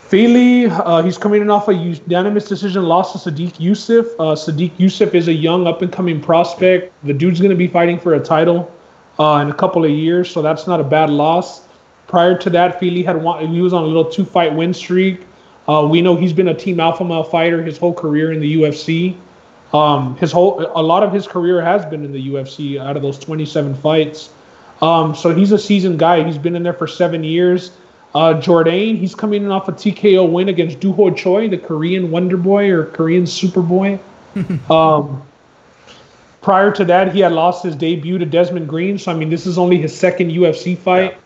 Fili, 0.00 0.66
uh, 0.66 1.02
he's 1.02 1.18
coming 1.18 1.42
in 1.42 1.50
off 1.50 1.68
a 1.68 1.74
unanimous 1.74 2.48
decision 2.48 2.84
loss 2.84 3.12
to 3.12 3.30
Sodiq 3.30 3.52
Yusuff. 3.56 4.06
Uh, 4.14 4.34
Sodiq 4.34 4.72
Yusuff 4.76 5.14
is 5.14 5.28
a 5.28 5.32
young 5.32 5.66
up 5.66 5.82
and 5.82 5.92
coming 5.92 6.20
prospect. 6.20 6.92
The 7.04 7.12
dude's 7.12 7.40
going 7.40 7.50
to 7.50 7.56
be 7.56 7.68
fighting 7.68 8.00
for 8.00 8.14
a 8.14 8.20
title 8.20 8.72
uh, 9.18 9.40
in 9.42 9.50
a 9.50 9.54
couple 9.54 9.84
of 9.84 9.90
years, 9.90 10.30
so 10.30 10.42
that's 10.42 10.66
not 10.66 10.80
a 10.80 10.84
bad 10.84 11.10
loss. 11.10 11.66
Prior 12.06 12.38
to 12.38 12.50
that, 12.50 12.80
Fili 12.80 13.02
had 13.02 13.22
won, 13.22 13.46
he 13.52 13.60
was 13.60 13.72
on 13.72 13.82
a 13.82 13.86
little 13.86 14.04
two 14.04 14.24
fight 14.24 14.54
win 14.54 14.72
streak. 14.72 15.26
Uh, 15.66 15.86
we 15.90 16.00
know 16.00 16.16
he's 16.16 16.32
been 16.32 16.48
a 16.48 16.54
team 16.54 16.80
alpha 16.80 17.04
male 17.04 17.22
fighter 17.22 17.62
his 17.62 17.76
whole 17.76 17.92
career 17.92 18.32
in 18.32 18.40
the 18.40 18.54
UFC. 18.54 19.16
Um, 19.74 20.16
his 20.16 20.32
whole 20.32 20.60
a 20.74 20.82
lot 20.82 21.02
of 21.02 21.12
his 21.12 21.26
career 21.26 21.60
has 21.60 21.84
been 21.84 22.04
in 22.04 22.12
the 22.12 22.28
UFC 22.28 22.80
out 22.80 22.96
of 22.96 23.02
those 23.02 23.18
27 23.18 23.74
fights. 23.74 24.30
Um, 24.80 25.14
so 25.14 25.34
he's 25.34 25.52
a 25.52 25.58
seasoned 25.58 25.98
guy. 25.98 26.24
He's 26.24 26.38
been 26.38 26.56
in 26.56 26.62
there 26.62 26.72
for 26.72 26.86
seven 26.86 27.22
years. 27.22 27.72
Uh, 28.14 28.40
Jourdain, 28.40 28.96
he's 28.96 29.14
coming 29.14 29.44
in 29.44 29.50
off 29.50 29.68
a 29.68 29.72
TKO 29.72 30.30
win 30.30 30.48
against 30.48 30.80
Duho 30.80 31.14
Choi, 31.14 31.48
the 31.48 31.58
Korean 31.58 32.10
Wonder 32.10 32.38
Boy 32.38 32.70
or 32.70 32.86
Korean 32.86 33.24
Superboy. 33.24 34.00
um, 34.70 35.27
Prior 36.40 36.70
to 36.72 36.84
that, 36.84 37.12
he 37.12 37.20
had 37.20 37.32
lost 37.32 37.64
his 37.64 37.74
debut 37.74 38.18
to 38.18 38.24
Desmond 38.24 38.68
Green. 38.68 38.98
So 38.98 39.12
I 39.12 39.14
mean, 39.14 39.30
this 39.30 39.46
is 39.46 39.58
only 39.58 39.78
his 39.78 39.96
second 39.96 40.30
UFC 40.30 40.76
fight. 40.76 41.16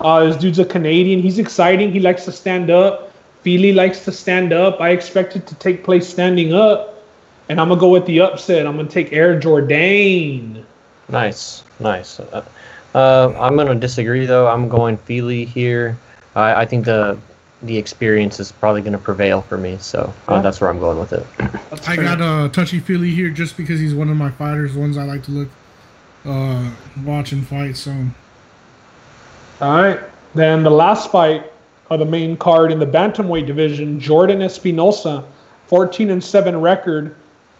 Uh, 0.00 0.24
this 0.24 0.36
dude's 0.36 0.58
a 0.58 0.64
Canadian. 0.64 1.20
He's 1.20 1.38
exciting. 1.38 1.92
He 1.92 2.00
likes 2.00 2.24
to 2.24 2.32
stand 2.32 2.70
up. 2.70 3.12
Fili 3.42 3.72
likes 3.72 4.04
to 4.04 4.12
stand 4.12 4.52
up. 4.52 4.80
I 4.80 4.90
expect 4.90 5.36
it 5.36 5.46
to 5.48 5.54
take 5.56 5.82
place 5.82 6.08
standing 6.08 6.54
up, 6.54 7.02
and 7.48 7.60
I'm 7.60 7.68
gonna 7.68 7.80
go 7.80 7.88
with 7.88 8.06
the 8.06 8.20
upset. 8.20 8.66
I'm 8.66 8.76
gonna 8.76 8.88
take 8.88 9.12
Air 9.12 9.40
Jourdain. 9.40 10.64
Nice, 11.08 11.64
nice. 11.80 12.20
Uh, 12.20 12.44
uh, 12.94 13.34
I'm 13.38 13.56
gonna 13.56 13.74
disagree 13.74 14.26
though. 14.26 14.46
I'm 14.46 14.68
going 14.68 14.96
Fili 14.96 15.44
here. 15.44 15.98
I, 16.36 16.62
I 16.62 16.66
think 16.66 16.84
the 16.84 17.18
the 17.62 17.76
experience 17.76 18.40
is 18.40 18.50
probably 18.52 18.82
gonna 18.82 18.98
prevail 18.98 19.42
for 19.42 19.56
me, 19.56 19.78
so 19.78 20.12
uh, 20.28 20.42
that's 20.42 20.60
where 20.60 20.68
I'm 20.68 20.78
going 20.78 20.98
with 20.98 21.12
it. 21.12 21.26
I 21.86 21.96
got 21.96 22.20
a 22.20 22.24
uh, 22.24 22.48
touchy 22.48 22.80
feely 22.80 23.10
here 23.10 23.30
just 23.30 23.56
because 23.56 23.78
he's 23.80 23.94
one 23.94 24.08
of 24.08 24.16
my 24.16 24.30
fighters, 24.30 24.74
ones 24.74 24.96
I 24.96 25.04
like 25.04 25.22
to 25.24 25.30
look, 25.30 25.48
uh, 26.24 26.70
watch 27.04 27.32
and 27.32 27.46
fight. 27.46 27.76
So 27.76 27.92
All 29.60 29.82
right. 29.82 30.00
Then 30.34 30.62
the 30.62 30.70
last 30.70 31.10
fight 31.10 31.52
of 31.90 32.00
the 32.00 32.06
main 32.06 32.36
card 32.36 32.72
in 32.72 32.78
the 32.78 32.86
bantamweight 32.86 33.46
division, 33.46 34.00
Jordan 34.00 34.42
Espinosa, 34.42 35.24
14 35.66 36.10
and 36.10 36.24
7 36.24 36.60
record 36.60 37.16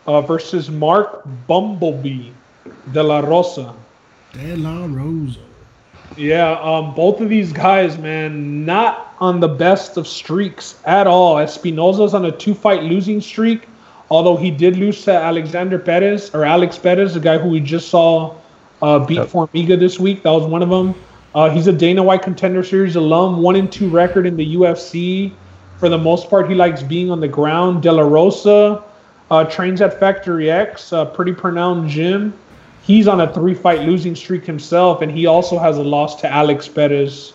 uh, 0.06 0.20
versus 0.22 0.70
Mark 0.70 1.22
Bumblebee 1.46 2.30
De 2.92 3.02
La 3.02 3.20
Rosa. 3.20 3.74
De 4.32 4.56
La 4.56 4.86
Rosa. 4.86 5.40
Yeah, 6.16 6.52
um, 6.60 6.94
both 6.94 7.20
of 7.20 7.28
these 7.28 7.52
guys, 7.52 7.98
man, 7.98 8.64
not 8.64 9.14
on 9.20 9.40
the 9.40 9.48
best 9.48 9.96
of 9.96 10.06
streaks 10.06 10.80
at 10.84 11.06
all. 11.06 11.38
Espinosa's 11.38 12.14
on 12.14 12.24
a 12.24 12.32
two-fight 12.32 12.82
losing 12.82 13.20
streak, 13.20 13.68
although 14.10 14.36
he 14.36 14.50
did 14.50 14.76
lose 14.76 15.04
to 15.04 15.12
Alexander 15.12 15.78
Perez 15.78 16.34
or 16.34 16.44
Alex 16.44 16.78
Perez, 16.78 17.14
the 17.14 17.20
guy 17.20 17.38
who 17.38 17.48
we 17.48 17.60
just 17.60 17.88
saw 17.88 18.34
uh, 18.82 18.98
beat 18.98 19.16
Yep. 19.16 19.28
Formiga 19.28 19.78
this 19.78 19.98
week. 19.98 20.22
That 20.22 20.30
was 20.30 20.44
one 20.44 20.62
of 20.62 20.68
them. 20.68 20.94
Uh, 21.34 21.48
he's 21.48 21.66
a 21.66 21.72
Dana 21.72 22.02
White 22.02 22.22
Contender 22.22 22.62
Series 22.62 22.96
alum, 22.96 23.40
one 23.40 23.56
and 23.56 23.70
two 23.70 23.88
record 23.88 24.26
in 24.26 24.36
the 24.36 24.56
UFC. 24.56 25.32
For 25.78 25.88
the 25.88 25.98
most 25.98 26.28
part, 26.28 26.48
he 26.48 26.54
likes 26.54 26.82
being 26.82 27.10
on 27.10 27.20
the 27.20 27.28
ground. 27.28 27.82
De 27.82 27.90
La 27.90 28.02
Rosa 28.02 28.82
uh, 29.30 29.44
trains 29.44 29.80
at 29.80 29.98
Factory 29.98 30.50
X, 30.50 30.92
a 30.92 31.06
pretty 31.06 31.32
pronounced 31.32 31.94
gym 31.94 32.34
he's 32.82 33.08
on 33.08 33.20
a 33.20 33.32
three 33.32 33.54
fight 33.54 33.80
losing 33.82 34.14
streak 34.14 34.44
himself, 34.44 35.02
and 35.02 35.10
he 35.10 35.26
also 35.26 35.58
has 35.58 35.78
a 35.78 35.82
loss 35.82 36.20
to 36.20 36.28
Alex 36.28 36.68
Perez. 36.68 37.32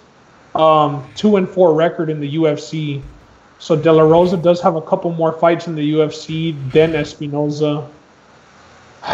Um, 0.56 1.08
two 1.16 1.38
and 1.38 1.48
four 1.48 1.74
record 1.74 2.10
in 2.10 2.20
the 2.20 2.36
UFC. 2.36 3.02
So 3.60 3.76
De 3.76 3.92
La 3.92 4.04
Rosa 4.04 4.38
does 4.38 4.62
have 4.62 4.76
a 4.76 4.82
couple 4.82 5.12
more 5.12 5.32
fights 5.34 5.68
in 5.68 5.76
the 5.76 5.94
UFC 5.94 6.56
than 6.72 6.96
Espinosa. 6.96 7.88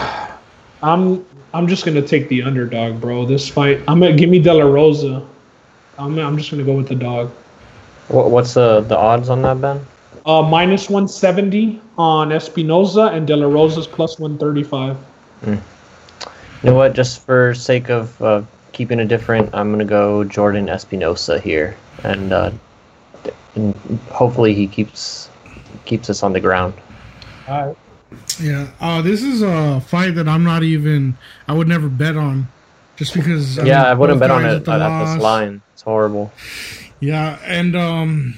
I'm 0.83 1.25
I'm 1.53 1.67
just 1.67 1.85
gonna 1.85 2.01
take 2.01 2.27
the 2.29 2.43
underdog, 2.43 2.99
bro. 2.99 3.25
This 3.25 3.47
fight, 3.47 3.81
I'm 3.87 3.99
gonna 3.99 4.15
give 4.15 4.29
me 4.29 4.39
De 4.39 4.53
La 4.53 4.65
Rosa. 4.65 5.25
I'm 5.97 6.17
I'm 6.19 6.37
just 6.37 6.51
gonna 6.51 6.63
go 6.63 6.73
with 6.73 6.89
the 6.89 6.95
dog. 6.95 7.31
What, 8.09 8.31
what's 8.31 8.53
the 8.53 8.81
the 8.81 8.97
odds 8.97 9.29
on 9.29 9.41
that, 9.43 9.61
Ben? 9.61 9.85
Uh, 10.25 10.41
minus 10.41 10.89
170 10.89 11.81
on 11.97 12.31
Espinosa 12.31 13.07
and 13.07 13.27
De 13.27 13.35
La 13.35 13.47
Rosa's 13.47 13.87
plus 13.87 14.19
135. 14.19 14.97
You 16.63 16.69
know 16.69 16.75
what? 16.75 16.93
Just 16.93 17.25
for 17.25 17.53
sake 17.53 17.89
of 17.89 18.21
uh, 18.21 18.43
keeping 18.71 18.99
it 18.99 19.07
different, 19.07 19.53
I'm 19.53 19.69
gonna 19.71 19.83
go 19.83 20.23
Jordan 20.23 20.69
Espinosa 20.69 21.39
here, 21.39 21.75
and, 22.03 22.31
uh, 22.31 22.51
and 23.55 23.75
hopefully 24.09 24.53
he 24.53 24.67
keeps 24.67 25.29
keeps 25.85 26.09
us 26.09 26.23
on 26.23 26.31
the 26.31 26.39
ground. 26.39 26.73
All 27.47 27.67
right. 27.67 27.77
Yeah. 28.39 28.71
Uh, 28.79 29.01
this 29.01 29.21
is 29.21 29.41
a 29.41 29.81
fight 29.81 30.15
that 30.15 30.27
I'm 30.27 30.43
not 30.43 30.63
even. 30.63 31.17
I 31.47 31.53
would 31.53 31.67
never 31.67 31.89
bet 31.89 32.15
on, 32.15 32.47
just 32.95 33.13
because. 33.13 33.59
I 33.59 33.65
yeah, 33.65 33.79
mean, 33.79 33.85
I 33.85 33.93
wouldn't 33.93 34.19
both 34.19 34.29
bet 34.29 34.31
on 34.31 34.45
it 34.45 34.53
with 34.53 34.65
the 34.65 34.71
at, 34.71 34.81
at 34.81 35.13
this 35.13 35.21
line. 35.21 35.61
It's 35.73 35.81
horrible. 35.81 36.31
Yeah, 36.99 37.39
and 37.45 37.75
um, 37.75 38.35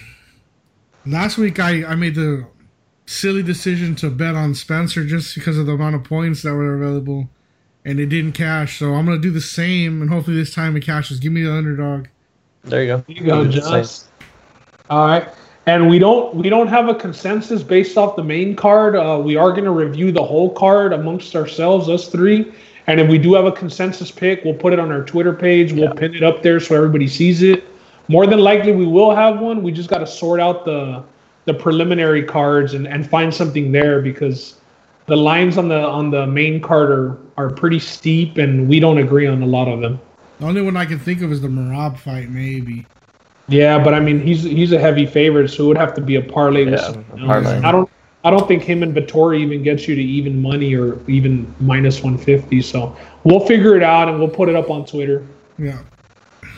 last 1.05 1.38
week 1.38 1.59
I 1.59 1.86
I 1.86 1.93
made 1.93 2.15
the 2.15 2.47
silly 3.05 3.43
decision 3.43 3.95
to 3.95 4.09
bet 4.09 4.34
on 4.36 4.55
Spencer 4.55 5.05
just 5.05 5.36
because 5.36 5.57
of 5.57 5.67
the 5.67 5.73
amount 5.73 5.95
of 5.95 6.03
points 6.03 6.41
that 6.41 6.53
were 6.53 6.73
available, 6.76 7.30
and 7.86 7.99
it 7.99 8.07
didn't 8.07 8.33
cash. 8.33 8.79
So 8.79 8.93
I'm 8.95 9.05
gonna 9.05 9.19
do 9.19 9.31
the 9.31 9.39
same, 9.39 10.01
and 10.01 10.09
hopefully 10.09 10.36
this 10.36 10.53
time 10.53 10.75
it 10.75 10.81
cashes. 10.81 11.19
Give 11.19 11.31
me 11.31 11.43
the 11.43 11.53
underdog. 11.53 12.07
There 12.63 12.83
you 12.83 12.88
go. 12.88 13.03
There 13.07 13.15
you 13.17 13.23
go, 13.23 13.43
Good 13.45 13.61
Josh. 13.61 13.99
All 14.89 15.07
right. 15.07 15.27
And 15.67 15.89
we 15.89 15.97
don't 15.97 16.36
we 16.36 16.49
don't 16.49 16.67
have 16.67 16.89
a 16.89 16.95
consensus 16.95 17.63
based 17.63 17.97
off 17.97 18.15
the 18.15 18.23
main 18.23 18.55
card. 18.55 18.95
Uh, 18.95 19.19
we 19.23 19.36
are 19.36 19.51
going 19.51 19.63
to 19.63 19.71
review 19.71 20.11
the 20.11 20.23
whole 20.23 20.49
card 20.51 20.93
amongst 20.93 21.36
ourselves, 21.36 21.89
us 21.89 22.07
three. 22.07 22.51
And 22.88 22.99
if 22.99 23.09
we 23.09 23.17
do 23.17 23.33
have 23.33 23.45
a 23.45 23.51
consensus 23.51 24.11
pick, 24.11 24.43
we'll 24.43 24.53
put 24.53 24.73
it 24.73 24.79
on 24.79 24.91
our 24.91 25.03
Twitter 25.03 25.33
page. 25.33 25.73
We'll 25.73 25.86
Yeah. 25.86 25.93
pin 25.93 26.13
it 26.13 26.21
up 26.21 26.43
there 26.43 26.59
so 26.59 26.75
everybody 26.75 27.07
sees 27.07 27.41
it. 27.41 27.63
More 28.07 28.27
than 28.27 28.39
likely, 28.39 28.73
we 28.73 28.86
will 28.86 29.15
have 29.15 29.39
one. 29.39 29.63
We 29.63 29.71
just 29.71 29.89
got 29.89 29.99
to 29.99 30.07
sort 30.07 30.39
out 30.39 30.65
the 30.65 31.03
the 31.45 31.53
preliminary 31.53 32.23
cards 32.23 32.73
and, 32.73 32.88
and 32.88 33.07
find 33.07 33.31
something 33.31 33.71
there 33.71 34.01
because 34.01 34.55
the 35.08 35.16
lines 35.16 35.58
on 35.58 35.68
the 35.68 35.80
on 35.80 36.12
the 36.12 36.26
main 36.28 36.62
card 36.62 36.91
are, 36.91 37.18
are 37.38 37.49
pretty 37.49 37.80
steep 37.80 38.38
and 38.38 38.68
we 38.68 38.80
don't 38.80 38.97
agree 38.97 39.28
on 39.28 39.41
a 39.41 39.45
lot 39.45 39.68
of 39.68 39.82
them. 39.82 39.99
The 40.39 40.45
only 40.47 40.62
one 40.62 40.76
I 40.76 40.86
can 40.86 40.99
think 40.99 41.22
of 41.22 41.32
is 41.32 41.41
the 41.41 41.47
Merab 41.47 41.97
fight, 41.97 42.30
maybe. 42.30 42.86
Yeah, 43.47 43.82
but 43.82 43.93
I 43.93 43.99
mean, 43.99 44.20
he's 44.20 44.43
he's 44.43 44.72
a 44.72 44.80
heavy 44.80 45.06
favorite, 45.06 45.49
so 45.49 45.66
it 45.66 45.68
would 45.68 45.78
have 45.78 45.93
to 45.95 46.01
be 46.01 46.16
a 46.16 46.22
parlay. 46.22 46.66
with 46.66 46.74
Yeah, 46.74 46.82
someone 46.82 47.22
a 47.22 47.26
parlay. 47.26 47.58
I 47.60 47.72
don't 47.72 47.89
I 48.24 48.32
don't 48.32 48.47
think 48.47 48.64
him 48.64 48.82
and 48.82 48.95
Vettori 48.95 49.39
even 49.41 49.62
gets 49.62 49.88
you 49.88 49.93
to 49.93 50.01
even 50.01 50.41
money 50.41 50.76
or 50.76 50.99
even 51.08 51.53
minus 51.60 52.01
one 52.01 52.18
fifty. 52.18 52.62
So 52.62 52.97
we'll 53.24 53.45
figure 53.45 53.76
it 53.76 53.84
out 53.84 54.10
and 54.10 54.18
we'll 54.18 54.30
put 54.30 54.49
it 54.49 54.56
up 54.56 54.72
on 54.72 54.86
Twitter. 54.86 55.26
Yeah. 55.60 55.84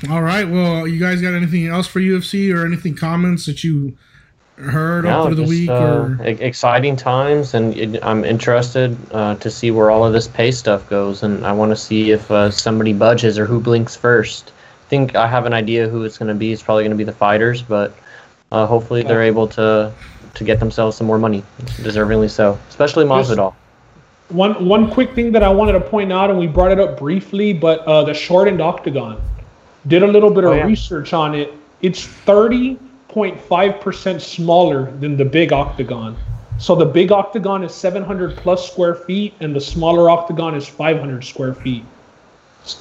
All 0.09 0.21
right. 0.21 0.47
Well, 0.47 0.87
you 0.87 0.99
guys 0.99 1.21
got 1.21 1.33
anything 1.33 1.67
else 1.67 1.87
for 1.87 1.99
UFC 1.99 2.55
or 2.55 2.65
anything 2.65 2.95
comments 2.95 3.45
that 3.47 3.63
you 3.63 3.97
heard 4.57 5.05
No, 5.05 5.25
through 5.27 5.35
the 5.35 5.41
just, 5.43 5.49
week 5.49 5.69
uh, 5.69 5.73
or? 5.73 6.17
exciting 6.23 6.95
times, 6.95 7.53
and 7.53 7.75
it, 7.75 8.03
I'm 8.03 8.23
interested 8.25 8.97
uh, 9.11 9.35
to 9.35 9.49
see 9.51 9.71
where 9.71 9.89
all 9.91 10.03
of 10.05 10.13
this 10.13 10.27
pay 10.27 10.51
stuff 10.51 10.89
goes, 10.89 11.23
and 11.23 11.45
I 11.45 11.51
want 11.51 11.71
to 11.71 11.75
see 11.75 12.11
if 12.11 12.29
uh, 12.31 12.49
somebody 12.51 12.93
budges 12.93 13.37
or 13.37 13.45
who 13.45 13.59
blinks 13.59 13.95
first. 13.95 14.51
I 14.85 14.89
think 14.89 15.15
I 15.15 15.27
have 15.27 15.45
an 15.45 15.53
idea 15.53 15.87
who 15.87 16.03
it's 16.03 16.17
going 16.17 16.29
to 16.29 16.33
be. 16.35 16.51
It's 16.53 16.63
probably 16.63 16.83
going 16.83 16.91
to 16.91 16.97
be 16.97 17.03
the 17.03 17.11
fighters, 17.11 17.61
but 17.61 17.95
uh, 18.51 18.65
hopefully 18.65 19.03
they're 19.03 19.23
able 19.23 19.47
to 19.49 19.91
to 20.33 20.43
get 20.43 20.59
themselves 20.59 20.95
some 20.95 21.07
more 21.07 21.17
money, 21.17 21.43
deservingly 21.77 22.29
so, 22.29 22.57
especially 22.69 23.05
Masvidal. 23.05 23.53
One 24.29 24.65
one 24.67 24.89
quick 24.91 25.13
thing 25.13 25.31
that 25.33 25.43
I 25.43 25.49
wanted 25.49 25.73
to 25.73 25.81
point 25.81 26.11
out, 26.11 26.29
and 26.29 26.37
we 26.39 26.47
brought 26.47 26.71
it 26.71 26.79
up 26.79 26.97
briefly, 26.97 27.53
but 27.53 27.79
uh, 27.81 28.03
the 28.03 28.13
shortened 28.13 28.61
octagon. 28.61 29.21
Did 29.87 30.03
a 30.03 30.07
little 30.07 30.29
bit 30.31 30.43
of 30.43 30.51
Oh, 30.51 30.55
yeah. 30.55 30.65
research 30.65 31.13
on 31.13 31.33
it. 31.33 31.53
It's 31.81 32.05
thirty 32.05 32.77
point 33.17 33.41
five 33.41 33.81
percent 33.81 34.21
smaller 34.21 34.91
than 34.99 35.17
the 35.17 35.25
big 35.25 35.51
octagon. 35.51 36.15
So 36.59 36.75
the 36.75 36.85
big 36.85 37.11
octagon 37.11 37.63
is 37.63 37.73
seven 37.73 38.03
hundred 38.03 38.37
plus 38.37 38.71
square 38.71 38.93
feet, 38.93 39.33
and 39.39 39.55
the 39.55 39.59
smaller 39.59 40.07
octagon 40.07 40.53
is 40.53 40.67
five 40.67 40.99
hundred 40.99 41.23
square 41.23 41.55
feet. 41.55 41.83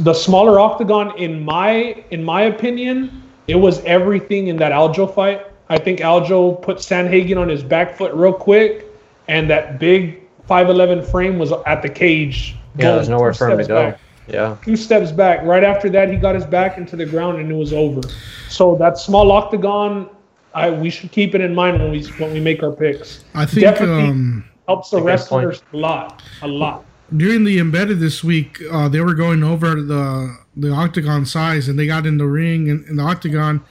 The 0.00 0.12
smaller 0.12 0.60
octagon, 0.60 1.16
in 1.16 1.42
my 1.42 2.04
in 2.10 2.22
my 2.22 2.42
opinion, 2.42 3.22
it 3.48 3.54
was 3.54 3.82
everything 3.84 4.48
in 4.48 4.58
that 4.58 4.72
Aljo 4.72 5.14
fight. 5.14 5.46
I 5.70 5.78
think 5.78 6.00
Aljo 6.00 6.60
put 6.60 6.78
Sandhagen 6.78 7.38
on 7.38 7.48
his 7.48 7.62
back 7.62 7.96
foot 7.96 8.12
real 8.12 8.34
quick, 8.34 8.84
and 9.28 9.48
that 9.48 9.78
big 9.78 10.20
5'11 10.50 11.10
frame 11.10 11.38
was 11.38 11.50
at 11.64 11.80
the 11.80 11.88
cage. 11.88 12.56
Yeah, 12.76 12.96
there's 12.96 13.08
nowhere 13.08 13.32
for 13.32 13.48
him 13.48 13.56
to 13.56 13.64
go. 13.64 13.90
back. 13.90 14.00
Yeah, 14.28 14.56
Two 14.64 14.76
steps 14.76 15.12
back. 15.12 15.44
Right 15.44 15.62
after 15.64 15.88
that, 15.90 16.10
he 16.10 16.16
got 16.16 16.34
his 16.34 16.44
back 16.44 16.78
into 16.78 16.96
the 16.96 17.06
ground, 17.06 17.38
and 17.38 17.50
it 17.50 17.54
was 17.54 17.72
over. 17.72 18.00
So 18.48 18.74
that 18.76 18.98
small 18.98 19.30
octagon, 19.30 20.08
I 20.56 20.70
we 20.70 20.88
should 20.88 21.12
keep 21.12 21.34
it 21.34 21.42
in 21.42 21.54
mind 21.54 21.80
when 21.80 21.90
we 21.90 22.02
when 22.18 22.32
we 22.32 22.40
make 22.40 22.62
our 22.62 22.72
picks. 22.72 23.24
I 23.34 23.44
think 23.44 23.60
Definitely 23.60 24.04
um, 24.04 24.48
helps 24.66 24.88
the 24.88 25.02
wrestlers 25.02 25.62
a 25.74 25.76
lot, 25.76 26.22
a 26.40 26.48
lot. 26.48 26.84
during 27.14 27.44
the 27.44 27.58
embedded 27.58 28.00
this 28.00 28.24
week, 28.24 28.58
uh, 28.72 28.88
they 28.88 29.00
were 29.00 29.12
going 29.12 29.44
over 29.44 29.74
the 29.82 30.34
the 30.56 30.70
octagon 30.70 31.26
size, 31.26 31.68
and 31.68 31.78
they 31.78 31.86
got 31.86 32.06
in 32.06 32.16
the 32.16 32.26
ring 32.26 32.70
and 32.70 32.86
in 32.86 32.96
the 32.96 33.02
octagon, 33.02 33.62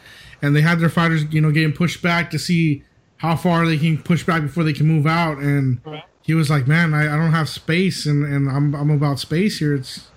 and 0.44 0.56
they 0.56 0.62
had 0.62 0.80
their 0.80 0.90
fighters, 0.90 1.24
you 1.34 1.42
know, 1.42 1.52
getting 1.52 1.74
pushed 1.74 2.04
back 2.04 2.30
to 2.30 2.38
see 2.38 2.84
how 3.18 3.36
far 3.36 3.66
they 3.66 3.80
can 3.80 3.98
push 3.98 4.24
back 4.24 4.44
before 4.44 4.64
they 4.64 4.74
can 4.74 4.86
move 4.86 5.08
out. 5.08 5.40
And 5.40 5.80
he 6.22 6.36
was 6.36 6.52
like, 6.52 6.68
"Man, 6.68 6.94
I, 6.94 7.12
I 7.12 7.18
don't 7.18 7.32
have 7.32 7.50
space, 7.50 8.06
and, 8.06 8.24
and 8.24 8.48
I'm 8.48 8.76
I'm 8.76 8.92
about 8.92 9.18
space 9.18 9.58
here." 9.58 9.74
It's 9.74 10.08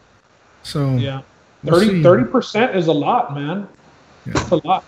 so 0.63 0.97
Yeah, 0.97 1.23
We'll 1.65 2.03
30 2.03 2.25
percent 2.25 2.77
is 2.77 2.89
a 2.89 2.93
lot, 2.93 3.35
man. 3.35 3.67
It's 4.27 4.51
a 4.51 4.67
lot. 4.67 4.85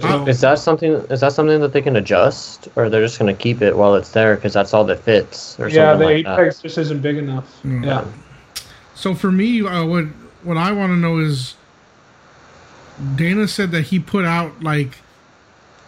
So- 0.00 0.26
is 0.26 0.40
that 0.40 0.58
something? 0.58 0.92
Is 1.10 1.20
that 1.20 1.32
something 1.32 1.60
that 1.60 1.72
they 1.72 1.82
can 1.82 1.96
adjust, 1.96 2.68
or 2.76 2.88
they're 2.88 3.02
just 3.02 3.18
going 3.18 3.34
to 3.34 3.42
keep 3.42 3.60
it 3.60 3.76
while 3.76 3.94
it's 3.96 4.12
there 4.12 4.36
because 4.36 4.52
that's 4.52 4.72
all 4.72 4.84
that 4.84 5.00
fits, 5.00 5.58
or 5.58 5.68
yeah, 5.68 5.92
something 5.92 6.08
the 6.08 6.14
like 6.14 6.24
that? 6.24 6.62
just 6.62 6.78
isn't 6.78 7.00
big 7.00 7.16
enough. 7.16 7.60
Mm. 7.64 7.84
Yeah. 7.84 8.04
So 8.94 9.14
for 9.14 9.32
me, 9.32 9.66
uh, 9.66 9.84
what 9.84 10.04
what 10.44 10.56
I 10.56 10.70
want 10.72 10.92
to 10.92 10.96
know 10.96 11.18
is, 11.18 11.54
Dana 13.16 13.48
said 13.48 13.72
that 13.72 13.86
he 13.86 13.98
put 13.98 14.24
out 14.24 14.62
like 14.62 14.98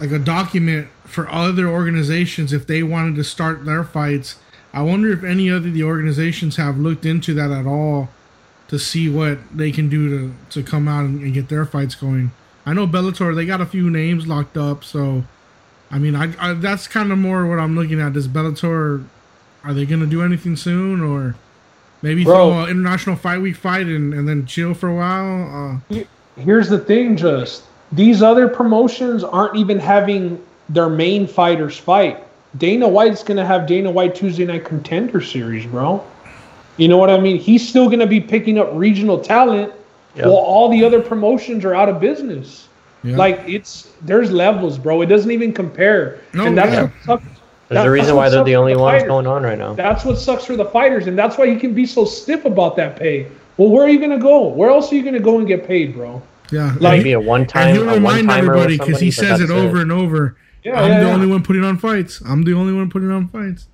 like 0.01 0.11
a 0.11 0.19
document 0.19 0.89
for 1.05 1.29
other 1.31 1.69
organizations 1.69 2.53
if 2.53 2.67
they 2.67 2.83
wanted 2.83 3.15
to 3.17 3.25
start 3.25 3.65
their 3.65 3.85
fights 3.85 4.37
I 4.73 4.83
wonder 4.83 5.13
if 5.13 5.23
any 5.23 5.51
other 5.51 5.71
the 5.71 5.85
organizations 5.85 6.57
have 6.57 6.79
looked 6.79 7.05
into 7.05 7.35
that 7.35 7.51
at 7.51 7.67
all 7.67 8.09
to 8.69 8.79
see 8.79 9.09
what 9.09 9.39
they 9.55 9.71
can 9.71 9.89
do 9.89 10.09
to 10.09 10.35
to 10.51 10.63
come 10.63 10.89
out 10.89 11.05
and, 11.05 11.23
and 11.23 11.35
get 11.35 11.49
their 11.49 11.67
fights 11.67 11.95
going. 11.95 12.33
I 12.65 12.75
know 12.75 12.87
Bellator 12.87 13.35
they 13.35 13.47
got 13.47 13.61
a 13.61 13.67
few 13.67 13.91
names 13.91 14.27
locked 14.27 14.57
up, 14.57 14.85
so 14.85 15.25
I 15.91 15.99
mean, 15.99 16.15
I, 16.15 16.33
I 16.39 16.55
that's 16.55 16.87
kind 16.89 17.13
of 17.13 17.19
more 17.19 17.47
what 17.47 17.59
I'm 17.59 17.75
looking 17.77 18.01
at. 18.01 18.13
Does 18.13 18.29
Bellator 18.29 19.05
are 19.65 19.75
they 19.75 19.85
gonna 19.85 20.07
do 20.07 20.23
anything 20.23 20.57
soon, 20.57 21.01
or 21.01 21.35
maybe 22.03 22.25
Bro. 22.25 22.35
throw 22.35 22.65
an 22.65 22.71
international 22.71 23.17
fight 23.17 23.41
week 23.41 23.57
fight 23.57 23.87
and, 23.87 24.15
and 24.15 24.29
then 24.29 24.47
chill 24.47 24.75
for 24.75 24.89
a 24.89 24.95
while? 24.95 25.83
Uh, 25.91 26.05
Here's 26.37 26.69
the 26.69 26.79
thing, 26.79 27.17
just 27.17 27.65
these 27.93 28.23
other 28.23 28.49
promotions 28.49 29.23
aren't 29.23 29.57
even 29.57 29.79
having 29.79 30.43
their 30.69 30.89
main 30.89 31.27
fighters 31.27 31.77
fight. 31.77 32.25
Dana 32.57 32.89
White's 32.89 33.23
gonna 33.23 33.45
have 33.45 33.67
Dana 33.67 33.91
White 33.91 34.15
Tuesday 34.15 34.45
Night 34.45 34.65
Contender 34.65 35.21
Series, 35.21 35.67
bro. 35.67 36.05
You 36.79 36.89
know 36.89 36.97
what 36.97 37.11
I 37.11 37.21
mean? 37.21 37.39
He's 37.39 37.67
still 37.69 37.91
gonna 37.91 38.07
be 38.07 38.21
picking 38.21 38.59
up 38.59 38.71
regional 38.73 39.21
talent 39.21 39.73
Yep. 40.15 40.27
while 40.27 40.35
all 40.37 40.69
the 40.69 40.85
other 40.85 41.01
promotions 41.01 41.65
are 41.65 41.75
out 41.75 41.89
of 41.89 41.99
business. 42.01 42.69
yeah. 43.03 43.17
Like 43.17 43.41
it's 43.47 43.91
there's 44.03 44.31
levels, 44.31 44.79
bro. 44.79 45.01
It 45.03 45.07
doesn't 45.07 45.31
even 45.31 45.53
compare. 45.53 46.21
No, 46.35 46.47
and 46.47 46.57
that's 46.59 46.73
yeah. 46.73 46.83
what 46.83 46.93
sucks. 47.05 47.25
There's 47.25 47.79
That's 47.79 47.87
a 47.87 47.91
reason 47.91 48.17
why 48.17 48.29
they're 48.29 48.45
the 48.45 48.53
for 48.53 48.59
only 48.59 48.77
ones 48.77 48.97
fighters. 48.97 49.09
going 49.09 49.27
on 49.27 49.43
right 49.43 49.57
now. 49.59 49.73
That's 49.73 50.05
what 50.05 50.19
sucks 50.19 50.45
for 50.45 50.57
the 50.57 50.67
fighters, 50.67 51.07
and 51.07 51.19
that's 51.19 51.39
why 51.39 51.47
he 51.49 51.57
can 51.57 51.73
be 51.73 51.87
so 51.87 52.05
stiff 52.05 52.45
about 52.45 52.77
that 52.77 52.97
pay. 52.97 53.27
Well, 53.57 53.71
where 53.71 53.85
are 53.87 53.89
you 53.89 53.99
gonna 53.99 54.19
go? 54.19 54.49
Where 54.49 54.69
else 54.69 54.93
are 54.93 54.97
you 54.97 55.03
gonna 55.03 55.19
go 55.21 55.39
and 55.39 55.47
get 55.49 55.67
paid, 55.67 55.95
bro? 55.95 56.21
yeah, 56.51 56.65
like- 56.65 56.75
and 56.75 56.83
Maybe 56.99 57.13
a 57.13 57.21
one 57.21 57.47
time. 57.47 57.69
and 57.69 57.79
time. 57.79 57.87
he'll 57.89 57.95
remind 57.95 58.31
everybody 58.31 58.77
because 58.77 59.01
he 59.01 59.11
says 59.11 59.41
it 59.41 59.49
that's 59.49 59.53
over 59.53 59.81
and 59.81 59.91
over. 59.91 60.37
Yeah, 60.65 60.79
I'm 60.81 60.91
yeah, 60.91 61.01
the 61.01 61.07
yeah. 61.07 61.15
only 61.15 61.27
one 61.27 61.43
putting 61.43 61.65
on 61.65 61.79
fights. 61.79 62.21
I'm 62.27 62.43
the 62.43 62.53
only 62.53 62.75
one 62.75 62.91
putting 62.91 63.11
on 63.11 63.29
fights. 63.29 63.67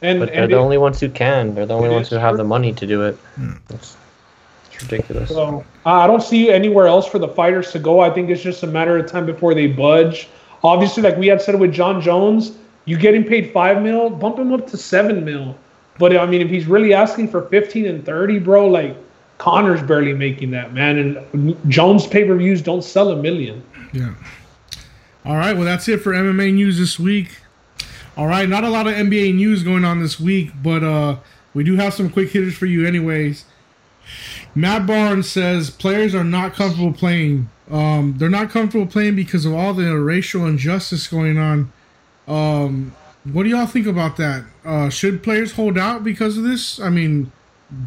And, 0.00 0.20
But 0.20 0.28
they're 0.28 0.44
and 0.44 0.52
the 0.52 0.56
only 0.56 0.78
ones 0.78 1.00
who 1.00 1.08
can. 1.08 1.56
They're 1.56 1.66
the 1.66 1.74
only 1.74 1.88
ones 1.88 2.08
who 2.08 2.16
have 2.16 2.30
true. 2.30 2.36
the 2.38 2.44
money 2.44 2.72
to 2.72 2.86
do 2.86 3.02
it. 3.02 3.18
It's, 3.70 3.96
it's 4.78 4.90
ridiculous. 4.90 5.28
So 5.30 5.64
I 5.84 6.06
don't 6.06 6.22
see 6.22 6.50
anywhere 6.50 6.86
else 6.86 7.06
for 7.06 7.18
the 7.18 7.28
fighters 7.28 7.72
to 7.72 7.78
go. 7.78 8.00
I 8.00 8.10
think 8.10 8.30
it's 8.30 8.42
just 8.42 8.62
a 8.62 8.66
matter 8.66 8.96
of 8.96 9.10
time 9.10 9.26
before 9.26 9.54
they 9.54 9.66
budge. 9.66 10.28
Obviously, 10.62 11.02
like 11.02 11.16
we 11.16 11.26
had 11.26 11.40
said 11.40 11.58
with 11.58 11.72
Jon 11.72 12.00
Jones, 12.00 12.52
you 12.84 12.96
get 12.96 13.14
him 13.14 13.24
paid 13.24 13.52
five 13.52 13.82
mil, 13.82 14.10
bump 14.10 14.38
him 14.38 14.52
up 14.52 14.66
to 14.68 14.76
seven 14.76 15.24
mil. 15.24 15.56
But 15.98 16.16
I 16.16 16.26
mean, 16.26 16.40
if 16.40 16.48
he's 16.48 16.66
really 16.66 16.94
asking 16.94 17.28
for 17.28 17.42
fifteen 17.48 17.86
and 17.86 18.04
thirty, 18.04 18.38
bro, 18.38 18.68
like 18.68 18.96
Conor's 19.38 19.82
barely 19.82 20.14
making 20.14 20.50
that, 20.52 20.72
man. 20.72 20.98
And 21.34 21.70
Jones 21.70 22.06
pay 22.06 22.24
per 22.24 22.36
views 22.36 22.62
don't 22.62 22.82
sell 22.82 23.10
a 23.10 23.16
million. 23.16 23.62
Yeah. 23.92 24.14
All 25.24 25.36
right. 25.36 25.54
Well, 25.54 25.64
that's 25.64 25.88
it 25.88 25.98
for 26.00 26.12
MMA 26.12 26.54
news 26.54 26.78
this 26.78 26.98
week. 26.98 27.38
All 28.16 28.26
right. 28.26 28.48
Not 28.48 28.64
a 28.64 28.70
lot 28.70 28.86
of 28.86 28.94
NBA 28.94 29.34
news 29.34 29.62
going 29.62 29.84
on 29.84 30.00
this 30.00 30.18
week, 30.18 30.50
but 30.62 30.82
uh, 30.82 31.16
we 31.54 31.64
do 31.64 31.76
have 31.76 31.94
some 31.94 32.10
quick 32.10 32.30
hitters 32.30 32.56
for 32.56 32.66
you, 32.66 32.86
anyways. 32.86 33.44
Matt 34.54 34.86
Barnes 34.86 35.30
says 35.30 35.70
players 35.70 36.14
are 36.14 36.24
not 36.24 36.54
comfortable 36.54 36.92
playing. 36.92 37.48
Um, 37.70 38.14
they're 38.18 38.30
not 38.30 38.50
comfortable 38.50 38.86
playing 38.86 39.16
because 39.16 39.44
of 39.44 39.54
all 39.54 39.74
the 39.74 39.98
racial 39.98 40.46
injustice 40.46 41.06
going 41.06 41.38
on. 41.38 41.72
Um, 42.26 42.94
what 43.24 43.42
do 43.42 43.48
y'all 43.50 43.66
think 43.66 43.86
about 43.86 44.16
that? 44.16 44.44
Uh, 44.64 44.88
should 44.88 45.22
players 45.22 45.52
hold 45.52 45.78
out 45.78 46.02
because 46.02 46.38
of 46.38 46.44
this? 46.44 46.80
I 46.80 46.88
mean, 46.88 47.30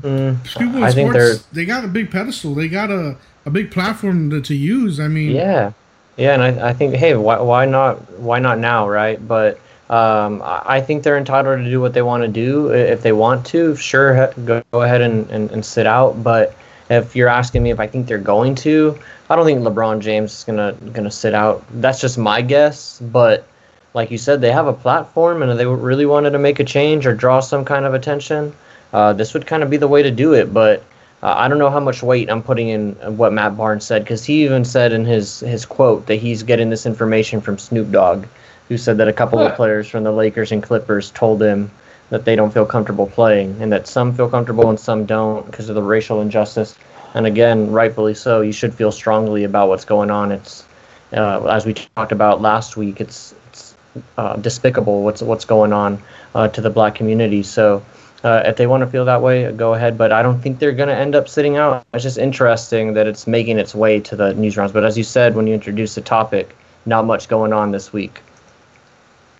people 0.01 0.77
in 0.77 0.83
I 0.83 0.89
sports 0.91 1.43
they 1.51 1.65
got 1.65 1.83
a 1.83 1.87
big 1.87 2.11
pedestal. 2.11 2.53
They 2.53 2.67
got 2.67 2.91
a, 2.91 3.17
a 3.45 3.49
big 3.49 3.71
platform 3.71 4.29
to, 4.29 4.41
to 4.41 4.55
use. 4.55 4.99
I 4.99 5.07
mean, 5.07 5.31
Yeah, 5.31 5.73
yeah, 6.17 6.33
and 6.33 6.43
I, 6.43 6.69
I 6.69 6.73
think 6.73 6.95
hey, 6.95 7.15
why, 7.15 7.39
why 7.39 7.65
not 7.65 8.19
why 8.19 8.39
not 8.39 8.59
now, 8.59 8.87
right? 8.87 9.25
But 9.25 9.59
um, 9.91 10.41
I 10.45 10.79
think 10.79 11.03
they're 11.03 11.17
entitled 11.17 11.59
to 11.59 11.69
do 11.69 11.81
what 11.81 11.93
they 11.93 12.01
want 12.01 12.23
to 12.23 12.29
do 12.29 12.69
if 12.69 13.01
they 13.01 13.11
want 13.11 13.45
to. 13.47 13.75
Sure, 13.75 14.31
go, 14.45 14.63
go 14.71 14.81
ahead 14.83 15.01
and, 15.01 15.29
and, 15.29 15.51
and 15.51 15.65
sit 15.65 15.85
out. 15.85 16.23
But 16.23 16.55
if 16.89 17.13
you're 17.13 17.27
asking 17.27 17.61
me 17.61 17.71
if 17.71 17.79
I 17.79 17.87
think 17.87 18.07
they're 18.07 18.17
going 18.17 18.55
to, 18.55 18.97
I 19.29 19.35
don't 19.35 19.45
think 19.45 19.59
LeBron 19.59 19.99
James 19.99 20.39
is 20.39 20.43
gonna 20.45 20.73
gonna 20.93 21.11
sit 21.11 21.33
out. 21.33 21.65
That's 21.81 21.99
just 21.99 22.17
my 22.17 22.41
guess. 22.41 23.01
But 23.01 23.45
like 23.93 24.11
you 24.11 24.17
said, 24.17 24.39
they 24.39 24.51
have 24.51 24.67
a 24.67 24.73
platform, 24.73 25.41
and 25.41 25.51
if 25.51 25.57
they 25.57 25.65
really 25.65 26.05
wanted 26.05 26.31
to 26.31 26.39
make 26.39 26.61
a 26.61 26.63
change 26.63 27.05
or 27.05 27.13
draw 27.13 27.41
some 27.41 27.65
kind 27.65 27.83
of 27.83 27.93
attention, 27.93 28.53
uh, 28.93 29.11
this 29.11 29.33
would 29.33 29.45
kind 29.45 29.61
of 29.61 29.69
be 29.69 29.75
the 29.77 29.89
way 29.89 30.01
to 30.01 30.11
do 30.11 30.33
it. 30.33 30.53
But 30.53 30.83
uh, 31.21 31.33
I 31.35 31.49
don't 31.49 31.59
know 31.59 31.69
how 31.69 31.81
much 31.81 32.01
weight 32.01 32.29
I'm 32.29 32.41
putting 32.41 32.69
in 32.69 32.93
what 33.17 33.33
Matt 33.33 33.57
Barnes 33.57 33.85
said 33.85 34.03
because 34.03 34.23
he 34.23 34.45
even 34.45 34.63
said 34.63 34.93
in 34.93 35.03
his 35.03 35.41
his 35.41 35.65
quote 35.65 36.07
that 36.07 36.15
he's 36.15 36.43
getting 36.43 36.69
this 36.69 36.85
information 36.85 37.41
from 37.41 37.57
Snoop 37.57 37.91
Dogg, 37.91 38.25
who 38.71 38.77
said 38.77 38.97
that 38.97 39.09
a 39.09 39.11
couple 39.11 39.37
of 39.37 39.53
players 39.53 39.89
from 39.89 40.05
the 40.05 40.11
Lakers 40.13 40.53
and 40.53 40.63
Clippers 40.63 41.11
told 41.11 41.43
him 41.43 41.69
that 42.09 42.23
they 42.23 42.37
don't 42.37 42.53
feel 42.53 42.65
comfortable 42.65 43.05
playing 43.05 43.61
and 43.61 43.69
that 43.69 43.85
some 43.85 44.13
feel 44.13 44.29
comfortable 44.29 44.69
and 44.69 44.79
some 44.79 45.05
don't 45.05 45.45
because 45.45 45.67
of 45.67 45.75
the 45.75 45.83
racial 45.83 46.21
injustice. 46.21 46.77
And 47.13 47.25
again, 47.25 47.69
rightfully 47.69 48.13
so, 48.13 48.39
you 48.39 48.53
should 48.53 48.73
feel 48.73 48.93
strongly 48.93 49.43
about 49.43 49.67
what's 49.67 49.83
going 49.83 50.09
on. 50.09 50.31
It's 50.31 50.63
uh, 51.11 51.43
as 51.47 51.65
we 51.65 51.73
talked 51.73 52.13
about 52.13 52.41
last 52.41 52.77
week. 52.77 53.01
It's 53.01 53.35
it's 53.49 53.75
uh, 54.15 54.37
despicable 54.37 55.03
what's 55.03 55.21
what's 55.21 55.43
going 55.43 55.73
on 55.73 56.01
uh, 56.33 56.47
to 56.47 56.61
the 56.61 56.69
black 56.69 56.95
community. 56.95 57.43
So 57.43 57.83
uh, 58.23 58.43
if 58.45 58.55
they 58.55 58.67
want 58.67 58.85
to 58.85 58.87
feel 58.87 59.03
that 59.03 59.21
way, 59.21 59.51
go 59.51 59.73
ahead. 59.73 59.97
But 59.97 60.13
I 60.13 60.21
don't 60.21 60.39
think 60.39 60.59
they're 60.59 60.71
going 60.71 60.87
to 60.87 60.95
end 60.95 61.13
up 61.13 61.27
sitting 61.27 61.57
out. 61.57 61.85
It's 61.93 62.03
just 62.03 62.17
interesting 62.17 62.93
that 62.93 63.05
it's 63.05 63.27
making 63.27 63.59
its 63.59 63.75
way 63.75 63.99
to 63.99 64.15
the 64.15 64.33
news 64.33 64.55
rounds. 64.55 64.71
But 64.71 64.85
as 64.85 64.97
you 64.97 65.03
said 65.03 65.35
when 65.35 65.45
you 65.45 65.53
introduced 65.53 65.95
the 65.95 66.01
topic, 66.01 66.55
not 66.85 67.03
much 67.03 67.27
going 67.27 67.51
on 67.51 67.71
this 67.71 67.91
week. 67.91 68.21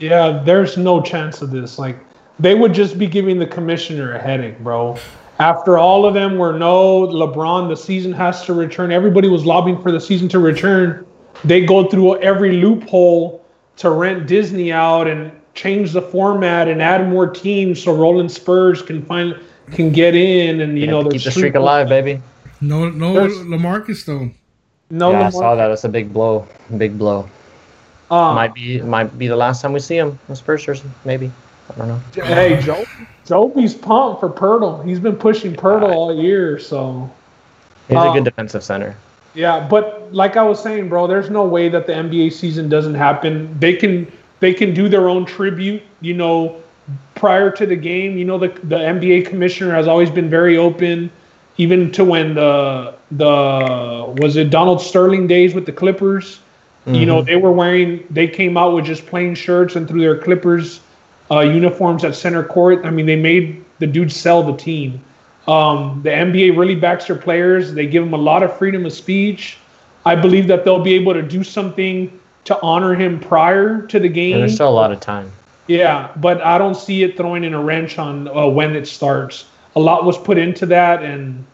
Yeah, 0.01 0.41
there's 0.43 0.77
no 0.77 1.01
chance 1.01 1.41
of 1.41 1.51
this. 1.51 1.77
Like 1.77 1.97
they 2.39 2.55
would 2.55 2.73
just 2.73 2.97
be 2.97 3.07
giving 3.07 3.37
the 3.39 3.45
commissioner 3.45 4.13
a 4.13 4.19
headache, 4.19 4.59
bro. 4.59 4.97
After 5.39 5.77
all 5.77 6.05
of 6.05 6.13
them 6.13 6.37
were 6.37 6.57
no 6.57 7.07
LeBron, 7.07 7.69
the 7.69 7.75
season 7.75 8.11
has 8.13 8.43
to 8.45 8.53
return. 8.53 8.91
Everybody 8.91 9.27
was 9.27 9.45
lobbying 9.45 9.81
for 9.81 9.91
the 9.91 10.01
season 10.01 10.27
to 10.29 10.39
return. 10.39 11.05
They 11.43 11.65
go 11.65 11.87
through 11.89 12.19
every 12.21 12.57
loophole 12.61 13.45
to 13.77 13.89
rent 13.89 14.27
Disney 14.27 14.71
out 14.71 15.07
and 15.07 15.31
change 15.53 15.91
the 15.93 16.01
format 16.01 16.67
and 16.67 16.81
add 16.81 17.07
more 17.09 17.27
teams 17.27 17.81
so 17.81 17.95
Roland 17.95 18.31
Spurs 18.31 18.81
can 18.81 19.03
find 19.05 19.39
can 19.71 19.91
get 19.91 20.15
in 20.15 20.61
and 20.61 20.77
you 20.77 20.87
know 20.87 21.03
keep 21.09 21.23
the 21.23 21.31
streak 21.31 21.55
alive, 21.55 21.87
baby. 21.89 22.21
no, 22.59 22.89
no, 22.89 23.13
There's- 23.13 23.33
Lamarcus 23.37 24.05
though. 24.05 24.31
No, 24.89 25.11
yeah, 25.11 25.27
I 25.27 25.29
saw 25.29 25.55
that. 25.55 25.69
That's 25.69 25.85
a 25.85 25.89
big 25.89 26.11
blow. 26.11 26.45
Big 26.77 26.97
blow. 26.97 27.29
Um, 28.11 28.35
Might 28.35 28.53
be 28.53 28.81
might 28.81 29.17
be 29.17 29.27
the 29.27 29.35
last 29.37 29.61
time 29.61 29.71
we 29.73 29.79
see 29.79 29.95
him. 29.97 30.19
The 30.27 30.35
Spurs 30.35 30.65
jersey, 30.65 30.89
maybe. 31.05 31.31
I 31.73 31.77
don't 31.77 31.87
know. 31.87 32.01
Hey, 32.25 32.59
Joe, 32.61 32.83
Joby's 33.25 33.73
pumped 33.73 34.19
for 34.19 34.29
Poeltl. 34.29 34.85
He's 34.85 34.99
been 34.99 35.15
pushing 35.15 35.55
Poeltl 35.55 35.93
all 35.93 36.13
year, 36.13 36.59
so 36.59 37.09
He's 37.87 37.95
a 37.95 37.99
Um, 38.01 38.13
good 38.13 38.25
defensive 38.25 38.63
center. 38.63 38.95
yeah. 39.33 39.65
But 39.67 40.13
like 40.13 40.35
I 40.35 40.43
was 40.43 40.61
saying, 40.61 40.89
bro, 40.89 41.07
there's 41.07 41.29
no 41.29 41.45
way 41.45 41.69
that 41.69 41.87
the 41.87 41.93
NBA 41.93 42.31
season 42.33 42.67
doesn't 42.67 42.95
happen. 42.95 43.55
They 43.59 43.73
can 43.75 44.11
they 44.41 44.53
can 44.53 44.73
do 44.73 44.89
their 44.89 45.07
own 45.07 45.25
tribute. 45.25 45.81
You 46.01 46.13
know, 46.15 46.55
prior 47.15 47.49
to 47.51 47.65
the 47.65 47.77
game, 47.77 48.17
you 48.17 48.25
know 48.25 48.37
the 48.37 48.49
the 48.63 48.75
NBA 48.77 49.27
commissioner 49.27 49.73
has 49.73 49.87
always 49.87 50.09
been 50.09 50.29
very 50.29 50.57
open, 50.57 51.09
even 51.57 51.91
to 51.93 52.03
when 52.03 52.33
the 52.35 52.93
the 53.11 54.13
was 54.21 54.35
it 54.35 54.49
Donald 54.49 54.81
Sterling 54.81 55.27
days 55.27 55.53
with 55.53 55.65
the 55.65 55.71
Clippers. 55.71 56.39
You 56.87 57.05
know, 57.05 57.21
they 57.21 57.35
were 57.35 57.51
wearing, 57.51 58.05
they 58.09 58.27
came 58.27 58.57
out 58.57 58.73
with 58.73 58.85
just 58.85 59.05
plain 59.05 59.35
shirts 59.35 59.75
and 59.75 59.87
threw 59.87 60.01
their 60.01 60.17
Clippers 60.17 60.81
uh, 61.29 61.41
uniforms 61.41 62.03
at 62.03 62.15
center 62.15 62.43
court. 62.43 62.85
I 62.85 62.89
mean, 62.89 63.05
they 63.05 63.15
made 63.15 63.63
the 63.79 63.87
dudes 63.87 64.15
sell 64.15 64.43
the 64.43 64.57
team. 64.57 65.03
Um, 65.47 66.01
the 66.03 66.09
NBA 66.09 66.57
really 66.57 66.75
backs 66.75 67.05
their 67.05 67.15
players. 67.15 67.73
They 67.73 67.85
give 67.85 68.03
them 68.03 68.13
a 68.13 68.17
lot 68.17 68.41
of 68.41 68.57
freedom 68.57 68.85
of 68.85 68.93
speech. 68.93 69.57
I 70.05 70.15
believe 70.15 70.47
that 70.47 70.65
they'll 70.65 70.83
be 70.83 70.93
able 70.93 71.13
to 71.13 71.21
do 71.21 71.43
something 71.43 72.19
to 72.45 72.59
honor 72.61 72.95
him 72.95 73.19
prior 73.19 73.85
to 73.87 73.99
the 73.99 74.09
game. 74.09 74.33
And 74.33 74.41
there's 74.41 74.55
still 74.55 74.69
a 74.69 74.71
lot 74.71 74.91
of 74.91 74.99
time. 74.99 75.31
Yeah, 75.67 76.11
but 76.17 76.41
I 76.41 76.57
don't 76.57 76.75
see 76.75 77.03
it 77.03 77.15
throwing 77.15 77.43
in 77.43 77.53
a 77.53 77.61
wrench 77.61 77.97
on 77.97 78.27
uh, 78.27 78.47
when 78.47 78.75
it 78.75 78.87
starts. 78.87 79.45
A 79.75 79.79
lot 79.79 80.03
was 80.03 80.17
put 80.17 80.37
into 80.37 80.65
that, 80.65 81.03
and 81.03 81.45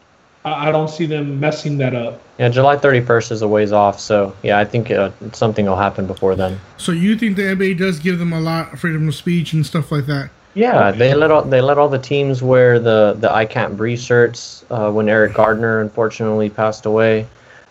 I, 0.47 0.69
I 0.69 0.71
don't 0.71 0.89
see 0.89 1.05
them 1.05 1.39
messing 1.39 1.77
that 1.79 1.93
up. 1.95 2.21
Yeah, 2.39 2.49
July 2.49 2.77
31st 2.77 3.31
is 3.31 3.41
a 3.41 3.47
ways 3.47 3.71
off, 3.71 3.99
so 3.99 4.35
yeah, 4.43 4.59
I 4.59 4.65
think 4.65 4.91
uh, 4.91 5.11
something 5.33 5.65
will 5.65 5.75
happen 5.75 6.05
before 6.07 6.35
then. 6.35 6.59
So 6.77 6.91
you 6.91 7.17
think 7.17 7.35
the 7.35 7.43
NBA 7.43 7.77
does 7.77 7.99
give 7.99 8.19
them 8.19 8.33
a 8.33 8.39
lot 8.39 8.73
of 8.73 8.79
freedom 8.79 9.07
of 9.07 9.15
speech 9.15 9.53
and 9.53 9.65
stuff 9.65 9.91
like 9.91 10.05
that? 10.05 10.29
Yeah, 10.53 10.89
they 10.91 11.13
let 11.13 11.29
all 11.29 11.43
they 11.43 11.61
let 11.61 11.77
all 11.77 11.89
the 11.89 11.99
teams 11.99 12.41
wear 12.41 12.79
the 12.79 13.15
the 13.19 13.31
I 13.31 13.45
can't 13.45 13.77
breathe 13.77 13.99
shirts 13.99 14.65
uh, 14.71 14.91
when 14.91 15.07
Eric 15.07 15.35
Gardner 15.35 15.81
unfortunately 15.81 16.49
passed 16.49 16.87
away, 16.87 17.27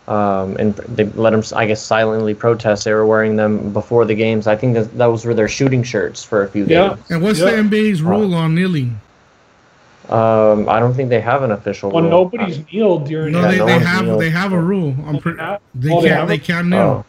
um, 0.07 0.57
and 0.57 0.75
they 0.77 1.05
let 1.05 1.31
them 1.31 1.43
I 1.57 1.67
guess 1.67 1.83
silently 1.83 2.33
protest. 2.35 2.85
They 2.85 2.93
were 2.93 3.07
wearing 3.07 3.35
them 3.35 3.73
before 3.73 4.05
the 4.05 4.15
games. 4.15 4.47
I 4.47 4.55
think 4.55 4.75
that 4.75 4.97
those 4.97 5.25
were 5.25 5.35
their 5.35 5.49
shooting 5.49 5.83
shirts 5.83 6.23
for 6.23 6.45
a 6.45 6.49
few 6.49 6.65
Yeah. 6.65 6.91
games. 6.91 7.01
And 7.11 7.23
what's 7.23 7.41
Yeah. 7.41 7.47
the 7.51 7.57
NBA's 7.57 8.03
rule 8.03 8.35
on 8.35 8.55
kneeling? 8.55 9.01
Um, 10.11 10.69
I 10.69 10.79
don't 10.79 10.95
think 10.95 11.09
they 11.11 11.21
have 11.21 11.43
an 11.43 11.51
official. 11.51 11.91
Well, 11.91 12.03
rule. 12.03 12.11
nobody's 12.11 12.65
kneeled 12.73 13.07
during 13.07 13.33
No, 13.33 13.41
Yeah, 13.43 13.51
they, 13.51 13.59
no 13.59 13.67
they 13.67 13.79
have 13.81 14.05
kneeled. 14.05 14.21
they 14.21 14.31
have 14.31 14.53
a 14.53 14.61
rule. 14.61 14.95
I'm 15.07 15.17
Oh, 15.17 15.21
pre- 15.21 15.33
they 15.35 15.43
have? 15.43 15.61
they 15.75 15.91
Oh, 15.93 16.01
can't 16.03 16.13
have 16.15 16.29
they 16.29 16.39
can't 16.39 16.69
kneel. 16.69 17.05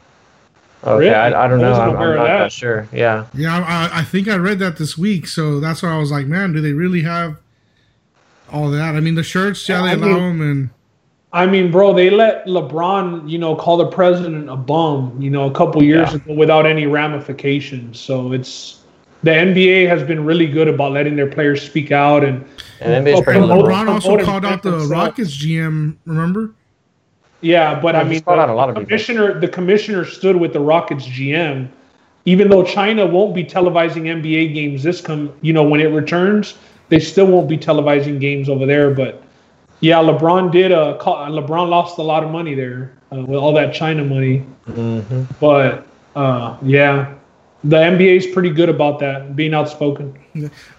Oh. 0.84 0.94
Okay, 0.96 1.06
Really? 1.06 1.16
I, 1.16 1.46
I 1.46 1.48
don't 1.48 1.60
know. 1.60 1.74
I'm, 1.74 1.90
I'm 1.98 2.16
not 2.16 2.24
that. 2.28 2.38
that 2.40 2.52
sure. 2.52 2.88
Yeah. 2.92 3.26
Yeah, 3.34 3.58
I, 3.58 4.00
I 4.00 4.04
think 4.04 4.28
I 4.28 4.36
read 4.38 4.60
that 4.60 4.78
this 4.78 4.98
week, 4.98 5.28
so 5.28 5.60
that's 5.60 5.82
why 5.84 5.90
I 5.90 5.98
was 5.98 6.12
like, 6.12 6.28
man, 6.28 6.54
do 6.54 6.62
they 6.62 6.74
really 6.74 7.02
have 7.02 7.38
all 8.52 8.70
that? 8.72 8.96
I 8.96 9.00
mean, 9.00 9.16
the 9.16 9.24
shirts, 9.24 9.68
yeah, 9.68 9.84
Yeah, 9.84 9.96
they 9.96 10.02
I 10.04 10.08
allow 10.08 10.20
mean- 10.30 10.40
them, 10.40 10.42
and 10.52 10.70
I 11.34 11.46
mean, 11.46 11.72
bro, 11.72 11.94
they 11.94 12.10
let 12.10 12.46
LeBron, 12.46 13.30
you 13.30 13.38
know, 13.38 13.54
call 13.56 13.78
the 13.78 13.88
president 13.88 14.50
a 14.50 14.56
bum, 14.56 15.16
you 15.22 15.30
know, 15.30 15.46
a 15.48 15.52
couple 15.52 15.84
years 15.84 16.10
Yeah. 16.12 16.16
ago 16.18 16.34
without 16.34 16.66
any 16.66 16.88
ramifications. 16.88 18.00
So 18.00 18.32
it's 18.32 18.80
the 19.24 19.32
NBA 19.32 19.88
has 19.90 20.04
been 20.04 20.24
really 20.24 20.48
good 20.48 20.68
about 20.70 20.94
letting 20.94 21.16
their 21.18 21.28
players 21.28 21.62
speak 21.62 21.92
out 21.92 22.24
and 22.24 22.46
And 22.82 23.06
NBA's 23.06 23.20
Oh, 23.20 23.22
pretty 23.24 23.40
promote- 23.40 23.58
liberal. 23.58 23.76
LeBron 23.78 23.90
also 23.90 24.08
promoting 24.10 24.26
called 24.26 24.46
out 24.46 24.64
the 24.64 24.72
themselves. 24.72 24.92
Rockets 24.92 25.38
GM. 25.38 25.96
Remember? 26.06 26.52
yeah, 27.42 27.80
but 27.80 27.96
Yeah, 27.96 28.02
I 28.02 28.04
mean, 28.04 28.22
the, 28.26 28.32
out 28.32 28.50
a 28.50 28.54
lot 28.54 28.70
of 28.70 28.76
the 28.76 28.82
people. 28.82 28.90
commissioner, 28.90 29.40
the 29.40 29.48
commissioner 29.48 30.06
stood 30.06 30.36
with 30.36 30.54
the 30.54 30.60
Rockets 30.60 31.06
GM, 31.08 31.68
even 32.26 32.50
though 32.50 32.64
China 32.64 33.06
won't 33.06 33.34
be 33.36 33.44
televising 33.44 34.04
NBA 34.08 34.54
games 34.54 34.84
this 34.84 35.02
come, 35.02 35.32
you 35.42 35.54
know, 35.54 35.64
when 35.64 35.80
it 35.80 35.88
returns, 35.88 36.56
they 36.90 37.00
still 37.00 37.28
won't 37.28 37.48
be 37.48 37.58
televising 37.58 38.20
games 38.20 38.50
over 38.50 38.66
there. 38.66 38.90
But 38.92 39.22
yeah, 39.82 39.98
LeBron 39.98 40.52
did. 40.52 40.72
Uh, 40.72 40.98
call, 40.98 41.16
LeBron 41.28 41.70
lost 41.70 41.98
a 42.00 42.02
lot 42.02 42.24
of 42.24 42.32
money 42.32 42.56
there 42.56 42.94
uh, 43.12 43.18
with 43.22 43.38
all 43.40 43.54
that 43.54 43.74
China 43.74 44.04
money. 44.04 44.40
hmm 44.66 45.24
But 45.40 45.86
uh, 46.16 46.58
yeah, 46.64 47.14
the 47.68 47.76
NBA 47.76 48.16
is 48.16 48.28
pretty 48.28 48.50
good 48.50 48.70
about 48.70 49.00
that, 49.00 49.36
being 49.36 49.54
outspoken. 49.54 50.18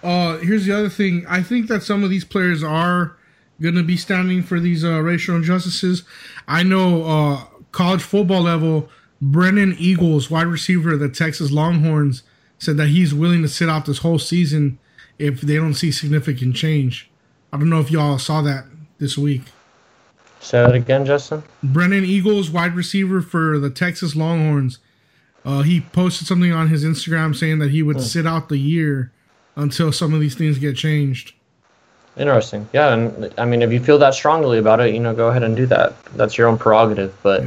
Uh, 0.01 0.37
here's 0.37 0.65
the 0.65 0.75
other 0.75 0.89
thing. 0.89 1.25
I 1.27 1.43
think 1.43 1.67
that 1.67 1.83
some 1.83 2.03
of 2.03 2.09
these 2.09 2.23
players 2.23 2.63
are 2.63 3.15
going 3.61 3.75
to 3.75 3.83
be 3.83 3.97
standing 3.97 4.41
for 4.41 4.59
these 4.59 4.83
uh, 4.83 4.99
racial 5.01 5.35
injustices. 5.35 6.03
I 6.47 6.63
know 6.63 7.03
uh, 7.03 7.43
college 7.71 8.01
football 8.01 8.41
level, 8.41 8.89
Brennan 9.21 9.75
Eagles, 9.77 10.31
wide 10.31 10.47
receiver 10.47 10.93
of 10.93 10.99
the 10.99 11.09
Texas 11.09 11.51
Longhorns, 11.51 12.23
said 12.57 12.77
that 12.77 12.87
he's 12.87 13.13
willing 13.13 13.41
to 13.41 13.49
sit 13.49 13.69
out 13.69 13.85
this 13.85 13.99
whole 13.99 14.19
season 14.19 14.79
if 15.17 15.41
they 15.41 15.55
don't 15.55 15.73
see 15.73 15.91
significant 15.91 16.55
change. 16.55 17.11
I 17.53 17.57
don't 17.57 17.69
know 17.69 17.81
if 17.81 17.91
y'all 17.91 18.17
saw 18.17 18.41
that 18.41 18.65
this 18.97 19.17
week. 19.17 19.43
Say 20.39 20.61
that 20.61 20.73
again, 20.73 21.05
Justin. 21.05 21.43
Brennan 21.61 22.05
Eagles, 22.05 22.49
wide 22.49 22.75
receiver 22.75 23.21
for 23.21 23.59
the 23.59 23.69
Texas 23.69 24.15
Longhorns, 24.15 24.79
uh, 25.45 25.61
he 25.61 25.81
posted 25.81 26.27
something 26.27 26.51
on 26.51 26.67
his 26.67 26.83
Instagram 26.83 27.35
saying 27.35 27.59
that 27.59 27.71
he 27.71 27.83
would 27.83 28.01
sit 28.01 28.27
out 28.27 28.49
the 28.49 28.57
year 28.57 29.11
until 29.55 29.91
some 29.91 30.13
of 30.13 30.19
these 30.19 30.35
things 30.35 30.57
get 30.57 30.75
changed. 30.75 31.33
Interesting. 32.17 32.67
Yeah, 32.73 32.93
and 32.93 33.33
I 33.37 33.45
mean, 33.45 33.61
if 33.61 33.71
you 33.71 33.79
feel 33.79 33.97
that 33.99 34.13
strongly 34.13 34.57
about 34.57 34.81
it, 34.81 34.93
you 34.93 34.99
know, 34.99 35.13
go 35.13 35.29
ahead 35.29 35.43
and 35.43 35.55
do 35.55 35.65
that. 35.67 36.03
That's 36.15 36.37
your 36.37 36.47
own 36.47 36.57
prerogative. 36.57 37.15
But 37.23 37.43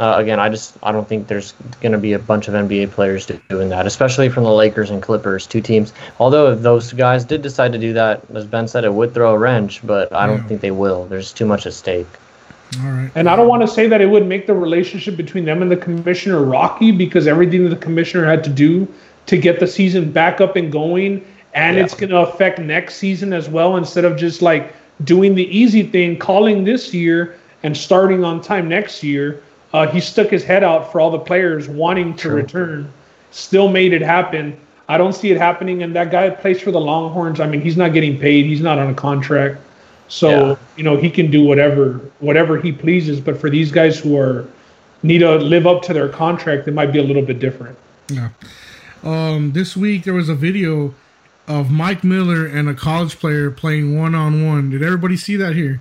uh, 0.00 0.14
again, 0.16 0.40
I 0.40 0.48
just 0.48 0.76
I 0.82 0.90
don't 0.90 1.06
think 1.08 1.28
there's 1.28 1.52
going 1.80 1.92
to 1.92 1.98
be 1.98 2.14
a 2.14 2.18
bunch 2.18 2.48
of 2.48 2.54
NBA 2.54 2.90
players 2.90 3.26
doing 3.48 3.68
that, 3.68 3.86
especially 3.86 4.28
from 4.28 4.44
the 4.44 4.52
Lakers 4.52 4.90
and 4.90 5.00
Clippers, 5.00 5.46
two 5.46 5.60
teams. 5.60 5.92
Although 6.18 6.52
if 6.52 6.62
those 6.62 6.92
guys 6.92 7.24
did 7.24 7.42
decide 7.42 7.72
to 7.72 7.78
do 7.78 7.92
that, 7.92 8.22
as 8.34 8.46
Ben 8.46 8.66
said, 8.66 8.84
it 8.84 8.92
would 8.92 9.14
throw 9.14 9.34
a 9.34 9.38
wrench, 9.38 9.86
but 9.86 10.12
I 10.12 10.26
don't 10.26 10.46
think 10.48 10.60
they 10.60 10.72
will. 10.72 11.04
There's 11.06 11.32
too 11.32 11.46
much 11.46 11.66
at 11.66 11.74
stake. 11.74 12.08
All 12.78 12.90
right. 12.90 13.10
And 13.14 13.28
I 13.28 13.34
don't 13.36 13.48
want 13.48 13.62
to 13.62 13.68
say 13.68 13.88
that 13.88 14.00
it 14.00 14.06
would 14.06 14.26
make 14.26 14.46
the 14.46 14.54
relationship 14.54 15.16
between 15.16 15.44
them 15.44 15.60
and 15.62 15.70
the 15.70 15.76
commissioner 15.76 16.42
rocky 16.42 16.92
because 16.92 17.26
everything 17.26 17.64
that 17.64 17.70
the 17.70 17.76
commissioner 17.84 18.24
had 18.24 18.44
to 18.44 18.50
do 18.50 18.86
to 19.26 19.36
get 19.36 19.58
the 19.60 19.66
season 19.66 20.10
back 20.12 20.40
up 20.40 20.56
and 20.56 20.70
going, 20.70 21.24
and 21.54 21.76
Yeah. 21.76 21.82
it's 21.84 21.94
going 21.94 22.10
to 22.10 22.18
affect 22.18 22.58
next 22.60 22.94
season 22.96 23.32
as 23.32 23.48
well. 23.48 23.76
Instead 23.76 24.04
of 24.04 24.16
just 24.16 24.40
like 24.40 24.72
doing 25.04 25.34
the 25.34 25.46
easy 25.56 25.82
thing, 25.82 26.16
calling 26.16 26.64
this 26.64 26.94
year 26.94 27.34
and 27.62 27.76
starting 27.76 28.24
on 28.24 28.40
time 28.40 28.68
next 28.68 29.02
year, 29.02 29.42
uh, 29.72 29.86
he 29.86 30.00
stuck 30.00 30.28
his 30.28 30.44
head 30.44 30.62
out 30.64 30.90
for 30.92 31.00
all 31.00 31.10
the 31.10 31.18
players 31.18 31.68
wanting 31.68 32.14
to 32.14 32.28
True. 32.28 32.36
return. 32.36 32.88
Still 33.32 33.68
made 33.68 33.92
it 33.92 34.02
happen. 34.02 34.56
I 34.88 34.98
don't 34.98 35.14
see 35.14 35.30
it 35.30 35.38
happening. 35.38 35.82
And 35.82 35.94
that 35.94 36.10
guy 36.10 36.30
plays 36.30 36.60
for 36.60 36.70
the 36.72 36.80
Longhorns. 36.80 37.40
I 37.40 37.46
mean, 37.46 37.60
he's 37.60 37.76
not 37.76 37.92
getting 37.92 38.18
paid. 38.18 38.46
He's 38.46 38.60
not 38.60 38.78
on 38.78 38.90
a 38.90 38.94
contract. 38.94 39.58
So 40.10 40.28
Yeah. 40.28 40.56
you 40.76 40.82
know 40.84 40.96
he 40.96 41.08
can 41.08 41.30
do 41.30 41.42
whatever 41.44 42.00
whatever 42.18 42.58
he 42.60 42.72
pleases. 42.72 43.20
But 43.20 43.40
for 43.40 43.48
these 43.48 43.70
guys 43.72 43.98
who 43.98 44.18
are 44.18 44.44
need 45.02 45.18
to 45.20 45.36
live 45.36 45.66
up 45.66 45.82
to 45.82 45.94
their 45.94 46.08
contract, 46.08 46.68
it 46.68 46.74
might 46.74 46.92
be 46.92 46.98
a 46.98 47.02
little 47.02 47.22
bit 47.22 47.38
different. 47.38 47.76
Yeah. 48.10 48.28
Um, 49.02 49.52
this 49.52 49.76
week 49.76 50.04
there 50.04 50.12
was 50.14 50.28
a 50.28 50.34
video 50.34 50.92
of 51.48 51.70
Mike 51.70 52.04
Miller 52.04 52.44
and 52.44 52.68
a 52.68 52.74
college 52.74 53.18
player 53.18 53.50
playing 53.50 53.98
one 53.98 54.14
on 54.14 54.46
one. 54.46 54.68
Did 54.70 54.82
everybody 54.82 55.16
see 55.16 55.36
that 55.36 55.54
here? 55.54 55.80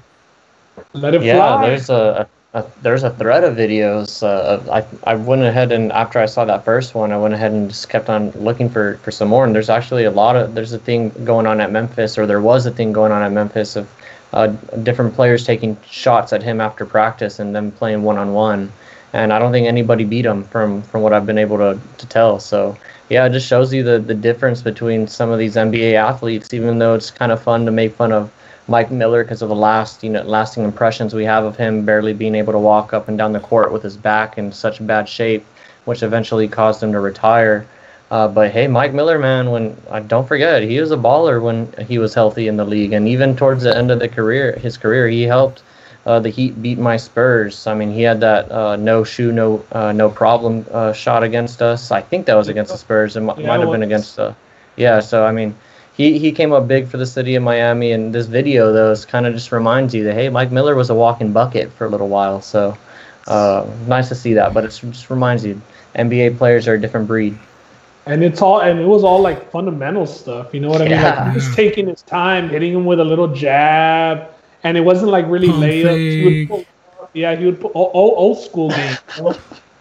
Let 0.93 1.13
it 1.15 1.21
Yeah, 1.23 1.35
fly. 1.57 1.67
there's 1.67 1.89
a, 1.89 2.27
a, 2.53 2.59
a 2.59 2.65
there's 2.81 3.03
a 3.03 3.09
thread 3.09 3.43
of 3.43 3.57
videos. 3.57 4.23
Uh, 4.23 4.27
of, 4.53 4.69
I 4.69 4.85
I 5.05 5.15
went 5.15 5.41
ahead 5.41 5.71
and 5.71 5.91
after 5.91 6.19
I 6.19 6.27
saw 6.27 6.45
that 6.45 6.63
first 6.63 6.93
one, 6.95 7.11
I 7.11 7.17
went 7.17 7.33
ahead 7.33 7.51
and 7.51 7.67
just 7.67 7.89
kept 7.89 8.09
on 8.09 8.29
looking 8.31 8.69
for 8.69 8.97
for 9.03 9.09
some 9.11 9.27
more. 9.27 9.43
And 9.43 9.53
there's 9.55 9.69
actually 9.69 10.05
a 10.05 10.11
lot 10.11 10.35
of 10.35 10.53
there's 10.55 10.71
a 10.71 10.79
thing 10.79 11.09
going 11.25 11.47
on 11.47 11.59
at 11.59 11.71
Memphis, 11.71 12.15
or 12.17 12.25
there 12.27 12.41
was 12.41 12.65
a 12.67 12.71
thing 12.71 12.93
going 12.93 13.11
on 13.11 13.21
at 13.23 13.31
Memphis 13.31 13.75
of 13.75 13.89
uh, 14.33 14.47
different 14.83 15.13
players 15.15 15.45
taking 15.45 15.77
shots 15.89 16.33
at 16.33 16.43
him 16.43 16.61
after 16.61 16.85
practice 16.85 17.39
and 17.39 17.55
then 17.55 17.71
playing 17.71 18.03
one 18.03 18.17
on 18.17 18.33
one. 18.33 18.71
And 19.13 19.33
I 19.33 19.39
don't 19.39 19.51
think 19.51 19.65
anybody 19.67 20.03
beat 20.03 20.25
him 20.25 20.43
from 20.45 20.83
from 20.83 21.01
what 21.01 21.13
I've 21.13 21.25
been 21.25 21.39
able 21.39 21.57
to 21.57 21.79
to 21.97 22.07
tell. 22.07 22.39
So 22.39 22.77
yeah, 23.09 23.25
it 23.25 23.31
just 23.31 23.47
shows 23.47 23.73
you 23.73 23.83
the 23.83 23.99
the 23.99 24.13
difference 24.13 24.61
between 24.61 25.07
some 25.07 25.31
of 25.31 25.39
these 25.39 25.55
NBA 25.55 25.93
athletes. 25.93 26.53
Even 26.53 26.77
though 26.77 26.93
it's 26.93 27.09
kind 27.09 27.31
of 27.31 27.41
fun 27.41 27.65
to 27.65 27.71
make 27.71 27.93
fun 27.95 28.11
of 28.11 28.31
Mike 28.69 28.91
Miller 28.91 29.23
because 29.23 29.41
of 29.41 29.49
the 29.49 29.55
last, 29.55 30.03
you 30.03 30.11
know, 30.11 30.21
lasting 30.21 30.63
impressions 30.63 31.15
we 31.15 31.25
have 31.25 31.43
of 31.43 31.57
him 31.57 31.83
barely 31.85 32.13
being 32.13 32.35
able 32.35 32.53
to 32.53 32.59
walk 32.59 32.93
up 32.93 33.07
and 33.07 33.17
down 33.17 33.33
the 33.33 33.39
court 33.39 33.71
with 33.71 33.81
his 33.81 33.97
back 33.97 34.37
in 34.37 34.51
such 34.51 34.85
bad 34.85 35.09
shape, 35.09 35.43
which 35.85 36.03
eventually 36.03 36.47
caused 36.47 36.83
him 36.83 36.91
to 36.91 36.99
retire. 36.99 37.65
Uh, 38.11 38.27
but 38.27 38.51
hey, 38.51 38.67
Mike 38.67 38.93
Miller, 38.93 39.17
man, 39.19 39.51
when 39.51 39.75
uh, 39.89 39.99
don't 39.99 40.27
forget 40.27 40.63
he 40.63 40.79
was 40.79 40.91
a 40.91 40.97
baller 40.97 41.41
when 41.41 41.71
he 41.87 41.97
was 41.99 42.13
healthy 42.13 42.47
in 42.47 42.57
the 42.57 42.65
league, 42.65 42.93
and 42.93 43.07
even 43.07 43.35
towards 43.35 43.63
the 43.63 43.75
end 43.75 43.91
of 43.91 43.99
the 43.99 44.07
career, 44.07 44.53
his 44.57 44.77
career, 44.77 45.07
he 45.07 45.23
helped 45.23 45.61
uh, 46.05 46.19
the 46.19 46.29
Heat 46.29 46.61
beat 46.61 46.79
my 46.79 46.97
Spurs. 46.97 47.67
I 47.67 47.73
mean, 47.75 47.91
he 47.91 48.01
had 48.01 48.19
that 48.21 48.51
uh, 48.51 48.75
no 48.77 49.03
shoe, 49.03 49.31
no 49.31 49.63
uh, 49.71 49.91
no 49.91 50.09
problem 50.09 50.65
uh, 50.71 50.93
shot 50.93 51.23
against 51.23 51.61
us. 51.61 51.91
I 51.91 52.01
think 52.01 52.25
that 52.25 52.35
was 52.35 52.47
against 52.47 52.71
the 52.71 52.77
Spurs. 52.79 53.15
It 53.15 53.21
mi- 53.21 53.33
Yeah, 53.37 53.47
might 53.47 53.61
have 53.61 53.71
been 53.71 53.83
against 53.83 54.15
the. 54.15 54.35
Yeah, 54.75 54.99
so 55.01 55.25
I 55.25 55.31
mean, 55.31 55.55
he 55.93 56.17
he 56.17 56.31
came 56.31 56.51
up 56.53 56.67
big 56.67 56.87
for 56.87 56.97
the 56.97 57.05
city 57.05 57.35
of 57.35 57.43
Miami, 57.43 57.91
and 57.91 58.13
this 58.13 58.25
video 58.25 58.71
though 58.73 58.91
is 58.91 59.05
kind 59.05 59.27
of 59.27 59.33
just 59.33 59.51
reminds 59.51 59.93
you 59.93 60.03
that 60.05 60.13
hey, 60.15 60.29
Mike 60.29 60.51
Miller 60.51 60.75
was 60.75 60.89
a 60.89 60.95
walking 60.95 61.31
bucket 61.31 61.71
for 61.73 61.85
a 61.85 61.89
little 61.89 62.09
while. 62.09 62.41
So 62.41 62.75
uh, 63.27 63.65
nice 63.87 64.09
to 64.09 64.15
see 64.15 64.33
that, 64.33 64.53
but 64.53 64.63
it 64.65 64.69
just 64.69 65.09
reminds 65.09 65.45
you 65.45 65.61
NBA 65.95 66.31
players 66.31 66.67
are 66.67 66.73
a 66.73 66.81
different 66.81 67.07
breed. 67.07 67.37
And 68.05 68.23
it's 68.23 68.41
all 68.41 68.61
and 68.61 68.79
it 68.79 68.85
was 68.85 69.03
all 69.03 69.21
like 69.21 69.51
fundamental 69.51 70.05
stuff. 70.05 70.53
You 70.53 70.59
know 70.61 70.69
what 70.69 70.81
I 70.81 70.85
mean? 70.85 70.91
Yeah. 70.93 71.23
Like 71.23 71.29
he 71.29 71.35
was 71.35 71.55
taking 71.55 71.87
his 71.87 72.01
time, 72.01 72.49
hitting 72.49 72.73
him 72.73 72.85
with 72.85 72.99
a 72.99 73.03
little 73.03 73.27
jab, 73.33 74.29
and 74.63 74.77
it 74.77 74.81
wasn't 74.81 75.11
like 75.11 75.25
really 75.27 75.47
Pump 75.47 75.63
layups. 75.63 75.97
He 75.97 76.23
would 76.23 76.31
fake. 76.31 76.49
pull- 76.49 76.65
yeah, 77.13 77.35
he 77.35 77.45
would 77.45 77.59
put 77.59 77.71
old, 77.73 77.91
old 77.93 78.39
school 78.39 78.69
game. 78.69 78.97
you 79.17 79.23
know? 79.23 79.37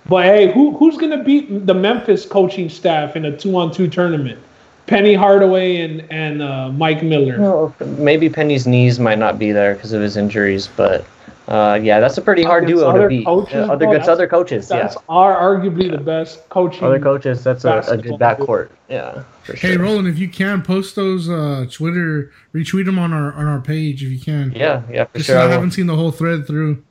But 0.09 0.25
hey, 0.25 0.53
who 0.53 0.77
who's 0.77 0.97
gonna 0.97 1.23
beat 1.23 1.67
the 1.67 1.75
Memphis 1.75 2.25
coaching 2.25 2.69
staff 2.71 3.17
in 3.17 3.27
a 3.27 3.37
two-on-two 3.37 3.89
tournament? 3.89 4.39
Penny 4.87 5.13
Hardaway 5.13 5.83
and 5.83 6.05
and 6.11 6.41
uh, 6.41 6.71
Mike 6.71 7.03
Miller. 7.03 7.39
Well, 7.39 7.75
maybe 7.99 8.31
Penny's 8.31 8.67
knees 8.67 8.99
might 8.99 9.19
not 9.19 9.39
be 9.39 9.53
there 9.53 9.75
because 9.75 9.93
of 9.93 10.01
his 10.01 10.17
injuries, 10.17 10.69
but 10.77 11.05
uh, 11.49 11.81
yeah, 11.83 11.99
that's 11.99 12.17
a 12.19 12.23
pretty 12.23 12.43
hard 12.45 12.65
Against 12.65 12.83
duo 12.83 13.03
to 13.03 13.09
beat. 13.09 13.25
coaches, 13.27 13.55
Uh, 13.55 13.73
other 13.73 13.77
bro, 13.87 13.91
against 13.91 14.07
that's- 14.07 14.09
other 14.09 14.27
coaches, 14.29 14.71
yeah. 14.71 14.93
Are 15.09 15.35
arguably 15.35 15.91
the 15.91 15.99
best 15.99 16.49
coaching. 16.51 16.85
Other 16.85 17.01
coaches, 17.01 17.43
that's 17.43 17.65
a, 17.65 17.79
a 17.89 17.97
good 17.97 18.19
basketball. 18.19 18.57
backcourt. 18.57 18.69
Yeah, 18.89 19.23
for 19.43 19.57
sure. 19.57 19.71
Hey, 19.71 19.77
Roland, 19.77 20.07
if 20.09 20.19
you 20.19 20.29
can 20.29 20.63
post 20.63 20.95
those 20.95 21.29
uh, 21.29 21.67
Twitter, 21.71 22.31
retweet 22.55 22.85
them 22.85 22.99
on 22.99 23.13
our 23.13 23.33
on 23.35 23.47
our 23.47 23.61
page 23.61 24.03
if 24.05 24.11
you 24.11 24.21
can. 24.21 24.53
Yeah, 24.55 24.83
yeah, 24.91 25.05
for 25.07 25.19
Just 25.19 25.27
sure. 25.27 25.37
so 25.37 25.41
I 25.43 25.47
I 25.47 25.51
haven't 25.51 25.73
seen 25.73 25.87
the 25.87 25.97
whole 25.97 26.13
thread 26.13 26.47
through. 26.47 26.83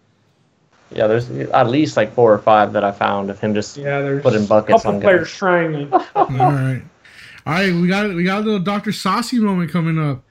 Yeah, 0.92 1.08
there's 1.08 1.30
at 1.30 1.70
least 1.70 1.98
like 1.98 2.14
four 2.14 2.34
or 2.34 2.38
five 2.40 2.72
that 2.74 2.84
I 2.84 2.92
found 2.92 3.30
of 3.30 3.40
him 3.40 3.54
just 3.54 3.76
Yeah, 3.78 4.00
there's 4.02 4.22
putting 4.24 4.46
buckets 4.46 4.86
on 4.86 5.02
players 5.02 5.28
guys. 5.28 5.38
trying. 5.38 5.92
All 5.94 6.02
right, 6.16 6.82
all 7.46 7.54
right. 7.54 7.74
We 7.74 7.88
got 7.88 8.14
we 8.16 8.24
got 8.24 8.40
a 8.40 8.46
little 8.46 8.60
Dr. 8.60 8.92
Saucy 8.94 9.40
moment 9.40 9.70
coming 9.72 10.00
up. 10.00 10.24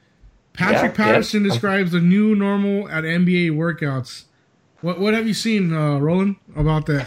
Patrick 0.57 0.97
Yeah, 0.97 1.05
Patterson 1.05 1.45
yeah. 1.45 1.51
describes 1.51 1.93
the 1.93 2.01
new 2.01 2.35
normal 2.35 2.89
at 2.89 3.05
NBA 3.05 3.51
workouts. 3.53 4.25
What 4.81 5.01
what 5.01 5.15
have 5.15 5.27
you 5.27 5.35
seen, 5.35 5.73
uh, 5.73 5.99
Roland, 5.99 6.37
about 6.55 6.87
that? 6.87 7.07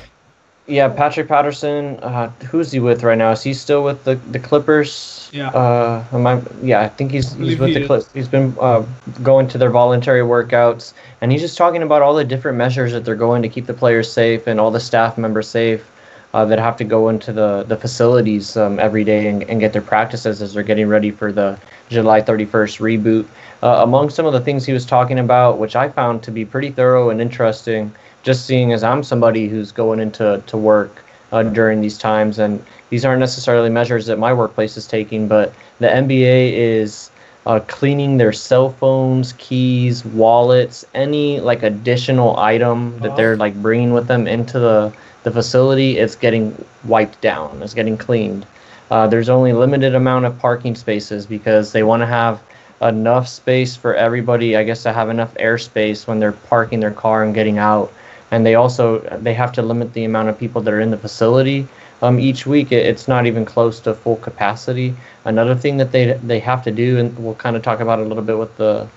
Yeah, 0.68 0.88
Patrick 0.88 1.28
Patterson. 1.28 1.98
Uh, 2.02 2.30
who's 2.52 2.72
he 2.72 2.80
with 2.80 3.02
right 3.04 3.18
now? 3.18 3.32
Is 3.32 3.42
he 3.42 3.56
still 3.56 3.84
with 3.84 4.04
the, 4.04 4.16
the 4.16 4.38
Clippers? 4.38 5.30
Yeah. 5.34 5.50
Uh, 5.50 6.04
am 6.12 6.28
I, 6.28 6.42
yeah, 6.62 6.82
I 6.82 6.90
think 6.90 7.12
he's 7.12 7.34
he's 7.34 7.58
with 7.58 7.70
he 7.70 7.74
the. 7.80 7.86
Clippers. 7.88 8.12
He's 8.14 8.28
been 8.28 8.56
uh, 8.60 8.86
going 9.24 9.48
to 9.48 9.58
their 9.58 9.72
voluntary 9.72 10.22
workouts, 10.22 10.94
and 11.22 11.32
he's 11.32 11.42
just 11.42 11.58
talking 11.58 11.82
about 11.82 12.04
all 12.04 12.14
the 12.14 12.24
different 12.24 12.58
measures 12.58 12.92
that 12.92 13.04
they're 13.04 13.16
going 13.16 13.42
to 13.42 13.50
keep 13.50 13.66
the 13.66 13.74
players 13.74 14.12
safe 14.12 14.46
and 14.46 14.60
all 14.60 14.70
the 14.70 14.80
staff 14.80 15.18
members 15.18 15.48
safe 15.48 15.90
uh, 16.34 16.46
that 16.46 16.60
have 16.60 16.78
to 16.78 16.84
go 16.84 17.10
into 17.10 17.34
the 17.34 17.64
the 17.64 17.78
facilities 17.78 18.56
um, 18.58 18.80
every 18.80 19.04
day 19.04 19.28
and, 19.28 19.44
and 19.44 19.60
get 19.60 19.74
their 19.74 19.82
practices 19.82 20.42
as 20.42 20.54
they're 20.54 20.64
getting 20.64 20.88
ready 20.88 21.12
for 21.12 21.32
the 21.32 21.60
July 21.90 22.22
31st 22.22 22.80
reboot. 22.80 23.28
Uh, 23.62 23.82
among 23.84 24.10
some 24.10 24.26
of 24.26 24.34
the 24.34 24.40
things 24.40 24.66
he 24.66 24.72
was 24.72 24.86
talking 24.86 25.20
about, 25.20 25.58
which 25.58 25.76
I 25.76 25.90
found 25.90 26.24
to 26.24 26.32
be 26.32 26.46
pretty 26.46 26.72
thorough 26.72 27.10
and 27.10 27.20
interesting, 27.20 27.94
just 28.24 28.46
seeing 28.46 28.72
as 28.72 28.84
I'm 28.84 29.04
somebody 29.04 29.48
who's 29.48 29.72
going 29.72 30.00
into 30.00 30.42
to 30.46 30.58
work 30.58 31.04
uh, 31.32 31.44
during 31.44 31.82
these 31.82 31.98
times. 31.98 32.40
And 32.40 32.64
these 32.90 33.06
aren't 33.06 33.20
necessarily 33.20 33.70
measures 33.70 34.06
that 34.06 34.18
my 34.18 34.34
workplace 34.34 34.78
is 34.78 34.88
taking, 34.88 35.28
but 35.28 35.54
the 35.80 35.88
NBA 35.88 36.54
is 36.54 37.12
uh, 37.46 37.60
cleaning 37.68 38.18
their 38.18 38.32
cell 38.32 38.70
phones, 38.70 39.34
keys, 39.34 40.06
wallets, 40.06 40.86
any 40.94 41.40
like 41.40 41.64
additional 41.64 42.38
item 42.38 42.98
that 43.00 43.16
they're 43.16 43.38
like 43.38 43.56
bringing 43.56 43.92
with 43.92 44.08
them 44.08 44.28
into 44.28 44.60
the, 44.60 44.94
the 45.30 45.42
facility. 45.42 45.98
is 45.98 46.16
getting 46.16 46.66
wiped 46.84 47.22
down. 47.22 47.62
It's 47.62 47.74
getting 47.74 47.98
cleaned. 47.98 48.46
Uh, 48.90 49.06
there's 49.08 49.30
only 49.30 49.54
limited 49.54 49.94
amount 49.94 50.26
of 50.26 50.38
parking 50.40 50.76
spaces 50.76 51.28
because 51.28 51.72
they 51.72 51.84
want 51.84 52.02
to 52.02 52.08
have 52.08 52.42
enough 52.82 53.28
space 53.28 53.76
for 53.76 53.94
everybody. 53.94 54.56
I 54.56 54.64
guess 54.64 54.82
to 54.84 54.94
have 54.94 55.10
enough 55.10 55.34
airspace 55.36 56.08
when 56.08 56.20
they're 56.20 56.32
parking 56.32 56.80
their 56.80 56.92
car 56.92 57.24
and 57.24 57.36
getting 57.36 57.60
out. 57.60 57.94
And 58.32 58.46
they 58.46 58.56
also 58.56 59.00
they 59.22 59.34
have 59.36 59.52
to 59.54 59.62
limit 59.62 59.94
the 59.94 60.06
amount 60.06 60.30
of 60.30 60.40
people 60.40 60.62
that 60.64 60.74
are 60.74 60.82
in 60.82 60.90
the 60.90 60.98
facility 60.98 61.68
um, 62.02 62.20
each 62.20 62.48
week. 62.48 62.72
It, 62.72 62.86
it's 62.86 63.08
not 63.08 63.28
even 63.28 63.46
close 63.46 63.80
to 63.82 63.94
full 63.94 64.16
capacity. 64.18 64.96
Another 65.26 65.56
thing 65.56 65.78
that 65.78 65.92
they 65.92 66.14
they 66.24 66.40
have 66.40 66.64
to 66.64 66.72
do, 66.72 66.98
and 66.98 67.18
we'll 67.20 67.36
kind 67.36 67.56
of 67.56 67.62
talk 67.62 67.80
about 67.82 68.00
a 68.00 68.04
little 68.04 68.24
bit 68.24 68.38
with 68.40 68.56
the 68.58 68.88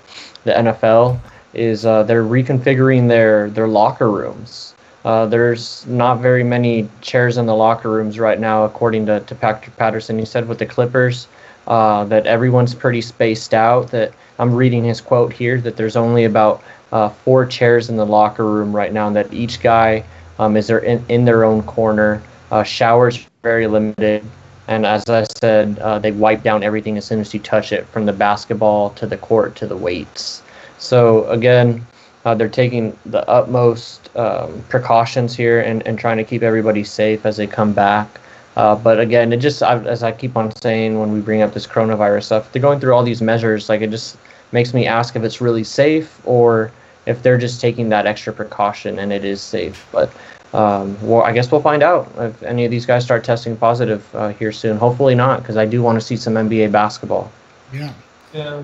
the 0.45 0.51
NFL, 0.51 1.19
is 1.53 1.85
uh, 1.85 2.01
they're 2.03 2.23
reconfiguring 2.23 3.07
their 3.07 3.51
their 3.51 3.67
locker 3.67 4.09
rooms. 4.09 4.73
Uh, 5.05 5.25
there's 5.25 5.85
not 5.87 6.19
very 6.19 6.43
many 6.43 6.87
chairs 7.01 7.37
in 7.37 7.45
the 7.45 7.55
locker 7.55 7.89
rooms 7.89 8.19
right 8.19 8.39
now, 8.39 8.63
according 8.63 9.05
to, 9.05 9.19
to 9.21 9.35
Patrick 9.35 9.75
Patterson. 9.75 10.17
He 10.17 10.25
said 10.25 10.47
with 10.47 10.59
the 10.59 10.65
Clippers 10.65 11.27
uh, 11.67 12.05
that 12.05 12.25
everyone's 12.25 12.73
pretty 12.73 13.01
spaced 13.01 13.53
out. 13.53 13.91
That 13.91 14.13
I'm 14.39 14.53
reading 14.53 14.83
his 14.83 15.01
quote 15.01 15.33
here 15.33 15.59
that 15.61 15.75
there's 15.75 15.95
only 15.95 16.23
about 16.23 16.63
uh, 16.91 17.09
four 17.09 17.45
chairs 17.45 17.89
in 17.89 17.97
the 17.97 18.05
locker 18.05 18.45
room 18.45 18.73
right 18.73 18.93
now, 18.93 19.07
and 19.07 19.15
that 19.15 19.33
each 19.33 19.61
guy 19.61 20.05
um, 20.39 20.55
is 20.55 20.67
there 20.67 20.79
in, 20.79 21.03
in 21.09 21.25
their 21.25 21.43
own 21.43 21.63
corner. 21.63 22.21
Uh, 22.51 22.63
showers 22.63 23.27
very 23.41 23.67
limited, 23.67 24.23
and 24.67 24.85
as 24.85 25.09
I 25.09 25.25
said, 25.39 25.79
uh, 25.79 25.99
they 25.99 26.11
wipe 26.11 26.43
down 26.43 26.63
everything 26.63 26.97
as 26.97 27.05
soon 27.05 27.19
as 27.19 27.33
you 27.33 27.39
touch 27.39 27.71
it, 27.73 27.87
from 27.87 28.05
the 28.05 28.13
basketball 28.13 28.91
to 28.91 29.07
the 29.07 29.17
court 29.17 29.55
to 29.57 29.67
the 29.67 29.75
weights. 29.75 30.43
So 30.77 31.25
again, 31.29 31.85
uh, 32.25 32.33
they're 32.33 32.49
taking 32.49 32.97
the 33.05 33.27
utmost 33.29 34.09
um, 34.15 34.63
precautions 34.69 35.35
here 35.35 35.61
and, 35.61 35.85
and 35.87 35.99
trying 35.99 36.17
to 36.17 36.23
keep 36.23 36.43
everybody 36.43 36.83
safe 36.83 37.25
as 37.25 37.37
they 37.37 37.47
come 37.47 37.73
back. 37.73 38.19
Uh, 38.55 38.75
but 38.75 38.99
again, 38.99 39.33
it 39.33 39.37
just 39.37 39.63
I, 39.63 39.79
as 39.85 40.03
I 40.03 40.11
keep 40.11 40.37
on 40.37 40.55
saying 40.55 40.99
when 40.99 41.11
we 41.11 41.19
bring 41.19 41.41
up 41.41 41.53
this 41.53 41.65
coronavirus 41.65 42.23
stuff, 42.23 42.51
they're 42.51 42.61
going 42.61 42.79
through 42.79 42.93
all 42.93 43.03
these 43.03 43.21
measures. 43.21 43.67
Like 43.67 43.81
it 43.81 43.89
just 43.89 44.17
makes 44.51 44.73
me 44.73 44.85
ask 44.85 45.15
if 45.15 45.23
it's 45.23 45.41
really 45.41 45.63
safe 45.63 46.21
or 46.25 46.71
if 47.05 47.23
they're 47.23 47.37
just 47.37 47.59
taking 47.59 47.89
that 47.89 48.05
extra 48.05 48.31
precaution 48.31 48.99
and 48.99 49.11
it 49.11 49.25
is 49.25 49.41
safe. 49.41 49.85
But 49.91 50.11
um, 50.53 50.95
well, 51.01 51.23
I 51.23 51.31
guess 51.33 51.51
we'll 51.51 51.61
find 51.61 51.81
out 51.81 52.11
if 52.19 52.43
any 52.43 52.63
of 52.63 52.69
these 52.69 52.85
guys 52.85 53.03
start 53.03 53.23
testing 53.23 53.57
positive 53.57 54.07
uh, 54.15 54.29
here 54.29 54.51
soon. 54.51 54.77
Hopefully 54.77 55.15
not, 55.15 55.41
because 55.41 55.57
I 55.57 55.65
do 55.65 55.81
want 55.81 55.99
to 55.99 56.05
see 56.05 56.15
some 56.15 56.35
NBA 56.35 56.71
basketball. 56.71 57.31
Yeah. 57.73 57.91
Yeah. 58.33 58.61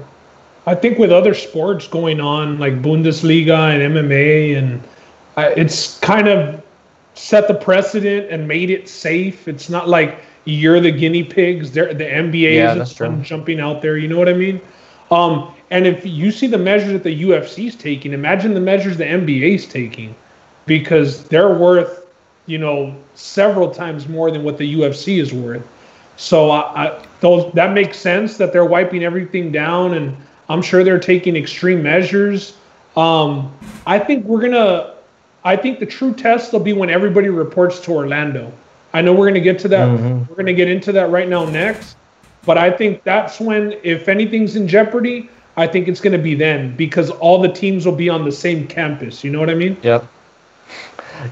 I 0.69 0.75
think 0.75 0.99
with 0.99 1.11
other 1.11 1.33
sports 1.33 1.87
going 1.87 2.21
on 2.21 2.59
like 2.59 2.81
Bundesliga 2.83 3.73
and 3.73 3.95
MMA, 3.95 4.55
and 4.55 4.83
uh, 5.35 5.49
it's 5.57 5.97
kind 5.99 6.27
of 6.27 6.63
set 7.15 7.47
the 7.47 7.55
precedent 7.55 8.29
and 8.31 8.47
made 8.47 8.69
it 8.69 8.87
safe. 8.87 9.47
It's 9.47 9.67
not 9.67 9.89
like 9.89 10.19
you're 10.45 10.79
the 10.79 10.91
guinea 10.91 11.23
pigs. 11.23 11.71
They're, 11.71 11.91
the 11.93 12.05
NBA 12.05 12.53
Yeah, 12.53 12.71
is 12.73 12.77
that's 12.77 12.93
the 12.93 13.05
one 13.05 13.15
true. 13.15 13.23
jumping 13.23 13.59
out 13.59 13.81
there. 13.81 13.97
You 13.97 14.07
know 14.07 14.17
what 14.19 14.29
I 14.29 14.33
mean? 14.33 14.61
Um, 15.09 15.53
and 15.71 15.87
if 15.87 16.05
you 16.05 16.31
see 16.31 16.45
the 16.45 16.57
measures 16.59 16.93
that 16.93 17.03
the 17.03 17.23
UFC's 17.23 17.75
taking, 17.75 18.13
imagine 18.13 18.53
the 18.53 18.61
measures 18.61 18.95
the 18.97 19.05
NBA's 19.05 19.65
taking, 19.65 20.15
because 20.67 21.23
they're 21.29 21.53
worth, 21.55 22.05
you 22.45 22.59
know, 22.59 22.95
several 23.15 23.71
times 23.71 24.07
more 24.07 24.29
than 24.29 24.43
what 24.43 24.59
the 24.59 24.75
UFC 24.75 25.19
is 25.19 25.33
worth. 25.33 25.67
So 26.15 26.51
I, 26.51 26.85
I, 26.85 27.05
those 27.21 27.51
that 27.53 27.73
makes 27.73 27.97
sense 27.97 28.37
that 28.37 28.53
they're 28.53 28.65
wiping 28.65 29.03
everything 29.03 29.51
down, 29.51 29.95
and 29.95 30.15
I'm 30.49 30.61
sure 30.61 30.83
they're 30.83 30.99
taking 30.99 31.35
extreme 31.35 31.83
measures. 31.83 32.57
Um, 32.97 33.53
I 33.85 33.99
think 33.99 34.25
we're 34.25 34.41
gonna. 34.41 34.95
I 35.45 35.55
think 35.55 35.79
the 35.79 35.85
true 35.85 36.13
test 36.13 36.51
will 36.51 36.59
be 36.59 36.73
when 36.73 36.89
everybody 36.89 37.29
reports 37.29 37.79
to 37.81 37.91
Orlando. 37.93 38.51
I 38.93 39.01
know 39.01 39.13
we're 39.13 39.27
gonna 39.27 39.39
get 39.39 39.59
to 39.59 39.67
that. 39.69 39.87
We're 40.29 40.35
gonna 40.35 40.53
get 40.53 40.67
into 40.67 40.91
that 40.93 41.09
right 41.11 41.29
now 41.29 41.45
next, 41.45 41.95
but 42.45 42.57
I 42.57 42.71
think 42.71 43.03
that's 43.03 43.39
when, 43.39 43.73
if 43.83 44.09
anything's 44.09 44.55
in 44.55 44.67
jeopardy, 44.67 45.29
I 45.55 45.67
think 45.67 45.87
it's 45.87 46.01
gonna 46.01 46.17
be 46.17 46.33
then 46.35 46.75
because 46.75 47.09
all 47.11 47.39
the 47.41 47.51
teams 47.51 47.85
will 47.85 47.95
be 47.95 48.09
on 48.09 48.25
the 48.25 48.31
same 48.31 48.67
campus. 48.67 49.23
You 49.23 49.31
know 49.31 49.39
what 49.39 49.49
I 49.49 49.55
mean? 49.55 49.77
Yep. 49.83 50.05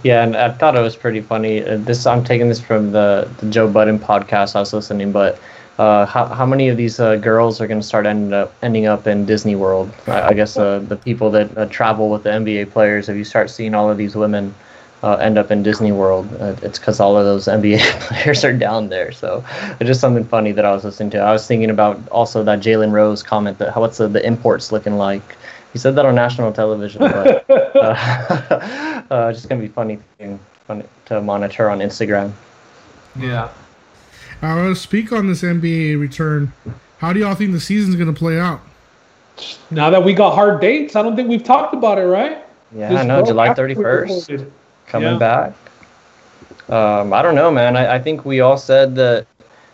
Yeah, 0.03 0.23
and 0.23 0.35
I 0.35 0.51
thought 0.51 0.75
it 0.75 0.81
was 0.81 0.95
pretty 0.95 1.21
funny. 1.21 1.63
Uh, 1.65 1.77
This 1.77 2.05
I'm 2.05 2.23
taking 2.23 2.49
this 2.49 2.59
from 2.59 2.91
the, 2.91 3.29
the 3.39 3.49
Joe 3.49 3.69
Budden 3.69 3.99
podcast 3.99 4.55
I 4.55 4.59
was 4.59 4.73
listening, 4.73 5.11
but 5.11 5.39
uh, 5.77 6.05
how 6.05 6.25
how 6.25 6.45
many 6.45 6.69
of 6.69 6.77
these 6.77 6.99
uh, 6.99 7.15
girls 7.17 7.61
are 7.61 7.67
going 7.67 7.79
to 7.79 7.85
start 7.85 8.05
ending 8.05 8.33
up 8.33 8.53
ending 8.63 8.87
up 8.87 9.05
in 9.05 9.25
Disney 9.25 9.55
World? 9.55 9.91
I, 10.07 10.29
I 10.29 10.33
guess 10.33 10.57
uh, 10.57 10.79
the 10.79 10.95
people 10.97 11.29
that 11.31 11.55
uh, 11.57 11.65
travel 11.67 12.09
with 12.09 12.23
the 12.23 12.29
NBA 12.31 12.71
players. 12.71 13.09
If 13.09 13.15
you 13.15 13.23
start 13.23 13.49
seeing 13.49 13.75
all 13.75 13.89
of 13.89 13.97
these 13.97 14.15
women 14.15 14.55
uh, 15.03 15.17
end 15.17 15.37
up 15.37 15.51
in 15.51 15.61
Disney 15.61 15.91
World, 15.91 16.27
uh, 16.39 16.55
it's 16.63 16.79
because 16.79 16.99
all 16.99 17.15
of 17.15 17.25
those 17.25 17.45
NBA 17.57 17.79
players 18.01 18.43
are 18.43 18.53
down 18.53 18.89
there. 18.89 19.11
So 19.11 19.45
it's 19.79 19.87
just 19.87 20.01
something 20.01 20.25
funny 20.25 20.51
that 20.51 20.65
I 20.65 20.71
was 20.71 20.83
listening 20.83 21.11
to. 21.11 21.19
I 21.19 21.31
was 21.31 21.45
thinking 21.45 21.69
about 21.69 22.07
also 22.09 22.43
that 22.43 22.59
Jalen 22.59 22.91
Rose 22.91 23.21
comment 23.21 23.59
that 23.59 23.75
what's 23.77 23.97
the, 23.97 24.07
the 24.07 24.25
imports 24.25 24.71
looking 24.71 24.97
like. 24.97 25.37
He 25.73 25.79
said 25.79 25.95
that 25.95 26.05
on 26.07 26.15
national 26.15 26.51
television, 26.53 27.01
but 27.01 27.45
uh, 27.75 29.03
uh, 29.11 29.31
just 29.31 29.47
gonna 29.47 29.61
be 29.61 29.67
funny 29.67 29.99
thing 30.17 30.39
funny 30.65 30.85
to 31.05 31.21
monitor 31.21 31.69
on 31.69 31.79
Instagram. 31.79 32.31
Yeah. 33.15 33.49
I 34.41 34.55
want 34.55 34.75
to 34.75 34.81
speak 34.81 35.11
on 35.11 35.27
this 35.27 35.41
NBA 35.41 35.99
return. 35.99 36.53
How 36.99 37.13
do 37.13 37.19
y'all 37.19 37.35
think 37.35 37.51
the 37.51 37.59
season's 37.59 37.95
going 37.95 38.13
to 38.13 38.17
play 38.17 38.39
out? 38.39 38.61
Now 39.71 39.89
that 39.89 40.03
we 40.03 40.13
got 40.13 40.33
hard 40.35 40.61
dates, 40.61 40.95
I 40.95 41.01
don't 41.01 41.15
think 41.15 41.29
we've 41.29 41.43
talked 41.43 41.73
about 41.73 41.97
it, 41.97 42.05
right? 42.05 42.43
Yeah, 42.75 42.89
This 42.89 42.99
I 43.01 43.03
know 43.03 43.25
July 43.25 43.49
31st 43.49 44.49
coming 44.87 45.09
Yeah. 45.09 45.17
back. 45.17 45.53
Um, 46.69 47.13
I 47.13 47.21
don't 47.21 47.35
know, 47.35 47.49
man. 47.51 47.77
I, 47.77 47.95
I 47.95 47.99
think 47.99 48.25
we 48.25 48.41
all 48.41 48.57
said 48.57 48.95
that 48.95 49.25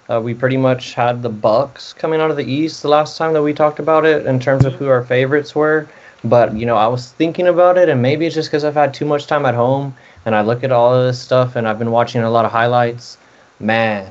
uh, 0.09 0.21
we 0.21 0.33
pretty 0.33 0.57
much 0.57 0.93
had 0.93 1.23
the 1.23 1.29
Bucks 1.29 1.93
coming 1.93 2.21
out 2.21 2.29
of 2.29 2.37
the 2.37 2.45
East 2.45 2.81
the 2.83 2.89
last 2.89 3.17
time 3.17 3.33
that 3.33 3.41
we 3.41 3.53
talked 3.53 3.79
about 3.79 4.05
it 4.05 4.25
in 4.25 4.39
terms 4.39 4.63
of 4.65 4.73
who 4.73 4.87
our 4.87 5.03
favorites 5.03 5.55
were. 5.55 5.87
But 6.23 6.55
you 6.55 6.65
know, 6.65 6.75
I 6.77 6.87
was 6.87 7.11
thinking 7.13 7.47
about 7.47 7.77
it, 7.77 7.89
and 7.89 8.01
maybe 8.01 8.25
it's 8.25 8.35
just 8.35 8.49
because 8.49 8.63
I've 8.63 8.75
had 8.75 8.93
too 8.93 9.05
much 9.05 9.27
time 9.27 9.45
at 9.45 9.55
home, 9.55 9.95
and 10.25 10.35
I 10.35 10.41
look 10.41 10.63
at 10.63 10.71
all 10.71 10.93
of 10.93 11.05
this 11.05 11.19
stuff, 11.19 11.55
and 11.55 11.67
I've 11.67 11.79
been 11.79 11.91
watching 11.91 12.21
a 12.21 12.29
lot 12.29 12.45
of 12.45 12.51
highlights. 12.51 13.17
Man, 13.59 14.09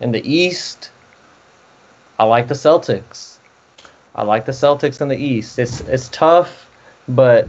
in 0.00 0.12
the 0.12 0.26
East, 0.28 0.90
I 2.18 2.24
like 2.24 2.48
the 2.48 2.54
Celtics. 2.54 3.38
I 4.14 4.22
like 4.22 4.46
the 4.46 4.52
Celtics 4.52 5.00
in 5.00 5.08
the 5.08 5.16
East. 5.16 5.58
It's 5.58 5.80
it's 5.82 6.08
tough, 6.08 6.70
but 7.08 7.48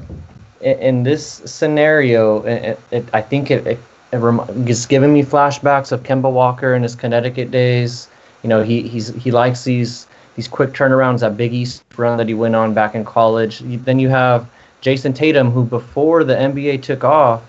in, 0.61 0.80
in 0.80 1.03
this 1.03 1.41
scenario, 1.45 2.43
it, 2.43 2.80
it, 2.91 3.05
I 3.13 3.21
think 3.21 3.49
it, 3.49 3.65
it, 3.65 3.80
it 4.11 4.17
rem- 4.17 4.45
it's 4.67 4.85
giving 4.85 5.13
me 5.13 5.23
flashbacks 5.23 5.91
of 5.91 6.03
Kemba 6.03 6.31
Walker 6.31 6.76
in 6.76 6.84
his 6.84 6.95
Connecticut 6.95 7.51
days. 7.51 8.07
You 8.43 8.49
know, 8.49 8.63
he 8.63 8.88
he's 8.88 9.09
he 9.15 9.31
likes 9.31 9.63
these 9.63 10.07
these 10.35 10.47
quick 10.47 10.71
turnarounds, 10.71 11.19
that 11.21 11.35
Big 11.38 11.53
East 11.53 11.84
run 11.97 12.17
that 12.17 12.27
he 12.27 12.34
went 12.34 12.55
on 12.55 12.73
back 12.73 12.95
in 12.95 13.03
college. 13.03 13.59
Then 13.59 13.99
you 13.99 14.09
have 14.09 14.47
Jayson 14.81 15.13
Tatum, 15.13 15.51
who 15.51 15.65
before 15.65 16.23
the 16.23 16.35
NBA 16.35 16.81
took 16.84 17.03
off, 17.03 17.41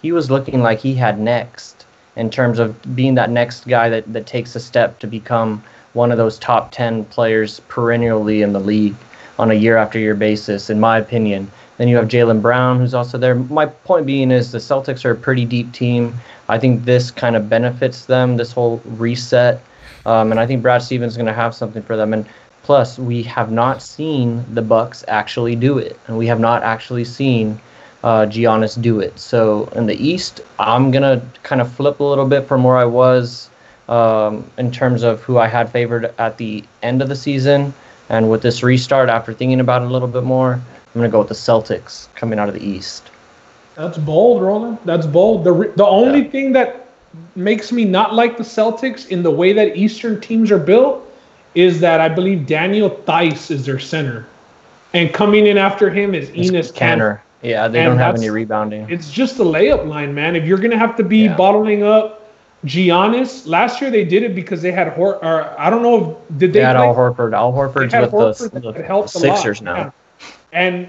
he 0.00 0.12
was 0.12 0.30
looking 0.30 0.62
like 0.62 0.78
he 0.78 0.94
had 0.94 1.18
next 1.18 1.77
in 2.18 2.28
terms 2.28 2.58
of 2.58 2.76
being 2.96 3.14
that 3.14 3.30
next 3.30 3.66
guy 3.66 3.88
that, 3.88 4.12
that 4.12 4.26
takes 4.26 4.54
a 4.56 4.60
step 4.60 4.98
to 4.98 5.06
become 5.06 5.62
one 5.92 6.10
of 6.10 6.18
those 6.18 6.38
top 6.38 6.72
10 6.72 7.04
players 7.06 7.60
perennially 7.68 8.42
in 8.42 8.52
the 8.52 8.60
league 8.60 8.94
on 9.38 9.50
a 9.52 9.54
year 9.54 9.76
after 9.76 9.98
year 9.98 10.16
basis, 10.16 10.68
in 10.68 10.80
my 10.80 10.98
opinion. 10.98 11.50
Then 11.78 11.86
you 11.86 11.96
have 11.96 12.08
Jaylen 12.08 12.42
Brown, 12.42 12.80
who's 12.80 12.92
also 12.92 13.18
there. 13.18 13.36
My 13.36 13.66
point 13.66 14.04
being 14.04 14.32
is 14.32 14.50
the 14.50 14.58
Celtics 14.58 15.04
are 15.04 15.12
a 15.12 15.16
pretty 15.16 15.44
deep 15.44 15.72
team. 15.72 16.12
I 16.48 16.58
think 16.58 16.84
this 16.84 17.12
kind 17.12 17.36
of 17.36 17.48
benefits 17.48 18.06
them, 18.06 18.36
this 18.36 18.50
whole 18.52 18.82
reset. 18.84 19.62
Um, 20.04 20.32
and 20.32 20.40
I 20.40 20.46
think 20.46 20.60
Brad 20.60 20.82
Stevens 20.82 21.12
is 21.12 21.16
going 21.16 21.26
to 21.26 21.32
have 21.32 21.54
something 21.54 21.82
for 21.82 21.96
them. 21.96 22.12
And 22.12 22.26
plus, 22.64 22.98
we 22.98 23.22
have 23.22 23.52
not 23.52 23.80
seen 23.80 24.44
the 24.52 24.62
Bucks 24.62 25.04
actually 25.06 25.54
do 25.54 25.78
it, 25.78 25.98
and 26.08 26.18
we 26.18 26.26
have 26.26 26.40
not 26.40 26.64
actually 26.64 27.04
seen 27.04 27.60
uh, 28.04 28.26
Giannis 28.26 28.80
do 28.80 29.00
it. 29.00 29.18
So 29.18 29.66
in 29.74 29.86
the 29.86 29.94
East, 29.94 30.40
I'm 30.58 30.90
gonna 30.90 31.22
kind 31.42 31.60
of 31.60 31.72
flip 31.72 32.00
a 32.00 32.04
little 32.04 32.26
bit 32.26 32.46
from 32.46 32.64
where 32.64 32.76
I 32.76 32.84
was 32.84 33.50
um, 33.88 34.48
in 34.58 34.70
terms 34.70 35.02
of 35.02 35.22
who 35.22 35.38
I 35.38 35.48
had 35.48 35.70
favored 35.70 36.12
at 36.18 36.36
the 36.38 36.64
end 36.82 37.02
of 37.02 37.08
the 37.08 37.16
season. 37.16 37.74
And 38.08 38.30
with 38.30 38.42
this 38.42 38.62
restart, 38.62 39.08
after 39.08 39.34
thinking 39.34 39.60
about 39.60 39.82
it 39.82 39.86
a 39.86 39.90
little 39.90 40.08
bit 40.08 40.24
more, 40.24 40.54
I'm 40.54 40.92
gonna 40.94 41.08
go 41.08 41.18
with 41.18 41.28
the 41.28 41.34
Celtics 41.34 42.12
coming 42.14 42.38
out 42.38 42.48
of 42.48 42.54
the 42.54 42.64
East. 42.64 43.10
That's 43.74 43.98
bold, 43.98 44.42
Roland. 44.42 44.78
That's 44.84 45.06
bold. 45.06 45.44
The 45.44 45.52
re- 45.52 45.72
the 45.76 45.86
only 45.86 46.24
thing 46.24 46.52
that 46.52 46.88
makes 47.36 47.70
me 47.72 47.84
not 47.84 48.14
like 48.14 48.36
the 48.36 48.42
Celtics 48.42 49.08
in 49.08 49.22
the 49.22 49.30
way 49.30 49.52
that 49.52 49.76
Eastern 49.76 50.20
teams 50.20 50.50
are 50.50 50.58
built 50.58 51.04
is 51.54 51.80
that 51.80 52.00
I 52.00 52.08
believe 52.08 52.46
Daniel 52.46 52.90
Theis 52.90 53.50
is 53.50 53.66
their 53.66 53.78
center, 53.78 54.26
and 54.94 55.12
coming 55.12 55.46
in 55.46 55.58
after 55.58 55.90
him 55.90 56.14
is 56.14 56.28
Enes 56.30 56.72
Kanter. 56.72 57.20
Yeah, 57.42 57.68
they 57.68 57.80
And 57.80 57.90
don't 57.90 57.98
have 57.98 58.16
any 58.16 58.30
rebounding. 58.30 58.86
It's 58.90 59.10
just 59.10 59.36
the 59.38 59.44
layup 59.44 59.86
line, 59.86 60.14
man. 60.14 60.34
If 60.36 60.44
you're 60.44 60.58
gonna 60.58 60.78
have 60.78 60.96
to 60.96 61.04
be 61.04 61.24
Yeah. 61.24 61.36
bottling 61.36 61.82
up 61.84 62.28
Giannis, 62.66 63.46
last 63.46 63.80
year 63.80 63.90
they 63.90 64.04
did 64.04 64.24
it 64.24 64.34
because 64.34 64.60
they 64.62 64.72
had 64.72 64.88
Hor. 64.88 65.24
Or 65.24 65.54
I 65.58 65.70
don't 65.70 65.82
know 65.82 65.96
if 66.30 66.38
did 66.38 66.52
they 66.52 66.58
They 66.58 66.64
had 66.64 66.76
play- 66.76 66.86
Al 66.86 66.94
Horford. 66.94 67.32
Al 67.32 67.52
Horford's 67.52 67.94
with 67.94 68.10
Horford 68.10 68.50
the, 68.62 68.72
the 68.72 68.82
helped 68.82 69.14
a 69.14 69.18
lot, 69.18 69.36
Sixers 69.38 69.62
now. 69.62 69.76
yeah. 69.76 69.90
And 70.52 70.88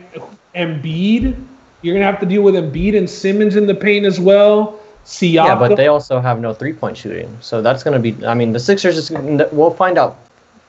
Embiid, 0.56 1.36
you're 1.82 1.94
gonna 1.94 2.06
have 2.06 2.20
to 2.20 2.26
deal 2.26 2.42
with 2.42 2.56
Embiid 2.56 2.98
and 2.98 3.08
Simmons 3.10 3.56
in 3.56 3.68
the 3.68 3.76
paint 3.76 4.06
as 4.06 4.20
well. 4.20 4.80
Siakam. 5.06 5.34
Yeah, 5.34 5.56
but 5.56 5.76
they 5.76 5.88
also 5.88 6.20
have 6.20 6.40
no 6.40 6.54
three 6.54 6.74
point 6.74 6.96
shooting, 6.98 7.36
so 7.42 7.62
that's 7.62 7.84
going 7.84 8.00
to 8.00 8.12
be. 8.12 8.26
I 8.28 8.34
mean, 8.36 8.52
the 8.54 8.60
Sixers 8.60 8.96
is. 8.98 9.10
We'll 9.52 9.72
find 9.72 9.98
out 9.98 10.18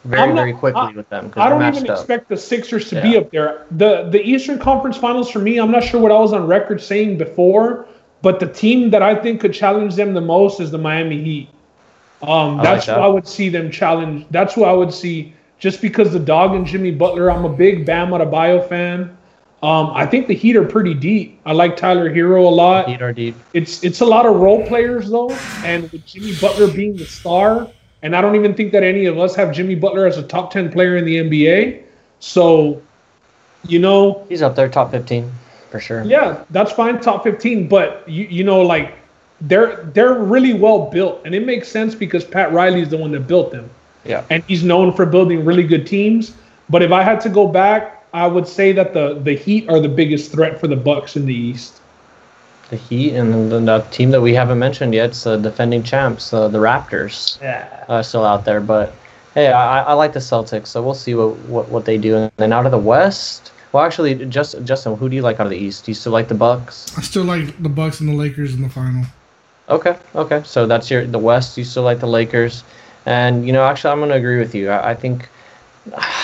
very 0.04 0.28
not- 0.28 0.36
very 0.36 0.52
quickly 0.52 0.80
I- 0.80 0.92
with 0.92 1.08
them 1.10 1.32
I 1.36 1.48
don't 1.48 1.62
even 1.74 1.90
up. 1.90 1.98
expect 1.98 2.28
the 2.28 2.36
Sixers 2.36 2.88
to 2.90 3.00
be 3.02 3.16
up 3.16 3.30
there. 3.30 3.66
The 3.72 4.08
the 4.10 4.22
Eastern 4.22 4.58
Conference 4.58 4.96
Finals 4.96 5.30
for 5.30 5.38
me, 5.40 5.58
I'm 5.58 5.70
not 5.70 5.84
sure 5.84 6.00
what 6.00 6.12
I 6.12 6.18
was 6.18 6.32
on 6.32 6.46
record 6.46 6.80
saying 6.80 7.18
before, 7.18 7.86
but 8.22 8.40
the 8.40 8.46
team 8.46 8.90
that 8.90 9.02
I 9.02 9.14
think 9.14 9.40
could 9.40 9.52
challenge 9.52 9.94
them 9.94 10.14
the 10.14 10.20
most 10.20 10.60
is 10.60 10.70
the 10.70 10.78
Miami 10.78 11.22
Heat. 11.22 11.48
Um, 12.22 12.58
that's 12.58 12.86
like 12.86 12.96
who 12.96 13.00
that. 13.00 13.06
I 13.06 13.08
would 13.08 13.26
see 13.26 13.48
them 13.48 13.70
challenge. 13.70 14.26
That's 14.30 14.54
who 14.54 14.64
I 14.64 14.72
would 14.72 14.92
see 14.92 15.32
just 15.58 15.80
because 15.80 16.12
the 16.12 16.18
dog 16.18 16.54
and 16.54 16.66
Jimmy 16.66 16.90
Butler. 16.90 17.30
I'm 17.30 17.44
a 17.44 17.48
big 17.48 17.84
Bam 17.86 18.10
Adebayo 18.10 18.68
fan. 18.68 19.16
Um, 19.62 19.90
I 19.94 20.06
think 20.06 20.26
the 20.26 20.34
Heat 20.34 20.56
are 20.56 20.64
pretty 20.64 20.94
deep. 20.94 21.38
I 21.44 21.52
like 21.52 21.76
Tyler 21.76 22.10
Herro 22.10 22.46
a 22.46 22.48
lot. 22.48 22.88
Heat 22.88 23.02
are 23.02 23.12
deep. 23.12 23.34
It's 23.52 23.84
it's 23.84 24.00
a 24.00 24.06
lot 24.06 24.24
of 24.24 24.36
role 24.36 24.66
players 24.66 25.10
though, 25.10 25.30
and 25.64 25.90
with 25.92 26.06
Jimmy 26.06 26.32
Butler 26.40 26.68
being 26.72 26.96
the 26.96 27.04
star, 27.04 27.68
and 28.02 28.14
I 28.16 28.20
don't 28.20 28.34
even 28.36 28.54
think 28.54 28.72
that 28.72 28.82
any 28.82 29.06
of 29.06 29.18
us 29.18 29.34
have 29.36 29.52
Jimmy 29.52 29.74
Butler 29.74 30.06
as 30.06 30.18
a 30.18 30.22
top 30.22 30.50
ten 30.52 30.70
player 30.72 30.96
in 30.96 31.04
the 31.04 31.16
NBA. 31.16 31.82
So, 32.20 32.80
you 33.66 33.78
know, 33.78 34.24
He's 34.28 34.42
up 34.42 34.54
there, 34.56 34.68
top 34.68 34.90
fifteen 34.90 35.30
for 35.70 35.80
sure. 35.80 36.02
yeah, 36.04 36.44
that's 36.50 36.72
fine, 36.72 37.00
top 37.00 37.22
fifteen. 37.24 37.68
But 37.68 38.08
you 38.08 38.24
you 38.26 38.44
know, 38.44 38.60
like 38.62 38.94
they're 39.42 39.84
they're 39.94 40.14
really 40.14 40.54
well 40.54 40.90
built, 40.90 41.20
and 41.24 41.34
it 41.34 41.44
makes 41.46 41.68
sense 41.68 41.94
because 41.94 42.24
Pat 42.24 42.52
Riley's 42.52 42.88
the 42.90 42.98
one 42.98 43.10
that 43.12 43.26
built 43.26 43.50
them, 43.52 43.70
Yeah. 44.04 44.24
and 44.30 44.42
he's 44.48 44.62
known 44.64 44.92
for 44.92 45.06
building 45.06 45.44
really 45.44 45.62
good 45.62 45.86
teams. 45.86 46.32
But 46.68 46.82
if 46.82 46.92
I 46.92 47.02
had 47.02 47.20
to 47.22 47.28
go 47.28 47.48
back, 47.48 48.04
I 48.12 48.26
would 48.26 48.46
say 48.46 48.72
that 48.72 48.92
the 48.94 49.14
the 49.14 49.34
Heat 49.34 49.68
are 49.70 49.80
the 49.80 49.88
biggest 49.88 50.30
threat 50.32 50.60
for 50.60 50.66
the 50.68 50.76
Bucks 50.76 51.16
in 51.16 51.24
the 51.26 51.34
East. 51.34 51.79
The 52.70 52.76
Heat 52.76 53.14
and 53.16 53.50
the, 53.50 53.58
the 53.60 53.80
team 53.90 54.10
that 54.12 54.20
we 54.20 54.32
haven't 54.34 54.58
mentioned 54.58 54.94
yet, 54.94 55.10
it's 55.10 55.24
the 55.24 55.36
defending 55.36 55.82
champs, 55.82 56.32
uh, 56.32 56.46
the 56.48 56.58
Raptors, 56.58 57.40
Yeah. 57.42 57.84
uh, 57.88 58.02
still 58.02 58.24
out 58.24 58.44
there. 58.44 58.60
But 58.60 58.94
hey, 59.34 59.48
I, 59.52 59.82
I 59.82 59.92
like 59.94 60.12
the 60.12 60.20
Celtics, 60.20 60.68
so 60.68 60.80
we'll 60.82 60.94
see 60.94 61.14
what, 61.14 61.36
what, 61.48 61.68
what 61.68 61.84
they 61.84 61.98
do. 61.98 62.16
And 62.16 62.30
then 62.36 62.52
out 62.52 62.66
of 62.66 62.72
the 62.72 62.78
West, 62.78 63.52
well, 63.72 63.84
actually, 63.84 64.14
just 64.26 64.62
Justin, 64.64 64.96
who 64.96 65.08
do 65.08 65.16
you 65.16 65.22
like 65.22 65.40
out 65.40 65.46
of 65.46 65.50
the 65.50 65.56
East? 65.58 65.84
Do 65.84 65.90
you 65.90 65.94
still 65.94 66.12
like 66.12 66.28
the 66.28 66.34
Bucks? 66.34 66.96
I 66.96 67.02
still 67.02 67.24
like 67.24 67.60
the 67.62 67.68
Bucks 67.68 68.00
and 68.00 68.08
the 68.08 68.14
Lakers 68.14 68.54
in 68.54 68.62
the 68.62 68.68
final. 68.68 69.04
Okay, 69.68 69.96
okay. 70.16 70.42
So 70.44 70.66
that's 70.66 70.90
your 70.90 71.06
the 71.06 71.18
West. 71.18 71.56
You 71.56 71.62
still 71.64 71.84
like 71.84 72.00
the 72.00 72.08
Lakers, 72.08 72.64
and 73.06 73.46
you 73.46 73.52
know, 73.52 73.62
actually, 73.64 73.92
I'm 73.92 74.00
gonna 74.00 74.14
agree 74.14 74.38
with 74.40 74.54
you. 74.54 74.70
I, 74.70 74.90
I 74.90 74.94
think. 74.94 75.28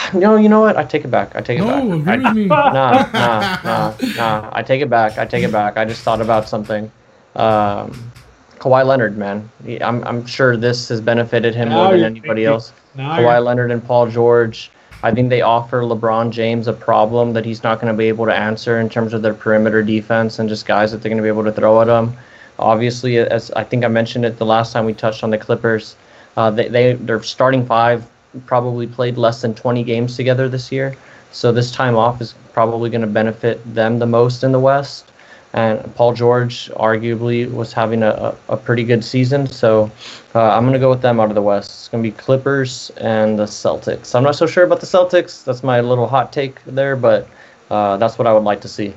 No, 0.14 0.36
you 0.36 0.48
know 0.48 0.60
what? 0.60 0.76
I 0.76 0.84
take 0.84 1.04
it 1.04 1.10
back. 1.10 1.34
I 1.34 1.40
take 1.40 1.58
it 1.58 1.62
No, 1.62 1.68
back. 1.68 1.84
agree 2.00 2.12
I, 2.12 2.16
with 2.28 2.36
me. 2.36 2.46
Nah, 2.46 2.70
nah, 2.72 3.58
nah, 3.64 3.94
nah. 4.16 4.50
I 4.52 4.62
take 4.62 4.80
it 4.82 4.90
back. 4.90 5.18
I 5.18 5.24
take 5.26 5.44
it 5.44 5.52
back. 5.52 5.76
I 5.76 5.84
just 5.84 6.02
thought 6.02 6.20
about 6.20 6.48
something. 6.48 6.90
Um, 7.34 8.10
Kawhi 8.58 8.84
Leonard, 8.86 9.16
man. 9.18 9.48
I'm 9.82 10.02
I'm 10.04 10.24
sure 10.26 10.56
this 10.56 10.88
has 10.88 11.00
benefited 11.00 11.54
him 11.54 11.68
Now 11.68 11.84
more 11.84 11.92
than 11.92 12.04
anybody 12.04 12.44
thinking. 12.44 12.46
else. 12.46 12.72
Kawhi 12.96 13.44
Leonard 13.44 13.70
and 13.70 13.84
Paul 13.84 14.08
George. 14.10 14.70
I 15.02 15.12
think 15.12 15.28
they 15.28 15.42
offer 15.42 15.82
LeBron 15.82 16.30
James 16.30 16.66
a 16.68 16.72
problem 16.72 17.32
that 17.34 17.44
he's 17.44 17.62
not 17.62 17.80
going 17.80 17.92
to 17.92 17.96
be 17.96 18.06
able 18.08 18.24
to 18.26 18.34
answer 18.34 18.80
in 18.80 18.88
terms 18.88 19.12
of 19.12 19.20
their 19.22 19.34
perimeter 19.34 19.82
defense 19.82 20.38
and 20.38 20.48
just 20.48 20.64
guys 20.66 20.90
that 20.92 21.02
they're 21.02 21.10
going 21.10 21.18
to 21.18 21.22
be 21.22 21.28
able 21.28 21.44
to 21.44 21.52
throw 21.52 21.82
at 21.82 21.88
him. 21.88 22.16
Obviously, 22.58 23.18
as 23.18 23.50
I 23.50 23.62
think 23.62 23.84
I 23.84 23.88
mentioned 23.88 24.24
it 24.24 24.38
the 24.38 24.46
last 24.46 24.72
time 24.72 24.86
we 24.86 24.94
touched 24.94 25.22
on 25.22 25.28
the 25.30 25.36
Clippers, 25.36 25.96
uh, 26.38 26.50
they, 26.50 26.68
they 26.68 26.92
their 26.94 27.22
starting 27.22 27.66
five 27.66 28.06
probably 28.46 28.86
played 28.86 29.16
less 29.16 29.42
than 29.42 29.54
20 29.54 29.82
games 29.84 30.16
together 30.16 30.48
this 30.48 30.70
year. 30.70 30.96
So 31.32 31.52
this 31.52 31.70
time 31.70 31.96
off 31.96 32.20
is 32.20 32.34
probably 32.52 32.90
going 32.90 33.02
to 33.02 33.06
benefit 33.06 33.60
them 33.74 33.98
the 33.98 34.06
most 34.06 34.42
in 34.42 34.52
the 34.52 34.60
West. 34.60 35.10
And 35.52 35.94
Paul 35.94 36.12
George 36.12 36.68
arguably 36.76 37.50
was 37.50 37.72
having 37.72 38.02
a, 38.02 38.36
a, 38.48 38.56
pretty 38.56 38.84
good 38.84 39.02
season. 39.02 39.46
So 39.46 39.90
uh, 40.34 40.50
I'm 40.50 40.64
going 40.64 40.74
to 40.74 40.78
go 40.78 40.90
with 40.90 41.00
them 41.00 41.18
out 41.18 41.30
of 41.30 41.34
the 41.34 41.42
West. 41.42 41.70
It's 41.70 41.88
going 41.88 42.02
to 42.04 42.10
be 42.10 42.14
Clippers 42.14 42.90
and 42.98 43.38
the 43.38 43.44
Celtics. 43.44 44.14
I'm 44.14 44.22
not 44.22 44.36
so 44.36 44.46
sure 44.46 44.64
about 44.64 44.80
the 44.80 44.86
Celtics. 44.86 45.44
That's 45.44 45.62
my 45.62 45.80
little 45.80 46.06
hot 46.06 46.32
take 46.32 46.62
there, 46.64 46.94
but 46.94 47.26
uh, 47.70 47.96
that's 47.96 48.18
what 48.18 48.26
I 48.26 48.34
would 48.34 48.44
like 48.44 48.60
to 48.62 48.68
see. 48.68 48.92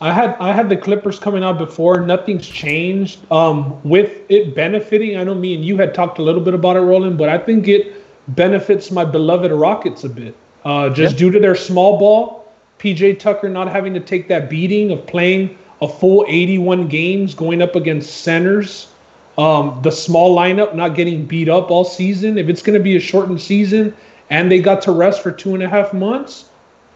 I 0.00 0.12
had 0.12 0.36
I 0.38 0.52
had 0.52 0.68
the 0.68 0.76
Clippers 0.76 1.18
coming 1.18 1.42
out 1.42 1.58
before. 1.58 2.00
Nothing's 2.00 2.46
changed. 2.46 3.20
Um, 3.32 3.82
with 3.82 4.22
it 4.28 4.54
benefiting, 4.54 5.16
I 5.16 5.24
know 5.24 5.34
me 5.34 5.54
and 5.54 5.64
you 5.64 5.76
had 5.76 5.92
talked 5.92 6.18
a 6.18 6.22
little 6.22 6.40
bit 6.40 6.54
about 6.54 6.76
it, 6.76 6.80
Roland, 6.80 7.18
but 7.18 7.28
I 7.28 7.38
think 7.38 7.66
it 7.66 7.97
benefits 8.28 8.90
my 8.90 9.04
beloved 9.04 9.52
Rockets 9.52 10.04
a 10.04 10.08
bit. 10.08 10.34
Uh, 10.64 10.90
just 10.90 11.14
Yeah. 11.14 11.18
due 11.18 11.30
to 11.32 11.38
their 11.38 11.54
small 11.54 11.98
ball, 11.98 12.44
PJ 12.78 13.14
Tucker 13.14 13.48
not 13.48 13.68
having 13.70 13.94
to 13.94 14.00
take 14.00 14.28
that 14.28 14.48
beating 14.50 14.90
of 14.90 15.06
playing 15.06 15.56
a 15.80 15.88
full 15.88 16.24
81 16.28 16.88
games 16.88 17.34
going 17.34 17.62
up 17.62 17.76
against 17.76 18.22
centers. 18.22 18.88
Um, 19.36 19.78
the 19.82 19.92
small 19.92 20.36
lineup 20.36 20.74
not 20.74 20.94
getting 20.96 21.24
beat 21.24 21.48
up 21.48 21.70
all 21.70 21.84
season. 21.84 22.38
If 22.38 22.48
it's 22.48 22.60
going 22.62 22.76
to 22.76 22.82
be 22.82 22.96
a 22.96 23.00
shortened 23.00 23.40
season 23.40 23.94
and 24.30 24.50
they 24.50 24.60
got 24.60 24.82
to 24.82 24.92
rest 24.92 25.22
for 25.22 25.30
two 25.30 25.54
and 25.54 25.62
a 25.62 25.68
half 25.68 25.94
months, 25.94 26.46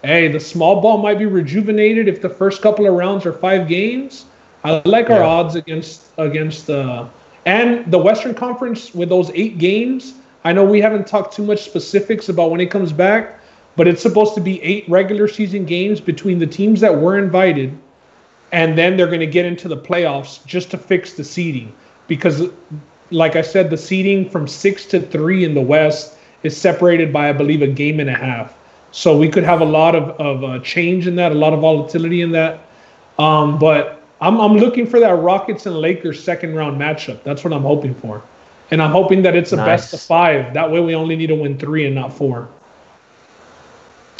hey, 0.02 0.26
the 0.28 0.40
small 0.40 0.80
ball 0.80 0.98
might 0.98 1.18
be 1.18 1.26
rejuvenated 1.26 2.08
if 2.08 2.20
the 2.20 2.28
first 2.28 2.60
couple 2.60 2.86
of 2.86 2.94
rounds 2.94 3.24
are 3.26 3.32
five 3.32 3.68
games. 3.68 4.24
I 4.64 4.82
like 4.84 5.10
our 5.10 5.22
odds 5.22 5.54
against 5.54 6.06
against 6.18 6.68
uh, 6.70 7.06
and 7.46 7.90
the 7.90 7.98
Western 7.98 8.34
Conference 8.34 8.94
with 8.94 9.08
those 9.08 9.30
eight 9.34 9.58
games. 9.58 10.14
I 10.44 10.52
know 10.52 10.64
we 10.64 10.80
haven't 10.80 11.06
talked 11.06 11.34
too 11.34 11.44
much 11.44 11.62
specifics 11.62 12.28
about 12.28 12.50
when 12.50 12.60
it 12.60 12.70
comes 12.70 12.92
back, 12.92 13.38
but 13.76 13.86
it's 13.86 14.02
supposed 14.02 14.34
to 14.34 14.40
be 14.40 14.62
eight 14.62 14.88
regular 14.88 15.28
season 15.28 15.64
games 15.64 16.00
between 16.00 16.38
the 16.38 16.46
teams 16.46 16.80
that 16.80 16.94
were 16.94 17.16
invited, 17.18 17.76
and 18.50 18.76
then 18.76 18.96
they're 18.96 19.06
going 19.06 19.20
to 19.20 19.26
get 19.26 19.46
into 19.46 19.68
the 19.68 19.76
playoffs 19.76 20.44
just 20.44 20.70
to 20.72 20.78
fix 20.78 21.14
the 21.14 21.24
seeding 21.24 21.74
because, 22.08 22.50
like 23.10 23.36
I 23.36 23.42
said, 23.42 23.70
the 23.70 23.78
seeding 23.78 24.28
from 24.28 24.46
six 24.48 24.84
to 24.86 25.00
three 25.00 25.44
in 25.44 25.54
the 25.54 25.60
West 25.60 26.16
is 26.42 26.56
separated 26.56 27.12
by 27.12 27.28
I 27.28 27.32
believe 27.32 27.62
a 27.62 27.66
game 27.66 28.00
and 28.00 28.10
a 28.10 28.14
half. 28.14 28.56
So 28.90 29.16
we 29.16 29.28
could 29.28 29.44
have 29.44 29.62
a 29.62 29.64
lot 29.64 29.94
of, 29.94 30.10
of 30.20 30.44
uh, 30.44 30.58
change 30.58 31.06
in 31.06 31.16
that, 31.16 31.32
a 31.32 31.34
lot 31.34 31.54
of 31.54 31.60
volatility 31.60 32.20
in 32.20 32.32
that. 32.32 32.60
Um, 33.18 33.58
but 33.58 34.02
I'm, 34.20 34.38
I'm 34.40 34.56
looking 34.56 34.86
for 34.86 35.00
that 35.00 35.14
Rockets 35.14 35.64
and 35.66 35.76
Lakers 35.78 36.22
second 36.22 36.54
round 36.54 36.78
matchup. 36.78 37.22
That's 37.22 37.42
what 37.42 37.54
I'm 37.54 37.62
hoping 37.62 37.94
for. 37.94 38.22
And 38.70 38.80
I'm 38.80 38.90
hoping 38.90 39.22
that 39.22 39.36
it's 39.36 39.52
a 39.52 39.56
best 39.56 39.92
of 39.92 40.00
five. 40.00 40.54
That 40.54 40.70
way 40.70 40.80
we 40.80 40.94
only 40.94 41.16
need 41.16 41.26
to 41.26 41.34
win 41.34 41.58
three 41.58 41.84
and 41.84 41.94
not 41.94 42.12
four. 42.12 42.48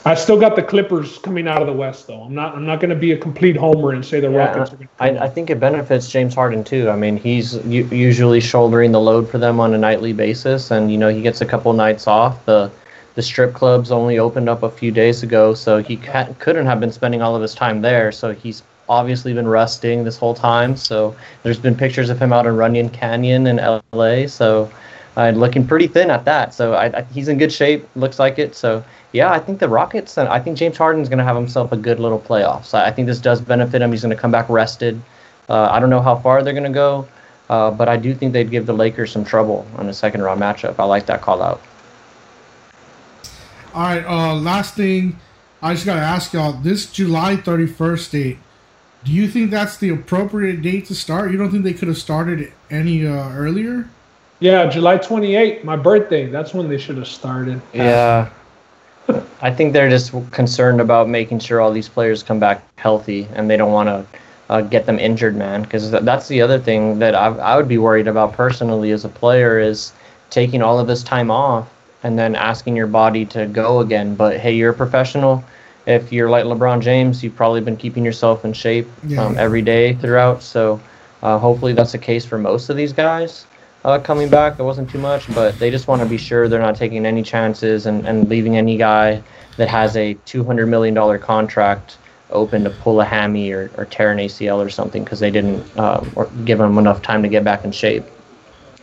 I 0.05 0.15
still 0.17 0.39
got 0.39 0.57
the 0.57 0.63
Clippers 0.63 1.19
coming 1.19 1.47
out 1.47 1.61
of 1.61 1.69
the 1.69 1.73
West, 1.73 2.09
though. 2.09 2.23
I'm 2.23 2.35
not. 2.35 2.57
I'm 2.57 2.67
not 2.67 2.81
going 2.81 2.91
to 2.91 2.97
be 2.97 3.13
a 3.13 3.17
complete 3.19 3.57
homer 3.57 3.93
and 3.93 4.05
say 4.05 4.19
the 4.19 4.29
Rockets 4.31 4.71
going 4.71 4.89
to. 4.89 4.89
I, 4.99 5.27
I 5.27 5.29
think 5.29 5.49
it 5.49 5.61
benefits 5.61 6.09
James 6.09 6.35
Harden 6.35 6.65
too. 6.65 6.91
I 6.91 6.97
mean, 6.97 7.17
he's 7.17 7.55
u- 7.67 7.87
usually 7.87 8.41
shouldering 8.41 8.91
the 8.91 9.01
load 9.01 9.29
for 9.31 9.39
them 9.39 9.61
on 9.61 9.75
a 9.75 9.79
nightly 9.79 10.13
basis, 10.13 10.73
and 10.73 10.91
you 10.91 10.99
know 10.99 11.09
he 11.09 11.23
gets 11.23 11.41
a 11.41 11.47
couple 11.47 11.73
nights 11.73 12.09
off. 12.09 12.45
The 12.47 12.71
the 13.15 13.23
strip 13.23 13.55
clubs 13.55 13.93
only 13.93 14.19
opened 14.19 14.49
up 14.49 14.65
a 14.65 14.71
few 14.71 14.91
days 14.91 15.23
ago, 15.23 15.55
so 15.55 15.81
he 15.81 15.97
ca- 15.97 16.33
couldn't 16.41 16.67
have 16.67 16.81
been 16.81 16.93
spending 16.93 17.23
all 17.23 17.37
of 17.37 17.43
his 17.43 17.55
time 17.55 17.81
there. 17.81 18.11
So 18.11 18.33
he's 18.35 18.63
obviously 18.93 19.33
been 19.33 19.49
resting 19.49 20.05
this 20.05 20.19
whole 20.19 20.35
time. 20.35 20.77
So 20.77 21.17
there's 21.43 21.59
been 21.59 21.75
pictures 21.75 22.11
of 22.11 22.21
him 22.21 22.33
out 22.33 22.47
in 22.47 22.55
Runyon 22.57 22.91
Canyon 22.91 23.47
in 23.47 23.59
L.A. 23.59 24.27
So 24.27 24.71
uh, 25.17 25.31
looking 25.31 25.67
pretty 25.67 25.87
thin 25.87 26.11
at 26.11 26.25
that. 26.27 26.53
So 26.53 26.75
I, 26.75 26.99
I, 26.99 27.03
he's 27.05 27.29
in 27.29 27.39
good 27.39 27.53
shape. 27.53 27.89
Looks 27.97 28.19
like 28.19 28.39
it. 28.39 28.55
So 28.55 28.85
yeah, 29.13 29.33
I 29.33 29.39
think 29.39 29.61
the 29.61 29.69
Rockets 29.69 30.19
and 30.19 30.29
I 30.29 30.39
think 30.41 30.59
James 30.59 30.77
Harden's 30.77 31.09
going 31.09 31.19
to 31.19 31.25
have 31.25 31.37
himself 31.37 31.73
a 31.73 31.77
good 31.77 32.01
little 32.01 32.21
playoffs. 32.21 32.75
I, 32.75 32.89
I 32.89 32.91
think 32.91 33.07
this 33.07 33.19
does 33.19 33.41
benefit 33.41 33.81
him. 33.81 33.91
He's 33.93 34.03
going 34.03 34.15
to 34.15 34.21
come 34.21 34.31
back 34.31 34.49
rested. 34.49 35.01
Uh, 35.49 35.69
I 35.71 35.81
don't 35.81 35.91
know 35.91 36.03
how 36.03 36.17
far 36.17 36.43
they're 36.43 36.53
going 36.53 36.65
to 36.65 36.71
go, 36.71 37.09
uh, 37.49 37.71
but 37.71 37.89
I 37.89 37.97
do 37.97 38.15
think 38.15 38.35
they'd 38.35 38.51
give 38.51 38.67
the 38.67 38.75
Lakers 38.75 39.11
some 39.11 39.25
trouble 39.25 39.67
on 39.77 39.89
a 39.89 39.95
second 39.95 40.23
round 40.23 40.41
matchup. 40.41 40.77
I 40.79 40.85
like 40.85 41.07
that 41.07 41.21
call 41.23 41.43
out. 41.43 41.61
All 43.75 43.83
right, 43.83 44.05
uh, 44.05 44.35
last 44.35 44.75
thing, 44.75 45.19
I 45.63 45.73
just 45.73 45.87
gotta 45.87 46.03
ask 46.03 46.35
y'all: 46.35 46.53
this 46.53 46.93
July 46.93 47.37
thirty 47.37 47.67
first 47.67 48.13
date, 48.13 48.37
do 49.05 49.13
you 49.13 49.29
think 49.29 49.51
that's 49.51 49.77
the 49.77 49.91
appropriate 49.91 50.63
date 50.63 50.87
to 50.87 50.95
start? 50.95 51.33
You 51.33 51.39
don't 51.39 51.51
think 51.51 51.65
they 51.65 51.75
could 51.75 51.89
have 51.89 51.99
started 51.99 52.53
any 52.71 53.07
uh, 53.07 53.33
earlier? 53.33 53.89
Yeah, 54.41 54.67
July 54.67 54.99
28th, 54.99 55.65
my 55.65 55.77
birthday. 55.77 56.27
That's 56.27 56.53
when 56.55 56.69
they 56.69 56.79
should 56.79 56.97
have 56.97 57.07
started. 57.07 57.61
Yeah. 57.73 58.31
I 59.41 59.53
think 59.53 59.73
they're 59.73 59.91
just 59.91 60.13
concerned 60.31 60.81
about 60.81 61.09
making 61.09 61.41
sure 61.41 61.61
all 61.61 61.73
these 61.73 61.89
players 61.89 62.23
come 62.23 62.39
back 62.39 62.63
healthy, 62.77 63.29
and 63.35 63.49
they 63.49 63.57
don't 63.57 63.73
want 63.73 63.89
to 63.89 64.19
uh, 64.49 64.61
get 64.63 64.87
them 64.87 64.99
injured, 64.99 65.37
man. 65.37 65.63
Because 65.63 65.91
that's 65.91 66.29
the 66.29 66.41
other 66.43 66.59
thing 66.59 66.99
that 66.99 67.15
I, 67.15 67.29
I 67.29 67.57
would 67.57 67.69
be 67.69 67.79
worried 67.79 68.09
about 68.09 68.33
personally 68.33 68.91
as 68.91 69.05
a 69.05 69.09
player 69.09 69.59
is 69.59 69.93
taking 70.31 70.63
all 70.63 70.79
of 70.79 70.87
this 70.87 71.03
time 71.03 71.31
off 71.31 71.69
and 72.03 72.19
then 72.19 72.35
asking 72.35 72.77
your 72.77 72.87
body 72.87 73.25
to 73.27 73.47
go 73.47 73.81
again. 73.81 74.15
But 74.15 74.39
hey, 74.39 74.55
you're 74.55 74.73
a 74.73 74.75
professional. 74.75 75.45
If 75.87 76.13
you're 76.13 76.31
like 76.31 76.45
LeBron 76.45 76.81
James, 76.81 77.23
you've 77.23 77.37
probably 77.37 77.61
been 77.61 77.77
keeping 77.77 78.05
yourself 78.05 78.45
in 78.45 78.53
shape 78.53 78.87
Yeah. 79.07 79.25
um, 79.25 79.37
every 79.39 79.63
day 79.63 79.95
throughout. 79.95 80.43
So 80.43 80.81
uh, 81.23 81.39
hopefully 81.39 81.73
that's 81.73 81.93
the 81.93 81.99
case 81.99 82.25
for 82.25 82.39
most 82.39 82.69
of 82.69 82.77
these 82.77 82.93
guys 82.93 83.47
uh, 83.85 83.99
coming 83.99 84.29
back. 84.29 84.59
It 84.59 84.63
wasn't 84.63 84.91
too 84.91 84.99
much, 84.99 85.33
but 85.35 85.59
they 85.59 85.71
just 85.71 85.89
want 85.89 86.03
to 86.03 86.09
be 86.09 86.19
sure 86.19 86.49
they're 86.49 86.61
not 86.61 86.77
taking 86.77 87.05
any 87.05 87.23
chances 87.23 87.87
and, 87.87 88.07
and 88.07 88.29
leaving 88.29 88.57
any 88.57 88.77
guy 88.77 89.23
that 89.57 89.69
has 89.69 89.97
a 89.97 90.15
$200 90.27 90.69
million 90.69 91.19
contract 91.21 91.99
open 92.31 92.65
to 92.65 92.71
pull 92.71 93.01
a 93.01 93.05
hammy 93.05 93.53
or, 93.53 93.71
or 93.77 93.85
tear 93.85 94.11
an 94.11 94.19
ACL 94.19 94.65
or 94.65 94.71
something 94.71 95.05
because 95.05 95.21
they 95.21 95.31
didn't 95.31 95.63
or 95.77 96.31
give 96.45 96.59
them 96.59 96.79
enough 96.79 97.03
time 97.03 97.23
to 97.23 97.29
get 97.29 97.45
back 97.45 97.65
in 97.65 97.73
shape. 97.73 98.05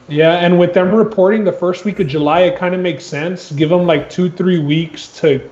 Yeah, 0.08 0.34
and 0.34 0.60
with 0.60 0.74
them 0.74 0.94
reporting 0.94 1.44
the 1.44 1.52
first 1.52 1.86
week 1.86 2.00
of 2.00 2.08
July, 2.08 2.42
it 2.42 2.58
kind 2.58 2.74
of 2.74 2.82
makes 2.82 3.06
sense. 3.06 3.52
Give 3.52 3.70
them 3.70 3.86
like 3.86 4.10
two, 4.10 4.30
three 4.30 4.58
weeks 4.60 5.08
to, 5.20 5.50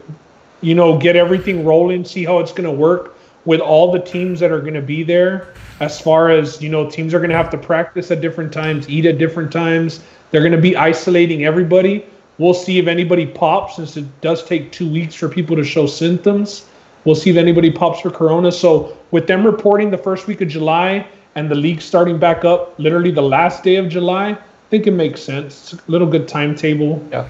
you 0.62 0.76
know, 0.76 0.98
get 0.98 1.16
everything 1.16 1.66
rolling, 1.66 2.04
see 2.06 2.26
how 2.26 2.40
it's 2.40 2.52
going 2.52 2.64
to 2.64 2.72
work 2.72 3.16
with 3.46 3.62
all 3.62 3.92
the 3.92 4.00
teams 4.00 4.40
that 4.40 4.52
are 4.52 4.60
going 4.62 4.74
to 4.74 4.82
be 4.82 5.04
there. 5.04 5.54
As 5.80 6.02
far 6.02 6.30
as, 6.30 6.62
you 6.62 6.70
know, 6.70 6.90
teams 6.90 7.14
are 7.14 7.20
going 7.20 7.30
to 7.30 7.38
have 7.38 7.50
to 7.52 7.58
practice 7.58 8.12
at 8.12 8.20
different 8.20 8.52
times, 8.52 8.90
eat 8.90 9.06
at 9.06 9.18
different 9.18 9.52
times. 9.52 10.02
They're 10.32 10.42
going 10.42 10.52
to 10.54 10.62
be 10.62 10.76
isolating 10.76 11.46
everybody. 11.46 12.06
We'll 12.40 12.54
see 12.54 12.78
if 12.78 12.88
anybody 12.88 13.26
pops, 13.26 13.78
since 13.78 13.98
it 13.98 14.22
does 14.22 14.44
take 14.44 14.72
two 14.72 14.90
weeks 14.90 15.16
for 15.16 15.30
people 15.30 15.56
to 15.56 15.64
show 15.64 15.88
symptoms. 15.88 16.68
We'll 17.06 17.16
see 17.16 17.30
if 17.30 17.38
anybody 17.38 17.72
pops 17.72 18.02
for 18.02 18.12
Corona. 18.12 18.52
So, 18.52 18.98
with 19.12 19.28
them 19.28 19.46
reporting 19.46 19.90
the 19.92 19.98
first 19.98 20.28
week 20.28 20.42
of 20.42 20.50
July 20.50 21.08
and 21.36 21.50
the 21.50 21.56
league 21.56 21.82
starting 21.82 22.20
back 22.20 22.44
up 22.44 22.78
literally 22.78 23.12
the 23.12 23.22
last 23.22 23.64
day 23.64 23.78
of 23.78 23.88
July, 23.88 24.32
I 24.32 24.38
think 24.70 24.88
it 24.88 24.92
makes 24.92 25.22
sense. 25.22 25.74
It's 25.74 25.88
a 25.88 25.92
little 25.92 26.08
good 26.08 26.28
timetable. 26.28 27.08
Yeah. 27.12 27.30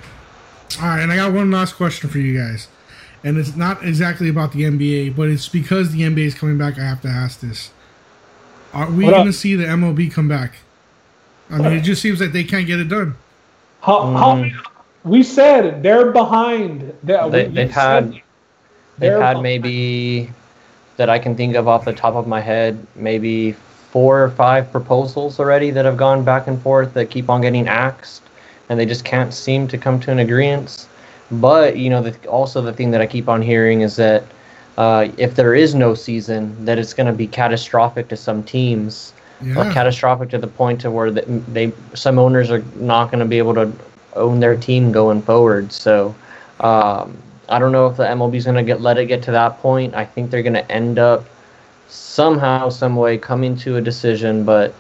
All 0.82 0.88
right, 0.88 1.02
and 1.02 1.12
I 1.12 1.18
got 1.18 1.32
one 1.32 1.52
last 1.52 1.74
question 1.74 2.10
for 2.10 2.18
you 2.18 2.38
guys, 2.38 2.68
and 3.28 3.38
it's 3.38 3.58
not 3.58 3.84
exactly 3.86 4.30
about 4.30 4.54
the 4.54 4.62
NBA, 4.62 5.14
but 5.14 5.28
it's 5.28 5.50
because 5.50 5.92
the 5.92 6.04
NBA 6.04 6.28
is 6.28 6.34
coming 6.34 6.58
back. 6.58 6.80
I 6.80 6.84
have 6.84 7.02
to 7.02 7.10
ask 7.10 7.42
this: 7.42 7.72
Are 8.74 8.90
we 8.90 9.04
going 9.06 9.26
to 9.26 9.34
see 9.34 9.56
the 9.56 9.66
MLB 9.66 10.10
come 10.10 10.30
back? 10.30 10.54
I 11.50 11.58
mean, 11.58 11.74
it 11.74 11.82
just 11.82 12.02
seems 12.02 12.22
like 12.22 12.32
they 12.32 12.46
can't 12.46 12.66
get 12.66 12.80
it 12.80 12.88
done. 12.88 13.18
How, 13.82 14.12
how 14.14 14.36
mm. 14.36 14.54
we 15.04 15.24
said 15.24 15.84
they're 15.84 16.12
behind. 16.14 16.94
They, 17.04 17.30
they, 17.30 17.48
they've 17.48 17.70
had 17.70 18.22
they've 18.98 19.12
had 19.12 19.34
behind. 19.34 19.44
maybe 19.44 20.32
that 20.96 21.10
I 21.10 21.20
can 21.20 21.36
think 21.36 21.56
of 21.56 21.68
off 21.68 21.84
the 21.84 21.94
top 21.94 22.16
of 22.16 22.28
my 22.28 22.40
head, 22.40 22.88
maybe 22.96 23.52
four 23.92 24.24
or 24.24 24.30
five 24.32 24.72
proposals 24.72 25.38
already 25.38 25.70
that 25.72 25.84
have 25.84 25.98
gone 25.98 26.24
back 26.24 26.48
and 26.48 26.62
forth 26.62 26.94
that 26.94 27.10
keep 27.10 27.30
on 27.30 27.42
getting 27.42 27.68
axed, 27.68 28.24
and 28.70 28.80
they 28.80 28.86
just 28.86 29.04
can't 29.04 29.34
seem 29.34 29.68
to 29.68 29.78
come 29.78 30.00
to 30.00 30.12
an 30.12 30.20
agreement. 30.20 30.88
But 31.32 31.78
you 31.78 31.90
know, 31.90 32.02
the, 32.02 32.28
also 32.28 32.62
the 32.62 32.74
thing 32.74 32.92
that 32.92 33.02
I 33.02 33.08
keep 33.08 33.28
on 33.30 33.42
hearing 33.42 33.82
is 33.82 33.96
that 33.98 34.24
uh, 34.78 35.10
if 35.18 35.36
there 35.36 35.56
is 35.56 35.76
no 35.76 35.94
season, 35.94 36.66
that 36.66 36.78
it's 36.80 36.94
going 36.94 37.08
to 37.08 37.14
be 37.14 37.28
catastrophic 37.28 38.08
to 38.10 38.18
some 38.18 38.44
teams, 38.44 39.14
or 39.56 39.66
Yeah, 39.66 39.74
catastrophic 39.74 40.30
to 40.30 40.38
the 40.38 40.48
point 40.48 40.82
to 40.82 40.92
where 40.92 41.12
they, 41.12 41.24
they 41.48 41.74
some 41.94 42.18
owners 42.20 42.52
are 42.52 42.64
not 42.76 43.12
going 43.12 43.20
to 43.20 43.26
be 43.26 43.38
able 43.38 43.54
to 43.56 43.72
own 44.16 44.40
their 44.40 44.56
team 44.56 44.92
going 44.92 45.22
forward. 45.22 45.72
So 45.72 46.16
um, 46.60 47.18
I 47.50 47.60
don't 47.60 47.72
know 47.72 47.88
if 47.88 47.98
the 47.98 48.04
MLB 48.06 48.36
is 48.36 48.46
going 48.46 48.58
to 48.58 48.64
get 48.64 48.82
let 48.82 48.98
it 48.98 49.06
get 49.08 49.24
to 49.24 49.32
that 49.32 49.60
point. 49.60 49.96
I 49.96 50.06
think 50.06 50.32
they're 50.32 50.44
going 50.44 50.54
to 50.54 50.72
end 50.72 51.00
up 51.00 51.26
somehow, 51.88 52.70
some 52.70 52.96
way 52.96 53.18
coming 53.18 53.56
to 53.58 53.78
a 53.78 53.82
decision. 53.82 54.44
But 54.46 54.74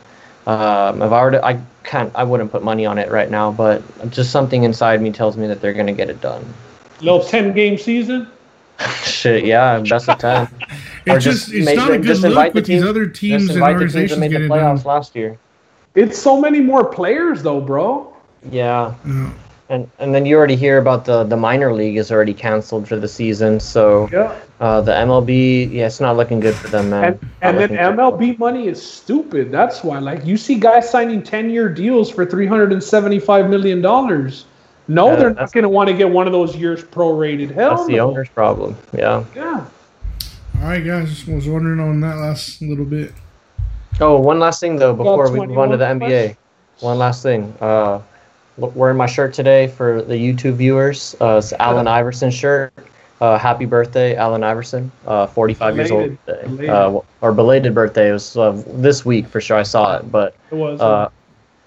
um, 0.45 1.01
if 1.01 1.11
I 1.11 1.23
were 1.23 1.31
to, 1.31 1.45
I 1.45 1.59
can't, 1.87 2.11
I 2.15 2.23
wouldn't 2.23 2.51
put 2.51 2.63
money 2.63 2.85
on 2.85 2.99
it 2.99 3.09
right 3.09 3.31
now. 3.31 3.51
But 3.51 3.81
just 4.11 4.29
something 4.31 4.63
inside 4.63 5.01
me 5.01 5.11
tells 5.11 5.35
me 5.37 5.47
that 5.47 5.61
they're 5.61 5.73
going 5.73 5.87
to 5.87 5.93
get 5.93 6.09
it 6.09 6.21
done. 6.21 6.45
little 7.01 7.23
ten 7.23 7.53
game 7.53 7.77
season. 7.79 8.27
Shit, 9.03 9.45
yeah, 9.45 9.79
best 9.79 10.07
of 10.07 10.19
ten. 10.19 10.47
It's 11.07 11.23
just 11.25 11.51
it's 11.51 11.65
make- 11.65 11.77
not 11.77 11.89
a 11.91 11.97
good 11.97 12.05
just 12.05 12.23
invite 12.23 12.53
look 12.53 12.53
the 12.53 12.59
with 12.59 12.67
these 12.67 12.83
other 12.83 13.07
teams 13.07 13.43
and 13.47 13.51
invite 13.53 13.79
the 13.79 13.85
teams 13.85 13.93
that 13.93 14.01
organizations 14.01 14.19
made 14.19 14.27
the 14.27 14.35
getting 14.35 14.49
playoffs 14.49 14.83
done. 14.83 14.93
last 14.93 15.15
year. 15.15 15.37
It's 15.95 16.19
so 16.19 16.39
many 16.39 16.59
more 16.59 16.85
players 16.85 17.41
though, 17.41 17.59
bro. 17.59 18.13
Yeah. 18.51 18.93
Yeah. 19.05 19.31
And 19.69 19.89
and 19.99 20.13
then 20.13 20.25
you 20.27 20.37
already 20.37 20.55
hear 20.55 20.77
about 20.77 21.05
the 21.05 21.23
the 21.23 21.35
minor 21.37 21.73
league 21.73 21.97
is 21.97 22.11
already 22.11 22.33
canceled 22.35 22.87
for 22.87 22.97
the 22.97 23.07
season. 23.07 23.59
So 23.59 24.07
Yeah. 24.11 24.35
Uh, 24.59 24.81
the 24.81 24.91
MLB, 24.91 25.71
yeah, 25.71 25.85
it's 25.85 25.99
not 25.99 26.17
looking 26.17 26.39
good 26.39 26.55
for 26.55 26.67
them, 26.67 26.89
man. 26.89 27.03
And 27.03 27.19
and 27.41 27.57
then 27.57 27.61
looking 27.61 27.77
good. 27.77 28.35
MLB 28.35 28.39
money 28.39 28.67
is 28.67 28.81
stupid. 28.81 29.51
That's 29.51 29.83
why. 29.83 29.99
Like 29.99 30.25
you 30.25 30.35
see 30.37 30.55
guys 30.55 30.89
signing 30.89 31.21
ten 31.21 31.49
year 31.49 31.69
deals 31.69 32.09
for 32.09 32.25
three 32.25 32.47
hundred 32.47 32.71
and 32.71 32.83
seventy 32.83 33.19
five 33.19 33.49
million 33.49 33.81
dollars. 33.81 34.45
No, 34.87 35.09
Yeah, 35.09 35.15
they're 35.17 35.33
not 35.33 35.51
gonna 35.51 35.69
want 35.69 35.89
to 35.89 35.95
get 35.95 36.09
one 36.09 36.27
of 36.27 36.33
those 36.33 36.55
years 36.55 36.83
prorated. 36.83 37.51
Hell 37.51 37.75
That's 37.75 37.87
the 37.87 37.99
owner's 37.99 38.29
problem. 38.29 38.75
Yeah. 38.93 39.25
Yeah. 39.35 39.65
All 40.59 40.63
right, 40.63 40.83
guys, 40.83 41.09
just 41.09 41.27
was 41.27 41.47
wondering 41.47 41.79
on 41.79 41.99
that 42.01 42.17
last 42.17 42.61
little 42.61 42.85
bit. 42.85 43.13
Oh, 43.99 44.19
one 44.19 44.39
last 44.39 44.59
thing 44.59 44.77
though 44.77 44.95
before 44.95 45.29
we 45.31 45.45
move 45.45 45.57
on 45.57 45.69
to 45.69 45.77
the 45.77 45.85
21 45.85 46.09
NBA. 46.09 46.37
One 46.79 46.97
last 46.97 47.21
thing. 47.21 47.53
Uh, 47.61 48.01
wearing 48.57 48.97
my 48.97 49.05
shirt 49.05 49.33
today 49.33 49.67
for 49.67 50.01
the 50.01 50.15
YouTube 50.15 50.53
viewers. 50.53 51.15
Uh, 51.21 51.37
it's 51.37 51.53
Allen 51.53 51.87
Iverson 51.87 52.31
shirt. 52.31 52.73
Uh, 53.19 53.37
happy 53.37 53.65
birthday, 53.65 54.15
Allen 54.15 54.43
Iverson. 54.43 54.91
Uh, 55.05 55.25
45 55.27 55.75
years 55.75 55.91
old. 55.91 55.99
Belated. 56.01 56.19
today. 56.27 56.41
Belated. 56.47 56.69
Uh, 56.69 56.99
or 57.21 57.31
belated 57.33 57.73
birthday. 57.73 58.09
It 58.09 58.13
was 58.13 58.37
uh, 58.37 58.61
this 58.67 59.03
week 59.05 59.27
for 59.27 59.41
sure. 59.41 59.57
I 59.57 59.63
saw 59.63 59.97
it, 59.97 60.11
but 60.11 60.35
It 60.51 60.55
was. 60.55 60.79
uh, 60.79 61.09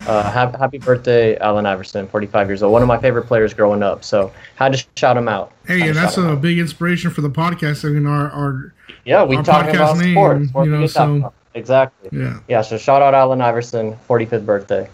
uh, 0.07 0.31
happy, 0.31 0.57
happy 0.59 0.79
birthday, 0.79 1.37
Allen 1.39 1.67
Iverson, 1.67 2.07
45 2.09 2.49
years 2.49 2.63
old. 2.63 2.73
One 2.73 2.83
of 2.83 2.89
my 2.89 2.99
favorite 2.99 3.25
players 3.27 3.53
growing 3.53 3.83
up. 3.83 4.05
So 4.05 4.33
had 4.57 4.73
to 4.73 4.85
shout 4.97 5.17
him 5.17 5.29
out. 5.29 5.53
Hey, 5.67 5.81
Had 5.81 5.83
to 5.83 5.89
and 5.89 5.97
that's 5.99 6.17
a 6.17 6.29
out. 6.29 6.41
big 6.41 6.59
inspiration 6.59 7.11
for 7.11 7.21
the 7.21 7.29
podcast. 7.31 7.85
I 7.85 7.89
mean, 7.93 8.07
our, 8.07 8.31
our 8.31 8.73
yeah. 9.05 9.25
We 9.25 9.37
our 9.37 9.43
talking 9.43 9.73
podcast 9.73 9.75
about 9.75 9.99
name, 9.99 10.15
sports. 10.15 10.49
What 10.55 10.65
you 10.65 10.71
know, 10.71 10.87
so- 10.87 11.17
about. 11.17 11.35
Exactly. 11.55 12.11
yeah. 12.17 12.39
Yeah. 12.49 12.63
So 12.63 12.79
shout 12.79 13.03
out 13.03 13.13
Allen 13.13 13.41
Iverson, 13.41 13.97
45th 14.09 14.47
birthday. 14.47 14.89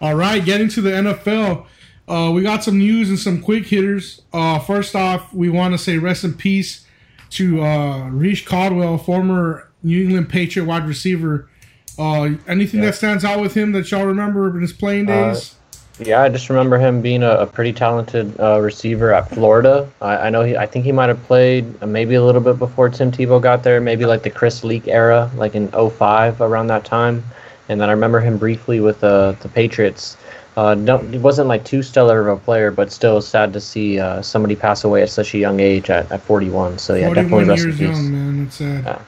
All 0.00 0.14
right, 0.14 0.44
getting 0.44 0.68
to 0.70 0.80
the 0.80 0.90
NFL. 0.90 1.66
Uh, 2.08 2.30
we 2.32 2.42
got 2.42 2.64
some 2.64 2.78
news 2.78 3.10
and 3.10 3.18
some 3.18 3.40
quick 3.42 3.66
hitters. 3.66 4.22
Uh, 4.32 4.58
first 4.58 4.96
off, 4.96 5.32
we 5.34 5.48
want 5.50 5.74
to 5.74 5.78
say 5.78 5.98
rest 5.98 6.24
in 6.24 6.32
peace 6.34 6.86
to 7.30 7.62
uh, 7.62 8.08
Reche 8.08 8.46
Caldwell, 8.46 8.96
former 8.96 9.68
New 9.82 10.02
England 10.04 10.28
Patriot 10.30 10.64
wide 10.64 10.86
receiver. 10.86 11.48
Uh, 11.98 12.30
anything 12.46 12.80
Yeah. 12.80 12.86
that 12.86 12.94
stands 12.94 13.24
out 13.24 13.40
with 13.40 13.54
him 13.54 13.72
that 13.72 13.90
y'all 13.90 14.06
remember 14.06 14.48
in 14.54 14.62
his 14.62 14.72
playing 14.72 15.10
Uh, 15.10 15.32
days? 15.34 15.54
Yeah, 16.00 16.22
I 16.22 16.28
just 16.28 16.48
remember 16.48 16.78
him 16.78 17.02
being 17.02 17.24
a, 17.24 17.30
a 17.40 17.46
pretty 17.46 17.72
talented 17.72 18.38
uh, 18.40 18.60
receiver 18.60 19.12
at 19.12 19.28
Florida. 19.30 19.90
I, 20.00 20.16
I 20.16 20.30
know 20.30 20.42
he, 20.44 20.56
I 20.56 20.64
think 20.64 20.84
he 20.84 20.92
might 20.92 21.08
have 21.08 21.22
played 21.24 21.66
uh, 21.82 21.86
maybe 21.86 22.14
a 22.14 22.22
little 22.24 22.40
bit 22.40 22.56
before 22.58 22.88
Tim 22.88 23.10
Tebow 23.10 23.42
got 23.42 23.64
there, 23.64 23.80
maybe 23.80 24.06
like 24.06 24.22
the 24.22 24.30
Chris 24.30 24.62
Leak 24.62 24.86
era, 24.86 25.28
like 25.34 25.56
in 25.56 25.68
05 25.72 26.40
around 26.40 26.68
that 26.68 26.84
time. 26.84 27.24
And 27.68 27.80
then 27.80 27.88
I 27.88 27.92
remember 27.92 28.20
him 28.20 28.38
briefly 28.38 28.78
with 28.80 29.02
uh, 29.02 29.32
the 29.40 29.48
Patriots. 29.48 30.16
Uh, 30.58 30.74
no, 30.74 30.98
he 30.98 31.18
wasn't 31.18 31.46
like 31.46 31.64
too 31.64 31.84
stellar 31.84 32.26
of 32.26 32.36
a 32.36 32.44
player, 32.44 32.72
but 32.72 32.90
still 32.90 33.22
sad 33.22 33.52
to 33.52 33.60
see 33.60 34.00
uh, 34.00 34.20
somebody 34.20 34.56
pass 34.56 34.82
away 34.82 35.02
at 35.02 35.08
such 35.08 35.32
a 35.32 35.38
young 35.38 35.60
age 35.60 35.88
at, 35.88 36.10
at 36.10 36.20
41. 36.22 36.78
So 36.78 36.96
yeah, 36.96 37.06
definitely 37.14 37.30
41 37.30 37.48
rest 37.48 37.62
in 37.62 37.68
years 37.68 37.78
peace. 37.78 37.88
young, 37.88 38.12
man. 38.12 38.46
It's 38.46 38.56
sad. 38.56 38.84
Yeah. 38.84 39.02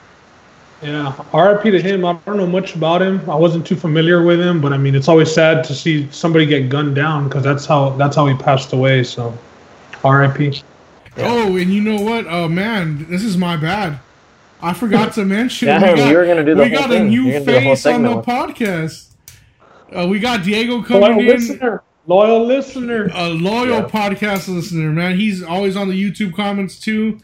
Yeah, 0.83 1.13
RIP 1.35 1.65
to 1.65 1.83
him. 1.83 2.05
I 2.05 2.13
don't 2.25 2.37
know 2.37 2.47
much 2.47 2.77
about 2.77 3.03
him. 3.03 3.29
I 3.29 3.35
wasn't 3.35 3.67
too 3.67 3.75
familiar 3.75 4.23
with 4.25 4.41
him, 4.41 4.61
but 4.61 4.73
I 4.73 4.79
mean, 4.79 4.95
it's 4.95 5.09
always 5.09 5.35
sad 5.35 5.65
to 5.65 5.75
see 5.75 6.09
somebody 6.13 6.47
get 6.47 6.69
gunned 6.69 6.95
down 6.95 7.25
because 7.25 7.43
that's 7.43 7.67
how 7.67 7.91
that's 7.91 8.15
how 8.15 8.27
he 8.27 8.35
passed 8.37 8.73
away. 8.73 9.03
So, 9.03 9.37
RIP. 10.05 10.55
Oh, 11.17 11.57
and 11.57 11.71
you 11.75 11.81
know 11.83 12.01
what? 12.01 12.27
Oh 12.29 12.49
man, 12.49 13.07
this 13.11 13.25
is 13.25 13.37
my 13.37 13.57
bad. 13.57 13.99
I 14.63 14.73
forgot 14.73 15.13
to 15.15 15.25
mention. 15.25 15.67
Damn, 15.81 15.83
we 15.83 15.99
got, 15.99 16.11
you 16.11 16.17
were 16.17 16.27
gonna 16.27 16.45
do 16.45 16.55
the 16.55 16.63
we 16.63 16.71
whole 16.71 16.79
got 16.79 16.93
a 16.93 17.05
new 17.05 17.25
You're 17.25 17.41
gonna 17.41 17.45
do 17.45 17.53
the 17.53 17.61
whole 17.61 17.77
face 17.77 17.87
on 17.87 18.03
the 18.03 18.23
segment. 18.23 18.57
podcast. 18.57 19.10
Uh, 19.95 20.07
we 20.09 20.19
got 20.19 20.43
Diego 20.45 20.75
Loyal 20.75 20.85
coming 20.85 21.21
in. 21.21 21.27
listener, 21.27 21.83
loyal 22.07 22.45
listener. 22.47 23.11
a 23.15 23.29
loyal 23.31 23.67
Yeah. 23.81 23.89
podcast 23.89 24.49
listener, 24.53 24.91
man. 24.91 25.17
He's 25.17 25.43
always 25.43 25.77
on 25.77 25.89
the 25.89 25.95
YouTube 26.01 26.35
comments 26.35 26.79
too. 26.79 27.19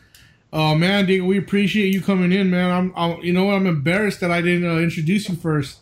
Uh, 0.53 0.75
man, 0.75 1.07
Diego, 1.07 1.25
we 1.27 1.39
appreciate 1.39 1.93
you 1.93 2.01
coming 2.01 2.33
in, 2.33 2.51
man. 2.51 2.71
I'm, 2.71 2.93
I'm 2.97 3.21
you 3.23 3.33
know 3.33 3.45
what? 3.45 3.55
I'm 3.55 3.67
embarrassed 3.67 4.21
that 4.21 4.31
I 4.31 4.41
didn't 4.41 4.69
uh, 4.69 4.79
introduce 4.79 5.29
you 5.29 5.37
first. 5.37 5.81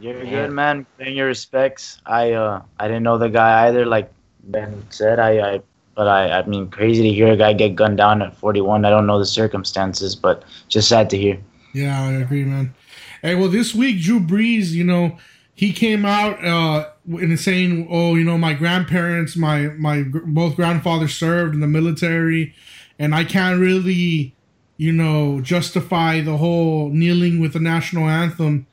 You're 0.00 0.24
good, 0.24 0.50
man. 0.52 0.86
Paying 0.98 1.16
your 1.16 1.26
respects. 1.26 2.00
I 2.06 2.32
uh 2.32 2.62
I 2.78 2.88
didn't 2.88 3.02
know 3.02 3.18
the 3.18 3.28
guy 3.28 3.66
either. 3.68 3.84
Like 3.84 4.10
Ben 4.44 4.82
said, 4.88 5.18
I, 5.18 5.54
I 5.56 5.60
but 5.94 6.08
I 6.08 6.38
I 6.38 6.46
mean 6.46 6.70
crazy 6.70 7.02
to 7.02 7.10
hear 7.12 7.28
a 7.32 7.36
guy 7.36 7.52
get 7.52 7.74
gunned 7.76 7.98
down 7.98 8.22
at 8.22 8.34
41. 8.36 8.86
I 8.86 8.90
don't 8.90 9.06
know 9.06 9.18
the 9.18 9.26
circumstances, 9.26 10.16
but 10.16 10.44
just 10.68 10.88
sad 10.88 11.10
to 11.10 11.18
hear. 11.18 11.38
Yeah, 11.74 12.02
I 12.02 12.12
agree, 12.12 12.44
man. 12.44 12.72
Hey, 13.20 13.34
well, 13.34 13.48
this 13.48 13.74
week 13.74 14.00
Drew 14.00 14.20
Brees, 14.20 14.70
you 14.70 14.84
know, 14.84 15.18
he 15.60 15.74
came 15.74 16.06
out 16.06 16.42
uh, 16.42 16.88
and 17.06 17.38
saying, 17.38 17.86
"Oh, 17.90 18.14
you 18.14 18.24
know, 18.24 18.38
my 18.38 18.54
grandparents, 18.54 19.36
my 19.36 19.68
my 19.76 20.04
both 20.04 20.56
grandfathers 20.56 21.14
served 21.14 21.52
in 21.52 21.60
the 21.60 21.66
military, 21.66 22.54
and 22.98 23.14
I 23.14 23.24
can't 23.24 23.60
really, 23.60 24.34
you 24.78 24.90
know, 24.90 25.42
justify 25.42 26.22
the 26.22 26.38
whole 26.38 26.88
kneeling 26.88 27.40
with 27.40 27.52
the 27.52 27.60
national 27.60 28.08
anthem." 28.08 28.66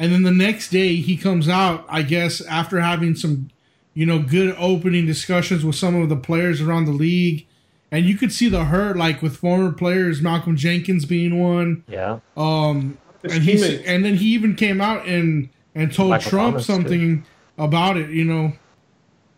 And 0.00 0.12
then 0.12 0.24
the 0.24 0.32
next 0.32 0.70
day, 0.70 0.96
he 0.96 1.16
comes 1.16 1.48
out, 1.48 1.86
I 1.88 2.02
guess, 2.02 2.40
after 2.40 2.80
having 2.80 3.14
some, 3.14 3.50
you 3.94 4.04
know, 4.04 4.18
good 4.18 4.56
opening 4.58 5.06
discussions 5.06 5.64
with 5.64 5.76
some 5.76 5.94
of 5.94 6.08
the 6.08 6.16
players 6.16 6.60
around 6.60 6.86
the 6.86 6.90
league, 6.90 7.46
and 7.92 8.04
you 8.04 8.16
could 8.16 8.32
see 8.32 8.48
the 8.48 8.64
hurt, 8.64 8.96
like 8.96 9.22
with 9.22 9.36
former 9.36 9.70
players, 9.70 10.20
Malcolm 10.20 10.56
Jenkins 10.56 11.04
being 11.04 11.40
one. 11.40 11.84
Yeah. 11.86 12.18
Um, 12.36 12.98
and 13.22 13.44
he 13.44 13.84
and 13.84 14.04
then 14.04 14.16
he 14.16 14.34
even 14.34 14.56
came 14.56 14.80
out 14.80 15.06
and 15.06 15.48
and 15.74 15.92
told 15.92 16.10
Michael 16.10 16.30
Trump 16.30 16.52
Thomas, 16.54 16.66
too. 16.66 16.72
something 16.72 17.24
about 17.58 17.96
it. 17.96 18.10
You 18.10 18.24
know, 18.24 18.52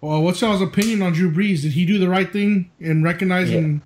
well, 0.01 0.23
what's 0.23 0.41
y'all's 0.41 0.63
opinion 0.63 1.03
on 1.03 1.13
Drew 1.13 1.31
Brees? 1.31 1.63
Did 1.63 1.73
he 1.73 1.85
do 1.85 1.99
the 1.99 2.09
right 2.09 2.31
thing 2.31 2.71
in 2.81 3.03
recognizing? 3.03 3.83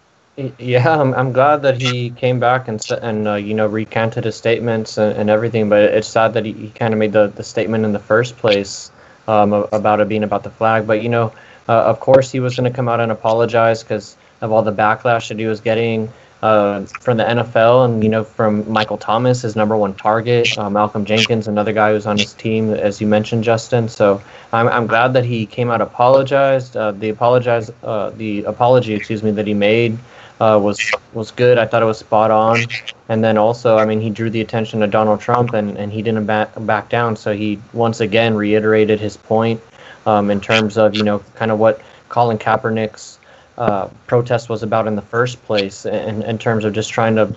Yeah, 0.58 1.00
I'm, 1.00 1.14
I'm 1.14 1.32
glad 1.32 1.62
that 1.62 1.80
he 1.82 2.10
came 2.10 2.38
back 2.38 2.68
and 2.68 2.80
and 3.02 3.26
uh, 3.26 3.34
you 3.34 3.54
know 3.54 3.66
recanted 3.66 4.24
his 4.24 4.36
statements 4.36 4.96
and, 4.96 5.16
and 5.16 5.30
everything. 5.30 5.68
But 5.68 5.82
it's 5.82 6.08
sad 6.08 6.34
that 6.34 6.44
he, 6.44 6.52
he 6.52 6.70
kind 6.70 6.94
of 6.94 6.98
made 6.98 7.12
the, 7.12 7.28
the 7.28 7.42
statement 7.42 7.84
in 7.84 7.92
the 7.92 7.98
first 7.98 8.36
place 8.36 8.92
um, 9.26 9.52
about 9.52 10.00
it 10.00 10.08
being 10.08 10.22
about 10.22 10.44
the 10.44 10.50
flag. 10.50 10.86
But 10.86 11.02
you 11.02 11.08
know, 11.08 11.32
uh, 11.68 11.72
of 11.84 12.00
course, 12.00 12.30
he 12.30 12.40
was 12.40 12.56
going 12.56 12.70
to 12.70 12.74
come 12.74 12.88
out 12.88 13.00
and 13.00 13.10
apologize 13.10 13.82
because 13.82 14.16
of 14.40 14.52
all 14.52 14.62
the 14.62 14.72
backlash 14.72 15.28
that 15.28 15.38
he 15.38 15.46
was 15.46 15.60
getting 15.60 16.12
uh, 16.42 16.84
from 17.00 17.16
the 17.16 17.24
NFL 17.24 17.84
and 17.84 18.02
you 18.02 18.08
know 18.08 18.24
from 18.24 18.70
Michael 18.70 18.98
Thomas, 18.98 19.42
his 19.42 19.56
number 19.56 19.76
one 19.76 19.94
target, 19.94 20.56
uh, 20.56 20.70
Malcolm 20.70 21.04
Jenkins, 21.04 21.48
another 21.48 21.72
guy 21.72 21.92
who's 21.92 22.06
on 22.06 22.18
his 22.18 22.32
team, 22.34 22.72
as 22.72 23.00
you 23.00 23.06
mentioned, 23.06 23.44
Justin. 23.44 23.88
So 23.88 24.22
I'm, 24.52 24.68
I'm 24.68 24.86
glad 24.86 25.12
that 25.14 25.24
he 25.24 25.46
came 25.46 25.70
out 25.70 25.80
apologized. 25.80 26.76
Uh, 26.76 26.92
the 26.92 27.08
apologize 27.08 27.70
uh, 27.82 28.10
the 28.10 28.44
apology, 28.44 28.94
excuse 28.94 29.22
me, 29.22 29.30
that 29.32 29.46
he 29.46 29.54
made 29.54 29.98
uh, 30.40 30.58
was 30.62 30.78
was 31.12 31.30
good. 31.30 31.58
I 31.58 31.66
thought 31.66 31.82
it 31.82 31.86
was 31.86 31.98
spot 31.98 32.30
on. 32.30 32.60
And 33.08 33.24
then 33.24 33.38
also, 33.38 33.78
I 33.78 33.84
mean, 33.84 34.00
he 34.00 34.10
drew 34.10 34.30
the 34.30 34.40
attention 34.40 34.82
of 34.82 34.90
Donald 34.90 35.20
Trump, 35.20 35.54
and, 35.54 35.76
and 35.78 35.92
he 35.92 36.02
didn't 36.02 36.26
back 36.26 36.50
back 36.60 36.88
down. 36.88 37.16
So 37.16 37.34
he 37.34 37.58
once 37.72 38.00
again 38.00 38.34
reiterated 38.34 39.00
his 39.00 39.16
point 39.16 39.60
um, 40.06 40.30
in 40.30 40.40
terms 40.40 40.78
of 40.78 40.94
you 40.94 41.02
know 41.02 41.18
kind 41.34 41.50
of 41.50 41.58
what 41.58 41.80
Colin 42.08 42.38
Kaepernick's 42.38 43.17
uh, 43.58 43.88
protest 44.06 44.48
was 44.48 44.62
about 44.62 44.86
in 44.86 44.96
the 44.96 45.02
first 45.02 45.42
place, 45.44 45.84
in, 45.84 46.22
in 46.22 46.38
terms 46.38 46.64
of 46.64 46.72
just 46.72 46.90
trying 46.90 47.16
to 47.16 47.34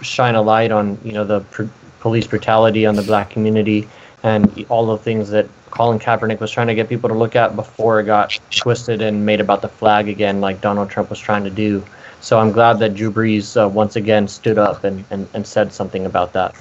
shine 0.00 0.34
a 0.34 0.42
light 0.42 0.70
on 0.70 0.98
you 1.04 1.12
know 1.12 1.24
the 1.24 1.40
pr- 1.40 1.64
police 2.00 2.26
brutality 2.26 2.86
on 2.86 2.94
the 2.94 3.02
black 3.02 3.28
community 3.28 3.88
and 4.22 4.64
all 4.68 4.86
the 4.86 4.96
things 4.98 5.30
that 5.30 5.46
Colin 5.70 5.98
Kaepernick 5.98 6.40
was 6.40 6.50
trying 6.50 6.66
to 6.68 6.74
get 6.74 6.88
people 6.88 7.08
to 7.08 7.14
look 7.14 7.36
at 7.36 7.54
before 7.54 8.00
it 8.00 8.04
got 8.04 8.38
twisted 8.50 9.02
and 9.02 9.24
made 9.24 9.40
about 9.40 9.62
the 9.62 9.68
flag 9.68 10.08
again, 10.08 10.40
like 10.40 10.60
Donald 10.60 10.90
Trump 10.90 11.10
was 11.10 11.18
trying 11.18 11.44
to 11.44 11.50
do. 11.50 11.84
So 12.20 12.38
I'm 12.38 12.50
glad 12.50 12.78
that 12.80 12.94
Drew 12.94 13.12
Brees 13.12 13.60
uh, 13.60 13.68
once 13.68 13.96
again 13.96 14.26
stood 14.26 14.58
up 14.58 14.84
and, 14.84 15.04
and, 15.10 15.28
and 15.34 15.46
said 15.46 15.72
something 15.72 16.06
about 16.06 16.32
that. 16.32 16.54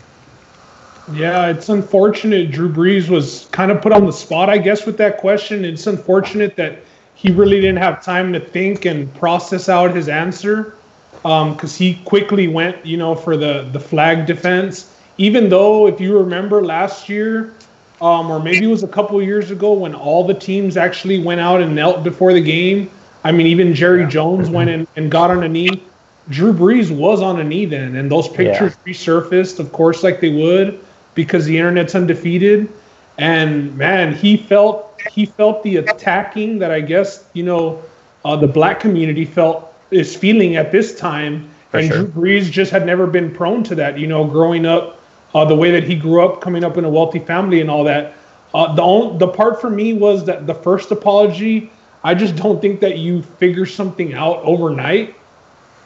Yeah, 1.14 1.48
it's 1.48 1.70
unfortunate. 1.70 2.52
Drew 2.52 2.70
Brees 2.72 3.10
was 3.10 3.48
kind 3.52 3.72
of 3.72 3.82
put 3.82 3.94
on 3.94 4.06
the 4.06 4.12
spot, 4.12 4.50
I 4.50 4.58
guess, 4.58 4.86
with 4.86 4.98
that 4.98 5.18
question. 5.18 5.64
It's 5.64 5.88
unfortunate 5.88 6.56
that 6.58 6.80
he 7.18 7.32
really 7.32 7.60
didn't 7.60 7.78
have 7.80 8.04
time 8.04 8.32
to 8.32 8.40
think 8.40 8.86
and 8.86 9.12
process 9.16 9.70
out 9.70 9.96
his 9.96 10.08
answer 10.08 10.76
because 11.24 11.76
he 11.76 11.96
quickly 12.06 12.48
went, 12.48 12.86
you 12.86 12.96
know, 12.96 13.16
for 13.16 13.36
the 13.36 13.68
the 13.74 13.80
flag 13.80 14.28
defense. 14.28 14.94
Even 15.18 15.50
though, 15.50 15.88
if 15.88 16.00
you 16.00 16.16
remember 16.18 16.64
last 16.64 17.10
year, 17.10 17.56
um, 18.02 18.30
or 18.30 18.40
maybe 18.40 18.66
it 18.66 18.68
was 18.68 18.84
a 18.84 18.88
couple 18.88 19.20
years 19.20 19.50
ago, 19.50 19.74
when 19.74 19.96
all 19.96 20.28
the 20.28 20.34
teams 20.36 20.78
actually 20.78 21.20
went 21.20 21.42
out 21.42 21.60
and 21.60 21.76
knelt 21.76 22.04
before 22.04 22.34
the 22.34 22.42
game. 22.42 22.92
I 23.24 23.32
mean, 23.32 23.48
even 23.48 23.74
Jerry 23.74 24.06
Jones 24.08 24.52
went 24.52 24.70
in 24.70 24.88
and 24.96 25.10
got 25.10 25.32
on 25.32 25.44
a 25.44 25.50
knee. 25.50 25.84
Drew 26.30 26.54
Brees 26.54 26.96
was 26.96 27.20
on 27.22 27.40
a 27.40 27.44
knee 27.44 27.66
then, 27.66 27.96
and 27.96 28.12
those 28.12 28.28
pictures 28.28 28.76
resurfaced, 28.86 29.60
of 29.60 29.72
course, 29.72 30.04
like 30.04 30.22
they 30.22 30.30
would, 30.30 30.80
because 31.16 31.46
the 31.46 31.58
internet's 31.58 31.96
undefeated. 31.96 32.72
And 33.18 33.76
man, 33.76 34.14
he 34.14 34.38
felt 34.38 34.87
he 35.10 35.26
felt 35.26 35.64
the 35.64 35.78
attacking 35.78 36.60
that 36.60 36.72
I 36.72 36.82
guess 36.82 37.26
you 37.34 37.44
know 37.44 37.82
uh, 38.26 38.36
the 38.36 38.48
black 38.48 38.80
community 38.80 39.26
felt 39.26 39.74
is 39.92 40.16
feeling 40.16 40.56
at 40.56 40.72
this 40.72 40.98
time. 40.98 41.50
For 41.72 41.80
and 41.80 41.88
sure. 41.88 42.04
Drew 42.04 42.08
Brees 42.08 42.52
just 42.52 42.72
had 42.72 42.86
never 42.86 43.08
been 43.08 43.34
prone 43.34 43.64
to 43.64 43.76
that. 43.76 43.98
You 44.00 44.08
know, 44.08 44.26
growing 44.26 44.66
up, 44.66 45.02
uh, 45.34 45.46
the 45.46 45.56
way 45.56 45.72
that 45.72 45.84
he 45.84 45.96
grew 45.96 46.26
up, 46.26 46.42
coming 46.42 46.64
up 46.64 46.78
in 46.78 46.86
a 46.86 46.90
wealthy 46.90 47.20
family 47.20 47.62
and 47.62 47.70
all 47.70 47.84
that. 47.84 48.14
Uh, 48.54 48.74
the 48.74 48.82
on, 48.82 49.18
the 49.18 49.28
part 49.28 49.60
for 49.60 49.70
me 49.70 49.94
was 49.94 50.26
that 50.26 50.48
the 50.48 50.54
first 50.56 50.92
apology. 50.92 51.72
I 52.04 52.16
just 52.16 52.36
don't 52.36 52.62
think 52.62 52.80
that 52.80 52.98
you 53.00 53.22
figure 53.22 53.66
something 53.66 54.14
out 54.14 54.38
overnight. 54.44 55.16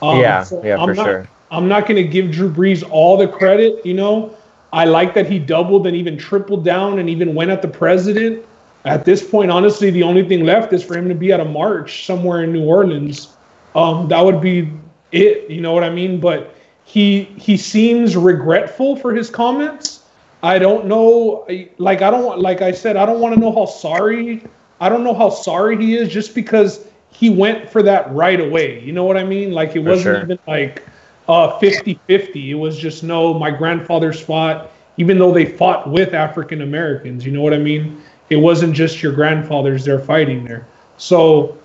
Um, 0.01 0.19
Yeah, 0.19 0.43
so 0.43 0.63
yeah, 0.63 0.77
I'm 0.77 0.89
for 0.89 0.93
not, 0.93 1.05
sure. 1.05 1.29
I'm 1.49 1.67
not 1.67 1.87
going 1.87 1.95
to 1.95 2.07
give 2.07 2.31
Drew 2.31 2.51
Brees 2.51 2.87
all 2.89 3.17
the 3.17 3.27
credit. 3.27 3.85
You 3.85 3.93
know, 3.93 4.37
I 4.71 4.85
like 4.85 5.13
that 5.15 5.27
he 5.27 5.39
doubled 5.39 5.87
and 5.87 5.95
even 5.95 6.17
tripled 6.17 6.63
down 6.63 6.99
and 6.99 7.09
even 7.09 7.33
went 7.33 7.51
at 7.51 7.61
the 7.61 7.67
president. 7.67 8.45
At 8.85 9.05
this 9.05 9.27
point, 9.27 9.51
honestly, 9.51 9.91
the 9.91 10.03
only 10.03 10.27
thing 10.27 10.43
left 10.43 10.73
is 10.73 10.83
for 10.83 10.97
him 10.97 11.07
to 11.09 11.15
be 11.15 11.31
at 11.31 11.39
a 11.39 11.45
march 11.45 12.05
somewhere 12.05 12.43
in 12.43 12.51
New 12.51 12.63
Orleans. 12.63 13.35
Um, 13.75 14.07
that 14.07 14.23
would 14.23 14.41
be 14.41 14.71
it. 15.11 15.49
You 15.49 15.61
know 15.61 15.73
what 15.73 15.83
I 15.83 15.89
mean? 15.89 16.19
But 16.19 16.55
he 16.83 17.23
he 17.37 17.57
seems 17.57 18.17
regretful 18.17 18.95
for 18.95 19.13
his 19.13 19.29
comments. 19.29 20.03
I 20.43 20.57
don't 20.57 20.87
know. 20.87 21.47
Like 21.77 22.01
I 22.01 22.09
don't 22.09 22.39
like 22.39 22.61
I 22.61 22.71
said. 22.71 22.97
I 22.97 23.05
don't 23.05 23.19
want 23.19 23.35
to 23.35 23.39
know 23.39 23.51
how 23.51 23.65
sorry. 23.65 24.43
I 24.79 24.89
don't 24.89 25.03
know 25.03 25.13
how 25.13 25.29
sorry 25.29 25.77
he 25.77 25.95
is 25.95 26.09
just 26.09 26.33
because 26.33 26.87
he 27.11 27.29
went 27.29 27.69
for 27.69 27.83
that 27.83 28.11
right 28.11 28.39
away. 28.39 28.83
You 28.83 28.93
know 28.93 29.03
what 29.03 29.15
I 29.15 29.23
mean? 29.23 29.51
Like 29.51 29.75
it 29.75 29.79
wasn't 29.79 30.03
sure. 30.03 30.23
even 30.23 30.39
like 30.47 30.83
uh 31.27 31.59
50-50. 31.59 32.49
It 32.49 32.55
was 32.55 32.79
just 32.79 33.03
no, 33.03 33.33
my 33.33 33.51
grandfather's 33.51 34.19
fought, 34.19 34.71
even 34.97 35.19
though 35.19 35.31
they 35.31 35.45
fought 35.45 35.89
with 35.89 36.15
African 36.15 36.61
Americans. 36.61 37.23
You 37.25 37.31
know 37.31 37.43
what 37.43 37.53
I 37.53 37.59
mean? 37.59 38.01
It 38.31 38.37
wasn't 38.37 38.73
just 38.73 39.03
your 39.03 39.11
grandfathers 39.11 39.83
they're 39.83 39.99
fighting 39.99 40.45
there. 40.45 40.65
So 40.95 41.57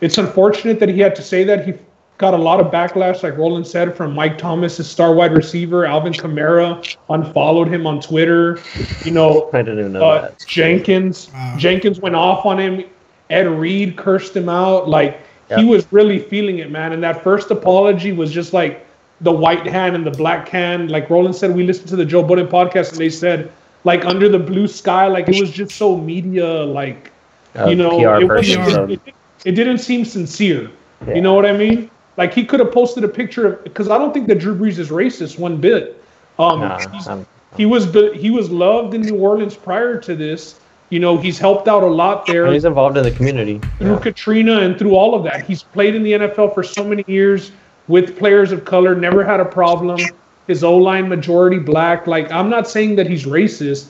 it's 0.00 0.16
unfortunate 0.16 0.80
that 0.80 0.88
he 0.88 0.98
had 0.98 1.14
to 1.16 1.22
say 1.22 1.44
that. 1.44 1.66
He 1.66 1.74
got 2.16 2.32
a 2.32 2.38
lot 2.38 2.60
of 2.60 2.72
backlash, 2.72 3.22
like 3.22 3.36
Roland 3.36 3.66
said, 3.66 3.94
from 3.94 4.14
Mike 4.14 4.38
Thomas, 4.38 4.78
his 4.78 4.90
star 4.90 5.14
wide 5.14 5.32
receiver. 5.32 5.84
Alvin 5.84 6.14
Kamara 6.14 6.96
unfollowed 7.10 7.68
him 7.68 7.86
on 7.86 8.00
Twitter. 8.00 8.58
You 9.04 9.10
know, 9.10 9.50
I 9.52 9.58
didn't 9.58 9.80
even 9.80 9.92
know 9.92 10.02
uh, 10.02 10.20
that. 10.22 10.46
Jenkins. 10.46 11.30
Wow. 11.34 11.56
Jenkins 11.58 12.00
went 12.00 12.16
off 12.16 12.46
on 12.46 12.58
him. 12.58 12.84
Ed 13.28 13.46
Reed 13.46 13.98
cursed 13.98 14.34
him 14.34 14.48
out. 14.48 14.88
Like 14.88 15.20
he 15.54 15.66
was 15.66 15.86
really 15.92 16.20
feeling 16.20 16.58
it, 16.58 16.70
man. 16.70 16.92
And 16.92 17.02
that 17.02 17.22
first 17.22 17.50
apology 17.50 18.12
was 18.12 18.32
just 18.32 18.54
like 18.54 18.86
the 19.20 19.30
white 19.30 19.66
hand 19.66 19.94
and 19.94 20.06
the 20.06 20.10
black 20.10 20.48
hand. 20.48 20.90
Like 20.90 21.10
Roland 21.10 21.36
said, 21.36 21.54
we 21.54 21.64
listened 21.64 21.88
to 21.88 21.96
the 21.96 22.06
Joe 22.06 22.22
Budden 22.22 22.46
podcast 22.46 22.92
and 22.92 22.98
they 22.98 23.10
said 23.10 23.52
like 23.84 24.04
under 24.04 24.28
the 24.28 24.38
blue 24.38 24.66
sky, 24.66 25.06
like 25.06 25.28
it 25.28 25.38
was 25.40 25.50
just 25.50 25.72
so 25.72 25.96
media, 25.96 26.46
like 26.64 27.10
Uh, 27.56 27.66
you 27.66 27.76
know, 27.76 27.98
PR 28.00 28.22
it, 28.22 28.28
wasn't- 28.28 28.90
it, 28.90 29.00
it, 29.06 29.14
it 29.44 29.52
didn't 29.52 29.78
seem 29.78 30.04
sincere. 30.04 30.70
Yeah. 31.06 31.14
You 31.16 31.20
know 31.20 31.34
what 31.34 31.46
I 31.46 31.52
mean? 31.56 31.90
Like 32.16 32.32
he 32.32 32.44
could 32.44 32.60
have 32.60 32.72
posted 32.72 33.04
a 33.04 33.08
picture 33.08 33.46
of 33.54 33.64
because 33.64 33.88
I 33.90 33.98
don't 33.98 34.12
think 34.14 34.26
that 34.28 34.38
Drew 34.38 34.56
Brees 34.56 34.78
is 34.78 34.88
racist 34.90 35.38
one 35.38 35.56
bit. 35.58 36.02
Um, 36.38 36.60
Nah, 36.60 36.78
he's- 36.78 37.06
I'm- 37.08 37.26
he 37.56 37.66
was 37.66 37.84
he 38.14 38.30
was 38.30 38.50
loved 38.50 38.94
in 38.94 39.02
New 39.02 39.16
Orleans 39.16 39.54
prior 39.54 39.96
to 40.00 40.16
this. 40.16 40.58
You 40.90 40.98
know, 41.00 41.16
he's 41.16 41.38
helped 41.38 41.66
out 41.68 41.82
a 41.82 41.86
lot 41.86 42.26
there 42.26 42.52
he's 42.52 42.64
involved 42.64 42.96
in 42.96 43.04
the 43.04 43.10
community. 43.10 43.60
through 43.78 43.98
Katrina 43.98 44.60
and 44.60 44.76
through 44.78 44.94
all 44.96 45.14
of 45.14 45.22
that. 45.24 45.44
He's 45.44 45.62
played 45.62 45.94
in 45.94 46.02
the 46.02 46.12
NFL 46.14 46.52
for 46.54 46.62
so 46.62 46.82
many 46.84 47.04
years 47.06 47.52
with 47.88 48.16
players 48.18 48.50
of 48.52 48.64
color, 48.64 48.94
never 48.94 49.22
had 49.24 49.38
a 49.40 49.44
problem. 49.44 50.00
His 50.46 50.62
O 50.62 50.76
line 50.76 51.08
majority 51.08 51.58
black. 51.58 52.06
Like 52.06 52.30
I'm 52.30 52.50
not 52.50 52.68
saying 52.68 52.96
that 52.96 53.06
he's 53.06 53.24
racist, 53.24 53.88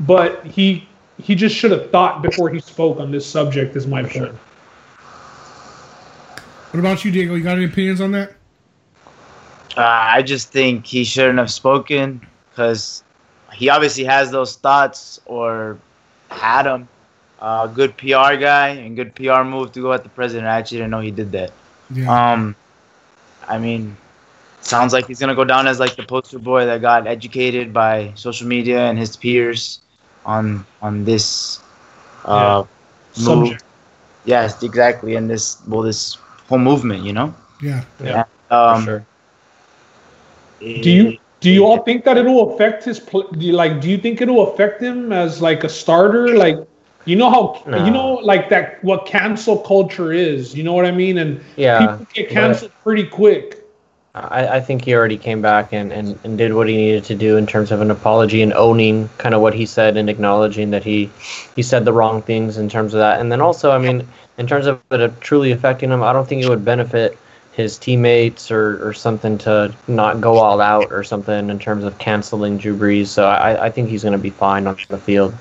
but 0.00 0.44
he 0.44 0.86
he 1.22 1.34
just 1.34 1.54
should 1.54 1.70
have 1.70 1.90
thought 1.90 2.22
before 2.22 2.50
he 2.50 2.60
spoke 2.60 2.98
on 3.00 3.10
this 3.10 3.26
subject. 3.26 3.76
Is 3.76 3.86
my 3.86 4.02
point. 4.02 4.34
What 6.70 6.80
about 6.80 7.04
you, 7.04 7.12
Diego? 7.12 7.34
You 7.34 7.42
got 7.44 7.56
any 7.56 7.66
opinions 7.66 8.00
on 8.00 8.10
that? 8.12 8.32
Uh, 9.76 9.82
I 9.82 10.22
just 10.22 10.50
think 10.50 10.86
he 10.86 11.04
shouldn't 11.04 11.38
have 11.38 11.50
spoken 11.50 12.26
because 12.50 13.04
he 13.52 13.68
obviously 13.68 14.04
has 14.04 14.30
those 14.30 14.56
thoughts 14.56 15.20
or 15.26 15.78
had 16.30 16.64
them. 16.64 16.88
Uh, 17.40 17.66
good 17.66 17.96
PR 17.96 18.34
guy 18.36 18.68
and 18.68 18.96
good 18.96 19.14
PR 19.14 19.42
move 19.42 19.72
to 19.72 19.80
go 19.80 19.92
at 19.92 20.02
the 20.02 20.08
president. 20.08 20.48
I 20.48 20.58
actually 20.58 20.78
didn't 20.78 20.90
know 20.90 21.00
he 21.00 21.10
did 21.10 21.32
that. 21.32 21.52
Yeah. 21.90 22.32
Um, 22.32 22.56
I 23.46 23.58
mean, 23.58 23.96
sounds 24.66 24.92
like 24.92 25.06
he's 25.06 25.20
gonna 25.20 25.34
go 25.34 25.44
down 25.44 25.66
as 25.66 25.80
like 25.80 25.96
the 25.96 26.02
poster 26.02 26.38
boy 26.38 26.66
that 26.66 26.80
got 26.80 27.06
educated 27.06 27.72
by 27.72 28.12
social 28.14 28.46
media 28.46 28.80
and 28.88 28.98
his 28.98 29.16
peers 29.16 29.80
on 30.24 30.64
on 30.82 31.04
this 31.04 31.60
uh, 32.24 32.64
move. 33.16 33.48
Subject. 33.48 33.64
Yes, 34.24 34.62
exactly. 34.62 35.14
And 35.16 35.28
this 35.30 35.62
well, 35.68 35.82
this 35.82 36.16
whole 36.48 36.58
movement, 36.58 37.04
you 37.04 37.12
know. 37.12 37.34
yeah. 37.62 37.82
Yeah. 38.02 38.24
Um, 38.50 38.76
For 38.76 38.84
sure. 38.84 39.06
Do 40.60 40.90
you 40.90 41.18
do 41.40 41.50
you 41.50 41.64
all 41.64 41.78
think 41.84 42.04
that 42.04 42.16
it'll 42.16 42.54
affect 42.54 42.84
his 42.84 42.98
pl- 43.00 43.30
do 43.32 43.46
you, 43.46 43.52
like? 43.52 43.80
Do 43.80 43.90
you 43.90 43.98
think 43.98 44.20
it'll 44.20 44.52
affect 44.52 44.82
him 44.82 45.12
as 45.12 45.40
like 45.42 45.64
a 45.64 45.68
starter? 45.68 46.36
Like, 46.36 46.56
you 47.04 47.16
know 47.16 47.30
how 47.30 47.62
No. 47.66 47.84
you 47.84 47.90
know 47.90 48.14
like 48.14 48.48
that 48.50 48.82
what 48.82 49.06
cancel 49.06 49.58
culture 49.58 50.12
is. 50.12 50.54
You 50.54 50.64
know 50.64 50.72
what 50.72 50.86
I 50.86 50.90
mean? 50.92 51.18
And 51.18 51.40
Yeah, 51.56 51.78
people 51.78 52.06
get 52.14 52.30
canceled 52.30 52.72
pretty 52.82 53.06
quick. 53.06 53.63
I, 54.14 54.56
I 54.56 54.60
think 54.60 54.84
he 54.84 54.94
already 54.94 55.18
came 55.18 55.42
back 55.42 55.72
and, 55.72 55.92
and, 55.92 56.18
and 56.22 56.38
did 56.38 56.54
what 56.54 56.68
he 56.68 56.76
needed 56.76 57.04
to 57.04 57.16
do 57.16 57.36
in 57.36 57.46
terms 57.46 57.72
of 57.72 57.80
an 57.80 57.90
apology 57.90 58.42
and 58.42 58.52
owning 58.52 59.08
kind 59.18 59.34
of 59.34 59.40
what 59.40 59.54
he 59.54 59.66
said 59.66 59.96
and 59.96 60.08
acknowledging 60.08 60.70
that 60.70 60.84
he 60.84 61.10
he 61.56 61.62
said 61.62 61.84
the 61.84 61.92
wrong 61.92 62.22
things 62.22 62.56
in 62.56 62.68
terms 62.68 62.94
of 62.94 62.98
that. 62.98 63.20
And 63.20 63.32
then 63.32 63.40
also, 63.40 63.72
I 63.72 63.78
mean, 63.78 64.06
in 64.38 64.46
terms 64.46 64.66
of 64.66 64.80
it 64.92 65.20
truly 65.20 65.50
affecting 65.50 65.90
him, 65.90 66.02
I 66.02 66.12
don't 66.12 66.28
think 66.28 66.44
it 66.44 66.48
would 66.48 66.64
benefit 66.64 67.18
his 67.52 67.76
teammates 67.76 68.50
or, 68.50 68.86
or 68.86 68.92
something 68.92 69.38
to 69.38 69.74
not 69.88 70.20
go 70.20 70.38
all 70.38 70.60
out 70.60 70.92
or 70.92 71.02
something 71.02 71.50
in 71.50 71.58
terms 71.58 71.84
of 71.84 71.98
canceling 71.98 72.58
Drew 72.58 72.76
Brees. 72.76 73.08
So 73.08 73.26
I, 73.26 73.66
I 73.66 73.70
think 73.70 73.88
he's 73.88 74.02
going 74.02 74.12
to 74.12 74.18
be 74.18 74.30
fine 74.30 74.66
on 74.66 74.76
the 74.88 74.98
field. 74.98 75.34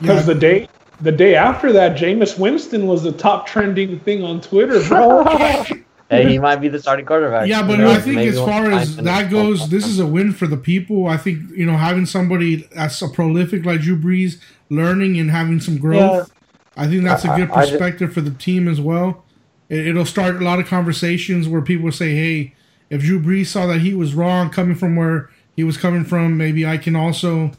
Because 0.00 0.24
the 0.24 0.34
day 0.34 0.66
the 1.02 1.12
day 1.12 1.34
after 1.34 1.72
that, 1.72 1.96
Jameis 1.96 2.38
Winston 2.38 2.86
was 2.86 3.02
the 3.02 3.12
top 3.12 3.46
trending 3.46 3.98
thing 4.00 4.24
on 4.24 4.40
Twitter, 4.40 4.82
bro. 4.88 5.24
he 6.20 6.38
might 6.38 6.56
be 6.56 6.68
the 6.68 6.78
starting 6.78 7.06
quarterback. 7.06 7.48
Yeah, 7.48 7.62
but 7.62 7.78
You 7.78 7.84
know, 7.84 7.90
I 7.92 8.00
think 8.00 8.18
as 8.18 8.38
far 8.38 8.70
as 8.70 8.96
that 8.96 9.30
goes, 9.30 9.68
this 9.70 9.86
is 9.86 9.98
a 9.98 10.06
win 10.06 10.32
for 10.32 10.46
the 10.46 10.56
people. 10.56 11.06
I 11.06 11.16
think 11.16 11.38
you 11.56 11.66
know 11.66 11.76
having 11.76 12.06
somebody 12.06 12.68
that's 12.74 13.00
a 13.02 13.08
prolific 13.08 13.64
like 13.64 13.80
Drew 13.80 13.96
Brees, 13.96 14.38
learning 14.70 15.18
and 15.18 15.30
having 15.30 15.60
some 15.60 15.78
growth. 15.78 16.30
I 16.76 16.86
think 16.86 17.04
that's 17.04 17.24
a 17.24 17.28
good 17.28 17.50
I- 17.50 17.60
I 17.60 17.64
ju- 17.64 17.70
perspective 17.72 18.12
for 18.12 18.20
the 18.20 18.30
team 18.30 18.66
as 18.68 18.80
well. 18.80 19.24
It, 19.68 19.86
it'll 19.88 20.06
start 20.06 20.36
a 20.36 20.44
lot 20.44 20.58
of 20.58 20.66
conversations 20.66 21.48
where 21.48 21.60
people 21.62 21.90
say, 21.92 22.14
"Hey, 22.14 22.54
if 22.90 23.02
Drew 23.02 23.20
Brees 23.20 23.46
saw 23.46 23.66
that 23.66 23.80
he 23.80 23.94
was 23.94 24.14
wrong 24.14 24.50
coming 24.50 24.74
from 24.74 24.96
where 24.96 25.30
he 25.56 25.64
was 25.64 25.76
coming 25.76 26.04
from, 26.04 26.36
maybe 26.36 26.66
I 26.66 26.76
can 26.78 26.96
also 26.96 27.52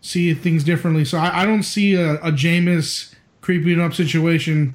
see 0.00 0.32
things 0.34 0.64
differently." 0.64 1.04
So 1.04 1.18
I, 1.18 1.42
I 1.42 1.46
don't 1.46 1.62
see 1.62 1.94
a, 1.94 2.14
a 2.16 2.32
Jameis 2.32 3.14
creeping 3.40 3.80
up 3.80 3.92
situation 3.94 4.74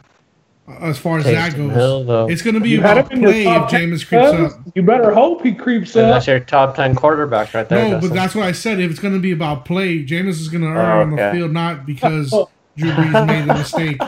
as 0.82 0.98
far 0.98 1.18
as 1.20 1.26
that 1.26 1.56
goes. 1.56 1.72
Hill, 1.74 2.04
though. 2.04 2.30
It's 2.30 2.42
going 2.42 2.54
to 2.56 2.60
be 2.60 2.70
You 2.70 2.82
had 2.82 2.98
about 2.98 3.12
him 3.12 3.22
play 3.22 3.42
if 3.44 3.64
Jameis 3.70 4.08
creeps 4.08 4.54
up. 4.56 4.62
You 4.76 4.84
better 4.84 5.14
hope 5.14 5.44
he 5.44 5.54
creeps 5.54 5.96
up. 5.96 6.14
that's 6.14 6.28
your 6.28 6.40
top 6.40 6.76
10 6.76 6.96
quarterback 6.96 7.54
right 7.54 7.68
there. 7.68 7.90
No, 7.90 8.00
but 8.00 8.14
that's 8.14 8.36
what 8.36 8.46
I 8.46 8.52
said. 8.52 8.80
If 8.80 8.92
it's 8.92 9.00
going 9.00 9.14
to 9.14 9.20
be 9.20 9.32
about 9.32 9.66
play, 9.66 10.04
Jameis 10.06 10.40
is 10.40 10.48
going 10.50 10.62
to 10.64 10.68
earn 10.70 11.12
on 11.12 11.16
the 11.16 11.32
field, 11.32 11.52
not 11.52 11.86
because 11.86 12.30
Drew 12.78 12.92
Brees 12.92 13.28
made 13.28 13.50
a 13.50 13.54
mistake. 13.58 14.00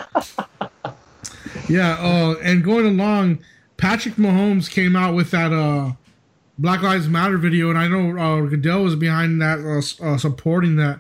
Yeah, 1.70 1.98
uh, 2.00 2.36
and 2.44 2.64
going 2.64 2.86
along, 2.86 3.40
Patrick 3.78 4.16
Mahomes 4.16 4.70
came 4.70 4.96
out 4.96 5.16
with 5.16 5.32
that 5.32 5.52
uh, 5.54 5.94
Black 6.58 6.82
Lives 6.82 7.08
Matter 7.08 7.38
video, 7.38 7.70
and 7.70 7.78
I 7.78 7.88
know 7.88 8.18
uh, 8.18 8.42
Goodell 8.46 8.84
was 8.84 8.96
behind 8.96 9.42
that, 9.42 9.60
uh, 9.60 10.06
uh, 10.06 10.18
supporting 10.18 10.76
that. 10.78 11.00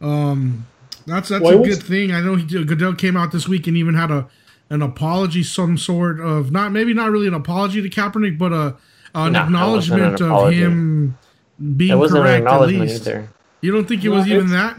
Um, 0.00 0.66
that's 1.06 1.28
that's 1.28 1.42
Well, 1.42 1.54
a 1.54 1.58
was- 1.58 1.78
good 1.78 1.86
thing. 1.86 2.12
I 2.12 2.20
know 2.20 2.36
he, 2.36 2.44
Goodell 2.64 2.94
came 2.94 3.16
out 3.16 3.32
this 3.32 3.48
week 3.48 3.66
and 3.66 3.76
even 3.76 3.94
had 3.94 4.10
a 4.10 4.28
an 4.70 4.82
apology, 4.82 5.42
some 5.42 5.76
sort 5.76 6.20
of 6.20 6.50
not 6.52 6.72
maybe 6.72 6.94
not 6.94 7.10
really 7.10 7.26
an 7.28 7.34
apology 7.34 7.82
to 7.82 7.88
Kaepernick, 7.90 8.38
but 8.38 8.52
a 8.52 8.76
an 9.14 9.32
No, 9.32 9.40
it 9.42 9.72
wasn't 9.72 10.00
an 10.00 10.14
acknowledgement 10.14 10.20
of 10.20 10.52
him 10.52 11.18
being 11.76 11.90
it 11.92 11.96
wasn't 11.96 12.26
an 12.26 12.42
correct. 12.44 12.62
At 12.62 12.68
least 12.68 13.00
either. 13.08 13.28
you 13.60 13.72
don't 13.72 13.86
think 13.88 14.04
it 14.04 14.08
No, 14.08 14.14
was 14.16 14.28
even 14.28 14.48
that? 14.50 14.76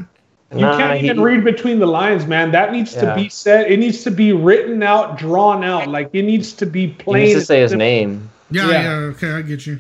You 0.54 0.62
Nah, 0.62 0.78
can't 0.78 1.00
he- 1.00 1.06
even 1.08 1.22
read 1.22 1.44
between 1.44 1.80
the 1.80 1.86
lines, 1.86 2.26
man. 2.26 2.52
That 2.52 2.72
needs 2.72 2.94
Yeah. 2.96 3.02
to 3.14 3.16
be 3.16 3.30
said. 3.30 3.72
It 3.72 3.78
needs 3.80 4.04
to 4.04 4.12
be 4.12 4.34
written 4.34 4.82
out, 4.84 5.18
drawn 5.18 5.64
out. 5.64 5.88
Like 5.88 6.10
it 6.14 6.24
needs 6.24 6.54
to 6.54 6.66
be 6.66 6.88
He 6.88 6.94
plain. 6.94 7.24
needs 7.26 7.40
to 7.40 7.46
say 7.46 7.62
his 7.62 7.74
name. 7.74 8.30
Yeah, 8.50 8.70
Yeah. 8.70 8.82
yeah, 8.84 8.90
okay, 9.12 9.32
I 9.34 9.42
get 9.44 9.66
you. 9.68 9.80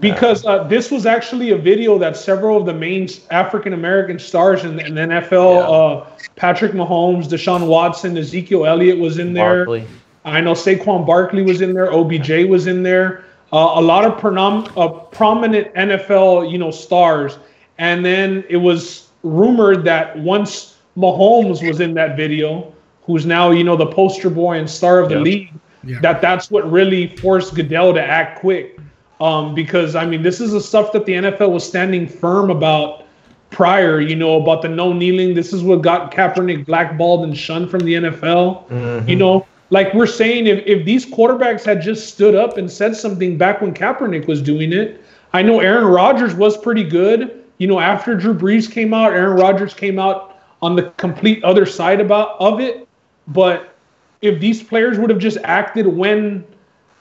Because 0.00 0.44
uh, 0.44 0.64
this 0.64 0.90
was 0.90 1.06
actually 1.06 1.50
a 1.50 1.56
video 1.56 1.98
that 1.98 2.16
several 2.16 2.56
of 2.58 2.66
the 2.66 2.74
main 2.74 3.08
African 3.30 3.72
American 3.72 4.18
stars 4.18 4.64
in, 4.64 4.78
in 4.80 4.94
the 4.94 5.00
NFL, 5.02 5.54
Yeah. 5.54 5.68
uh, 5.68 6.28
Patrick 6.36 6.72
Mahomes, 6.72 7.26
Deshaun 7.26 7.66
Watson, 7.66 8.16
Ezekiel 8.16 8.66
Elliott 8.66 8.98
was 8.98 9.18
in 9.18 9.32
there. 9.32 9.64
Barkley. 9.64 9.86
I 10.24 10.40
know 10.40 10.52
Saquon 10.54 11.06
Barkley 11.06 11.42
was 11.42 11.60
in 11.60 11.72
there. 11.72 11.92
OBJ 11.92 12.48
was 12.48 12.66
in 12.66 12.82
there. 12.82 13.24
Uh, 13.52 13.72
a 13.76 13.80
lot 13.80 14.04
of 14.04 14.20
pronom- 14.20 14.70
uh, 14.76 14.88
prominent 14.88 15.72
NFL, 15.74 16.50
you 16.50 16.58
know, 16.58 16.70
stars. 16.72 17.38
And 17.78 18.04
then 18.04 18.42
it 18.48 18.56
was 18.56 19.08
rumored 19.22 19.84
that 19.84 20.18
once 20.18 20.76
Mahomes 20.98 21.66
was 21.66 21.80
in 21.80 21.94
that 21.94 22.16
video, 22.16 22.72
who's 23.04 23.24
now, 23.24 23.50
you 23.52 23.62
know, 23.62 23.76
the 23.76 23.86
poster 23.86 24.28
boy 24.30 24.58
and 24.58 24.68
star 24.68 24.98
of 24.98 25.08
the 25.08 25.14
Yep. 25.16 25.24
league, 25.24 25.50
Yeah. 25.84 26.00
that 26.02 26.20
that's 26.20 26.50
what 26.50 26.68
really 26.70 27.06
forced 27.18 27.54
Goodell 27.54 27.94
to 27.94 28.02
act 28.02 28.40
quick. 28.40 28.78
Um, 29.20 29.54
because 29.54 29.94
I 29.94 30.04
mean, 30.04 30.22
this 30.22 30.40
is 30.40 30.52
the 30.52 30.60
stuff 30.60 30.92
that 30.92 31.06
the 31.06 31.14
NFL 31.14 31.50
was 31.50 31.66
standing 31.66 32.06
firm 32.06 32.50
about 32.50 33.06
prior. 33.50 34.00
You 34.00 34.14
know 34.14 34.40
about 34.40 34.62
the 34.62 34.68
no 34.68 34.92
kneeling. 34.92 35.34
This 35.34 35.52
is 35.52 35.62
what 35.62 35.82
got 35.82 36.12
Kaepernick 36.12 36.66
blackballed 36.66 37.24
and 37.24 37.36
shunned 37.36 37.70
from 37.70 37.80
the 37.80 37.94
NFL. 37.94 39.08
You 39.08 39.16
know, 39.16 39.46
like 39.70 39.92
we're 39.94 40.06
saying, 40.06 40.46
if 40.46 40.64
if 40.66 40.84
these 40.84 41.06
quarterbacks 41.06 41.64
had 41.64 41.80
just 41.80 42.08
stood 42.08 42.34
up 42.34 42.58
and 42.58 42.70
said 42.70 42.94
something 42.96 43.38
back 43.38 43.60
when 43.60 43.72
Kaepernick 43.72 44.26
was 44.26 44.42
doing 44.42 44.72
it, 44.72 45.02
I 45.32 45.42
know 45.42 45.60
Aaron 45.60 45.86
Rodgers 45.86 46.34
was 46.34 46.56
pretty 46.56 46.84
good. 46.84 47.42
You 47.58 47.66
know, 47.66 47.80
after 47.80 48.14
Drew 48.14 48.34
Brees 48.34 48.70
came 48.70 48.92
out, 48.92 49.12
Aaron 49.12 49.38
Rodgers 49.38 49.72
came 49.72 49.98
out 49.98 50.38
on 50.60 50.76
the 50.76 50.90
complete 50.98 51.42
other 51.42 51.64
side 51.64 52.00
about 52.00 52.38
of 52.38 52.60
it. 52.60 52.86
But 53.28 53.74
if 54.22 54.40
these 54.40 54.62
players 54.62 54.98
would 54.98 55.10
have 55.10 55.18
just 55.18 55.38
acted 55.44 55.86
when 55.86 56.44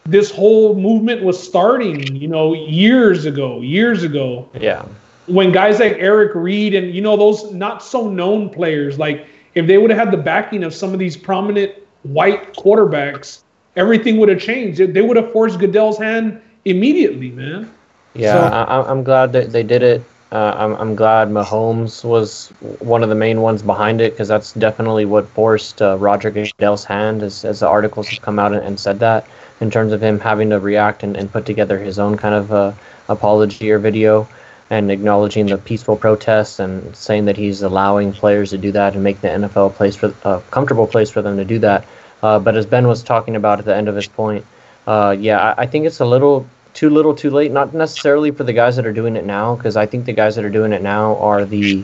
this 0.06 0.30
whole 0.32 0.76
movement 0.76 1.23
was 1.23 1.41
starting, 1.41 2.15
you 2.15 2.27
know, 2.27 2.53
years 2.53 3.26
ago, 3.26 3.60
years 3.61 4.03
ago, 4.03 4.48
Yeah. 4.60 4.84
when 5.27 5.52
guys 5.52 5.80
like 5.80 5.98
Eric 5.99 6.34
Reid 6.36 6.76
and 6.76 6.94
you 6.94 7.02
know 7.02 7.18
those 7.18 7.52
not 7.52 7.84
so 7.84 8.07
known 8.10 8.49
players, 8.49 8.99
like 8.99 9.26
if 9.56 9.65
they 9.68 9.77
would 9.77 9.90
have 9.90 9.99
had 9.99 10.11
the 10.11 10.18
backing 10.22 10.64
of 10.64 10.73
some 10.73 10.94
of 10.94 10.99
these 10.99 11.18
prominent 11.18 11.72
white 12.03 12.53
quarterbacks, 12.56 13.40
everything 13.76 14.18
would 14.18 14.30
have 14.30 14.40
changed. 14.40 14.77
They 14.77 15.02
would 15.02 15.18
have 15.18 15.32
forced 15.32 15.57
Goodell's 15.60 15.98
hand 15.98 16.40
immediately, 16.65 17.32
man. 17.32 17.72
Yeah, 18.14 18.34
So- 18.34 18.56
I, 18.56 18.64
I'm- 18.64 18.86
I'm 18.88 19.03
glad 19.03 19.34
that 19.34 19.52
they 19.52 19.64
did 19.64 19.82
it. 19.82 20.03
Uh, 20.36 20.53
I'm, 20.57 20.76
I'm 20.76 20.95
glad 20.95 21.30
Mahomes 21.30 22.03
was 22.03 22.49
one 22.80 23.03
of 23.03 23.07
the 23.07 23.16
main 23.16 23.40
ones 23.40 23.62
behind 23.62 24.02
it 24.02 24.12
because 24.12 24.28
that's 24.28 24.52
definitely 24.52 25.06
what 25.06 25.30
forced 25.30 25.82
uh, 25.82 25.98
Roger 25.98 26.30
Goodell's 26.30 26.84
hand, 26.84 27.24
as, 27.24 27.45
as 27.45 27.62
the 27.62 27.70
articles 27.70 28.10
have 28.10 28.22
come 28.22 28.38
out 28.38 28.52
and, 28.52 28.62
and 28.62 28.78
said 28.78 28.99
that, 28.99 29.26
in 29.62 29.72
terms 29.72 29.94
of 29.94 30.03
him 30.03 30.20
having 30.20 30.49
to 30.49 30.60
react 30.60 31.03
and, 31.03 31.16
and 31.16 31.32
put 31.32 31.45
together 31.45 31.80
his 31.80 31.99
own 31.99 32.18
kind 32.18 32.36
of 32.36 32.52
uh, 32.52 32.74
apology 33.07 33.72
or 33.72 33.80
video 33.80 34.28
and 34.70 34.91
acknowledging 34.91 35.45
the 35.45 35.57
peaceful 35.57 35.95
protests 35.95 36.60
and 36.60 36.94
saying 36.94 37.24
that 37.24 37.38
he's 37.38 37.62
allowing 37.62 38.12
players 38.12 38.49
to 38.49 38.57
do 38.57 38.74
that 38.74 38.94
and 38.94 39.02
make 39.02 39.22
the 39.22 39.30
NFL 39.30 39.68
a 39.68 39.74
place 39.74 39.95
for 39.95 40.14
a 40.26 40.41
comfortable 40.52 40.86
place 40.86 41.10
for 41.10 41.22
them 41.22 41.38
to 41.38 41.45
do 41.45 41.60
that. 41.60 41.86
Uh, 42.22 42.40
but 42.40 42.57
as 42.57 42.66
Ben 42.66 42.90
was 42.90 43.02
talking 43.02 43.38
about 43.38 43.60
at 43.60 43.64
the 43.64 43.74
end 43.74 43.88
of 43.88 43.95
his 43.95 44.07
point, 44.07 44.45
uh, 44.86 45.16
yeah, 45.18 45.53
I, 45.57 45.62
I 45.62 45.66
think 45.66 45.86
it's 45.86 46.02
a 46.02 46.06
little 46.06 46.45
too 46.76 46.89
little, 46.89 47.15
too 47.15 47.31
late. 47.31 47.52
Not 47.52 47.73
necessarily 47.73 48.30
for 48.30 48.43
the 48.43 48.53
guys 48.53 48.76
that 48.76 48.85
are 48.85 48.93
doing 48.93 49.15
it 49.15 49.26
now, 49.26 49.56
because 49.56 49.76
I 49.76 49.88
think 49.88 50.06
the 50.06 50.14
guys 50.14 50.35
that 50.35 50.45
are 50.45 50.49
doing 50.49 50.73
it 50.73 50.84
now 50.84 51.18
are 51.18 51.43
the 51.45 51.84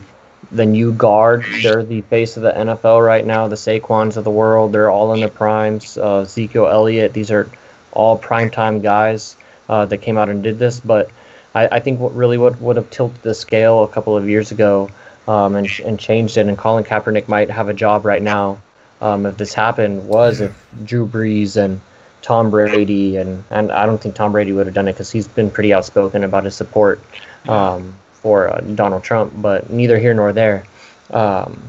the 0.52 0.66
new 0.66 0.92
guard. 0.92 1.44
They're 1.62 1.82
the 1.82 2.02
face 2.02 2.36
of 2.36 2.42
the 2.42 2.52
NFL 2.52 3.04
right 3.04 3.24
now. 3.24 3.48
The 3.48 3.56
Saquons 3.56 4.16
of 4.16 4.24
the 4.24 4.30
world. 4.30 4.72
They're 4.72 4.90
all 4.90 5.12
in 5.14 5.20
their 5.20 5.28
primes. 5.28 5.96
Uh, 5.96 6.20
Ezekiel 6.20 6.68
Elliott. 6.68 7.14
These 7.14 7.30
are 7.30 7.50
all 7.92 8.18
primetime 8.18 8.82
guys 8.82 9.36
uh, 9.68 9.86
that 9.86 9.98
came 9.98 10.18
out 10.18 10.28
and 10.28 10.42
did 10.42 10.58
this. 10.58 10.78
But 10.78 11.10
I, 11.54 11.68
I 11.68 11.80
think 11.80 11.98
what 11.98 12.14
really 12.14 12.38
what 12.38 12.60
would 12.60 12.76
have 12.76 12.90
tilted 12.90 13.22
the 13.22 13.34
scale 13.34 13.82
a 13.82 13.88
couple 13.88 14.16
of 14.16 14.28
years 14.28 14.52
ago 14.52 14.90
um, 15.26 15.56
and 15.56 15.68
and 15.84 15.98
changed 15.98 16.36
it. 16.36 16.46
And 16.46 16.58
Colin 16.58 16.84
Kaepernick 16.84 17.28
might 17.28 17.48
have 17.50 17.68
a 17.68 17.74
job 17.74 18.04
right 18.04 18.22
now 18.22 18.60
um, 19.00 19.24
if 19.24 19.38
this 19.38 19.54
happened. 19.54 20.06
Was 20.06 20.40
if 20.40 20.66
Drew 20.84 21.06
Brees 21.06 21.56
and 21.56 21.80
Tom 22.22 22.50
Brady 22.50 23.16
and 23.16 23.44
and 23.50 23.70
I 23.70 23.84
don't 23.84 24.00
think 24.00 24.14
Tom 24.14 24.32
Brady 24.32 24.52
would 24.52 24.66
have 24.66 24.74
done 24.74 24.88
it 24.88 24.92
because 24.92 25.10
he's 25.10 25.28
been 25.28 25.50
pretty 25.50 25.74
outspoken 25.74 26.24
about 26.24 26.44
his 26.44 26.54
support 26.54 27.00
um, 27.48 27.94
for 28.12 28.48
uh, 28.48 28.60
Donald 28.60 29.02
Trump. 29.02 29.32
But 29.36 29.70
neither 29.70 29.98
here 29.98 30.14
nor 30.14 30.32
there. 30.32 30.64
Um, 31.10 31.62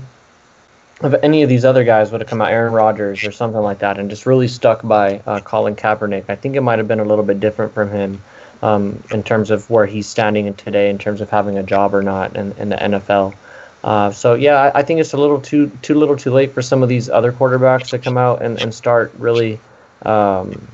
if 1.02 1.14
any 1.22 1.44
of 1.44 1.50
these 1.50 1.66
other 1.66 1.84
guys 1.84 2.12
would 2.12 2.22
have 2.22 2.30
come 2.30 2.42
out, 2.42 2.52
Aaron 2.52 2.72
Rodgers 2.72 3.24
or 3.26 3.32
something 3.32 3.60
like 3.60 3.80
that, 3.80 4.00
and 4.00 4.10
just 4.10 4.26
really 4.26 4.48
stuck 4.48 4.88
by 4.88 5.22
uh, 5.26 5.42
Colin 5.42 5.76
Kaepernick, 5.76 6.26
I 6.30 6.36
think 6.36 6.56
it 6.56 6.62
might 6.62 6.80
have 6.80 6.88
been 6.88 7.02
a 7.02 7.06
little 7.06 7.26
bit 7.26 7.40
different 7.40 7.74
from 7.74 7.90
him 7.90 8.22
um, 8.62 9.04
in 9.12 9.22
terms 9.22 9.52
of 9.52 9.70
where 9.70 9.86
he's 9.86 10.08
standing 10.08 10.46
in 10.46 10.54
today, 10.54 10.90
in 10.90 10.98
terms 10.98 11.20
of 11.20 11.30
having 11.30 11.58
a 11.58 11.64
job 11.64 11.94
or 11.94 12.02
not 12.02 12.36
in, 12.38 12.54
in 12.54 12.70
the 12.70 12.78
NFL. 12.78 13.36
Uh, 13.84 14.12
so 14.12 14.34
yeah, 14.36 14.62
I, 14.62 14.80
I 14.80 14.84
think 14.84 15.02
it's 15.02 15.12
a 15.12 15.18
little 15.18 15.42
too 15.42 15.70
too 15.82 15.96
little 15.96 16.16
too 16.16 16.32
late 16.32 16.54
for 16.54 16.62
some 16.62 16.82
of 16.82 16.88
these 16.88 17.10
other 17.10 17.34
quarterbacks 17.34 17.90
to 17.90 18.00
come 18.00 18.18
out 18.18 18.42
and, 18.42 18.62
and 18.62 18.74
start 18.74 19.14
really 19.18 19.60
um, 20.06 20.68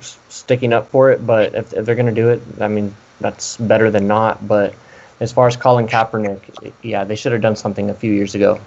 sticking 0.00 0.72
up 0.72 0.88
for 0.88 1.10
it. 1.10 1.26
But 1.26 1.54
if, 1.54 1.72
if 1.72 1.86
they're 1.86 1.94
going 1.94 2.14
to 2.14 2.20
do 2.20 2.30
it, 2.30 2.42
I 2.60 2.68
mean 2.68 2.94
that's 3.20 3.56
better 3.56 3.90
than 3.90 4.06
not. 4.06 4.46
But 4.46 4.74
as 5.20 5.32
far 5.32 5.46
as 5.46 5.56
Colin 5.56 5.86
Kaepernick, 5.86 6.72
yeah, 6.82 7.04
they 7.04 7.16
should 7.16 7.32
have 7.32 7.42
done 7.42 7.56
something 7.56 7.90
a 7.90 7.94
few 7.94 8.12
years 8.12 8.34
ago. 8.34 8.60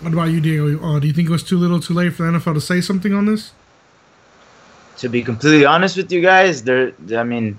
What 0.00 0.12
about 0.12 0.30
you, 0.30 0.40
Diego? 0.40 0.78
Uh, 0.84 1.00
do 1.00 1.06
you 1.06 1.12
think 1.14 1.28
it 1.28 1.32
was 1.32 1.42
too 1.42 1.56
little, 1.56 1.80
too 1.80 1.94
late 1.94 2.12
for 2.12 2.30
the 2.30 2.38
NFL 2.38 2.54
to 2.54 2.60
say 2.60 2.82
something 2.82 3.14
on 3.14 3.24
this? 3.24 3.52
to 4.98 5.08
be 5.08 5.22
completely 5.22 5.64
honest 5.64 5.96
with 5.96 6.10
you 6.10 6.20
guys, 6.20 6.62
there 6.62 6.92
I 7.14 7.22
mean 7.22 7.58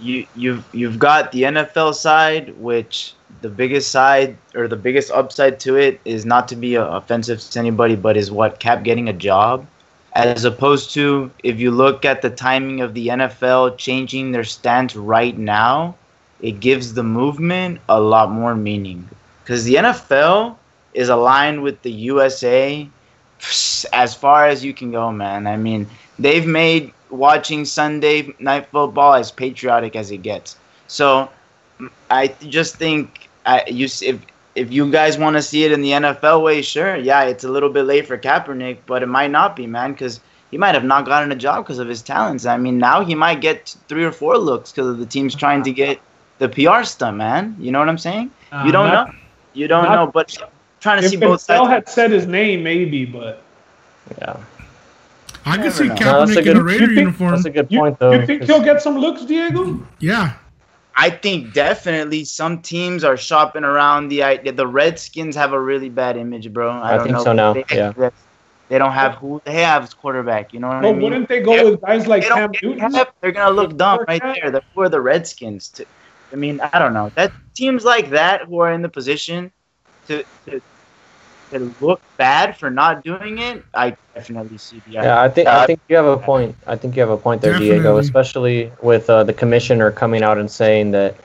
you 0.00 0.26
you've 0.34 0.64
you've 0.72 0.98
got 0.98 1.32
the 1.32 1.42
NFL 1.42 1.94
side 1.94 2.56
which 2.58 3.14
the 3.42 3.48
biggest 3.48 3.90
side 3.90 4.36
or 4.54 4.68
the 4.68 4.76
biggest 4.76 5.10
upside 5.10 5.60
to 5.60 5.76
it 5.76 6.00
is 6.04 6.24
not 6.24 6.48
to 6.48 6.56
be 6.56 6.76
uh, 6.76 6.84
offensive 6.86 7.40
to 7.40 7.58
anybody 7.58 7.94
but 7.94 8.16
is 8.16 8.30
what 8.30 8.58
Cap 8.58 8.82
getting 8.82 9.08
a 9.08 9.12
job 9.12 9.66
as 10.14 10.44
opposed 10.44 10.92
to 10.94 11.30
if 11.42 11.58
you 11.58 11.70
look 11.70 12.04
at 12.04 12.22
the 12.22 12.30
timing 12.30 12.80
of 12.80 12.94
the 12.94 13.08
NFL 13.08 13.76
changing 13.78 14.32
their 14.32 14.44
stance 14.44 14.94
right 14.94 15.36
now, 15.36 15.96
it 16.40 16.60
gives 16.60 16.94
the 16.94 17.02
movement 17.02 17.80
a 17.88 18.00
lot 18.00 18.30
more 18.30 18.54
meaning 18.54 19.08
cuz 19.44 19.64
the 19.64 19.74
NFL 19.74 20.56
is 20.94 21.08
aligned 21.08 21.62
with 21.62 21.82
the 21.82 21.90
USA 21.90 22.88
as 23.92 24.14
far 24.14 24.46
as 24.46 24.64
you 24.64 24.72
can 24.72 24.92
go, 24.92 25.12
man. 25.12 25.46
I 25.46 25.56
mean, 25.56 25.86
they've 26.18 26.46
made 26.46 26.92
watching 27.10 27.64
Sunday 27.64 28.34
night 28.38 28.66
football 28.70 29.14
as 29.14 29.30
patriotic 29.30 29.96
as 29.96 30.10
it 30.10 30.18
gets. 30.18 30.56
So 30.86 31.28
I 32.10 32.28
just 32.48 32.76
think 32.76 33.28
I 33.46 33.64
you 33.66 33.86
if 33.86 34.18
if 34.54 34.72
you 34.72 34.90
guys 34.90 35.18
want 35.18 35.36
to 35.36 35.42
see 35.42 35.64
it 35.64 35.72
in 35.72 35.80
the 35.82 35.90
NFL 35.90 36.42
way, 36.42 36.62
sure, 36.62 36.96
yeah, 36.96 37.22
it's 37.24 37.44
a 37.44 37.48
little 37.48 37.68
bit 37.70 37.82
late 37.84 38.06
for 38.06 38.16
Kaepernick, 38.16 38.78
but 38.86 39.02
it 39.02 39.06
might 39.06 39.30
not 39.30 39.56
be, 39.56 39.66
man, 39.66 39.92
because 39.92 40.20
he 40.50 40.58
might 40.58 40.74
have 40.74 40.84
not 40.84 41.04
gotten 41.06 41.32
a 41.32 41.36
job 41.36 41.64
because 41.64 41.78
of 41.80 41.88
his 41.88 42.02
talents. 42.02 42.46
I 42.46 42.56
mean, 42.56 42.78
now 42.78 43.04
he 43.04 43.14
might 43.14 43.40
get 43.40 43.74
three 43.88 44.04
or 44.04 44.12
four 44.12 44.38
looks 44.38 44.70
because 44.70 44.96
the 44.98 45.06
team's 45.06 45.34
trying 45.34 45.62
to 45.64 45.72
get 45.72 45.98
the 46.38 46.48
PR 46.48 46.84
stunt, 46.84 47.16
man. 47.16 47.56
You 47.58 47.72
know 47.72 47.80
what 47.80 47.88
I'm 47.88 47.98
saying? 47.98 48.30
Uh, 48.52 48.62
you 48.66 48.72
don't 48.72 48.88
not- 48.88 49.08
know. 49.08 49.14
You 49.54 49.68
don't 49.68 49.84
not- 49.84 49.94
know, 49.94 50.06
but 50.12 50.36
trying 50.80 51.00
to 51.02 51.08
see 51.08 51.16
both 51.16 51.46
Bell 51.46 51.64
sides. 51.66 51.70
had 51.70 51.88
said 51.88 52.10
his 52.10 52.26
name, 52.26 52.62
maybe, 52.62 53.04
but 53.04 53.42
Yeah, 54.20 54.36
I 55.46 55.56
can 55.56 55.70
see 55.70 55.88
know. 55.88 55.94
No, 55.94 56.26
that's 56.26 56.32
a 56.32 56.34
Kaepernick 56.34 56.38
in 56.38 56.44
good- 56.44 56.56
a 56.56 56.62
Raider 56.62 56.86
think- 56.86 56.98
uniform. 56.98 57.30
that's 57.32 57.44
a 57.44 57.50
good 57.50 57.66
you, 57.70 57.78
point 57.80 57.98
though. 57.98 58.12
you 58.12 58.26
think 58.26 58.42
he'll 58.44 58.62
get 58.62 58.82
some 58.82 58.98
looks, 58.98 59.22
Diego? 59.22 59.80
Yeah, 60.00 60.32
I 60.96 61.10
think 61.10 61.52
definitely 61.52 62.24
some 62.24 62.62
teams 62.62 63.04
are 63.04 63.16
shopping 63.16 63.64
around 63.64 64.08
the 64.08 64.22
idea. 64.22 64.52
The 64.52 64.66
Redskins 64.66 65.34
have 65.36 65.52
a 65.52 65.60
really 65.60 65.88
bad 65.88 66.16
image, 66.16 66.52
bro. 66.52 66.70
I, 66.70 66.94
I 66.94 66.96
don't 66.96 67.04
think 67.04 67.16
know. 67.16 67.24
so 67.24 67.32
now, 67.32 67.52
They, 67.52 67.64
yeah. 67.70 67.92
they 68.68 68.78
don't 68.78 68.92
have 68.92 69.14
who 69.14 69.40
they 69.44 69.62
have 69.62 69.82
as 69.84 69.92
quarterback. 69.94 70.52
You 70.52 70.60
know 70.60 70.68
what 70.68 70.76
I 70.76 70.80
But 70.82 70.92
mean? 70.92 71.02
wouldn't 71.02 71.28
they 71.28 71.40
go 71.40 71.56
They- 71.56 71.70
with 71.70 71.80
guys 71.80 72.06
like 72.06 72.22
they 72.22 72.28
Cam 72.28 72.50
Newton? 72.62 72.90
Cap, 72.92 73.14
they're 73.20 73.32
gonna 73.32 73.54
look 73.54 73.76
dumb 73.76 74.00
Or 74.00 74.04
right 74.08 74.22
Cap? 74.22 74.36
there. 74.40 74.50
That's 74.50 74.66
where 74.74 74.88
the 74.88 75.00
Redskins. 75.00 75.68
To, 75.70 75.86
I 76.32 76.36
mean, 76.36 76.60
I 76.72 76.78
don't 76.78 76.92
know. 76.94 77.10
That 77.16 77.32
teams 77.54 77.84
like 77.84 78.10
that 78.10 78.42
who 78.46 78.58
are 78.60 78.72
in 78.72 78.82
the 78.82 78.88
position 78.88 79.52
to 80.06 80.24
to, 80.46 80.60
to 81.54 81.74
look 81.80 82.00
bad 82.16 82.56
for 82.56 82.70
not 82.70 83.04
doing 83.04 83.38
it, 83.38 83.64
I 83.74 83.96
definitely 84.14 84.58
see 84.58 84.82
the. 84.86 84.92
Yeah, 84.92 85.22
I 85.22 85.28
think 85.28 85.48
I 85.48 85.66
think 85.66 85.80
you 85.88 85.96
have 85.96 86.06
a 86.06 86.16
point. 86.16 86.56
I 86.66 86.76
think 86.76 86.96
you 86.96 87.00
have 87.00 87.10
a 87.10 87.16
point 87.16 87.42
there, 87.42 87.58
Diego. 87.58 87.96
Especially 87.98 88.70
with 88.82 89.08
uh, 89.08 89.24
the 89.24 89.32
commissioner 89.32 89.90
coming 89.90 90.22
out 90.22 90.38
and 90.38 90.50
saying 90.50 90.90
that 90.92 91.16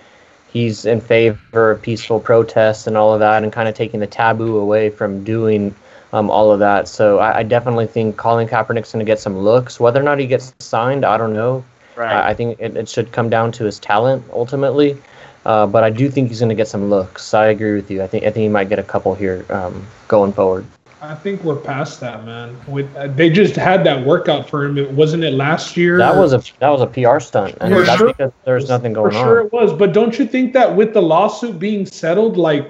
he's 0.52 0.86
in 0.86 1.02
favor 1.02 1.72
of 1.72 1.82
peaceful 1.82 2.20
protests 2.20 2.88
and 2.88 2.96
all 2.98 3.14
of 3.14 3.20
that, 3.20 3.44
and 3.44 3.52
kind 3.52 3.68
of 3.68 3.76
taking 3.76 4.00
the 4.00 4.08
taboo 4.08 4.58
away 4.58 4.90
from 4.90 5.24
doing 5.24 5.76
um, 6.14 6.30
all 6.30 6.52
of 6.52 6.60
that. 6.60 6.88
So 6.88 7.20
I, 7.20 7.40
I 7.40 7.44
definitely 7.44 7.88
think 7.88 8.18
Colin 8.18 8.48
Kaepernick's 8.48 8.92
going 8.92 9.06
to 9.06 9.10
get 9.10 9.20
some 9.20 9.38
looks. 9.38 9.80
Whether 9.80 10.00
or 10.00 10.04
not 10.04 10.20
he 10.20 10.28
gets 10.28 10.54
signed, 10.60 11.06
I 11.06 11.18
don't 11.18 11.34
know. 11.34 11.64
right. 11.96 12.12
I, 12.12 12.30
I 12.30 12.34
think 12.34 12.60
it, 12.60 12.76
it 12.76 12.90
should 12.90 13.12
come 13.12 13.30
down 13.30 13.52
to 13.54 13.64
his 13.64 13.80
talent 13.80 14.24
ultimately. 14.32 14.98
Uh, 15.46 15.66
but 15.66 15.84
I 15.84 15.90
do 15.90 16.10
think 16.10 16.30
he's 16.30 16.40
going 16.40 16.50
to 16.50 16.56
get 16.56 16.68
some 16.68 16.90
looks. 16.90 17.34
I 17.34 17.48
agree 17.48 17.74
with 17.76 17.90
you. 17.90 18.04
I 18.04 18.08
think 18.08 18.24
I 18.24 18.32
think 18.32 18.44
he 18.44 18.50
might 18.50 18.70
get 18.70 18.80
a 18.80 18.84
couple 18.84 19.16
here 19.16 19.46
um, 19.50 19.86
going 20.08 20.34
forward. 20.34 20.66
I 21.02 21.16
think 21.16 21.44
we're 21.46 21.56
past 21.56 22.02
that, 22.02 22.26
man. 22.26 22.58
With 22.68 22.94
uh, 22.96 23.08
they 23.08 23.30
just 23.30 23.56
had 23.56 23.86
that 23.86 24.06
workout 24.06 24.50
for 24.50 24.66
him. 24.66 24.78
It 24.78 24.92
wasn't 24.92 25.24
it 25.24 25.34
last 25.34 25.78
year? 25.78 25.98
That 25.98 26.16
was 26.16 26.34
a 26.34 26.44
that 26.60 26.70
was 26.70 26.82
a 26.82 26.88
PR 26.88 27.20
stunt, 27.22 27.56
and 27.62 27.74
For 27.74 27.84
that's 27.84 27.98
sure. 27.98 28.08
because 28.08 28.32
there's 28.44 28.68
nothing 28.68 28.92
going 28.94 29.08
on. 29.08 29.12
for 29.14 29.18
on. 29.18 29.24
sure 29.26 29.40
it 29.40 29.54
was. 29.54 29.72
But 29.72 29.94
don't 29.94 30.20
you 30.20 30.26
think 30.26 30.52
that 30.54 30.76
with 30.76 30.94
the 30.94 31.02
lawsuit 31.02 31.58
being 31.58 31.86
settled, 31.86 32.36
like, 32.36 32.70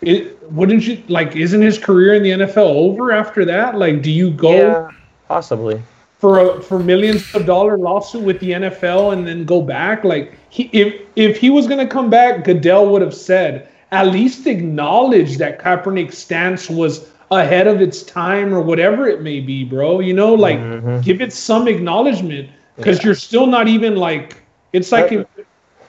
it 0.00 0.40
wouldn't 0.52 0.86
you 0.86 1.02
like? 1.08 1.34
Isn't 1.34 1.60
his 1.62 1.78
career 1.78 2.14
in 2.14 2.22
the 2.22 2.30
NFL 2.30 2.58
over 2.58 3.10
after 3.10 3.44
that? 3.46 3.76
Like, 3.76 4.02
do 4.02 4.12
you 4.12 4.30
go 4.30 4.52
Yeah, 4.52 4.90
possibly. 5.26 5.82
For 6.18 6.40
a 6.40 6.62
for 6.62 6.78
millions 6.78 7.32
of 7.34 7.46
dollar 7.46 7.78
lawsuit 7.78 8.22
with 8.22 8.38
the 8.40 8.50
NFL 8.52 9.12
and 9.12 9.26
then 9.26 9.44
go 9.44 9.60
back? 9.62 10.04
Like, 10.04 10.34
he 10.50 10.64
if 10.72 10.94
if 11.16 11.36
he 11.38 11.50
was 11.50 11.66
gonna 11.66 11.86
come 11.86 12.10
back, 12.10 12.44
Goodell 12.44 12.88
would 12.90 13.02
have 13.02 13.14
said 13.14 13.68
at 13.92 14.08
least 14.08 14.46
acknowledge 14.46 15.38
that 15.38 15.58
Kaepernick's 15.58 16.18
stance 16.18 16.68
was 16.68 17.08
ahead 17.30 17.66
of 17.66 17.80
its 17.80 18.02
time 18.02 18.52
or 18.52 18.60
whatever 18.60 19.06
it 19.06 19.22
may 19.22 19.40
be, 19.40 19.64
bro. 19.64 20.00
You 20.00 20.14
know, 20.14 20.34
like 20.34 20.58
Mhm. 20.58 21.02
give 21.02 21.20
it 21.20 21.32
some 21.32 21.68
acknowledgement 21.68 22.48
because 22.76 22.98
Yeah. 22.98 23.06
you're 23.06 23.14
still 23.14 23.46
not 23.46 23.68
even 23.68 23.96
like 23.96 24.36
it's 24.72 24.92
like 24.92 25.08
That- 25.10 25.18
it- 25.36 25.46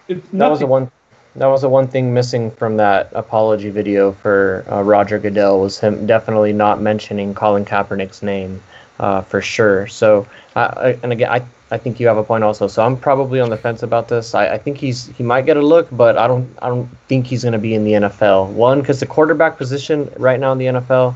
it's 0.08 0.28
That 0.34 0.50
was 0.50 0.60
the 0.60 0.68
one. 0.68 0.90
That 1.36 1.46
was 1.48 1.62
the 1.62 1.70
one 1.70 1.88
thing 1.88 2.14
missing 2.14 2.50
from 2.52 2.78
that 2.78 3.10
apology 3.14 3.70
video 3.70 4.12
for 4.12 4.66
uh, 4.72 4.82
Roger 4.82 5.20
Goodell 5.20 5.60
was 5.62 5.80
him 5.80 6.06
definitely 6.08 6.52
not 6.54 6.82
mentioning 6.82 7.34
Colin 7.34 7.64
Kaepernick's 7.66 8.24
name 8.24 8.62
uh, 9.00 9.22
for 9.22 9.42
sure. 9.42 9.88
So, 9.88 10.28
I, 10.56 10.98
and 11.04 11.12
again, 11.12 11.32
I 11.32 11.44
I 11.72 11.78
think 11.78 12.00
you 12.00 12.08
have 12.08 12.18
a 12.18 12.24
point 12.24 12.44
also. 12.44 12.68
So 12.68 12.84
I'm 12.84 12.98
probably 12.98 13.40
on 13.40 13.50
the 13.50 13.58
fence 13.58 13.84
about 13.84 14.08
this. 14.08 14.34
I, 14.34 14.54
I 14.54 14.58
think 14.58 14.78
he's 14.78 15.08
he 15.08 15.24
might 15.24 15.46
get 15.46 15.58
a 15.58 15.62
look, 15.62 15.88
but 15.92 16.18
I 16.18 16.28
don't 16.28 16.50
I 16.62 16.68
don't 16.68 16.90
think 17.08 17.28
he's 17.28 17.44
going 17.44 17.54
to 17.54 17.60
be 17.60 17.76
in 17.76 17.84
the 17.84 17.94
NFL. 17.94 18.50
One, 18.50 18.82
because 18.82 19.00
the 19.00 19.06
quarterback 19.06 19.58
position 19.58 20.12
right 20.18 20.40
now 20.40 20.52
in 20.52 20.58
the 20.58 20.66
NFL 20.66 21.16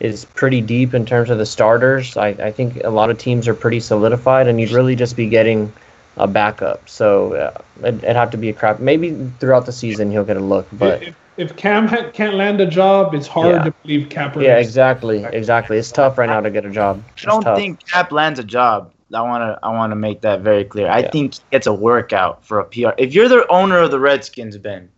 is 0.00 0.24
pretty 0.26 0.60
deep 0.60 0.92
in 0.92 1.06
terms 1.06 1.30
of 1.30 1.38
the 1.38 1.46
starters. 1.46 2.16
I, 2.16 2.28
I 2.28 2.52
think 2.52 2.82
a 2.84 2.90
lot 2.90 3.10
of 3.10 3.18
teams 3.18 3.48
are 3.48 3.54
pretty 3.54 3.80
solidified, 3.80 4.46
and 4.46 4.60
you'd 4.60 4.72
really 4.72 4.96
just 4.96 5.16
be 5.16 5.28
getting 5.28 5.72
a 6.16 6.26
backup. 6.26 6.86
So 6.88 7.34
uh, 7.34 7.62
it, 7.82 7.94
it'd 7.94 8.16
have 8.16 8.30
to 8.32 8.36
be 8.36 8.50
a 8.50 8.52
crap. 8.52 8.80
Maybe 8.80 9.30
throughout 9.40 9.64
the 9.66 9.72
season 9.72 10.10
he'll 10.10 10.24
get 10.24 10.36
a 10.36 10.40
look, 10.40 10.66
but 10.72 11.02
if, 11.02 11.16
if 11.36 11.56
Cam 11.56 11.86
ha- 11.88 12.10
can't 12.12 12.34
land 12.34 12.60
a 12.60 12.66
job, 12.66 13.14
it's 13.14 13.26
hard 13.26 13.54
Yeah. 13.56 13.64
to 13.64 13.74
believe 13.82 14.08
Kaepernick. 14.08 14.42
yeah, 14.42 14.56
exactly, 14.58 15.24
exactly. 15.24 15.78
It's 15.78 15.90
tough 15.90 16.18
right 16.18 16.28
now 16.28 16.40
to 16.40 16.50
get 16.50 16.64
a 16.64 16.70
job. 16.70 17.02
It's 17.16 17.26
I 17.26 17.30
don't 17.30 17.42
tough. 17.42 17.58
think 17.58 17.84
Cap 17.86 18.12
lands 18.12 18.38
a 18.38 18.44
job. 18.44 18.92
I 19.12 19.20
want 19.20 19.42
to 19.42 19.58
I 19.62 19.70
want 19.70 19.90
to 19.92 19.96
make 19.96 20.20
that 20.22 20.40
very 20.40 20.64
clear. 20.64 20.88
I 20.88 21.00
Yeah. 21.00 21.10
think 21.10 21.34
he 21.34 21.40
gets 21.50 21.66
a 21.66 21.72
workout 21.72 22.44
for 22.44 22.60
a 22.60 22.64
PR. 22.64 22.90
If 22.98 23.14
you're 23.14 23.28
the 23.28 23.46
owner 23.48 23.78
of 23.78 23.90
the 23.90 23.98
Redskins, 24.00 24.56
Ben, 24.58 24.88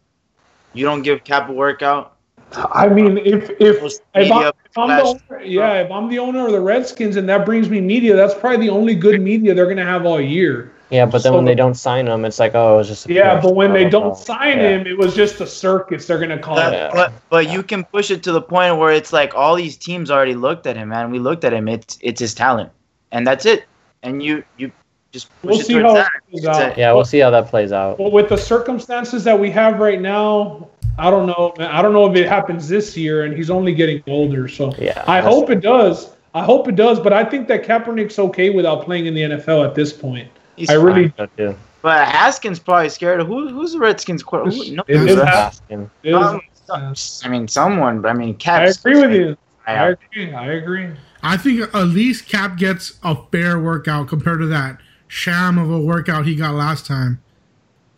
you 0.73 0.85
don't 0.85 1.03
give 1.03 1.25
Cap 1.25 1.49
a 1.49 1.53
workout. 1.53 2.13
I 2.73 2.89
mean, 2.89 3.19
if 3.19 3.51
if 3.61 3.83
if 4.15 4.33
I'm, 4.33 4.47
if 4.47 4.79
I'm 4.79 4.89
the 4.89 5.03
owner, 5.03 5.43
yeah, 5.43 5.73
if 5.81 5.91
I'm 5.91 6.09
the 6.09 6.19
owner 6.21 6.47
of 6.47 6.53
the 6.53 6.61
Redskins 6.61 7.17
and 7.17 7.29
that 7.29 7.45
brings 7.45 7.69
me 7.69 7.81
media, 7.81 8.15
that's 8.15 8.35
probably 8.35 8.67
the 8.69 8.73
only 8.73 8.95
good 8.95 9.21
media 9.21 9.53
they're 9.53 9.67
gonna 9.69 9.85
have 9.85 10.07
all 10.07 10.21
year. 10.21 10.73
Yeah, 10.91 11.05
but 11.07 11.23
then 11.25 11.35
when 11.35 11.45
they 11.45 11.55
don't 11.57 11.75
sign 11.75 12.07
him, 12.07 12.25
it's 12.25 12.39
like, 12.39 12.55
oh, 12.55 12.75
it 12.75 12.77
was 12.79 12.89
just. 12.89 13.09
A 13.09 13.13
Yeah, 13.13 13.41
but 13.41 13.55
when 13.57 13.73
they 13.73 13.89
don't 13.89 14.17
sign 14.17 14.59
yeah. 14.59 14.69
him, 14.71 14.87
it 14.87 14.97
was 14.97 15.15
just 15.17 15.41
a 15.41 15.47
circus. 15.47 16.07
They're 16.07 16.19
gonna 16.19 16.39
call 16.39 16.55
But, 16.57 16.73
it. 16.73 16.77
Yeah. 16.77 16.91
but 16.93 17.13
but 17.29 17.51
you 17.51 17.63
can 17.63 17.83
push 17.85 18.11
it 18.11 18.23
to 18.25 18.33
the 18.33 18.41
point 18.43 18.77
where 18.79 18.93
it's 18.93 19.13
like 19.13 19.35
all 19.35 19.57
these 19.57 19.77
teams 19.77 20.11
already 20.11 20.35
looked 20.35 20.67
at 20.67 20.77
him, 20.77 20.91
man. 20.91 21.11
We 21.11 21.19
looked 21.19 21.45
at 21.45 21.53
him. 21.53 21.67
It's 21.69 21.99
it's 22.03 22.21
his 22.21 22.35
talent, 22.35 22.71
and 23.11 23.27
that's 23.27 23.47
it. 23.47 23.65
And 24.05 24.23
you 24.23 24.45
you 24.59 24.71
just 25.11 25.29
push 25.43 25.51
We'll 25.51 25.61
it 25.61 25.67
see 25.67 25.75
how 25.75 25.95
that. 25.95 26.11
plays 26.31 26.47
out. 26.47 26.79
Yeah, 26.79 26.93
we'll 26.93 27.05
see 27.05 27.19
how 27.19 27.31
that 27.31 27.49
plays 27.49 27.73
out. 27.73 27.99
But 27.99 28.13
with 28.13 28.29
the 28.29 28.37
circumstances 28.37 29.25
that 29.25 29.39
we 29.39 29.51
have 29.51 29.81
right 29.81 30.01
now, 30.01 30.69
I 30.99 31.11
don't 31.11 31.27
know. 31.27 31.53
man. 31.59 31.69
I 31.71 31.83
don't 31.83 31.95
know 31.95 32.09
if 32.09 32.17
it 32.17 32.29
happens 32.29 32.69
this 32.69 32.97
year, 32.97 33.25
and 33.25 33.35
he's 33.37 33.51
only 33.51 33.75
getting 33.75 34.05
older. 34.07 34.47
So 34.47 34.73
Yeah, 34.79 35.03
I 35.09 35.21
hope 35.21 35.51
it 35.51 35.61
does. 35.63 36.11
I 36.35 36.45
hope 36.45 36.69
it 36.69 36.77
does. 36.77 37.01
But 37.01 37.13
I 37.13 37.25
think 37.25 37.49
that 37.49 37.65
Kaepernick's 37.65 38.19
okay 38.21 38.51
without 38.51 38.85
playing 38.85 39.07
in 39.07 39.15
the 39.15 39.23
NFL 39.23 39.67
at 39.67 39.75
this 39.75 39.93
point. 39.93 40.29
He's 40.57 40.71
I 40.71 40.75
really- 40.75 41.09
fine. 41.11 41.29
So, 41.37 41.53
too. 41.53 41.59
But 41.83 42.09
Haskins 42.09 42.59
probably 42.59 42.89
scared 42.89 43.21
of 43.21 43.29
who? 43.29 43.49
Who's 43.49 43.73
the 43.73 43.79
Redskins? 43.79 44.23
Qu- 44.23 44.45
who, 44.45 44.75
no, 44.75 44.83
It 44.89 45.09
is 45.09 45.19
Asking. 45.19 45.89
It 46.03 46.11
is- 46.11 46.17
um, 46.17 46.41
some- 46.95 46.95
I 47.25 47.29
mean, 47.33 47.47
someone. 47.47 48.01
But 48.01 48.11
I 48.11 48.15
mean, 48.15 48.35
Cap. 48.35 48.63
I 48.63 48.65
agree 48.67 49.01
with 49.01 49.13
you. 49.13 49.37
I 49.67 49.75
I, 49.75 49.89
agree. 49.91 50.33
I 50.35 50.47
agree. 50.53 50.89
I 51.23 51.37
think 51.37 51.61
at 51.75 51.87
least 51.87 52.29
Cap 52.29 52.57
gets 52.57 52.99
a 53.03 53.17
fair 53.31 53.59
workout 53.59 54.09
compared 54.09 54.41
to 54.41 54.47
that 54.47 54.79
sham 55.09 55.59
of 55.59 55.71
a 55.71 55.79
workout 55.81 56.27
he 56.27 56.35
got 56.35 56.55
last 56.55 56.87
time. 56.87 57.21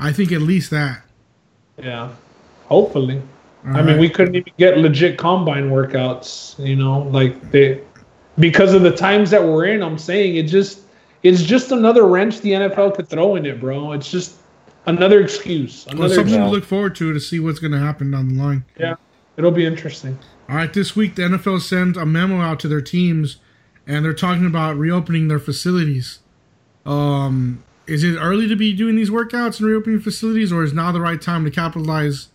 I 0.00 0.12
think 0.12 0.32
at 0.32 0.42
least 0.42 0.70
that. 0.70 1.02
Yeah. 1.82 2.10
Hopefully. 2.66 3.22
All 3.66 3.76
I 3.76 3.82
mean, 3.82 3.86
right. 3.94 4.00
we 4.00 4.08
couldn't 4.10 4.34
even 4.34 4.52
get 4.58 4.78
legit 4.78 5.18
combine 5.18 5.70
workouts, 5.70 6.58
you 6.64 6.76
know, 6.76 7.00
like 7.00 7.50
they 7.50 7.80
because 8.38 8.72
of 8.74 8.82
the 8.82 8.92
times 8.94 9.30
that 9.30 9.42
we're 9.42 9.64
in. 9.66 9.82
I'm 9.82 9.98
saying 9.98 10.36
it 10.36 10.44
just 10.44 10.80
it's 11.28 11.42
just 11.42 11.72
another 11.72 12.06
wrench 12.06 12.40
the 12.40 12.52
NFL 12.52 12.94
could 12.96 13.08
throw 13.08 13.36
in 13.36 13.44
it, 13.46 13.60
bro. 13.60 13.92
It's 13.92 14.10
just 14.10 14.36
another 14.86 15.20
excuse. 15.20 15.84
Well, 15.86 15.96
Another 15.96 16.14
something 16.14 16.40
to 16.40 16.48
look 16.48 16.64
forward 16.64 16.94
to 16.96 17.12
to 17.12 17.20
see 17.20 17.38
what's 17.40 17.58
going 17.58 17.72
to 17.72 17.78
happen 17.78 18.10
down 18.10 18.28
the 18.28 18.42
line. 18.42 18.64
Yeah, 18.78 18.94
it'll 19.36 19.50
be 19.50 19.66
interesting. 19.66 20.18
All 20.48 20.56
right, 20.56 20.72
this 20.72 20.96
week 20.96 21.14
the 21.14 21.22
NFL 21.22 21.60
sent 21.60 21.96
a 21.96 22.06
memo 22.06 22.40
out 22.40 22.58
to 22.60 22.68
their 22.68 22.80
teams, 22.80 23.36
and 23.86 24.04
they're 24.04 24.14
talking 24.14 24.46
about 24.46 24.76
reopening 24.76 25.28
their 25.28 25.38
facilities. 25.38 26.20
Um, 26.86 27.62
is 27.86 28.04
it 28.04 28.16
early 28.16 28.48
to 28.48 28.56
be 28.56 28.72
doing 28.72 28.96
these 28.96 29.10
workouts 29.10 29.60
and 29.60 29.68
reopening 29.68 30.00
facilities, 30.00 30.52
or 30.52 30.62
is 30.62 30.72
now 30.72 30.92
the 30.92 31.00
right 31.00 31.20
time 31.20 31.44
to 31.44 31.50
capitalize 31.50 32.28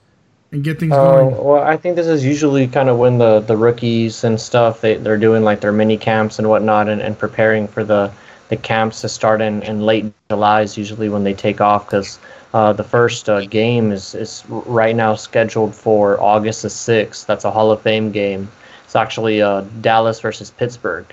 and 0.52 0.64
get 0.64 0.80
things 0.80 0.94
Uh, 0.94 1.04
going? 1.22 1.44
well, 1.44 1.64
I 1.64 1.78
think 1.78 1.96
this 1.96 2.06
is 2.08 2.24
usually 2.24 2.68
kind 2.68 2.90
of 2.90 2.98
when 3.00 3.18
the, 3.18 3.40
the 3.40 3.58
rookies 3.58 4.24
and 4.24 4.40
stuff 4.40 4.82
they 4.82 4.96
they're 4.96 5.18
doing 5.18 5.44
like 5.44 5.62
their 5.62 5.72
mini 5.72 5.98
camps 5.98 6.38
and 6.38 6.48
whatnot 6.48 6.88
and, 6.90 7.02
and 7.02 7.18
preparing 7.18 7.68
for 7.68 7.84
the 7.84 8.12
the 8.50 8.58
camps 8.58 9.02
to 9.02 9.10
start 9.10 9.42
in, 9.42 9.64
in 9.64 9.82
late 9.82 10.12
July 10.30 10.62
is 10.62 10.78
usually 10.78 11.10
when 11.10 11.24
they 11.24 11.34
take 11.34 11.62
off 11.62 11.86
because 11.86 12.20
uh, 12.54 12.72
the 12.72 12.84
first 12.84 13.30
uh, 13.30 13.42
game 13.46 13.92
is 13.92 14.14
is 14.14 14.44
right 14.48 14.96
now 14.96 15.16
scheduled 15.16 15.74
for 15.74 16.22
August 16.22 16.62
the 16.62 16.70
sixth. 16.70 17.26
That's 17.26 17.46
a 17.46 17.52
Hall 17.52 17.72
of 17.72 17.82
Fame 17.82 18.12
game. 18.12 18.48
It's 18.86 18.96
actually 18.96 19.42
uh, 19.42 19.62
Dallas 19.82 20.20
versus 20.20 20.52
Pittsburgh, 20.52 21.06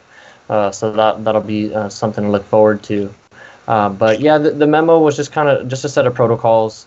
uh, 0.51 0.70
so 0.70 0.93
that 0.93 1.24
that'll 1.24 1.40
be 1.40 1.74
uh, 1.74 1.89
something 1.89 2.24
to 2.24 2.31
look 2.31 2.44
forward 2.44 2.82
to. 2.85 3.12
Uh, 3.69 3.89
but 3.89 4.20
yeah, 4.20 4.36
the, 4.36 4.51
the 4.51 4.66
memo 4.66 4.98
was 4.98 5.16
just 5.16 5.32
kind 5.32 5.48
of 5.48 5.66
just 5.69 5.85
a 5.85 5.89
set 5.89 6.07
of 6.07 6.15
protocols 6.15 6.86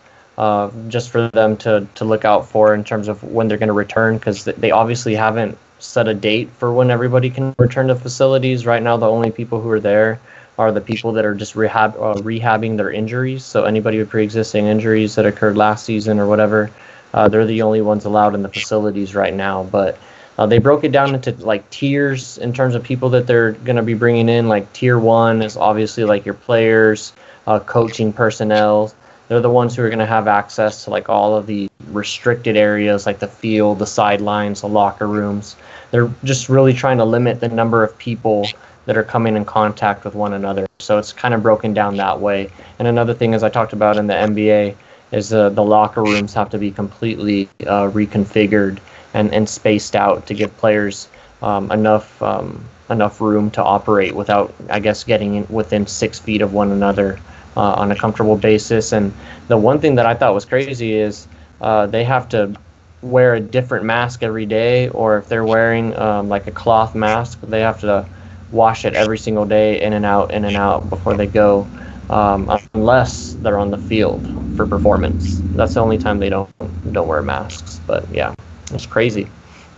just 0.88 1.10
for 1.10 1.30
them 1.30 1.56
to, 1.56 1.88
to 1.94 2.06
look 2.06 2.26
out 2.26 2.48
for 2.48 2.74
in 2.74 2.84
terms 2.84 3.07
of 3.07 3.24
when 3.24 3.48
they're 3.48 3.57
going 3.57 3.68
to 3.68 3.74
return 3.74 4.18
because 4.18 4.45
they 4.45 4.72
obviously 4.72 5.14
haven't 5.14 5.57
set 5.78 6.07
a 6.07 6.14
date 6.14 6.49
for 6.57 6.74
when 6.74 6.90
everybody 6.90 7.30
can 7.30 7.53
return 7.57 7.88
to 7.88 7.95
facilities. 7.95 8.65
Right 8.65 8.82
now, 8.82 8.98
the 8.98 9.07
only 9.07 9.32
people 9.32 9.61
who 9.61 9.70
are 9.70 9.80
there 9.80 10.20
are 10.57 10.71
the 10.71 10.81
people 10.81 11.11
that 11.13 11.25
are 11.25 11.34
just 11.34 11.55
rehab 11.55 11.95
uh, 11.95 12.15
rehabbing 12.15 12.77
their 12.77 12.91
injuries. 12.91 13.43
So 13.43 13.63
anybody 13.63 13.97
with 13.97 14.09
pre-existing 14.09 14.67
injuries 14.67 15.15
that 15.15 15.25
occurred 15.25 15.57
last 15.57 15.85
season 15.85 16.19
or 16.19 16.27
whatever, 16.27 16.69
uh, 17.13 17.27
they're 17.27 17.45
the 17.45 17.61
only 17.61 17.81
ones 17.81 18.05
allowed 18.05 18.35
in 18.35 18.43
the 18.43 18.49
facilities 18.49 19.15
right 19.15 19.34
now. 19.34 19.63
But 19.63 19.97
uh, 20.38 20.45
they 20.45 20.57
broke 20.57 20.84
it 20.84 20.91
down 20.91 21.13
into 21.13 21.31
like 21.45 21.67
tiers 21.69 22.38
in 22.38 22.53
terms 22.53 22.75
of 22.75 22.84
people 22.84 23.09
that 23.09 23.27
they're 23.27 23.51
going 23.51 23.75
to 23.75 23.84
be 23.84 23.93
bringing 23.93 24.30
in. 24.30 24.47
Like 24.47 24.71
tier 24.73 24.99
one 24.99 25.41
is 25.41 25.57
obviously 25.57 26.03
like 26.05 26.25
your 26.25 26.35
players, 26.35 27.13
uh, 27.47 27.59
coaching 27.59 28.13
personnel. 28.13 28.93
They're 29.27 29.41
the 29.41 29.49
ones 29.49 29.75
who 29.75 29.84
are 29.84 29.89
going 29.89 29.99
to 29.99 30.05
have 30.05 30.27
access 30.27 30.84
to 30.84 30.89
like 30.89 31.09
all 31.09 31.35
of 31.35 31.47
the 31.47 31.69
restricted 31.89 32.57
areas, 32.57 33.05
like 33.05 33.19
the 33.19 33.27
field, 33.27 33.80
the 33.80 33.88
sidelines, 33.88 34.61
the 34.61 34.67
locker 34.67 35.07
rooms. 35.07 35.55
They're 35.91 36.11
just 36.23 36.49
really 36.49 36.73
trying 36.73 36.97
to 36.97 37.05
limit 37.05 37.39
the 37.39 37.49
number 37.49 37.84
of 37.84 37.97
people 37.97 38.47
that 38.85 38.97
are 38.97 39.03
coming 39.03 39.35
in 39.35 39.45
contact 39.45 40.03
with 40.03 40.15
one 40.15 40.34
another. 40.34 40.65
So 40.80 40.97
it's 40.97 41.14
kind 41.14 41.34
of 41.34 41.41
broken 41.41 41.73
down 41.73 41.97
that 41.97 42.19
way. 42.19 42.51
And 42.80 42.88
another 42.88 43.14
thing, 43.14 43.34
as 43.34 43.43
I 43.43 43.49
talked 43.49 43.73
about 43.73 43.97
in 43.97 44.07
the 44.07 44.14
NBA, 44.14 44.76
is 45.11 45.31
uh, 45.31 45.49
the 45.49 45.64
locker 45.64 46.03
rooms 46.03 46.34
have 46.34 46.49
to 46.49 46.57
be 46.57 46.72
completely 46.72 47.49
uh, 47.61 47.89
reconfigured 47.89 48.80
and, 49.14 49.34
and 49.34 49.47
spaced 49.47 49.95
out 49.95 50.26
to 50.27 50.34
give 50.34 50.55
players 50.57 51.07
um, 51.41 51.72
enough 51.72 52.22
um, 52.22 52.64
enough 52.89 53.22
room 53.22 53.49
to 53.51 53.64
operate 53.64 54.14
without, 54.14 54.53
I 54.69 54.80
guess, 54.80 55.03
getting 55.03 55.47
within 55.47 55.88
six 55.88 56.19
feet 56.19 56.41
of 56.41 56.53
one 56.53 56.72
another 56.72 57.19
uh, 57.55 57.73
on 57.73 57.91
a 57.91 57.95
comfortable 57.95 58.35
basis. 58.35 58.91
And 58.91 59.14
the 59.47 59.57
one 59.57 59.80
thing 59.80 59.95
that 59.95 60.05
I 60.05 60.14
thought 60.14 60.34
was 60.34 60.45
crazy 60.45 60.93
is 60.93 61.27
uh, 61.61 61.88
they 61.88 62.03
have 62.03 62.27
to 62.30 62.53
wear 63.01 63.35
a 63.35 63.39
different 63.39 63.85
mask 63.85 64.23
every 64.23 64.45
day, 64.45 64.89
or 64.89 65.18
if 65.18 65.27
they're 65.27 65.45
wearing 65.45 65.95
um, 65.97 66.30
like 66.30 66.47
a 66.47 66.51
cloth 66.51 66.95
mask, 66.95 67.39
they 67.41 67.61
have 67.61 67.80
to 67.81 68.05
wash 68.53 68.85
it 68.85 68.93
every 68.93 69.17
single 69.17 69.45
day, 69.45 69.81
in 69.81 69.93
and 69.93 70.05
out, 70.05 70.31
in 70.31 70.45
and 70.45 70.55
out, 70.55 70.89
before 70.89 71.15
they 71.15 71.27
go. 71.27 71.67
Um, 72.09 72.49
unless 72.73 73.34
they're 73.35 73.57
on 73.57 73.71
the 73.71 73.77
field 73.77 74.21
for 74.55 74.67
performance, 74.67 75.39
that's 75.55 75.73
the 75.73 75.80
only 75.80 75.97
time 75.97 76.19
they 76.19 76.30
don't 76.30 76.51
don't 76.93 77.07
wear 77.07 77.21
masks. 77.21 77.80
But 77.88 78.07
yeah, 78.13 78.35
it's 78.71 78.85
crazy. 78.85 79.27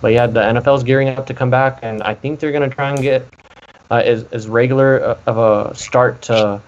But 0.02 0.12
yeah, 0.14 0.28
the 0.28 0.42
NFL's 0.42 0.84
gearing 0.84 1.10
up 1.10 1.26
to 1.28 1.34
come 1.34 1.50
back, 1.50 1.80
and 1.82 2.04
I 2.04 2.14
think 2.14 2.40
they're 2.40 2.52
going 2.52 2.70
to 2.70 2.76
try 2.76 2.90
and 2.90 3.00
get 3.02 3.26
uh, 3.90 4.02
as, 4.04 4.24
as 4.26 4.48
regular 4.48 5.18
of 5.26 5.38
a 5.38 5.76
start 5.76 6.22
to 6.24 6.62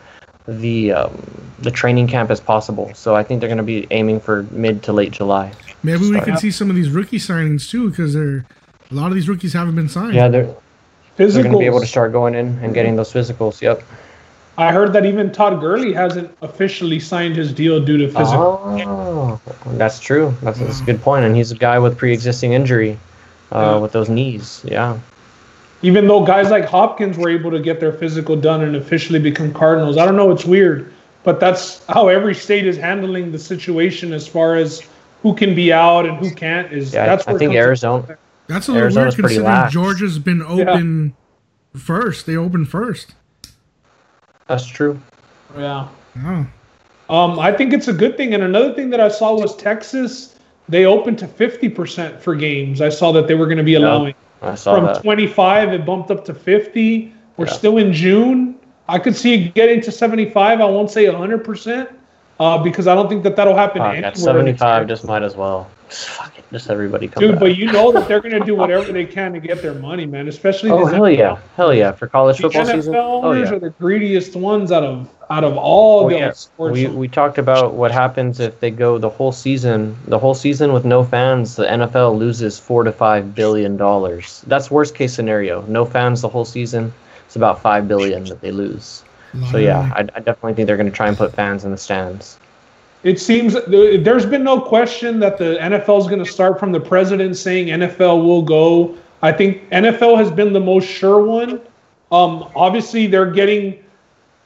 the 0.47 0.93
um, 0.93 1.47
the 1.59 1.71
training 1.71 2.07
camp 2.07 2.31
as 2.31 2.39
possible. 2.39 2.93
So 2.93 3.15
I 3.15 3.23
think 3.23 3.39
they're 3.39 3.49
going 3.49 3.57
to 3.57 3.63
be 3.63 3.87
aiming 3.91 4.19
for 4.19 4.43
mid 4.51 4.83
to 4.83 4.93
late 4.93 5.11
July. 5.11 5.53
Maybe 5.83 6.09
we 6.09 6.21
can 6.21 6.37
see 6.37 6.51
some 6.51 6.69
of 6.69 6.75
these 6.75 6.89
rookie 6.89 7.19
signings 7.19 7.69
too, 7.69 7.89
because 7.89 8.13
they're 8.13 8.45
a 8.91 8.93
lot 8.93 9.07
of 9.07 9.15
these 9.15 9.27
rookies 9.27 9.53
haven't 9.53 9.75
been 9.75 9.89
signed. 9.89 10.15
Yeah, 10.15 10.27
they're 10.27 10.55
physicals. 11.17 11.33
they're 11.33 11.43
going 11.43 11.53
to 11.53 11.59
be 11.59 11.65
able 11.65 11.79
to 11.79 11.87
start 11.87 12.11
going 12.11 12.35
in 12.35 12.59
and 12.59 12.73
getting 12.73 12.95
those 12.95 13.11
physicals. 13.11 13.61
Yep. 13.61 13.83
I 14.57 14.71
heard 14.71 14.91
that 14.93 15.05
even 15.05 15.31
Todd 15.31 15.59
Gurley 15.59 15.93
hasn't 15.93 16.35
officially 16.41 16.99
signed 16.99 17.35
his 17.35 17.53
deal 17.53 17.83
due 17.83 17.97
to 17.97 18.07
physical. 18.07 18.59
Oh, 18.63 19.41
that's 19.73 19.99
true. 19.99 20.33
That's, 20.41 20.59
that's 20.59 20.81
a 20.81 20.83
good 20.83 20.99
point. 21.01 21.25
And 21.25 21.35
he's 21.35 21.51
a 21.51 21.55
guy 21.55 21.77
with 21.77 21.95
pre-existing 21.95 22.53
injury 22.53 22.97
uh, 23.51 23.59
yeah. 23.59 23.77
with 23.77 23.91
those 23.91 24.09
knees. 24.09 24.63
Yeah. 24.67 24.99
Even 25.83 26.07
though 26.07 26.25
guys 26.25 26.49
like 26.49 26.65
Hopkins 26.65 27.17
were 27.19 27.29
able 27.29 27.51
to 27.51 27.59
get 27.59 27.79
their 27.79 27.93
physical 27.93 28.35
done 28.35 28.63
and 28.63 28.75
officially 28.75 29.19
become 29.19 29.53
Cardinals, 29.53 29.95
I 29.97 30.05
don't 30.05 30.15
know. 30.15 30.31
It's 30.31 30.45
weird, 30.45 30.91
but 31.23 31.39
that's 31.39 31.85
how 31.85 32.07
every 32.07 32.33
state 32.33 32.65
is 32.65 32.77
handling 32.77 33.31
the 33.31 33.37
situation 33.37 34.11
as 34.11 34.27
far 34.27 34.55
as 34.55 34.81
who 35.21 35.35
can 35.35 35.53
be 35.53 35.71
out 35.71 36.07
and 36.07 36.17
who 36.17 36.33
can't. 36.33 36.73
Is 36.73 36.95
yeah, 36.95 37.05
that's 37.05 37.27
I 37.27 37.37
think 37.37 37.53
Arizona. 37.53 38.17
That's 38.47 38.67
a 38.67 38.71
little 38.71 38.83
Arizona's 38.83 39.17
weird 39.17 39.31
considering 39.31 39.69
Georgia's 39.69 40.19
been 40.19 40.41
open 40.41 41.15
yeah. 41.73 41.79
first. 41.79 42.25
They 42.25 42.37
opened 42.37 42.69
first. 42.69 43.15
That's 44.47 44.65
true. 44.65 44.99
Yeah. 45.57 45.87
Oh. 46.19 46.47
Um, 47.09 47.39
I 47.39 47.51
think 47.51 47.73
it's 47.73 47.87
a 47.87 47.93
good 47.93 48.17
thing. 48.17 48.33
And 48.33 48.43
another 48.43 48.73
thing 48.73 48.89
that 48.89 48.99
I 48.99 49.09
saw 49.09 49.39
was 49.39 49.55
Texas. 49.55 50.35
They 50.69 50.85
opened 50.85 51.19
to 51.19 51.27
fifty 51.27 51.69
percent 51.69 52.21
for 52.21 52.35
games. 52.35 52.81
I 52.81 52.89
saw 52.89 53.11
that 53.13 53.27
they 53.27 53.35
were 53.35 53.45
going 53.45 53.57
to 53.57 53.63
be 53.63 53.75
allowing. 53.75 54.13
I 54.41 54.55
saw 54.55 54.75
from 54.75 54.85
that. 54.85 55.01
twenty 55.01 55.27
five. 55.27 55.73
It 55.73 55.85
bumped 55.85 56.11
up 56.11 56.25
to 56.25 56.33
fifty. 56.33 57.13
We're 57.37 57.45
yeah. 57.45 57.53
still 57.53 57.77
in 57.77 57.93
June. 57.93 58.59
I 58.89 58.99
could 58.99 59.15
see 59.15 59.33
it 59.33 59.53
getting 59.53 59.79
to 59.81 59.91
seventy 59.91 60.29
five. 60.29 60.59
I 60.59 60.65
won't 60.65 60.91
say 60.91 61.05
hundred 61.05 61.45
percent, 61.45 61.89
uh, 62.39 62.57
because 62.61 62.87
I 62.87 62.95
don't 62.95 63.07
think 63.07 63.23
that 63.23 63.35
that'll 63.35 63.55
happen. 63.55 63.81
Uh, 63.81 63.91
at 63.91 64.17
seventy 64.17 64.53
five, 64.53 64.87
just 64.87 65.05
might 65.05 65.23
as 65.23 65.35
well. 65.35 65.69
Fuck 65.89 66.37
it, 66.37 66.43
just 66.51 66.69
everybody 66.69 67.07
come. 67.07 67.21
Dude, 67.21 67.31
back. 67.33 67.39
but 67.39 67.57
you 67.57 67.71
know 67.71 67.91
that 67.93 68.07
they're 68.07 68.19
gonna 68.19 68.43
do 68.43 68.55
whatever 68.55 68.91
they 68.91 69.05
can 69.05 69.33
to 69.33 69.39
get 69.39 69.61
their 69.61 69.73
money, 69.73 70.05
man. 70.05 70.27
Especially. 70.27 70.69
Oh 70.69 70.85
hell 70.85 71.01
NFL. 71.01 71.17
yeah, 71.17 71.39
hell 71.55 71.73
yeah 71.73 71.91
for 71.93 72.07
college 72.07 72.37
football 72.37 72.65
NFL 72.65 72.75
season. 72.75 72.95
Oh 72.95 73.31
yeah. 73.31 73.49
are 73.51 73.59
the 73.59 73.69
greediest 73.69 74.35
ones 74.35 74.71
out 74.71 74.83
of 74.83 75.09
out 75.29 75.45
of 75.45 75.55
all 75.55 76.05
oh, 76.05 76.09
the 76.09 76.17
yeah. 76.17 76.31
sports. 76.31 76.73
We 76.73 76.87
we 76.87 77.07
talked 77.07 77.37
about 77.37 77.73
what 77.73 77.91
happens 77.91 78.41
if 78.41 78.59
they 78.59 78.69
go 78.69 78.97
the 78.97 79.09
whole 79.09 79.31
season, 79.31 79.97
the 80.07 80.19
whole 80.19 80.33
season 80.33 80.73
with 80.73 80.83
no 80.83 81.03
fans. 81.05 81.55
The 81.55 81.65
NFL 81.65 82.17
loses 82.17 82.59
four 82.59 82.83
to 82.83 82.91
five 82.91 83.33
billion 83.33 83.77
dollars. 83.77 84.43
That's 84.47 84.69
worst 84.69 84.93
case 84.93 85.13
scenario. 85.13 85.61
No 85.67 85.85
fans 85.85 86.21
the 86.21 86.29
whole 86.29 86.45
season. 86.45 86.93
It's 87.25 87.37
about 87.37 87.61
five 87.61 87.87
billion 87.87 88.25
that 88.25 88.41
they 88.41 88.51
lose. 88.51 89.03
So 89.51 89.57
yeah, 89.57 89.91
I, 89.93 89.99
I 89.99 90.19
definitely 90.19 90.55
think 90.55 90.67
they're 90.67 90.77
going 90.77 90.89
to 90.89 90.95
try 90.95 91.07
and 91.07 91.17
put 91.17 91.33
fans 91.33 91.63
in 91.63 91.71
the 91.71 91.77
stands 91.77 92.39
it 93.07 93.21
seems 93.21 93.55
there's 93.67 94.25
been 94.25 94.43
no 94.43 94.59
question 94.59 95.17
that 95.21 95.37
the 95.37 95.55
NFL 95.61 96.01
is 96.01 96.07
going 96.07 96.19
to 96.19 96.29
start 96.29 96.59
from 96.59 96.73
the 96.73 96.79
president 96.81 97.37
saying 97.37 97.67
NFL 97.67 98.21
will 98.21 98.41
go. 98.41 98.97
I 99.21 99.31
think 99.31 99.67
NFL 99.69 100.17
has 100.17 100.29
been 100.29 100.51
the 100.51 100.59
most 100.59 100.89
sure 100.89 101.23
one. 101.23 101.61
Um, 102.11 102.51
obviously, 102.53 103.07
they're 103.07 103.31
getting 103.31 103.81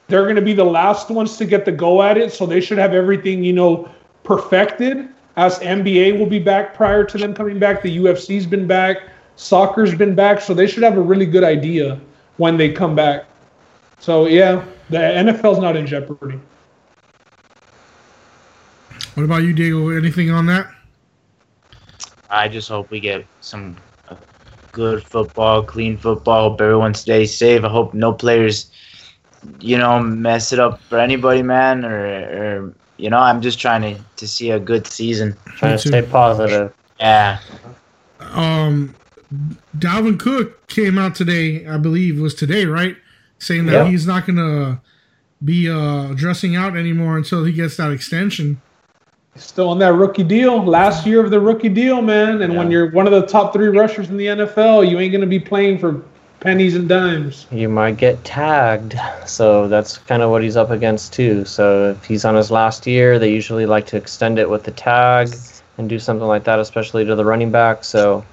they're 0.10 0.26
going 0.26 0.36
to 0.36 0.44
be 0.44 0.54
the 0.54 0.64
last 0.64 1.10
ones 1.10 1.38
to 1.38 1.46
get 1.46 1.66
the 1.66 1.72
go 1.72 2.04
at 2.04 2.20
it, 2.20 2.32
so 2.32 2.46
they 2.46 2.62
should 2.62 2.78
have 2.78 2.94
everything 2.94 3.44
you 3.44 3.52
know 3.52 3.90
perfected. 4.24 5.10
As 5.38 5.58
NBA 5.58 6.20
will 6.20 6.28
be 6.28 6.38
back 6.38 6.76
prior 6.76 7.04
to 7.04 7.18
them 7.18 7.34
coming 7.34 7.58
back, 7.58 7.82
the 7.82 7.98
UFC's 7.98 8.46
been 8.46 8.68
back, 8.68 9.10
soccer's 9.38 9.96
been 9.96 10.14
back, 10.14 10.40
so 10.40 10.54
they 10.54 10.68
should 10.68 10.84
have 10.84 10.98
a 10.98 11.02
really 11.02 11.26
good 11.26 11.44
idea 11.44 12.00
when 12.38 12.58
they 12.58 12.72
come 12.72 12.94
back. 12.94 13.26
So 13.98 14.28
yeah, 14.28 14.64
the 14.92 14.98
NFL's 14.98 15.58
not 15.58 15.76
in 15.76 15.88
jeopardy. 15.88 16.40
What 19.16 19.24
about 19.24 19.44
you, 19.44 19.54
Diego? 19.54 19.90
Anything 19.90 20.32
on 20.32 20.46
that? 20.46 20.72
I 22.30 22.48
just 22.48 22.70
hope 22.70 22.90
we 22.92 23.02
get 23.02 23.26
some 23.42 23.76
uh, 24.08 24.16
good 24.72 25.04
football, 25.04 25.64
clean 25.64 25.98
football. 25.98 26.50
Hope 26.50 26.62
everyone 26.62 26.94
stays 26.94 27.36
safe. 27.36 27.64
I 27.66 27.70
hope 27.70 27.94
no 27.94 28.14
players, 28.14 28.72
you 29.60 29.78
know, 29.78 30.00
mess 30.02 30.54
it 30.54 30.60
up 30.60 30.82
for 30.84 30.98
anybody, 30.98 31.44
man. 31.44 31.84
Or, 31.84 32.06
or 32.06 32.74
you 32.96 33.10
know, 33.10 33.18
I'm 33.18 33.42
just 33.42 33.60
trying 33.60 33.82
to, 33.82 34.02
to 34.16 34.28
see 34.28 34.52
a 34.52 34.60
good 34.60 34.88
season. 34.88 35.36
Trying 35.58 35.78
to 35.78 35.88
stay 35.88 36.02
positive. 36.04 36.74
Yeah. 36.98 37.40
Um, 38.22 38.96
Dalvin 39.78 40.18
Cook 40.18 40.68
came 40.68 40.98
out 40.98 41.16
today. 41.16 41.68
I 41.68 41.78
believe 41.78 42.18
was 42.20 42.34
today, 42.34 42.66
right? 42.66 42.96
Saying 43.40 43.66
that 43.66 43.74
yep. 43.74 43.88
he's 43.88 44.08
not 44.08 44.26
gonna 44.26 44.82
be 45.44 45.70
uh, 45.70 46.14
dressing 46.14 46.56
out 46.56 46.78
anymore 46.78 47.18
until 47.18 47.44
he 47.44 47.52
gets 47.52 47.76
that 47.78 47.92
extension. 47.92 48.62
Still 49.36 49.70
on 49.70 49.80
that 49.80 49.94
rookie 49.94 50.24
deal, 50.24 50.62
last 50.64 51.08
year 51.08 51.24
of 51.24 51.32
the 51.32 51.40
rookie 51.40 51.70
deal, 51.70 52.02
man. 52.02 52.42
And 52.42 52.54
yeah. 52.54 52.60
when 52.60 52.70
you're 52.70 52.92
one 52.92 53.08
of 53.08 53.14
the 53.14 53.26
top 53.26 53.54
three 53.54 53.70
rushers 53.70 54.10
in 54.10 54.18
the 54.18 54.26
NFL, 54.26 54.90
you 54.90 55.00
ain't 55.00 55.14
gonna 55.14 55.26
be 55.26 55.40
playing 55.40 55.80
for 55.80 56.04
pennies 56.42 56.76
and 56.76 56.90
dimes. 56.90 57.48
You 57.50 57.70
might 57.70 57.96
get 57.96 58.22
tagged, 58.26 58.96
so 59.26 59.70
that's 59.70 60.00
kind 60.00 60.22
of 60.22 60.32
what 60.32 60.44
he's 60.44 60.58
up 60.58 60.70
against 60.70 61.14
too. 61.14 61.46
So 61.46 61.92
if 61.92 62.04
he's 62.04 62.26
on 62.26 62.36
his 62.36 62.52
last 62.52 62.86
year, 62.86 63.20
they 63.20 63.32
usually 63.32 63.66
like 63.66 63.86
to 63.88 63.98
extend 63.98 64.38
it 64.38 64.50
with 64.50 64.64
the 64.64 64.72
tag 64.72 65.34
and 65.78 65.88
do 65.88 65.98
something 65.98 66.28
like 66.28 66.44
that, 66.44 66.60
especially 66.60 67.06
to 67.06 67.16
the 67.16 67.24
running 67.24 67.52
back. 67.52 67.86
So 67.86 68.26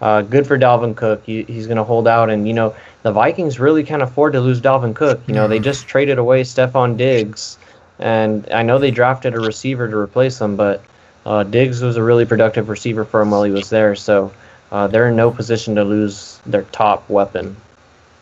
uh, 0.00 0.22
good 0.22 0.46
for 0.46 0.58
Dalvin 0.58 0.94
Cook. 0.94 1.22
He, 1.24 1.42
he's 1.44 1.66
going 1.66 1.78
to 1.78 1.84
hold 1.84 2.06
out, 2.06 2.30
and 2.30 2.46
you 2.46 2.54
know 2.54 2.76
the 3.02 3.10
Vikings 3.10 3.58
really 3.58 3.82
can't 3.82 4.02
afford 4.02 4.34
to 4.34 4.40
lose 4.40 4.60
Dalvin 4.60 4.94
Cook. 4.94 5.20
You 5.26 5.34
know 5.34 5.48
they 5.48 5.58
just 5.58 5.88
traded 5.88 6.18
away 6.18 6.42
Stefon 6.42 6.96
Diggs 6.96 7.58
and 8.04 8.46
I 8.52 8.62
know 8.62 8.78
they 8.78 8.90
drafted 8.90 9.34
a 9.34 9.40
receiver 9.40 9.88
to 9.88 9.96
replace 9.96 10.38
him, 10.38 10.56
but 10.56 10.84
uh, 11.24 11.42
Diggs 11.42 11.80
was 11.80 11.96
a 11.96 12.02
really 12.02 12.26
productive 12.26 12.68
receiver 12.68 13.02
for 13.02 13.22
him 13.22 13.30
while 13.30 13.42
he 13.42 13.50
was 13.50 13.70
there. 13.70 13.96
So 13.96 14.30
uh, 14.70 14.86
they're 14.88 15.08
in 15.08 15.16
no 15.16 15.30
position 15.30 15.74
to 15.76 15.84
lose 15.84 16.38
their 16.44 16.64
top 16.64 17.08
weapon. 17.08 17.56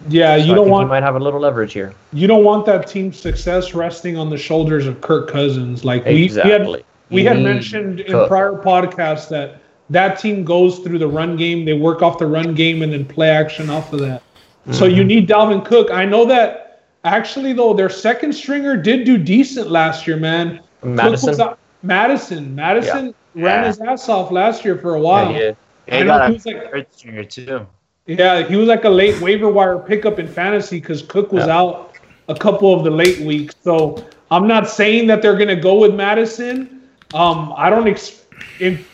Yeah, 0.09 0.39
so 0.39 0.45
you 0.45 0.55
don't 0.55 0.71
want. 0.71 0.87
You 0.87 0.91
might 0.91 1.03
have 1.03 1.17
a 1.17 1.19
little 1.19 1.41
leverage 1.41 1.73
here. 1.73 1.95
You 2.13 2.29
don't 2.29 2.45
want 2.45 2.65
that 2.67 2.87
team's 2.87 3.19
success 3.19 3.75
resting 3.75 4.17
on 4.17 4.31
the 4.31 4.37
shoulders 4.37 4.87
of 4.87 5.01
Kirk 5.01 5.29
Cousins. 5.29 5.85
Like 5.85 6.05
we, 6.05 6.25
exactly. 6.25 6.85
we 7.11 7.25
had, 7.25 7.35
we 7.35 7.43
had 7.43 7.43
mentioned 7.43 8.01
in 8.01 8.13
Cook. 8.13 8.29
prior 8.29 8.53
podcasts 8.53 9.29
that 9.31 9.63
that 9.91 10.21
team 10.21 10.45
goes 10.45 10.79
through 10.79 10.99
the 10.99 11.09
run 11.09 11.37
game. 11.37 11.65
They 11.65 11.73
work 11.73 12.03
off 12.03 12.19
the 12.19 12.27
run 12.27 12.55
game 12.55 12.83
and 12.83 12.93
then 12.93 13.05
play 13.05 13.31
action 13.31 13.69
off 13.69 13.93
of 13.93 13.99
that. 14.01 14.23
Mm-hmm. 14.23 14.73
So 14.75 14.85
you 14.85 15.03
need 15.03 15.29
Dalvin 15.29 15.65
Cook. 15.65 15.91
I 15.91 16.05
know 16.05 16.25
that 16.27 16.62
Actually, 17.05 17.53
though, 17.53 17.75
their 17.75 17.91
second 17.91 18.33
stringer 18.33 18.77
did 18.77 19.05
do 19.05 19.19
decent 19.19 19.71
last 19.71 20.07
year, 20.07 20.17
man. 20.17 20.61
Mattison. 20.83 21.41
Out, 21.41 21.59
Mattison. 21.83 22.55
Mattison 22.55 23.15
yeah. 23.35 23.45
ran 23.45 23.63
yeah. 23.63 23.67
his 23.67 23.81
ass 23.81 24.09
off 24.09 24.31
last 24.31 24.65
year 24.65 24.79
for 24.79 24.95
a 24.95 25.01
while. 25.01 25.33
Yeah, 25.33 25.53
he, 25.87 25.99
he 25.99 26.05
got 26.05 26.31
a 26.31 26.33
like, 26.33 26.43
third 26.43 26.87
stringer 26.93 27.25
too. 27.25 27.67
Yeah, 28.07 28.47
he 28.47 28.57
was 28.57 28.69
like 28.69 28.85
a 28.85 28.89
late 28.89 29.21
waiver 29.21 29.49
wire 29.49 29.79
pickup 29.79 30.19
in 30.19 30.29
fantasy 30.29 30.81
because 30.81 31.03
Cook 31.03 31.33
was 31.33 31.47
Yeah. 31.47 31.57
out 31.57 31.97
a 32.29 32.35
couple 32.35 32.73
of 32.75 32.85
the 32.85 32.91
late 32.91 33.21
weeks. 33.21 33.55
So 33.63 34.05
I'm 34.31 34.47
not 34.47 34.69
saying 34.69 35.07
that 35.09 35.23
they're 35.23 35.37
gonna 35.37 35.57
go 35.57 35.79
with 35.79 35.95
Mattison. 35.95 36.83
Um, 37.15 37.53
I 37.57 37.69
don't 37.69 37.89
ex- 37.89 38.25
if 38.59 38.89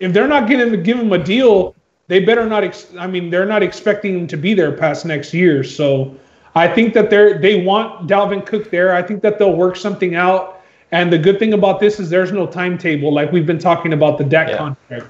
if 0.00 0.12
they're 0.12 0.28
not 0.28 0.48
going 0.48 0.70
to 0.70 0.76
give 0.76 0.98
him 0.98 1.12
a 1.12 1.18
deal, 1.18 1.74
they 2.08 2.20
better 2.20 2.46
not. 2.46 2.64
Ex- 2.64 2.94
I 2.98 3.06
mean, 3.06 3.30
they're 3.30 3.46
not 3.46 3.62
expecting 3.62 4.18
him 4.18 4.26
to 4.28 4.36
be 4.36 4.54
there 4.54 4.72
past 4.72 5.06
next 5.06 5.32
year. 5.32 5.62
So 5.64 6.14
I 6.54 6.68
think 6.68 6.94
that 6.94 7.10
they're 7.10 7.38
they 7.38 7.64
want 7.64 8.08
Dalvin 8.08 8.44
Cook 8.46 8.70
there. 8.70 8.94
I 8.94 9.02
think 9.02 9.22
that 9.22 9.38
they'll 9.38 9.56
work 9.56 9.76
something 9.76 10.14
out. 10.14 10.62
And 10.92 11.12
the 11.12 11.18
good 11.18 11.38
thing 11.40 11.54
about 11.54 11.80
this 11.80 11.98
is 11.98 12.08
there's 12.08 12.30
no 12.30 12.46
timetable, 12.46 13.12
like 13.12 13.32
we've 13.32 13.46
been 13.46 13.58
talking 13.58 13.92
about 13.92 14.16
the 14.16 14.24
Dak 14.24 14.48
Yeah. 14.48 14.58
contract, 14.58 15.06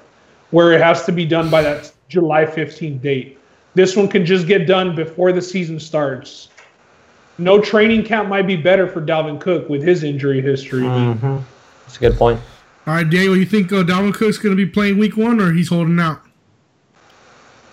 where 0.50 0.72
it 0.72 0.80
has 0.80 1.04
to 1.04 1.12
be 1.12 1.26
done 1.26 1.50
by 1.50 1.60
that 1.62 1.92
July 2.08 2.46
15th 2.46 3.02
date. 3.02 3.38
This 3.74 3.94
one 3.96 4.08
can 4.08 4.24
just 4.24 4.46
get 4.46 4.66
done 4.66 4.94
before 4.94 5.32
the 5.32 5.42
season 5.42 5.78
starts. 5.78 6.48
No 7.36 7.60
training 7.60 8.04
camp 8.04 8.28
might 8.28 8.46
be 8.46 8.56
better 8.56 8.86
for 8.86 9.02
Dalvin 9.02 9.40
Cook 9.40 9.68
with 9.68 9.82
his 9.82 10.04
injury 10.04 10.40
history. 10.40 10.84
Mm-hmm. 10.84 11.38
That's 11.82 11.96
a 11.96 12.00
good 12.00 12.16
point. 12.16 12.40
All 12.86 12.94
right, 12.94 13.08
Daniel, 13.08 13.36
you 13.36 13.44
think 13.46 13.72
uh, 13.72 13.82
Dalvin 13.82 14.14
Cook's 14.14 14.38
going 14.38 14.56
to 14.56 14.64
be 14.64 14.70
playing 14.70 14.98
week 14.98 15.16
one 15.16 15.40
or 15.40 15.52
he's 15.52 15.68
holding 15.68 15.98
out? 15.98 16.20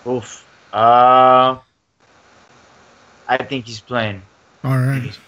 Oof. 0.06 0.44
Uh, 0.72 1.58
I 3.40 3.44
think 3.44 3.66
he's 3.66 3.80
playing. 3.80 4.22
All 4.62 4.76
right. 4.78 5.18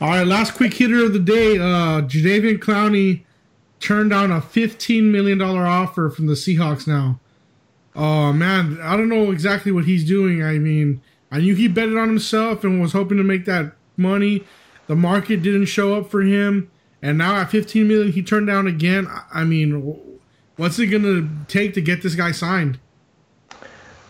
All 0.00 0.08
right, 0.10 0.26
last 0.26 0.54
quick 0.54 0.74
hitter 0.74 1.04
of 1.04 1.12
the 1.14 1.18
day. 1.18 1.56
Uh, 1.56 2.02
Jadeveon 2.02 2.58
Clowney 2.58 3.22
turned 3.80 4.10
down 4.10 4.30
a 4.30 4.40
$15 4.40 5.04
million 5.04 5.40
offer 5.40 6.10
from 6.10 6.26
the 6.26 6.34
Seahawks 6.34 6.86
now. 6.86 7.18
Oh, 7.96 8.32
man, 8.32 8.78
I 8.82 8.96
don't 8.96 9.08
know 9.08 9.30
exactly 9.30 9.72
what 9.72 9.84
he's 9.86 10.04
doing. 10.06 10.42
I 10.42 10.58
mean, 10.58 11.00
I 11.30 11.38
knew 11.38 11.54
he 11.54 11.68
betted 11.68 11.96
on 11.96 12.08
himself 12.08 12.64
and 12.64 12.80
was 12.82 12.92
hoping 12.92 13.16
to 13.18 13.24
make 13.24 13.44
that 13.46 13.72
money. 13.96 14.44
The 14.86 14.96
market 14.96 15.42
didn't 15.42 15.66
show 15.66 15.94
up 15.96 16.10
for 16.10 16.20
him. 16.22 16.70
And 17.00 17.16
now 17.16 17.36
at 17.36 17.50
15 17.50 17.86
million, 17.88 18.12
he 18.12 18.22
turned 18.22 18.46
down 18.46 18.66
again. 18.66 19.06
I- 19.06 19.40
I 19.40 19.44
mean, 19.44 19.96
what's 20.56 20.78
it 20.78 20.86
going 20.88 21.02
to 21.04 21.30
take 21.48 21.72
to 21.74 21.80
get 21.80 22.02
this 22.02 22.14
guy 22.14 22.32
signed? 22.32 22.78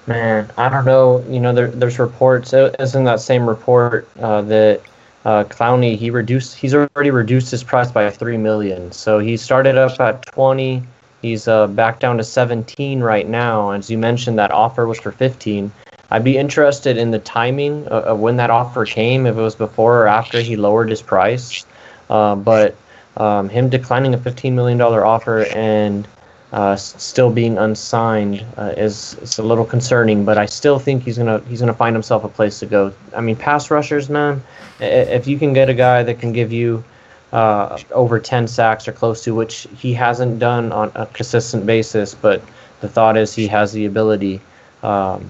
Man, 0.07 0.51
I 0.59 0.69
don't 0.69 0.85
know. 0.85 1.25
You 1.29 1.41
know, 1.41 1.55
there, 1.55 1.69
there's 1.69 1.99
reports. 1.99 2.53
It 2.53 2.77
was 2.79 2.95
in 2.95 3.05
that 3.05 3.21
same 3.21 3.49
report 3.49 4.07
uh, 4.21 4.43
that 4.43 4.83
uh, 5.25 5.45
Clowney 5.45 5.97
he 5.97 6.11
reduced. 6.11 6.57
He's 6.57 6.75
already 6.75 7.11
reduced 7.11 7.51
his 7.51 7.65
price 7.65 7.91
by 7.91 8.11
three 8.11 8.37
million. 8.37 8.93
So 8.93 9.19
he 9.19 9.37
started 9.37 9.79
up 9.79 9.99
at 10.01 10.27
twenty. 10.27 10.83
He's 11.23 11.49
uh, 11.49 11.69
back 11.69 12.01
down 12.01 12.19
to 12.19 12.25
seventeen 12.25 13.01
right 13.01 13.27
now. 13.27 13.71
As 13.71 13.91
you 13.91 13.97
mentioned, 13.97 14.39
that 14.39 14.51
offer 14.51 14.87
was 14.87 15.01
for 15.01 15.11
fifteen. 15.11 15.73
I'd 16.11 16.23
be 16.23 16.37
interested 16.37 16.99
in 16.99 17.11
the 17.11 17.19
timing 17.19 17.87
of, 17.87 18.05
of 18.05 18.19
when 18.21 18.37
that 18.37 18.51
offer 18.51 18.85
came. 18.85 19.25
If 19.25 19.39
it 19.39 19.41
was 19.41 19.55
before 19.55 20.03
or 20.03 20.07
after 20.07 20.41
he 20.41 20.57
lowered 20.57 20.91
his 20.91 21.01
price. 21.01 21.65
Uh, 22.11 22.37
but 22.37 22.77
um, 23.17 23.49
him 23.49 23.71
declining 23.71 24.13
a 24.13 24.19
fifteen 24.19 24.55
million 24.55 24.77
dollar 24.77 25.07
offer 25.07 25.47
and 25.55 26.07
uh, 26.55 26.77
still 26.77 27.33
being 27.33 27.59
unsigned 27.59 28.47
uh, 28.57 28.73
is, 28.77 29.15
is 29.15 29.39
a 29.39 29.43
little 29.43 29.65
concerning, 29.65 30.25
but 30.25 30.39
I 30.39 30.47
still 30.47 30.79
think 30.79 31.03
he's 31.03 31.19
gonna 31.19 31.41
he's 31.49 31.59
gonna 31.59 31.75
find 31.75 31.97
himself 31.97 32.23
a 32.23 32.29
place 32.29 32.61
to 32.61 32.67
go. 32.67 32.93
I 33.15 33.21
mean, 33.21 33.35
pass 33.35 33.73
rushers, 33.73 34.09
man. 34.09 34.41
If 34.79 35.27
you 35.27 35.37
can 35.37 35.53
get 35.53 35.69
a 35.69 35.75
guy 35.75 36.05
that 36.05 36.21
can 36.21 36.33
give 36.33 36.53
you 36.53 36.85
uh, 37.33 37.77
over 37.91 38.21
ten 38.21 38.47
sacks 38.47 38.87
or 38.87 38.93
close 38.93 39.25
to, 39.25 39.35
which 39.35 39.67
he 39.77 39.93
hasn't 39.95 40.39
done 40.39 40.71
on 40.71 40.93
a 40.95 41.07
consistent 41.07 41.67
basis, 41.67 42.15
but 42.15 42.41
the 42.81 42.89
thought 42.89 43.17
is 43.17 43.35
he 43.35 43.49
has 43.49 43.73
the 43.73 43.87
ability. 43.87 44.41
Um, 44.85 45.29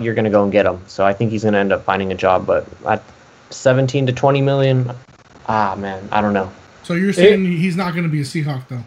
you're 0.00 0.14
gonna 0.14 0.30
go 0.30 0.44
and 0.44 0.50
get 0.50 0.64
him. 0.64 0.82
So 0.86 1.04
I 1.04 1.12
think 1.12 1.30
he's 1.30 1.44
gonna 1.44 1.58
end 1.58 1.74
up 1.74 1.84
finding 1.84 2.10
a 2.10 2.14
job. 2.14 2.46
But 2.46 2.66
at 2.86 3.02
17 3.50 4.06
to 4.06 4.14
20 4.14 4.40
million, 4.40 4.90
ah 5.46 5.76
man, 5.78 6.08
I 6.10 6.22
don't 6.22 6.32
know. 6.32 6.50
So 6.84 6.94
you're 6.94 7.12
saying 7.12 7.44
he's 7.44 7.76
not 7.76 7.92
going 7.92 8.04
to 8.04 8.08
be 8.08 8.22
a 8.22 8.24
Seahawk, 8.24 8.66
though? 8.68 8.82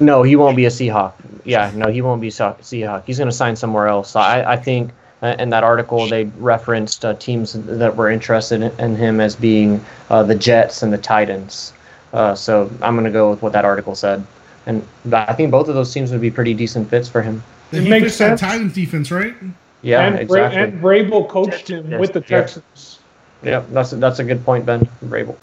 No, 0.00 0.22
he 0.22 0.34
won't 0.34 0.56
be 0.56 0.64
a 0.64 0.70
Seahawk. 0.70 1.12
Yeah, 1.44 1.70
no, 1.74 1.88
he 1.88 2.00
won't 2.02 2.20
be 2.20 2.28
a 2.28 2.30
Seahawk. 2.30 3.04
He's 3.04 3.18
going 3.18 3.28
to 3.28 3.36
sign 3.36 3.54
somewhere 3.54 3.86
else. 3.86 4.16
I, 4.16 4.52
I 4.52 4.56
think 4.56 4.90
uh, 5.22 5.36
in 5.38 5.50
that 5.50 5.62
article 5.62 6.06
they 6.08 6.24
referenced 6.38 7.04
uh, 7.04 7.14
teams 7.14 7.52
that 7.52 7.94
were 7.96 8.10
interested 8.10 8.62
in, 8.62 8.72
in 8.80 8.96
him 8.96 9.20
as 9.20 9.36
being 9.36 9.84
uh, 10.08 10.22
the 10.22 10.34
Jets 10.34 10.82
and 10.82 10.92
the 10.92 10.98
Titans. 10.98 11.74
Uh, 12.12 12.34
so 12.34 12.70
I'm 12.82 12.94
going 12.94 13.04
to 13.04 13.10
go 13.10 13.30
with 13.30 13.42
what 13.42 13.52
that 13.52 13.64
article 13.64 13.94
said. 13.94 14.24
And 14.66 14.86
I 15.12 15.32
think 15.34 15.50
both 15.50 15.68
of 15.68 15.74
those 15.74 15.92
teams 15.92 16.10
would 16.12 16.20
be 16.20 16.30
pretty 16.30 16.54
decent 16.54 16.88
fits 16.88 17.08
for 17.08 17.22
him. 17.22 17.42
It 17.72 17.82
he 17.82 17.88
makes 17.90 18.04
fits 18.06 18.18
that 18.18 18.38
sense. 18.38 18.40
Titans 18.40 18.74
defense, 18.74 19.10
right? 19.10 19.34
Yeah, 19.82 20.02
and, 20.02 20.28
Bra- 20.28 20.46
exactly. 20.46 20.60
and 20.62 20.82
Vrabel 20.82 21.28
coached 21.28 21.68
him 21.68 21.90
Yes, 21.90 22.00
with 22.00 22.12
the. 22.12 22.20
Texans. 22.20 22.98
yeah, 23.42 23.62
that's 23.70 23.90
that's 23.92 24.18
a 24.18 24.24
good 24.24 24.44
point, 24.44 24.66
Ben 24.66 24.86
Vrabel. 25.04 25.36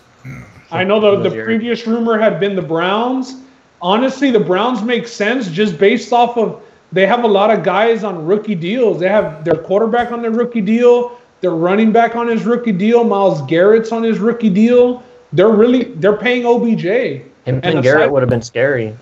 I 0.69 0.83
know 0.83 0.99
the, 0.99 1.29
the 1.29 1.43
previous 1.43 1.87
rumor 1.87 2.17
had 2.19 2.39
been 2.39 2.55
the 2.55 2.61
Browns. 2.61 3.35
Honestly, 3.81 4.31
the 4.31 4.39
Browns 4.39 4.81
make 4.81 5.07
sense 5.07 5.49
just 5.49 5.77
based 5.77 6.11
off 6.11 6.37
of 6.37 6.61
they 6.91 7.05
have 7.05 7.23
a 7.23 7.27
lot 7.27 7.51
of 7.51 7.63
guys 7.63 8.03
on 8.03 8.25
rookie 8.25 8.55
deals. 8.55 8.99
They 8.99 9.09
have 9.09 9.43
their 9.43 9.55
quarterback 9.55 10.11
on 10.11 10.21
their 10.21 10.31
rookie 10.31 10.61
deal, 10.61 11.17
their 11.41 11.51
running 11.51 11.91
back 11.91 12.15
on 12.15 12.27
his 12.27 12.45
rookie 12.45 12.71
deal, 12.71 13.03
Myles 13.03 13.41
Garrett's 13.43 13.91
on 13.91 14.03
his 14.03 14.19
rookie 14.19 14.49
deal. 14.49 15.03
They're 15.33 15.49
really 15.49 15.83
they're 15.95 16.17
paying 16.17 16.45
OBJ. 16.45 16.85
Him 16.85 17.23
And 17.45 17.55
and 17.65 17.65
aside- 17.79 17.83
Garrett 17.83 18.11
would 18.11 18.21
have 18.23 18.29
been 18.29 18.41
scary. 18.41 18.95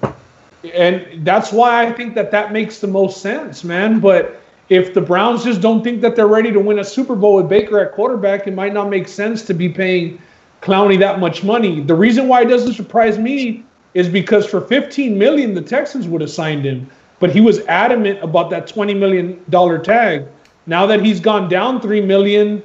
and 0.74 1.06
that's 1.26 1.52
why 1.52 1.86
I 1.86 1.92
think 1.92 2.16
that 2.16 2.32
that 2.32 2.52
makes 2.52 2.80
the 2.80 2.88
most 2.88 3.22
sense, 3.22 3.64
man. 3.64 4.00
But 4.00 4.42
if 4.70 4.94
the 4.96 5.02
Browns 5.02 5.44
just 5.44 5.62
don't 5.62 5.84
think 5.84 6.02
that 6.02 6.16
they're 6.16 6.28
ready 6.28 6.52
to 6.52 6.60
win 6.60 6.80
a 6.80 6.84
Super 6.84 7.16
Bowl 7.16 7.36
with 7.36 7.48
Baker 7.48 7.80
at 7.80 7.92
quarterback, 7.94 8.48
it 8.48 8.54
might 8.56 8.74
not 8.74 8.90
make 8.90 9.08
sense 9.08 9.44
to 9.44 9.54
be 9.54 9.70
paying 9.70 10.20
Clowney 10.64 10.98
that 11.00 11.20
much 11.20 11.44
money. 11.44 11.82
The 11.82 11.94
reason 11.94 12.28
why 12.28 12.42
it 12.42 12.46
doesn't 12.46 12.74
surprise 12.74 13.20
me 13.20 13.64
is 13.96 14.08
because 14.08 14.46
for 14.46 14.62
15 14.62 15.18
million, 15.18 15.56
the 15.56 15.62
Texans 15.62 16.08
would 16.08 16.22
have 16.22 16.30
signed 16.30 16.64
him, 16.66 16.88
but 17.20 17.32
he 17.32 17.42
was 17.42 17.60
adamant 17.62 18.22
about 18.22 18.52
that 18.52 18.68
20 18.68 18.94
million 18.94 19.44
dollar 19.50 19.80
tag. 19.80 20.28
Now 20.68 20.86
that 20.86 21.04
he's 21.04 21.20
gone 21.20 21.50
down 21.50 21.82
three 21.82 22.02
million, 22.02 22.62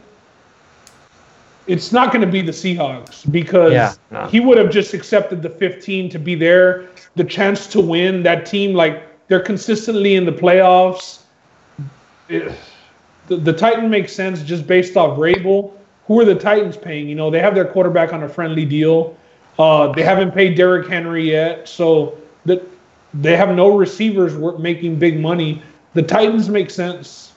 it's 1.66 1.92
not 1.92 2.12
going 2.12 2.24
to 2.24 2.30
be 2.30 2.42
the 2.42 2.52
Seahawks 2.52 3.30
because 3.30 3.72
Yeah, 3.72 3.94
no. 4.10 4.26
he 4.26 4.40
would 4.40 4.58
have 4.58 4.70
just 4.70 4.92
accepted 4.92 5.40
the 5.40 5.50
15 5.50 6.10
to 6.10 6.18
be 6.18 6.34
there, 6.34 6.88
the 7.14 7.24
chance 7.24 7.66
to 7.68 7.80
win. 7.80 8.22
That 8.24 8.44
team, 8.44 8.74
like 8.74 9.04
they're 9.28 9.40
consistently 9.40 10.16
in 10.16 10.26
the 10.26 10.32
playoffs. 10.32 11.20
It- 12.28 12.52
the, 13.28 13.36
the 13.36 13.52
Titan 13.52 13.88
makes 13.88 14.12
sense 14.12 14.42
just 14.42 14.66
based 14.66 14.96
off 14.96 15.16
Vrabel. 15.16 15.72
Who 16.08 16.18
are 16.18 16.24
the 16.24 16.34
Titans 16.34 16.76
paying? 16.76 17.08
You 17.08 17.14
know, 17.14 17.30
they 17.30 17.38
have 17.38 17.54
their 17.54 17.64
quarterback 17.66 18.12
on 18.12 18.24
a 18.24 18.28
friendly 18.28 18.64
deal. 18.64 19.16
Uh, 19.60 19.92
they 19.92 20.02
haven't 20.02 20.30
paid 20.30 20.56
Derrick 20.56 20.88
Henry 20.88 21.30
yet, 21.30 21.68
so 21.68 22.16
that 22.46 22.66
they 23.12 23.36
have 23.36 23.54
no 23.54 23.76
receivers 23.76 24.32
making 24.58 24.98
big 24.98 25.20
money. 25.20 25.62
The 25.92 26.02
Titans 26.02 26.48
make 26.48 26.70
sense. 26.70 27.34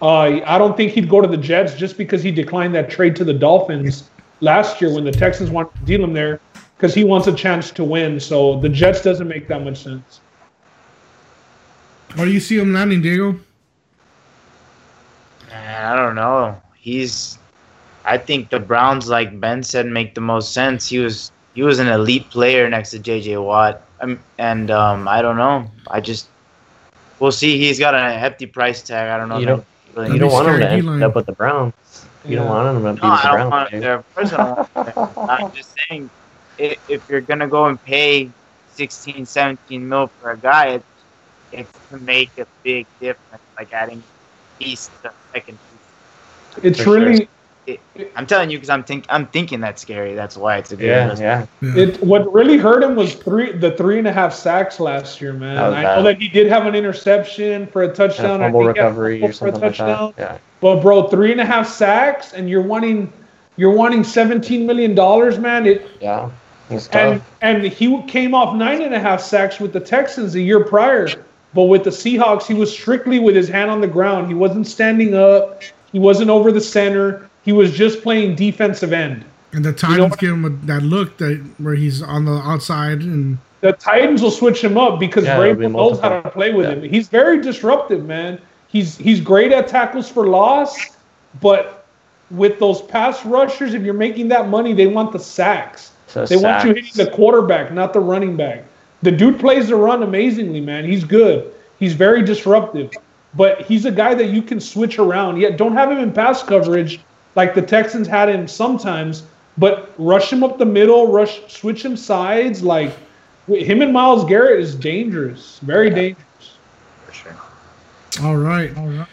Uh, 0.00 0.40
I 0.46 0.56
don't 0.56 0.76
think 0.76 0.92
he'd 0.92 1.08
go 1.08 1.20
to 1.20 1.26
the 1.26 1.36
Jets 1.36 1.74
just 1.74 1.98
because 1.98 2.22
he 2.22 2.30
declined 2.30 2.76
that 2.76 2.90
trade 2.90 3.16
to 3.16 3.24
the 3.24 3.34
Dolphins 3.34 4.08
last 4.40 4.80
year 4.80 4.94
when 4.94 5.02
the 5.02 5.10
Texans 5.10 5.50
wanted 5.50 5.74
to 5.80 5.84
deal 5.84 6.04
him 6.04 6.12
there 6.12 6.40
because 6.76 6.94
he 6.94 7.02
wants 7.02 7.26
a 7.26 7.34
chance 7.34 7.72
to 7.72 7.82
win. 7.82 8.20
So 8.20 8.60
the 8.60 8.68
Jets 8.68 9.02
doesn't 9.02 9.26
make 9.26 9.48
that 9.48 9.64
much 9.64 9.82
sense. 9.82 10.20
Where 12.14 12.24
do 12.24 12.32
you 12.32 12.38
see 12.38 12.56
him 12.56 12.72
landing, 12.72 13.02
Diego? 13.02 13.40
I 15.52 15.96
don't 15.96 16.14
know. 16.14 16.62
He's. 16.76 17.36
I 18.04 18.16
think 18.16 18.50
the 18.50 18.60
Browns, 18.60 19.08
like 19.08 19.40
Ben 19.40 19.64
said, 19.64 19.86
make 19.86 20.14
the 20.14 20.20
most 20.20 20.52
sense. 20.52 20.88
He 20.88 20.98
was 20.98 21.32
he 21.54 21.62
was 21.62 21.78
an 21.78 21.88
elite 21.88 22.28
player 22.30 22.68
next 22.68 22.90
to 22.90 22.98
J.J. 22.98 23.36
Watt, 23.38 23.82
um, 24.00 24.18
and 24.38 24.70
um, 24.70 25.06
I 25.08 25.22
don't 25.22 25.36
know. 25.36 25.70
I 25.88 26.00
just 26.00 26.28
we'll 27.20 27.32
see. 27.32 27.58
He's 27.58 27.78
got 27.78 27.94
an 27.94 28.18
hefty 28.18 28.46
price 28.46 28.82
tag. 28.82 29.08
I 29.10 29.16
don't 29.18 29.28
know. 29.28 29.38
You 29.38 29.46
don't- 29.46 29.66
really- 29.94 30.12
You 30.12 30.18
don't 30.18 30.32
want 30.32 30.48
him 30.48 30.60
to 30.60 30.68
end 30.68 31.02
up 31.04 31.14
with 31.14 31.26
the 31.26 31.32
Browns. 31.32 31.72
You 32.24 32.36
don't 32.36 32.48
want 32.48 32.76
him 32.76 32.82
to 32.82 32.92
be 33.00 33.06
No, 33.06 33.12
with 33.12 33.22
the 33.22 33.28
I 33.28 33.36
don't 33.38 33.48
Browns. 33.48 33.50
want 33.52 33.70
dude. 33.70 33.82
their 33.82 33.98
personal. 34.14 34.68
I'm 35.30 35.52
just 35.54 35.74
saying, 35.88 36.10
if, 36.58 36.78
if 36.90 37.08
you're 37.08 37.20
gonna 37.20 37.46
go 37.46 37.66
and 37.66 37.82
pay 37.84 38.30
16, 38.72 39.24
17 39.26 39.88
mil 39.88 40.08
for 40.08 40.32
a 40.32 40.36
guy, 40.36 40.66
it's, 40.70 40.84
it's 41.52 41.72
to 41.90 41.98
make 41.98 42.30
a 42.38 42.46
big 42.64 42.86
difference, 42.98 43.42
like 43.56 43.72
adding 43.72 44.02
piece 44.58 44.90
to 45.02 45.12
second 45.32 45.58
piece. 46.56 46.64
It's 46.64 46.78
For 46.78 46.84
sure. 46.98 47.26
Really 47.66 47.80
I'm 48.16 48.26
telling 48.26 48.50
you 48.50 48.58
because 48.58 48.70
I'm 48.70 48.84
think 48.84 49.06
I'm 49.08 49.26
thinking 49.26 49.60
that's 49.60 49.80
scary. 49.82 50.14
That's 50.14 50.36
why 50.36 50.56
it's 50.58 50.72
a 50.72 50.76
good 50.76 50.86
Yeah, 50.86 51.02
investment. 51.12 51.48
yeah. 51.62 51.68
Yeah. 51.74 51.82
It 51.82 52.02
what 52.02 52.32
really 52.32 52.56
hurt 52.56 52.82
him 52.82 52.94
was 52.96 53.14
three 53.14 53.52
the 53.52 53.70
three 53.72 53.98
and 53.98 54.06
a 54.08 54.12
half 54.12 54.34
sacks 54.34 54.80
last 54.80 55.20
year, 55.20 55.32
man. 55.32 55.56
That 55.56 55.68
was 55.68 55.74
I 55.74 55.82
know 55.82 55.88
bad. 55.96 56.06
that 56.06 56.18
he 56.22 56.28
did 56.28 56.46
have 56.48 56.66
an 56.66 56.74
interception 56.74 57.66
for 57.68 57.82
a 57.82 57.86
And 57.86 57.92
a 57.92 57.96
touchdown. 57.96 58.40
I 58.42 58.44
fumble 58.46 58.60
think 58.60 58.76
a 58.78 58.82
recovery 58.82 59.20
fumble 59.20 59.30
or 59.30 59.32
for 59.32 59.46
a 59.46 59.52
something 59.52 59.60
like 59.62 59.76
touchdown. 59.76 60.14
that. 60.16 60.32
Yeah. 60.32 60.38
But 60.60 60.80
bro, 60.82 61.08
three 61.08 61.32
and 61.32 61.40
a 61.40 61.44
half 61.44 61.68
sacks, 61.68 62.32
and 62.32 62.48
you're 62.48 62.62
wanting 62.62 63.12
you're 63.56 63.72
wanting 63.74 64.04
seventeen 64.04 64.66
million 64.66 64.94
dollars, 64.94 65.38
man. 65.38 65.66
It 65.66 65.86
Yeah. 66.00 66.30
It's 66.70 66.88
and 66.88 67.20
tough. 67.20 67.36
and 67.42 67.62
he 67.62 68.02
came 68.04 68.34
off 68.34 68.54
nine 68.56 68.80
and 68.82 68.94
a 68.94 68.98
half 68.98 69.20
sacks 69.20 69.60
with 69.60 69.72
the 69.72 69.80
Texans 69.80 70.34
a 70.34 70.40
year 70.40 70.64
prior. 70.64 71.08
But 71.52 71.64
with 71.64 71.84
the 71.84 71.90
Seahawks, 71.90 72.46
he 72.46 72.54
was 72.54 72.72
strictly 72.72 73.20
with 73.20 73.36
his 73.36 73.48
hand 73.48 73.70
on 73.70 73.80
the 73.80 73.86
ground. 73.86 74.26
He 74.26 74.34
wasn't 74.34 74.66
standing 74.66 75.14
up. 75.14 75.62
He 75.92 76.00
wasn't 76.00 76.30
over 76.30 76.50
the 76.50 76.60
center. 76.60 77.28
He 77.44 77.52
was 77.52 77.72
just 77.72 78.02
playing 78.02 78.36
defensive 78.36 78.92
end. 78.92 79.24
And 79.52 79.64
the 79.64 79.72
Titans 79.72 80.16
give 80.16 80.32
him 80.32 80.44
a, 80.44 80.50
that 80.66 80.82
look 80.82 81.16
that 81.18 81.36
where 81.58 81.74
he's 81.74 82.02
on 82.02 82.24
the 82.24 82.32
outside 82.32 83.02
and 83.02 83.38
The 83.60 83.72
Titans 83.72 84.20
will 84.20 84.30
switch 84.30 84.62
him 84.62 84.76
up 84.76 84.98
because 84.98 85.24
Yeah, 85.24 85.42
it'll 85.42 85.54
be 85.56 85.68
knows 85.68 86.00
how 86.00 86.20
to 86.20 86.30
play 86.30 86.52
with 86.52 86.66
Yeah. 86.66 86.74
him. 86.74 86.82
He's 86.82 87.08
very 87.08 87.40
disruptive, 87.40 88.04
man. 88.04 88.38
He's 88.68 88.96
he's 88.98 89.20
great 89.20 89.52
at 89.52 89.68
tackles 89.68 90.08
for 90.10 90.26
loss, 90.26 90.76
but 91.40 91.86
with 92.30 92.58
those 92.58 92.82
pass 92.82 93.24
rushers, 93.24 93.74
if 93.74 93.82
you're 93.82 93.94
making 93.94 94.28
that 94.28 94.48
money, 94.48 94.72
they 94.72 94.86
want 94.86 95.12
the 95.12 95.18
sacks. 95.18 95.92
So 96.08 96.26
They 96.26 96.36
want 96.36 96.64
you 96.64 96.74
hitting 96.74 96.92
the 96.94 97.10
quarterback, 97.10 97.72
not 97.72 97.92
the 97.92 98.00
running 98.00 98.36
back. 98.36 98.64
The 99.02 99.10
dude 99.12 99.38
plays 99.38 99.68
the 99.68 99.76
run 99.76 100.02
amazingly, 100.02 100.60
man. 100.60 100.84
He's 100.84 101.04
good. 101.04 101.52
He's 101.78 101.92
very 101.92 102.22
disruptive. 102.22 102.90
But 103.34 103.62
he's 103.62 103.84
a 103.84 103.90
guy 103.90 104.14
that 104.14 104.26
you 104.26 104.42
can 104.42 104.60
switch 104.60 104.98
around. 104.98 105.38
Yet 105.40 105.56
don't 105.56 105.74
have 105.74 105.90
him 105.90 105.98
in 105.98 106.12
pass 106.12 106.42
coverage 106.42 107.00
like 107.34 107.54
the 107.54 107.62
Texans 107.62 108.06
had 108.06 108.28
him 108.28 108.46
sometimes, 108.48 109.24
but 109.58 109.92
rush 109.98 110.32
him 110.32 110.42
up 110.44 110.58
the 110.58 110.64
middle, 110.66 111.10
rush 111.12 111.40
switch 111.52 111.84
him 111.84 111.96
sides. 111.96 112.62
Like 112.62 112.92
him 113.48 113.82
and 113.82 113.92
Myles 113.92 114.24
Garrett 114.24 114.60
is 114.60 114.74
dangerous. 114.74 115.58
Very 115.60 115.90
dangerous. 115.90 116.56
For 117.06 117.12
sure. 117.12 117.36
All 118.22 118.36
right. 118.36 118.76
All 118.76 118.88
right. 118.88 119.08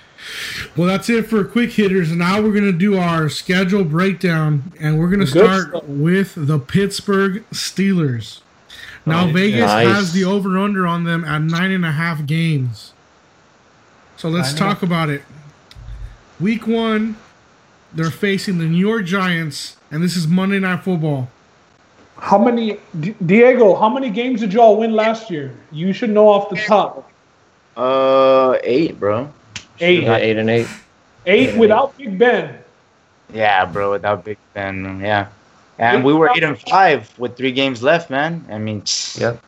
Well, 0.78 0.88
that's 0.88 1.10
it 1.10 1.24
for 1.28 1.44
quick 1.44 1.72
hitters. 1.72 2.12
Now 2.12 2.42
we're 2.42 2.52
going 2.54 2.72
to 2.72 2.78
do 2.78 2.98
our 2.98 3.28
schedule 3.28 3.84
breakdown, 3.84 4.72
and 4.80 5.00
we're 5.00 5.08
going 5.10 5.26
to 5.26 5.32
Good 5.32 5.44
start 5.46 5.68
stuff. 5.70 5.84
with 5.86 6.34
the 6.38 6.60
Pittsburgh 6.60 7.44
Steelers. 7.52 8.42
Now, 9.04 9.26
Nice. 9.26 9.34
Vegas 9.34 9.60
Nice. 9.62 9.88
has 9.88 10.14
the 10.14 10.24
over 10.26 10.60
under 10.60 10.86
on 10.86 11.06
them 11.06 11.26
at 11.26 11.42
nine 11.42 11.72
and 11.72 11.84
a 11.84 11.92
half 11.92 12.26
games. 12.28 12.94
So 14.16 14.30
let's 14.30 14.54
Nine 14.54 14.62
and 14.62 14.62
a 14.62 14.74
talk 14.76 14.84
about 14.84 15.10
it. 15.10 15.24
Week 16.40 16.68
one, 16.68 17.16
they're 17.94 18.12
facing 18.12 18.58
the 18.58 18.66
New 18.66 18.78
York 18.78 19.06
Giants, 19.06 19.78
and 19.92 20.04
this 20.04 20.16
is 20.16 20.28
Monday 20.28 20.60
Night 20.60 20.84
Football. 20.84 21.30
How 22.18 22.38
many 22.38 22.78
D- 23.00 23.16
Diego, 23.26 23.76
how 23.76 23.90
many 23.90 24.10
games 24.10 24.42
did 24.42 24.54
y'all 24.54 24.78
win 24.78 24.94
last 24.94 25.32
year? 25.32 25.56
You 25.72 25.92
should 25.92 26.12
know 26.12 26.28
off 26.30 26.50
the 26.50 26.56
top. 26.56 27.10
Uh, 27.76 28.58
eight, 28.64 29.00
bro. 29.00 29.32
Eight. 29.80 30.04
Yeah, 30.04 30.18
eight 30.18 30.38
and 30.38 30.50
eight. 30.50 30.68
Eight 31.26 31.58
without 31.58 31.98
Big 31.98 32.18
Ben. 32.18 32.58
Yeah, 33.34 33.66
bro. 33.66 33.92
Without 33.92 34.24
Big 34.24 34.38
Ben, 34.54 35.00
yeah. 35.00 35.28
And 35.80 36.04
we 36.04 36.14
were 36.14 36.30
eight 36.36 36.44
and 36.44 36.60
five 36.60 37.12
with 37.18 37.36
three 37.36 37.52
games 37.52 37.82
left, 37.82 38.10
man. 38.10 38.46
I 38.52 38.58
mean, 38.60 38.84
Yep. 39.16 39.42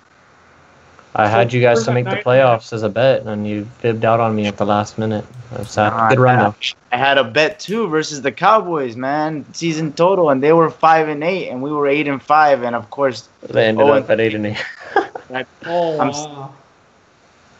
I 1.15 1.27
had 1.27 1.53
you 1.53 1.61
guys 1.61 1.83
to 1.83 1.93
make 1.93 2.05
the 2.05 2.15
playoffs 2.17 2.73
as 2.73 2.81
a 2.81 2.89
bet, 2.89 3.23
and 3.27 3.47
you 3.47 3.65
fibbed 3.79 4.03
out 4.03 4.19
on 4.19 4.35
me 4.35 4.47
at 4.47 4.57
the 4.57 4.65
last 4.65 4.97
minute. 4.97 5.23
That's 5.51 5.71
sad. 5.73 6.09
Good 6.09 6.19
run 6.19 6.39
though. 6.39 6.55
I 6.91 6.97
had 6.97 7.17
a 7.19 7.23
bet 7.23 7.59
too 7.59 7.87
versus 7.87 8.21
the 8.23 8.31
Cowboys, 8.31 8.95
man. 8.95 9.45
Season 9.53 9.93
total, 9.93 10.31
and 10.31 10.41
they 10.41 10.53
were 10.53 10.69
five 10.71 11.07
and 11.09 11.23
eight, 11.23 11.49
and 11.49 11.61
we 11.61 11.71
were 11.71 11.87
eight 11.87 12.07
and 12.07 12.21
five, 12.21 12.63
and 12.63 12.75
of 12.75 12.89
course, 12.89 13.29
They 13.43 13.67
ended 13.67 13.85
Oh, 13.87 13.93
up 13.93 14.09
at 14.09 14.19
eight 14.19 14.33
and 14.33 14.47
eight. 14.47 14.63
Oh, 15.65 15.99
I'm- 15.99 16.11
wow. 16.11 16.53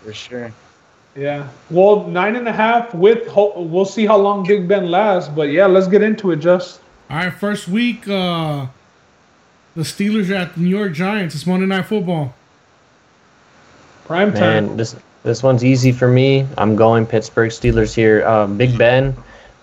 for 0.04 0.14
sure. 0.14 0.52
Yeah. 1.16 1.48
Well, 1.70 2.08
nine 2.08 2.36
and 2.36 2.48
a 2.48 2.52
half 2.52 2.94
with, 2.96 3.28
ho- 3.28 3.54
we'll 3.62 3.86
see 3.86 4.08
how 4.08 4.18
long 4.18 4.48
Big 4.48 4.68
Ben 4.68 4.90
lasts. 4.90 5.30
But 5.30 5.50
yeah, 5.52 5.68
let's 5.68 5.88
get 5.88 6.02
into 6.02 6.32
it, 6.32 6.38
just. 6.38 6.80
All 7.12 7.18
right, 7.18 7.32
first 7.34 7.68
week, 7.68 8.08
uh, 8.10 8.66
the 9.76 9.84
Steelers 9.84 10.32
are 10.32 10.36
at 10.36 10.56
the 10.56 10.62
New 10.62 10.70
York 10.70 10.94
Giants. 10.94 11.36
It's 11.36 11.46
Monday 11.46 11.68
Night 11.68 11.86
Football. 11.86 12.34
Prime 14.06 14.34
time. 14.34 14.68
Man, 14.68 14.78
this 14.78 14.96
this 15.24 15.42
one's 15.42 15.64
easy 15.64 15.92
for 15.92 16.08
me. 16.08 16.46
I'm 16.58 16.76
going 16.76 17.06
Pittsburgh 17.06 17.50
Steelers 17.50 17.94
here. 17.94 18.28
Um, 18.28 18.58
Big 18.58 18.78
Ben, 18.78 19.16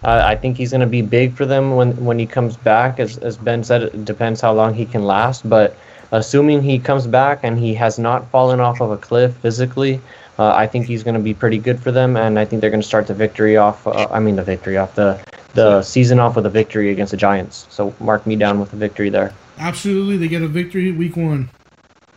uh, 0.02 0.22
I 0.24 0.34
think 0.34 0.56
he's 0.56 0.70
going 0.70 0.80
to 0.80 0.86
be 0.86 1.02
big 1.02 1.34
for 1.34 1.44
them 1.44 1.76
when 1.76 1.92
when 2.04 2.18
he 2.18 2.26
comes 2.26 2.56
back. 2.56 2.98
As 2.98 3.18
as 3.18 3.36
Ben 3.36 3.62
said, 3.62 3.82
it 3.82 4.04
depends 4.04 4.40
how 4.40 4.52
long 4.52 4.72
he 4.72 4.86
can 4.86 5.04
last. 5.04 5.48
But 5.48 5.76
assuming 6.12 6.62
he 6.62 6.78
comes 6.78 7.06
back 7.06 7.40
and 7.42 7.58
he 7.58 7.74
has 7.74 7.98
not 7.98 8.30
fallen 8.30 8.60
off 8.60 8.80
of 8.80 8.90
a 8.90 8.96
cliff 8.96 9.36
physically, 9.36 10.00
uh, 10.38 10.54
I 10.54 10.66
think 10.66 10.86
he's 10.86 11.02
going 11.02 11.14
to 11.14 11.20
be 11.20 11.34
pretty 11.34 11.58
good 11.58 11.78
for 11.78 11.92
them. 11.92 12.16
And 12.16 12.38
I 12.38 12.46
think 12.46 12.62
they're 12.62 12.70
going 12.70 12.82
to 12.82 12.88
start 12.88 13.06
the 13.06 13.14
victory 13.14 13.58
off. 13.58 13.86
Uh, 13.86 14.08
I 14.10 14.20
mean, 14.20 14.36
the 14.36 14.42
victory 14.42 14.78
off 14.78 14.94
the 14.94 15.20
the 15.52 15.82
season 15.82 16.18
off 16.18 16.36
with 16.36 16.46
a 16.46 16.50
victory 16.50 16.90
against 16.90 17.10
the 17.10 17.16
Giants. 17.16 17.66
So 17.68 17.94
mark 18.00 18.26
me 18.26 18.36
down 18.36 18.58
with 18.60 18.72
a 18.72 18.76
victory 18.76 19.10
there. 19.10 19.34
Absolutely, 19.58 20.16
they 20.16 20.28
get 20.28 20.40
a 20.42 20.48
victory 20.48 20.90
week 20.92 21.16
one. 21.16 21.50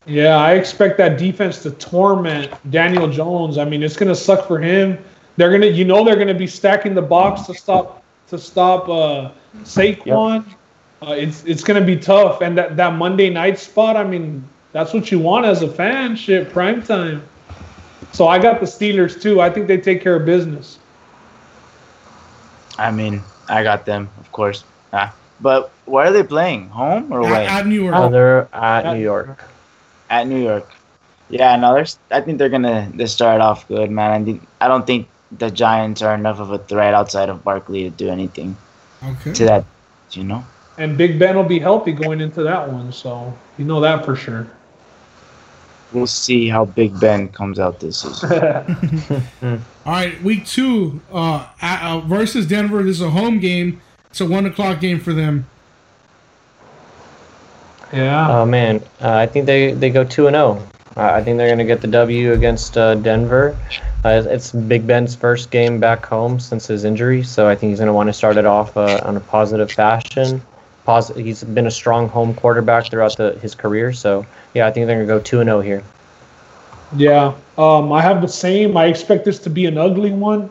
Yeah, 0.05 0.37
I 0.37 0.53
expect 0.53 0.97
that 0.97 1.17
defense 1.17 1.63
to 1.63 1.71
torment 1.71 2.51
Daniel 2.71 3.07
Jones. 3.07 3.57
I 3.57 3.65
mean, 3.65 3.81
it's 3.83 3.95
gonna 3.95 4.15
suck 4.15 4.47
for 4.47 4.59
him. 4.59 4.97
They're 5.37 5.51
gonna, 5.51 5.67
you 5.67 5.85
know, 5.85 6.03
they're 6.03 6.17
gonna 6.17 6.33
be 6.33 6.47
stacking 6.47 6.93
the 6.93 7.01
box 7.01 7.43
to 7.43 7.53
stop 7.53 8.03
to 8.29 8.37
stop 8.37 8.89
uh, 8.89 9.31
Saquon. 9.63 10.45
Uh, 11.01 11.11
it's 11.13 11.43
it's 11.45 11.63
gonna 11.63 11.83
be 11.83 11.95
tough, 11.95 12.41
and 12.41 12.57
that 12.57 12.75
that 12.77 12.93
Monday 12.95 13.29
night 13.29 13.57
spot. 13.57 13.95
I 13.95 14.03
mean, 14.03 14.43
that's 14.73 14.93
what 14.93 15.11
you 15.11 15.19
want 15.19 15.45
as 15.45 15.61
a 15.61 15.67
fan. 15.69 16.15
Shit, 16.15 16.51
prime 16.51 16.83
time. 16.83 17.23
So 18.11 18.27
I 18.27 18.39
got 18.39 18.59
the 18.59 18.65
Steelers 18.65 19.21
too. 19.21 19.39
I 19.41 19.49
think 19.49 19.67
they 19.67 19.77
take 19.77 20.01
care 20.01 20.15
of 20.15 20.25
business. 20.25 20.79
I 22.77 22.91
mean, 22.91 23.21
I 23.47 23.63
got 23.63 23.85
them, 23.85 24.09
of 24.19 24.31
course. 24.31 24.63
Ah. 24.91 25.13
But 25.39 25.71
where 25.85 26.07
are 26.07 26.11
they 26.11 26.23
playing? 26.23 26.69
Home 26.69 27.11
or 27.11 27.19
away? 27.19 27.45
At, 27.47 27.61
at 27.61 27.67
New 27.67 27.83
York. 27.83 27.95
Uh, 27.95 28.09
they're 28.09 28.47
at 28.53 28.85
Uh, 28.85 28.93
New 28.93 29.01
York. 29.01 29.43
At 30.13 30.27
New 30.27 30.37
York. 30.37 30.69
Yeah, 31.29 31.55
no, 31.55 31.73
there's. 31.73 31.97
I 32.11 32.21
think 32.21 32.37
they're 32.37 32.53
gonna 32.57 32.91
they 32.93 33.07
start 33.07 33.41
off 33.41 33.67
good, 33.67 33.89
man. 33.89 34.11
I 34.11 34.23
think 34.23 34.47
I 34.61 34.67
don't 34.67 34.85
think 34.85 35.07
the 35.31 35.49
Giants 35.49 36.03
are 36.03 36.13
enough 36.13 36.39
of 36.39 36.51
a 36.51 36.59
threat 36.59 36.93
outside 36.93 37.29
of 37.29 37.43
Barkley 37.43 37.81
to 37.85 37.89
do 37.89 38.09
anything 38.09 38.55
okay. 39.03 39.33
to 39.33 39.45
that. 39.45 39.65
You 40.11 40.23
know. 40.23 40.45
And 40.77 40.99
Big 40.99 41.17
Ben 41.17 41.35
will 41.35 41.43
be 41.43 41.57
healthy 41.57 41.93
going 41.93 42.21
into 42.21 42.43
that 42.43 42.71
one, 42.71 42.91
so 42.91 43.33
you 43.57 43.65
know 43.65 43.79
that 43.81 44.05
for 44.05 44.15
sure. 44.15 44.45
We'll 45.91 46.05
see 46.05 46.47
how 46.47 46.65
Big 46.65 46.99
Ben 46.99 47.29
comes 47.29 47.57
out 47.57 47.79
this 47.79 48.01
season. 48.01 48.29
All 49.85 49.91
right, 49.91 50.21
week 50.21 50.45
two 50.45 51.01
uh, 51.11 51.47
at, 51.59 51.83
uh, 51.83 52.01
versus 52.01 52.45
Denver. 52.45 52.83
This 52.83 52.97
is 52.97 53.01
a 53.01 53.09
home 53.09 53.39
game. 53.39 53.81
It's 54.11 54.21
a 54.21 54.27
one 54.27 54.45
o'clock 54.45 54.79
game 54.79 54.99
for 54.99 55.13
them. 55.13 55.47
Yeah. 57.93 58.27
Oh 58.29 58.45
man, 58.45 58.81
uh, 59.01 59.13
I 59.13 59.27
think 59.27 59.45
they 59.45 59.73
they 59.73 59.89
go 59.91 60.03
two 60.03 60.27
and 60.27 60.33
zero. 60.33 60.61
I 60.95 61.23
think 61.23 61.37
they're 61.37 61.49
gonna 61.49 61.65
get 61.65 61.81
the 61.81 61.87
W 61.87 62.33
against 62.33 62.77
uh, 62.77 62.95
Denver. 62.95 63.57
Uh, 64.03 64.23
it's 64.25 64.51
Big 64.51 64.85
Ben's 64.85 65.15
first 65.15 65.51
game 65.51 65.79
back 65.79 66.05
home 66.05 66.39
since 66.39 66.67
his 66.67 66.83
injury, 66.83 67.23
so 67.23 67.47
I 67.47 67.55
think 67.55 67.69
he's 67.71 67.79
gonna 67.79 67.93
want 67.93 68.07
to 68.07 68.13
start 68.13 68.37
it 68.37 68.45
off 68.45 68.75
uh, 68.75 68.99
on 69.03 69.15
a 69.15 69.19
positive 69.19 69.71
fashion. 69.71 70.41
Posi- 70.87 71.23
he's 71.23 71.43
been 71.43 71.67
a 71.67 71.71
strong 71.71 72.09
home 72.09 72.33
quarterback 72.33 72.89
throughout 72.89 73.15
the, 73.17 73.33
his 73.41 73.55
career, 73.55 73.93
so 73.93 74.25
yeah, 74.53 74.67
I 74.67 74.71
think 74.71 74.87
they're 74.87 74.97
gonna 74.97 75.07
go 75.07 75.19
two 75.19 75.39
and 75.39 75.47
zero 75.47 75.61
here. 75.61 75.83
Yeah, 76.95 77.33
um, 77.57 77.91
I 77.91 78.01
have 78.01 78.21
the 78.21 78.27
same. 78.27 78.75
I 78.75 78.85
expect 78.85 79.25
this 79.25 79.39
to 79.39 79.49
be 79.49 79.65
an 79.65 79.77
ugly 79.77 80.11
one. 80.11 80.49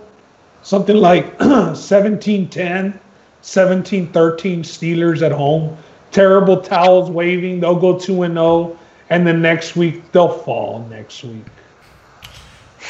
Something 0.62 0.96
like 0.96 1.40
17 1.74 2.48
10, 2.48 3.00
17 3.42 4.06
13 4.12 4.62
Steelers 4.62 5.22
at 5.22 5.32
home. 5.32 5.76
Terrible 6.12 6.60
towels 6.60 7.10
waving. 7.10 7.60
They'll 7.60 7.78
go 7.78 7.98
2 7.98 8.22
and 8.22 8.34
0. 8.34 8.78
And 9.10 9.26
then 9.26 9.42
next 9.42 9.76
week, 9.76 10.12
they'll 10.12 10.28
fall 10.38 10.86
next 10.88 11.24
week. 11.24 11.44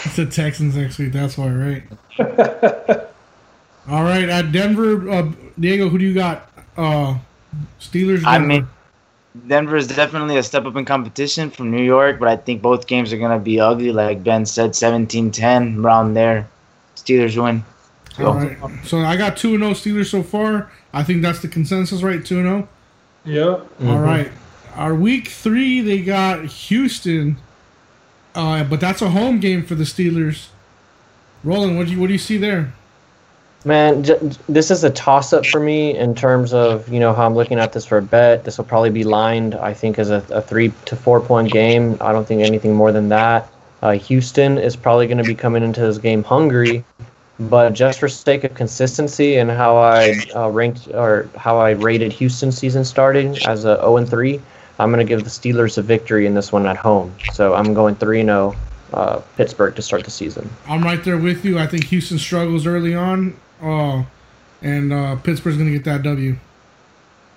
It's 0.04 0.16
the 0.16 0.26
Texans 0.26 0.76
next 0.76 0.98
week. 0.98 1.12
That's 1.12 1.36
why, 1.38 1.48
right? 1.48 1.82
All 3.88 4.04
right, 4.04 4.28
at 4.28 4.52
Denver, 4.52 5.10
uh, 5.10 5.32
Diego, 5.58 5.88
who 5.88 5.98
do 5.98 6.04
you 6.04 6.14
got? 6.14 6.48
Uh, 6.76 7.18
Steelers. 7.80 8.24
I 8.24 8.38
Denver. 8.38 8.46
mean, 8.46 8.68
Denver 9.48 9.76
is 9.76 9.88
definitely 9.88 10.36
a 10.36 10.42
step 10.42 10.64
up 10.66 10.76
in 10.76 10.84
competition 10.84 11.50
from 11.50 11.70
New 11.70 11.82
York, 11.82 12.18
but 12.20 12.28
I 12.28 12.36
think 12.36 12.62
both 12.62 12.86
games 12.86 13.12
are 13.12 13.18
gonna 13.18 13.38
be 13.38 13.58
ugly. 13.60 13.92
Like 13.92 14.22
Ben 14.22 14.46
said, 14.46 14.70
17-10 14.70 15.82
around 15.84 16.14
there. 16.14 16.48
Steelers 16.96 17.42
win. 17.42 17.64
All 18.24 18.34
right. 18.34 18.56
So 18.84 18.98
I 19.00 19.16
got 19.16 19.36
two 19.36 19.54
and 19.54 19.62
zero 19.62 19.72
Steelers 19.72 20.10
so 20.10 20.22
far. 20.22 20.70
I 20.92 21.02
think 21.02 21.22
that's 21.22 21.40
the 21.40 21.48
consensus, 21.48 22.02
right? 22.02 22.24
Two 22.24 22.38
and 22.38 22.46
zero. 22.46 22.68
Yeah. 23.24 23.60
All 23.84 23.98
right. 23.98 24.30
Our 24.74 24.94
week 24.94 25.28
three, 25.28 25.80
they 25.80 26.02
got 26.02 26.44
Houston, 26.46 27.36
uh, 28.34 28.64
but 28.64 28.80
that's 28.80 29.02
a 29.02 29.10
home 29.10 29.38
game 29.38 29.64
for 29.64 29.74
the 29.74 29.84
Steelers. 29.84 30.48
Roland, 31.44 31.76
what 31.76 31.86
do 31.86 31.92
you 31.92 32.00
what 32.00 32.06
do 32.06 32.12
you 32.12 32.18
see 32.18 32.38
there? 32.38 32.72
Man, 33.64 34.02
j- 34.02 34.18
this 34.48 34.70
is 34.70 34.82
a 34.82 34.90
toss 34.90 35.32
up 35.32 35.46
for 35.46 35.60
me 35.60 35.96
in 35.96 36.14
terms 36.14 36.52
of 36.52 36.88
you 36.88 36.98
know 36.98 37.12
how 37.12 37.26
I'm 37.26 37.34
looking 37.34 37.58
at 37.58 37.72
this 37.72 37.84
for 37.84 37.98
a 37.98 38.02
bet. 38.02 38.44
This 38.44 38.58
will 38.58 38.64
probably 38.64 38.90
be 38.90 39.04
lined, 39.04 39.54
I 39.54 39.72
think, 39.72 39.98
as 39.98 40.10
a, 40.10 40.24
a 40.30 40.40
three 40.40 40.72
to 40.86 40.96
four 40.96 41.20
point 41.20 41.52
game. 41.52 41.96
I 42.00 42.12
don't 42.12 42.26
think 42.26 42.42
anything 42.42 42.74
more 42.74 42.92
than 42.92 43.08
that. 43.10 43.48
Uh, 43.82 43.92
Houston 43.92 44.58
is 44.58 44.76
probably 44.76 45.06
going 45.06 45.18
to 45.18 45.24
be 45.24 45.34
coming 45.34 45.62
into 45.62 45.80
this 45.80 45.98
game 45.98 46.22
hungry, 46.22 46.84
but 47.48 47.70
just 47.70 48.00
for 48.00 48.08
sake 48.08 48.44
of 48.44 48.54
consistency 48.54 49.36
and 49.36 49.50
how 49.50 49.76
I 49.76 50.20
uh, 50.34 50.48
ranked 50.50 50.88
or 50.88 51.28
how 51.36 51.58
I 51.58 51.70
rated 51.70 52.12
Houston 52.12 52.52
season 52.52 52.84
starting 52.84 53.36
as 53.46 53.64
a 53.64 53.76
0 53.76 53.98
and 53.98 54.08
3, 54.08 54.40
I'm 54.78 54.90
going 54.90 55.04
to 55.04 55.08
give 55.08 55.24
the 55.24 55.30
Steelers 55.30 55.78
a 55.78 55.82
victory 55.82 56.26
in 56.26 56.34
this 56.34 56.52
one 56.52 56.66
at 56.66 56.76
home. 56.76 57.14
So 57.32 57.54
I'm 57.54 57.74
going 57.74 57.94
3 57.96 58.22
0 58.22 58.54
uh, 58.92 59.20
Pittsburgh 59.36 59.74
to 59.76 59.82
start 59.82 60.04
the 60.04 60.10
season. 60.10 60.50
I'm 60.68 60.82
right 60.82 61.02
there 61.02 61.18
with 61.18 61.44
you. 61.44 61.58
I 61.58 61.66
think 61.66 61.84
Houston 61.84 62.18
struggles 62.18 62.66
early 62.66 62.94
on, 62.94 63.36
uh, 63.62 64.04
and 64.62 64.92
uh, 64.92 65.16
Pittsburgh's 65.16 65.56
going 65.56 65.70
to 65.70 65.76
get 65.76 65.84
that 65.84 66.02
W. 66.02 66.36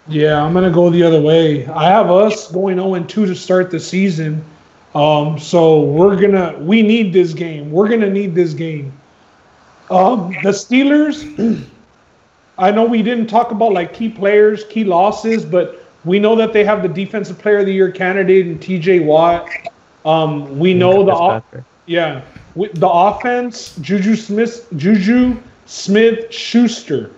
Yeah, 0.08 0.44
I'm 0.44 0.54
gonna 0.54 0.70
go 0.70 0.92
the 0.92 1.02
other 1.02 1.20
way. 1.20 1.66
I 1.66 1.86
have 1.86 2.12
us 2.12 2.52
going 2.52 2.78
0 2.78 3.04
2 3.04 3.26
to 3.26 3.36
start 3.36 3.72
the 3.72 3.80
season. 3.80 4.46
Um, 4.94 5.40
so 5.40 5.82
we're 5.82 6.16
gonna 6.16 6.58
we 6.60 6.84
need 6.84 7.12
this 7.12 7.34
game. 7.34 7.72
We're 7.72 7.90
gonna 7.90 8.10
need 8.10 8.36
this 8.36 8.54
game. 8.54 8.94
Um, 9.90 10.34
the 10.44 10.52
Steelers. 10.52 11.24
I 12.58 12.72
know 12.72 12.86
we 12.86 13.02
didn't 13.02 13.28
talk 13.28 13.52
about 13.52 13.74
like 13.74 13.94
key 13.94 14.10
players, 14.10 14.64
key 14.66 14.86
losses, 14.86 15.44
but 15.46 15.86
we 16.06 16.20
know 16.20 16.36
that 16.36 16.54
they 16.54 16.64
have 16.64 16.82
the 16.82 16.88
defensive 16.88 17.38
player 17.38 17.60
of 17.60 17.66
the 17.66 17.74
year 17.74 17.92
candidate 17.92 18.48
in 18.48 18.60
T.J. 18.60 19.02
Watt. 19.02 19.50
Um, 20.06 20.58
we 20.58 20.74
know 20.74 21.04
the 21.04 21.14
o- 21.14 21.44
yeah 21.86 22.22
with 22.56 22.80
the 22.80 22.90
offense. 22.90 23.76
Juju 23.82 24.16
Smith, 24.16 24.68
Juju 24.78 25.38
Smith 25.66 26.32
Schuster, 26.34 27.12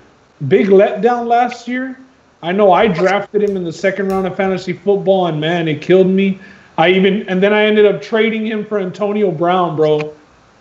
big 0.47 0.67
letdown 0.67 1.27
last 1.27 1.67
year. 1.67 1.99
I 2.41 2.51
know 2.51 2.71
I 2.71 2.87
drafted 2.87 3.43
him 3.43 3.57
in 3.57 3.63
the 3.63 3.73
second 3.73 4.09
round 4.09 4.25
of 4.25 4.35
fantasy 4.35 4.73
football, 4.73 5.27
and 5.27 5.39
man, 5.39 5.67
it 5.67 5.81
killed 5.81 6.07
me. 6.07 6.39
I 6.77 6.89
even 6.89 7.27
and 7.29 7.41
then 7.41 7.53
I 7.53 7.65
ended 7.65 7.85
up 7.85 8.01
trading 8.01 8.45
him 8.45 8.65
for 8.65 8.79
Antonio 8.79 9.31
Brown, 9.31 9.75
bro, 9.75 10.13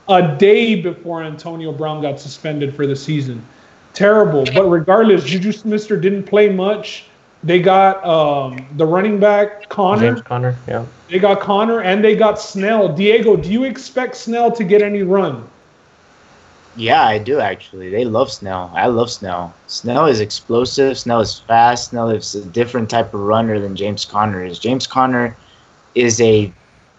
a 0.09 0.37
day 0.37 0.81
before 0.81 1.23
Antonio 1.23 1.73
Brown 1.73 2.01
got 2.01 2.21
suspended 2.21 2.75
for 2.75 2.87
the 2.87 2.97
season. 2.97 3.45
Terrible. 3.93 4.45
But 4.45 4.69
regardless, 4.69 5.25
Juju 5.25 5.53
Smith 5.53 5.89
didn't 5.89 6.25
play 6.25 6.49
much. 6.49 7.07
They 7.43 7.61
got 7.61 8.05
um, 8.05 8.67
the 8.77 8.85
running 8.85 9.21
back 9.21 9.69
Conner. 9.69 10.13
James 10.13 10.23
Conner, 10.23 10.57
yeah. 10.67 10.85
They 11.09 11.19
got 11.19 11.41
Conner 11.41 11.83
and 11.83 12.03
they 12.03 12.17
got 12.17 12.41
Snell. 12.41 12.93
Diego, 12.93 13.37
do 13.37 13.51
you 13.51 13.65
expect 13.65 14.17
Snell 14.17 14.51
to 14.53 14.65
get 14.65 14.83
any 14.83 15.03
run? 15.03 15.49
Yeah, 16.77 17.07
I 17.07 17.19
do 17.19 17.41
actually. 17.41 17.89
They 17.89 18.05
love 18.05 18.31
Snell. 18.31 18.71
I 18.75 18.87
love 18.87 19.11
Snell. 19.11 19.55
Snell 19.67 20.07
is 20.07 20.21
explosive. 20.21 20.99
Snell 20.99 21.21
is 21.21 21.39
fast. 21.39 21.91
Snell 21.91 22.11
is 22.11 22.35
a 22.35 22.45
different 22.45 22.91
type 22.91 23.15
of 23.15 23.21
runner 23.21 23.59
than 23.59 23.77
James 23.77 24.05
Conner 24.05 24.45
is. 24.45 24.59
James 24.59 24.87
Conner 24.87 25.37
is 25.95 26.21
a 26.21 26.53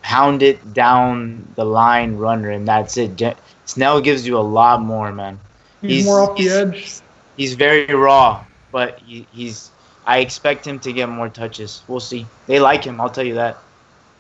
pound 0.08 0.42
it 0.42 0.74
down 0.74 1.46
the 1.56 1.66
line 1.66 2.16
runner, 2.16 2.50
and 2.50 2.66
that's 2.66 2.96
it. 2.96 3.18
Je- 3.18 3.36
Snell 3.66 4.00
gives 4.00 4.26
you 4.26 4.38
a 4.38 4.48
lot 4.60 4.82
more, 4.82 5.12
man. 5.12 5.38
He's, 5.82 6.06
more 6.06 6.22
off 6.22 6.38
the 6.38 6.48
edge. 6.48 7.02
He's 7.36 7.56
very 7.56 7.94
raw, 7.94 8.46
but 8.72 9.00
he, 9.00 9.28
he's. 9.34 9.70
I 10.06 10.20
expect 10.20 10.66
him 10.66 10.80
to 10.80 10.94
get 10.94 11.10
more 11.10 11.28
touches. 11.28 11.82
We'll 11.90 12.00
see. 12.00 12.26
They 12.48 12.62
like 12.62 12.86
him. 12.86 13.02
I'll 13.02 13.10
tell 13.10 13.26
you 13.26 13.36
that. 13.36 13.58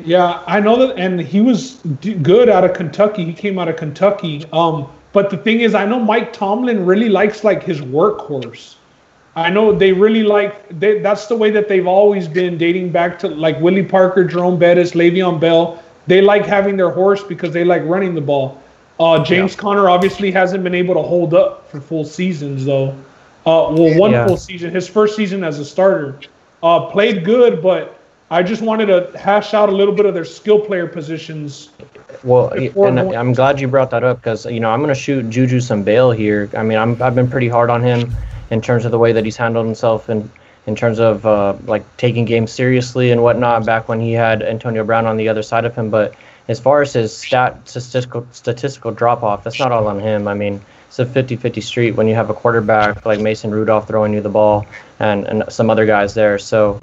Yeah, 0.03 0.43
I 0.45 0.59
know 0.59 0.75
that, 0.85 0.97
and 0.97 1.21
he 1.21 1.39
was 1.39 1.75
d- 2.01 2.15
good 2.15 2.49
out 2.49 2.65
of 2.65 2.73
Kentucky. 2.73 3.23
He 3.23 3.33
came 3.33 3.57
out 3.57 3.69
of 3.69 3.77
Kentucky. 3.77 4.43
Um, 4.51 4.89
but 5.13 5.29
the 5.29 5.37
thing 5.37 5.61
is, 5.61 5.73
I 5.73 5.85
know 5.85 5.99
Mike 5.99 6.33
Tomlin 6.33 6.85
really 6.85 7.07
likes 7.07 7.45
like 7.45 7.63
his 7.63 7.79
workhorse. 7.79 8.75
I 9.37 9.51
know 9.51 9.71
they 9.71 9.93
really 9.93 10.23
like 10.23 10.67
they, 10.79 10.99
that's 10.99 11.27
the 11.27 11.35
way 11.35 11.51
that 11.51 11.67
they've 11.69 11.85
always 11.85 12.27
been 12.27 12.57
dating 12.57 12.91
back 12.91 13.19
to 13.19 13.27
like 13.27 13.59
Willie 13.61 13.83
Parker, 13.85 14.23
Jerome 14.23 14.57
Bettis, 14.57 14.93
Le'Veon 14.93 15.39
Bell. 15.39 15.81
They 16.07 16.21
like 16.21 16.43
having 16.45 16.75
their 16.75 16.89
horse 16.89 17.23
because 17.23 17.53
they 17.53 17.63
like 17.63 17.83
running 17.85 18.15
the 18.15 18.21
ball. 18.21 18.59
Uh, 18.99 19.23
James 19.23 19.53
Yeah. 19.53 19.59
Conner 19.59 19.89
obviously 19.89 20.31
hasn't 20.31 20.63
been 20.63 20.73
able 20.73 20.95
to 20.95 21.03
hold 21.03 21.35
up 21.35 21.69
for 21.69 21.79
full 21.79 22.03
seasons 22.03 22.65
though. 22.65 22.89
Uh, 23.45 23.69
well, 23.71 23.97
one 23.99 24.11
Yeah. 24.11 24.25
full 24.25 24.37
season, 24.37 24.71
his 24.73 24.87
first 24.87 25.15
season 25.15 25.43
as 25.43 25.59
a 25.59 25.65
starter, 25.65 26.15
uh, 26.63 26.87
played 26.87 27.23
good, 27.23 27.61
but 27.61 27.99
I 28.31 28.41
just 28.41 28.63
wanted 28.63 28.87
to 28.87 29.15
hash 29.17 29.53
out 29.53 29.69
a 29.69 29.71
little 29.71 29.93
bit 29.93 30.07
of 30.07 30.15
their 30.15 30.25
skill 30.25 30.59
player 30.59 30.87
positions. 30.87 31.69
Well, 32.23 32.51
Before 32.51 32.87
and 32.87 32.99
I'm 32.99 33.33
glad 33.33 33.59
you 33.59 33.67
brought 33.67 33.91
that 33.91 34.03
up 34.03 34.17
because 34.17 34.45
you 34.45 34.59
know 34.59 34.69
I'm 34.69 34.79
going 34.79 34.93
to 34.93 34.99
shoot 34.99 35.29
Juju 35.29 35.59
some 35.59 35.83
bail 35.83 36.11
here. 36.11 36.49
I 36.55 36.63
mean, 36.63 36.77
I'm 36.77 37.01
I've 37.01 37.15
been 37.15 37.29
pretty 37.29 37.49
hard 37.49 37.69
on 37.69 37.83
him 37.83 38.15
in 38.49 38.61
terms 38.61 38.85
of 38.85 38.91
the 38.91 38.99
way 38.99 39.11
that 39.11 39.25
he's 39.25 39.35
handled 39.35 39.65
himself 39.65 40.07
and 40.07 40.29
in 40.67 40.75
terms 40.75 40.99
of 40.99 41.25
uh, 41.25 41.55
like 41.65 41.83
taking 41.97 42.25
games 42.25 42.51
seriously 42.51 43.11
and 43.11 43.23
whatnot. 43.23 43.65
Back 43.65 43.89
when 43.89 43.99
he 43.99 44.13
had 44.13 44.41
Antonio 44.41 44.85
Brown 44.85 45.05
on 45.05 45.17
the 45.17 45.27
other 45.27 45.43
side 45.43 45.65
of 45.65 45.75
him, 45.75 45.89
but 45.89 46.15
as 46.47 46.59
far 46.61 46.81
as 46.81 46.93
his 46.93 47.15
stat 47.15 47.67
statistical 47.67 48.25
statistical 48.31 48.91
drop 48.91 49.21
off, 49.21 49.43
that's 49.43 49.59
not 49.59 49.73
all 49.73 49.87
on 49.87 49.99
him. 49.99 50.29
I 50.29 50.33
mean, 50.33 50.61
it's 50.87 50.99
a 50.99 51.05
50-50 51.05 51.61
street 51.61 51.91
when 51.91 52.07
you 52.07 52.15
have 52.15 52.29
a 52.29 52.33
quarterback 52.33 53.05
like 53.05 53.19
Mason 53.19 53.51
Rudolph 53.51 53.85
throwing 53.85 54.13
you 54.13 54.21
the 54.21 54.29
ball 54.29 54.65
and 54.99 55.27
and 55.27 55.43
some 55.49 55.69
other 55.69 55.85
guys 55.85 56.13
there. 56.13 56.39
So. 56.39 56.79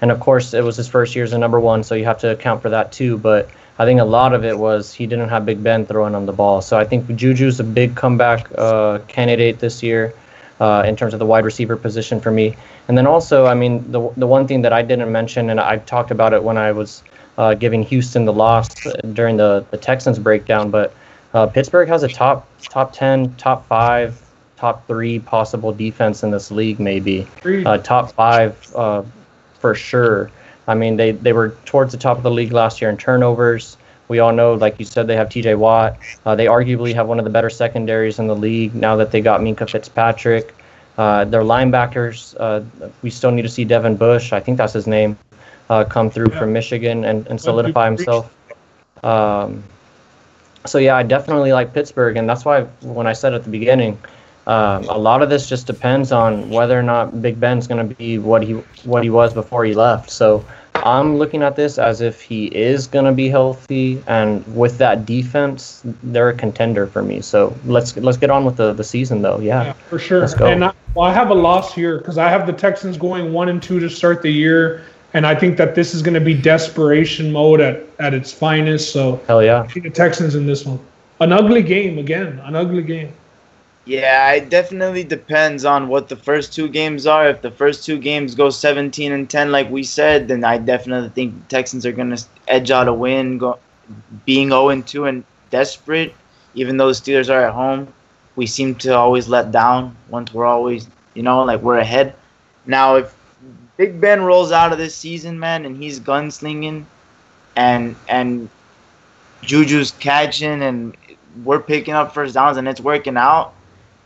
And 0.00 0.12
of 0.12 0.20
course, 0.20 0.54
it 0.54 0.62
was 0.62 0.76
his 0.76 0.86
first 0.86 1.16
year 1.16 1.24
as 1.24 1.32
a 1.32 1.38
number 1.38 1.58
one, 1.58 1.82
so 1.82 1.96
you 1.96 2.04
have 2.04 2.18
to 2.18 2.30
account 2.30 2.62
for 2.62 2.70
that 2.70 2.92
too. 2.92 3.18
But 3.18 3.48
I 3.78 3.84
think 3.84 4.00
a 4.00 4.04
lot 4.04 4.34
of 4.34 4.44
it 4.44 4.58
was 4.58 4.92
he 4.92 5.06
didn't 5.06 5.28
have 5.28 5.46
Big 5.46 5.62
Ben 5.62 5.86
throwing 5.86 6.14
him 6.14 6.26
the 6.26 6.32
ball. 6.32 6.60
So 6.60 6.76
I 6.78 6.84
think 6.84 7.06
Juju's 7.06 7.60
a 7.60 7.64
big 7.64 7.94
comeback 7.94 8.48
uh, 8.58 8.98
candidate 9.06 9.60
this 9.60 9.82
year 9.82 10.14
uh, 10.60 10.82
in 10.86 10.96
terms 10.96 11.12
of 11.12 11.20
the 11.20 11.26
wide 11.26 11.44
receiver 11.44 11.76
position 11.76 12.20
for 12.20 12.32
me. 12.32 12.56
And 12.88 12.98
then 12.98 13.06
also, 13.06 13.46
I 13.46 13.54
mean, 13.54 13.90
the 13.92 14.10
the 14.16 14.26
one 14.26 14.48
thing 14.48 14.62
that 14.62 14.72
I 14.72 14.82
didn't 14.82 15.12
mention, 15.12 15.50
and 15.50 15.60
I 15.60 15.78
talked 15.78 16.10
about 16.10 16.32
it 16.32 16.42
when 16.42 16.56
I 16.56 16.72
was 16.72 17.02
uh, 17.36 17.54
giving 17.54 17.82
Houston 17.84 18.24
the 18.24 18.32
loss 18.32 18.68
during 19.12 19.36
the 19.36 19.64
the 19.70 19.76
Texans 19.76 20.18
breakdown, 20.18 20.70
but 20.70 20.92
uh, 21.34 21.46
Pittsburgh 21.46 21.88
has 21.88 22.02
a 22.02 22.08
top 22.08 22.48
top 22.62 22.92
ten, 22.92 23.34
top 23.36 23.66
five, 23.68 24.20
top 24.56 24.86
three 24.88 25.20
possible 25.20 25.72
defense 25.72 26.22
in 26.22 26.30
this 26.30 26.50
league, 26.50 26.80
maybe 26.80 27.26
uh, 27.66 27.78
top 27.78 28.12
five 28.12 28.56
uh, 28.74 29.02
for 29.60 29.74
sure. 29.74 30.30
I 30.68 30.74
mean, 30.74 30.96
they, 30.96 31.12
they 31.12 31.32
were 31.32 31.56
towards 31.64 31.92
the 31.92 31.98
top 31.98 32.16
of 32.16 32.22
the 32.22 32.30
league 32.30 32.52
last 32.52 32.80
year 32.80 32.90
in 32.90 32.96
turnovers. 32.96 33.76
We 34.06 34.20
all 34.20 34.32
know, 34.32 34.54
like 34.54 34.78
you 34.78 34.84
said, 34.84 35.06
they 35.06 35.16
have 35.16 35.28
T.J. 35.28 35.56
Watt. 35.56 35.98
Uh, 36.24 36.36
they 36.36 36.46
arguably 36.46 36.94
have 36.94 37.08
one 37.08 37.18
of 37.18 37.24
the 37.24 37.30
better 37.30 37.50
secondaries 37.50 38.18
in 38.18 38.26
the 38.26 38.36
league 38.36 38.74
now 38.74 38.94
that 38.96 39.10
they 39.10 39.20
got 39.20 39.40
Minkah 39.40 39.68
Fitzpatrick. 39.68 40.54
Uh, 40.96 41.24
their 41.24 41.42
linebackers, 41.42 42.36
uh, 42.38 42.62
we 43.02 43.10
still 43.10 43.30
need 43.30 43.42
to 43.42 43.48
see 43.48 43.64
Devin 43.64 43.96
Bush, 43.96 44.32
I 44.32 44.40
think 44.40 44.58
that's 44.58 44.72
his 44.72 44.86
name, 44.86 45.16
uh, 45.70 45.84
come 45.84 46.10
through 46.10 46.30
from 46.30 46.52
Michigan 46.52 47.04
and, 47.04 47.26
and 47.28 47.40
solidify 47.40 47.86
himself. 47.86 48.34
Um, 49.04 49.62
so 50.66 50.78
yeah, 50.78 50.96
I 50.96 51.02
definitely 51.02 51.52
like 51.52 51.72
Pittsburgh, 51.72 52.16
and 52.16 52.28
that's 52.28 52.44
why 52.44 52.62
when 52.82 53.06
I 53.06 53.12
said 53.12 53.32
at 53.32 53.44
the 53.44 53.50
beginning, 53.50 53.98
um, 54.48 54.84
a 54.88 54.96
lot 54.96 55.22
of 55.22 55.28
this 55.28 55.46
just 55.46 55.66
depends 55.66 56.10
on 56.10 56.48
whether 56.48 56.78
or 56.78 56.82
not 56.82 57.20
Big 57.20 57.38
Ben's 57.38 57.66
going 57.66 57.86
to 57.86 57.94
be 57.94 58.18
what 58.18 58.42
he 58.42 58.54
what 58.84 59.04
he 59.04 59.10
was 59.10 59.34
before 59.34 59.62
he 59.66 59.74
left. 59.74 60.08
So 60.08 60.42
I'm 60.74 61.18
looking 61.18 61.42
at 61.42 61.54
this 61.54 61.78
as 61.78 62.00
if 62.00 62.22
he 62.22 62.46
is 62.46 62.86
going 62.86 63.04
to 63.04 63.12
be 63.12 63.28
healthy, 63.28 64.02
and 64.06 64.42
with 64.56 64.78
that 64.78 65.04
defense, 65.04 65.82
they're 66.02 66.30
a 66.30 66.34
contender 66.34 66.86
for 66.86 67.02
me. 67.02 67.20
So 67.20 67.54
let's 67.66 67.94
let's 67.98 68.16
get 68.16 68.30
on 68.30 68.46
with 68.46 68.56
the, 68.56 68.72
the 68.72 68.84
season, 68.84 69.20
though. 69.20 69.38
Yeah, 69.38 69.64
Yeah, 69.64 69.72
for 69.72 69.98
sure. 69.98 70.20
Let's 70.20 70.32
go. 70.32 70.46
And 70.46 70.64
I, 70.64 70.72
well, 70.94 71.06
I 71.06 71.12
have 71.12 71.28
a 71.28 71.34
loss 71.34 71.74
here 71.74 71.98
because 71.98 72.16
I 72.16 72.30
have 72.30 72.46
the 72.46 72.54
Texans 72.54 72.96
going 72.96 73.34
one 73.34 73.50
and 73.50 73.62
two 73.62 73.80
to 73.80 73.90
start 73.90 74.22
the 74.22 74.30
year, 74.30 74.82
and 75.12 75.26
I 75.26 75.34
think 75.34 75.58
that 75.58 75.74
this 75.74 75.94
is 75.94 76.00
going 76.00 76.14
to 76.14 76.20
be 76.20 76.32
desperation 76.32 77.30
mode 77.30 77.60
at, 77.60 77.82
at 77.98 78.14
its 78.14 78.32
finest. 78.32 78.94
So 78.94 79.20
hell 79.26 79.42
yeah. 79.42 79.66
The 79.74 79.90
Texans 79.90 80.34
in 80.34 80.46
this 80.46 80.64
one. 80.64 80.80
An 81.20 81.32
ugly 81.32 81.62
game 81.62 81.98
again. 81.98 82.40
An 82.44 82.56
ugly 82.56 82.82
game. 82.82 83.12
Yeah, 83.88 84.32
it 84.32 84.50
definitely 84.50 85.02
depends 85.02 85.64
on 85.64 85.88
what 85.88 86.10
the 86.10 86.16
first 86.16 86.52
two 86.52 86.68
games 86.68 87.06
are. 87.06 87.26
If 87.30 87.40
the 87.40 87.50
first 87.50 87.86
two 87.86 87.96
games 87.98 88.34
go 88.34 88.50
17 88.50 89.12
and 89.12 89.30
10, 89.30 89.50
like 89.50 89.70
we 89.70 89.82
said, 89.82 90.28
then 90.28 90.44
I 90.44 90.58
definitely 90.58 91.08
think 91.08 91.32
the 91.32 91.48
Texans 91.48 91.86
are 91.86 91.92
going 91.92 92.14
to 92.14 92.22
edge 92.48 92.70
out 92.70 92.86
a 92.86 92.92
win, 92.92 93.38
go, 93.38 93.58
being 94.26 94.50
0 94.50 94.68
and 94.68 94.86
2 94.86 95.06
and 95.06 95.24
desperate. 95.48 96.14
Even 96.54 96.76
though 96.76 96.88
the 96.88 96.92
Steelers 96.92 97.30
are 97.30 97.42
at 97.46 97.54
home, 97.54 97.90
we 98.36 98.44
seem 98.44 98.74
to 98.74 98.94
always 98.94 99.26
let 99.26 99.52
down 99.52 99.96
once 100.10 100.34
we're 100.34 100.44
always, 100.44 100.86
you 101.14 101.22
know, 101.22 101.42
like 101.44 101.62
we're 101.62 101.78
ahead. 101.78 102.14
Now, 102.66 102.96
if 102.96 103.16
Big 103.78 104.02
Ben 104.02 104.20
rolls 104.20 104.52
out 104.52 104.70
of 104.70 104.76
this 104.76 104.94
season, 104.94 105.38
man, 105.40 105.64
and 105.64 105.82
he's 105.82 105.98
gunslinging, 105.98 106.84
and 107.56 107.96
and 108.06 108.50
Juju's 109.40 109.92
catching, 109.92 110.60
and 110.60 110.94
we're 111.42 111.60
picking 111.60 111.94
up 111.94 112.12
first 112.12 112.34
downs, 112.34 112.58
and 112.58 112.68
it's 112.68 112.82
working 112.82 113.16
out 113.16 113.54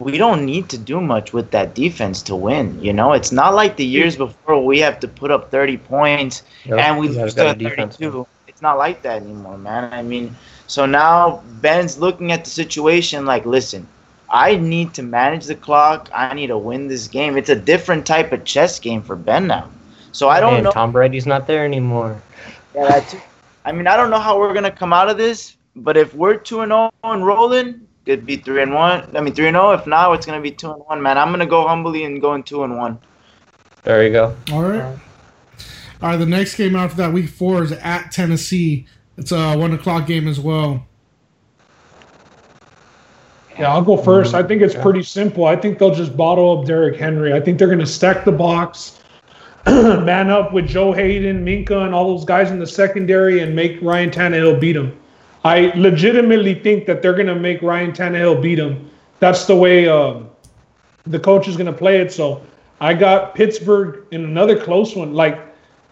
we 0.05 0.19
don't 0.19 0.45
need 0.45 0.69
to 0.71 0.79
do 0.79 1.01
much 1.01 1.33
with 1.33 1.51
that 1.53 1.75
defense 1.75 2.23
to 2.23 2.37
win. 2.37 2.83
You 2.83 2.93
know, 2.93 3.13
it's 3.13 3.33
not 3.33 3.55
like 3.55 3.77
the 3.77 3.85
years 3.85 4.17
before 4.17 4.65
we 4.65 4.79
have 4.81 4.99
to 5.01 5.09
put 5.09 5.31
up 5.31 5.51
30 5.51 5.77
points 5.79 6.43
Yep, 6.65 6.79
and 6.79 6.99
we 6.99 7.09
lose 7.09 7.35
to 7.35 7.55
defense, 7.55 7.97
32. 7.97 8.27
It's 8.49 8.63
not 8.63 8.79
like 8.79 9.03
that 9.03 9.23
anymore, 9.23 9.59
man. 9.59 9.93
I 9.93 10.03
mean, 10.03 10.35
so 10.67 10.87
now 10.87 11.43
Ben's 11.61 11.99
looking 11.99 12.33
at 12.33 12.45
the 12.45 12.51
situation 12.51 13.25
like, 13.27 13.47
listen, 13.47 13.87
I 14.29 14.57
need 14.57 14.95
to 14.95 15.03
manage 15.03 15.47
the 15.47 15.55
clock. 15.55 16.09
I 16.15 16.33
need 16.35 16.49
to 16.49 16.59
win 16.59 16.89
this 16.89 17.07
game. 17.07 17.37
It's 17.37 17.51
a 17.51 17.57
different 17.57 18.07
type 18.07 18.33
of 18.33 18.45
chess 18.45 18.81
game 18.81 19.03
for 19.03 19.15
Ben 19.15 19.47
now. 19.47 19.71
So 20.13 20.29
I 20.29 20.41
don't 20.41 20.55
and 20.55 20.65
know. 20.65 20.71
Tom 20.71 20.93
Brady's 20.93 21.27
not 21.27 21.47
there 21.47 21.65
anymore. 21.65 22.21
Yeah, 22.75 23.01
too. 23.01 23.21
I 23.67 23.73
mean, 23.73 23.87
I 23.87 23.99
don't 23.99 24.09
know 24.09 24.19
how 24.19 24.39
we're 24.39 24.55
gonna 24.55 24.71
come 24.71 24.95
out 24.95 25.11
of 25.11 25.19
this, 25.19 25.59
but 25.77 25.99
if 25.99 26.15
we're 26.15 26.37
two 26.37 26.63
and 26.63 26.71
zero 26.71 26.91
and 27.05 27.27
rolling, 27.27 27.87
could 28.05 28.27
be 28.27 28.37
three 28.37 28.63
and 28.63 28.75
one. 28.75 29.17
I 29.17 29.21
mean, 29.21 29.35
three 29.35 29.49
and 29.49 29.55
zero. 29.55 29.73
If 29.73 29.87
not, 29.87 30.13
it's 30.15 30.27
gonna 30.27 30.41
be 30.41 30.51
two 30.51 30.73
and 30.73 30.83
one, 30.87 31.03
man. 31.03 31.19
I'm 31.19 31.31
gonna 31.31 31.47
go 31.47 31.67
humbly 31.67 32.05
and 32.05 32.21
go 32.21 32.35
in 32.35 32.43
two 32.43 32.65
and 32.65 32.77
one. 32.77 32.99
There 33.85 34.05
you 34.05 34.13
go. 34.13 34.37
All 34.53 34.63
right. 34.63 34.83
All 36.01 36.09
right. 36.11 36.17
The 36.17 36.27
next 36.27 36.57
game 36.57 36.77
after 36.77 36.97
that, 36.99 37.13
week 37.13 37.29
four, 37.29 37.63
is 37.63 37.73
at 37.73 38.13
Tennessee. 38.13 38.87
It's 39.17 39.33
a 39.33 39.57
one 39.57 39.73
o'clock 39.73 40.07
game 40.07 40.29
as 40.29 40.41
well. 40.41 40.87
Yeah, 43.59 43.73
I'll 43.73 43.83
go 43.83 43.97
first. 43.97 44.35
I 44.35 44.43
think 44.43 44.63
it's 44.63 44.75
pretty 44.75 45.03
simple. 45.03 45.45
I 45.45 45.57
think 45.57 45.79
they'll 45.79 45.95
just 45.95 46.17
bottle 46.17 46.59
up 46.59 46.67
Derrick 46.67 46.99
Henry. 46.99 47.35
I 47.35 47.41
think 47.41 47.59
they're 47.59 47.69
going 47.69 47.79
to 47.81 47.87
stack 47.87 48.25
the 48.25 48.33
box, 48.33 49.01
man 49.67 50.31
up 50.31 50.55
with 50.55 50.67
Joe 50.67 50.93
Haden, 50.93 51.45
Minkah, 51.45 51.85
and 51.85 51.95
all 51.95 52.09
those 52.17 52.25
guys 52.25 52.51
in 52.51 52.59
the 52.59 52.67
secondary 52.67 53.41
and 53.41 53.55
make 53.55 53.81
Ryan 53.83 54.11
Tannehill 54.11 54.59
beat 54.59 54.77
him. 54.77 54.99
I 55.45 55.73
legitimately 55.75 56.55
think 56.55 56.87
that 56.87 57.03
they're 57.03 57.15
going 57.15 57.27
to 57.27 57.35
make 57.35 57.63
Ryan 57.63 57.93
Tannehill 57.93 58.41
beat 58.41 58.59
him. 58.59 58.91
That's 59.19 59.45
the 59.47 59.57
way 59.57 59.89
um, 59.89 60.31
the 61.05 61.19
coach 61.19 61.49
is 61.49 61.57
going 61.57 61.67
to 61.67 61.73
play 61.73 62.01
it. 62.01 62.13
So 62.13 62.43
I 62.81 62.95
got 62.95 63.35
Pittsburgh 63.35 64.07
in 64.13 64.25
another 64.25 64.61
close 64.61 64.95
one. 64.95 65.15
Like, 65.15 65.41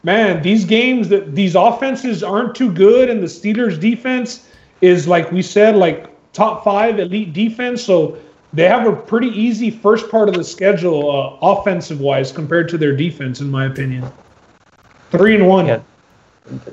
man, 0.03 0.43
these 0.43 0.65
games 0.65 1.09
that 1.09 1.35
these 1.35 1.55
offenses 1.55 2.23
aren't 2.23 2.55
too 2.55 2.73
good, 2.73 3.11
and 3.11 3.23
the 3.23 3.27
Steelers' 3.27 3.79
defense 3.79 4.49
is 4.81 5.07
like 5.07 5.31
we 5.31 5.43
said, 5.43 5.77
like 5.77 6.09
top 6.33 6.65
five 6.65 6.99
elite 6.99 7.33
defense. 7.33 7.83
So 7.83 8.19
they 8.53 8.67
have 8.67 8.87
a 8.87 8.95
pretty 8.95 9.29
easy 9.29 9.71
first 9.71 10.11
part 10.11 10.29
of 10.29 10.35
the 10.35 10.45
schedule, 10.45 11.11
uh, 11.11 11.39
offensive 11.41 12.01
wise, 12.01 12.33
compared 12.33 12.69
to 12.71 12.79
their 12.79 12.97
defense, 12.97 13.41
in 13.41 13.51
my 13.51 13.67
opinion. 13.67 14.11
Three 15.11 15.35
and 15.35 15.47
one. 15.47 15.67
Yeah. 15.67 15.81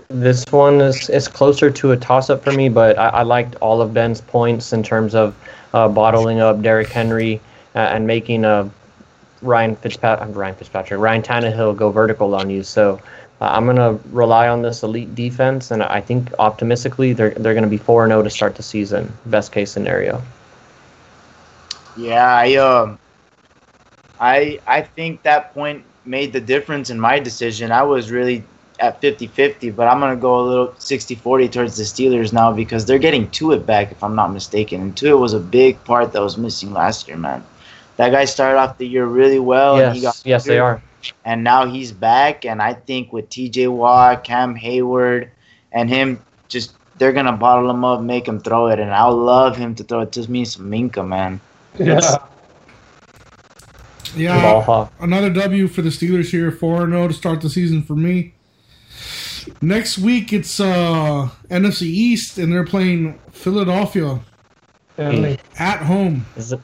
This 0.08 0.44
one 0.49 0.82
is, 0.82 1.10
is 1.10 1.28
closer 1.28 1.70
to 1.70 1.91
a 1.91 1.98
toss 1.98 2.30
up 2.30 2.44
for 2.44 2.52
me, 2.52 2.70
but 2.70 2.98
I, 2.98 3.10
I 3.10 3.24
liked 3.24 3.56
all 3.56 3.82
of 3.82 3.94
Ben's 3.94 4.22
points 4.22 4.74
in 4.74 4.84
terms 4.84 5.14
of 5.16 5.36
uh, 5.74 5.88
bottling 5.88 6.40
up 6.40 6.62
Derrick 6.62 6.90
Henry 6.90 7.41
uh, 7.76 7.80
and 7.80 8.08
making 8.08 8.45
a 8.45 8.70
Ryan 9.41 9.76
Fitzpatrick, 9.76 10.36
Ryan 10.36 10.56
Fitzpatrick, 10.56 10.99
Ryan 10.99 11.22
Tannehill 11.22 11.76
go 11.78 11.91
vertical 11.91 12.34
on 12.36 12.49
you. 12.49 12.64
So 12.64 12.99
uh, 13.40 13.45
I'm 13.45 13.66
gonna 13.66 13.99
rely 14.12 14.48
on 14.48 14.62
this 14.64 14.82
elite 14.82 15.14
defense, 15.14 15.70
and 15.72 15.84
I 15.84 16.02
think 16.02 16.32
optimistically 16.40 17.14
they're 17.14 17.32
they're 17.32 17.54
gonna 17.54 17.68
be 17.68 17.78
four 17.78 18.04
and 18.04 18.12
zero 18.12 18.24
to 18.24 18.30
start 18.30 18.56
the 18.56 18.64
season. 18.64 19.14
Best 19.28 19.52
case 19.52 19.72
scenario. 19.72 20.22
Yeah, 21.95 22.26
I 22.26 22.56
um, 22.56 22.98
I 24.20 24.60
I 24.66 24.82
think 24.82 25.22
that 25.24 25.54
point 25.54 25.84
made 26.06 26.34
the 26.34 26.41
difference 26.41 26.90
in 26.90 26.99
my 26.99 27.20
decision. 27.20 27.72
I 27.72 27.84
was 27.84 28.10
really 28.10 28.44
at 28.80 29.02
50-50, 29.02 29.76
but 29.76 29.88
I'm 29.88 29.99
gonna 29.99 30.16
go 30.16 30.40
a 30.40 30.45
little 30.48 30.68
60-40 30.70 31.52
towards 31.52 31.78
the 31.78 31.84
Steelers 31.84 32.32
now 32.32 32.52
because 32.54 32.86
they're 32.86 32.99
getting 32.99 33.28
Tuitt 33.30 33.66
back, 33.66 33.91
if 33.91 34.04
I'm 34.04 34.16
not 34.16 34.32
mistaken. 34.32 34.82
And 34.82 34.95
Tuitt 34.95 35.18
was 35.20 35.34
a 35.34 35.40
big 35.40 35.84
part 35.84 36.12
that 36.14 36.22
was 36.22 36.38
missing 36.38 36.72
last 36.74 37.08
year, 37.08 37.18
man. 37.18 37.44
That 37.98 38.12
guy 38.12 38.26
started 38.26 38.60
off 38.60 38.78
the 38.78 38.88
year 38.88 39.06
really 39.06 39.40
well. 39.40 39.78
and 39.80 39.95
he 39.95 40.02
Yes, 40.02 40.22
got 40.24 40.30
yes, 40.30 40.45
they 40.45 40.60
are. 40.60 40.82
and 41.26 41.44
now 41.44 41.66
he's 41.66 41.91
back. 41.91 42.45
And 42.45 42.62
I 42.62 42.74
think 42.76 43.12
with 43.12 43.30
T.J. 43.30 43.68
Watt, 43.70 44.24
Cam 44.24 44.54
Hayward, 44.56 45.32
and 45.72 45.90
him, 45.90 46.22
just 46.48 46.74
they're 46.99 47.14
gonna 47.14 47.36
bottle 47.36 47.70
him 47.70 47.84
up, 47.84 48.02
make 48.02 48.28
him 48.28 48.40
throw 48.40 48.68
it, 48.68 48.80
and 48.80 48.91
I'll 48.91 49.16
love 49.18 49.58
him 49.58 49.74
to 49.76 49.84
throw 49.84 50.02
it 50.02 50.12
to 50.14 50.30
me 50.30 50.45
some 50.45 50.70
Minkah, 50.70 51.08
man. 51.08 51.40
Yeah. 51.80 52.18
Yeah, 54.16 54.41
Ball 54.41 54.62
hawk. 54.62 54.94
another 54.99 55.30
W 55.30 55.68
for 55.68 55.82
the 55.82 55.90
Steelers 55.90 56.30
here, 56.32 56.49
four 56.52 56.84
and 56.84 56.94
zero 56.94 57.08
to 57.08 57.14
start 57.14 57.41
the 57.41 57.49
season 57.49 57.84
for 57.84 57.94
me. 57.95 58.34
Next 59.61 59.98
week 59.98 60.34
it's 60.34 60.60
uh 60.60 61.30
NFC 61.49 61.84
East, 61.84 62.38
and 62.38 62.52
they're 62.52 62.65
playing 62.65 63.19
Philadelphia 63.32 64.19
Stanley. 64.94 65.40
at 65.57 65.80
home. 65.80 66.26
This 66.36 66.45
is 66.45 66.53
a, 66.53 66.61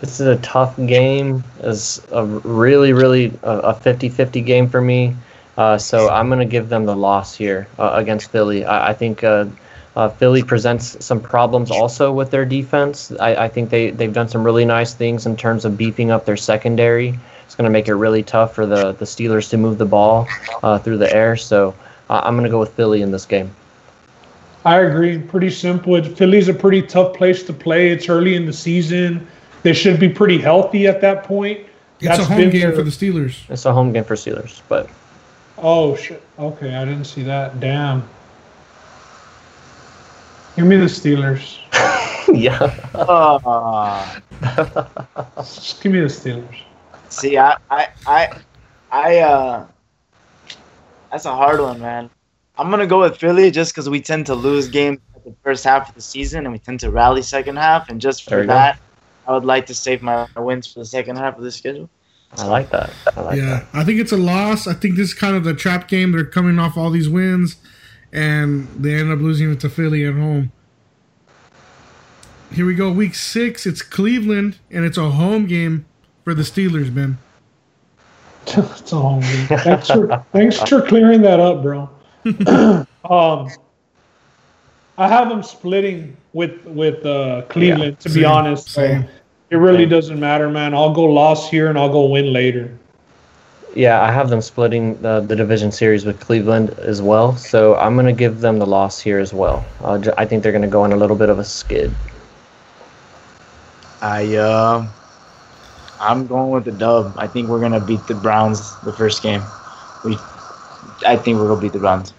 this 0.00 0.20
is 0.20 0.26
a 0.26 0.36
tough 0.36 0.76
game. 0.76 1.44
It's 1.60 2.00
a 2.10 2.24
really, 2.24 2.92
really 2.92 3.26
a, 3.42 3.58
a 3.58 3.74
50-50 3.74 4.44
game 4.44 4.68
for 4.68 4.80
me. 4.80 5.16
Uh, 5.56 5.78
so 5.78 6.10
I'm 6.10 6.28
going 6.28 6.38
to 6.38 6.44
give 6.44 6.68
them 6.68 6.84
the 6.84 6.96
loss 6.96 7.34
here 7.34 7.66
uh, 7.78 7.92
against 7.94 8.30
Philly. 8.30 8.64
I, 8.64 8.90
I 8.90 8.92
think 8.94 9.24
uh, 9.24 9.46
uh, 9.96 10.10
Philly 10.10 10.42
presents 10.42 11.02
some 11.04 11.20
problems 11.20 11.70
also 11.70 12.12
with 12.12 12.30
their 12.30 12.44
defense. 12.44 13.10
I, 13.18 13.44
I 13.44 13.48
think 13.48 13.70
they, 13.70 13.90
they've 13.90 14.12
done 14.12 14.28
some 14.28 14.44
really 14.44 14.66
nice 14.66 14.92
things 14.92 15.24
in 15.24 15.36
terms 15.36 15.64
of 15.64 15.78
beefing 15.78 16.10
up 16.10 16.26
their 16.26 16.36
secondary. 16.36 17.18
It's 17.46 17.54
going 17.54 17.64
to 17.64 17.70
make 17.70 17.88
it 17.88 17.94
really 17.94 18.22
tough 18.22 18.54
for 18.54 18.66
the, 18.66 18.92
the 18.92 19.04
Steelers 19.04 19.48
to 19.50 19.56
move 19.56 19.78
the 19.78 19.86
ball 19.86 20.28
uh, 20.62 20.78
through 20.78 20.98
the 20.98 21.14
air. 21.14 21.36
So 21.36 21.74
uh, 22.10 22.20
I'm 22.22 22.34
going 22.34 22.44
to 22.44 22.50
go 22.50 22.58
with 22.60 22.72
Philly 22.74 23.02
in 23.02 23.10
this 23.10 23.24
game. 23.24 23.54
I 24.64 24.80
agree. 24.80 25.18
Pretty 25.18 25.50
simple. 25.50 26.02
Philly's 26.02 26.48
a 26.48 26.54
pretty 26.54 26.82
tough 26.82 27.14
place 27.16 27.44
to 27.44 27.52
play. 27.52 27.90
It's 27.90 28.08
early 28.08 28.34
in 28.34 28.46
the 28.46 28.52
season. 28.52 29.26
They 29.62 29.72
should 29.72 30.00
be 30.00 30.08
pretty 30.08 30.38
healthy 30.38 30.86
at 30.86 31.00
that 31.00 31.22
point. 31.24 31.60
It's 32.00 32.08
That's 32.08 32.20
a 32.20 32.24
home 32.24 32.50
game 32.50 32.60
their- 32.60 32.72
for 32.72 32.82
the 32.82 32.90
Steelers. 32.90 33.48
It's 33.48 33.64
a 33.64 33.72
home 33.72 33.92
game 33.92 34.04
for 34.04 34.16
Steelers, 34.16 34.60
but 34.68 34.88
Oh 35.58 35.96
shit. 35.96 36.22
Okay, 36.38 36.74
I 36.74 36.84
didn't 36.84 37.04
see 37.06 37.22
that. 37.22 37.58
Damn. 37.60 38.06
Give 40.56 40.66
me 40.66 40.76
the 40.76 40.84
Steelers. 40.84 41.58
yeah. 42.34 42.58
Uh, 42.94 44.20
Just 45.42 45.82
give 45.82 45.92
me 45.92 46.00
the 46.00 46.06
Steelers. 46.06 46.65
See, 47.08 47.38
I, 47.38 47.56
I, 47.70 47.88
I, 48.06 48.38
I, 48.90 49.18
uh, 49.18 49.66
that's 51.10 51.24
a 51.24 51.34
hard 51.34 51.60
one, 51.60 51.80
man. 51.80 52.10
I'm 52.58 52.70
gonna 52.70 52.86
go 52.86 53.00
with 53.00 53.18
Philly 53.18 53.50
just 53.50 53.74
because 53.74 53.88
we 53.88 54.00
tend 54.00 54.26
to 54.26 54.34
lose 54.34 54.68
games 54.68 54.98
at 55.14 55.24
the 55.24 55.34
first 55.42 55.64
half 55.64 55.90
of 55.90 55.94
the 55.94 56.00
season 56.00 56.46
and 56.46 56.52
we 56.52 56.58
tend 56.58 56.80
to 56.80 56.90
rally 56.90 57.22
second 57.22 57.56
half, 57.56 57.88
and 57.90 58.00
just 58.00 58.24
for 58.24 58.40
you 58.40 58.46
go. 58.46 58.54
that, 58.54 58.78
I 59.26 59.32
would 59.32 59.44
like 59.44 59.66
to 59.66 59.74
save 59.74 60.02
my 60.02 60.26
wins 60.36 60.66
for 60.66 60.78
the 60.78 60.84
second 60.84 61.16
half 61.16 61.36
of 61.36 61.44
the 61.44 61.50
schedule. 61.50 61.90
I 62.36 62.46
like 62.46 62.70
that. 62.70 62.92
I 63.16 63.20
like 63.20 63.36
yeah, 63.38 63.44
that. 63.44 63.66
I 63.72 63.84
think 63.84 64.00
it's 64.00 64.12
a 64.12 64.16
loss. 64.16 64.66
I 64.66 64.74
think 64.74 64.96
this 64.96 65.08
is 65.08 65.14
kind 65.14 65.36
of 65.36 65.44
the 65.44 65.54
trap 65.54 65.88
game. 65.88 66.12
They're 66.12 66.24
coming 66.24 66.58
off 66.58 66.76
all 66.76 66.90
these 66.90 67.08
wins, 67.08 67.56
and 68.12 68.68
they 68.68 68.94
end 68.94 69.12
up 69.12 69.20
losing 69.20 69.50
it 69.52 69.60
to 69.60 69.68
Philly 69.68 70.04
at 70.04 70.14
home. 70.14 70.52
Here 72.52 72.66
we 72.66 72.74
go, 72.74 72.90
week 72.90 73.14
six. 73.14 73.66
It's 73.66 73.82
Cleveland, 73.82 74.58
and 74.70 74.84
it's 74.84 74.98
a 74.98 75.10
home 75.10 75.46
game 75.46 75.86
for 76.26 76.34
the 76.34 76.42
Steelers, 76.42 76.92
man. 76.92 77.16
it's 78.48 78.92
a 78.92 78.96
home 78.96 79.20
game. 79.20 79.46
Thanks 79.46 79.88
for 79.88 80.24
thanks 80.32 80.58
for 80.58 80.82
clearing 80.82 81.22
that 81.22 81.38
up, 81.38 81.62
bro. 81.62 81.88
um, 83.08 83.48
I 84.98 85.06
have 85.06 85.28
them 85.28 85.44
splitting 85.44 86.16
with 86.32 86.64
with 86.64 87.06
uh, 87.06 87.42
Cleveland. 87.48 88.00
to 88.00 88.08
be 88.08 88.22
same, 88.22 88.24
honest, 88.24 88.70
so 88.70 89.04
it 89.50 89.56
really 89.56 89.86
doesn't 89.86 90.18
matter, 90.18 90.50
man. 90.50 90.74
I'll 90.74 90.92
go 90.92 91.04
loss 91.04 91.48
here 91.48 91.68
and 91.68 91.78
I'll 91.78 91.92
go 91.92 92.06
win 92.06 92.32
later. 92.32 92.76
Yeah, 93.76 94.02
I 94.02 94.10
have 94.10 94.28
them 94.28 94.40
splitting 94.40 95.00
the, 95.02 95.20
the 95.20 95.36
division 95.36 95.70
series 95.70 96.04
with 96.04 96.18
Cleveland 96.18 96.70
as 96.80 97.00
well. 97.00 97.36
So 97.36 97.76
I'm 97.76 97.94
going 97.94 98.06
to 98.06 98.12
give 98.12 98.40
them 98.40 98.58
the 98.58 98.66
loss 98.66 98.98
here 98.98 99.20
as 99.20 99.32
well. 99.32 99.64
Uh, 99.84 99.98
j- 99.98 100.12
I 100.16 100.24
think 100.24 100.42
they're 100.42 100.50
going 100.50 100.62
to 100.62 100.68
go 100.68 100.82
on 100.82 100.92
a 100.92 100.96
little 100.96 101.14
bit 101.14 101.28
of 101.28 101.38
a 101.38 101.44
skid. 101.44 101.94
I, 104.00 104.34
uh, 104.36 104.88
I'm 106.00 106.26
going 106.26 106.50
with 106.50 106.64
the 106.64 106.72
dub. 106.72 107.14
I 107.16 107.26
think 107.26 107.48
we're 107.48 107.60
gonna 107.60 107.84
beat 107.84 108.06
the 108.06 108.14
Browns 108.14 108.78
the 108.80 108.92
first 108.92 109.22
game. 109.22 109.42
We, 110.04 110.16
I 111.06 111.16
think 111.16 111.38
we're 111.38 111.48
gonna 111.48 111.60
beat 111.60 111.72
the 111.72 111.78
Browns. 111.78 112.12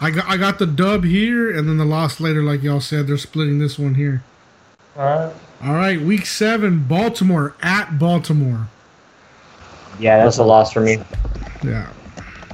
I 0.00 0.10
got 0.10 0.26
I 0.28 0.36
got 0.36 0.58
the 0.58 0.66
dub 0.66 1.04
here, 1.04 1.50
and 1.56 1.68
then 1.68 1.76
the 1.76 1.84
loss 1.84 2.20
later, 2.20 2.42
like 2.42 2.62
y'all 2.62 2.80
said. 2.80 3.06
They're 3.06 3.18
splitting 3.18 3.58
this 3.58 3.78
one 3.78 3.94
here. 3.94 4.22
All 4.96 5.04
right. 5.04 5.34
All 5.64 5.74
right, 5.74 6.00
week 6.00 6.24
seven, 6.24 6.84
Baltimore 6.84 7.54
at 7.62 7.98
Baltimore. 7.98 8.68
Yeah, 9.98 10.22
That's 10.22 10.38
a 10.38 10.44
loss 10.44 10.72
for 10.72 10.80
me. 10.80 10.98
Yeah, 11.64 11.90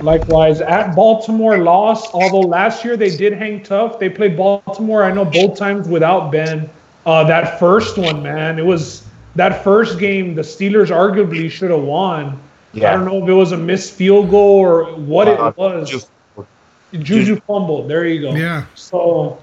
Likewise, 0.01 0.61
at 0.61 0.95
Baltimore 0.97 1.59
lost, 1.59 2.13
although 2.15 2.41
last 2.41 2.85
year 2.85 2.97
they 2.97 3.17
did 3.17 3.33
hang 3.33 3.63
tough. 3.63 3.99
They 3.99 4.09
played 4.09 4.37
Baltimore, 4.37 5.05
I 5.05 5.13
know, 5.13 5.25
both 5.25 5.57
times 5.57 5.89
without 5.89 6.33
Ben. 6.33 6.69
Uh, 7.07 7.23
that 7.25 7.61
first 7.61 7.97
one, 7.97 8.23
man, 8.23 8.59
it 8.59 8.65
was 8.65 9.07
that 9.37 9.65
first 9.65 9.99
game 9.99 10.35
the 10.35 10.43
Steelers 10.43 10.91
arguably 10.91 11.51
should 11.51 11.71
have 11.71 11.83
won. 11.83 12.41
I 12.77 12.79
don't 12.93 13.05
know 13.05 13.23
if 13.23 13.29
it 13.29 13.33
was 13.33 13.53
a 13.53 13.57
missed 13.57 13.93
field 13.95 14.31
goal 14.31 14.59
or 14.59 14.85
what 14.97 15.29
Uh, 15.29 15.47
it 15.49 15.57
was. 15.57 15.91
Juju. 15.91 17.05
Juju 17.05 17.41
fumbled. 17.47 17.89
There 17.89 18.05
you 18.05 18.21
go. 18.21 18.35
yeah. 18.35 18.65
So 18.75 19.39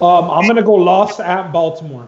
um, 0.00 0.30
I'm 0.30 0.46
gonna 0.46 0.62
go 0.62 0.74
lost 0.74 1.18
at 1.20 1.52
Baltimore. 1.52 2.06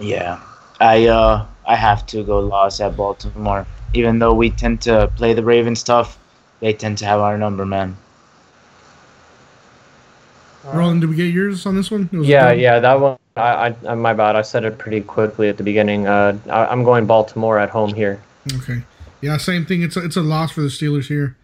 Yeah, 0.00 0.40
I 0.80 1.06
uh 1.06 1.46
I 1.66 1.76
have 1.76 2.06
to 2.06 2.24
go 2.24 2.40
lost 2.40 2.80
at 2.80 2.96
Baltimore. 2.96 3.66
Even 3.94 4.18
though 4.18 4.34
we 4.34 4.50
tend 4.50 4.80
to 4.82 5.10
play 5.16 5.34
the 5.34 5.44
Ravens 5.44 5.82
tough, 5.82 6.18
they 6.60 6.72
tend 6.72 6.98
to 6.98 7.04
have 7.04 7.20
our 7.20 7.36
number, 7.38 7.66
man. 7.66 7.96
Roland, 10.64 11.00
did 11.00 11.10
we 11.10 11.16
get 11.16 11.32
yours 11.32 11.66
on 11.66 11.74
this 11.74 11.90
one? 11.90 12.08
It 12.12 12.16
was 12.16 12.28
a 12.28 12.30
Yeah, 12.30 12.52
yeah, 12.52 12.78
that 12.80 13.00
one. 13.00 13.16
I, 13.36 13.74
I, 13.86 13.94
my 13.94 14.12
bad. 14.12 14.36
I 14.36 14.42
said 14.42 14.64
it 14.64 14.78
pretty 14.78 15.00
quickly 15.00 15.48
at 15.48 15.56
the 15.56 15.62
beginning. 15.62 16.06
Uh, 16.06 16.36
I, 16.50 16.66
I'm 16.66 16.84
going 16.84 17.06
Baltimore 17.06 17.58
at 17.58 17.70
home 17.70 17.94
here. 17.94 18.20
Okay. 18.54 18.82
Yeah, 19.20 19.36
same 19.36 19.64
thing. 19.66 19.82
It's 19.82 19.96
a, 19.96 20.04
it's 20.04 20.16
a 20.16 20.22
loss 20.22 20.52
for 20.52 20.62
the 20.62 20.68
Steelers 20.68 21.06
here. 21.06 21.36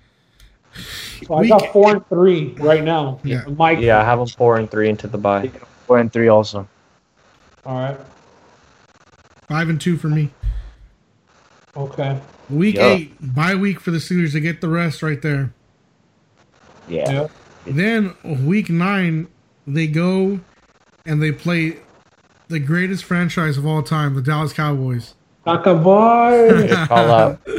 So 1.26 1.34
I 1.34 1.48
got 1.48 1.72
four 1.72 1.92
and 1.92 2.06
three 2.08 2.48
right 2.58 2.82
now. 2.84 3.20
Yeah. 3.22 3.44
Mike. 3.46 3.78
Yeah, 3.80 4.00
I 4.00 4.04
have 4.04 4.18
them 4.18 4.28
four 4.28 4.56
and 4.56 4.70
three 4.70 4.88
into 4.88 5.06
the 5.06 5.18
bye. 5.18 5.48
Four 5.86 5.98
and 5.98 6.12
three 6.12 6.28
also. 6.28 6.68
All 7.64 7.78
right. 7.78 7.98
Five 9.48 9.68
and 9.68 9.80
two 9.80 9.96
for 9.96 10.08
me. 10.08 10.30
Okay. 11.76 12.20
Week 12.50 12.76
Yeah. 12.76 12.86
eight, 12.92 13.34
bye 13.34 13.54
week 13.54 13.80
for 13.80 13.90
the 13.90 13.98
Steelers. 13.98 14.32
to 14.32 14.40
get 14.40 14.60
the 14.60 14.68
rest 14.68 15.02
right 15.02 15.20
there. 15.20 15.52
Yeah. 16.88 17.10
Yeah. 17.10 17.28
Then 17.66 18.14
week 18.44 18.70
nine, 18.70 19.28
they 19.66 19.86
go 19.86 20.40
and 21.06 21.22
they 21.22 21.32
play 21.32 21.76
the 22.48 22.58
greatest 22.58 23.04
franchise 23.04 23.56
of 23.58 23.66
all 23.66 23.82
time, 23.82 24.14
the 24.14 24.22
Dallas 24.22 24.52
Cowboys. 24.52 25.14
Taka 25.44 25.74
boy. 25.74 26.68
Call 26.86 27.10
out. 27.10 27.40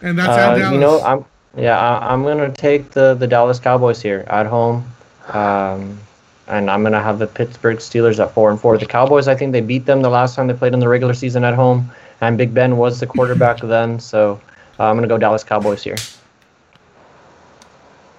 And 0.00 0.16
that's 0.18 0.28
at 0.28 0.52
Uh, 0.52 0.58
Dallas. 0.58 0.72
you 0.74 0.78
know, 0.78 1.00
I'm 1.02 1.24
yeah, 1.56 1.76
I, 1.78 2.12
I'm 2.12 2.22
gonna 2.22 2.52
take 2.52 2.90
the 2.92 3.14
the 3.14 3.26
Dallas 3.26 3.58
Cowboys 3.58 4.00
here 4.00 4.24
at 4.28 4.46
home, 4.46 4.84
um, 5.32 5.98
and 6.46 6.70
I'm 6.70 6.84
gonna 6.84 7.02
have 7.02 7.18
the 7.18 7.26
Pittsburgh 7.26 7.78
Steelers 7.78 8.20
at 8.22 8.32
four 8.32 8.50
and 8.50 8.60
four. 8.60 8.78
The 8.78 8.86
Cowboys, 8.86 9.26
I 9.26 9.34
think 9.34 9.50
they 9.50 9.60
beat 9.60 9.86
them 9.86 10.02
the 10.02 10.08
last 10.08 10.36
time 10.36 10.46
they 10.46 10.54
played 10.54 10.72
in 10.72 10.78
the 10.78 10.86
regular 10.88 11.14
season 11.14 11.42
at 11.42 11.54
home, 11.54 11.90
and 12.20 12.38
Big 12.38 12.54
Ben 12.54 12.76
was 12.76 13.00
the 13.00 13.06
quarterback 13.08 13.58
then, 13.62 13.98
so 13.98 14.40
uh, 14.78 14.84
I'm 14.84 14.94
gonna 14.96 15.08
go 15.08 15.18
Dallas 15.18 15.42
Cowboys 15.42 15.82
here. 15.82 15.96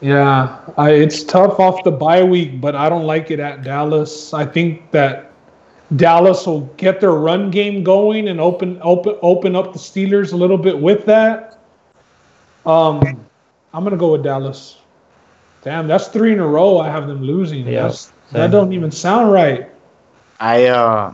Yeah, 0.01 0.59
I, 0.77 0.91
it's 0.91 1.23
tough 1.23 1.59
off 1.59 1.83
the 1.83 1.91
bye 1.91 2.23
week, 2.23 2.61
but 2.61 2.75
I 2.75 2.87
don't 2.87 3.03
like 3.05 3.31
it 3.31 3.39
at 3.39 3.63
Dallas. 3.63 4.33
I 4.33 4.45
think 4.45 4.91
that 4.91 5.31
Dallas 5.95 6.45
will 6.45 6.61
get 6.77 7.01
their 7.01 7.11
run 7.11 7.51
game 7.51 7.83
going 7.83 8.29
and 8.29 8.39
open 8.39 8.79
open 8.81 9.17
open 9.21 9.55
up 9.55 9.73
the 9.73 9.79
Steelers 9.79 10.31
a 10.31 10.37
little 10.37 10.57
bit 10.57 10.79
with 10.79 11.05
that. 11.05 11.59
Um, 12.65 13.27
I'm 13.73 13.83
gonna 13.83 13.97
go 13.97 14.13
with 14.13 14.23
Dallas. 14.23 14.77
Damn, 15.63 15.87
that's 15.87 16.07
three 16.07 16.31
in 16.31 16.39
a 16.39 16.47
row. 16.47 16.77
I 16.79 16.89
have 16.89 17.07
them 17.07 17.21
losing. 17.21 17.67
Yeah, 17.67 17.91
that 18.31 18.51
don't 18.51 18.71
even 18.71 18.91
sound 18.91 19.31
right. 19.31 19.69
I 20.39 20.67
uh, 20.67 21.13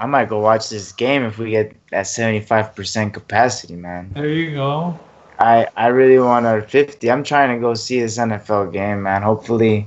I 0.00 0.06
might 0.06 0.28
go 0.28 0.40
watch 0.40 0.68
this 0.68 0.90
game 0.90 1.22
if 1.22 1.38
we 1.38 1.50
get 1.50 1.76
that 1.90 2.08
seventy 2.08 2.40
five 2.40 2.74
percent 2.74 3.14
capacity, 3.14 3.76
man. 3.76 4.10
There 4.14 4.28
you 4.28 4.54
go. 4.54 4.98
I 5.38 5.66
I 5.76 5.88
really 5.88 6.18
want 6.18 6.46
a 6.46 6.62
fifty. 6.62 7.10
I'm 7.10 7.22
trying 7.24 7.54
to 7.56 7.60
go 7.60 7.74
see 7.74 8.00
this 8.00 8.18
NFL 8.18 8.72
game, 8.72 9.02
man. 9.04 9.22
Hopefully, 9.22 9.86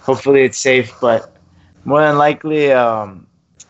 hopefully 0.00 0.42
it's 0.42 0.58
safe, 0.58 0.92
but 1.00 1.36
more 1.84 2.00
than 2.00 2.18
likely, 2.18 2.72
um, 2.72 3.26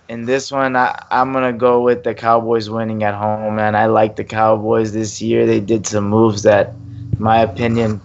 in 0.09 0.25
this 0.25 0.51
one, 0.51 0.77
I, 0.77 0.99
I'm 1.11 1.33
gonna 1.33 1.53
go 1.53 1.83
with 1.83 2.05
the 2.05 2.15
Cowboys 2.15 2.71
winning 2.71 3.03
at 3.03 3.15
home, 3.15 3.57
man. 3.57 3.75
I 3.75 3.87
like 3.87 4.17
the 4.17 4.25
Cowboys 4.25 4.93
this 4.93 5.21
year. 5.21 5.47
They 5.47 5.61
did 5.61 5.87
some 5.87 6.09
moves 6.09 6.43
that, 6.43 6.69
in 6.69 7.17
my 7.19 7.41
opinion, 7.43 8.01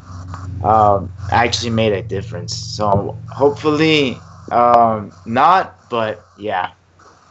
um, 0.64 1.12
actually 1.32 1.70
made 1.72 1.94
a 1.94 2.02
difference. 2.02 2.56
So 2.56 3.18
hopefully, 3.30 4.18
um, 4.52 5.12
not, 5.26 5.90
but 5.90 6.26
yeah, 6.38 6.72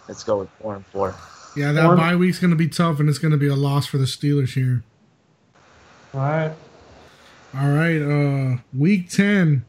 let's 0.09 0.24
go 0.24 0.39
with 0.39 0.49
four 0.62 0.77
and 0.77 0.86
four. 0.86 1.15
yeah, 1.57 1.73
that 1.73 1.85
Or- 1.85 1.97
bye 1.97 2.16
week's 2.16 2.39
going 2.39 2.51
to 2.51 2.57
be 2.57 2.69
tough, 2.69 3.01
and 3.01 3.09
it's 3.09 3.19
going 3.19 3.32
to 3.32 3.39
be 3.39 3.49
a 3.49 3.57
loss 3.57 3.86
for 3.86 3.99
the 3.99 4.05
Steelers 4.07 4.55
here. 4.55 4.82
All 6.14 6.20
right. 6.20 6.52
All 7.55 7.70
right, 7.70 8.01
uh, 8.02 8.59
week 8.76 9.09
10, 9.09 9.64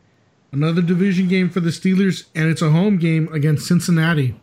another 0.52 0.82
division 0.82 1.30
game 1.30 1.50
for 1.50 1.62
the 1.62 1.70
Steelers, 1.70 2.26
and 2.36 2.50
it's 2.50 2.62
a 2.62 2.70
home 2.70 2.98
game 2.98 3.30
against 3.32 3.68
Cincinnati. 3.68 4.36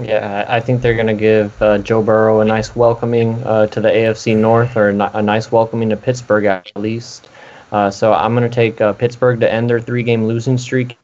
Yeah, 0.00 0.46
I 0.48 0.56
I 0.56 0.60
think 0.60 0.80
they're 0.80 0.96
gonna 0.96 1.12
give 1.12 1.60
uh, 1.60 1.78
Joe 1.78 2.02
Burrow 2.02 2.40
a 2.40 2.44
nice 2.44 2.74
welcoming 2.74 3.34
uh, 3.42 3.66
to 3.66 3.80
the 3.80 3.88
AFC 3.88 4.36
North, 4.36 4.76
or 4.76 4.90
a 4.90 5.10
a 5.14 5.22
nice 5.22 5.52
welcoming 5.52 5.90
to 5.90 5.96
Pittsburgh 5.96 6.44
at 6.44 6.70
least. 6.76 7.28
Uh, 7.72 7.90
so 7.90 8.12
I'm 8.12 8.32
gonna 8.32 8.48
take 8.48 8.80
uh, 8.80 8.92
Pittsburgh 8.92 9.40
to 9.40 9.52
end 9.52 9.68
their 9.68 9.80
three-game 9.80 10.24
losing 10.24 10.56
streak. 10.56 10.96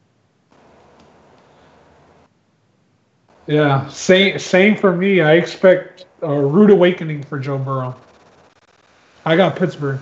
Yeah, 3.47 3.87
same 3.89 4.39
same 4.39 4.75
for 4.75 4.95
me. 4.95 5.21
I 5.21 5.33
expect 5.33 6.05
a 6.21 6.33
rude 6.33 6.69
awakening 6.71 7.23
for 7.23 7.37
Joe 7.37 7.57
Burrow. 7.57 7.95
I 9.25 9.35
got 9.35 9.55
Pittsburgh. 9.55 9.99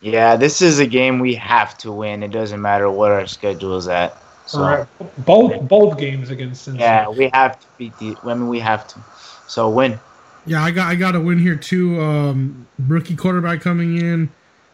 Yeah, 0.00 0.36
this 0.36 0.62
is 0.62 0.78
a 0.78 0.86
game 0.86 1.18
we 1.18 1.34
have 1.34 1.76
to 1.78 1.90
win. 1.92 2.22
It 2.22 2.30
doesn't 2.30 2.60
matter 2.60 2.90
what 2.90 3.10
our 3.10 3.26
schedule 3.26 3.76
is 3.76 3.88
at. 3.88 4.16
So. 4.46 4.58
Correct. 4.58 5.24
Both 5.24 5.68
both 5.68 5.98
games 5.98 6.30
against 6.30 6.62
Cincinnati. 6.64 6.84
Yeah, 6.84 7.08
we 7.18 7.30
have 7.34 7.58
to 7.60 7.66
beat 7.76 7.98
the. 7.98 8.16
I 8.24 8.34
mean, 8.34 8.48
we 8.48 8.60
have 8.60 8.86
to. 8.88 9.00
So 9.48 9.68
win. 9.68 9.98
Yeah, 10.46 10.62
I 10.62 10.70
got 10.70 10.86
I 10.88 10.94
got 10.94 11.14
a 11.16 11.20
win 11.20 11.38
here 11.38 11.56
too. 11.56 12.00
Um, 12.00 12.66
rookie 12.78 13.16
quarterback 13.16 13.60
coming 13.60 13.98
in. 13.98 14.30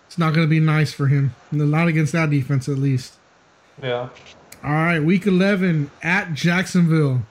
It's 0.06 0.18
not 0.18 0.34
going 0.34 0.46
to 0.46 0.50
be 0.50 0.60
nice 0.60 0.92
for 0.92 1.08
him. 1.08 1.34
Not 1.50 1.88
against 1.88 2.12
that 2.12 2.30
defense, 2.30 2.68
at 2.68 2.76
least. 2.76 3.14
Yeah. 3.82 4.10
All 4.62 4.70
right, 4.70 5.00
week 5.00 5.26
11 5.26 5.90
at 6.02 6.32
Jacksonville. 6.34 7.22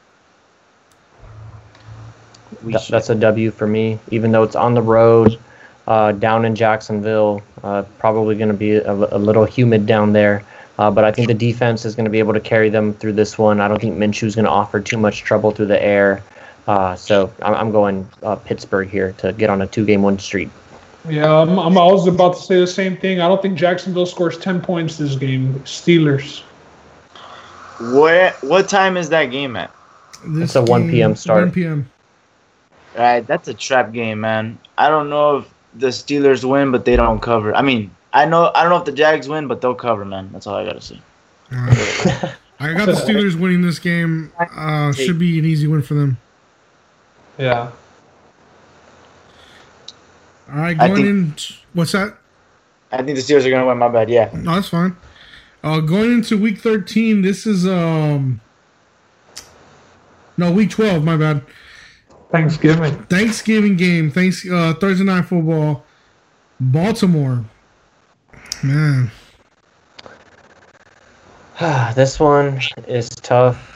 We 2.63 2.73
Th- 2.73 2.83
should- 2.83 2.93
that's 2.93 3.09
a 3.09 3.15
W 3.15 3.51
for 3.51 3.67
me, 3.67 3.99
even 4.11 4.31
though 4.31 4.43
it's 4.43 4.55
on 4.55 4.73
the 4.73 4.81
road, 4.81 5.39
uh, 5.87 6.11
down 6.13 6.45
in 6.45 6.55
Jacksonville. 6.55 7.41
Uh, 7.63 7.83
probably 7.99 8.35
going 8.35 8.49
to 8.49 8.53
be 8.53 8.73
a, 8.73 8.91
a 8.91 9.17
little 9.17 9.45
humid 9.45 9.85
down 9.85 10.13
there, 10.13 10.43
uh, 10.77 10.91
but 10.91 11.03
I 11.03 11.11
think 11.11 11.27
the 11.27 11.33
defense 11.33 11.85
is 11.85 11.95
going 11.95 12.05
to 12.05 12.11
be 12.11 12.19
able 12.19 12.33
to 12.33 12.39
carry 12.39 12.69
them 12.69 12.93
through 12.93 13.13
this 13.13 13.37
one. 13.37 13.59
I 13.59 13.67
don't 13.67 13.79
think 13.79 13.97
Minshew's 13.97 14.35
going 14.35 14.45
to 14.45 14.51
offer 14.51 14.79
too 14.79 14.97
much 14.97 15.23
trouble 15.23 15.51
through 15.51 15.67
the 15.67 15.81
air, 15.81 16.23
uh, 16.67 16.95
so 16.95 17.33
I'm, 17.41 17.53
I'm 17.55 17.71
going 17.71 18.07
uh, 18.21 18.35
Pittsburgh 18.35 18.89
here 18.89 19.13
to 19.19 19.33
get 19.33 19.49
on 19.49 19.61
a 19.61 19.67
two-game 19.67 20.03
win 20.03 20.19
streak. 20.19 20.49
Yeah, 21.07 21.41
I'm, 21.41 21.59
I'm 21.59 21.77
I 21.77 21.85
was 21.85 22.07
about 22.07 22.35
to 22.35 22.41
say 22.41 22.59
the 22.59 22.67
same 22.67 22.95
thing. 22.95 23.19
I 23.19 23.27
don't 23.27 23.41
think 23.41 23.57
Jacksonville 23.57 24.05
scores 24.05 24.37
10 24.37 24.61
points 24.61 24.97
this 24.97 25.15
game. 25.15 25.55
Steelers. 25.61 26.43
Where? 27.93 28.31
What 28.41 28.69
time 28.69 28.95
is 28.95 29.09
that 29.09 29.25
game 29.25 29.57
at? 29.57 29.71
This 30.25 30.43
It's 30.43 30.55
a 30.55 30.61
1 30.63 30.89
p.m. 30.89 31.15
start. 31.15 31.43
1 31.43 31.51
p.m. 31.51 31.89
Right, 32.95 33.25
that's 33.25 33.47
a 33.47 33.53
trap 33.53 33.91
game, 33.91 34.21
man. 34.21 34.57
I 34.77 34.87
don't 34.87 35.09
know 35.09 35.37
if 35.37 35.52
the 35.75 35.87
Steelers 35.87 36.43
win, 36.43 36.71
but 36.71 36.85
they 36.85 36.95
don't 36.95 37.19
cover. 37.19 37.55
I 37.55 37.61
mean, 37.61 37.91
I 38.11 38.25
know 38.25 38.51
I 38.53 38.61
don't 38.61 38.71
know 38.71 38.77
if 38.77 38.85
the 38.85 38.91
Jags 38.91 39.27
win, 39.27 39.47
but 39.47 39.61
they'll 39.61 39.75
cover, 39.75 40.05
man. 40.05 40.29
That's 40.31 40.47
all 40.47 40.55
I 40.55 40.65
gotta 40.65 40.81
say. 40.81 40.99
All 41.51 41.59
right. 41.59 42.35
I 42.59 42.73
got 42.73 42.85
the 42.85 42.93
Steelers 42.93 43.37
winning 43.37 43.61
this 43.61 43.79
game. 43.79 44.31
Uh, 44.39 44.93
should 44.93 45.19
be 45.19 45.37
an 45.39 45.45
easy 45.45 45.67
win 45.67 45.81
for 45.81 45.95
them. 45.95 46.17
Yeah. 47.37 47.71
All 50.49 50.59
right, 50.59 50.77
going 50.77 50.95
think- 50.95 51.07
in. 51.07 51.35
What's 51.73 51.91
that? 51.93 52.15
I 52.91 52.97
think 52.97 53.17
the 53.17 53.23
Steelers 53.23 53.45
are 53.45 53.49
gonna 53.49 53.65
win. 53.65 53.77
My 53.79 53.89
bad. 53.89 54.09
Yeah. 54.09 54.29
No, 54.33 54.55
that's 54.55 54.69
fine. 54.69 54.95
Uh, 55.63 55.79
going 55.79 56.11
into 56.11 56.37
week 56.37 56.59
13, 56.59 57.21
this 57.21 57.47
is 57.47 57.65
um. 57.65 58.41
No, 60.37 60.51
week 60.51 60.69
12. 60.71 61.03
My 61.03 61.15
bad. 61.17 61.41
Thanksgiving. 62.33 63.03
Thanksgiving 63.03 63.75
game. 63.77 64.09
Thanks. 64.09 64.43
Uh, 64.49 64.73
Thursday 64.73 65.03
night 65.03 65.25
football. 65.25 65.85
Baltimore. 66.59 67.45
Man, 68.63 69.11
this 71.95 72.19
one 72.19 72.59
is 72.87 73.07
tough. 73.09 73.69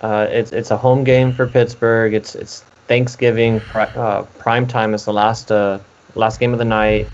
Uh, 0.00 0.26
it's 0.28 0.50
it's 0.50 0.72
a 0.72 0.76
home 0.76 1.04
game 1.04 1.32
for 1.32 1.46
Pittsburgh. 1.46 2.12
It's 2.12 2.34
it's 2.34 2.62
Thanksgiving 2.88 3.60
pri- 3.60 3.92
uh, 3.94 4.22
prime 4.40 4.66
time. 4.66 4.92
It's 4.92 5.04
the 5.04 5.12
last 5.12 5.52
uh, 5.52 5.78
last 6.16 6.40
game 6.40 6.52
of 6.52 6.58
the 6.58 6.64
night. 6.64 7.08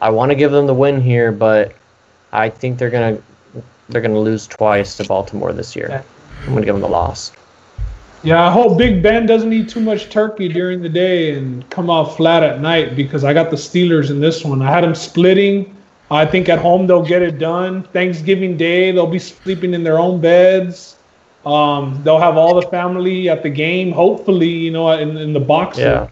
I 0.00 0.08
want 0.08 0.30
to 0.30 0.34
give 0.34 0.50
them 0.50 0.66
the 0.66 0.72
win 0.72 0.98
here, 0.98 1.30
but 1.30 1.74
I 2.32 2.48
think 2.48 2.78
they're 2.78 2.88
gonna 2.88 3.18
they're 3.90 4.00
gonna 4.00 4.18
lose 4.18 4.46
twice 4.46 4.96
to 4.96 5.04
Baltimore 5.04 5.52
this 5.52 5.76
year. 5.76 5.88
Yeah. 5.90 6.02
I'm 6.46 6.54
gonna 6.54 6.64
give 6.64 6.74
them 6.74 6.80
the 6.80 6.88
loss. 6.88 7.32
Yeah, 8.22 8.46
I 8.46 8.52
hope 8.52 8.76
Big 8.76 9.02
Ben 9.02 9.24
doesn't 9.24 9.52
eat 9.52 9.70
too 9.70 9.80
much 9.80 10.10
turkey 10.10 10.48
during 10.48 10.82
the 10.82 10.88
day 10.88 11.38
and 11.38 11.68
come 11.70 11.88
off 11.88 12.16
flat 12.16 12.42
at 12.42 12.60
night 12.60 12.94
because 12.94 13.24
I 13.24 13.32
got 13.32 13.50
the 13.50 13.56
Steelers 13.56 14.10
in 14.10 14.20
this 14.20 14.44
one. 14.44 14.60
I 14.60 14.70
had 14.70 14.84
them 14.84 14.94
splitting. 14.94 15.74
I 16.10 16.26
think 16.26 16.48
at 16.48 16.58
home 16.58 16.86
they'll 16.86 17.06
get 17.06 17.22
it 17.22 17.38
done. 17.38 17.82
Thanksgiving 17.84 18.56
Day 18.56 18.92
they'll 18.92 19.06
be 19.06 19.18
sleeping 19.18 19.72
in 19.72 19.82
their 19.82 19.98
own 19.98 20.20
beds. 20.20 20.96
Um, 21.46 21.98
they'll 22.04 22.18
have 22.18 22.36
all 22.36 22.60
the 22.60 22.66
family 22.68 23.30
at 23.30 23.42
the 23.42 23.48
game. 23.48 23.92
Hopefully, 23.92 24.48
you 24.48 24.70
know, 24.70 24.90
in, 24.90 25.16
in 25.16 25.32
the 25.32 25.40
box. 25.40 25.78
Yeah. 25.78 26.08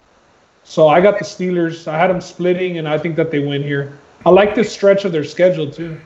So 0.64 0.88
I 0.88 1.00
got 1.00 1.18
the 1.18 1.24
Steelers. 1.24 1.86
I 1.88 1.98
had 1.98 2.08
them 2.08 2.20
splitting, 2.20 2.78
and 2.78 2.88
I 2.88 2.96
think 2.98 3.16
that 3.16 3.30
they 3.30 3.40
win 3.40 3.62
here. 3.62 3.98
I 4.24 4.30
like 4.30 4.54
this 4.54 4.72
stretch 4.72 5.04
of 5.04 5.12
their 5.12 5.24
schedule 5.24 5.70
too. 5.70 6.00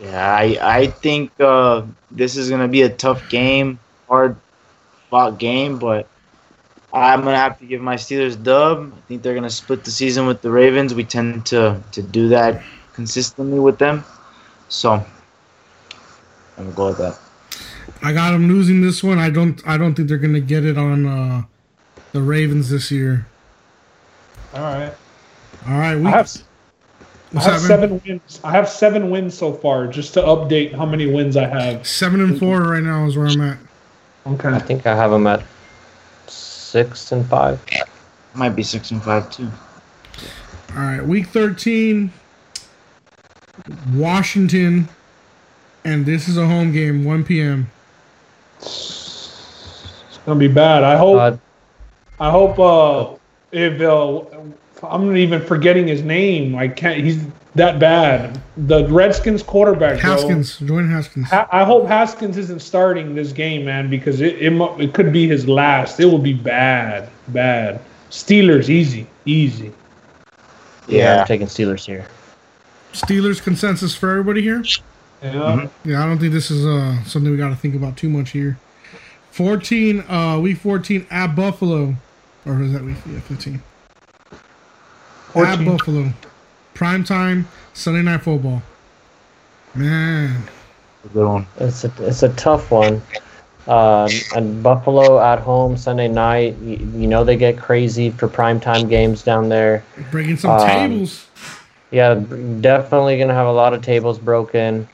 Yeah, 0.00 0.34
I 0.34 0.58
I 0.60 0.86
think 0.86 1.30
uh, 1.40 1.82
this 2.10 2.36
is 2.36 2.50
gonna 2.50 2.68
be 2.68 2.82
a 2.82 2.88
tough 2.88 3.28
game, 3.28 3.78
hard 4.08 4.36
fought 5.10 5.38
game, 5.38 5.78
but 5.78 6.08
I'm 6.92 7.22
gonna 7.22 7.36
have 7.36 7.58
to 7.58 7.66
give 7.66 7.80
my 7.80 7.96
Steelers 7.96 8.40
dub. 8.40 8.92
I 8.96 9.00
think 9.08 9.22
they're 9.22 9.34
gonna 9.34 9.50
split 9.50 9.84
the 9.84 9.90
season 9.90 10.26
with 10.26 10.42
the 10.42 10.50
Ravens. 10.50 10.94
We 10.94 11.04
tend 11.04 11.46
to 11.46 11.80
to 11.92 12.02
do 12.02 12.28
that 12.28 12.62
consistently 12.92 13.58
with 13.58 13.78
them, 13.78 14.04
so 14.68 14.92
I'm 14.92 15.04
gonna 16.56 16.70
go 16.72 16.86
with 16.88 16.98
that. 16.98 17.18
I 18.02 18.12
got 18.12 18.32
them 18.32 18.48
losing 18.48 18.80
this 18.80 19.02
one. 19.02 19.18
I 19.18 19.30
don't. 19.30 19.60
I 19.66 19.76
don't 19.76 19.94
think 19.94 20.08
they're 20.08 20.18
gonna 20.18 20.40
get 20.40 20.64
it 20.64 20.78
on 20.78 21.06
uh, 21.06 21.42
the 22.12 22.22
Ravens 22.22 22.70
this 22.70 22.90
year. 22.90 23.26
All 24.54 24.62
right. 24.62 24.94
All 25.66 25.78
right, 25.78 25.96
we, 25.96 26.06
I 26.06 26.10
have 26.10 26.30
I 27.36 27.42
have 27.42 27.60
seven 27.60 28.00
wins. 28.06 28.40
I 28.44 28.52
have 28.52 28.68
seven 28.68 29.10
wins 29.10 29.36
so 29.36 29.52
far. 29.52 29.86
Just 29.86 30.14
to 30.14 30.20
update 30.20 30.74
how 30.74 30.86
many 30.86 31.06
wins 31.06 31.36
I 31.36 31.46
have. 31.46 31.86
Seven 31.86 32.20
and 32.20 32.38
four 32.38 32.60
right 32.62 32.82
now 32.82 33.06
is 33.06 33.16
where 33.16 33.26
I'm 33.26 33.40
at. 33.40 33.58
I 34.26 34.58
think 34.58 34.86
I 34.86 34.96
have 34.96 35.10
them 35.10 35.26
at 35.26 35.42
six 36.26 37.12
and 37.12 37.26
five. 37.26 37.60
Might 38.34 38.56
be 38.56 38.62
six 38.62 38.90
and 38.90 39.02
five 39.02 39.30
too. 39.30 39.50
All 40.76 40.82
right, 40.82 41.04
week 41.04 41.28
13, 41.28 42.12
Washington 43.92 44.88
and 45.84 46.06
this 46.06 46.28
is 46.28 46.36
a 46.38 46.46
home 46.46 46.72
game, 46.72 47.04
1 47.04 47.24
p.m. 47.24 47.70
It's 48.60 50.18
gonna 50.24 50.38
be 50.38 50.48
bad. 50.48 50.82
I 50.82 50.96
hope. 50.96 51.18
Uh, 51.18 51.36
I 52.18 52.30
hope. 52.30 52.58
Uh, 52.58 53.16
if 53.52 53.80
uh, 53.80 54.22
I'm 54.90 55.06
not 55.08 55.16
even 55.16 55.40
forgetting 55.44 55.86
his 55.86 56.02
name. 56.02 56.54
I 56.54 56.68
can't. 56.68 57.02
He's 57.02 57.24
that 57.54 57.78
bad. 57.78 58.40
The 58.56 58.86
Redskins 58.88 59.42
quarterback. 59.42 60.00
bro. 60.00 60.12
Haskins, 60.12 60.58
Dwayne 60.58 60.90
Haskins. 60.90 61.28
Ha- 61.30 61.48
I 61.52 61.64
hope 61.64 61.86
Haskins 61.86 62.36
isn't 62.36 62.60
starting 62.60 63.14
this 63.14 63.32
game, 63.32 63.64
man, 63.64 63.88
because 63.88 64.20
it, 64.20 64.38
it 64.40 64.50
mu- 64.50 64.76
it 64.78 64.94
could 64.94 65.12
be 65.12 65.28
his 65.28 65.46
last. 65.48 66.00
It 66.00 66.06
will 66.06 66.18
be 66.18 66.32
bad, 66.32 67.08
bad. 67.28 67.80
Steelers, 68.10 68.68
easy, 68.68 69.06
easy. 69.24 69.72
yeah, 70.86 71.20
I'm 71.20 71.26
taking 71.26 71.46
Steelers 71.46 71.84
here. 71.84 72.06
Steelers 72.92 73.42
consensus 73.42 73.94
for 73.94 74.10
everybody 74.10 74.40
here. 74.42 74.62
Yeah. 75.22 75.68
Yeah, 75.84 76.02
I 76.02 76.06
don't 76.06 76.18
think 76.18 76.32
this 76.32 76.50
is 76.50 76.64
uh, 76.66 77.02
something 77.04 77.30
we 77.32 77.38
got 77.38 77.48
to 77.48 77.56
think 77.56 77.74
about 77.74 77.96
too 77.96 78.08
much 78.08 78.30
here. 78.30 78.58
14, 79.30 80.00
uh, 80.08 80.38
week 80.40 80.58
14 80.58 81.06
at 81.10 81.34
Buffalo. 81.34 81.94
Or 82.46 82.62
is 82.62 82.72
that 82.72 82.82
week 82.82 82.96
yeah, 83.10 83.20
15? 83.20 83.62
At 85.34 85.64
Buffalo. 85.64 86.12
Prime 86.74 87.04
time, 87.04 87.48
Sunday 87.72 88.02
night 88.02 88.22
football. 88.22 88.62
Man. 89.74 90.42
Good 91.12 91.26
one. 91.26 91.46
It's 91.58 91.84
a 91.84 91.92
it's 92.00 92.22
a 92.22 92.30
tough 92.30 92.70
one. 92.70 93.02
Um, 93.66 94.08
and 94.36 94.62
Buffalo 94.62 95.20
at 95.20 95.38
home 95.38 95.76
Sunday 95.76 96.08
night. 96.08 96.56
You, 96.58 96.76
you 96.96 97.06
know 97.06 97.24
they 97.24 97.36
get 97.36 97.58
crazy 97.58 98.10
for 98.10 98.28
primetime 98.28 98.88
games 98.88 99.22
down 99.22 99.48
there. 99.48 99.82
Breaking 100.10 100.36
some 100.36 100.52
Um, 100.52 100.66
tables. 100.68 101.26
Yeah, 101.90 102.14
definitely 102.60 103.18
gonna 103.18 103.34
have 103.34 103.46
a 103.46 103.52
lot 103.52 103.74
of 103.74 103.82
tables 103.82 104.18
broken. 104.18 104.88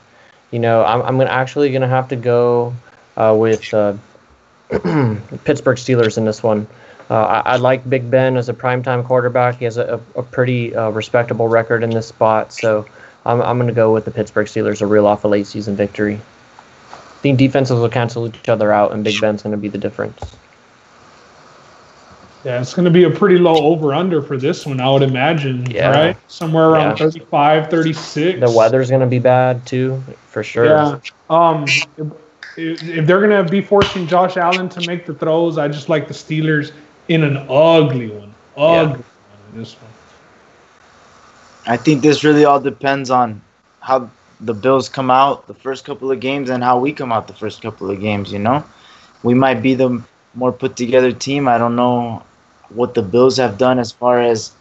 You 0.51 0.59
know, 0.59 0.83
I'm 0.85 1.01
I'm 1.01 1.17
gonna 1.17 1.29
actually 1.29 1.71
gonna 1.71 1.87
have 1.87 2.07
to 2.09 2.15
go 2.15 2.73
uh, 3.17 3.35
with 3.37 3.73
uh, 3.73 3.93
Pittsburgh 4.69 5.77
Steelers 5.77 6.17
in 6.17 6.25
this 6.25 6.43
one. 6.43 6.67
Uh, 7.11 7.43
I, 7.45 7.53
I 7.53 7.55
like 7.57 7.89
Big 7.89 8.09
Ben 8.09 8.37
as 8.37 8.47
a 8.47 8.53
primetime 8.53 9.03
quarterback. 9.03 9.57
He 9.57 9.65
has 9.65 9.75
a, 9.75 9.99
a, 10.15 10.23
pretty 10.23 10.73
uh, 10.73 10.91
respectable 10.91 11.49
record 11.49 11.83
in 11.83 11.89
this 11.89 12.07
spot, 12.07 12.53
so 12.53 12.85
I'm 13.25 13.41
I'm 13.41 13.59
gonna 13.59 13.73
go 13.73 13.93
with 13.93 14.05
the 14.05 14.11
Pittsburgh 14.11 14.47
Steelers, 14.47 14.81
a 14.81 14.85
real 14.85 15.05
off 15.05 15.25
a 15.25 15.27
late 15.27 15.45
season 15.45 15.75
victory. 15.75 16.21
I 16.93 16.95
think 17.21 17.37
defenses 17.37 17.77
will 17.77 17.89
cancel 17.89 18.27
each 18.27 18.47
other 18.47 18.71
out, 18.71 18.93
and 18.93 19.03
Big 19.03 19.19
Ben's 19.19 19.43
gonna 19.43 19.57
be 19.57 19.67
the 19.67 19.77
difference. 19.77 20.37
Yeah, 22.45 22.61
it's 22.61 22.73
going 22.73 22.85
to 22.85 22.91
be 22.91 23.03
a 23.03 23.09
pretty 23.11 23.37
low 23.37 23.55
over 23.55 23.93
under 23.93 24.19
for 24.19 24.35
this 24.35 24.65
one, 24.65 24.79
I 24.81 24.89
would 24.89 25.03
imagine. 25.03 25.69
Yeah. 25.69 25.91
Right? 25.91 26.17
Somewhere 26.27 26.69
around 26.69 26.97
Yeah. 26.97 27.05
35, 27.05 27.69
36. 27.69 28.39
The 28.39 28.49
weather's 28.49 28.89
gonna 28.89 29.05
be 29.05 29.19
bad 29.19 29.63
too, 29.67 30.01
for 30.25 30.43
sure. 30.43 30.65
Yeah. 30.65 30.99
Um, 31.29 31.65
if, 32.57 32.81
if 32.83 33.05
they're 33.05 33.25
going 33.25 33.45
to 33.45 33.49
be 33.49 33.61
forcing 33.61 34.07
Josh 34.07 34.37
Allen 34.37 34.69
to 34.69 34.87
make 34.87 35.05
the 35.05 35.13
throws, 35.13 35.57
I 35.57 35.67
just 35.67 35.87
like 35.87 36.07
the 36.07 36.13
Steelers 36.13 36.71
in 37.11 37.23
an 37.23 37.37
ugly 37.49 38.09
one. 38.09 38.33
Ugly 38.55 39.03
one 39.03 39.39
in 39.53 39.59
this 39.59 39.73
one. 39.75 39.91
I 41.67 41.77
think 41.77 42.01
this 42.01 42.23
really 42.23 42.45
all 42.45 42.59
depends 42.59 43.11
on 43.11 43.41
how 43.81 44.09
the 44.39 44.53
Bills 44.53 44.89
come 44.89 45.11
out 45.11 45.47
the 45.47 45.53
first 45.53 45.85
couple 45.85 46.11
of 46.11 46.19
games 46.19 46.49
and 46.49 46.63
how 46.63 46.79
we 46.79 46.91
come 46.93 47.11
out 47.11 47.27
the 47.27 47.33
first 47.33 47.61
couple 47.61 47.89
of 47.89 47.99
games. 47.99 48.31
You 48.31 48.39
know, 48.39 48.63
we 49.23 49.33
might 49.33 49.61
be 49.61 49.75
the 49.75 50.01
more 50.33 50.51
put 50.51 50.75
together 50.75 51.11
team. 51.11 51.47
I 51.47 51.57
don't 51.57 51.75
know 51.75 52.23
what 52.69 52.93
the 52.93 53.01
Bills 53.03 53.37
have 53.37 53.57
done 53.57 53.79
as 53.79 53.91
far 53.91 54.21
as 54.21 54.53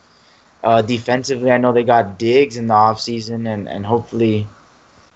uh, 0.64 0.82
defensively. 0.82 1.50
I 1.50 1.58
know 1.58 1.72
they 1.72 1.84
got 1.84 2.18
Diggs 2.18 2.56
in 2.56 2.66
the 2.66 2.74
offseason 2.74 3.48
and 3.48 3.68
and 3.68 3.86
hopefully 3.86 4.46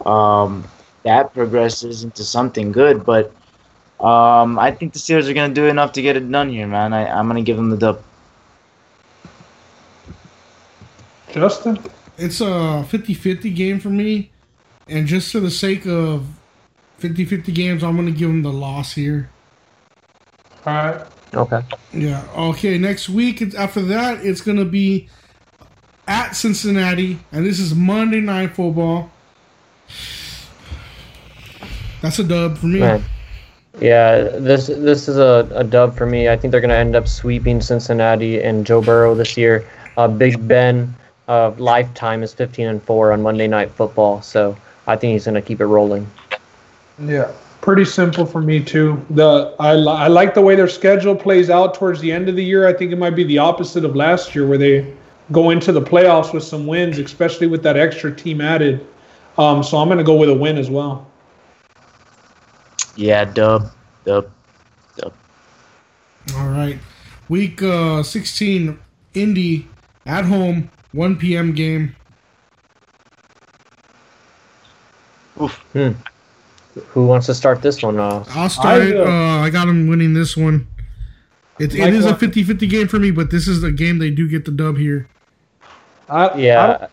um, 0.06 0.64
that 1.02 1.34
progresses 1.34 2.04
into 2.04 2.24
something 2.24 2.72
good. 2.72 3.04
But 3.04 3.32
um, 4.00 4.58
I 4.58 4.70
think 4.70 4.92
the 4.92 4.98
Steelers 4.98 5.28
are 5.28 5.34
gonna 5.34 5.54
do 5.54 5.66
enough 5.66 5.92
to 5.92 6.02
get 6.02 6.16
it 6.16 6.30
done 6.30 6.50
here, 6.50 6.66
man. 6.66 6.92
I, 6.92 7.06
I'm 7.06 7.26
gonna 7.26 7.42
give 7.42 7.56
them 7.56 7.70
the 7.70 7.76
dub. 7.76 8.02
Justin? 11.32 11.78
It's 12.16 12.40
a 12.40 12.86
50-50 12.88 13.54
game 13.54 13.80
for 13.80 13.90
me. 13.90 14.30
And 14.88 15.06
just 15.06 15.32
for 15.32 15.40
the 15.40 15.50
sake 15.50 15.86
of 15.86 16.26
50-50 17.00 17.54
games, 17.54 17.82
I'm 17.82 17.96
going 17.96 18.06
to 18.06 18.16
give 18.16 18.28
them 18.28 18.42
the 18.42 18.52
loss 18.52 18.92
here. 18.92 19.30
All 20.66 20.74
right. 20.74 21.06
Okay. 21.34 21.60
Yeah. 21.92 22.24
Okay. 22.36 22.78
Next 22.78 23.08
week, 23.08 23.42
after 23.54 23.82
that, 23.82 24.24
it's 24.24 24.40
going 24.40 24.58
to 24.58 24.64
be 24.64 25.08
at 26.06 26.32
Cincinnati, 26.32 27.18
and 27.32 27.44
this 27.46 27.58
is 27.58 27.74
Monday 27.74 28.20
Night 28.20 28.54
Football. 28.54 29.10
That's 32.02 32.18
a 32.18 32.24
dub 32.24 32.58
for 32.58 32.66
me. 32.66 32.80
Man. 32.80 33.02
Yeah, 33.80 34.22
this 34.22 34.68
this 34.68 35.08
is 35.08 35.16
a, 35.16 35.48
a 35.52 35.64
dub 35.64 35.96
for 35.96 36.06
me. 36.06 36.28
I 36.28 36.36
think 36.36 36.52
they're 36.52 36.60
going 36.60 36.70
to 36.70 36.76
end 36.76 36.94
up 36.94 37.08
sweeping 37.08 37.60
Cincinnati 37.60 38.40
and 38.40 38.64
Joe 38.64 38.80
Burrow 38.80 39.14
this 39.14 39.36
year. 39.36 39.68
Uh, 39.96 40.08
Big 40.08 40.46
Ben, 40.46 40.94
uh, 41.28 41.52
lifetime 41.58 42.22
is 42.22 42.32
15 42.32 42.66
and 42.66 42.82
four 42.82 43.12
on 43.12 43.22
Monday 43.22 43.48
Night 43.48 43.70
Football, 43.70 44.22
so 44.22 44.56
I 44.86 44.96
think 44.96 45.12
he's 45.12 45.24
going 45.24 45.34
to 45.34 45.42
keep 45.42 45.60
it 45.60 45.66
rolling. 45.66 46.08
Yeah, 47.00 47.32
pretty 47.60 47.84
simple 47.84 48.26
for 48.26 48.40
me 48.40 48.62
too. 48.62 49.04
The 49.10 49.54
I 49.58 49.74
li- 49.74 49.88
I 49.88 50.06
like 50.06 50.34
the 50.34 50.40
way 50.40 50.54
their 50.54 50.68
schedule 50.68 51.16
plays 51.16 51.50
out 51.50 51.74
towards 51.74 52.00
the 52.00 52.12
end 52.12 52.28
of 52.28 52.36
the 52.36 52.44
year. 52.44 52.68
I 52.68 52.72
think 52.72 52.92
it 52.92 52.96
might 52.96 53.16
be 53.16 53.24
the 53.24 53.38
opposite 53.38 53.84
of 53.84 53.96
last 53.96 54.34
year, 54.34 54.46
where 54.46 54.58
they 54.58 54.94
go 55.32 55.50
into 55.50 55.72
the 55.72 55.82
playoffs 55.82 56.32
with 56.32 56.44
some 56.44 56.66
wins, 56.66 56.98
especially 56.98 57.48
with 57.48 57.62
that 57.64 57.76
extra 57.76 58.14
team 58.14 58.40
added. 58.40 58.86
Um, 59.36 59.64
so 59.64 59.78
I'm 59.78 59.88
going 59.88 59.98
to 59.98 60.04
go 60.04 60.16
with 60.16 60.28
a 60.28 60.34
win 60.34 60.58
as 60.58 60.70
well. 60.70 61.06
Yeah, 62.96 63.24
dub, 63.24 63.70
dub. 64.04 64.30
dub. 64.96 65.12
All 66.36 66.48
right. 66.48 66.78
Week 67.28 67.62
uh, 67.62 68.02
16, 68.02 68.78
Indy 69.14 69.68
at 70.06 70.24
home, 70.24 70.70
1 70.92 71.16
p.m. 71.16 71.52
game. 71.52 71.96
Who 75.74 77.06
wants 77.06 77.26
to 77.26 77.34
start 77.34 77.62
this 77.62 77.82
one 77.82 77.98
off? 77.98 78.28
I'll 78.36 78.48
start. 78.48 78.82
I, 78.82 78.96
uh, 78.96 79.04
Uh, 79.04 79.40
I 79.40 79.50
got 79.50 79.66
them 79.66 79.86
winning 79.88 80.14
this 80.14 80.36
one. 80.36 80.66
It, 81.58 81.74
it 81.74 81.94
is 81.94 82.04
a 82.04 82.08
Likewise. 82.10 82.20
50 82.20 82.44
50 82.44 82.66
game 82.66 82.88
for 82.88 82.98
me, 82.98 83.10
but 83.10 83.30
this 83.30 83.46
is 83.46 83.62
a 83.62 83.70
game 83.70 83.98
they 83.98 84.10
do 84.10 84.28
get 84.28 84.44
the 84.44 84.50
dub 84.50 84.76
here. 84.76 85.08
I, 86.08 86.24
I 86.24 86.28
don't, 86.28 86.38
Yeah, 86.40 86.86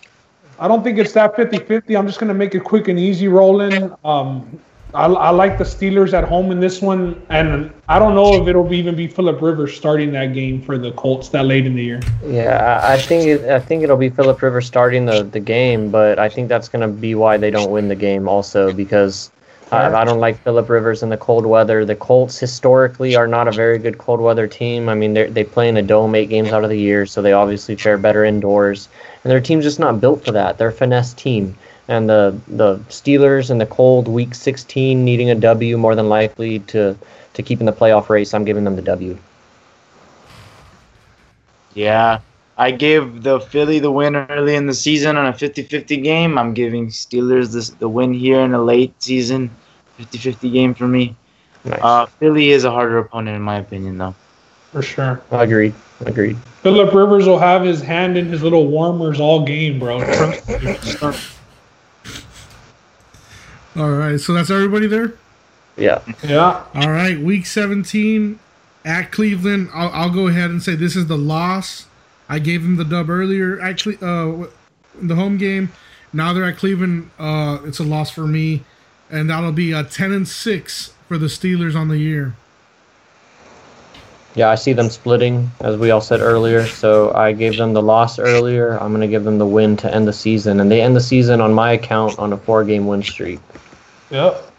I 0.59 0.67
don't 0.67 0.83
think 0.83 0.99
it's 0.99 1.13
that 1.13 1.35
50-50. 1.35 1.97
I'm 1.97 2.05
just 2.05 2.19
going 2.19 2.27
to 2.27 2.33
make 2.35 2.53
it 2.53 2.63
quick 2.63 2.87
and 2.87 2.99
easy 2.99 3.27
rolling. 3.27 3.91
Um, 4.05 4.59
I, 4.93 5.05
I 5.05 5.29
like 5.29 5.57
the 5.57 5.63
Steelers 5.63 6.13
at 6.13 6.23
home 6.23 6.51
in 6.51 6.59
this 6.59 6.81
one, 6.81 7.21
and 7.29 7.71
I 7.87 7.97
don't 7.99 8.15
know 8.15 8.41
if 8.41 8.47
it'll 8.47 8.73
even 8.73 8.95
be 8.95 9.07
Philip 9.07 9.41
Rivers 9.41 9.75
starting 9.75 10.11
that 10.11 10.33
game 10.33 10.61
for 10.61 10.77
the 10.77 10.91
Colts 10.93 11.29
that 11.29 11.45
late 11.45 11.65
in 11.65 11.75
the 11.75 11.83
year. 11.83 11.99
yeah. 12.25 12.81
I 12.83 12.93
I 12.93 12.97
think 12.97 13.27
it, 13.27 13.49
I 13.49 13.59
think 13.59 13.83
it'll 13.83 13.97
be 13.97 14.09
Philip 14.09 14.41
Rivers 14.41 14.67
starting 14.67 15.05
the, 15.05 15.23
the 15.23 15.39
game, 15.39 15.91
but 15.91 16.19
I 16.19 16.29
think 16.29 16.49
that's 16.49 16.67
going 16.67 16.81
to 16.81 16.87
be 16.87 17.15
why 17.15 17.37
they 17.37 17.51
don't 17.51 17.71
win 17.71 17.87
the 17.87 17.95
game 17.95 18.27
also 18.27 18.73
because 18.73 19.31
I, 19.71 19.87
I 19.87 20.03
don't 20.03 20.19
like 20.19 20.37
Philip 20.43 20.69
Rivers 20.69 21.01
in 21.01 21.09
the 21.09 21.17
cold 21.17 21.45
weather. 21.45 21.85
The 21.85 21.95
Colts 21.95 22.37
historically 22.37 23.15
are 23.15 23.27
not 23.27 23.47
a 23.47 23.51
very 23.51 23.79
good 23.79 23.97
cold 23.97 24.19
weather 24.19 24.45
team. 24.45 24.89
I 24.89 24.95
mean, 24.95 25.13
they 25.13 25.27
they 25.27 25.45
play 25.45 25.69
in 25.69 25.77
a 25.77 25.81
dome 25.81 26.13
eight 26.15 26.29
games 26.29 26.51
out 26.51 26.63
of 26.65 26.69
the 26.69 26.77
year, 26.77 27.05
so 27.05 27.21
they 27.21 27.31
obviously 27.31 27.75
fare 27.75 27.97
better 27.97 28.25
indoors. 28.25 28.89
And 29.23 29.31
their 29.31 29.39
team's 29.39 29.63
just 29.63 29.79
not 29.79 30.01
built 30.01 30.25
for 30.25 30.31
that. 30.33 30.57
They're 30.57 30.69
a 30.69 30.73
finesse 30.73 31.13
team. 31.13 31.55
And 31.91 32.07
the 32.07 32.39
the 32.47 32.77
Steelers 32.87 33.51
in 33.51 33.57
the 33.57 33.65
cold 33.65 34.07
week 34.07 34.33
16 34.33 35.03
needing 35.03 35.29
a 35.29 35.35
W 35.35 35.77
more 35.77 35.93
than 35.93 36.07
likely 36.07 36.59
to 36.71 36.97
to 37.33 37.43
keep 37.43 37.59
in 37.59 37.65
the 37.65 37.73
playoff 37.73 38.07
race. 38.07 38.33
I'm 38.33 38.45
giving 38.45 38.63
them 38.63 38.77
the 38.77 38.81
W. 38.81 39.17
Yeah, 41.73 42.21
I 42.57 42.71
gave 42.71 43.23
the 43.23 43.41
Philly 43.41 43.79
the 43.79 43.91
win 43.91 44.15
early 44.15 44.55
in 44.55 44.67
the 44.67 44.73
season 44.73 45.17
on 45.17 45.25
a 45.27 45.33
50-50 45.33 46.01
game. 46.01 46.37
I'm 46.37 46.53
giving 46.53 46.87
Steelers 46.87 47.51
this, 47.51 47.71
the 47.71 47.89
win 47.89 48.13
here 48.13 48.39
in 48.39 48.53
a 48.53 48.63
late 48.63 48.93
season 49.03 49.49
50-50 49.99 50.53
game 50.53 50.73
for 50.73 50.87
me. 50.87 51.15
Nice. 51.65 51.79
Uh, 51.81 52.05
Philly 52.05 52.51
is 52.51 52.63
a 52.63 52.71
harder 52.71 52.99
opponent 52.99 53.35
in 53.35 53.41
my 53.41 53.57
opinion, 53.57 53.97
though. 53.97 54.15
For 54.71 54.81
sure. 54.81 55.21
Agreed. 55.31 55.73
Agreed. 56.05 56.37
Philip 56.61 56.93
Rivers 56.93 57.27
will 57.27 57.39
have 57.39 57.63
his 57.63 57.81
hand 57.81 58.17
in 58.17 58.27
his 58.27 58.43
little 58.43 58.67
warmers 58.67 59.19
all 59.19 59.45
game, 59.45 59.77
bro. 59.77 59.99
Trust 63.73 63.75
me. 63.75 63.81
All 63.83 63.91
right. 63.91 64.19
So 64.19 64.33
that's 64.33 64.49
everybody 64.49 64.87
there? 64.87 65.13
Yeah. 65.77 66.01
yeah. 66.23 66.65
All 66.75 66.89
right. 66.89 67.19
Week 67.19 67.45
17 67.45 68.39
at 68.85 69.11
Cleveland. 69.11 69.69
I'll, 69.73 69.89
I'll 69.89 70.09
go 70.09 70.27
ahead 70.27 70.49
and 70.49 70.61
say 70.61 70.75
this 70.75 70.95
is 70.95 71.07
the 71.07 71.17
loss. 71.17 71.87
I 72.29 72.39
gave 72.39 72.63
them 72.63 72.77
the 72.77 72.85
dub 72.85 73.09
earlier. 73.09 73.59
Actually, 73.61 73.97
uh, 74.01 74.47
in 74.99 75.07
the 75.07 75.15
home 75.15 75.37
game. 75.37 75.71
Now 76.13 76.33
they're 76.33 76.45
at 76.45 76.57
Cleveland. 76.57 77.09
Uh, 77.17 77.59
it's 77.65 77.79
a 77.79 77.83
loss 77.83 78.11
for 78.11 78.27
me, 78.27 78.63
and 79.09 79.29
that'll 79.29 79.51
be 79.51 79.71
a 79.71 79.83
10 79.83 80.11
and 80.11 80.27
6 80.27 80.93
for 81.07 81.17
the 81.17 81.27
Steelers 81.27 81.75
on 81.75 81.87
the 81.87 81.97
year. 81.97 82.35
Yeah, 84.33 84.49
I 84.49 84.55
see 84.55 84.71
them 84.71 84.89
splitting, 84.89 85.51
as 85.59 85.75
we 85.75 85.91
all 85.91 85.99
said 85.99 86.21
earlier. 86.21 86.65
So 86.65 87.13
I 87.13 87.33
gave 87.33 87.57
them 87.57 87.73
the 87.73 87.81
loss 87.81 88.17
earlier. 88.17 88.77
I'm 88.79 88.89
going 88.91 89.01
to 89.01 89.07
give 89.07 89.25
them 89.25 89.37
the 89.37 89.45
win 89.45 89.75
to 89.77 89.93
end 89.93 90.07
the 90.07 90.13
season. 90.13 90.61
And 90.61 90.71
they 90.71 90.81
end 90.81 90.95
the 90.95 91.01
season 91.01 91.41
on 91.41 91.53
my 91.53 91.73
account 91.73 92.17
on 92.17 92.31
a 92.31 92.37
four 92.37 92.63
game 92.63 92.87
win 92.87 93.03
streak. 93.03 93.39
Yep. 94.09 94.51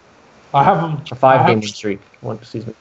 I 0.53 0.63
have 0.63 0.77
them. 0.83 1.03
A 1.11 1.15
five 1.15 1.41
have, 1.41 1.47
game 1.49 1.61
win 1.61 1.69
streak. 1.69 2.01
One, 2.21 2.37
excuse 2.37 2.67
me. 2.67 2.75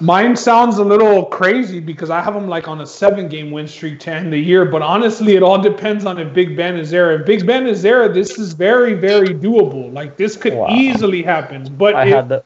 Mine 0.00 0.36
sounds 0.36 0.76
a 0.78 0.84
little 0.84 1.24
crazy 1.24 1.80
because 1.80 2.10
I 2.10 2.20
have 2.20 2.34
them 2.34 2.48
like 2.48 2.66
on 2.68 2.80
a 2.80 2.86
seven 2.86 3.28
game 3.28 3.50
win 3.52 3.68
streak 3.68 4.00
to 4.00 4.10
end 4.10 4.32
the 4.32 4.38
year. 4.38 4.64
But 4.64 4.82
honestly, 4.82 5.36
it 5.36 5.42
all 5.44 5.58
depends 5.62 6.04
on 6.04 6.18
if 6.18 6.34
Big 6.34 6.56
Ben 6.56 6.76
is 6.76 6.90
there. 6.90 7.18
If 7.20 7.24
Big 7.24 7.46
Ben 7.46 7.66
is 7.68 7.82
there, 7.82 8.08
this 8.08 8.36
is 8.36 8.52
very, 8.52 8.94
very 8.94 9.28
doable. 9.28 9.92
Like 9.92 10.16
this 10.16 10.36
could 10.36 10.54
Wow. 10.54 10.66
easily 10.70 11.22
happen. 11.22 11.72
But 11.78 11.94
I 11.94 12.06
if- 12.08 12.14
had 12.14 12.28
the 12.28 12.44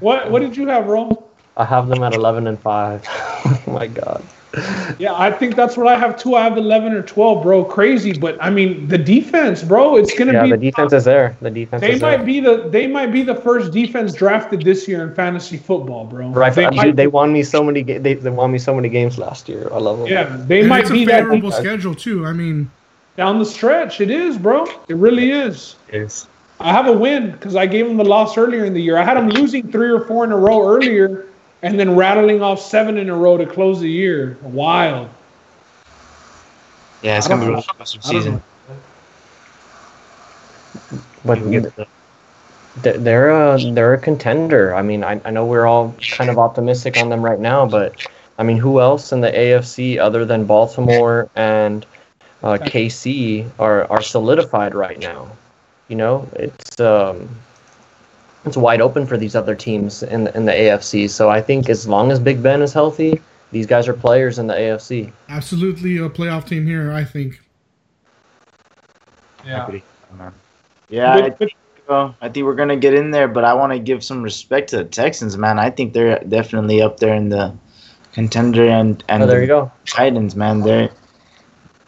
what 0.00 0.30
what 0.30 0.40
did 0.40 0.56
you 0.56 0.66
have, 0.68 0.86
Rome? 0.86 1.16
I 1.56 1.64
have 1.64 1.88
them 1.88 2.02
at 2.02 2.12
eleven 2.12 2.46
and 2.46 2.58
five. 2.58 3.02
oh 3.08 3.62
my 3.66 3.86
god. 3.86 4.22
Yeah, 4.98 5.12
I 5.14 5.30
think 5.30 5.54
that's 5.54 5.76
what 5.76 5.86
I 5.86 5.98
have 5.98 6.16
too. 6.16 6.34
I 6.34 6.42
have 6.44 6.56
eleven 6.56 6.92
or 6.92 7.02
twelve, 7.02 7.42
bro. 7.42 7.64
Crazy, 7.64 8.12
but 8.14 8.36
I 8.42 8.48
mean 8.50 8.88
the 8.88 8.96
defense, 8.98 9.62
bro. 9.62 9.96
It's 9.96 10.14
gonna 10.14 10.32
Yeah, 10.32 10.44
be 10.44 10.50
the 10.50 10.56
defense 10.56 10.92
is 10.92 11.04
there. 11.04 11.36
The 11.42 11.50
defense 11.50 11.82
They 11.82 11.94
is 11.94 12.00
might 12.00 12.18
there. 12.18 12.26
be 12.26 12.40
the 12.40 12.68
they 12.70 12.86
might 12.86 13.12
be 13.12 13.22
the 13.22 13.34
first 13.34 13.72
defense 13.72 14.14
drafted 14.14 14.62
this 14.62 14.88
year 14.88 15.06
in 15.06 15.14
fantasy 15.14 15.56
football, 15.58 16.06
bro. 16.06 16.30
Right, 16.30 16.54
They 16.54 16.68
dude, 16.70 16.96
they 16.96 17.06
won 17.06 17.32
me 17.32 17.42
so 17.42 17.62
many. 17.62 17.82
Ga- 17.82 17.98
they, 17.98 18.14
they 18.14 18.30
won 18.30 18.50
me 18.52 18.58
so 18.58 18.74
many 18.74 18.88
games 18.88 19.18
last 19.18 19.48
year. 19.48 19.68
I 19.72 19.78
love 19.78 19.98
them. 19.98 20.08
yeah, 20.08 20.36
they 20.46 20.62
And 20.62 20.68
might 20.70 20.82
it's 20.82 20.90
a 20.90 20.94
be 20.94 21.04
that 21.06 21.18
favorable 21.18 21.50
deep 21.50 21.58
schedule 21.60 21.94
too. 21.94 22.24
I 22.24 22.32
mean, 22.32 22.70
down 23.16 23.38
the 23.38 23.44
stretch. 23.44 24.00
It 24.00 24.10
is, 24.10 24.38
bro. 24.38 24.64
It 24.88 24.96
really 24.96 25.30
is. 25.30 25.76
Yes. 25.92 26.26
I 26.58 26.72
have 26.72 26.86
a 26.86 26.92
win 26.92 27.32
because 27.32 27.54
I 27.56 27.66
gave 27.66 27.86
them 27.86 27.98
the 27.98 28.04
loss 28.04 28.38
earlier 28.38 28.64
in 28.64 28.72
the 28.72 28.80
year. 28.80 28.96
I 28.96 29.04
had 29.04 29.16
them 29.18 29.28
losing 29.28 29.70
three 29.70 29.90
or 29.90 30.00
four 30.06 30.24
in 30.24 30.32
a 30.32 30.36
row 30.38 30.66
earlier, 30.66 31.25
and 31.66 31.78
then 31.78 31.96
rattling 31.96 32.42
off 32.42 32.60
seven 32.60 32.96
in 32.98 33.08
a 33.08 33.16
row 33.16 33.36
to 33.36 33.46
close 33.46 33.80
the 33.80 33.90
year. 33.90 34.36
Wild. 34.42 35.08
Yeah, 37.02 37.18
it's 37.18 37.28
gonna 37.28 37.40
be 37.40 37.46
a 37.46 37.50
know. 37.50 37.54
roller 37.56 37.64
coaster 37.78 37.98
I 38.04 38.12
don't 38.12 38.22
season. 38.22 38.42
but 41.24 41.38
You 41.38 41.42
can 41.44 41.50
get 41.52 41.76
the- 41.76 41.86
th- 42.82 42.96
they're 43.00 43.30
a 43.30 43.58
they're 43.72 43.94
a 43.94 43.98
contender. 43.98 44.74
I 44.74 44.82
mean, 44.82 45.04
I, 45.04 45.20
I 45.24 45.30
know 45.30 45.44
we're 45.46 45.66
all 45.66 45.94
kind 46.10 46.30
of 46.30 46.38
optimistic 46.38 46.96
on 46.96 47.08
them 47.08 47.22
right 47.24 47.40
now, 47.40 47.66
but 47.66 47.94
I 48.38 48.42
mean, 48.42 48.58
who 48.58 48.80
else 48.80 49.12
in 49.12 49.20
the 49.20 49.30
AFC 49.30 49.98
other 49.98 50.24
than 50.24 50.44
Baltimore 50.44 51.28
and 51.36 51.86
uh, 52.42 52.58
KC 52.60 53.48
are 53.58 53.90
are 53.90 54.02
solidified 54.02 54.74
right 54.74 54.98
now? 54.98 55.30
You 55.88 55.96
know, 55.96 56.28
it's 56.34 56.80
um, 56.80 57.28
it's 58.46 58.56
wide 58.56 58.80
open 58.80 59.06
for 59.06 59.16
these 59.16 59.34
other 59.34 59.54
teams 59.54 60.02
in 60.04 60.24
the, 60.24 60.36
in 60.36 60.44
the 60.44 60.52
AFC. 60.52 61.10
So 61.10 61.28
I 61.28 61.42
think 61.42 61.68
as 61.68 61.86
long 61.88 62.10
as 62.12 62.18
Big 62.20 62.42
Ben 62.42 62.62
is 62.62 62.72
healthy, 62.72 63.20
these 63.52 63.66
guys 63.66 63.88
are 63.88 63.92
players 63.94 64.38
in 64.38 64.46
the 64.46 64.54
AFC. 64.54 65.12
absolutely 65.28 65.98
a 65.98 66.08
playoff 66.08 66.46
team 66.46 66.66
here. 66.66 66.92
I 66.92 67.04
think. 67.04 67.40
Yeah. 69.44 69.68
Yeah, 70.88 71.12
I 71.14 71.20
But- 71.20 71.28
but- 71.30 71.38
think, 71.38 71.52
uh, 71.88 72.10
I 72.22 72.28
think 72.28 72.46
we're 72.46 72.54
gonna 72.54 72.76
get 72.76 72.94
in 72.94 73.10
there, 73.10 73.28
but 73.28 73.44
I 73.44 73.52
want 73.54 73.72
to 73.72 73.78
give 73.78 74.02
some 74.04 74.22
respect 74.22 74.70
to 74.70 74.78
the 74.78 74.84
Texans, 74.84 75.36
man. 75.36 75.58
I 75.58 75.70
think 75.70 75.92
they're 75.92 76.18
definitely 76.28 76.80
up 76.82 76.98
there 76.98 77.14
in 77.14 77.28
the 77.28 77.52
contender 78.12 78.66
and 78.66 79.02
and 79.08 79.22
Oh, 79.22 79.26
there 79.26 79.40
you 79.40 79.46
the 79.46 79.52
go. 79.52 79.72
Titans, 79.86 80.34
man. 80.36 80.60
They're 80.62 80.90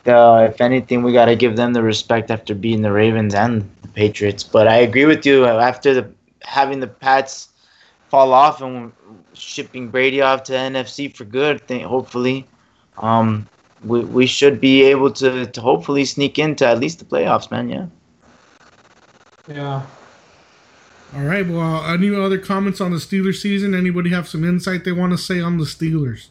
uh, 0.06 0.48
if 0.50 0.60
anything, 0.60 1.02
we 1.02 1.12
gotta 1.12 1.34
give 1.36 1.56
them 1.56 1.72
the 1.74 1.82
respect 1.82 2.30
after 2.30 2.54
beating 2.54 2.80
the 2.82 2.90
Ravens 2.92 3.34
and 3.34 3.68
the 3.82 3.88
Patriots. 3.88 4.42
But 4.42 4.66
I 4.66 4.76
agree 4.76 5.04
with 5.04 5.26
you. 5.26 5.44
uh, 5.44 5.58
After 5.60 5.92
the 5.92 6.08
having 6.48 6.80
the 6.80 6.86
Pats 6.86 7.48
fall 8.08 8.32
off 8.32 8.62
and 8.62 8.92
shipping 9.34 9.88
Brady 9.88 10.22
off 10.22 10.42
to 10.44 10.52
NFC 10.52 11.14
for 11.14 11.24
good, 11.24 11.66
think 11.68 11.84
hopefully, 11.84 12.46
um, 12.96 13.46
we 13.84 14.00
we 14.04 14.26
should 14.26 14.60
be 14.60 14.82
able 14.82 15.12
to 15.12 15.46
to 15.46 15.60
hopefully 15.60 16.04
sneak 16.04 16.38
into 16.38 16.66
at 16.66 16.78
least 16.80 16.98
the 16.98 17.04
playoffs, 17.04 17.50
man. 17.50 17.68
Yeah. 17.68 17.86
Yeah. 19.46 19.82
All 21.14 21.22
right. 21.22 21.46
Well, 21.46 21.84
any 21.86 22.14
other 22.14 22.38
comments 22.38 22.80
on 22.80 22.90
the 22.90 22.98
Steelers 22.98 23.36
season? 23.36 23.74
Anybody 23.74 24.10
have 24.10 24.28
some 24.28 24.44
insight 24.44 24.84
they 24.84 24.92
want 24.92 25.12
to 25.12 25.18
say 25.18 25.40
on 25.40 25.56
the 25.58 25.64
Steelers? 25.64 26.28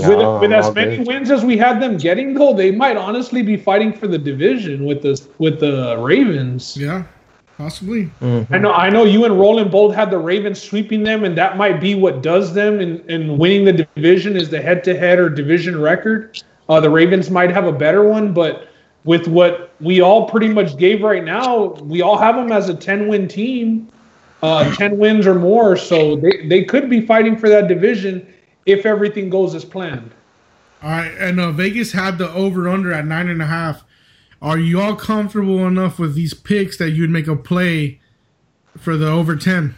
No, 0.00 0.38
with 0.40 0.50
with 0.50 0.52
as 0.52 0.74
many 0.74 0.98
good. 0.98 1.06
wins 1.06 1.30
as 1.30 1.44
we 1.44 1.58
had 1.58 1.80
them 1.82 1.98
getting, 1.98 2.32
though, 2.32 2.54
they 2.54 2.70
might 2.70 2.96
honestly 2.96 3.42
be 3.42 3.58
fighting 3.58 3.92
for 3.92 4.06
the 4.06 4.16
division 4.16 4.86
with 4.86 5.02
the 5.02 5.20
with 5.38 5.60
the 5.60 5.98
Ravens. 5.98 6.76
Yeah, 6.76 7.04
possibly. 7.62 8.10
Mhm. 8.20 8.46
I 8.50 8.58
know, 8.58 8.72
I 8.72 8.90
know. 8.90 9.04
You 9.04 9.24
and 9.24 9.38
Roland 9.38 9.70
both 9.70 9.94
had 9.94 10.10
the 10.10 10.18
Ravens 10.18 10.60
sweeping 10.60 11.04
them, 11.04 11.24
and 11.24 11.38
that 11.38 11.56
might 11.56 11.80
be 11.80 11.94
what 11.94 12.20
does 12.20 12.54
them 12.54 12.80
in, 12.80 13.00
in 13.08 13.38
winning 13.38 13.64
the 13.64 13.86
division 13.94 14.36
is 14.36 14.48
the 14.50 14.60
head-to-head 14.60 15.18
or 15.20 15.28
division 15.28 15.80
record. 15.80 16.42
Uh, 16.68 16.80
the 16.80 16.90
Ravens 16.90 17.30
might 17.30 17.50
have 17.50 17.66
a 17.66 17.72
better 17.72 18.02
one, 18.02 18.32
but 18.32 18.68
with 19.04 19.28
what 19.28 19.72
we 19.80 20.00
all 20.00 20.28
pretty 20.28 20.48
much 20.48 20.76
gave 20.76 21.02
right 21.02 21.24
now, 21.24 21.74
we 21.82 22.02
all 22.02 22.18
have 22.18 22.34
them 22.34 22.50
as 22.50 22.68
a 22.68 22.74
ten-win 22.74 23.28
team, 23.28 23.88
uh, 24.42 24.74
ten 24.74 24.98
wins 24.98 25.24
or 25.26 25.34
more. 25.36 25.76
So 25.76 26.16
they 26.16 26.46
they 26.48 26.64
could 26.64 26.90
be 26.90 27.00
fighting 27.00 27.36
for 27.36 27.48
that 27.48 27.68
division 27.68 28.26
if 28.66 28.86
everything 28.86 29.30
goes 29.30 29.54
as 29.54 29.64
planned. 29.64 30.10
All 30.82 30.90
right, 30.90 31.12
and 31.18 31.38
uh, 31.38 31.52
Vegas 31.52 31.92
had 31.92 32.18
the 32.18 32.28
over 32.32 32.68
under 32.68 32.92
at 32.92 33.06
nine 33.06 33.28
and 33.28 33.40
a 33.40 33.46
half. 33.46 33.84
Are 34.42 34.58
you 34.58 34.80
all 34.80 34.96
comfortable 34.96 35.64
enough 35.66 36.00
with 36.00 36.14
these 36.14 36.34
picks 36.34 36.76
that 36.78 36.90
you'd 36.90 37.10
make 37.10 37.28
a 37.28 37.36
play 37.36 38.00
for 38.76 38.96
the 38.96 39.08
over 39.08 39.36
ten? 39.36 39.76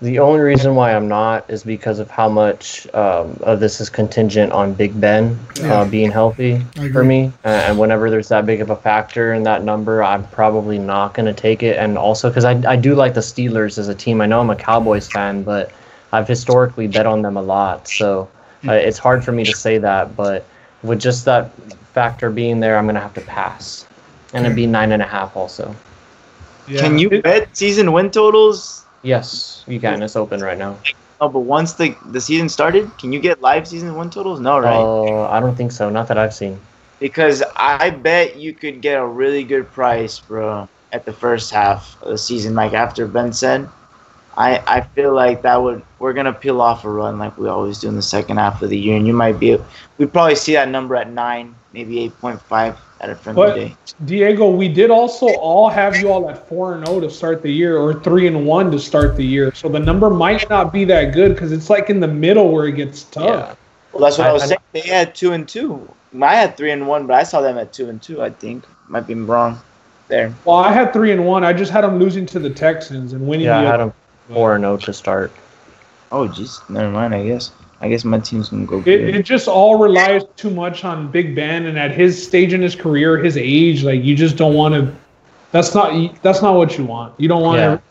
The 0.00 0.18
only 0.20 0.40
reason 0.40 0.76
why 0.76 0.94
I'm 0.94 1.08
not 1.08 1.50
is 1.50 1.62
because 1.62 1.98
of 1.98 2.10
how 2.10 2.28
much 2.30 2.86
um, 2.94 3.38
of 3.42 3.60
this 3.60 3.82
is 3.82 3.90
contingent 3.90 4.50
on 4.52 4.72
Big 4.72 4.98
Ben 4.98 5.38
Yeah. 5.56 5.80
uh, 5.80 5.84
being 5.84 6.10
healthy 6.10 6.60
for 6.92 7.04
me. 7.04 7.32
Uh, 7.44 7.48
and 7.48 7.78
whenever 7.78 8.08
there's 8.08 8.28
that 8.28 8.46
big 8.46 8.62
of 8.62 8.70
a 8.70 8.76
factor 8.76 9.34
in 9.34 9.42
that 9.42 9.62
number, 9.62 10.02
I'm 10.02 10.26
probably 10.28 10.78
not 10.78 11.12
going 11.12 11.26
to 11.26 11.34
take 11.34 11.62
it. 11.62 11.76
And 11.76 11.98
also 11.98 12.30
because 12.30 12.46
I, 12.46 12.52
I 12.66 12.76
do 12.76 12.94
like 12.94 13.12
the 13.12 13.20
Steelers 13.20 13.76
as 13.76 13.88
a 13.88 13.94
team. 13.94 14.22
I 14.22 14.26
know 14.26 14.40
I'm 14.40 14.48
a 14.48 14.56
Cowboys 14.56 15.06
fan, 15.06 15.42
but 15.42 15.70
I've 16.12 16.26
historically 16.28 16.86
bet 16.86 17.04
on 17.04 17.20
them 17.20 17.36
a 17.36 17.42
lot. 17.42 17.86
So 17.86 18.30
uh, 18.66 18.72
it's 18.72 18.98
hard 18.98 19.22
for 19.22 19.32
me 19.32 19.44
to 19.44 19.52
say 19.54 19.76
that. 19.78 20.16
But 20.16 20.46
with 20.82 21.00
just 21.00 21.26
that 21.26 21.50
factor 21.92 22.30
being 22.30 22.60
there, 22.60 22.76
I'm 22.76 22.84
going 22.84 22.94
to 22.94 23.00
have 23.00 23.14
to 23.14 23.20
pass. 23.22 23.86
And 24.32 24.46
it'd 24.46 24.56
be 24.56 24.66
nine 24.66 24.92
and 24.92 25.02
a 25.02 25.06
half 25.06 25.36
also. 25.36 25.74
Can 26.66 26.98
you 26.98 27.20
bet 27.22 27.56
season 27.56 27.92
win 27.92 28.10
totals? 28.10 28.84
Yes, 29.02 29.64
you 29.66 29.80
can. 29.80 30.02
It's 30.02 30.16
open 30.16 30.40
right 30.40 30.58
now. 30.58 30.78
Oh, 31.20 31.28
but 31.28 31.40
once 31.40 31.74
the 31.74 31.96
the 32.06 32.20
season 32.20 32.48
started, 32.48 32.96
can 32.98 33.12
you 33.12 33.20
get 33.20 33.40
live 33.42 33.66
season 33.66 33.94
win 33.96 34.08
totals? 34.08 34.40
No, 34.40 34.58
right? 34.58 34.74
Uh, 34.74 35.28
I 35.28 35.40
don't 35.40 35.56
think 35.56 35.72
so. 35.72 35.90
Not 35.90 36.08
that 36.08 36.16
I've 36.16 36.32
seen. 36.32 36.58
Because 36.98 37.42
I 37.56 37.90
bet 37.90 38.36
you 38.36 38.52
could 38.52 38.80
get 38.80 39.00
a 39.00 39.06
really 39.06 39.42
good 39.42 39.70
price, 39.72 40.20
bro, 40.20 40.68
at 40.92 41.04
the 41.04 41.12
first 41.12 41.50
half 41.50 42.00
of 42.02 42.10
the 42.10 42.18
season. 42.18 42.54
Like 42.54 42.72
after 42.72 43.06
Ben 43.06 43.32
said, 43.32 43.68
I 44.36 44.62
I 44.66 44.80
feel 44.80 45.12
like 45.12 45.42
that 45.42 45.62
would 45.62 45.82
we're 45.98 46.12
gonna 46.12 46.32
peel 46.32 46.60
off 46.60 46.84
a 46.84 46.90
run 46.90 47.18
like 47.18 47.36
we 47.36 47.48
always 47.48 47.80
do 47.80 47.88
in 47.88 47.96
the 47.96 48.02
second 48.02 48.36
half 48.36 48.62
of 48.62 48.70
the 48.70 48.78
year, 48.78 48.96
and 48.96 49.06
you 49.06 49.12
might 49.12 49.38
be 49.38 49.58
we 49.98 50.06
probably 50.06 50.36
see 50.36 50.54
that 50.54 50.68
number 50.68 50.96
at 50.96 51.10
nine, 51.10 51.54
maybe 51.72 52.00
eight 52.00 52.18
point 52.20 52.40
five 52.42 52.76
at 53.00 53.10
a 53.10 53.14
friendly 53.14 53.46
But 53.46 53.54
day. 53.54 53.76
Diego, 54.04 54.50
we 54.50 54.68
did 54.68 54.90
also 54.90 55.26
all 55.36 55.68
have 55.68 55.96
you 55.96 56.10
all 56.10 56.28
at 56.28 56.48
four 56.48 56.74
and 56.74 56.86
zero 56.86 57.00
to 57.00 57.10
start 57.10 57.42
the 57.42 57.50
year, 57.52 57.76
or 57.78 57.94
three 57.94 58.26
and 58.26 58.46
one 58.46 58.70
to 58.70 58.78
start 58.78 59.16
the 59.16 59.24
year. 59.24 59.54
So 59.54 59.68
the 59.68 59.78
number 59.78 60.10
might 60.10 60.48
not 60.50 60.72
be 60.72 60.84
that 60.86 61.12
good 61.14 61.34
because 61.34 61.52
it's 61.52 61.70
like 61.70 61.90
in 61.90 62.00
the 62.00 62.08
middle 62.08 62.50
where 62.52 62.66
it 62.66 62.72
gets 62.72 63.04
tough. 63.04 63.24
Yeah. 63.24 63.54
Well, 63.92 64.02
that's 64.04 64.18
what 64.18 64.26
I, 64.26 64.30
I- 64.30 64.32
was 64.32 64.42
I- 64.42 64.46
saying. 64.46 64.60
They 64.72 64.80
had 64.80 65.14
two 65.14 65.32
and 65.32 65.48
two. 65.48 65.92
I 66.20 66.34
had 66.34 66.56
three 66.56 66.72
and 66.72 66.86
one, 66.88 67.06
but 67.06 67.14
I 67.14 67.22
saw 67.22 67.40
them 67.40 67.56
at 67.58 67.72
two 67.72 67.88
and 67.88 68.02
two. 68.02 68.20
I 68.22 68.30
think 68.30 68.64
might 68.88 69.06
be 69.06 69.14
wrong 69.14 69.60
there. 70.08 70.34
Well, 70.44 70.56
I 70.56 70.72
had 70.72 70.92
three 70.92 71.12
and 71.12 71.24
one. 71.24 71.44
I 71.44 71.52
just 71.52 71.70
had 71.70 71.82
them 71.84 71.98
losing 71.98 72.26
to 72.26 72.38
the 72.40 72.50
Texans 72.50 73.12
and 73.12 73.26
winning. 73.26 73.46
Yeah, 73.46 73.58
I 73.60 73.62
had 73.62 73.76
them 73.78 73.92
four 74.28 74.56
and 74.56 74.62
zero 74.62 74.76
to 74.76 74.92
start. 74.92 75.32
Oh, 76.12 76.26
jeez, 76.28 76.68
never 76.68 76.90
mind. 76.90 77.14
I 77.14 77.24
guess 77.26 77.52
I 77.82 77.88
guess 77.88 78.04
my 78.04 78.18
team's 78.18 78.50
gonna 78.50 78.66
go 78.66 78.80
It, 78.80 78.88
it 78.88 79.22
just 79.24 79.48
all 79.48 79.78
relies 79.78 80.22
too 80.36 80.50
much 80.50 80.84
on 80.84 81.10
Big 81.10 81.34
Ben, 81.34 81.66
and 81.66 81.78
at 81.78 81.90
his 81.92 82.22
stage 82.22 82.52
in 82.52 82.60
his 82.60 82.74
career, 82.76 83.16
his 83.18 83.36
age, 83.38 83.82
like 83.82 84.04
you 84.04 84.14
just 84.14 84.36
don't 84.36 84.54
want 84.54 84.74
to. 84.74 84.94
That's 85.52 85.74
not 85.74 86.22
that's 86.22 86.42
not 86.42 86.56
what 86.56 86.76
you 86.76 86.84
want. 86.84 87.18
You 87.18 87.28
don't 87.28 87.42
want 87.42 87.58
Yeah. 87.58 87.76
to. 87.76 87.82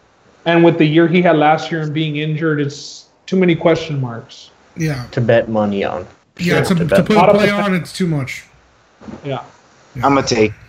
And 0.46 0.64
with 0.64 0.78
the 0.78 0.86
year 0.86 1.08
he 1.08 1.22
had 1.22 1.36
last 1.38 1.72
year 1.72 1.82
and 1.82 1.94
being 1.94 2.18
injured, 2.18 2.62
it's 2.62 3.08
too 3.26 3.36
many 3.38 3.56
question 3.56 4.00
marks. 4.00 4.52
Yeah, 4.78 5.06
to 5.12 5.22
bet 5.22 5.50
money 5.50 5.84
on. 5.84 6.08
yeah. 6.38 6.64
To, 6.64 6.76
to 6.76 6.86
to 6.88 7.04
put 7.04 7.16
Lot 7.16 7.30
a 7.30 7.34
play 7.34 7.50
on, 7.50 7.74
it's 7.76 7.92
too 7.92 8.08
much. 8.08 8.46
Yeah. 9.26 9.44
I'm 9.96 10.14
gonna 10.16 10.24
take. 10.24 10.54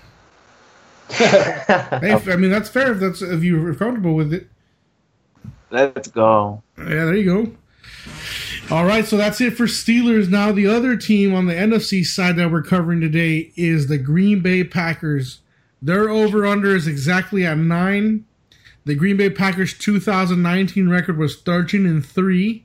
Hey, 1.10 2.12
I 2.12 2.36
mean 2.36 2.50
that's 2.50 2.68
fair 2.70 2.92
if 2.92 3.00
that's 3.00 3.20
if 3.20 3.42
you're 3.42 3.74
comfortable 3.74 4.14
with 4.14 4.32
it. 4.32 4.48
Let's 5.70 6.08
go. 6.08 6.62
Yeah, 6.78 6.84
there 6.84 7.14
you 7.16 7.24
go. 7.44 7.52
All 8.70 8.84
right, 8.84 9.04
so 9.04 9.16
that's 9.16 9.40
it 9.40 9.56
for 9.56 9.66
Steelers. 9.66 10.28
Now 10.28 10.52
the 10.52 10.68
other 10.68 10.96
team 10.96 11.34
on 11.34 11.46
the 11.46 11.54
NFC 11.54 12.04
side 12.04 12.36
that 12.36 12.52
we're 12.52 12.62
covering 12.62 13.00
today 13.00 13.50
is 13.56 13.88
the 13.88 13.98
Green 13.98 14.42
Bay 14.42 14.62
Packers. 14.62 15.40
Their 15.82 16.08
over 16.08 16.46
under 16.46 16.76
is 16.76 16.86
exactly 16.86 17.44
at 17.44 17.58
nine. 17.58 18.26
The 18.84 18.94
Green 18.94 19.16
Bay 19.16 19.28
Packers 19.28 19.76
2019 19.76 20.88
record 20.88 21.18
was 21.18 21.40
13 21.40 21.84
and 21.84 22.06
three, 22.06 22.64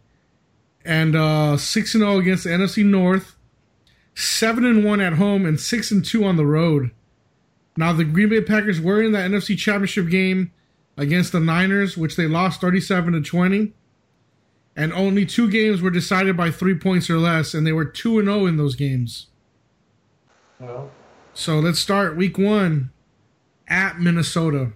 and 0.86 1.16
uh, 1.16 1.58
six 1.58 1.96
and 1.96 2.04
zero 2.04 2.20
against 2.20 2.44
the 2.44 2.52
NFC 2.52 2.86
North, 2.86 3.36
seven 4.14 4.64
and 4.64 4.86
one 4.86 5.02
at 5.02 5.14
home, 5.14 5.44
and 5.44 5.60
six 5.60 5.90
and 5.90 6.06
two 6.06 6.24
on 6.24 6.38
the 6.38 6.46
road. 6.46 6.92
Now 7.78 7.94
the 7.94 8.06
Green 8.06 8.30
Bay 8.30 8.42
Packers 8.42 8.80
were 8.80 9.02
in 9.02 9.12
the 9.12 9.18
NFC 9.18 9.58
Championship 9.58 10.10
game 10.10 10.52
against 10.98 11.32
the 11.32 11.40
Niners, 11.40 11.98
which 11.98 12.16
they 12.16 12.28
lost 12.28 12.62
37 12.62 13.14
to 13.14 13.22
20. 13.22 13.74
And 14.76 14.92
only 14.92 15.26
two 15.26 15.50
games 15.50 15.82
were 15.82 15.90
decided 15.90 16.36
by 16.36 16.52
three 16.52 16.76
points 16.76 17.10
or 17.10 17.18
less, 17.18 17.54
and 17.54 17.66
they 17.66 17.72
were 17.72 17.86
2 17.86 18.20
and 18.20 18.28
0 18.28 18.46
in 18.46 18.58
those 18.58 18.76
games. 18.76 19.28
Well, 20.60 20.92
So 21.34 21.60
let's 21.60 21.80
start 21.80 22.16
week 22.18 22.38
one 22.38 22.92
at 23.68 24.00
Minnesota. 24.00 24.72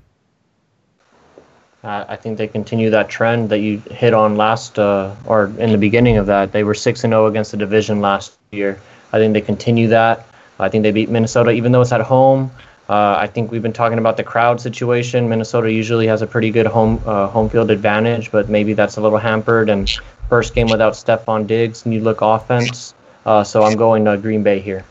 Uh, 1.84 2.04
I 2.10 2.18
think 2.18 2.38
they 2.38 2.48
continue 2.48 2.90
that 2.90 3.08
trend 3.08 3.50
that 3.50 3.60
you 3.60 3.82
hit 3.92 4.14
on 4.14 4.36
last, 4.36 4.78
uh, 4.78 5.16
or 5.26 5.46
in 5.58 5.72
the 5.72 5.78
beginning 5.78 6.18
of 6.18 6.26
that. 6.26 6.52
They 6.52 6.64
were 6.66 6.74
six 6.74 7.04
and 7.06 7.12
zero 7.12 7.28
against 7.28 7.52
the 7.52 7.58
division 7.58 8.02
last 8.02 8.38
year. 8.52 8.80
I 9.14 9.18
think 9.18 9.34
they 9.34 9.42
continue 9.42 9.88
that. 9.88 10.28
I 10.60 10.68
think 10.68 10.84
they 10.84 10.92
beat 10.92 11.10
Minnesota, 11.10 11.52
even 11.52 11.72
though 11.72 11.82
it's 11.82 11.94
at 11.94 12.02
home. 12.02 12.52
Uh, 12.90 13.16
I 13.20 13.28
think 13.28 13.52
we've 13.52 13.62
been 13.62 13.72
talking 13.72 14.00
about 14.00 14.18
the 14.18 14.24
crowd 14.24 14.60
situation. 14.60 15.30
Minnesota 15.30 15.72
usually 15.72 16.08
has 16.08 16.24
a 16.24 16.28
pretty 16.28 16.50
good 16.50 16.66
home 16.66 17.00
uh, 17.06 17.28
home 17.28 17.48
field 17.48 17.70
advantage, 17.70 18.32
but 18.32 18.50
maybe 18.50 18.74
that's 18.74 18.98
a 18.98 19.02
little 19.02 19.20
hampered. 19.20 19.70
And 19.70 19.88
first 20.28 20.56
game 20.56 20.68
without 20.68 20.94
Stefon 20.94 21.46
Diggs, 21.46 21.86
new 21.86 22.02
look 22.02 22.22
offense. 22.22 22.96
Uh, 23.28 23.44
so 23.44 23.62
I'm 23.62 23.78
going 23.78 24.06
to 24.06 24.18
Green 24.18 24.42
Bay 24.42 24.60
here. 24.60 24.84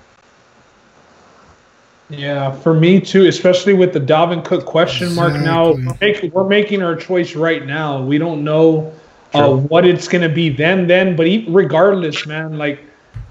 Yeah, 2.09 2.53
for 2.53 2.73
me 2.73 3.01
too, 3.01 3.27
especially 3.27 3.75
with 3.75 3.93
the 3.93 4.01
Dalvin 4.01 4.45
Cook 4.45 4.65
question 4.65 5.15
mark 5.15 5.35
now. 5.35 5.73
We're 5.73 5.95
making, 6.01 6.31
we're 6.31 6.49
making 6.49 6.83
our 6.83 6.95
choice 6.95 7.35
right 7.35 7.67
now. 7.67 8.03
We 8.03 8.17
don't 8.17 8.45
know 8.45 8.95
uh, 9.35 9.57
what 9.57 9.85
it's 9.85 10.09
going 10.09 10.23
to 10.23 10.35
be 10.35 10.49
then, 10.49 10.87
then, 10.87 11.17
but 11.17 11.27
e- 11.27 11.45
regardless, 11.49 12.27
man, 12.27 12.57
like 12.57 12.81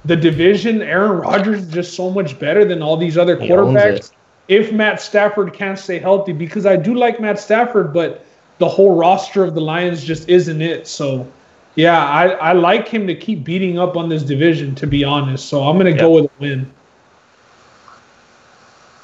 the 0.06 0.16
division, 0.16 0.82
Aaron 0.82 1.18
Rodgers 1.20 1.64
is 1.64 1.74
just 1.74 1.96
so 1.96 2.12
much 2.12 2.38
better 2.38 2.66
than 2.66 2.84
all 2.84 2.98
these 2.98 3.18
other 3.18 3.40
He 3.40 3.52
owns 3.52 3.78
quarterbacks. 3.78 4.12
It. 4.48 4.54
If 4.54 4.72
Matt 4.72 5.02
Stafford 5.02 5.54
can't 5.54 5.78
stay 5.78 6.00
healthy, 6.00 6.34
because 6.34 6.66
I 6.66 6.76
do 6.76 6.94
like 6.94 7.20
Matt 7.20 7.40
Stafford, 7.40 7.94
but 7.94 8.26
the 8.60 8.68
whole 8.68 8.96
roster 8.96 9.44
of 9.44 9.56
the 9.56 9.62
Lions 9.62 10.04
just 10.04 10.28
isn't 10.30 10.62
it. 10.62 10.88
So, 10.88 11.30
yeah, 11.76 12.06
I, 12.06 12.28
I 12.30 12.54
like 12.54 12.88
him 12.88 13.06
to 13.08 13.16
keep 13.16 13.44
beating 13.44 13.78
up 13.78 13.98
on 13.98 14.10
this 14.10 14.24
division, 14.24 14.74
to 14.76 14.88
be 14.88 15.04
honest. 15.04 15.48
So 15.48 15.64
I'm 15.64 15.78
going 15.78 15.94
to 15.94 16.00
go 16.00 16.12
with 16.12 16.26
a 16.26 16.32
win. 16.40 16.72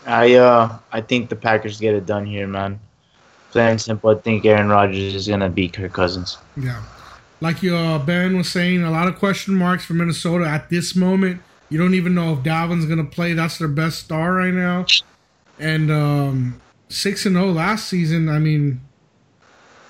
I 0.05 0.33
uh 0.33 0.77
I 0.91 0.99
think 0.99 1.29
the 1.29 1.35
Packers 1.37 1.79
get 1.79 1.95
it 1.95 2.05
done 2.05 2.25
here, 2.25 2.45
man. 2.45 2.77
Plain 3.51 3.69
and 3.69 3.81
simple, 3.81 4.09
I 4.09 4.15
think 4.15 4.43
Aaron 4.43 4.67
Rodgers 4.67 5.15
is 5.15 5.29
gonna 5.29 5.49
beat 5.49 5.71
Kirk 5.71 5.93
Cousins. 5.93 6.37
Yeah. 6.57 6.83
Like 7.43 7.61
you, 7.61 7.75
uh, 7.75 7.99
Ben 7.99 8.37
was 8.37 8.49
saying, 8.49 8.83
a 8.83 8.89
lot 8.89 9.09
of 9.09 9.17
question 9.17 9.53
marks 9.55 9.83
for 9.83 9.93
Minnesota 9.93 10.45
at 10.45 10.69
this 10.69 10.95
moment. 10.95 11.41
You 11.69 11.77
don't 11.77 11.93
even 11.93 12.15
know 12.15 12.33
if 12.33 12.39
Dalvin's 12.39 12.85
going 12.85 12.99
to 12.99 13.03
play. 13.03 13.33
That's 13.33 13.57
their 13.57 13.67
best 13.67 13.99
star 13.99 14.35
right 14.35 14.53
now. 14.53 14.85
And 15.63 15.89
um, 15.89 16.61
6 16.89 17.25
and 17.25 17.35
0 17.37 17.53
last 17.53 17.87
season, 17.87 18.27
I 18.27 18.37
mean, 18.37 18.81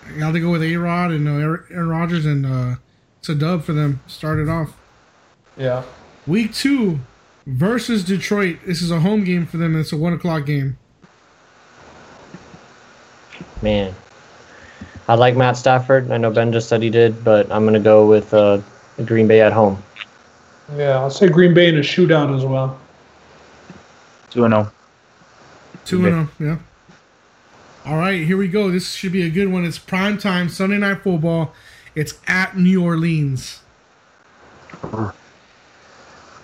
I 0.08 0.20
got 0.20 0.34
to 0.34 0.40
go 0.40 0.52
with 0.52 0.62
A 0.62 0.76
Rod 0.78 1.10
and 1.10 1.28
uh, 1.28 1.32
Aaron 1.32 1.64
Aaron 1.72 1.90
Rodgers, 1.90 2.28
and 2.28 2.46
uh, 2.46 2.76
it's 3.18 3.30
a 3.30 3.34
dub 3.34 3.64
for 3.64 3.74
them. 3.74 4.00
Started 4.06 4.48
off. 4.50 4.78
Yeah. 5.58 5.82
Week 6.28 6.54
two 6.54 7.00
versus 7.48 8.04
Detroit. 8.04 8.60
This 8.68 8.84
is 8.84 8.92
a 8.92 9.00
home 9.00 9.24
game 9.24 9.48
for 9.48 9.58
them. 9.58 9.74
and 9.74 9.82
It's 9.82 9.92
a 9.92 9.98
1 9.98 10.14
o'clock 10.14 10.46
game. 10.46 10.78
Man, 13.64 13.96
I 15.08 15.16
like 15.16 15.36
Matt 15.36 15.58
Stafford. 15.58 16.12
I 16.12 16.18
know 16.18 16.30
Ben 16.30 16.54
just 16.54 16.70
said 16.70 16.84
he 16.84 16.92
did, 16.92 17.24
but 17.24 17.52
I'm 17.52 17.64
going 17.64 17.74
to 17.74 17.80
go 17.80 18.06
with 18.06 18.32
uh, 18.32 18.62
Green 19.06 19.28
Bay 19.28 19.42
at 19.42 19.54
home. 19.54 19.82
Yeah, 20.78 21.00
I'll 21.00 21.10
say 21.10 21.30
Green 21.30 21.56
Bay 21.56 21.68
in 21.68 21.78
a 21.78 21.82
shootout 21.82 22.36
as 22.36 22.46
well. 22.46 22.80
Two 24.30 24.46
and 24.46 24.54
oh. 24.54 24.72
2 25.86 26.06
and 26.06 26.30
0, 26.38 26.50
yeah. 26.50 26.58
All 27.86 27.98
right, 27.98 28.26
here 28.26 28.38
we 28.38 28.48
go. 28.48 28.72
This 28.72 28.94
should 28.94 29.12
be 29.12 29.24
a 29.24 29.30
good 29.30 29.52
one. 29.52 29.66
It's 29.66 29.78
prime 29.78 30.18
time, 30.18 30.48
Sunday 30.48 30.78
night 30.78 31.02
football. 31.02 31.54
It's 31.96 32.14
at 32.28 32.58
New 32.58 32.84
Orleans. 32.84 33.60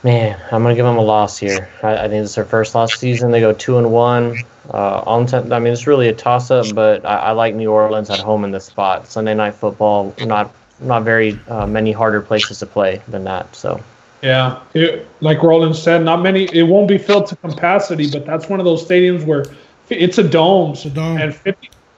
Man, 0.03 0.39
I'm 0.51 0.63
gonna 0.63 0.75
give 0.75 0.85
them 0.85 0.97
a 0.97 1.01
loss 1.01 1.37
here. 1.37 1.69
I, 1.83 2.05
I 2.05 2.07
think 2.07 2.23
it's 2.23 2.35
their 2.35 2.45
first 2.45 2.75
loss 2.75 2.93
season. 2.95 3.31
They 3.31 3.39
go 3.41 3.53
two 3.53 3.77
and 3.77 3.91
one. 3.91 4.37
Uh, 4.73 5.03
on 5.05 5.25
t- 5.25 5.35
I 5.35 5.59
mean, 5.59 5.73
it's 5.73 5.87
really 5.87 6.09
a 6.09 6.13
toss-up, 6.13 6.67
but 6.75 7.03
I, 7.05 7.15
I 7.15 7.31
like 7.31 7.55
New 7.55 7.71
Orleans 7.71 8.09
at 8.09 8.19
home 8.19 8.43
in 8.43 8.51
this 8.51 8.65
spot. 8.65 9.07
Sunday 9.07 9.33
night 9.33 9.55
football, 9.55 10.13
not 10.19 10.53
not 10.79 11.03
very 11.03 11.37
uh, 11.47 11.67
many 11.67 11.91
harder 11.91 12.21
places 12.21 12.59
to 12.59 12.65
play 12.65 13.01
than 13.07 13.23
that. 13.25 13.53
So 13.55 13.81
Yeah, 14.21 14.61
it, 14.73 15.07
like 15.21 15.41
Roland 15.41 15.75
said, 15.75 16.03
not 16.03 16.21
many. 16.21 16.43
It 16.53 16.63
won't 16.63 16.87
be 16.87 16.97
filled 16.97 17.27
to 17.27 17.35
capacity, 17.37 18.09
but 18.11 18.25
that's 18.25 18.49
one 18.49 18.59
of 18.59 18.65
those 18.65 18.85
stadiums 18.85 19.25
where 19.25 19.45
it's 19.89 20.17
a 20.17 20.27
dome, 20.27 20.75
a 20.85 20.89
dome. 20.89 21.17
and 21.17 21.33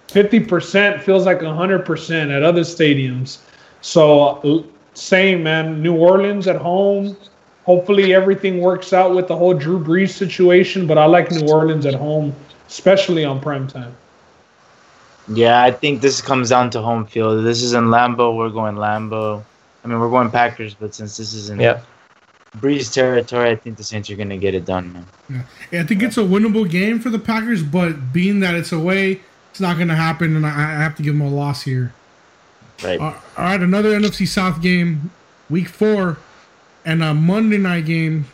50 0.08 0.40
percent 0.41 1.01
feels 1.01 1.25
like 1.25 1.41
hundred 1.41 1.85
percent 1.85 2.32
at 2.32 2.43
other 2.43 2.61
stadiums. 2.61 3.40
So 3.82 4.38
uh, 4.43 4.64
same 4.93 5.43
man, 5.43 5.82
New 5.82 5.95
Orleans 5.95 6.48
at 6.48 6.58
home. 6.58 7.17
Hopefully 7.64 8.14
everything 8.14 8.59
works 8.59 8.91
out 8.91 9.16
with 9.16 9.27
the 9.27 9.35
whole 9.35 9.53
Drew 9.53 9.83
Brees 9.83 10.09
situation, 10.09 10.88
but 10.88 10.98
I 10.98 11.06
like 11.06 11.32
New 11.32 11.48
Orleans 11.48 11.85
at 11.85 11.93
home, 11.93 12.35
especially 12.67 13.24
on 13.24 13.40
prime 13.40 13.67
time. 13.67 13.95
Yeah, 15.27 15.61
I 15.61 15.72
think 15.72 16.01
this 16.01 16.22
comes 16.22 16.50
down 16.50 16.72
to 16.72 16.82
home 16.82 17.06
field. 17.06 17.45
This 17.45 17.61
is 17.61 17.74
in 17.74 17.85
Lambeau. 17.85 18.35
We're 18.35 18.50
going 18.50 18.75
Lambeau. 18.75 19.43
I 19.83 19.88
mean, 19.88 20.00
we're 20.00 20.09
going 20.09 20.30
Packers, 20.30 20.74
but 20.74 20.93
since 20.93 21.17
this 21.17 21.33
is 21.33 21.50
in 21.50 21.59
yeah, 21.59 21.82
Brees 22.57 22.93
territory, 22.93 23.51
I 23.51 23.55
think 23.55 23.77
the 23.77 23.83
Saints 23.83 24.09
are 24.09 24.15
gonna 24.15 24.38
get 24.38 24.53
it 24.53 24.65
done, 24.65 24.93
man. 24.93 25.45
Yeah, 25.71 25.81
I 25.81 25.83
think 25.85 26.03
it's 26.03 26.17
a 26.17 26.21
winnable 26.21 26.69
game 26.69 26.99
for 26.99 27.09
the 27.09 27.19
Packers, 27.19 27.63
but 27.63 28.11
being 28.11 28.41
that 28.41 28.55
it's 28.55 28.71
away, 28.71 29.21
it's 29.51 29.59
not 29.59 29.75
going 29.75 29.89
to 29.89 29.95
happen, 29.95 30.35
and 30.35 30.45
I, 30.45 30.49
I 30.49 30.81
have 30.81 30.95
to 30.95 31.03
give 31.03 31.13
them 31.13 31.21
a 31.21 31.30
loss 31.30 31.63
here. 31.63 31.93
Right. 32.83 32.99
Uh, 32.99 33.13
all 33.38 33.45
right, 33.45 33.59
another 33.59 33.97
NFC 33.97 34.27
South 34.27 34.61
game, 34.61 35.11
week 35.49 35.67
four, 35.67 36.17
and 36.85 37.03
a 37.03 37.13
Monday 37.13 37.57
night 37.57 37.85
game, 37.85 38.25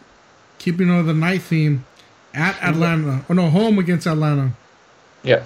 keeping 0.60 0.90
on 0.90 1.06
the 1.08 1.14
night 1.14 1.42
theme, 1.42 1.86
at 2.34 2.56
Atlanta. 2.62 3.26
Oh, 3.30 3.34
no, 3.34 3.50
home 3.50 3.80
against 3.80 4.06
Atlanta. 4.08 4.52
yeah. 5.24 5.44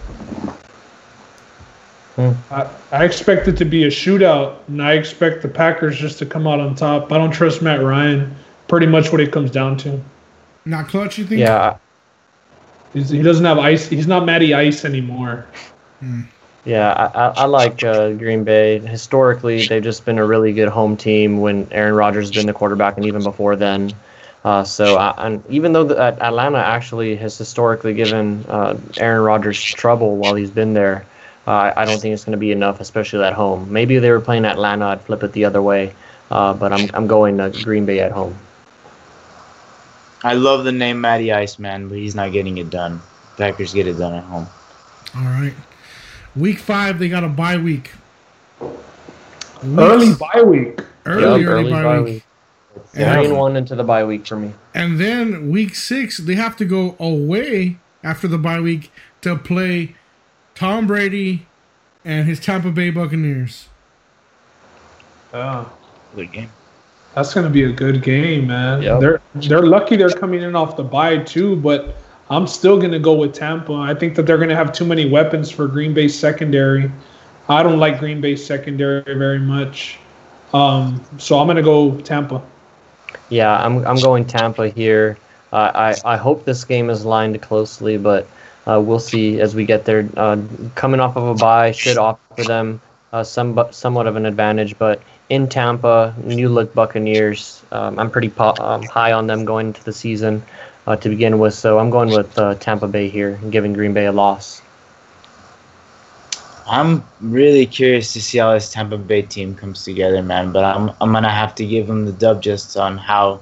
I, 2.52 2.70
I 2.92 3.06
expect 3.06 3.48
it 3.48 3.58
to 3.58 3.66
be 3.66 3.86
a 3.86 3.88
shootout, 3.88 4.58
and 4.68 4.84
I 4.84 4.94
expect 4.94 5.42
the 5.42 5.48
Packers 5.48 5.98
just 5.98 6.20
to 6.20 6.26
come 6.26 6.46
out 6.46 6.60
on 6.60 6.76
top. 6.76 7.12
I 7.12 7.18
don't 7.18 7.32
trust 7.32 7.62
Matt 7.62 7.82
Ryan. 7.82 8.36
Pretty 8.72 8.88
much 8.88 9.12
what 9.12 9.20
it 9.20 9.34
comes 9.34 9.52
down 9.52 9.76
to. 9.80 10.00
Not 10.64 10.88
clutch, 10.88 11.18
you 11.18 11.26
think? 11.26 11.42
Yeah, 11.42 11.76
He's, 12.94 13.10
he 13.10 13.22
doesn't 13.22 13.44
have 13.44 13.58
ice. 13.58 13.86
He's 13.90 14.08
not 14.08 14.26
Matty 14.26 14.54
Ice 14.54 14.86
anymore. 14.86 15.46
Yeah, 16.64 16.94
I, 16.94 17.06
I, 17.06 17.28
I 17.36 17.46
like 17.48 17.84
uh, 17.84 18.12
Green 18.14 18.46
Bay. 18.46 18.80
Historically, 18.80 19.68
they've 19.68 19.84
just 19.84 20.06
been 20.06 20.18
a 20.20 20.26
really 20.26 20.54
good 20.54 20.70
home 20.70 20.96
team 20.96 21.42
when 21.42 21.68
Aaron 21.72 21.96
Rodgers 21.96 22.30
has 22.30 22.32
been 22.32 22.46
the 22.46 22.54
quarterback, 22.54 22.96
and 22.96 23.06
even 23.06 23.22
before 23.22 23.58
then. 23.58 23.92
Uh, 24.46 24.64
so, 24.64 24.96
I, 24.96 25.16
and 25.18 25.44
even 25.50 25.74
though 25.74 25.84
the, 25.84 25.98
uh, 25.98 26.16
Atlanta 26.22 26.60
actually 26.60 27.18
has 27.18 27.38
historically 27.38 27.94
given 27.94 28.46
uh, 28.48 28.80
Aaron 28.96 29.24
Rodgers 29.24 29.62
trouble 29.62 30.16
while 30.16 30.36
he's 30.36 30.50
been 30.50 30.74
there, 30.74 31.06
uh, 31.46 31.74
I 31.76 31.84
don't 31.84 32.00
think 32.00 32.14
it's 32.14 32.24
going 32.24 32.38
to 32.38 32.38
be 32.38 32.54
enough, 32.54 32.80
especially 32.80 33.26
at 33.26 33.34
home. 33.34 33.70
Maybe 33.70 33.96
if 33.96 34.02
they 34.02 34.12
were 34.12 34.22
playing 34.22 34.46
Atlanta, 34.46 34.86
I'd 34.86 35.02
flip 35.02 35.24
it 35.24 35.34
the 35.34 35.44
other 35.44 35.62
way. 35.62 35.94
Uh, 36.30 36.54
but 36.54 36.72
I'm 36.72 36.90
I'm 36.94 37.08
going 37.08 37.36
to 37.38 37.50
Green 37.64 37.86
Bay 37.86 38.00
at 38.00 38.14
home. 38.14 38.34
I 40.24 40.34
love 40.34 40.64
the 40.66 40.72
name 40.72 41.02
Matty 41.02 41.32
Ice, 41.32 41.58
man, 41.60 41.88
but 41.88 41.98
he's 41.98 42.16
not 42.16 42.32
getting 42.32 42.58
it 42.58 42.70
done. 42.70 43.02
Packers 43.38 43.74
get 43.74 43.88
it 43.88 43.94
done 43.94 44.14
at 44.14 44.24
home. 44.24 44.48
All 45.16 45.24
right. 45.24 45.54
Week 46.36 46.60
five, 46.60 47.00
they 47.00 47.10
got 47.10 47.24
a 47.24 47.28
bye 47.30 47.58
week. 47.58 47.92
Early 49.64 50.14
bye 50.14 50.44
week. 50.44 50.80
Early, 51.06 51.42
Yup, 51.42 51.50
early, 51.50 51.72
bye, 51.72 51.84
bye 51.84 52.02
week. 52.02 52.14
week. 52.14 52.24
Three 52.94 53.04
and 53.04 53.38
one 53.38 53.56
into 53.58 53.76
the 53.76 53.84
bye 53.84 54.04
week 54.04 54.26
for 54.26 54.38
me. 54.38 54.54
And 54.74 55.00
then 55.00 55.50
week 55.50 55.76
six, 55.76 56.18
they 56.18 56.36
have 56.36 56.56
to 56.58 56.66
go 56.66 56.96
away 57.00 57.78
after 58.04 58.28
the 58.28 58.38
bye 58.38 58.62
week 58.62 58.92
to 59.22 59.36
play 59.36 59.96
Tom 60.56 60.88
Brady 60.88 61.46
and 62.06 62.28
his 62.28 62.40
Tampa 62.40 62.72
Bay 62.72 62.90
Buccaneers. 62.92 63.68
Yeah. 65.34 65.66
Good 66.16 66.32
game. 66.32 66.50
That's 67.16 67.34
gonna 67.34 67.50
be 67.50 67.66
a 67.66 67.72
good 67.72 68.02
game, 68.02 68.48
man. 68.48 68.82
Yep. 68.82 69.00
They're 69.00 69.22
they're 69.36 69.66
lucky 69.66 69.98
they're 69.98 70.10
coming 70.10 70.42
in 70.42 70.56
off 70.56 70.78
the 70.78 70.84
bye 70.84 71.18
too, 71.18 71.58
but 71.58 71.96
I'm 72.30 72.48
still 72.48 72.80
gonna 72.80 73.00
go 73.00 73.14
with 73.14 73.34
Tampa. 73.34 73.74
I 73.74 73.94
think 73.94 74.16
that 74.16 74.24
they're 74.24 74.38
gonna 74.38 74.56
have 74.56 74.72
too 74.72 74.86
many 74.86 75.10
weapons 75.10 75.52
for 75.52 75.68
Green 75.68 75.94
Bay 75.94 76.08
secondary. 76.08 76.90
I 77.50 77.64
don't 77.64 77.80
like 77.80 78.00
Green 78.00 78.22
Bay 78.22 78.38
secondary 78.38 79.04
very 79.04 79.40
much, 79.40 80.00
um, 80.54 81.04
so 81.18 81.38
I'm 81.38 81.48
gonna 81.48 81.62
go 81.62 82.00
Tampa. 82.00 82.42
Yeah, 83.30 83.62
I'm 83.62 83.86
I'm 83.86 84.00
going 84.00 84.26
Tampa 84.26 84.70
here. 84.70 85.18
Uh, 85.52 85.72
I 85.76 86.14
I 86.14 86.18
hope 86.18 86.46
this 86.46 86.64
game 86.64 86.90
is 86.90 87.04
lined 87.04 87.42
closely, 87.42 87.98
but 87.98 88.26
uh, 88.68 88.82
we'll 88.82 89.00
see 89.00 89.42
as 89.42 89.54
we 89.54 89.66
get 89.66 89.84
there. 89.84 90.08
Uh, 90.16 90.42
coming 90.76 91.02
off 91.02 91.18
of 91.18 91.28
a 91.28 91.36
bye 91.36 91.74
should 91.74 91.98
offer 91.98 92.44
them 92.44 92.80
uh, 93.12 93.24
some 93.24 93.60
somewhat 93.72 94.08
of 94.08 94.16
an 94.16 94.26
advantage, 94.26 94.78
but 94.78 95.02
in 95.32 95.48
Tampa, 95.48 96.14
new 96.24 96.50
look 96.50 96.74
Buccaneers. 96.74 97.64
Um, 97.72 97.98
I'm 97.98 98.12
pretty 98.12 98.30
po- 98.30 98.56
um, 98.60 98.84
high 98.84 99.14
on 99.14 99.28
them 99.28 99.46
going 99.46 99.68
into 99.68 99.84
the 99.84 99.94
season. 99.94 100.44
uh, 100.88 100.96
to 100.96 101.10
begin 101.10 101.40
with. 101.40 101.54
So 101.54 101.80
I'm 101.80 101.90
going 101.90 102.10
with 102.10 102.38
uh, 102.38 102.56
Tampa 102.56 102.88
Bay 102.88 103.10
here, 103.10 103.40
and 103.42 103.52
giving 103.52 103.74
Green 103.74 103.94
Bay 103.94 104.06
a 104.06 104.12
loss. 104.12 104.62
I'm 106.68 107.04
really 107.20 107.66
curious 107.66 108.14
to 108.14 108.22
see 108.22 108.38
how 108.38 108.54
this 108.54 108.72
Tampa 108.72 108.98
Bay 108.98 109.24
team 109.24 109.56
comes 109.56 109.84
together, 109.84 110.22
man. 110.22 110.52
But 110.52 110.64
I'm 110.64 110.90
I'm 111.02 111.12
gonna 111.12 111.30
have 111.30 111.56
to 111.56 111.66
give 111.66 111.88
them 111.88 112.06
the 112.06 112.12
dub 112.12 112.42
just 112.42 112.78
on 112.78 112.98
how 112.98 113.42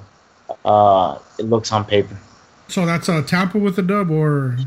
uh, 0.64 1.18
it 1.38 1.44
looks 1.44 1.72
on 1.72 1.84
paper. 1.84 2.16
So 2.68 2.86
that's 2.86 3.08
uh, 3.08 3.22
Tampa 3.22 3.58
with 3.58 3.76
the 3.76 3.82
dub, 3.82 4.10
or 4.10 4.58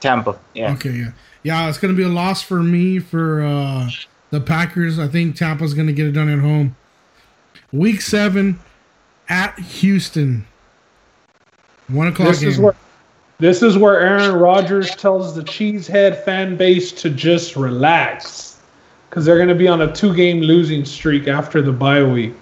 Tampa, 0.00 0.38
yeah. 0.54 0.72
okay, 0.72 0.90
yeah, 0.90 1.10
yeah. 1.42 1.68
It's 1.68 1.78
gonna 1.78 1.94
be 1.94 2.02
a 2.02 2.08
loss 2.08 2.42
for 2.42 2.62
me 2.62 2.98
for 2.98 3.42
uh, 3.42 3.90
the 4.34 4.40
Packers. 4.40 4.98
I 4.98 5.06
think 5.06 5.36
Tampa's 5.36 5.74
gonna 5.74 5.92
get 5.92 6.06
it 6.06 6.12
done 6.12 6.28
at 6.28 6.40
home. 6.40 6.76
Week 7.72 8.00
seven 8.00 8.58
at 9.28 9.58
Houston. 9.58 10.44
One 11.88 12.08
o'clock 12.08 12.28
This 12.30 12.40
game. 12.40 12.48
is 12.48 12.58
where 12.58 12.74
this 13.38 13.62
is 13.62 13.78
where 13.78 14.00
Aaron 14.00 14.34
Rodgers 14.34 14.94
tells 14.96 15.34
the 15.34 15.42
Cheesehead 15.42 16.24
fan 16.24 16.56
base 16.56 16.92
to 16.92 17.10
just 17.10 17.56
relax, 17.56 18.58
because 19.08 19.24
they're 19.24 19.36
going 19.36 19.48
to 19.48 19.56
be 19.56 19.66
on 19.66 19.82
a 19.82 19.92
two-game 19.92 20.40
losing 20.40 20.84
streak 20.84 21.26
after 21.26 21.60
the 21.60 21.72
bye 21.72 22.02
week. 22.02 22.32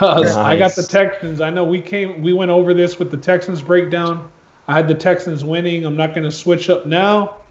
Uh, 0.00 0.20
I 0.38 0.56
got 0.56 0.74
the 0.74 0.82
Texans. 0.82 1.40
I 1.40 1.50
know 1.50 1.64
we 1.64 1.80
came, 1.80 2.22
we 2.22 2.32
went 2.32 2.50
over 2.50 2.74
this 2.74 2.98
with 2.98 3.12
the 3.12 3.16
Texans 3.16 3.62
breakdown. 3.62 4.32
I 4.66 4.74
had 4.74 4.88
the 4.88 4.96
Texans 4.96 5.44
winning. 5.44 5.86
I'm 5.86 5.96
not 5.96 6.10
going 6.12 6.24
to 6.24 6.32
switch 6.32 6.68
up 6.68 6.86
now, 6.86 7.41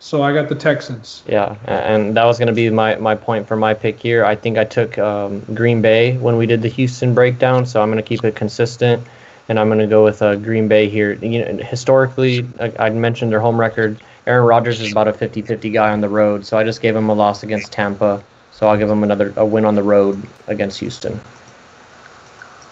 so 0.00 0.22
I 0.22 0.32
got 0.32 0.48
the 0.48 0.54
Texans. 0.54 1.22
Yeah, 1.28 1.56
and 1.66 2.16
that 2.16 2.24
was 2.24 2.38
going 2.38 2.48
to 2.48 2.54
be 2.54 2.70
my, 2.70 2.96
my 2.96 3.14
point 3.14 3.46
for 3.46 3.54
my 3.54 3.74
pick 3.74 4.00
here. 4.00 4.24
I 4.24 4.34
think 4.34 4.56
I 4.56 4.64
took 4.64 4.98
um, 4.98 5.40
Green 5.54 5.82
Bay 5.82 6.16
when 6.16 6.38
we 6.38 6.46
did 6.46 6.62
the 6.62 6.68
Houston 6.68 7.14
breakdown, 7.14 7.66
so 7.66 7.82
I'm 7.82 7.90
going 7.90 8.02
to 8.02 8.08
keep 8.08 8.24
it 8.24 8.34
consistent, 8.34 9.06
and 9.50 9.60
I'm 9.60 9.68
going 9.68 9.78
to 9.78 9.86
go 9.86 10.02
with 10.02 10.22
uh, 10.22 10.36
Green 10.36 10.68
Bay 10.68 10.88
here. 10.88 11.12
You 11.12 11.44
know, 11.44 11.62
historically, 11.62 12.48
I, 12.58 12.72
I 12.86 12.90
mentioned 12.90 13.30
their 13.30 13.40
home 13.40 13.60
record. 13.60 14.00
Aaron 14.26 14.46
Rodgers 14.46 14.80
is 14.80 14.90
about 14.90 15.06
a 15.06 15.12
50-50 15.12 15.72
guy 15.72 15.90
on 15.90 16.00
the 16.00 16.08
road, 16.08 16.46
so 16.46 16.56
I 16.56 16.64
just 16.64 16.80
gave 16.80 16.96
him 16.96 17.10
a 17.10 17.14
loss 17.14 17.42
against 17.42 17.70
Tampa. 17.70 18.24
So 18.52 18.68
I'll 18.68 18.78
give 18.78 18.90
him 18.90 19.02
another 19.02 19.34
a 19.36 19.44
win 19.44 19.64
on 19.66 19.74
the 19.74 19.82
road 19.82 20.22
against 20.46 20.80
Houston. 20.80 21.20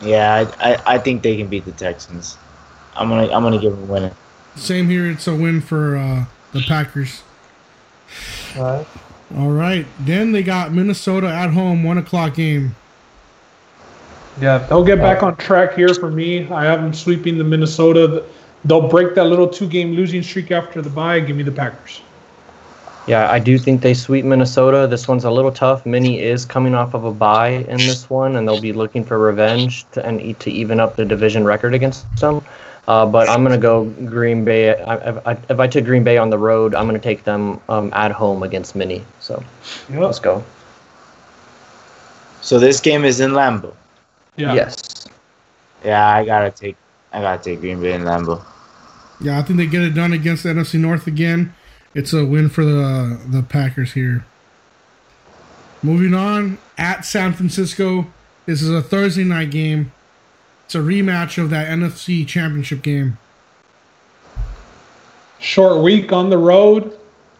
Yeah, 0.02 0.47
I, 0.60 0.73
I, 0.73 0.94
I 0.94 0.98
think 0.98 1.23
they 1.23 1.36
can 1.36 1.48
beat 1.48 1.65
the 1.65 1.73
Texans. 1.73 2.39
I'm 2.94 3.08
gonna 3.08 3.32
I'm 3.32 3.42
gonna 3.42 3.58
give 3.58 3.73
them 3.73 3.89
a 3.89 3.92
win. 3.92 4.12
Same 4.57 4.89
here. 4.89 5.10
It's 5.10 5.26
a 5.26 5.34
win 5.34 5.60
for 5.60 5.97
uh, 5.97 6.26
the 6.58 6.66
Packers. 6.66 7.22
All 8.56 8.62
right. 8.62 8.86
All 9.36 9.50
right. 9.50 9.86
Then 10.00 10.32
they 10.32 10.42
got 10.42 10.72
Minnesota 10.72 11.28
at 11.28 11.50
home, 11.50 11.84
one 11.84 11.98
o'clock 11.98 12.34
game. 12.34 12.74
Yeah, 14.40 14.58
they'll 14.58 14.84
get 14.84 14.98
back 14.98 15.22
on 15.22 15.36
track 15.36 15.74
here 15.74 15.92
for 15.94 16.10
me. 16.10 16.48
I 16.48 16.64
have 16.64 16.80
them 16.80 16.94
sweeping 16.94 17.38
the 17.38 17.44
Minnesota. 17.44 18.24
They'll 18.64 18.88
break 18.88 19.14
that 19.16 19.24
little 19.24 19.48
two-game 19.48 19.92
losing 19.92 20.22
streak 20.22 20.50
after 20.50 20.80
the 20.80 20.90
bye. 20.90 21.20
Give 21.20 21.36
me 21.36 21.42
the 21.42 21.52
Packers. 21.52 22.02
Yeah, 23.08 23.30
I 23.30 23.38
do 23.38 23.58
think 23.58 23.80
they 23.80 23.94
sweep 23.94 24.24
Minnesota. 24.24 24.86
This 24.86 25.08
one's 25.08 25.24
a 25.24 25.30
little 25.30 25.50
tough. 25.50 25.86
Minnie 25.86 26.20
is 26.20 26.44
coming 26.44 26.74
off 26.74 26.92
of 26.94 27.04
a 27.04 27.12
bye 27.12 27.64
in 27.68 27.78
this 27.78 28.10
one, 28.10 28.36
and 28.36 28.46
they'll 28.46 28.60
be 28.60 28.72
looking 28.72 29.02
for 29.02 29.18
revenge 29.18 29.90
to, 29.92 30.04
and 30.04 30.38
to 30.40 30.50
even 30.50 30.78
up 30.78 30.96
the 30.96 31.04
division 31.04 31.44
record 31.44 31.72
against 31.72 32.04
them. 32.20 32.44
Uh, 32.89 33.05
but 33.05 33.28
I'm 33.28 33.44
going 33.44 33.52
to 33.55 33.60
go 33.62 33.84
Green 34.07 34.44
Bay. 34.44 34.75
I, 34.75 34.94
I, 34.97 35.33
I- 35.33 35.39
if 35.50 35.60
I 35.60 35.67
took 35.68 35.84
Green 35.84 36.02
Bay 36.05 36.17
on 36.17 36.31
the 36.31 36.39
road, 36.39 36.75
I'm 36.75 36.89
going 36.89 36.99
to 36.99 37.05
take 37.05 37.23
them 37.23 37.60
um, 37.68 37.92
at 37.92 38.10
home 38.12 38.42
against 38.42 38.75
Minnie. 38.75 39.05
So 39.20 39.44
Yep. 39.91 40.00
let's 40.00 40.18
go. 40.18 40.42
So 42.41 42.58
this 42.58 42.81
game 42.81 43.05
is 43.05 43.20
in 43.20 43.33
Lambeau. 43.33 43.75
Yeah. 44.36 44.55
Yes. 44.55 45.07
Yeah, 45.84 46.08
I 46.08 46.25
gotta 46.25 46.50
take 46.50 46.76
I 47.12 47.20
gotta 47.20 47.42
take 47.42 47.60
Green 47.60 47.81
Bay 47.81 47.92
in 47.92 48.02
Lambeau. 48.02 48.42
Yeah, 49.20 49.39
I 49.39 49.42
think 49.42 49.58
they 49.58 49.67
get 49.67 49.83
it 49.83 49.91
done 49.91 50.12
against 50.12 50.42
the 50.44 50.49
NFC 50.50 50.78
North 50.81 51.07
again. 51.07 51.55
It's 51.94 52.12
a 52.12 52.25
win 52.25 52.49
for 52.49 52.65
the 52.65 53.20
the 53.28 53.42
Packers 53.42 53.92
here. 53.92 54.25
Moving 55.83 56.15
on 56.15 56.58
at 56.78 57.05
San 57.05 57.33
Francisco. 57.33 58.07
This 58.47 58.62
is 58.62 58.70
a 58.70 58.81
Thursday 58.83 59.25
night 59.25 59.50
game. 59.50 59.92
It's 60.68 60.74
a 60.74 60.80
rematch 60.80 61.42
of 61.42 61.48
that 61.48 61.66
NFC 61.68 62.26
Championship 62.28 62.82
game. 62.82 63.16
Short 65.38 65.82
week 65.82 66.12
on 66.12 66.28
the 66.28 66.36
road. 66.36 66.94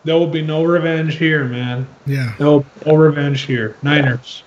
There 0.05 0.15
will 0.15 0.29
be 0.29 0.41
no 0.41 0.65
revenge 0.65 1.17
here, 1.17 1.45
man. 1.45 1.87
Yeah, 2.07 2.33
No, 2.41 2.65
no 2.87 2.95
revenge 2.97 3.43
here. 3.43 3.77
Niners. 3.83 4.45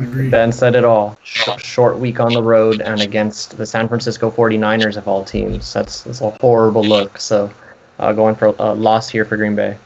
agreed. 0.00 0.32
Ben 0.32 0.50
said 0.50 0.74
it 0.74 0.84
all. 0.84 1.16
Short 1.22 2.00
week 2.00 2.18
on 2.18 2.32
the 2.32 2.42
road 2.42 2.80
and 2.80 3.00
against 3.00 3.56
the 3.58 3.64
San 3.64 3.86
Francisco 3.86 4.28
49ers 4.28 4.96
of 4.96 5.06
all 5.06 5.24
teams. 5.24 5.72
That's, 5.72 6.02
that's 6.02 6.20
a 6.20 6.30
horrible 6.40 6.82
look. 6.82 7.18
So 7.18 7.48
uh, 8.00 8.12
going 8.12 8.34
for 8.34 8.46
a 8.58 8.74
loss 8.74 9.08
here 9.08 9.24
for 9.24 9.36
Green 9.36 9.54
Bay. 9.54 9.78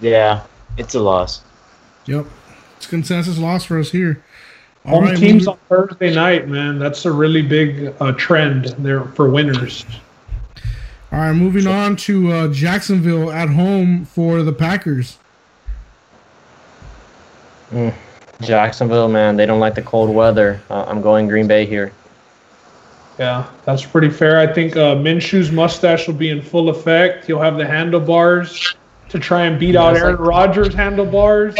Yeah, 0.00 0.42
it's 0.76 0.96
a 0.96 1.00
loss. 1.00 1.42
Yep, 2.06 2.26
it's 2.76 2.88
consensus 2.88 3.38
loss 3.38 3.62
for 3.62 3.78
us 3.78 3.92
here. 3.92 4.20
All 4.86 4.96
Home 5.00 5.04
right, 5.04 5.16
teams 5.16 5.46
moving- 5.46 5.48
on 5.48 5.58
Thursday 5.88 6.14
night, 6.14 6.48
man. 6.48 6.78
That's 6.78 7.04
a 7.06 7.12
really 7.12 7.42
big 7.42 7.92
uh, 8.00 8.12
trend 8.12 8.66
there 8.78 9.02
for 9.04 9.28
winners. 9.28 9.84
All 11.12 11.18
right, 11.20 11.32
moving 11.32 11.66
on 11.66 11.96
to 11.96 12.32
uh, 12.32 12.48
Jacksonville 12.52 13.30
at 13.30 13.48
home 13.48 14.04
for 14.04 14.42
the 14.42 14.52
Packers. 14.52 15.18
Jacksonville, 18.42 19.08
man, 19.08 19.36
they 19.36 19.46
don't 19.46 19.60
like 19.60 19.74
the 19.74 19.82
cold 19.82 20.14
weather. 20.14 20.60
Uh, 20.70 20.84
I'm 20.86 21.00
going 21.00 21.26
Green 21.26 21.46
Bay 21.48 21.64
here. 21.66 21.92
Yeah, 23.18 23.46
that's 23.64 23.84
pretty 23.84 24.10
fair. 24.10 24.38
I 24.38 24.52
think 24.52 24.76
uh, 24.76 24.94
Minshew's 24.94 25.50
mustache 25.50 26.06
will 26.06 26.14
be 26.14 26.28
in 26.30 26.42
full 26.42 26.68
effect. 26.68 27.26
He'll 27.26 27.40
have 27.40 27.56
the 27.56 27.66
handlebars 27.66 28.76
to 29.08 29.18
try 29.18 29.46
and 29.46 29.58
beat 29.58 29.74
out 29.74 29.94
Just 29.94 30.04
Aaron 30.04 30.16
like- 30.16 30.28
Rodgers' 30.28 30.74
handlebars. 30.74 31.56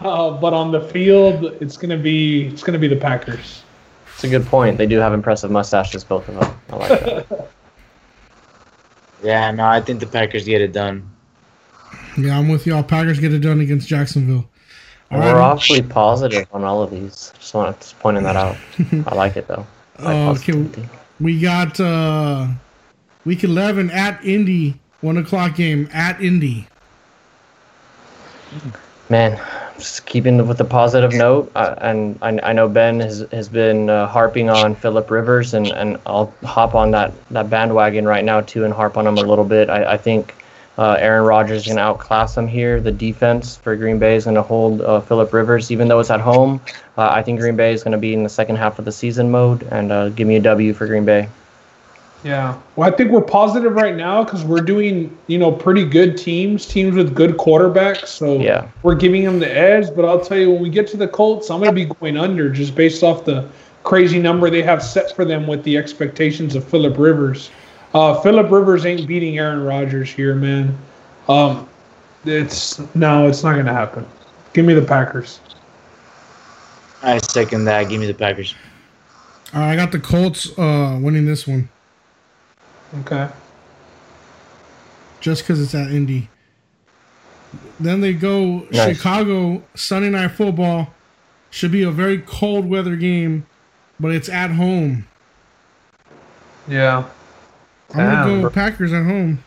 Uh, 0.00 0.30
but 0.30 0.52
on 0.52 0.70
the 0.70 0.80
field, 0.80 1.44
it's 1.60 1.76
gonna 1.76 1.96
be 1.98 2.46
it's 2.46 2.62
gonna 2.62 2.78
be 2.78 2.88
the 2.88 2.96
Packers. 2.96 3.62
It's 4.14 4.24
a 4.24 4.28
good 4.28 4.46
point. 4.46 4.78
They 4.78 4.86
do 4.86 4.98
have 4.98 5.12
impressive 5.12 5.50
mustaches, 5.50 6.04
both 6.04 6.28
of 6.28 6.34
them. 6.36 6.60
I 6.70 6.76
like 6.76 7.00
that. 7.00 7.48
Yeah, 9.22 9.50
no, 9.50 9.66
I 9.66 9.80
think 9.80 9.98
the 9.98 10.06
Packers 10.06 10.44
get 10.44 10.60
it 10.60 10.72
done. 10.72 11.10
Yeah, 12.16 12.38
I'm 12.38 12.48
with 12.48 12.66
y'all. 12.66 12.84
Packers 12.84 13.18
get 13.18 13.34
it 13.34 13.40
done 13.40 13.58
against 13.60 13.88
Jacksonville. 13.88 14.48
All 15.10 15.18
We're 15.18 15.34
right, 15.34 15.40
awfully 15.40 15.82
positive 15.82 16.46
on 16.52 16.62
all 16.62 16.82
of 16.84 16.92
these. 16.92 17.32
Just 17.38 17.52
want 17.52 17.80
to 17.80 17.96
pointing 17.96 18.22
that 18.22 18.36
out. 18.36 18.56
I 19.06 19.14
like 19.16 19.36
it 19.36 19.48
though. 19.48 19.66
Like 19.98 20.16
Uh, 20.16 20.30
okay, 20.32 20.88
we 21.18 21.40
got 21.40 21.80
uh, 21.80 22.46
week 23.24 23.42
11 23.42 23.90
at 23.90 24.24
Indy, 24.24 24.78
one 25.00 25.16
o'clock 25.16 25.56
game 25.56 25.88
at 25.92 26.20
Indy. 26.20 26.68
Man, 29.08 29.40
just 29.78 30.06
keeping 30.06 30.46
with 30.46 30.58
the 30.58 30.64
positive 30.64 31.12
note, 31.12 31.50
uh, 31.54 31.74
and 31.78 32.18
I, 32.20 32.38
I 32.50 32.52
know 32.52 32.68
Ben 32.68 33.00
has, 33.00 33.24
has 33.32 33.48
been 33.48 33.88
uh, 33.88 34.06
harping 34.06 34.50
on 34.50 34.74
Philip 34.74 35.10
Rivers, 35.10 35.54
and, 35.54 35.68
and 35.68 35.98
I'll 36.04 36.34
hop 36.42 36.74
on 36.74 36.90
that, 36.90 37.12
that 37.30 37.48
bandwagon 37.48 38.06
right 38.06 38.24
now 38.24 38.40
too 38.40 38.64
and 38.64 38.74
harp 38.74 38.96
on 38.96 39.06
him 39.06 39.16
a 39.18 39.22
little 39.22 39.44
bit. 39.44 39.70
I, 39.70 39.94
I 39.94 39.96
think 39.96 40.34
uh, 40.78 40.96
Aaron 40.98 41.24
Rodgers 41.24 41.62
is 41.62 41.66
going 41.66 41.76
to 41.76 41.82
outclass 41.82 42.36
him 42.36 42.46
here. 42.46 42.80
The 42.80 42.92
defense 42.92 43.56
for 43.56 43.74
Green 43.76 43.98
Bay 43.98 44.16
is 44.16 44.24
going 44.24 44.36
to 44.36 44.42
hold 44.42 44.80
uh, 44.80 45.00
Philip 45.00 45.32
Rivers, 45.32 45.70
even 45.70 45.88
though 45.88 45.98
it's 45.98 46.10
at 46.10 46.20
home. 46.20 46.60
Uh, 46.96 47.08
I 47.10 47.22
think 47.22 47.40
Green 47.40 47.56
Bay 47.56 47.72
is 47.72 47.82
going 47.82 47.92
to 47.92 47.98
be 47.98 48.14
in 48.14 48.22
the 48.22 48.28
second 48.28 48.56
half 48.56 48.78
of 48.78 48.84
the 48.84 48.92
season 48.92 49.30
mode, 49.30 49.62
and 49.70 49.90
uh, 49.90 50.08
give 50.10 50.28
me 50.28 50.36
a 50.36 50.40
W 50.40 50.72
for 50.74 50.86
Green 50.86 51.04
Bay. 51.04 51.28
Yeah. 52.24 52.58
Well, 52.74 52.92
I 52.92 52.96
think 52.96 53.10
we're 53.12 53.20
positive 53.20 53.74
right 53.74 53.94
now 53.94 54.24
because 54.24 54.44
we're 54.44 54.60
doing, 54.60 55.16
you 55.28 55.38
know, 55.38 55.52
pretty 55.52 55.84
good 55.84 56.16
teams, 56.16 56.66
teams 56.66 56.96
with 56.96 57.14
good 57.14 57.36
quarterbacks. 57.36 58.08
So 58.08 58.38
Yeah. 58.40 58.66
we're 58.82 58.96
giving 58.96 59.24
them 59.24 59.38
the 59.38 59.50
edge. 59.50 59.94
But 59.94 60.04
I'll 60.04 60.20
tell 60.20 60.38
you, 60.38 60.50
when 60.50 60.60
we 60.62 60.68
get 60.68 60.88
to 60.88 60.96
the 60.96 61.06
Colts, 61.06 61.50
I'm 61.50 61.60
going 61.60 61.70
to 61.70 61.74
be 61.74 61.84
going 61.84 62.16
under 62.16 62.50
just 62.50 62.74
based 62.74 63.02
off 63.04 63.24
the 63.24 63.46
crazy 63.84 64.18
number 64.18 64.50
they 64.50 64.62
have 64.62 64.82
set 64.82 65.14
for 65.14 65.24
them 65.24 65.46
with 65.46 65.62
the 65.62 65.76
expectations 65.76 66.54
of 66.56 66.64
Philip 66.64 66.98
Rivers. 66.98 67.50
Uh, 67.94 68.20
Philip 68.20 68.50
Rivers 68.50 68.84
ain't 68.84 69.06
beating 69.06 69.38
Aaron 69.38 69.62
Rodgers 69.64 70.10
here, 70.10 70.34
man. 70.34 70.76
Um, 71.28 71.68
it's 72.24 72.80
no, 72.94 73.28
it's 73.28 73.44
not 73.44 73.54
going 73.54 73.66
to 73.66 73.72
happen. 73.72 74.04
Give 74.52 74.64
me 74.66 74.74
the 74.74 74.82
Packers. 74.82 75.40
I 77.02 77.18
second 77.18 77.64
that. 77.66 77.88
Give 77.88 78.00
me 78.00 78.06
the 78.06 78.14
Packers. 78.14 78.54
All 79.54 79.60
right, 79.60 79.72
I 79.72 79.76
got 79.76 79.92
the 79.92 80.00
Colts 80.00 80.50
uh, 80.58 80.98
winning 81.00 81.24
this 81.24 81.46
one 81.46 81.68
Okay. 83.00 83.28
just 85.20 85.42
because 85.42 85.60
it's 85.60 85.74
at 85.74 85.90
Indy. 85.90 86.28
Then 87.80 88.00
they 88.00 88.12
go 88.12 88.66
Nice. 88.70 88.96
Chicago 88.96 89.62
Sunday 89.74 90.10
night 90.10 90.32
football. 90.32 90.92
Should 91.50 91.72
be 91.72 91.82
a 91.82 91.90
very 91.90 92.18
cold 92.18 92.68
weather 92.68 92.94
game, 92.96 93.46
but 93.98 94.12
it's 94.12 94.28
at 94.28 94.50
home. 94.50 95.06
Yeah. 96.68 97.04
I'm 97.94 97.96
gonna 97.96 98.30
go 98.30 98.40
bro. 98.42 98.50
Packers 98.50 98.92
at 98.92 99.04
home. 99.04 99.42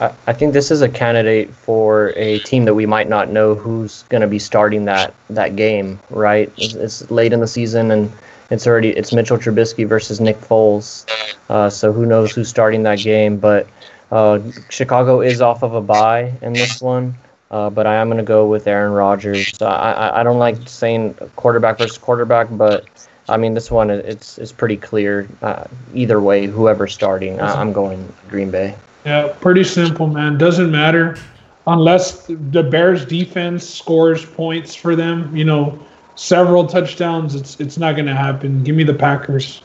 I 0.00 0.12
I 0.26 0.32
think 0.32 0.52
this 0.52 0.70
is 0.72 0.82
a 0.82 0.88
candidate 0.88 1.54
for 1.54 2.12
a 2.16 2.40
team 2.40 2.64
that 2.64 2.74
we 2.74 2.84
might 2.86 3.08
not 3.08 3.30
know 3.30 3.54
who's 3.54 4.02
going 4.08 4.22
to 4.22 4.26
be 4.26 4.40
starting 4.40 4.84
that 4.86 5.14
that 5.30 5.54
game. 5.54 6.00
Right, 6.10 6.52
it's, 6.56 6.74
it's 6.74 7.10
late 7.12 7.32
in 7.32 7.38
the 7.40 7.46
season, 7.46 7.92
and 7.92 8.12
it's 8.50 8.66
already 8.66 8.90
it's 8.90 9.12
Mitchell 9.12 9.38
Trubisky 9.38 9.86
versus 9.86 10.20
Nick 10.20 10.38
Foles. 10.40 11.06
Uh, 11.48 11.70
so 11.70 11.92
who 11.92 12.06
knows 12.06 12.32
who's 12.32 12.48
starting 12.48 12.82
that 12.84 12.98
game? 12.98 13.38
But 13.38 13.66
uh, 14.12 14.40
Chicago 14.70 15.20
is 15.20 15.40
off 15.40 15.62
of 15.62 15.74
a 15.74 15.80
bye 15.80 16.32
in 16.42 16.52
this 16.52 16.80
one. 16.80 17.14
Uh, 17.50 17.70
but 17.70 17.86
I 17.86 17.94
am 17.96 18.08
going 18.08 18.18
to 18.18 18.24
go 18.24 18.48
with 18.48 18.66
Aaron 18.66 18.92
Rodgers. 18.92 19.60
I, 19.62 20.10
I 20.20 20.22
don't 20.22 20.38
like 20.38 20.56
saying 20.68 21.14
quarterback 21.36 21.78
versus 21.78 21.98
quarterback, 21.98 22.48
but 22.50 22.86
I 23.28 23.36
mean 23.36 23.54
this 23.54 23.70
one 23.70 23.90
it's 23.90 24.38
it's 24.38 24.52
pretty 24.52 24.76
clear. 24.76 25.28
Uh, 25.40 25.64
either 25.94 26.20
way, 26.20 26.46
whoever's 26.46 26.92
starting, 26.92 27.40
I, 27.40 27.60
I'm 27.60 27.72
going 27.72 28.12
Green 28.28 28.50
Bay. 28.50 28.74
Yeah, 29.04 29.32
pretty 29.40 29.64
simple, 29.64 30.06
man. 30.06 30.36
Doesn't 30.38 30.70
matter 30.70 31.16
unless 31.66 32.26
the 32.26 32.62
Bears 32.62 33.04
defense 33.04 33.68
scores 33.68 34.24
points 34.24 34.74
for 34.74 34.96
them. 34.96 35.34
You 35.36 35.44
know, 35.44 35.78
several 36.14 36.66
touchdowns. 36.66 37.34
It's 37.34 37.60
it's 37.60 37.78
not 37.78 37.94
going 37.94 38.06
to 38.06 38.14
happen. 38.14 38.62
Give 38.64 38.76
me 38.76 38.84
the 38.84 38.94
Packers 38.94 39.62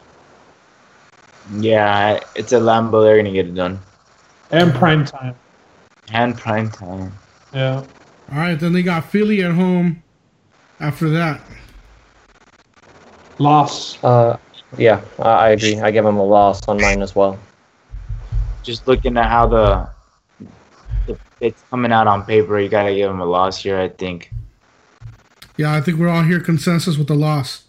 Yeah, 1.57 2.19
it's 2.35 2.51
a 2.53 2.59
Lambeau. 2.59 3.03
They're 3.03 3.17
gonna 3.17 3.31
get 3.31 3.47
it 3.47 3.55
done. 3.55 3.79
and 4.51 4.73
prime 4.73 5.05
time. 5.05 5.35
And 6.11 6.37
prime 6.37 6.69
time. 6.71 7.13
Yeah. 7.53 7.83
All 8.31 8.37
right, 8.37 8.59
then 8.59 8.73
they 8.73 8.83
got 8.83 9.05
Philly 9.05 9.43
at 9.43 9.51
home. 9.51 10.03
After 10.79 11.09
that, 11.09 11.41
Loss. 13.39 14.01
Uh, 14.03 14.37
yeah, 14.77 15.01
I, 15.17 15.29
I 15.29 15.49
agree. 15.49 15.79
I 15.79 15.91
give 15.91 16.05
them 16.05 16.17
a 16.17 16.23
loss 16.23 16.65
on 16.67 16.79
mine 16.79 17.01
as 17.01 17.15
well. 17.15 17.37
Just 18.63 18.87
looking 18.87 19.17
at 19.17 19.27
how 19.29 19.47
the, 19.47 19.89
the 21.07 21.17
it's 21.41 21.63
coming 21.69 21.91
out 21.91 22.07
on 22.07 22.23
paper, 22.25 22.59
you 22.59 22.69
gotta 22.69 22.93
give 22.93 23.09
them 23.09 23.19
a 23.21 23.25
loss 23.25 23.61
here. 23.63 23.79
I 23.79 23.89
think. 23.89 24.31
Yeah, 25.59 25.75
I 25.75 25.81
think 25.81 25.99
we're 25.99 26.07
all 26.07 26.23
here 26.23 26.39
consensus 26.39 26.97
with 26.97 27.07
the 27.07 27.15
loss. 27.15 27.63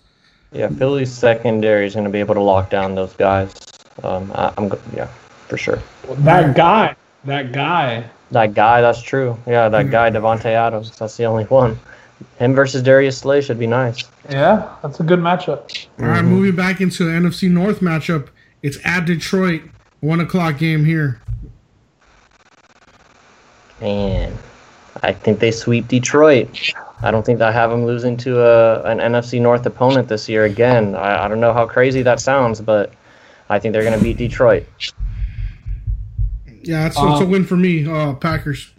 Yeah, 0.52 0.68
Philly's 0.68 1.10
secondary 1.10 1.88
is 1.88 1.94
going 1.94 2.04
to 2.04 2.10
be 2.10 2.20
able 2.20 2.36
to 2.36 2.40
lock 2.40 2.70
down 2.70 2.94
those 2.94 3.14
guys. 3.14 3.52
Um, 4.04 4.30
I, 4.32 4.52
I'm 4.56 4.68
go- 4.68 4.78
yeah, 4.94 5.06
for 5.48 5.56
sure. 5.58 5.82
That 6.18 6.54
guy. 6.54 6.94
That 7.24 7.50
guy. 7.50 8.08
That 8.30 8.54
guy, 8.54 8.80
that's 8.80 9.02
true. 9.02 9.36
Yeah, 9.44 9.68
that 9.70 9.90
guy 9.90 10.08
Davante 10.08 10.44
Adams. 10.44 10.96
That's 10.96 11.16
the 11.16 11.24
only 11.24 11.46
one. 11.46 11.80
Him 12.38 12.54
versus 12.54 12.80
Darius 12.84 13.18
Slay 13.18 13.40
should 13.40 13.58
be 13.58 13.66
nice. 13.66 14.04
Yeah, 14.28 14.72
that's 14.82 15.00
a 15.00 15.02
good 15.02 15.18
matchup. 15.18 15.88
All 15.98 16.06
right, 16.06 16.22
moving 16.22 16.54
back 16.54 16.80
into 16.80 17.04
the 17.04 17.10
NFC 17.10 17.50
North 17.50 17.80
matchup, 17.80 18.28
it's 18.62 18.78
at 18.84 19.04
Detroit, 19.04 19.62
one 19.98 20.20
o'clock 20.20 20.58
game 20.58 20.84
here. 20.84 21.20
Man, 23.80 24.38
I 25.02 25.12
think 25.12 25.40
they 25.40 25.50
sweep 25.50 25.88
Detroit. 25.88 26.72
I 27.02 27.10
don't 27.10 27.24
think 27.24 27.40
I 27.40 27.50
have 27.50 27.70
them 27.70 27.86
losing 27.86 28.16
to 28.18 28.42
a 28.42 28.82
an 28.82 28.98
NFC 28.98 29.40
North 29.40 29.64
opponent 29.66 30.08
this 30.08 30.28
year 30.28 30.44
again. 30.44 30.94
I, 30.94 31.24
I 31.24 31.28
don't 31.28 31.40
know 31.40 31.52
how 31.52 31.66
crazy 31.66 32.02
that 32.02 32.20
sounds, 32.20 32.60
but 32.60 32.92
I 33.48 33.58
think 33.58 33.72
they're 33.72 33.82
going 33.82 33.98
to 33.98 34.04
beat 34.04 34.16
Detroit. 34.16 34.66
Yeah, 36.62 36.84
that's, 36.84 36.96
that's 36.96 37.20
a 37.22 37.26
win 37.26 37.44
for 37.44 37.56
me, 37.56 37.90
uh, 37.90 38.14
Packers. 38.14 38.70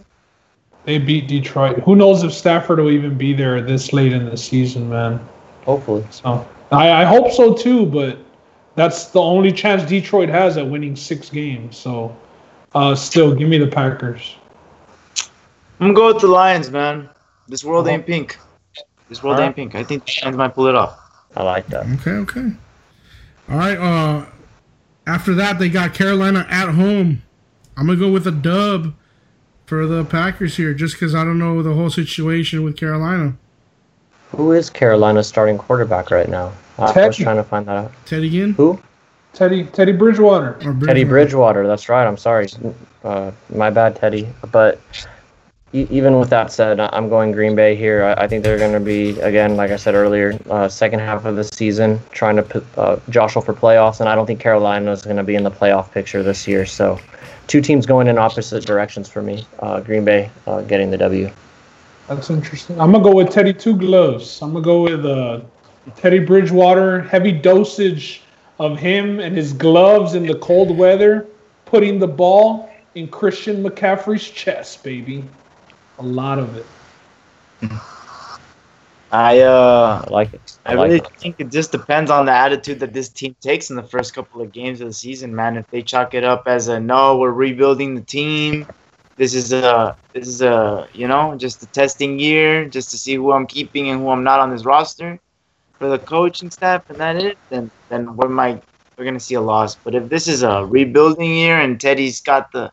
They 0.85 0.97
beat 0.97 1.27
Detroit. 1.27 1.79
Who 1.79 1.95
knows 1.95 2.23
if 2.23 2.33
Stafford 2.33 2.79
will 2.79 2.91
even 2.91 3.17
be 3.17 3.33
there 3.33 3.61
this 3.61 3.91
late 3.91 4.13
in 4.13 4.25
the 4.25 4.37
season, 4.37 4.89
man. 4.89 5.19
Hopefully. 5.65 6.05
So 6.09 6.47
I, 6.71 7.03
I 7.03 7.05
hope 7.05 7.31
so 7.31 7.53
too, 7.53 7.85
but 7.85 8.17
that's 8.75 9.07
the 9.07 9.21
only 9.21 9.51
chance 9.51 9.83
Detroit 9.83 10.29
has 10.29 10.57
at 10.57 10.67
winning 10.67 10.95
six 10.95 11.29
games. 11.29 11.77
So 11.77 12.15
uh, 12.73 12.95
still, 12.95 13.35
give 13.35 13.49
me 13.49 13.57
the 13.57 13.67
Packers. 13.67 14.35
I'm 15.79 15.87
gonna 15.87 15.93
go 15.93 16.13
with 16.13 16.21
the 16.21 16.27
Lions, 16.27 16.71
man. 16.71 17.09
This 17.47 17.63
world 17.63 17.87
ain't 17.87 18.05
pink. 18.05 18.37
This 19.09 19.21
world 19.23 19.39
ain't 19.39 19.55
pink. 19.55 19.75
I 19.75 19.83
think 19.83 20.05
the 20.05 20.31
might 20.31 20.53
pull 20.53 20.67
it 20.67 20.75
off. 20.75 20.97
I 21.35 21.43
like 21.43 21.67
that. 21.67 21.85
Okay, 21.85 22.11
okay. 22.11 22.51
All 23.49 23.57
right, 23.57 23.77
uh, 23.77 24.25
after 25.07 25.33
that, 25.35 25.59
they 25.59 25.69
got 25.69 25.93
Carolina 25.93 26.45
at 26.49 26.69
home. 26.69 27.23
I'm 27.75 27.87
going 27.87 27.97
to 27.97 28.05
go 28.05 28.11
with 28.11 28.27
a 28.27 28.31
dub 28.31 28.93
for 29.65 29.85
the 29.87 30.03
Packers 30.05 30.57
here 30.57 30.73
just 30.73 30.95
because 30.95 31.15
I 31.15 31.23
don't 31.23 31.39
know 31.39 31.63
the 31.63 31.73
whole 31.73 31.89
situation 31.89 32.63
with 32.63 32.77
Carolina. 32.77 33.35
Who 34.31 34.51
is 34.51 34.69
Carolina's 34.69 35.27
starting 35.27 35.57
quarterback 35.57 36.11
right 36.11 36.29
now? 36.29 36.53
I 36.77 37.07
was 37.07 37.17
trying 37.17 37.37
to 37.37 37.43
find 37.43 37.65
that 37.67 37.77
out. 37.77 37.91
Teddy 38.05 38.27
again? 38.27 38.53
Who? 38.53 38.81
Teddy 39.33 39.65
Teddy 39.65 39.91
Bridgewater. 39.91 40.57
Or 40.65 40.73
Teddy 40.85 41.03
Bridgewater. 41.03 41.65
That's 41.67 41.89
right. 41.89 42.05
I'm 42.05 42.17
sorry. 42.17 42.47
Uh, 43.03 43.31
my 43.53 43.69
bad, 43.69 43.95
Teddy. 43.95 44.27
But 44.51 44.79
even 45.73 46.19
with 46.19 46.29
that 46.29 46.51
said, 46.51 46.79
I'm 46.79 47.07
going 47.07 47.31
Green 47.31 47.55
Bay 47.55 47.75
here. 47.75 48.03
I, 48.03 48.23
I 48.23 48.27
think 48.27 48.43
they're 48.43 48.57
going 48.57 48.73
to 48.73 48.79
be 48.79 49.19
again, 49.21 49.55
like 49.55 49.71
I 49.71 49.77
said 49.77 49.95
earlier, 49.95 50.37
uh, 50.49 50.67
second 50.67 50.99
half 50.99 51.25
of 51.25 51.35
the 51.35 51.43
season 51.43 51.99
trying 52.11 52.35
to 52.35 52.43
put, 52.43 52.65
uh, 52.77 52.99
jostle 53.09 53.41
for 53.41 53.53
playoffs, 53.53 54.01
and 54.01 54.09
I 54.09 54.15
don't 54.15 54.25
think 54.25 54.39
Carolina 54.39 54.91
is 54.91 55.01
going 55.01 55.17
to 55.17 55.23
be 55.23 55.35
in 55.35 55.43
the 55.43 55.51
playoff 55.51 55.91
picture 55.91 56.23
this 56.23 56.47
year. 56.47 56.65
So, 56.65 56.99
two 57.47 57.61
teams 57.61 57.85
going 57.85 58.07
in 58.07 58.17
opposite 58.17 58.65
directions 58.65 59.07
for 59.09 59.21
me. 59.21 59.45
Uh, 59.59 59.79
Green 59.79 60.03
Bay 60.03 60.29
uh, 60.45 60.61
getting 60.61 60.91
the 60.91 60.97
W. 60.97 61.31
That's 62.07 62.29
interesting. 62.29 62.79
I'm 62.79 62.91
gonna 62.91 63.03
go 63.03 63.15
with 63.15 63.29
Teddy 63.29 63.53
Two 63.53 63.77
Gloves. 63.77 64.41
I'm 64.41 64.51
gonna 64.51 64.65
go 64.65 64.83
with 64.83 65.05
uh, 65.05 65.39
Teddy 65.95 66.19
Bridgewater. 66.19 67.01
Heavy 67.03 67.31
dosage 67.31 68.23
of 68.59 68.77
him 68.77 69.21
and 69.21 69.35
his 69.35 69.53
gloves 69.53 70.13
in 70.13 70.25
the 70.25 70.35
cold 70.35 70.77
weather, 70.77 71.27
putting 71.65 71.99
the 71.99 72.07
ball 72.07 72.69
in 72.95 73.07
Christian 73.07 73.63
McCaffrey's 73.63 74.29
chest, 74.29 74.83
baby. 74.83 75.23
A 76.01 76.03
lot 76.03 76.39
of 76.39 76.57
it. 76.57 76.65
I 79.11 79.41
uh, 79.41 80.03
I 80.07 80.09
like 80.11 80.33
it. 80.33 80.57
I 80.65 80.73
I 80.73 80.75
like 80.75 80.89
really 80.89 80.99
it. 80.99 81.07
think 81.19 81.35
it 81.37 81.51
just 81.51 81.71
depends 81.71 82.09
on 82.09 82.25
the 82.25 82.31
attitude 82.31 82.79
that 82.79 82.91
this 82.91 83.09
team 83.09 83.35
takes 83.39 83.69
in 83.69 83.75
the 83.75 83.83
first 83.83 84.15
couple 84.15 84.41
of 84.41 84.51
games 84.51 84.81
of 84.81 84.87
the 84.87 84.93
season, 84.93 85.35
man. 85.35 85.57
If 85.57 85.69
they 85.69 85.83
chalk 85.83 86.15
it 86.15 86.23
up 86.23 86.45
as 86.47 86.69
a 86.69 86.79
no, 86.79 87.19
we're 87.19 87.31
rebuilding 87.31 87.93
the 87.93 88.01
team. 88.01 88.65
This 89.17 89.35
is 89.35 89.53
a 89.53 89.95
this 90.15 90.27
is 90.27 90.41
a 90.41 90.87
you 90.91 91.07
know 91.07 91.37
just 91.37 91.61
a 91.61 91.67
testing 91.67 92.17
year, 92.17 92.67
just 92.67 92.89
to 92.91 92.97
see 92.97 93.13
who 93.13 93.31
I'm 93.31 93.45
keeping 93.45 93.89
and 93.89 94.01
who 94.01 94.09
I'm 94.09 94.23
not 94.23 94.39
on 94.39 94.49
this 94.49 94.65
roster 94.65 95.19
for 95.77 95.89
the 95.89 95.99
coaching 95.99 96.49
staff, 96.49 96.83
and 96.89 96.99
that 96.99 97.17
it. 97.17 97.37
Then 97.51 97.69
then 97.91 98.17
we 98.17 98.27
might 98.27 98.63
we're 98.97 99.05
gonna 99.05 99.19
see 99.19 99.35
a 99.35 99.41
loss. 99.41 99.75
But 99.75 99.93
if 99.93 100.09
this 100.09 100.27
is 100.27 100.41
a 100.41 100.65
rebuilding 100.65 101.31
year 101.31 101.59
and 101.59 101.79
Teddy's 101.79 102.21
got 102.21 102.51
the 102.53 102.71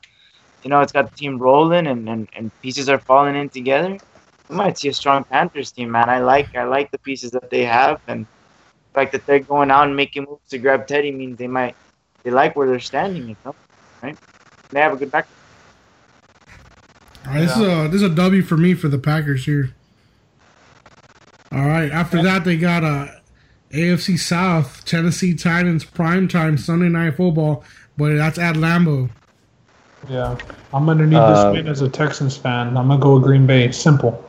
you 0.62 0.70
know 0.70 0.80
it's 0.80 0.92
got 0.92 1.10
the 1.10 1.16
team 1.16 1.38
rolling 1.38 1.86
and 1.86 2.08
and, 2.08 2.28
and 2.34 2.62
pieces 2.62 2.88
are 2.88 2.98
falling 2.98 3.36
in 3.36 3.48
together, 3.48 3.98
we 4.48 4.56
might 4.56 4.78
see 4.78 4.88
a 4.88 4.94
strong 4.94 5.24
Panthers 5.24 5.72
team, 5.72 5.90
man. 5.90 6.08
I 6.08 6.20
like 6.20 6.54
I 6.56 6.64
like 6.64 6.90
the 6.90 6.98
pieces 6.98 7.30
that 7.32 7.50
they 7.50 7.64
have, 7.64 8.00
and 8.08 8.24
the 8.24 8.94
fact 8.94 9.12
that 9.12 9.26
they're 9.26 9.40
going 9.40 9.70
out 9.70 9.86
and 9.86 9.96
making 9.96 10.24
moves 10.24 10.48
to 10.50 10.58
grab 10.58 10.86
Teddy 10.86 11.12
means 11.12 11.38
they 11.38 11.46
might 11.46 11.76
they 12.22 12.30
like 12.30 12.56
where 12.56 12.68
they're 12.68 12.80
standing, 12.80 13.28
you 13.28 13.36
know, 13.44 13.54
right? 14.02 14.16
They 14.70 14.80
have 14.80 14.92
a 14.92 14.96
good 14.96 15.10
back. 15.10 15.28
This 17.32 17.56
is 17.56 17.62
a 17.62 17.88
this 17.88 17.94
is 17.96 18.02
a 18.02 18.08
W 18.08 18.42
for 18.42 18.56
me 18.56 18.74
for 18.74 18.88
the 18.88 18.98
Packers 18.98 19.44
here. 19.44 19.74
All 21.52 21.66
right, 21.66 21.90
after 21.90 22.22
that 22.22 22.44
they 22.44 22.56
got 22.56 22.84
uh, 22.84 23.08
a 23.72 23.76
AFC 23.76 24.18
South 24.18 24.84
Tennessee 24.84 25.34
Titans 25.34 25.84
primetime 25.84 26.58
Sunday 26.58 26.88
night 26.88 27.16
football, 27.16 27.64
but 27.96 28.14
that's 28.16 28.38
at 28.38 28.56
Lambeau. 28.56 29.10
Yeah, 30.08 30.36
I'm 30.72 30.86
gonna 30.86 31.06
need 31.06 31.16
Uh, 31.16 31.50
this 31.50 31.56
win 31.56 31.68
as 31.68 31.82
a 31.82 31.88
Texans 31.88 32.36
fan. 32.36 32.76
I'm 32.76 32.88
gonna 32.88 32.98
go 32.98 33.14
with 33.14 33.24
Green 33.24 33.46
Bay. 33.46 33.70
Simple. 33.72 34.24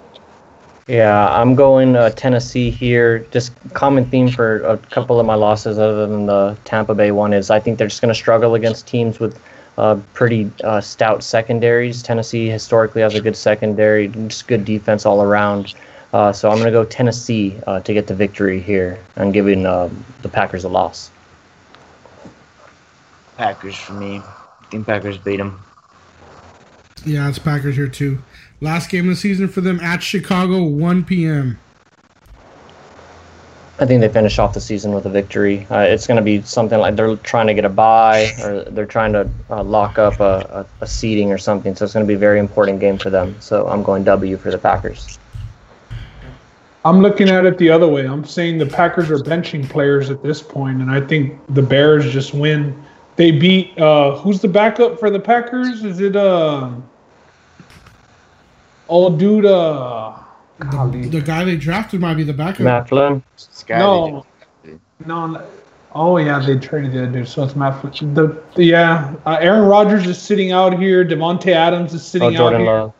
Yeah, 0.88 1.28
I'm 1.30 1.54
going 1.54 1.96
uh, 1.96 2.10
Tennessee 2.10 2.72
here. 2.72 3.20
Just 3.30 3.52
common 3.74 4.06
theme 4.06 4.28
for 4.28 4.64
a 4.64 4.76
couple 4.78 5.20
of 5.20 5.26
my 5.28 5.36
losses, 5.36 5.78
other 5.78 6.08
than 6.08 6.26
the 6.26 6.58
Tampa 6.66 6.96
Bay 6.96 7.12
one, 7.12 7.32
is 7.32 7.52
I 7.52 7.60
think 7.60 7.78
they're 7.78 7.88
just 7.88 8.02
going 8.02 8.10
to 8.10 8.20
struggle 8.20 8.56
against 8.56 8.88
teams 8.88 9.20
with 9.20 9.40
uh, 9.78 10.00
pretty 10.16 10.50
uh, 10.64 10.82
stout 10.82 11.24
secondaries. 11.24 12.02
Tennessee 12.02 12.50
historically 12.50 13.04
has 13.04 13.14
a 13.14 13.22
good 13.22 13.36
secondary, 13.36 14.08
just 14.08 14.48
good 14.48 14.66
defense 14.66 15.06
all 15.06 15.22
around. 15.22 15.76
Uh, 16.12 16.34
so 16.34 16.50
I'm 16.50 16.56
going 16.56 16.66
to 16.66 16.72
go 16.72 16.84
Tennessee 16.84 17.56
uh, 17.68 17.82
to 17.82 17.94
get 17.94 18.08
the 18.08 18.16
victory 18.16 18.60
here 18.60 18.98
and 19.16 19.32
giving 19.32 19.68
uh, 19.68 19.92
the 20.24 20.30
Packers 20.30 20.64
a 20.64 20.70
loss. 20.70 21.12
Packers 23.38 23.76
for 23.76 23.94
me. 23.94 24.24
I 24.70 24.72
think 24.74 24.86
Packers 24.86 25.18
beat 25.18 25.38
them. 25.38 25.60
Yeah, 27.04 27.28
it's 27.28 27.40
Packers 27.40 27.76
here 27.76 27.88
too. 27.88 28.20
Last 28.62 28.92
game 28.92 29.06
of 29.06 29.16
the 29.16 29.16
season 29.16 29.48
for 29.48 29.62
them 29.62 29.80
at 29.80 30.04
Chicago, 30.04 30.64
1 30.64 31.06
p.m. 31.06 31.58
I 33.80 33.86
think 33.88 34.02
they 34.02 34.10
finish 34.10 34.38
off 34.38 34.54
the 34.54 34.62
season 34.62 34.94
with 34.94 35.08
a 35.08 35.10
victory. 35.10 35.66
Uh, 35.72 35.80
it's 35.80 36.06
going 36.06 36.18
to 36.18 36.24
be 36.24 36.44
something 36.44 36.78
like 36.78 36.96
they're 36.96 37.16
trying 37.16 37.48
to 37.48 37.56
get 37.56 37.66
a 37.66 37.70
bye 37.70 38.32
or 38.44 38.64
they're 38.66 38.86
trying 38.86 39.14
to 39.14 39.28
uh, 39.50 39.64
lock 39.64 39.98
up 39.98 40.20
a, 40.20 40.68
a, 40.80 40.84
a 40.84 40.88
seeding 40.88 41.32
or 41.32 41.40
something. 41.40 41.76
So 41.76 41.86
it's 41.86 41.96
going 41.96 42.06
to 42.06 42.08
be 42.08 42.14
a 42.14 42.20
very 42.20 42.40
important 42.40 42.80
game 42.80 43.00
for 43.00 43.10
them. 43.10 43.36
So 43.42 43.68
I'm 43.68 43.82
going 43.82 44.04
W 44.04 44.38
for 44.38 44.52
the 44.52 44.60
Packers. 44.60 45.18
I'm 46.86 47.00
looking 47.00 47.30
at 47.30 47.46
it 47.48 47.58
the 47.58 47.72
other 47.72 47.88
way. 47.88 48.06
I'm 48.06 48.24
saying 48.24 48.60
the 48.60 48.68
Packers 48.68 49.10
are 49.10 49.18
benching 49.18 49.68
players 49.68 50.12
at 50.12 50.22
this 50.22 50.44
point, 50.44 50.80
and 50.80 50.92
I 50.92 51.02
think 51.02 51.40
the 51.50 51.64
Bears 51.64 52.12
just 52.14 52.36
win. 52.36 52.86
They 53.20 53.32
beat 53.32 53.78
uh 53.78 54.16
who's 54.20 54.40
the 54.40 54.48
backup 54.48 54.98
for 54.98 55.10
the 55.10 55.20
Packers? 55.20 55.84
Is 55.84 56.00
it 56.00 56.16
uh 56.16 56.72
old 58.88 59.20
dude 59.20 59.46
uh 59.46 60.14
golly. 60.72 61.10
The 61.10 61.20
guy 61.20 61.44
they 61.44 61.58
drafted 61.58 62.00
might 62.00 62.14
be 62.14 62.24
the 62.24 62.32
backup. 62.32 62.62
Matt 62.62 62.88
Flynn. 62.88 63.22
No. 63.68 64.26
No, 65.06 65.28
no. 65.28 65.48
Oh 65.94 66.16
yeah, 66.18 66.40
they 66.40 66.56
traded 66.58 66.94
the 66.94 67.04
other 67.04 67.12
dude, 67.12 67.28
so 67.28 67.44
it's 67.44 67.58
Matt. 67.58 67.82
Fle- 67.82 67.90
The, 68.14 68.42
the 68.56 68.64
yeah, 68.64 69.14
uh, 69.26 69.38
Aaron 69.42 69.68
Rodgers 69.68 70.08
is 70.08 70.18
sitting 70.18 70.54
out 70.54 70.80
here. 70.80 71.04
Davante 71.04 71.48
Adams 71.52 71.94
is 71.94 72.02
Oh, 72.02 72.06
sitting 72.06 72.28
out 72.36 72.38
Jordan 72.38 72.62
here. 72.62 72.72
Love. 72.72 72.94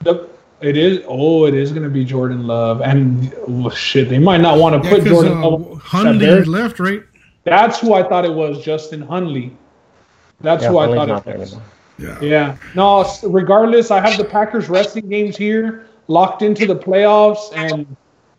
The, 0.00 0.28
it 0.62 0.76
is. 0.76 1.04
Oh, 1.06 1.44
it 1.46 1.54
is 1.54 1.70
going 1.70 1.84
to 1.84 1.90
be 1.90 2.04
Jordan 2.04 2.44
Love, 2.48 2.80
and 2.80 3.32
oh, 3.46 3.70
shit, 3.70 4.08
they 4.08 4.18
might 4.18 4.40
not 4.40 4.58
want 4.58 4.82
to 4.82 4.88
Yeah, 4.88 4.96
put 4.96 5.04
Jordan 5.04 5.32
uh, 5.44 5.48
Love. 5.48 5.80
Hundley 5.82 6.18
Bears- 6.26 6.48
left, 6.48 6.80
right? 6.80 7.02
That's 7.44 7.78
who 7.78 7.94
I 7.94 8.02
thought 8.02 8.24
it 8.24 8.32
was, 8.32 8.64
Justin 8.64 9.06
Hunley. 9.06 9.52
That's 10.40 10.62
Yeah, 10.62 10.70
who 10.70 10.78
I 10.78 10.86
Huntley's 10.88 11.08
thought 11.22 11.26
it 11.26 11.38
was. 11.38 11.56
Yeah. 11.98 12.20
Yeah. 12.20 12.56
No, 12.74 13.06
regardless, 13.22 13.90
I 13.90 14.00
have 14.00 14.16
the 14.18 14.24
Packers 14.24 14.68
resting 14.68 15.08
games 15.08 15.36
here 15.36 15.86
locked 16.08 16.42
into 16.42 16.66
the 16.66 16.76
playoffs 16.76 17.54
and 17.54 17.96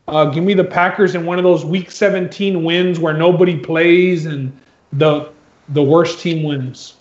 uh, 0.08 0.26
give 0.26 0.44
me 0.44 0.54
the 0.54 0.64
Packers 0.64 1.16
in 1.16 1.26
one 1.26 1.38
of 1.38 1.44
those 1.44 1.64
week 1.66 1.90
17 1.90 2.64
wins 2.64 3.00
where 3.00 3.14
nobody 3.14 3.58
plays 3.58 4.26
and 4.26 4.58
the 4.94 5.32
the 5.70 5.82
worst 5.82 6.20
team 6.20 6.44
wins. 6.44 6.96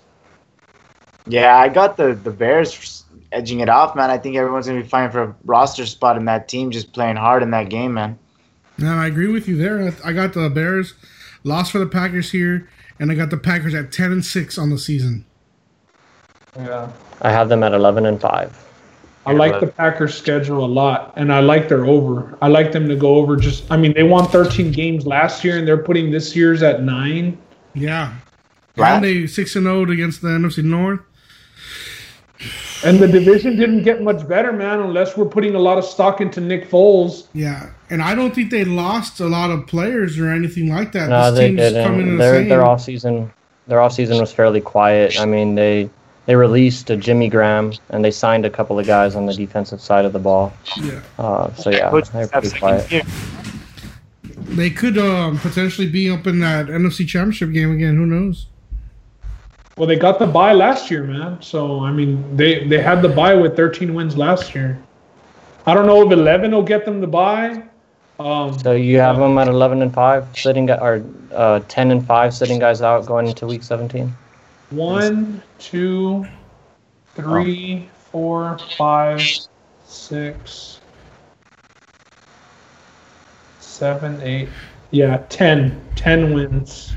Yeah, 1.26 1.56
I 1.56 1.68
got 1.68 1.96
the 1.96 2.14
the 2.14 2.30
Bears 2.30 3.04
edging 3.32 3.60
it 3.60 3.68
off, 3.68 3.94
man. 3.96 4.10
I 4.10 4.18
think 4.18 4.36
everyone's 4.36 4.66
gonna 4.66 4.80
be 4.82 4.88
fighting 4.88 5.10
for 5.10 5.22
a 5.22 5.34
roster 5.44 5.84
spot 5.86 6.16
in 6.16 6.24
that 6.26 6.48
team, 6.48 6.70
just 6.70 6.92
playing 6.92 7.16
hard 7.16 7.42
in 7.42 7.50
that 7.50 7.68
game, 7.68 7.94
man. 7.94 8.18
Now 8.78 8.98
I 8.98 9.06
agree 9.06 9.28
with 9.28 9.48
you 9.48 9.56
there. 9.56 9.82
I- 9.82 10.10
I 10.10 10.12
got 10.12 10.32
the 10.32 10.48
Bears 10.48 10.94
lost 11.44 11.70
for 11.70 11.78
the 11.78 11.86
Packers 11.86 12.32
here, 12.32 12.68
and 12.98 13.12
I 13.12 13.14
got 13.14 13.30
the 13.30 13.36
Packers 13.36 13.74
at 13.74 13.92
ten 13.92 14.10
and 14.10 14.24
six 14.24 14.58
on 14.58 14.70
the 14.70 14.78
season. 14.78 15.24
Yeah. 16.56 16.90
I 17.22 17.30
have 17.30 17.48
them 17.48 17.62
at 17.62 17.72
11 17.72 18.06
and 18.06 18.20
5. 18.20 18.60
I 19.26 19.32
like 19.32 19.58
the 19.58 19.68
Packers 19.68 20.14
schedule 20.16 20.64
a 20.64 20.66
lot 20.66 21.14
and 21.16 21.32
I 21.32 21.40
like 21.40 21.68
their 21.68 21.86
over. 21.86 22.36
I 22.42 22.48
like 22.48 22.72
them 22.72 22.88
to 22.88 22.96
go 22.96 23.14
over 23.16 23.36
just 23.36 23.70
I 23.72 23.76
mean 23.78 23.94
they 23.94 24.02
won 24.02 24.28
13 24.28 24.70
games 24.70 25.06
last 25.06 25.42
year 25.42 25.56
and 25.56 25.66
they're 25.66 25.82
putting 25.82 26.10
this 26.10 26.36
year's 26.36 26.62
at 26.62 26.82
9. 26.82 27.38
Yeah. 27.74 28.14
Right. 28.76 28.94
And 28.96 29.04
they 29.04 29.26
six 29.26 29.56
and 29.56 29.64
zero 29.64 29.90
against 29.90 30.20
the 30.20 30.28
NFC 30.28 30.62
North. 30.62 31.00
And 32.84 32.98
the 32.98 33.08
division 33.08 33.56
didn't 33.56 33.82
get 33.82 34.02
much 34.02 34.26
better, 34.28 34.52
man, 34.52 34.80
unless 34.80 35.16
we're 35.16 35.24
putting 35.24 35.54
a 35.54 35.58
lot 35.58 35.78
of 35.78 35.84
stock 35.84 36.20
into 36.20 36.40
Nick 36.40 36.68
Foles. 36.68 37.26
Yeah, 37.32 37.70
and 37.90 38.02
I 38.02 38.14
don't 38.14 38.34
think 38.34 38.50
they 38.50 38.64
lost 38.64 39.20
a 39.20 39.26
lot 39.26 39.50
of 39.50 39.66
players 39.66 40.18
or 40.18 40.28
anything 40.30 40.68
like 40.68 40.92
that. 40.92 41.08
No, 41.08 41.30
this 41.30 41.38
they 41.38 41.46
team's 41.48 41.60
didn't. 41.60 42.08
the 42.10 42.16
Their 42.16 42.34
same. 42.40 42.48
their 42.48 42.64
off 42.66 42.82
season 42.82 43.32
their 43.66 43.80
off 43.80 43.92
season 43.94 44.18
was 44.20 44.32
fairly 44.32 44.60
quiet. 44.60 45.18
I 45.18 45.24
mean, 45.24 45.54
they 45.54 45.88
they 46.26 46.36
released 46.36 46.90
a 46.90 46.96
Jimmy 46.96 47.28
Graham 47.30 47.72
and 47.90 48.04
they 48.04 48.10
signed 48.10 48.44
a 48.44 48.50
couple 48.50 48.78
of 48.78 48.86
guys 48.86 49.14
on 49.16 49.24
the 49.26 49.34
defensive 49.34 49.80
side 49.80 50.04
of 50.04 50.12
the 50.12 50.18
ball. 50.18 50.52
Yeah. 50.82 51.00
Uh, 51.18 51.52
so 51.54 51.70
yeah, 51.70 51.90
they're 52.12 52.28
pretty 52.28 52.58
quiet. 52.58 53.04
They 54.46 54.70
could 54.70 54.98
um, 54.98 55.38
potentially 55.38 55.88
be 55.88 56.10
up 56.10 56.26
in 56.26 56.40
that 56.40 56.66
NFC 56.66 57.06
Championship 57.06 57.52
game 57.52 57.72
again. 57.72 57.96
Who 57.96 58.06
knows? 58.06 58.46
Well, 59.76 59.88
they 59.88 59.96
got 59.96 60.18
the 60.18 60.26
bye 60.26 60.52
last 60.52 60.90
year, 60.90 61.02
man. 61.02 61.42
So 61.42 61.80
I 61.80 61.90
mean, 61.90 62.36
they 62.36 62.66
they 62.68 62.80
had 62.80 63.02
the 63.02 63.08
bye 63.08 63.34
with 63.34 63.56
13 63.56 63.92
wins 63.94 64.16
last 64.16 64.54
year. 64.54 64.78
I 65.66 65.74
don't 65.74 65.86
know 65.86 66.02
if 66.06 66.12
11 66.12 66.52
will 66.52 66.62
get 66.62 66.84
them 66.84 67.00
the 67.00 67.06
bye. 67.06 67.62
Um, 68.20 68.56
So 68.58 68.72
you 68.72 69.00
have 69.00 69.16
them 69.18 69.36
at 69.38 69.48
11 69.48 69.82
and 69.82 69.92
5 69.92 70.38
sitting 70.38 70.70
or 70.70 71.02
uh, 71.32 71.60
10 71.66 71.90
and 71.90 72.06
5 72.06 72.34
sitting 72.34 72.58
guys 72.60 72.82
out 72.82 73.06
going 73.06 73.26
into 73.26 73.46
week 73.46 73.62
17. 73.62 74.14
one, 74.70 75.42
two, 75.58 76.24
three, 77.16 77.88
four, 78.12 78.58
five, 78.76 79.20
six, 79.86 80.80
seven, 83.60 84.20
eight. 84.22 84.48
Yeah, 84.90 85.24
10. 85.28 85.80
10 85.96 86.32
wins. 86.34 86.92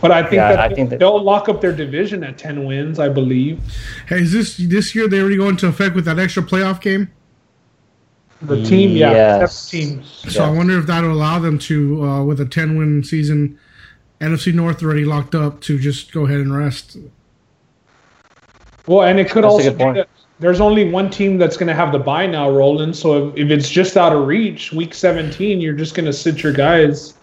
But 0.00 0.10
I 0.10 0.22
think 0.22 0.34
Yeah, 0.34 0.48
that 0.52 0.60
I 0.60 0.74
think 0.74 0.90
that- 0.90 0.98
they'll 0.98 1.22
lock 1.22 1.48
up 1.48 1.60
their 1.60 1.72
division 1.72 2.22
at 2.22 2.36
10 2.38 2.64
wins, 2.64 2.98
I 2.98 3.08
believe. 3.08 3.58
Hey, 4.08 4.20
is 4.20 4.32
this 4.32 4.56
this 4.58 4.94
year 4.94 5.08
they 5.08 5.20
already 5.20 5.36
go 5.38 5.48
into 5.48 5.66
effect 5.66 5.94
with 5.94 6.04
that 6.04 6.18
extra 6.18 6.42
playoff 6.42 6.80
game? 6.80 7.08
The 8.42 8.62
team, 8.62 8.90
yeah, 8.90 9.12
Yes. 9.12 9.54
seven 9.54 9.88
teams. 9.96 10.24
So 10.28 10.44
I 10.44 10.50
wonder 10.50 10.78
if 10.78 10.86
that'll 10.86 11.10
allow 11.12 11.38
them 11.38 11.58
to, 11.60 12.04
uh, 12.04 12.22
with 12.24 12.38
a 12.40 12.44
ten 12.44 12.76
win 12.76 13.02
season, 13.02 13.58
NFC 14.20 14.52
North 14.52 14.82
already 14.82 15.06
locked 15.06 15.34
up, 15.34 15.60
to 15.62 15.78
just 15.78 16.12
go 16.12 16.26
ahead 16.26 16.40
and 16.40 16.54
rest. 16.54 16.98
Well, 18.86 19.02
and 19.02 19.18
it 19.18 19.30
could 19.30 19.44
That's 19.44 19.52
also 19.52 19.70
be 19.70 19.76
point. 19.76 19.96
that 19.96 20.08
there's 20.38 20.60
only 20.60 20.90
one 20.90 21.08
team 21.10 21.38
that's 21.38 21.56
going 21.56 21.66
to 21.68 21.74
have 21.74 21.92
the 21.92 21.98
bye 21.98 22.26
now, 22.26 22.50
Roland. 22.50 22.94
So 22.94 23.28
if, 23.28 23.36
if 23.46 23.50
it's 23.50 23.68
just 23.70 23.96
out 23.96 24.12
of 24.12 24.26
reach, 24.26 24.72
week 24.72 24.92
17, 24.94 25.60
you're 25.60 25.72
just 25.72 25.94
going 25.94 26.06
to 26.06 26.12
sit 26.12 26.42
your 26.42 26.52
guys 26.52 27.14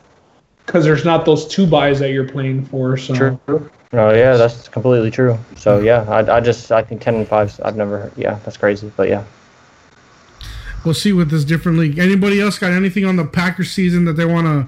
because 0.66 0.84
there's 0.84 1.06
not 1.06 1.26
those 1.26 1.48
two 1.48 1.68
byes 1.68 2.00
that 2.00 2.12
you're 2.12 2.28
playing 2.28 2.66
for. 2.66 2.98
So 2.98 3.14
True. 3.16 3.70
No, 3.92 4.12
yeah, 4.12 4.36
that's 4.36 4.68
completely 4.70 5.12
true. 5.12 5.38
So 5.56 5.80
yeah, 5.80 6.04
I, 6.10 6.38
I 6.38 6.40
just 6.40 6.72
I 6.72 6.82
think 6.82 7.02
10 7.02 7.16
and 7.16 7.28
5. 7.28 7.62
I've 7.64 7.76
never 7.76 8.00
heard. 8.00 8.14
Yeah, 8.18 8.40
that's 8.44 8.58
crazy, 8.58 8.92
but 8.98 9.08
yeah. 9.08 9.24
We'll 10.84 10.96
see 10.96 11.14
with 11.14 11.30
this 11.30 11.46
different 11.46 11.78
league. 11.78 12.00
Anybody 12.00 12.42
else 12.42 12.58
got 12.58 12.72
anything 12.72 13.06
on 13.06 13.16
the 13.16 13.26
Packers 13.26 13.72
season 13.72 14.06
that 14.06 14.14
they 14.14 14.26
want 14.26 14.48
to 14.48 14.68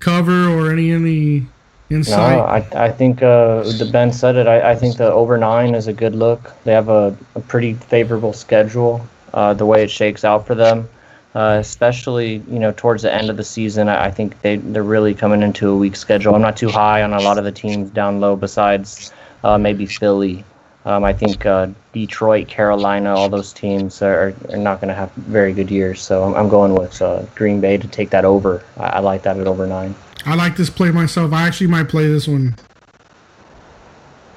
cover 0.00 0.48
or 0.48 0.70
any 0.70 0.90
any 0.90 1.46
insight? 1.90 2.36
No. 2.36 2.44
I, 2.44 2.86
I 2.86 2.90
think 2.90 3.22
uh, 3.22 3.62
the 3.62 3.88
Ben 3.90 4.12
said 4.12 4.36
it. 4.36 4.46
I, 4.46 4.72
I 4.72 4.74
think 4.74 4.96
the 4.96 5.10
over 5.10 5.38
nine 5.38 5.74
is 5.74 5.86
a 5.86 5.92
good 5.92 6.14
look. 6.14 6.52
They 6.64 6.72
have 6.72 6.88
a, 6.88 7.16
a 7.34 7.40
pretty 7.40 7.74
favorable 7.74 8.32
schedule. 8.32 9.06
Uh, 9.32 9.54
the 9.54 9.66
way 9.66 9.82
it 9.82 9.90
shakes 9.90 10.24
out 10.24 10.46
for 10.46 10.54
them, 10.54 10.88
uh, 11.36 11.58
especially 11.60 12.42
you 12.48 12.58
know 12.58 12.72
towards 12.72 13.02
the 13.02 13.12
end 13.12 13.28
of 13.28 13.36
the 13.36 13.44
season, 13.44 13.90
I, 13.90 14.06
I 14.06 14.10
think 14.10 14.40
they 14.40 14.56
they're 14.56 14.82
really 14.82 15.14
coming 15.14 15.42
into 15.42 15.68
a 15.68 15.76
weak 15.76 15.94
schedule. 15.94 16.34
I'm 16.34 16.40
not 16.40 16.56
too 16.56 16.70
high 16.70 17.02
on 17.02 17.12
a 17.12 17.20
lot 17.20 17.36
of 17.36 17.44
the 17.44 17.52
teams 17.52 17.90
down 17.90 18.20
low. 18.20 18.36
Besides 18.36 19.12
uh, 19.44 19.58
maybe 19.58 19.84
Philly, 19.84 20.44
um, 20.86 21.04
I 21.04 21.12
think 21.12 21.44
uh, 21.44 21.68
Detroit, 21.92 22.48
Carolina, 22.48 23.14
all 23.14 23.28
those 23.28 23.52
teams 23.52 24.00
are, 24.00 24.34
are 24.48 24.56
not 24.56 24.80
going 24.80 24.88
to 24.88 24.94
have 24.94 25.12
very 25.12 25.52
good 25.52 25.70
years. 25.70 26.00
So 26.00 26.24
I'm, 26.24 26.34
I'm 26.34 26.48
going 26.48 26.74
with 26.74 27.02
uh, 27.02 27.22
Green 27.34 27.60
Bay 27.60 27.76
to 27.76 27.88
take 27.88 28.08
that 28.10 28.24
over. 28.24 28.64
I, 28.78 28.84
I 28.84 28.98
like 29.00 29.22
that 29.24 29.36
at 29.38 29.46
over 29.46 29.66
nine. 29.66 29.94
I 30.24 30.36
like 30.36 30.56
this 30.56 30.70
play 30.70 30.90
myself. 30.90 31.34
I 31.34 31.46
actually 31.46 31.66
might 31.66 31.90
play 31.90 32.08
this 32.08 32.26
one. 32.26 32.56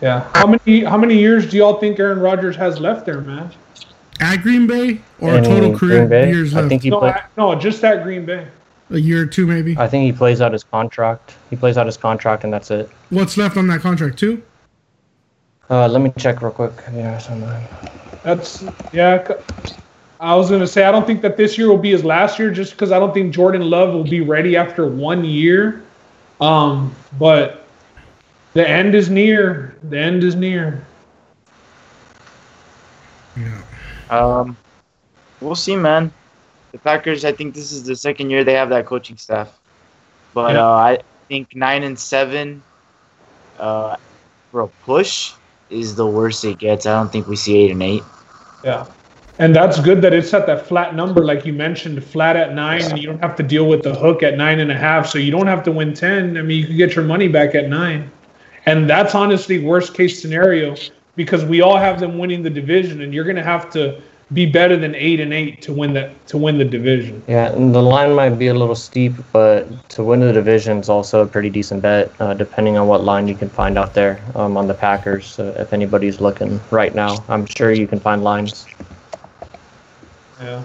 yeah. 0.01 0.29
How 0.35 0.47
many 0.47 0.83
how 0.83 0.97
many 0.97 1.17
years 1.17 1.49
do 1.49 1.55
y'all 1.55 1.79
think 1.79 1.97
Aaron 1.97 2.19
Rodgers 2.19 2.57
has 2.57 2.77
left 2.77 3.05
there, 3.05 3.21
man? 3.21 3.51
At 4.19 4.41
Green 4.41 4.67
Bay 4.67 5.01
or 5.19 5.37
In 5.37 5.43
total 5.43 5.77
career 5.77 5.99
Green 5.99 6.09
Bay, 6.09 6.29
years 6.29 6.55
I 6.55 6.67
think 6.67 6.83
he 6.83 6.89
No, 6.89 6.99
play, 6.99 7.11
I, 7.11 7.23
no, 7.37 7.55
just 7.55 7.83
at 7.83 8.03
Green 8.03 8.25
Bay. 8.25 8.45
a 8.89 8.97
year 8.97 9.23
or 9.23 9.25
two 9.25 9.47
maybe. 9.47 9.77
I 9.77 9.87
think 9.87 10.03
he 10.03 10.11
plays 10.11 10.41
out 10.41 10.51
his 10.51 10.63
contract. 10.63 11.35
He 11.49 11.55
plays 11.55 11.77
out 11.77 11.85
his 11.85 11.97
contract, 11.97 12.43
and 12.43 12.51
that's 12.51 12.69
it. 12.71 12.89
What's 13.09 13.37
left 13.37 13.55
on 13.55 13.67
that 13.67 13.81
contract? 13.81 14.17
Two. 14.17 14.43
Uh, 15.69 15.87
let 15.87 16.01
me 16.01 16.11
check 16.17 16.41
real 16.41 16.51
quick. 16.51 16.73
Yeah, 16.93 17.17
somewhere. 17.19 17.67
That's 18.23 18.65
yeah. 18.91 19.25
c- 19.25 19.35
I 20.19 20.35
was 20.35 20.49
gonna 20.49 20.67
say 20.67 20.83
I 20.83 20.91
don't 20.91 21.07
think 21.07 21.21
that 21.21 21.37
this 21.37 21.57
year 21.57 21.69
will 21.69 21.77
be 21.77 21.91
his 21.91 22.03
last 22.03 22.39
year, 22.39 22.51
just 22.51 22.71
because 22.71 22.91
I 22.91 22.99
don't 22.99 23.13
think 23.13 23.33
Jordan 23.33 23.69
Love 23.69 23.93
will 23.93 24.03
be 24.03 24.19
ready 24.21 24.57
after 24.57 24.85
one 24.87 25.23
year. 25.23 25.83
Um, 26.41 26.93
but 27.17 27.67
the 28.53 28.67
end 28.67 28.95
is 28.95 29.09
near. 29.09 29.75
The 29.83 29.97
end 29.97 30.23
is 30.23 30.35
near. 30.35 30.83
Yeah. 33.37 33.61
Um, 34.09 34.57
we'll 35.41 35.55
see, 35.55 35.75
man. 35.75 36.11
The 36.71 36.79
Packers. 36.79 37.25
I 37.25 37.31
think 37.31 37.55
this 37.55 37.71
is 37.71 37.83
the 37.83 37.95
second 37.95 38.29
year 38.29 38.43
they 38.43 38.53
have 38.53 38.69
that 38.69 38.85
coaching 38.85 39.17
staff, 39.17 39.59
but 40.33 40.55
Yeah. 40.55 40.67
uh, 40.67 40.71
I 40.71 40.99
think 41.27 41.55
nine 41.55 41.83
and 41.83 41.97
seven, 41.97 42.61
uh, 43.59 43.95
for 44.51 44.61
a 44.61 44.67
push 44.85 45.33
is 45.69 45.95
the 45.95 46.05
worst 46.05 46.43
it 46.45 46.57
gets. 46.57 46.85
I 46.85 46.93
don't 46.95 47.11
think 47.11 47.27
we 47.27 47.35
see 47.35 47.57
eight 47.57 47.71
and 47.71 47.81
eight. 47.83 48.03
Yeah. 48.63 48.85
And 49.39 49.55
that's 49.55 49.79
good 49.79 50.01
that 50.01 50.13
it's 50.13 50.33
at 50.33 50.45
that 50.47 50.67
flat 50.67 50.95
number, 50.95 51.23
like 51.23 51.45
you 51.45 51.53
mentioned, 51.53 52.03
flat 52.03 52.35
at 52.35 52.53
nine, 52.53 52.81
and 52.83 52.99
you 52.99 53.07
don't 53.07 53.19
have 53.21 53.37
to 53.37 53.43
deal 53.43 53.67
with 53.67 53.83
the 53.83 53.95
hook 53.95 54.21
at 54.21 54.35
nine 54.37 54.59
and 54.59 54.69
a 54.69 54.75
half. 54.75 55.07
So 55.07 55.17
you 55.17 55.31
don't 55.31 55.47
have 55.47 55.63
to 55.63 55.71
win 55.71 55.93
10. 55.93 56.37
I 56.37 56.41
mean, 56.41 56.59
you 56.59 56.67
can 56.67 56.75
get 56.77 56.93
your 56.93 57.05
money 57.05 57.29
back 57.29 57.55
at 57.55 57.69
nine. 57.69 58.11
And 58.65 58.89
that's 58.89 59.15
honestly 59.15 59.59
worst 59.63 59.93
case 59.93 60.21
scenario 60.21 60.75
because 61.19 61.43
we 61.43 61.59
all 61.59 61.75
have 61.75 61.99
them 61.99 62.17
winning 62.17 62.43
the 62.43 62.49
division, 62.49 63.01
and 63.01 63.13
you're 63.13 63.25
going 63.25 63.35
to 63.35 63.43
have 63.43 63.69
to 63.69 64.01
be 64.31 64.45
better 64.45 64.77
than 64.77 64.95
eight 64.95 65.19
and 65.19 65.33
eight 65.33 65.61
to 65.61 65.73
win 65.73 65.91
that 65.93 66.09
to 66.27 66.37
win 66.37 66.57
the 66.57 66.63
division. 66.63 67.21
Yeah, 67.27 67.51
and 67.51 67.75
the 67.75 67.81
line 67.81 68.15
might 68.15 68.39
be 68.39 68.47
a 68.47 68.53
little 68.53 68.73
steep, 68.73 69.11
but 69.33 69.67
to 69.89 70.01
win 70.01 70.21
the 70.21 70.31
division 70.31 70.77
is 70.77 70.87
also 70.87 71.21
a 71.21 71.27
pretty 71.27 71.49
decent 71.49 71.81
bet, 71.81 72.09
uh, 72.21 72.35
depending 72.35 72.77
on 72.77 72.87
what 72.87 73.03
line 73.03 73.27
you 73.27 73.35
can 73.35 73.49
find 73.49 73.77
out 73.77 73.93
there 73.93 74.21
um, 74.33 74.55
on 74.55 74.67
the 74.67 74.73
Packers. 74.73 75.37
Uh, 75.37 75.53
if 75.57 75.73
anybody's 75.73 76.21
looking 76.21 76.57
right 76.71 76.95
now, 76.95 77.21
I'm 77.27 77.45
sure 77.45 77.73
you 77.73 77.85
can 77.85 77.99
find 77.99 78.23
lines. 78.23 78.65
Yeah. 80.39 80.63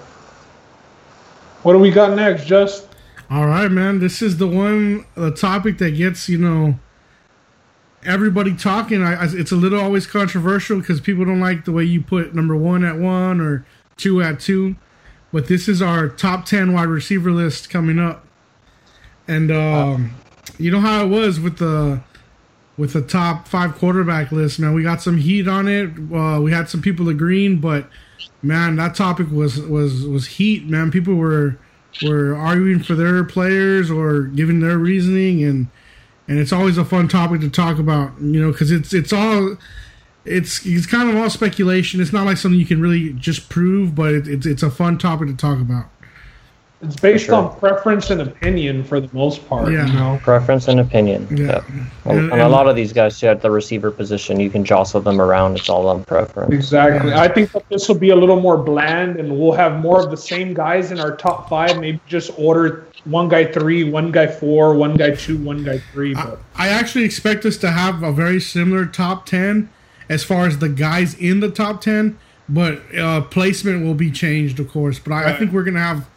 What 1.65 1.73
do 1.73 1.81
we 1.81 1.91
got 1.91 2.15
next, 2.15 2.47
Just? 2.47 2.87
All 3.29 3.49
right, 3.49 3.73
man. 3.73 3.99
This 3.99 4.23
is 4.23 4.37
the 4.37 4.47
one, 4.47 5.05
the 5.17 5.33
topic 5.33 5.79
that 5.79 5.97
gets 5.97 6.29
you 6.29 6.39
know 6.39 6.79
everybody 8.05 8.55
talking. 8.55 9.03
I, 9.03 9.15
I, 9.15 9.29
it's 9.31 9.53
a 9.53 9.57
little 9.57 9.81
always 9.81 10.07
controversial 10.07 10.79
because 10.79 11.01
people 11.01 11.25
don't 11.25 11.41
like 11.41 11.65
the 11.65 11.73
way 11.73 11.85
you 11.85 12.01
put 12.01 12.35
number 12.35 12.57
one 12.57 12.85
at 12.85 12.97
one 12.97 13.41
or 13.41 13.67
two 13.97 14.23
at 14.23 14.41
two. 14.41 14.77
But 15.33 15.49
this 15.49 15.69
is 15.69 15.83
our 15.83 16.09
top 16.09 16.45
ten 16.45 16.73
wide 16.73 16.89
receiver 16.89 17.31
list 17.31 17.71
coming 17.71 17.99
up. 17.99 18.27
And 19.27 19.51
um, 19.51 20.15
you 20.59 20.71
know 20.71 20.81
how 20.81 21.05
it 21.05 21.09
was 21.09 21.41
with 21.41 21.59
the 21.59 22.01
with 22.77 22.93
the 22.93 23.03
top 23.03 23.49
five 23.49 23.77
quarterback 23.77 24.33
list, 24.33 24.59
man. 24.59 24.75
We 24.75 24.83
got 24.83 25.03
some 25.03 25.19
heat 25.19 25.49
on 25.49 25.69
it. 25.69 25.91
Uh, 26.13 26.41
we 26.41 26.53
had 26.53 26.69
some 26.69 26.83
people 26.83 27.09
agreeing, 27.09 27.59
but 27.59 27.89
man, 28.43 28.77
that 28.77 28.95
topic 28.95 29.31
was 29.31 29.61
was 29.61 30.07
was 30.07 30.27
heat, 30.27 30.67
man. 30.67 30.91
People 30.91 31.15
were 31.15 31.59
were 32.05 32.35
arguing 32.35 32.83
for 32.83 32.95
their 32.95 33.25
players 33.25 33.91
or 33.91 34.23
giving 34.23 34.61
their 34.61 34.79
reasoning, 34.79 35.43
and 35.45 35.69
and 36.29 36.39
it's 36.39 36.53
always 36.53 36.79
a 36.79 36.85
fun 36.85 37.09
topic 37.09 37.41
to 37.43 37.51
talk 37.51 37.79
about, 37.79 38.13
you 38.21 38.41
know, 38.41 38.53
because 38.53 38.71
it's 38.71 38.95
it's 38.95 39.13
all 39.13 39.57
it's 40.25 40.65
it's 40.65 40.87
kind 40.87 41.11
of 41.11 41.17
all 41.17 41.31
speculation. 41.31 42.01
It's 42.01 42.13
not 42.13 42.27
like 42.27 42.37
something 42.37 42.59
you 42.59 42.67
can 42.67 42.81
really 42.81 43.13
just 43.13 43.49
prove, 43.49 43.95
but 43.95 44.15
it, 44.15 44.29
it's 44.29 44.47
it's 44.47 44.63
a 44.63 44.71
fun 44.71 44.99
topic 44.99 45.29
to 45.29 45.37
talk 45.37 45.61
about. 45.61 45.87
It's 46.85 46.97
based 46.97 47.27
sure. 47.27 47.35
on 47.37 47.59
preference 47.59 48.11
and 48.11 48.21
opinion 48.21 48.85
for 48.85 49.01
the 49.01 49.09
most 49.15 49.49
part. 49.49 49.73
Yeah. 49.73 49.87
You 49.87 49.93
know? 49.95 50.21
Preference 50.23 50.69
and 50.69 50.81
opinion. 50.81 51.27
Yeah. 51.35 51.47
Yep. 51.47 51.65
And, 51.69 52.19
and, 52.19 52.33
and, 52.33 52.41
a 52.43 52.49
lot 52.49 52.69
of 52.69 52.77
these 52.77 52.93
guys 52.93 53.19
too 53.19 53.29
at 53.29 53.41
the 53.41 53.51
receiver 53.51 53.91
position, 53.91 54.39
you 54.39 54.51
can 54.51 54.65
jostle 54.65 55.01
them 55.01 55.21
around. 55.21 55.57
It's 55.57 55.71
all 55.71 55.89
on 55.89 56.05
preference. 56.05 56.53
Exactly. 56.53 57.11
Yeah. 57.11 57.23
I 57.23 57.29
think 57.29 57.53
that 57.53 57.67
this 57.71 57.89
will 57.89 57.99
be 57.99 58.11
a 58.11 58.17
little 58.17 58.39
more 58.39 58.59
bland, 58.59 59.17
and 59.19 59.39
we'll 59.39 59.53
have 59.53 59.81
more 59.81 60.03
of 60.03 60.11
the 60.11 60.17
same 60.17 60.53
guys 60.53 60.91
in 60.93 61.01
our 61.01 61.17
top 61.17 61.49
five. 61.49 61.79
Maybe 61.79 62.01
just 62.07 62.31
order 62.39 62.87
one 63.05 63.29
guy 63.29 63.45
three, 63.45 63.85
one 63.85 64.11
guy 64.13 64.27
four, 64.27 64.75
one 64.75 64.95
guy 64.97 65.15
two, 65.15 65.37
one 65.39 65.65
guy 65.65 65.79
three. 65.93 66.15
But. 66.15 66.41
I, 66.55 66.67
I 66.67 66.69
actually 66.69 67.05
expect 67.05 67.45
us 67.45 67.57
to 67.59 67.71
have 67.71 68.03
a 68.03 68.13
very 68.13 68.41
similar 68.41 68.87
top 68.87 69.27
ten 69.27 69.71
as 70.09 70.25
far 70.25 70.47
as 70.47 70.59
the 70.59 70.69
guys 70.69 71.15
in 71.15 71.41
the 71.41 71.51
top 71.51 71.81
ten, 71.81 72.19
but 72.49 72.81
uh, 72.97 73.23
placement 73.23 73.85
will 73.85 73.95
be 73.95 74.11
changed, 74.11 74.61
of 74.61 74.71
course. 74.71 74.99
But 74.99 75.13
I, 75.13 75.23
right. 75.23 75.35
I 75.35 75.39
think 75.39 75.53
we're 75.53 75.65
gonna 75.65 75.81
have 75.81 76.09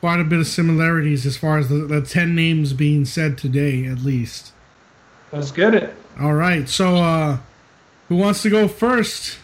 quite 0.00 0.20
a 0.20 0.24
bit 0.24 0.38
of 0.38 0.46
similarities 0.46 1.26
as 1.26 1.36
far 1.36 1.58
as 1.58 1.68
the, 1.68 1.76
the 1.76 2.00
10 2.00 2.34
names 2.34 2.72
being 2.72 3.04
said 3.04 3.38
today, 3.38 3.86
at 3.86 3.98
least. 3.98 4.52
Let's 5.32 5.50
get 5.50 5.74
it. 5.74 5.94
All 6.20 6.34
right. 6.34 6.68
So, 6.68 6.96
uh, 6.96 7.38
who 8.08 8.16
wants 8.16 8.42
to 8.42 8.50
go 8.50 8.68
first? 8.68 9.38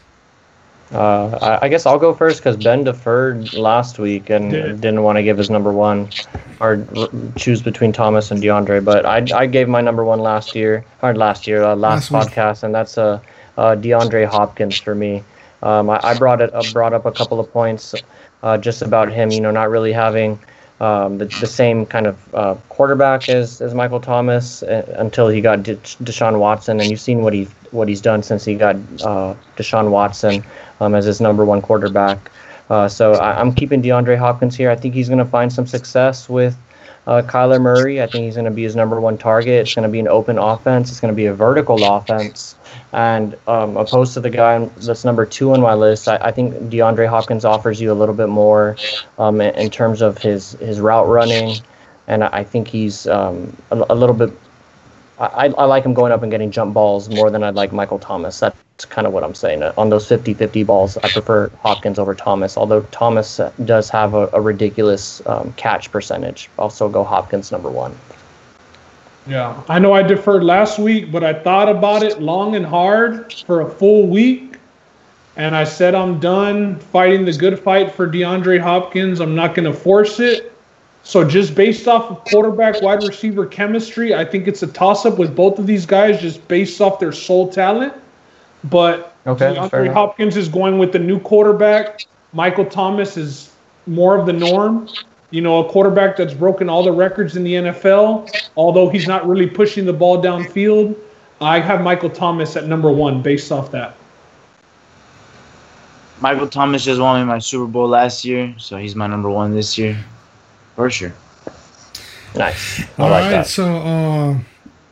Uh, 0.92 1.38
I, 1.40 1.66
I 1.66 1.68
guess 1.68 1.86
I'll 1.86 1.98
go 1.98 2.14
first 2.14 2.38
because 2.38 2.56
Ben 2.56 2.84
deferred 2.84 3.54
last 3.54 3.98
week 3.98 4.30
and 4.30 4.50
Did. 4.50 4.80
didn't 4.80 5.02
want 5.02 5.16
to 5.16 5.22
give 5.22 5.38
his 5.38 5.48
number 5.48 5.72
one 5.72 6.10
or 6.60 6.86
r- 6.96 7.08
choose 7.36 7.62
between 7.62 7.92
Thomas 7.92 8.30
and 8.30 8.42
DeAndre. 8.42 8.84
But 8.84 9.06
I, 9.06 9.24
I 9.34 9.46
gave 9.46 9.68
my 9.68 9.80
number 9.80 10.04
one 10.04 10.20
last 10.20 10.54
year, 10.54 10.84
or 11.02 11.14
last 11.14 11.46
year, 11.46 11.62
uh, 11.62 11.74
last, 11.74 12.10
last 12.10 12.30
podcast, 12.30 12.62
and 12.62 12.74
that's 12.74 12.98
uh, 12.98 13.20
uh, 13.56 13.74
DeAndre 13.76 14.26
Hopkins 14.26 14.78
for 14.78 14.94
me. 14.94 15.24
Um, 15.62 15.88
I, 15.88 16.00
I 16.02 16.18
brought 16.18 16.40
it, 16.40 16.52
uh, 16.54 16.62
brought 16.72 16.92
up 16.92 17.06
a 17.06 17.12
couple 17.12 17.40
of 17.40 17.50
points 17.52 17.94
uh, 18.42 18.58
just 18.58 18.82
about 18.82 19.10
him, 19.10 19.30
you 19.30 19.40
know, 19.40 19.50
not 19.50 19.70
really 19.70 19.92
having 19.92 20.38
um, 20.80 21.18
the, 21.18 21.26
the 21.40 21.46
same 21.46 21.86
kind 21.86 22.06
of 22.06 22.34
uh, 22.34 22.54
quarterback 22.68 23.28
as, 23.28 23.60
as 23.60 23.72
Michael 23.72 24.00
Thomas 24.00 24.62
uh, 24.64 24.94
until 24.98 25.28
he 25.28 25.40
got 25.40 25.62
De- 25.62 25.76
Deshaun 25.76 26.38
Watson, 26.38 26.80
and 26.80 26.90
you've 26.90 27.00
seen 27.00 27.22
what 27.22 27.32
he 27.32 27.46
what 27.72 27.88
he's 27.88 28.00
done 28.00 28.22
since 28.22 28.44
he 28.44 28.54
got 28.54 28.76
uh, 29.02 29.34
Deshaun 29.56 29.90
Watson 29.90 30.44
um, 30.80 30.94
as 30.94 31.04
his 31.04 31.20
number 31.20 31.44
one 31.44 31.60
quarterback. 31.60 32.30
Uh, 32.70 32.88
so 32.88 33.14
I, 33.14 33.40
am 33.40 33.52
keeping 33.52 33.82
DeAndre 33.82 34.16
Hopkins 34.16 34.56
here. 34.56 34.70
I 34.70 34.76
think 34.76 34.94
he's 34.94 35.08
going 35.08 35.18
to 35.18 35.24
find 35.24 35.52
some 35.52 35.66
success 35.66 36.28
with 36.28 36.56
uh, 37.06 37.22
Kyler 37.22 37.60
Murray. 37.60 38.00
I 38.00 38.06
think 38.06 38.24
he's 38.24 38.34
going 38.34 38.44
to 38.44 38.50
be 38.50 38.62
his 38.62 38.76
number 38.76 39.00
one 39.00 39.18
target. 39.18 39.62
It's 39.62 39.74
going 39.74 39.86
to 39.88 39.92
be 39.92 39.98
an 39.98 40.08
open 40.08 40.38
offense. 40.38 40.90
It's 40.90 41.00
going 41.00 41.12
to 41.12 41.16
be 41.16 41.26
a 41.26 41.34
vertical 41.34 41.82
offense. 41.84 42.54
And 42.92 43.36
um, 43.46 43.76
opposed 43.76 44.14
to 44.14 44.20
the 44.20 44.30
guy 44.30 44.64
that's 44.76 45.04
number 45.04 45.26
two 45.26 45.52
on 45.52 45.60
my 45.60 45.74
list, 45.74 46.08
I, 46.08 46.16
I 46.16 46.30
think 46.30 46.54
DeAndre 46.70 47.08
Hopkins 47.08 47.44
offers 47.44 47.80
you 47.80 47.92
a 47.92 47.94
little 47.94 48.14
bit 48.14 48.28
more 48.28 48.76
um, 49.18 49.40
in, 49.40 49.54
in, 49.56 49.70
terms 49.70 50.00
of 50.00 50.18
his, 50.18 50.52
his 50.52 50.80
route 50.80 51.08
running. 51.08 51.56
And 52.06 52.24
I 52.24 52.44
think 52.44 52.68
he's 52.68 53.06
um, 53.06 53.56
a, 53.70 53.84
a, 53.90 53.94
little 53.94 54.14
bit. 54.14 54.32
I, 55.22 55.46
I 55.46 55.64
like 55.64 55.84
him 55.84 55.94
going 55.94 56.10
up 56.10 56.22
and 56.22 56.30
getting 56.30 56.50
jump 56.50 56.74
balls 56.74 57.08
more 57.08 57.30
than 57.30 57.44
I'd 57.44 57.54
like 57.54 57.72
Michael 57.72 57.98
Thomas. 57.98 58.40
That's 58.40 58.84
kind 58.86 59.06
of 59.06 59.12
what 59.12 59.22
I'm 59.22 59.34
saying. 59.34 59.62
On 59.62 59.88
those 59.88 60.08
50 60.08 60.34
50 60.34 60.64
balls, 60.64 60.96
I 60.98 61.08
prefer 61.08 61.48
Hopkins 61.60 61.98
over 61.98 62.14
Thomas, 62.14 62.56
although 62.56 62.82
Thomas 62.90 63.40
does 63.64 63.88
have 63.90 64.14
a, 64.14 64.28
a 64.32 64.40
ridiculous 64.40 65.24
um, 65.26 65.52
catch 65.54 65.92
percentage. 65.92 66.50
Also, 66.58 66.88
go 66.88 67.04
Hopkins 67.04 67.52
number 67.52 67.70
one. 67.70 67.96
Yeah, 69.26 69.62
I 69.68 69.78
know 69.78 69.92
I 69.92 70.02
deferred 70.02 70.42
last 70.42 70.80
week, 70.80 71.12
but 71.12 71.22
I 71.22 71.32
thought 71.32 71.68
about 71.68 72.02
it 72.02 72.20
long 72.20 72.56
and 72.56 72.66
hard 72.66 73.32
for 73.32 73.60
a 73.60 73.70
full 73.70 74.08
week. 74.08 74.56
And 75.36 75.54
I 75.54 75.64
said, 75.64 75.94
I'm 75.94 76.18
done 76.18 76.78
fighting 76.78 77.24
the 77.24 77.32
good 77.32 77.58
fight 77.58 77.92
for 77.92 78.08
DeAndre 78.08 78.60
Hopkins. 78.60 79.20
I'm 79.20 79.34
not 79.34 79.54
going 79.54 79.72
to 79.72 79.78
force 79.78 80.18
it. 80.20 80.51
So, 81.04 81.24
just 81.24 81.54
based 81.54 81.88
off 81.88 82.10
of 82.10 82.24
quarterback 82.24 82.80
wide 82.80 83.02
receiver 83.02 83.44
chemistry, 83.44 84.14
I 84.14 84.24
think 84.24 84.46
it's 84.46 84.62
a 84.62 84.68
toss 84.68 85.04
up 85.04 85.18
with 85.18 85.34
both 85.34 85.58
of 85.58 85.66
these 85.66 85.84
guys 85.84 86.20
just 86.20 86.46
based 86.46 86.80
off 86.80 87.00
their 87.00 87.12
sole 87.12 87.52
talent. 87.52 87.92
But 88.64 89.16
okay, 89.26 89.54
DeAndre 89.54 89.92
Hopkins 89.92 90.36
is 90.36 90.48
going 90.48 90.78
with 90.78 90.92
the 90.92 91.00
new 91.00 91.18
quarterback. 91.18 92.06
Michael 92.32 92.64
Thomas 92.64 93.16
is 93.16 93.52
more 93.86 94.16
of 94.16 94.26
the 94.26 94.32
norm 94.32 94.88
you 95.32 95.40
know, 95.40 95.66
a 95.66 95.68
quarterback 95.68 96.16
that's 96.16 96.34
broken 96.34 96.68
all 96.68 96.84
the 96.84 96.92
records 96.92 97.36
in 97.36 97.42
the 97.42 97.54
NFL, 97.54 98.30
although 98.54 98.88
he's 98.88 99.08
not 99.08 99.26
really 99.26 99.46
pushing 99.46 99.86
the 99.86 99.92
ball 99.92 100.22
downfield. 100.22 100.94
I 101.40 101.58
have 101.58 101.80
Michael 101.80 102.10
Thomas 102.10 102.54
at 102.54 102.66
number 102.66 102.92
one 102.92 103.22
based 103.22 103.50
off 103.50 103.72
that. 103.72 103.96
Michael 106.20 106.46
Thomas 106.46 106.84
just 106.84 107.00
won 107.00 107.20
me 107.20 107.26
my 107.26 107.38
Super 107.38 107.66
Bowl 107.66 107.88
last 107.88 108.24
year, 108.24 108.54
so 108.58 108.76
he's 108.76 108.94
my 108.94 109.08
number 109.08 109.28
one 109.28 109.54
this 109.54 109.76
year, 109.76 109.98
for 110.74 110.90
sure. 110.90 111.12
Nice. 112.34 112.80
I 112.80 113.02
all 113.02 113.10
like 113.10 113.22
right, 113.22 113.30
that. 113.30 113.46
so 113.46 113.76
uh, 113.76 114.38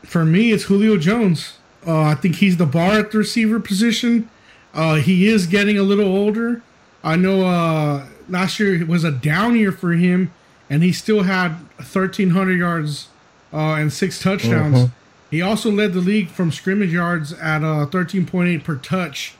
for 0.05 0.25
me, 0.25 0.52
it's 0.52 0.65
Julio 0.65 0.97
Jones. 0.97 1.59
Uh, 1.86 2.02
I 2.02 2.15
think 2.15 2.36
he's 2.36 2.57
the 2.57 2.67
bar 2.67 2.92
at 2.99 3.12
the 3.12 3.18
receiver 3.18 3.60
position. 3.60 4.28
Uh, 4.75 4.97
he 4.97 5.26
is 5.26 5.47
getting 5.47 5.78
a 5.78 5.83
little 5.83 6.07
older. 6.07 6.62
I 7.02 7.17
know 7.17 7.47
uh, 7.47 8.07
last 8.28 8.60
year 8.60 8.84
was 8.84 9.05
a 9.05 9.10
down 9.10 9.57
year 9.57 9.73
for 9.73 9.92
him, 9.92 10.33
and 10.68 10.83
he 10.83 10.92
still 10.92 11.23
had 11.23 11.52
1,300 11.76 12.59
yards 12.59 13.09
uh, 13.52 13.75
and 13.75 13.92
six 13.92 14.20
touchdowns. 14.20 14.76
Mm-hmm. 14.76 14.94
He 15.31 15.42
also 15.42 15.70
led 15.70 15.92
the 15.92 16.00
league 16.00 16.28
from 16.28 16.50
scrimmage 16.50 16.92
yards 16.92 17.33
at 17.34 17.62
uh, 17.62 17.86
13.8 17.86 18.65
per 18.65 18.76
touch. 18.76 19.34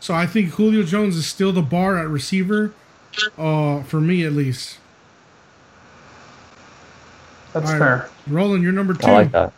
So 0.00 0.14
I 0.14 0.26
think 0.26 0.50
Julio 0.50 0.82
Jones 0.82 1.16
is 1.16 1.26
still 1.26 1.52
the 1.52 1.62
bar 1.62 1.98
at 1.98 2.08
receiver, 2.08 2.72
uh, 3.36 3.82
for 3.82 4.00
me 4.00 4.24
at 4.24 4.32
least. 4.32 4.78
That's 7.52 7.70
right. 7.70 7.78
fair. 7.78 8.10
Roland, 8.28 8.62
you're 8.62 8.72
number 8.72 8.94
two. 8.94 9.06
I 9.06 9.12
like 9.12 9.32
that. 9.32 9.52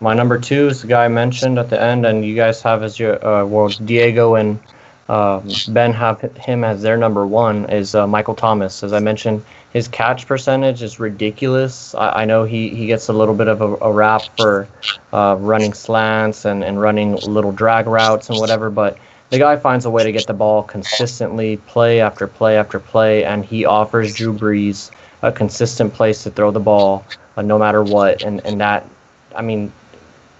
My 0.00 0.14
number 0.14 0.38
two 0.38 0.68
is 0.68 0.82
the 0.82 0.88
guy 0.88 1.04
I 1.04 1.08
mentioned 1.08 1.58
at 1.58 1.70
the 1.70 1.80
end, 1.80 2.06
and 2.06 2.24
you 2.24 2.36
guys 2.36 2.62
have 2.62 2.82
as 2.82 2.98
your 2.98 3.24
uh, 3.26 3.44
well 3.44 3.68
Diego 3.68 4.36
and 4.36 4.60
um, 5.08 5.48
Ben 5.68 5.92
have 5.92 6.20
him 6.20 6.64
as 6.64 6.82
their 6.82 6.96
number 6.96 7.26
one 7.26 7.68
is 7.70 7.94
uh, 7.94 8.06
Michael 8.06 8.34
Thomas. 8.34 8.82
As 8.82 8.92
I 8.92 9.00
mentioned, 9.00 9.42
his 9.72 9.88
catch 9.88 10.26
percentage 10.26 10.82
is 10.82 11.00
ridiculous. 11.00 11.94
I, 11.94 12.22
I 12.22 12.24
know 12.26 12.44
he, 12.44 12.68
he 12.68 12.86
gets 12.86 13.08
a 13.08 13.12
little 13.12 13.34
bit 13.34 13.48
of 13.48 13.62
a, 13.62 13.74
a 13.76 13.92
rap 13.92 14.22
for 14.36 14.68
uh, 15.12 15.36
running 15.40 15.72
slants 15.72 16.44
and, 16.44 16.62
and 16.62 16.80
running 16.80 17.16
little 17.16 17.52
drag 17.52 17.86
routes 17.86 18.28
and 18.28 18.38
whatever, 18.38 18.68
but 18.68 18.98
the 19.30 19.38
guy 19.38 19.56
finds 19.56 19.84
a 19.84 19.90
way 19.90 20.04
to 20.04 20.12
get 20.12 20.26
the 20.26 20.34
ball 20.34 20.62
consistently, 20.62 21.56
play 21.56 22.00
after 22.00 22.26
play 22.26 22.56
after 22.56 22.78
play, 22.78 23.24
and 23.24 23.44
he 23.44 23.64
offers 23.64 24.14
Drew 24.14 24.32
Brees 24.32 24.90
a 25.22 25.32
consistent 25.32 25.92
place 25.92 26.22
to 26.22 26.30
throw 26.30 26.50
the 26.50 26.60
ball 26.60 27.04
uh, 27.36 27.42
no 27.42 27.58
matter 27.58 27.82
what. 27.82 28.22
And, 28.22 28.44
and 28.44 28.60
that, 28.60 28.86
I 29.34 29.42
mean, 29.42 29.72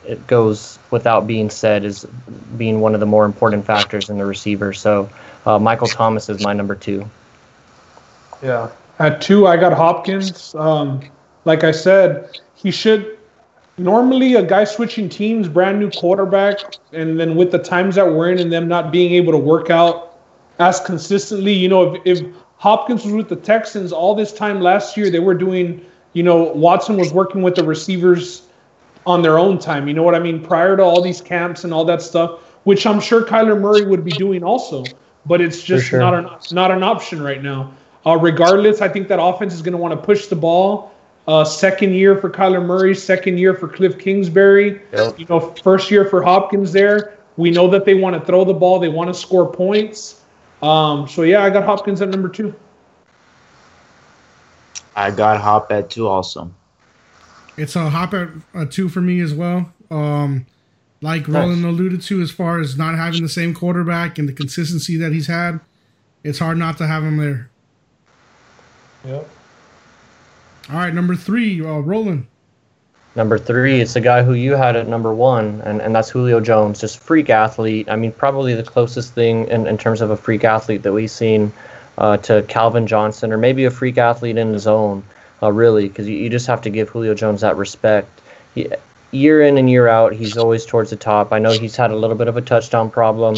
it 0.07 0.27
goes 0.27 0.79
without 0.91 1.27
being 1.27 1.51
said 1.51 1.85
is 1.85 2.07
being 2.57 2.81
one 2.81 2.95
of 2.95 3.01
the 3.01 3.07
more 3.07 3.25
important 3.25 3.65
factors 3.65 4.09
in 4.09 4.19
the 4.19 4.25
receiver. 4.25 4.73
So 4.73 5.09
uh, 5.45 5.59
Michael 5.59 5.87
Thomas 5.87 6.29
is 6.29 6.43
my 6.43 6.53
number 6.53 6.75
two. 6.75 7.09
Yeah, 8.43 8.71
at 8.99 9.21
two 9.21 9.47
I 9.47 9.57
got 9.57 9.73
Hopkins. 9.73 10.55
Um, 10.55 11.03
like 11.45 11.65
I 11.65 11.73
said, 11.73 12.39
he 12.55 12.71
should. 12.71 13.19
Normally, 13.77 14.35
a 14.35 14.43
guy 14.43 14.65
switching 14.65 15.09
teams, 15.09 15.47
brand 15.47 15.79
new 15.79 15.91
quarterback, 15.91 16.59
and 16.93 17.19
then 17.19 17.37
with 17.37 17.53
the 17.53 17.61
times 17.61 17.95
that 17.95 18.13
we're 18.13 18.33
in 18.33 18.39
and 18.41 18.53
them 18.53 18.67
not 18.67 18.91
being 18.91 19.13
able 19.13 19.33
to 19.33 19.39
work 19.39 19.71
out 19.71 20.19
as 20.59 20.81
consistently, 20.81 21.53
you 21.53 21.69
know, 21.69 21.95
if, 21.95 22.03
if 22.05 22.35
Hopkins 22.59 23.05
was 23.05 23.15
with 23.15 23.29
the 23.29 23.37
Texans 23.37 23.93
all 23.93 24.15
this 24.15 24.33
time 24.33 24.61
last 24.61 24.97
year, 24.97 25.11
they 25.11 25.21
were 25.21 25.35
doing, 25.35 25.85
you 26.13 26.23
know, 26.23 26.45
Watson 26.45 26.97
was 26.97 27.13
working 27.13 27.43
with 27.43 27.55
the 27.55 27.65
receivers 27.65 28.43
on 29.07 29.23
their 29.23 29.39
own 29.39 29.59
time. 29.59 29.89
You 29.89 29.95
know 29.95 30.03
what 30.03 30.15
I 30.15 30.19
mean? 30.19 30.45
Prior 30.45 30.77
to 30.77 30.83
all 30.83 31.01
these 31.01 31.21
camps 31.21 31.65
and 31.65 31.73
all 31.73 31.85
that 31.85 32.03
stuff, 32.03 32.41
which 32.65 32.85
I'm 32.85 33.01
sure 33.01 33.25
Kyler 33.25 33.59
Murray 33.59 33.87
would 33.87 34.05
be 34.05 34.11
doing 34.11 34.43
also, 34.43 34.85
but 35.25 35.41
it's 35.41 35.63
just 35.63 35.87
sure. 35.87 36.01
not 36.01 36.15
an 36.15 36.29
not 36.53 36.71
an 36.71 36.83
option 36.83 37.23
right 37.23 37.43
now. 37.43 37.73
Uh, 38.05 38.17
regardless, 38.17 38.81
I 38.81 38.89
think 38.89 39.09
that 39.09 39.23
offense 39.23 39.55
is 39.55 39.63
going 39.63 39.73
to 39.73 39.79
want 39.79 39.93
to 39.93 40.05
push 40.05 40.27
the 40.27 40.37
ball. 40.37 40.93
Uh, 41.29 41.45
second 41.45 41.93
year 41.93 42.17
for 42.17 42.31
Kyler 42.31 42.65
Murray, 42.65 42.95
second 42.95 43.39
year 43.39 43.55
for 43.55 43.69
Cliff 43.69 43.99
Kingsbury. 43.99 44.81
Yep. 44.93 45.19
You 45.19 45.27
know, 45.27 45.41
first 45.63 45.91
year 45.91 46.07
for 46.07 46.23
Hopkins 46.23 46.73
there. 46.73 47.19
We 47.37 47.51
know 47.51 47.69
that 47.69 47.85
they 47.85 47.95
want 47.95 48.19
to 48.19 48.25
throw 48.25 48.45
the 48.45 48.55
ball, 48.55 48.81
they 48.81 48.89
want 48.89 49.09
to 49.09 49.15
score 49.15 49.51
points. 49.53 50.18
Um, 50.63 51.09
so 51.09 51.23
yeah, 51.23 51.45
I 51.45 51.51
got 51.51 51.65
Hopkins 51.65 52.03
at 52.03 52.09
number 52.09 52.29
two. 52.29 52.55
I 54.97 55.11
got 55.11 55.41
Hop 55.41 55.71
at 55.71 55.91
two 55.91 56.09
also. 56.09 56.53
It's 57.57 57.77
a 57.77 57.91
hop 57.91 58.15
at 58.15 58.29
a 58.55 58.67
two 58.67 58.89
for 58.89 59.01
me 59.01 59.21
as 59.21 59.35
well. 59.35 59.73
Um, 59.91 60.47
like 61.01 61.27
Roland 61.29 61.65
alluded 61.65 62.03
to, 62.03 62.21
as 62.21 62.31
far 62.31 62.61
as 62.61 62.77
not 62.77 62.97
having 62.97 63.23
the 63.23 63.29
same 63.29 63.55
quarterback 63.55 64.19
and 64.19 64.29
the 64.29 64.33
consistency 64.33 64.97
that 64.97 65.13
he's 65.13 65.27
had, 65.27 65.61
it's 66.25 66.39
hard 66.39 66.59
not 66.59 66.79
to 66.79 66.87
have 66.87 67.03
him 67.03 67.17
there. 67.17 67.51
Yep. 69.05 69.29
All 70.71 70.77
right, 70.77 70.93
number 70.93 71.15
three, 71.15 71.65
uh, 71.65 71.79
Roland. 71.79 72.27
Number 73.19 73.37
three, 73.37 73.81
it's 73.81 73.95
the 73.95 74.01
guy 74.01 74.23
who 74.23 74.35
you 74.35 74.55
had 74.55 74.77
at 74.77 74.87
number 74.87 75.13
one, 75.13 75.61
and, 75.65 75.83
and 75.83 75.93
that's 75.93 76.09
Julio 76.09 76.39
Jones, 76.39 76.81
just 76.81 77.01
freak 77.01 77.31
athlete. 77.31 77.91
I 77.91 77.97
mean, 77.97 78.13
probably 78.13 78.55
the 78.55 78.63
closest 78.63 79.13
thing 79.13 79.49
in, 79.49 79.67
in 79.67 79.77
terms 79.77 80.01
of 80.01 80.11
a 80.11 80.17
freak 80.17 80.45
athlete 80.45 80.85
that 80.85 80.93
we've 80.93 81.11
seen 81.11 81.53
uh, 81.99 82.19
to 82.19 82.45
Calvin 82.45 82.87
Johnson, 82.87 83.33
or 83.33 83.37
maybe 83.37 83.65
a 83.65 83.73
freak 83.73 83.99
athlete 83.99 84.37
in 84.37 84.53
his 84.53 84.69
own, 84.69 85.03
uh, 85.43 85.51
really, 85.51 85.89
because 85.89 86.07
you, 86.09 86.17
you 86.17 86.31
just 86.31 86.47
have 86.47 86.63
to 86.63 86.71
give 86.71 86.91
Julio 86.91 87.13
Jones 87.13 87.41
that 87.41 87.57
respect. 87.57 88.09
He, 88.55 88.69
year 89.11 89.43
in 89.43 89.59
and 89.59 89.69
year 89.69 89.89
out, 89.89 90.13
he's 90.13 90.37
always 90.37 90.65
towards 90.65 90.91
the 90.91 90.97
top. 90.97 91.33
I 91.33 91.41
know 91.41 91.51
he's 91.51 91.75
had 91.75 91.91
a 91.91 91.97
little 91.97 92.17
bit 92.17 92.29
of 92.29 92.37
a 92.37 92.41
touchdown 92.41 92.89
problem 92.89 93.35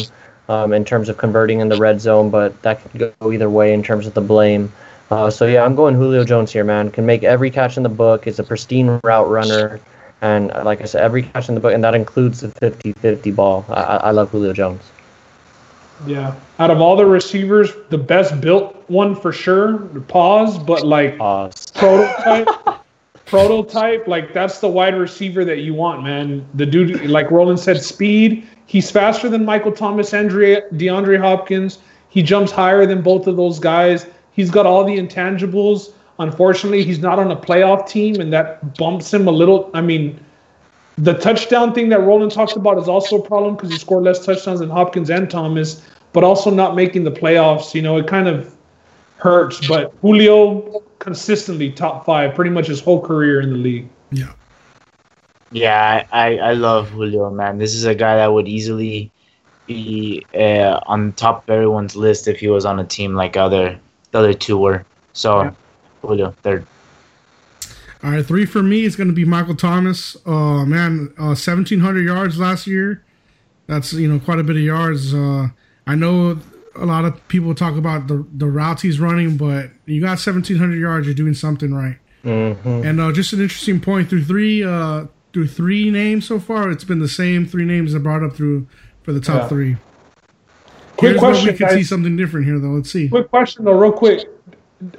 um, 0.47 0.73
in 0.73 0.85
terms 0.85 1.09
of 1.09 1.17
converting 1.17 1.59
in 1.59 1.69
the 1.69 1.77
red 1.77 1.99
zone, 1.99 2.29
but 2.29 2.61
that 2.61 2.83
could 2.83 3.15
go 3.19 3.31
either 3.31 3.49
way 3.49 3.73
in 3.73 3.81
terms 3.81 4.05
of 4.05 4.13
the 4.13 4.21
blame. 4.21 4.71
Uh, 5.11 5.29
so 5.29 5.45
yeah, 5.45 5.63
I'm 5.63 5.75
going 5.75 5.93
Julio 5.93 6.23
Jones 6.23 6.53
here, 6.53 6.63
man. 6.63 6.89
Can 6.89 7.05
make 7.05 7.23
every 7.23 7.51
catch 7.51 7.75
in 7.75 7.83
the 7.83 7.89
book. 7.89 8.27
Is 8.27 8.39
a 8.39 8.43
pristine 8.43 8.99
route 9.03 9.29
runner, 9.29 9.81
and 10.21 10.51
uh, 10.53 10.63
like 10.63 10.81
I 10.81 10.85
said, 10.85 11.03
every 11.03 11.23
catch 11.23 11.49
in 11.49 11.55
the 11.55 11.61
book, 11.61 11.73
and 11.73 11.83
that 11.83 11.93
includes 11.93 12.39
the 12.39 12.47
50-50 12.47 13.35
ball. 13.35 13.65
I, 13.67 13.81
I 13.81 14.11
love 14.11 14.31
Julio 14.31 14.53
Jones. 14.53 14.81
Yeah, 16.07 16.33
out 16.59 16.71
of 16.71 16.79
all 16.79 16.95
the 16.95 17.05
receivers, 17.05 17.73
the 17.89 17.97
best 17.97 18.39
built 18.39 18.89
one 18.89 19.13
for 19.13 19.33
sure. 19.33 19.79
Pause, 20.07 20.59
but 20.59 20.87
like 20.87 21.17
Pause. 21.17 21.71
prototype, 21.75 22.47
prototype, 23.25 24.07
like 24.07 24.33
that's 24.33 24.59
the 24.59 24.69
wide 24.69 24.97
receiver 24.97 25.43
that 25.43 25.57
you 25.57 25.73
want, 25.73 26.03
man. 26.03 26.47
The 26.53 26.65
dude, 26.65 27.05
like 27.09 27.29
Roland 27.29 27.59
said, 27.59 27.81
speed. 27.83 28.47
He's 28.65 28.89
faster 28.89 29.27
than 29.27 29.43
Michael 29.43 29.73
Thomas, 29.73 30.13
Andre, 30.13 30.61
DeAndre 30.71 31.19
Hopkins. 31.19 31.79
He 32.07 32.23
jumps 32.23 32.53
higher 32.53 32.85
than 32.85 33.01
both 33.01 33.27
of 33.27 33.35
those 33.35 33.59
guys. 33.59 34.05
He's 34.41 34.49
got 34.49 34.65
all 34.65 34.83
the 34.83 34.97
intangibles. 34.97 35.93
Unfortunately, 36.17 36.83
he's 36.83 36.97
not 36.97 37.19
on 37.19 37.29
a 37.29 37.35
playoff 37.35 37.87
team, 37.87 38.19
and 38.19 38.33
that 38.33 38.75
bumps 38.75 39.13
him 39.13 39.27
a 39.27 39.31
little. 39.31 39.69
I 39.75 39.81
mean, 39.81 40.19
the 40.97 41.13
touchdown 41.13 41.75
thing 41.75 41.89
that 41.89 41.99
Roland 41.99 42.31
talks 42.31 42.55
about 42.55 42.79
is 42.79 42.87
also 42.87 43.21
a 43.21 43.27
problem 43.27 43.55
because 43.55 43.69
he 43.69 43.77
scored 43.77 44.03
less 44.03 44.25
touchdowns 44.25 44.61
than 44.61 44.71
Hopkins 44.71 45.11
and 45.11 45.29
Thomas, 45.29 45.87
but 46.11 46.23
also 46.23 46.49
not 46.49 46.75
making 46.75 47.03
the 47.03 47.11
playoffs. 47.11 47.75
You 47.75 47.83
know, 47.83 47.97
it 47.97 48.07
kind 48.07 48.27
of 48.27 48.51
hurts. 49.17 49.67
But 49.67 49.93
Julio 50.01 50.81
consistently 50.97 51.71
top 51.71 52.03
five 52.03 52.33
pretty 52.33 52.49
much 52.49 52.65
his 52.65 52.81
whole 52.81 52.99
career 52.99 53.41
in 53.41 53.51
the 53.51 53.57
league. 53.57 53.87
Yeah. 54.09 54.33
Yeah, 55.51 56.07
I, 56.11 56.37
I 56.39 56.53
love 56.53 56.89
Julio, 56.89 57.29
man. 57.29 57.59
This 57.59 57.75
is 57.75 57.85
a 57.85 57.93
guy 57.93 58.15
that 58.15 58.33
would 58.33 58.47
easily 58.47 59.11
be 59.67 60.25
uh, 60.33 60.79
on 60.87 61.11
top 61.11 61.43
of 61.43 61.49
everyone's 61.51 61.95
list 61.95 62.27
if 62.27 62.39
he 62.39 62.47
was 62.47 62.65
on 62.65 62.79
a 62.79 62.83
team 62.83 63.13
like 63.13 63.37
other 63.37 63.79
the 64.11 64.19
other 64.19 64.33
two 64.33 64.57
were. 64.57 64.85
So, 65.13 65.41
Yeah. 65.43 65.51
Julio, 66.01 66.31
third. 66.43 66.65
All 68.03 68.11
right, 68.11 68.25
three 68.25 68.45
for 68.45 68.63
me 68.63 68.83
is 68.85 68.95
going 68.95 69.09
to 69.09 69.13
be 69.13 69.25
Michael 69.25 69.55
Thomas. 69.55 70.17
Uh, 70.25 70.65
man, 70.65 71.13
uh, 71.19 71.35
1,700 71.37 72.01
yards 72.03 72.39
last 72.39 72.65
year. 72.65 73.03
That's, 73.67 73.93
you 73.93 74.11
know, 74.11 74.19
quite 74.19 74.39
a 74.39 74.43
bit 74.43 74.55
of 74.55 74.61
yards. 74.63 75.13
Uh, 75.13 75.49
I 75.85 75.93
know 75.95 76.39
a 76.75 76.85
lot 76.85 77.05
of 77.05 77.25
people 77.27 77.53
talk 77.53 77.75
about 77.77 78.07
the, 78.07 78.25
the 78.35 78.47
routes 78.47 78.81
he's 78.81 78.99
running, 78.99 79.37
but 79.37 79.69
you 79.85 80.01
got 80.01 80.11
1,700 80.17 80.75
yards, 80.79 81.05
you're 81.05 81.13
doing 81.13 81.35
something 81.35 81.73
right. 81.73 81.97
hmm 82.23 82.67
And 82.83 82.99
uh, 82.99 83.11
just 83.11 83.33
an 83.33 83.41
interesting 83.41 83.79
point 83.79 84.09
through 84.09 84.23
three 84.25 84.63
uh, 84.63 85.05
through 85.33 85.47
three 85.47 85.89
names 85.91 86.27
so 86.27 86.39
far, 86.39 86.69
it's 86.71 86.83
been 86.83 86.99
the 86.99 87.07
same 87.07 87.45
three 87.45 87.63
names 87.65 87.93
that 87.93 87.99
brought 88.01 88.21
up 88.23 88.33
through 88.35 88.67
for 89.03 89.13
the 89.13 89.21
top 89.21 89.43
Yeah. 89.43 89.47
three. 89.47 89.77
Quick 91.01 91.13
Here's 91.13 91.21
where 91.23 91.31
question, 91.31 91.51
we 91.53 91.57
could 91.57 91.69
see 91.71 91.83
something 91.83 92.15
different 92.15 92.45
here, 92.45 92.59
though. 92.59 92.67
Let's 92.67 92.91
see. 92.91 93.09
Quick 93.09 93.27
question 93.31 93.65
though, 93.65 93.73
real 93.73 93.91
quick. 93.91 94.29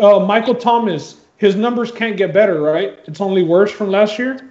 Uh, 0.00 0.18
Michael 0.18 0.56
Thomas, 0.56 1.14
his 1.36 1.54
numbers 1.54 1.92
can't 1.92 2.16
get 2.16 2.34
better, 2.34 2.60
right? 2.60 2.98
It's 3.06 3.20
only 3.20 3.44
worse 3.44 3.70
from 3.70 3.88
last 3.88 4.18
year. 4.18 4.50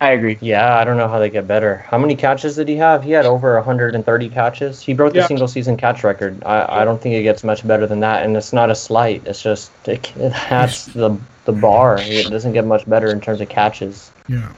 I 0.00 0.12
agree. 0.12 0.38
Yeah, 0.40 0.78
I 0.78 0.84
don't 0.84 0.96
know 0.96 1.06
how 1.06 1.18
they 1.18 1.28
get 1.28 1.46
better. 1.46 1.76
How 1.76 1.98
many 1.98 2.16
catches 2.16 2.56
did 2.56 2.66
he 2.66 2.76
have? 2.76 3.04
He 3.04 3.10
had 3.10 3.26
over 3.26 3.56
130 3.56 4.28
catches. 4.30 4.80
He 4.80 4.94
broke 4.94 5.12
the 5.12 5.18
Yeah. 5.18 5.26
single 5.26 5.48
season 5.48 5.76
catch 5.76 6.02
record. 6.02 6.42
I, 6.46 6.80
I 6.80 6.84
don't 6.86 6.98
think 6.98 7.14
it 7.14 7.22
gets 7.22 7.44
much 7.44 7.66
better 7.68 7.86
than 7.86 8.00
that. 8.00 8.24
And 8.24 8.38
it's 8.38 8.54
not 8.54 8.70
a 8.70 8.74
slight. 8.74 9.22
It's 9.26 9.42
just 9.42 9.70
it, 9.86 10.10
that's 10.16 10.86
the 10.86 11.18
the 11.44 11.52
bar. 11.52 11.98
It 12.00 12.30
doesn't 12.30 12.54
get 12.54 12.64
much 12.64 12.88
better 12.88 13.08
in 13.10 13.20
terms 13.20 13.42
of 13.42 13.50
catches. 13.50 14.10
Yeah. 14.28 14.50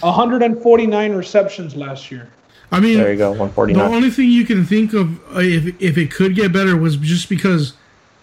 149 0.00 1.14
receptions 1.14 1.76
last 1.76 2.10
year. 2.10 2.28
I 2.72 2.80
mean, 2.80 2.98
There 2.98 3.12
you 3.12 3.18
go, 3.18 3.34
The 3.34 3.82
only 3.82 4.10
thing 4.10 4.30
you 4.30 4.46
can 4.46 4.64
think 4.64 4.94
of 4.94 5.20
uh, 5.36 5.40
if 5.40 5.80
if 5.80 5.98
it 5.98 6.10
could 6.10 6.34
get 6.34 6.52
better 6.52 6.74
was 6.76 6.96
just 6.96 7.28
because 7.28 7.74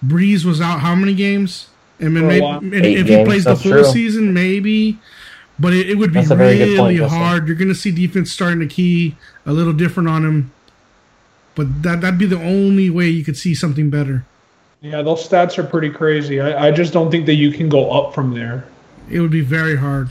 Brees 0.04 0.44
was 0.44 0.60
out 0.60 0.80
how 0.80 0.96
many 0.96 1.14
games? 1.14 1.68
And 2.00 2.16
then 2.16 2.28
maybe, 2.28 2.46
and 2.46 2.74
Eight 2.74 2.98
if 2.98 3.08
he 3.08 3.24
plays 3.24 3.44
the 3.44 3.52
that's 3.52 3.62
full 3.62 3.72
true. 3.72 3.84
season, 3.84 4.34
maybe. 4.34 4.98
But 5.60 5.74
it, 5.74 5.90
it 5.90 5.96
would 5.96 6.12
be 6.12 6.22
That's 6.22 6.32
a 6.32 6.36
very 6.36 6.58
good 6.58 6.70
really 6.78 7.00
point, 7.00 7.12
hard. 7.12 7.48
You're 7.48 7.58
going 7.58 7.68
to 7.68 7.76
see 7.76 7.92
defense 7.92 8.32
starting 8.32 8.60
to 8.62 8.68
key 8.68 9.16
a 9.46 9.52
little 9.52 9.74
different 9.74 10.08
on 10.10 10.26
him. 10.26 10.52
But 11.56 11.84
that 11.84 12.02
that'd 12.02 12.18
be 12.18 12.26
the 12.26 12.42
only 12.42 12.90
way 12.90 13.08
you 13.08 13.24
could 13.24 13.38
see 13.38 13.54
something 13.54 13.90
better. 13.90 14.26
Yeah, 14.82 15.02
those 15.02 15.28
stats 15.28 15.58
are 15.58 15.64
pretty 15.64 15.90
crazy. 15.90 16.40
I, 16.40 16.68
I 16.68 16.72
just 16.72 16.94
don't 16.94 17.12
think 17.12 17.26
that 17.26 17.36
you 17.36 17.52
can 17.52 17.68
go 17.68 17.92
up 17.92 18.16
from 18.16 18.34
there. 18.34 18.66
It 19.12 19.20
would 19.20 19.32
be 19.32 19.42
very 19.42 19.76
hard. 19.76 20.10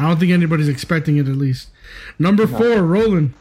I 0.00 0.08
don't 0.08 0.18
think 0.18 0.32
anybody's 0.32 0.68
expecting 0.68 1.18
it 1.18 1.28
at 1.28 1.36
least. 1.36 1.68
Number 2.18 2.46
four, 2.46 2.82
Roland. 2.82 3.34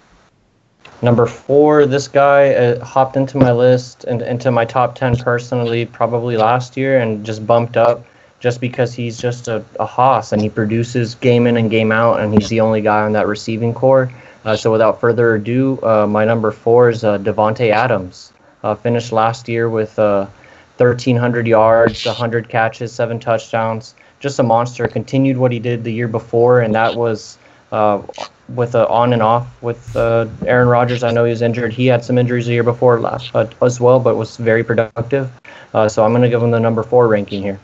Number 1.01 1.25
four, 1.25 1.85
this 1.85 2.09
guy 2.09 2.53
uh, 2.53 2.83
hopped 2.83 3.15
into 3.15 3.37
my 3.37 3.53
list 3.53 4.03
and 4.03 4.21
into 4.21 4.51
my 4.51 4.65
top 4.65 4.93
10 4.95 5.15
personally 5.17 5.85
probably 5.85 6.35
last 6.35 6.75
year 6.75 6.99
and 6.99 7.25
just 7.25 7.47
bumped 7.47 7.77
up 7.77 8.05
just 8.41 8.59
because 8.59 8.93
he's 8.93 9.17
just 9.17 9.47
a, 9.47 9.63
a 9.79 9.85
hoss 9.85 10.33
and 10.33 10.41
he 10.41 10.49
produces 10.49 11.15
game 11.15 11.47
in 11.47 11.55
and 11.55 11.71
game 11.71 11.93
out 11.93 12.19
and 12.19 12.33
he's 12.33 12.49
the 12.49 12.59
only 12.59 12.81
guy 12.81 13.05
on 13.05 13.13
that 13.13 13.27
receiving 13.27 13.73
corps. 13.73 14.11
Uh, 14.43 14.57
so 14.57 14.69
without 14.69 14.99
further 14.99 15.35
ado, 15.35 15.79
uh, 15.83 16.05
my 16.07 16.25
number 16.25 16.51
four 16.51 16.89
is 16.89 17.05
uh, 17.05 17.17
Davante 17.19 17.71
Adams. 17.71 18.33
Uh, 18.63 18.75
finished 18.75 19.13
last 19.13 19.47
year 19.47 19.69
with 19.69 19.97
uh, 19.97 20.27
1,300 20.75 21.47
yards, 21.47 22.05
100 22.05 22.49
catches, 22.49 22.91
seven 22.91 23.17
touchdowns. 23.17 23.95
Just 24.19 24.39
a 24.39 24.43
monster. 24.43 24.87
Continued 24.87 25.37
what 25.37 25.51
he 25.51 25.59
did 25.59 25.83
the 25.83 25.93
year 25.93 26.07
before, 26.07 26.61
and 26.61 26.75
that 26.75 26.95
was 26.95 27.37
uh, 27.71 28.01
with 28.49 28.75
uh, 28.75 28.85
on 28.89 29.13
and 29.13 29.21
off 29.21 29.47
with 29.61 29.95
uh, 29.95 30.27
Aaron 30.45 30.67
Rodgers. 30.67 31.03
I 31.03 31.11
know 31.11 31.23
he 31.25 31.29
was 31.31 31.41
injured. 31.41 31.73
He 31.73 31.85
had 31.85 32.03
some 32.03 32.17
injuries 32.17 32.45
the 32.45 32.53
year 32.53 32.63
before 32.63 32.99
last 32.99 33.33
uh, 33.35 33.47
as 33.61 33.79
well, 33.79 33.99
but 33.99 34.15
was 34.15 34.37
very 34.37 34.63
productive. 34.63 35.31
Uh, 35.73 35.87
so 35.87 36.03
I'm 36.03 36.11
going 36.11 36.23
to 36.23 36.29
give 36.29 36.41
him 36.41 36.51
the 36.51 36.59
number 36.59 36.83
four 36.83 37.07
ranking 37.07 37.41
here. 37.41 37.59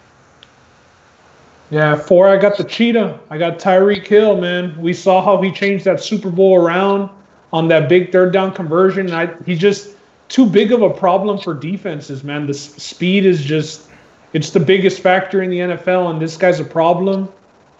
Yeah, 1.72 1.96
four. 1.96 2.28
I 2.30 2.38
got 2.38 2.58
the 2.58 2.64
cheetah. 2.64 3.20
I 3.30 3.38
got 3.38 3.58
Tyreek 3.58 4.06
Hill, 4.06 4.40
man. 4.40 4.80
We 4.80 4.94
saw 4.94 5.24
how 5.24 5.42
he 5.42 5.52
changed 5.52 5.86
that 5.86 6.00
Super 6.00 6.30
Bowl 6.30 6.56
around 6.56 7.10
on 7.52 7.68
that 7.70 7.90
big 7.90 8.12
third 8.12 8.32
down 8.32 8.54
conversion. 8.54 9.12
I, 9.12 9.34
he's 9.46 9.60
just 9.60 9.96
too 10.30 10.46
big 10.46 10.72
of 10.72 10.84
a 10.84 10.90
problem 10.90 11.40
for 11.40 11.54
defenses, 11.54 12.24
man. 12.24 12.46
The 12.46 12.54
speed 12.54 13.26
is 13.26 13.44
just 13.44 13.90
it's 14.36 14.50
the 14.50 14.60
biggest 14.60 15.00
factor 15.00 15.44
in 15.44 15.50
the 15.50 15.60
NFL, 15.60 16.12
and 16.12 16.22
this 16.22 16.36
guy's 16.36 16.60
a 16.60 16.66
problem. 16.66 17.32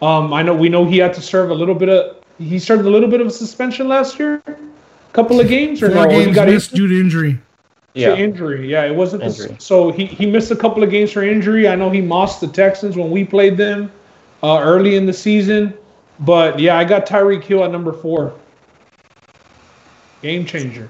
Um, 0.02 0.34
I 0.34 0.42
know 0.42 0.56
we 0.56 0.70
know 0.70 0.86
he 0.86 0.98
had 0.98 1.14
to 1.16 1.22
serve 1.22 1.50
a 1.52 1.54
little 1.54 1.76
bit 1.76 1.90
of 1.90 2.24
he 2.38 2.60
served 2.60 2.86
a 2.86 2.90
little 2.90 3.10
bit 3.10 3.20
of 3.20 3.28
a 3.28 3.32
suspension 3.32 3.90
last 3.90 4.18
year, 4.18 4.42
a 4.48 4.56
couple 5.12 5.42
of 5.42 5.50
games 5.50 5.84
or 5.84 5.92
Four 5.92 6.08
no? 6.08 6.10
He 6.10 6.24
games 6.24 6.36
got 6.36 6.48
missed 6.48 6.72
injured? 6.72 6.90
due 6.90 6.96
to 6.96 7.02
injury. 7.02 7.40
To 7.96 8.18
injury. 8.18 8.70
Yeah, 8.72 8.86
it 8.86 8.96
wasn't 8.96 9.24
the, 9.24 9.28
Injury. 9.28 9.56
so 9.60 9.92
he, 9.92 10.06
he 10.06 10.26
missed 10.26 10.52
a 10.52 10.56
couple 10.56 10.82
of 10.84 10.90
games 10.90 11.12
for 11.12 11.24
injury. 11.24 11.68
I 11.68 11.76
know 11.76 11.90
he 11.90 12.02
mossed 12.02 12.42
the 12.42 12.48
Texans 12.48 12.98
when 12.98 13.10
we 13.12 13.24
played 13.24 13.58
them 13.58 13.92
uh, 14.44 14.60
early 14.62 14.96
in 14.96 15.06
the 15.06 15.14
season. 15.14 15.74
But 16.20 16.60
yeah, 16.60 16.78
I 16.78 16.84
got 16.84 17.06
Tyreek 17.06 17.44
Hill 17.44 17.64
at 17.64 17.72
number 17.72 17.94
four. 17.94 18.34
Game 20.22 20.46
changer. 20.46 20.90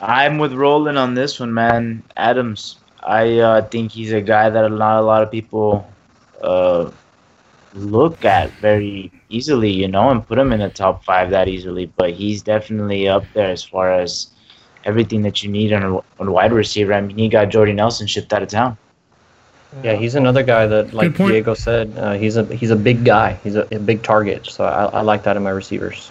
I'm 0.00 0.38
with 0.38 0.52
Roland 0.52 0.98
on 0.98 1.14
this 1.14 1.40
one, 1.40 1.52
man. 1.52 2.02
Adams. 2.16 2.76
I 3.02 3.38
uh, 3.38 3.62
think 3.62 3.92
he's 3.92 4.12
a 4.12 4.20
guy 4.20 4.50
that 4.50 4.68
not 4.70 5.00
a 5.00 5.02
lot 5.02 5.22
of 5.22 5.30
people 5.30 5.88
uh, 6.42 6.90
look 7.74 8.24
at 8.24 8.50
very 8.60 9.12
easily, 9.28 9.70
you 9.70 9.88
know, 9.88 10.10
and 10.10 10.26
put 10.26 10.38
him 10.38 10.52
in 10.52 10.60
the 10.60 10.68
top 10.68 11.04
five 11.04 11.30
that 11.30 11.48
easily. 11.48 11.86
But 11.86 12.12
he's 12.12 12.42
definitely 12.42 13.08
up 13.08 13.24
there 13.34 13.50
as 13.50 13.62
far 13.62 13.92
as 13.92 14.28
everything 14.84 15.22
that 15.22 15.42
you 15.42 15.50
need 15.50 15.72
on 15.72 15.82
a, 15.82 15.96
on 16.20 16.28
a 16.28 16.32
wide 16.32 16.52
receiver. 16.52 16.92
I 16.92 17.00
mean, 17.00 17.16
he 17.16 17.28
got 17.28 17.50
Jordy 17.50 17.72
Nelson 17.72 18.06
shipped 18.06 18.32
out 18.32 18.42
of 18.42 18.48
town. 18.48 18.76
Yeah, 19.82 19.94
he's 19.96 20.14
another 20.14 20.42
guy 20.42 20.66
that, 20.66 20.94
like 20.94 21.14
Diego 21.14 21.52
said, 21.52 21.92
uh, 21.98 22.14
he's 22.14 22.36
a 22.36 22.44
he's 22.56 22.70
a 22.70 22.76
big 22.76 23.04
guy. 23.04 23.34
He's 23.44 23.54
a, 23.54 23.68
a 23.74 23.78
big 23.78 24.02
target. 24.02 24.46
So 24.46 24.64
I, 24.64 24.86
I 24.86 25.00
like 25.02 25.22
that 25.24 25.36
in 25.36 25.42
my 25.42 25.50
receivers. 25.50 26.10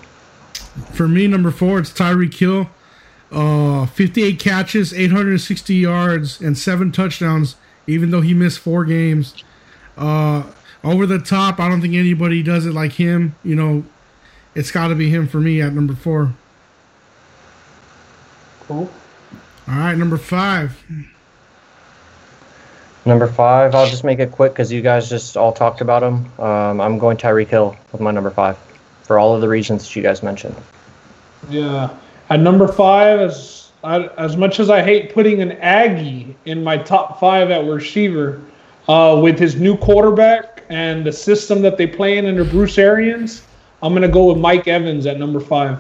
For 0.94 1.08
me, 1.08 1.26
number 1.26 1.50
four, 1.50 1.80
it's 1.80 1.90
Tyreek 1.92 2.36
Hill. 2.36 2.70
Uh, 3.32 3.86
58 3.86 4.40
catches, 4.40 4.94
860 4.94 5.76
yards, 5.76 6.40
and 6.40 6.58
seven 6.58 6.92
touchdowns, 6.92 7.56
even 7.86 8.12
though 8.12 8.22
he 8.22 8.34
missed 8.34 8.60
four 8.60 8.86
games. 8.86 9.44
Uh, 9.98 10.44
over 10.84 11.06
the 11.06 11.20
top, 11.20 11.60
I 11.60 11.68
don't 11.68 11.82
think 11.82 11.96
anybody 11.96 12.42
does 12.42 12.66
it 12.66 12.74
like 12.74 12.94
him. 12.94 13.36
You 13.44 13.56
know, 13.56 13.84
it's 14.56 14.72
got 14.72 14.88
to 14.88 14.96
be 14.96 15.10
him 15.10 15.28
for 15.28 15.40
me 15.40 15.62
at 15.62 15.74
number 15.74 15.94
four. 15.96 16.34
Cool. 18.62 18.90
All 19.68 19.76
right, 19.76 19.98
number 19.98 20.18
five. 20.18 20.82
Number 23.06 23.28
five, 23.28 23.74
I'll 23.74 23.88
just 23.88 24.04
make 24.04 24.20
it 24.20 24.32
quick 24.32 24.54
because 24.54 24.72
you 24.72 24.82
guys 24.82 25.10
just 25.10 25.38
all 25.38 25.54
talked 25.54 25.80
about 25.80 26.04
him. 26.04 26.26
Um, 26.40 26.82
I'm 26.82 26.98
going 26.98 27.18
Tyreek 27.18 27.48
Hill 27.48 27.78
with 27.92 28.02
my 28.02 28.12
number 28.12 28.32
five 28.32 28.58
for 29.04 29.18
all 29.18 29.34
of 29.34 29.42
the 29.42 29.48
reasons 29.48 29.84
that 29.84 29.96
you 29.96 30.04
guys 30.04 30.22
mentioned. 30.22 30.56
Yeah. 31.50 31.96
At 32.30 32.40
number 32.40 32.68
five, 32.68 33.20
as 33.20 33.72
I, 33.84 34.08
as 34.18 34.36
much 34.36 34.60
as 34.60 34.70
I 34.70 34.82
hate 34.82 35.14
putting 35.14 35.42
an 35.42 35.54
Aggie 35.54 36.36
in 36.46 36.64
my 36.64 36.78
top 36.78 37.20
five 37.20 37.52
at 37.52 37.66
receiver, 37.66 38.42
uh, 38.88 39.20
with 39.22 39.38
his 39.38 39.56
new 39.56 39.78
quarterback 39.78 40.64
and 40.70 41.06
the 41.06 41.12
system 41.12 41.62
that 41.62 41.78
they 41.78 41.88
play 41.88 42.18
in 42.18 42.26
under 42.26 42.44
Bruce 42.44 42.78
Arians, 42.78 43.44
I'm 43.82 43.94
gonna 43.94 44.08
go 44.08 44.26
with 44.26 44.38
Mike 44.38 44.68
Evans 44.68 45.06
at 45.06 45.20
number 45.20 45.40
five. 45.40 45.80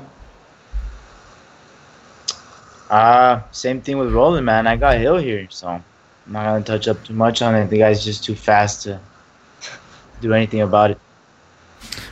Uh, 2.89 3.41
same 3.51 3.81
thing 3.81 3.97
with 3.97 4.13
Roland, 4.13 4.45
man. 4.45 4.67
I 4.67 4.77
got 4.77 4.97
Hill 4.97 5.17
here, 5.17 5.47
so 5.49 5.67
I'm 5.67 5.83
not 6.27 6.45
gonna 6.45 6.63
touch 6.63 6.87
up 6.87 7.03
too 7.03 7.13
much 7.13 7.41
on 7.41 7.55
it. 7.55 7.69
The 7.69 7.79
guy's 7.79 8.03
just 8.03 8.23
too 8.23 8.35
fast 8.35 8.83
to 8.83 8.99
do 10.21 10.33
anything 10.33 10.61
about 10.61 10.91
it. 10.91 10.99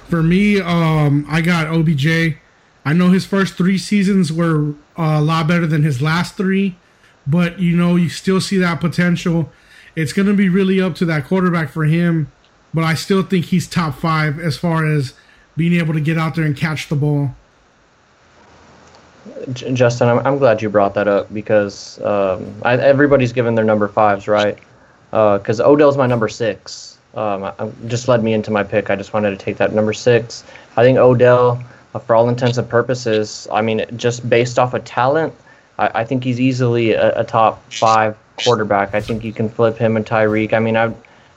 For 0.10 0.22
me, 0.22 0.60
um, 0.62 1.26
I 1.30 1.42
got 1.42 1.68
OBJ. 1.68 2.38
I 2.86 2.94
know 2.94 3.10
his 3.10 3.26
first 3.26 3.56
three 3.56 3.80
seasons 3.80 4.32
were 4.32 4.74
a 4.96 5.20
lot 5.20 5.48
better 5.48 5.66
than 5.66 5.82
his 5.82 6.02
last 6.02 6.36
three, 6.38 6.76
but 7.26 7.60
you 7.60 7.76
know 7.76 7.96
you 7.96 8.10
still 8.10 8.40
see 8.40 8.58
that 8.60 8.80
potential. 8.80 9.52
It's 9.96 10.14
going 10.14 10.28
to 10.28 10.36
be 10.36 10.50
really 10.50 10.80
up 10.80 10.94
to 10.96 11.06
that 11.06 11.26
quarterback 11.26 11.70
for 11.70 11.86
him, 11.86 12.32
but 12.74 12.84
I 12.84 12.94
still 12.94 13.24
think 13.24 13.46
he's 13.46 13.68
top 13.68 13.96
five 13.96 14.40
as 14.40 14.56
far 14.56 14.86
as 14.86 15.14
being 15.58 15.74
able 15.74 15.94
to 15.94 16.02
get 16.02 16.18
out 16.18 16.36
there 16.36 16.46
and 16.46 16.56
catch 16.56 16.90
the 16.90 16.96
ball. 16.96 17.36
Justin, 19.54 20.08
I'm, 20.08 20.20
I'm 20.20 20.38
glad 20.38 20.62
you 20.62 20.70
brought 20.70 20.94
that 20.94 21.08
up 21.08 21.34
because 21.34 22.00
um, 22.02 22.54
I, 22.64 22.78
everybody's 22.78 23.34
given 23.34 23.56
their 23.56 23.66
number 23.66 23.88
fives, 23.88 24.28
right? 24.28 24.58
Because 25.10 25.60
Odell's 25.60 25.98
my 25.98 26.06
number 26.06 26.28
six. 26.28 26.98
Um, 27.16 27.46
I, 27.46 27.54
just 27.88 28.08
led 28.08 28.24
me 28.24 28.34
into 28.34 28.52
my 28.52 28.64
pick. 28.64 28.90
I 28.90 28.96
just 28.96 29.14
wanted 29.14 29.32
to 29.32 29.38
take 29.38 29.58
that 29.58 29.74
number 29.74 29.94
six. 29.94 30.44
I 30.76 30.84
think 30.84 30.98
Odell, 30.98 31.52
uh, 31.52 31.75
Uh, 31.96 32.00
for 32.00 32.14
all 32.14 32.28
intents 32.28 32.58
and 32.58 32.68
purposes, 32.68 33.48
I 33.54 33.62
mean, 33.62 33.86
just 33.96 34.30
based 34.30 34.60
off 34.60 34.74
of 34.74 34.84
talent, 34.84 35.34
I, 35.80 36.02
I 36.02 36.04
think 36.04 36.26
he's 36.26 36.42
easily 36.42 36.92
a, 36.92 37.22
a 37.22 37.24
top 37.24 37.72
five 37.72 38.18
quarterback. 38.44 38.94
I 38.94 39.00
think 39.00 39.24
you 39.24 39.32
can 39.32 39.48
flip 39.48 39.78
him 39.78 39.96
and 39.96 40.06
Tyreek. 40.06 40.52
I 40.52 40.60
mean, 40.60 40.76
I 40.76 40.94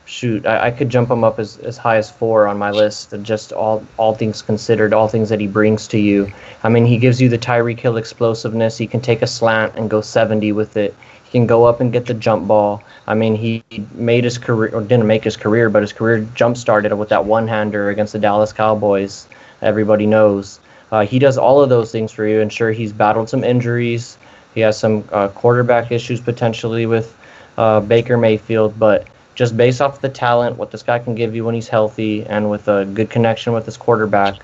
shoot, 0.06 0.44
I, 0.46 0.66
I 0.66 0.70
could 0.72 0.90
jump 0.90 1.12
him 1.12 1.22
up 1.22 1.38
as, 1.38 1.58
as 1.58 1.76
high 1.78 1.96
as 1.96 2.10
four 2.10 2.48
on 2.48 2.58
my 2.58 2.72
list. 2.72 3.14
Just 3.22 3.52
all 3.52 3.86
all 3.98 4.16
things 4.16 4.42
considered, 4.42 4.92
all 4.92 5.06
things 5.06 5.28
that 5.28 5.38
he 5.38 5.46
brings 5.46 5.86
to 5.88 5.98
you. 6.00 6.32
I 6.64 6.68
mean, 6.68 6.84
he 6.86 6.98
gives 6.98 7.20
you 7.20 7.28
the 7.28 7.38
Tyreek 7.38 7.78
Hill 7.78 7.96
explosiveness. 7.96 8.76
He 8.76 8.88
can 8.88 9.00
take 9.00 9.22
a 9.22 9.28
slant 9.28 9.76
and 9.76 9.88
go 9.88 10.00
70 10.00 10.50
with 10.50 10.76
it. 10.76 10.92
He 11.22 11.30
can 11.30 11.46
go 11.46 11.66
up 11.66 11.80
and 11.80 11.92
get 11.92 12.06
the 12.06 12.14
jump 12.14 12.48
ball. 12.48 12.82
I 13.06 13.14
mean, 13.14 13.36
he 13.36 13.62
made 13.94 14.24
his 14.24 14.38
career, 14.38 14.74
or 14.74 14.80
didn't 14.80 15.06
make 15.06 15.22
his 15.22 15.36
career, 15.36 15.70
but 15.70 15.82
his 15.82 15.92
career 15.92 16.26
jump 16.34 16.56
started 16.56 16.92
with 16.96 17.10
that 17.10 17.26
one 17.26 17.46
hander 17.46 17.90
against 17.90 18.12
the 18.12 18.18
Dallas 18.18 18.52
Cowboys. 18.52 19.28
Everybody 19.62 20.06
knows. 20.06 20.60
Uh, 20.90 21.04
he 21.04 21.18
does 21.18 21.36
all 21.36 21.60
of 21.60 21.68
those 21.68 21.92
things 21.92 22.12
for 22.12 22.26
you. 22.26 22.40
And 22.40 22.52
sure, 22.52 22.72
he's 22.72 22.92
battled 22.92 23.28
some 23.28 23.44
injuries. 23.44 24.16
He 24.54 24.60
has 24.62 24.78
some 24.78 25.04
uh, 25.12 25.28
quarterback 25.28 25.92
issues 25.92 26.20
potentially 26.20 26.86
with 26.86 27.16
uh, 27.58 27.80
Baker 27.80 28.16
Mayfield, 28.16 28.78
but 28.78 29.06
just 29.34 29.56
based 29.56 29.80
off 29.80 30.00
the 30.00 30.08
talent, 30.08 30.56
what 30.56 30.70
this 30.70 30.82
guy 30.82 30.98
can 30.98 31.14
give 31.14 31.34
you 31.34 31.44
when 31.44 31.54
he's 31.54 31.68
healthy, 31.68 32.24
and 32.26 32.50
with 32.50 32.66
a 32.68 32.84
good 32.86 33.10
connection 33.10 33.52
with 33.52 33.66
his 33.66 33.76
quarterback, 33.76 34.34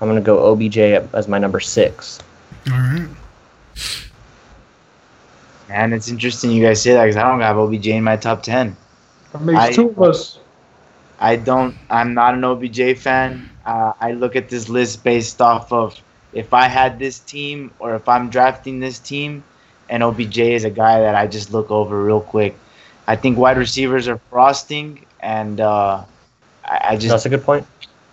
I'm 0.00 0.08
going 0.08 0.20
to 0.20 0.24
go 0.24 0.52
OBJ 0.52 0.78
as 0.78 1.26
my 1.28 1.38
number 1.38 1.60
six. 1.60 2.20
All 2.70 2.78
right. 2.78 3.08
And 5.70 5.94
it's 5.94 6.08
interesting 6.08 6.50
you 6.50 6.62
guys 6.62 6.82
say 6.82 6.92
that 6.92 7.02
because 7.04 7.16
I 7.16 7.28
don't 7.28 7.40
have 7.40 7.56
OBJ 7.56 7.88
in 7.88 8.04
my 8.04 8.16
top 8.16 8.42
ten. 8.42 8.76
That 9.32 9.42
makes 9.42 9.58
I- 9.58 9.72
two 9.72 9.88
of 9.88 10.02
us. 10.02 10.38
I 11.20 11.36
don't. 11.36 11.76
I'm 11.90 12.12
not 12.12 12.34
an 12.34 12.44
OBJ 12.44 12.98
fan. 12.98 13.48
Uh, 13.66 13.92
I 14.00 14.12
look 14.12 14.36
at 14.36 14.48
this 14.48 14.68
list 14.68 15.04
based 15.04 15.40
off 15.40 15.72
of 15.72 15.98
if 16.32 16.52
I 16.52 16.66
had 16.68 16.98
this 16.98 17.18
team 17.20 17.72
or 17.78 17.94
if 17.94 18.08
I'm 18.08 18.28
drafting 18.30 18.80
this 18.80 18.98
team, 18.98 19.44
and 19.88 20.02
OBJ 20.02 20.38
is 20.38 20.64
a 20.64 20.70
guy 20.70 21.00
that 21.00 21.14
I 21.14 21.26
just 21.26 21.52
look 21.52 21.70
over 21.70 22.02
real 22.02 22.20
quick. 22.20 22.56
I 23.06 23.16
think 23.16 23.38
wide 23.38 23.58
receivers 23.58 24.08
are 24.08 24.18
frosting, 24.30 25.04
and 25.20 25.60
uh, 25.60 26.04
I, 26.64 26.80
I 26.90 26.96
just 26.96 27.08
That's 27.08 27.26
a 27.26 27.30
good 27.30 27.42
point. 27.44 27.66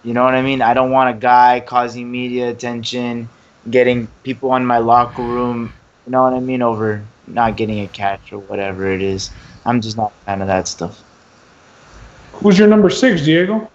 you 0.04 0.14
know 0.14 0.24
what 0.24 0.36
I 0.36 0.42
mean? 0.42 0.62
I 0.62 0.74
don't 0.74 0.92
want 0.92 1.16
a 1.16 1.20
guy 1.20 1.62
causing 1.62 2.12
media 2.12 2.50
attention, 2.50 3.30
getting 3.70 4.08
people 4.24 4.52
on 4.52 4.66
my 4.66 4.80
locker 4.80 5.24
room, 5.24 5.74
you 6.06 6.12
know 6.12 6.24
what 6.24 6.34
I 6.34 6.40
mean, 6.40 6.62
over 6.62 7.04
not 7.28 7.56
getting 7.58 7.80
a 7.82 7.88
catch 7.88 8.32
or 8.34 8.40
whatever 8.40 8.88
it 8.92 9.02
is. 9.02 9.32
I'm 9.66 9.82
just 9.82 9.98
not 9.98 10.12
a 10.12 10.26
fan 10.26 10.42
of 10.42 10.48
that 10.48 10.68
stuff. 10.68 11.02
Who's 12.34 12.58
your 12.58 12.68
number 12.68 12.90
six, 12.90 13.24
Diego? 13.24 13.70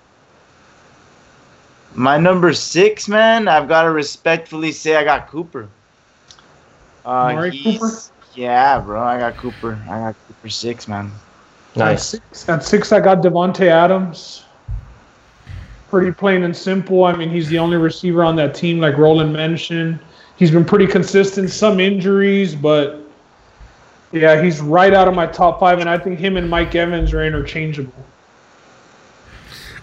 My 1.97 2.19
number 2.19 2.53
six, 2.53 3.09
man, 3.09 3.49
I've 3.49 3.69
got 3.69 3.85
to 3.85 3.91
respectfully 3.91 4.71
say 4.71 4.97
I 4.97 5.05
got 5.05 5.29
Cooper. 5.29 5.69
Uh, 7.07 7.51
Cooper? 7.51 7.91
Yeah, 8.35 8.81
bro, 8.81 9.03
I 9.03 9.19
got 9.19 9.37
Cooper. 9.39 9.79
I 9.89 9.99
got 10.01 10.17
Cooper 10.29 10.49
six, 10.51 10.87
man. 10.87 11.11
Nice. 11.75 12.15
At 12.15 12.21
six, 12.21 12.49
at 12.49 12.65
six, 12.65 12.93
I 12.93 13.01
got 13.01 13.23
Davante 13.23 13.69
Adams. 13.69 14.45
Pretty 15.89 16.13
plain 16.13 16.43
and 16.43 16.55
simple. 16.55 17.05
I 17.05 17.15
mean, 17.15 17.31
he's 17.31 17.49
the 17.49 17.59
only 17.59 17.79
receiver 17.79 18.25
on 18.25 18.37
that 18.37 18.55
team, 18.55 18.79
like 18.79 18.99
Roland 18.99 19.33
mentioned. 19.33 19.99
He's 20.37 20.51
been 20.51 20.65
pretty 20.65 20.87
consistent. 20.87 21.49
Some 21.49 21.81
injuries, 21.81 22.55
but 22.55 23.01
yeah, 24.13 24.43
he's 24.43 24.61
right 24.61 24.93
out 24.93 25.09
of 25.09 25.15
my 25.15 25.27
top 25.27 25.61
five, 25.61 25.79
and 25.79 25.89
I 25.89 25.97
think 25.97 26.19
him 26.19 26.37
and 26.37 26.49
Mike 26.51 26.75
Evans 26.75 27.15
are 27.15 27.25
interchangeable. 27.25 28.05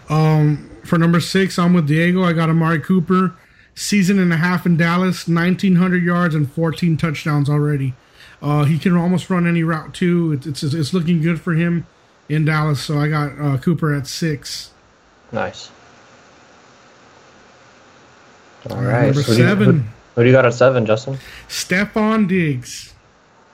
Um, 0.09 0.69
for 0.85 0.97
number 0.97 1.19
six, 1.19 1.57
I'm 1.59 1.73
with 1.73 1.87
Diego. 1.87 2.23
I 2.23 2.33
got 2.33 2.49
Amari 2.49 2.79
Cooper. 2.79 3.35
Season 3.75 4.19
and 4.19 4.31
a 4.31 4.37
half 4.37 4.67
in 4.67 4.77
Dallas, 4.77 5.27
1,900 5.27 6.03
yards 6.03 6.35
and 6.35 6.51
14 6.51 6.95
touchdowns 6.95 7.49
already. 7.49 7.95
Uh, 8.39 8.65
he 8.65 8.77
can 8.77 8.95
almost 8.95 9.29
run 9.31 9.47
any 9.47 9.63
route 9.63 9.93
too. 9.95 10.33
It's, 10.33 10.45
it's 10.61 10.73
it's 10.75 10.93
looking 10.93 11.21
good 11.21 11.41
for 11.41 11.53
him 11.53 11.87
in 12.29 12.45
Dallas. 12.45 12.81
So 12.83 12.99
I 12.99 13.07
got 13.09 13.31
uh, 13.39 13.57
Cooper 13.57 13.93
at 13.95 14.05
six. 14.05 14.69
Nice. 15.31 15.71
All 18.69 18.75
All 18.77 18.83
right, 18.83 18.91
right. 18.93 19.05
number 19.07 19.23
so 19.23 19.31
who 19.31 19.37
do 19.37 19.41
you- 19.41 19.47
seven, 19.49 19.65
who, 19.79 19.83
who 20.15 20.21
do 20.23 20.27
you 20.27 20.31
got 20.33 20.45
at 20.45 20.53
seven, 20.53 20.85
Justin? 20.85 21.17
Stefon 21.47 22.27
Diggs. 22.27 22.93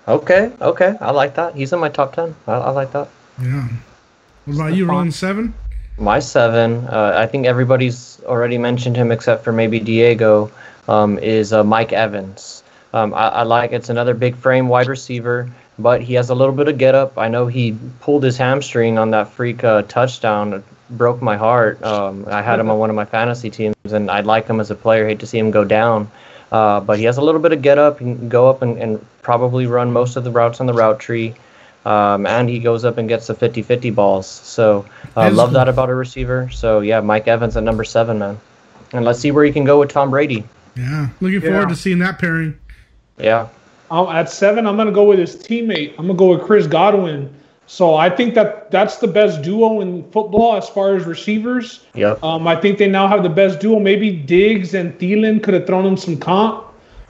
Okay. 0.08 0.52
Okay. 0.60 0.96
I 1.00 1.12
like 1.12 1.36
that. 1.36 1.56
He's 1.56 1.72
in 1.72 1.80
my 1.80 1.90
top 1.90 2.14
ten. 2.14 2.36
I, 2.48 2.54
I 2.54 2.70
like 2.72 2.92
that. 2.92 3.08
Yeah. 3.42 3.68
What 4.46 4.56
about 4.56 4.74
you, 4.74 4.86
Stefon. 4.86 4.90
Roland 4.90 5.14
seven? 5.16 5.54
My 6.00 6.20
seven, 6.20 6.88
uh, 6.88 7.14
I 7.18 7.26
think 7.26 7.46
everybody's 7.46 8.22
already 8.24 8.58
mentioned 8.58 8.96
him 8.96 9.12
except 9.12 9.44
for 9.44 9.52
maybe 9.52 9.82
Diego, 9.82 10.50
um, 10.88 11.20
is 11.20 11.52
uh, 11.52 11.64
Mike 11.64 11.92
Evans. 11.92 12.64
Um, 12.94 13.14
I, 13.14 13.28
I 13.28 13.44
like 13.44 13.74
it's 13.74 13.90
another 13.90 14.14
big 14.14 14.38
frame 14.38 14.70
wide 14.70 14.88
receiver, 14.88 15.50
but 15.78 16.02
he 16.02 16.14
has 16.14 16.30
a 16.30 16.36
little 16.36 16.56
bit 16.56 16.70
of 16.70 16.78
get 16.78 16.96
up. 16.96 17.18
I 17.18 17.28
know 17.28 17.48
he 17.48 17.78
pulled 18.00 18.24
his 18.24 18.38
hamstring 18.38 18.98
on 18.98 19.12
that 19.12 19.30
freak 19.30 19.64
uh, 19.64 19.82
touchdown. 19.84 20.54
It 20.54 20.64
broke 20.92 21.22
my 21.22 21.36
heart. 21.36 21.84
Um, 21.84 22.26
I 22.30 22.42
had 22.42 22.62
him 22.62 22.72
on 22.72 22.80
one 22.80 22.90
of 22.90 22.96
my 22.96 23.06
fantasy 23.06 23.50
teams, 23.50 23.76
and 23.92 24.10
I'd 24.10 24.26
like 24.26 24.48
him 24.48 24.62
as 24.62 24.72
a 24.72 24.76
player. 24.76 25.06
Hate 25.06 25.20
to 25.20 25.28
see 25.28 25.38
him 25.38 25.52
go 25.52 25.66
down. 25.66 26.10
Uh, 26.50 26.80
but 26.80 26.98
he 26.98 27.04
has 27.04 27.18
a 27.18 27.22
little 27.22 27.42
bit 27.42 27.52
of 27.52 27.62
get 27.62 27.78
up. 27.78 27.98
Can 27.98 28.30
go 28.30 28.50
up 28.50 28.62
and, 28.62 28.78
and 28.78 29.06
probably 29.22 29.68
run 29.68 29.92
most 29.92 30.16
of 30.16 30.24
the 30.24 30.32
routes 30.32 30.62
on 30.62 30.66
the 30.66 30.74
route 30.74 31.00
tree. 31.00 31.36
Um, 31.90 32.28
and 32.28 32.48
he 32.48 32.60
goes 32.60 32.86
up 32.86 32.98
and 33.00 33.10
gets 33.10 33.28
the 33.28 33.34
50 33.34 33.64
50 33.64 33.90
balls. 33.90 34.28
So, 34.28 34.86
uh, 35.18 35.32
love 35.32 35.50
cool. 35.50 35.54
that 35.56 35.68
about 35.68 35.90
a 35.90 35.96
receiver. 35.96 36.48
So, 36.52 36.82
yeah, 36.82 37.02
Mike 37.02 37.28
Evans 37.28 37.58
at 37.58 37.64
number 37.64 37.84
seven, 37.84 38.20
man. 38.20 38.40
And 38.94 39.04
let's 39.06 39.20
see 39.20 39.32
where 39.32 39.44
he 39.44 39.52
can 39.52 39.64
go 39.64 39.80
with 39.80 39.90
Tom 39.90 40.12
Brady. 40.12 40.44
Yeah. 40.76 41.08
Looking 41.20 41.42
Yeah. 41.42 41.50
forward 41.50 41.70
to 41.70 41.76
seeing 41.76 41.98
that 42.00 42.20
pairing. 42.20 42.56
Yeah. 43.18 43.48
Um, 43.90 44.08
at 44.10 44.30
seven, 44.30 44.68
I'm 44.68 44.78
gonna 44.78 44.92
go 44.92 45.06
with 45.06 45.18
his 45.18 45.36
teammate. 45.36 45.94
I'm 45.98 46.06
gonna 46.06 46.14
go 46.18 46.28
with 46.28 46.42
Chris 46.42 46.68
Godwin. 46.68 47.30
So 47.66 47.96
I 47.96 48.10
think 48.10 48.36
that 48.36 48.70
that's 48.72 48.98
the 48.98 49.08
best 49.08 49.42
duo 49.42 49.82
in 49.82 50.04
football 50.12 50.56
as 50.56 50.70
far 50.70 50.96
as 50.96 51.06
receivers. 51.06 51.86
Yep. 51.96 52.24
Um, 52.24 52.48
I 52.48 52.56
think 52.56 52.78
they 52.78 52.88
now 52.88 53.08
have 53.08 53.24
the 53.24 53.30
best 53.30 53.60
duo. 53.60 53.80
Maybe 53.80 54.12
Diggs 54.12 54.74
and 54.76 54.98
Thielen 55.00 55.42
could 55.42 55.54
have 55.56 55.66
thrown 55.68 55.86
him 55.86 55.98
some 55.98 56.18
comp. 56.18 56.66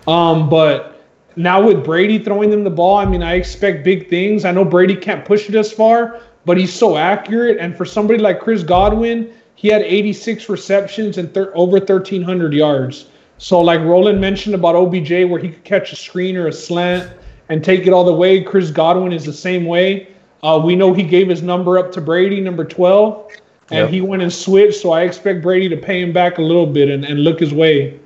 Um, 0.08 0.50
but 0.50 0.89
now 1.36 1.62
with 1.66 1.84
Brady 1.84 2.20
throwing 2.20 2.50
them 2.50 2.64
the 2.64 2.70
ball, 2.70 2.98
I 2.98 3.06
mean, 3.06 3.24
I 3.24 3.36
expect 3.36 3.84
big 3.84 4.10
things. 4.10 4.46
I 4.46 4.52
know 4.52 4.66
Brady 4.66 4.96
can't 4.96 5.24
push 5.24 5.48
it 5.50 5.56
as 5.56 5.72
far, 5.72 6.20
but 6.46 6.58
he's 6.58 6.74
so 6.74 6.98
accurate. 6.98 7.58
And 7.60 7.76
for 7.78 7.86
somebody 7.86 8.20
like 8.20 8.40
Chris 8.40 8.64
Godwin, 8.64 9.32
he 9.56 9.68
had 9.68 9.82
86 9.82 10.50
receptions 10.50 11.18
and 11.18 11.34
thir- 11.34 11.52
over 11.56 11.78
1,300 11.78 12.54
yards. 12.54 13.08
So, 13.38 13.60
like 13.62 13.82
Roland 13.82 14.20
mentioned 14.20 14.56
about 14.56 14.76
OBJ, 14.76 15.26
where 15.30 15.40
he 15.40 15.50
could 15.50 15.64
catch 15.64 15.94
a 15.94 15.96
screen 15.96 16.36
or 16.36 16.48
a 16.48 16.54
slant 16.54 17.10
and 17.50 17.64
take 17.64 17.88
it 17.88 17.94
all 17.94 18.04
the 18.04 18.14
way, 18.14 18.42
Chris 18.44 18.70
Godwin 18.72 19.14
is 19.14 19.26
the 19.26 19.34
same 19.34 19.66
way. 19.66 20.10
Uh, 20.44 20.62
we 20.64 20.76
know 20.76 20.94
he 20.94 21.04
gave 21.04 21.28
his 21.28 21.42
number 21.42 21.78
up 21.78 21.92
to 21.94 22.02
Brady, 22.02 22.40
number 22.40 22.64
12, 22.64 23.32
and 23.72 23.80
Yep. 23.80 23.90
he 23.90 24.02
went 24.02 24.22
and 24.22 24.32
switched. 24.32 24.80
So 24.82 24.92
I 24.92 25.02
expect 25.04 25.42
Brady 25.42 25.70
to 25.70 25.78
pay 25.78 26.02
him 26.02 26.12
back 26.14 26.38
a 26.38 26.42
little 26.42 26.66
bit 26.66 26.90
and, 26.90 27.04
and 27.06 27.24
look 27.24 27.40
his 27.40 27.54
way. 27.54 27.99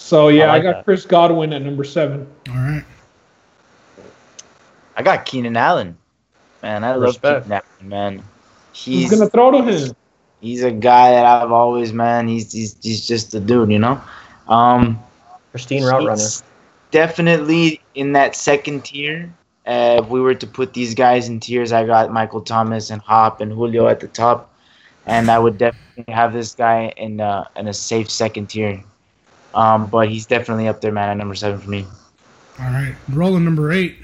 So 0.00 0.28
yeah, 0.28 0.44
I, 0.44 0.54
like 0.54 0.62
got 0.62 0.72
that. 0.76 0.84
Chris 0.84 1.04
Godwin 1.04 1.52
at 1.52 1.62
number 1.62 1.84
seven. 1.84 2.26
All 2.48 2.54
right. 2.54 2.84
I 4.96 5.02
got 5.02 5.26
Keenan 5.26 5.56
Allen. 5.56 5.96
Man, 6.62 6.82
I 6.82 6.92
love 6.94 7.02
Respect. 7.02 7.44
Keenan 7.44 7.62
Allen, 7.62 7.88
man. 7.88 8.22
He's 8.72 9.02
He's 9.02 9.10
gonna 9.10 9.30
throw 9.30 9.50
to 9.52 9.62
him. 9.62 9.94
he's 10.40 10.64
a 10.64 10.70
guy 10.70 11.12
that 11.12 11.24
I've 11.24 11.52
always 11.52 11.92
man. 11.92 12.26
He's 12.26 12.50
he's 12.50 12.76
he's 12.82 13.06
just 13.06 13.34
a 13.34 13.40
dude, 13.40 13.70
you 13.70 13.78
know. 13.78 14.00
Um, 14.48 14.98
Pristine 15.52 15.84
route 15.84 16.06
runner. 16.06 16.28
Definitely 16.90 17.80
in 17.94 18.12
that 18.14 18.34
second 18.34 18.86
tier. 18.86 19.32
Uh, 19.66 20.00
if 20.02 20.08
we 20.08 20.20
were 20.20 20.34
to 20.34 20.46
put 20.46 20.72
these 20.72 20.94
guys 20.94 21.28
in 21.28 21.38
tiers, 21.38 21.72
I 21.72 21.84
got 21.84 22.10
Michael 22.10 22.40
Thomas 22.40 22.90
and 22.90 23.02
Hop 23.02 23.42
and 23.42 23.52
Julio 23.52 23.86
at 23.86 24.00
the 24.00 24.08
top, 24.08 24.52
and 25.06 25.30
I 25.30 25.38
would 25.38 25.58
definitely 25.58 26.12
have 26.12 26.32
this 26.32 26.54
guy 26.54 26.92
in 26.96 27.20
uh, 27.20 27.44
in 27.54 27.68
a 27.68 27.74
safe 27.74 28.10
second 28.10 28.48
tier. 28.48 28.82
Um, 29.54 29.86
but 29.86 30.08
he's 30.08 30.26
definitely 30.26 30.68
up 30.68 30.80
there, 30.80 30.92
man, 30.92 31.10
at 31.10 31.16
number 31.16 31.34
seven 31.34 31.58
for 31.60 31.70
me. 31.70 31.86
All 32.58 32.66
right. 32.66 32.94
Roland 33.08 33.44
number 33.44 33.72
eight. 33.72 33.96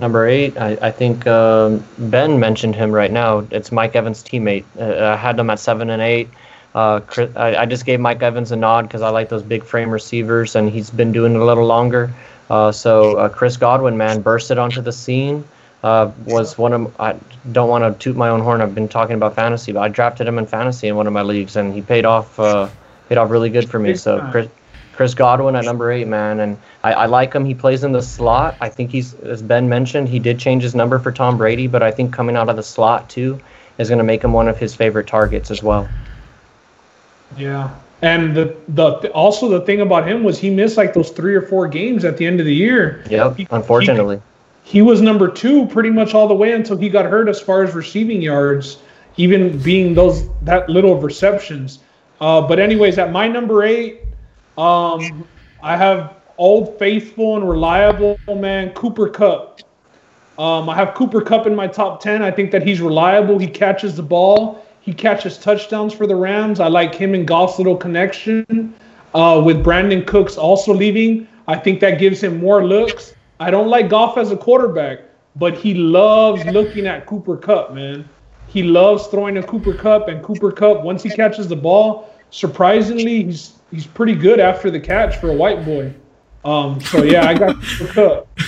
Number 0.00 0.26
eight, 0.26 0.56
I, 0.56 0.78
I 0.80 0.90
think 0.90 1.26
um, 1.26 1.84
Ben 1.98 2.40
mentioned 2.40 2.74
him 2.74 2.92
right 2.92 3.10
now. 3.10 3.46
It's 3.50 3.70
Mike 3.70 3.94
Evans' 3.94 4.22
teammate. 4.22 4.64
Uh, 4.78 5.12
I 5.12 5.16
had 5.16 5.38
him 5.38 5.50
at 5.50 5.58
seven 5.58 5.90
and 5.90 6.00
eight. 6.00 6.30
Uh, 6.74 7.00
Chris, 7.00 7.30
I, 7.36 7.56
I 7.56 7.66
just 7.66 7.84
gave 7.84 8.00
Mike 8.00 8.22
Evans 8.22 8.52
a 8.52 8.56
nod 8.56 8.82
because 8.82 9.02
I 9.02 9.10
like 9.10 9.28
those 9.28 9.42
big 9.42 9.62
frame 9.64 9.90
receivers, 9.90 10.56
and 10.56 10.70
he's 10.70 10.88
been 10.88 11.12
doing 11.12 11.34
it 11.34 11.40
a 11.40 11.44
little 11.44 11.66
longer. 11.66 12.10
Uh, 12.48 12.72
so 12.72 13.18
uh, 13.18 13.28
Chris 13.28 13.58
Godwin, 13.58 13.98
man, 13.98 14.22
bursted 14.22 14.56
onto 14.56 14.80
the 14.80 14.92
scene. 14.92 15.44
Uh, 15.82 16.12
was 16.26 16.56
one 16.56 16.72
of 16.72 17.00
I 17.00 17.16
don't 17.50 17.68
want 17.68 17.82
to 17.82 18.02
toot 18.02 18.16
my 18.16 18.28
own 18.28 18.40
horn. 18.40 18.60
I've 18.60 18.74
been 18.74 18.88
talking 18.88 19.16
about 19.16 19.34
fantasy, 19.34 19.72
but 19.72 19.80
I 19.80 19.88
drafted 19.88 20.28
him 20.28 20.38
in 20.38 20.46
fantasy 20.46 20.88
in 20.88 20.96
one 20.96 21.06
of 21.06 21.12
my 21.12 21.22
leagues, 21.22 21.56
and 21.56 21.74
he 21.74 21.82
paid 21.82 22.04
off 22.04 22.38
uh, 22.38 22.68
paid 23.12 23.18
off 23.18 23.30
really 23.30 23.50
good 23.50 23.68
for 23.68 23.78
me. 23.78 23.94
So. 23.94 24.26
Chris, 24.30 24.48
Chris 24.94 25.14
Godwin 25.14 25.54
at 25.56 25.64
number 25.64 25.90
eight, 25.92 26.06
man, 26.06 26.40
and 26.40 26.56
I, 26.82 26.92
I 26.92 27.06
like 27.06 27.32
him. 27.34 27.44
He 27.44 27.54
plays 27.54 27.84
in 27.84 27.92
the 27.92 28.00
slot. 28.02 28.56
I 28.60 28.68
think 28.68 28.90
he's, 28.90 29.14
as 29.14 29.42
Ben 29.42 29.68
mentioned, 29.68 30.08
he 30.08 30.18
did 30.18 30.38
change 30.38 30.62
his 30.62 30.74
number 30.74 30.98
for 30.98 31.12
Tom 31.12 31.36
Brady, 31.36 31.66
but 31.66 31.82
I 31.82 31.90
think 31.90 32.12
coming 32.12 32.36
out 32.36 32.48
of 32.48 32.56
the 32.56 32.62
slot 32.62 33.08
too 33.10 33.40
is 33.78 33.88
going 33.88 33.98
to 33.98 34.04
make 34.04 34.22
him 34.22 34.32
one 34.32 34.48
of 34.48 34.58
his 34.58 34.74
favorite 34.74 35.06
targets 35.06 35.50
as 35.50 35.62
well. 35.62 35.88
Yeah. 37.36 37.74
And 38.02 38.34
the, 38.34 38.56
the 38.68 39.10
also 39.12 39.48
the 39.48 39.60
thing 39.60 39.80
about 39.80 40.06
him 40.06 40.24
was 40.24 40.38
he 40.38 40.50
missed 40.50 40.76
like 40.76 40.92
those 40.92 41.10
three 41.10 41.34
or 41.34 41.42
four 41.42 41.68
games 41.68 42.04
at 42.04 42.16
the 42.16 42.26
end 42.26 42.40
of 42.40 42.46
the 42.46 42.54
year. 42.54 43.04
Yep, 43.08 43.36
He- 43.36 43.46
unfortunately. 43.50 44.20
he 44.64 44.82
was 44.82 45.00
number 45.00 45.28
two 45.28 45.66
pretty 45.66 45.90
much 45.90 46.14
all 46.14 46.28
the 46.28 46.34
way 46.34 46.52
until 46.52 46.76
he 46.76 46.88
got 46.88 47.06
hurt 47.06 47.28
as 47.28 47.40
far 47.40 47.62
as 47.62 47.74
receiving 47.74 48.20
yards, 48.20 48.78
even 49.16 49.58
being 49.58 49.94
those 49.94 50.28
that 50.42 50.68
little 50.68 50.94
of 50.96 51.02
receptions. 51.02 51.78
Uh, 52.22 52.40
but 52.40 52.60
anyways, 52.60 52.98
at 52.98 53.10
my 53.10 53.26
number 53.26 53.64
eight, 53.64 54.02
um, 54.56 55.26
I 55.60 55.76
have 55.76 56.14
old 56.38 56.78
faithful 56.78 57.36
and 57.36 57.48
reliable 57.48 58.16
man 58.28 58.70
Cooper 58.74 59.08
Kupp. 59.08 59.58
Um, 60.38 60.68
I 60.70 60.76
have 60.76 60.94
Cooper 60.94 61.20
Kupp 61.20 61.48
in 61.48 61.54
my 61.56 61.66
top 61.66 62.00
ten. 62.00 62.22
I 62.22 62.30
think 62.30 62.52
that 62.52 62.62
he's 62.62 62.80
reliable. 62.80 63.40
He 63.40 63.48
catches 63.48 63.96
the 63.96 64.04
ball. 64.04 64.64
He 64.82 64.92
catches 64.94 65.36
touchdowns 65.36 65.92
for 65.92 66.06
the 66.06 66.14
Rams. 66.14 66.60
I 66.60 66.68
like 66.68 66.94
him 66.94 67.14
and 67.14 67.26
Goff's 67.26 67.58
little 67.58 67.76
connection. 67.76 68.72
Uh, 69.14 69.42
with 69.44 69.64
Brandin 69.64 70.06
Cooks 70.06 70.36
also 70.36 70.72
leaving, 70.72 71.26
I 71.48 71.56
think 71.56 71.80
that 71.80 71.98
gives 71.98 72.22
him 72.22 72.38
more 72.38 72.64
looks. 72.64 73.14
I 73.40 73.50
don't 73.50 73.68
like 73.68 73.88
Goff 73.88 74.16
as 74.16 74.30
a 74.30 74.36
quarterback, 74.36 75.00
but 75.34 75.54
he 75.54 75.74
loves 75.74 76.44
looking 76.46 76.86
at 76.86 77.04
Cooper 77.04 77.36
Kupp, 77.36 77.74
man. 77.74 78.08
He 78.46 78.62
loves 78.62 79.06
throwing 79.08 79.38
a 79.38 79.42
Cooper 79.42 79.74
Kupp, 79.74 80.08
and 80.08 80.22
Cooper 80.22 80.52
Kupp, 80.52 80.82
once 80.82 81.02
he 81.02 81.10
catches 81.10 81.48
the 81.48 81.56
ball, 81.56 82.11
surprisingly, 82.32 83.24
he's 83.24 83.52
he's 83.70 83.86
pretty 83.86 84.16
good 84.16 84.40
after 84.40 84.70
the 84.70 84.80
catch 84.80 85.18
for 85.18 85.30
a 85.30 85.34
white 85.34 85.64
boy. 85.64 85.94
Um, 86.44 86.80
so 86.80 87.04
yeah, 87.04 87.28
I 87.28 87.34
got 87.34 87.62
Cooper 87.62 87.92
Kupp. 87.92 88.40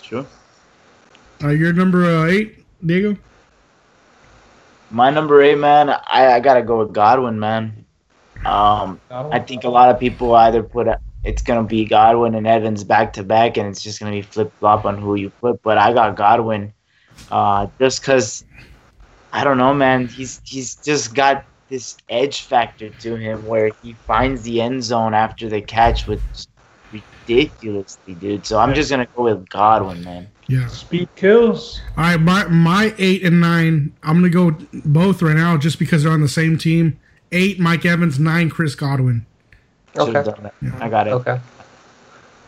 Sure. 0.00 0.26
Uh, 1.42 1.48
you're 1.48 1.72
number 1.72 2.04
uh, 2.04 2.26
eight, 2.26 2.64
Diego. 2.84 3.16
My 4.92 5.10
number 5.10 5.42
eight, 5.42 5.58
man, 5.58 5.90
I, 5.90 6.34
I 6.34 6.40
gotta 6.40 6.62
go 6.62 6.78
with 6.78 6.92
Godwin, 6.92 7.40
man. 7.40 7.84
Um, 8.44 9.00
I 9.10 9.40
think 9.40 9.64
a 9.64 9.68
lot 9.68 9.90
of 9.90 9.98
people 9.98 10.32
either 10.36 10.62
put 10.62 10.86
a, 10.86 11.00
it's 11.24 11.42
gonna 11.42 11.64
be 11.64 11.84
Godwin 11.84 12.36
and 12.36 12.46
Evans 12.46 12.84
back 12.84 13.12
to 13.14 13.24
back, 13.24 13.56
and 13.56 13.66
it's 13.68 13.82
just 13.82 13.98
gonna 13.98 14.12
be 14.12 14.22
flip 14.22 14.52
flop 14.60 14.84
on 14.84 14.98
who 14.98 15.16
you 15.16 15.30
put. 15.30 15.60
But 15.62 15.76
I 15.76 15.92
got 15.92 16.14
Godwin, 16.14 16.72
uh, 17.32 17.66
just 17.80 18.04
cause 18.04 18.44
I 19.36 19.44
don't 19.44 19.58
know, 19.58 19.74
man. 19.74 20.08
He's 20.08 20.40
he's 20.44 20.76
just 20.76 21.14
got 21.14 21.44
this 21.68 21.98
edge 22.08 22.40
factor 22.44 22.88
to 22.88 23.16
him 23.16 23.44
where 23.44 23.70
he 23.82 23.92
finds 23.92 24.40
the 24.42 24.62
end 24.62 24.82
zone 24.82 25.12
after 25.12 25.46
the 25.46 25.60
catch 25.60 26.06
with 26.06 26.22
ridiculously, 26.90 28.14
dude. 28.14 28.46
So 28.46 28.58
I'm 28.58 28.72
just 28.72 28.88
gonna 28.88 29.06
go 29.14 29.24
with 29.24 29.46
Godwin, 29.50 30.02
man. 30.02 30.26
Yeah. 30.46 30.66
Speed 30.68 31.10
kills. 31.16 31.82
All 31.98 32.04
right, 32.04 32.16
my 32.16 32.44
my 32.44 32.94
eight 32.96 33.24
and 33.24 33.38
nine. 33.38 33.92
I'm 34.02 34.16
gonna 34.16 34.30
go 34.30 34.56
both 34.86 35.20
right 35.20 35.36
now, 35.36 35.58
just 35.58 35.78
because 35.78 36.04
they're 36.04 36.12
on 36.12 36.22
the 36.22 36.28
same 36.28 36.56
team. 36.56 36.98
Eight, 37.30 37.60
Mike 37.60 37.84
Evans. 37.84 38.18
Nine, 38.18 38.48
Chris 38.48 38.74
Godwin. 38.74 39.26
Okay. 39.98 40.12
done 40.12 40.44
that. 40.44 40.54
I 40.80 40.88
got 40.88 41.08
it. 41.08 41.10
Okay. 41.10 41.38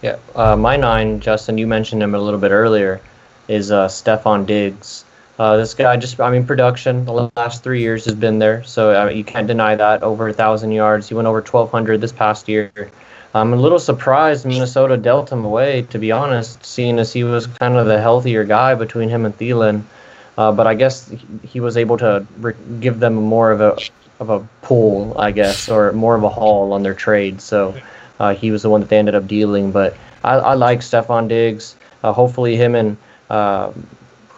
Yeah, 0.01 0.17
uh, 0.35 0.57
my 0.57 0.77
nine, 0.77 1.21
Justin, 1.21 1.59
you 1.59 1.67
mentioned 1.67 2.03
him 2.03 2.15
a 2.15 2.19
little 2.19 2.41
bit 2.41 2.51
earlier, 2.51 3.03
is 3.47 3.71
uh, 3.71 3.89
Stefon 3.89 4.47
Diggs. 4.47 5.05
Uh, 5.39 5.57
this 5.57 5.73
guy 5.73 5.97
just, 5.97 6.21
I 6.21 6.31
mean, 6.31 6.45
production 6.45 7.05
the 7.05 7.31
last 7.37 7.63
three 7.63 7.81
years 7.81 8.05
has 8.07 8.15
been 8.15 8.39
there, 8.41 8.65
so 8.65 8.91
uh, 8.91 9.09
you 9.09 9.23
can't 9.23 9.47
deny 9.47 9.77
that. 9.77 10.03
Over 10.03 10.29
a 10.29 10.33
thousand 10.33 10.73
yards, 10.73 11.09
he 11.09 11.15
went 11.15 11.29
over 11.29 11.41
1,200 11.41 12.01
this 12.01 12.11
past 12.13 12.49
year. 12.49 12.73
I'm 13.35 13.53
a 13.53 13.57
little 13.57 13.79
surprised 13.79 14.47
Minnesota 14.47 14.97
dealt 14.97 15.31
him 15.31 15.45
away, 15.45 15.83
to 15.91 15.99
be 15.99 16.11
honest, 16.11 16.65
seeing 16.65 16.99
as 16.99 17.13
he 17.13 17.23
was 17.25 17.47
kind 17.47 17.77
of 17.77 17.87
the 17.87 18.01
healthier 18.01 18.45
guy 18.45 18.75
between 18.75 19.09
him 19.09 19.27
and 19.27 19.37
Thielen. 19.37 19.83
Uh, 20.37 20.51
but 20.53 20.67
I 20.67 20.75
guess 20.75 21.13
he- 21.43 21.61
was 21.61 21.77
able 21.77 21.99
to 21.99 22.27
re- 22.39 22.55
give 22.81 23.01
them 23.01 23.15
more 23.15 23.51
of 23.51 23.61
a 23.61 23.77
of 24.21 24.31
a 24.31 24.41
pull, 24.63 25.19
I 25.19 25.31
guess, 25.31 25.69
or 25.69 25.93
more 25.93 26.15
of 26.15 26.25
a 26.25 26.29
haul 26.29 26.73
on 26.73 26.83
their 26.83 26.95
trade. 26.95 27.41
So 27.41 27.75
uh, 28.19 28.35
he 28.35 28.51
was 28.51 28.63
the 28.63 28.71
one 28.71 28.81
that 28.81 28.89
they 28.89 28.99
ended 28.99 29.15
up 29.15 29.27
dealing. 29.27 29.71
But 29.73 29.97
I, 30.25 30.35
I 30.35 30.55
like 30.55 30.81
Stefon 30.81 31.29
Diggs. 31.29 31.77
Uh, 32.03 32.13
hopefully, 32.13 32.57
him 32.57 32.75
and 32.75 32.97
uh, 33.31 33.73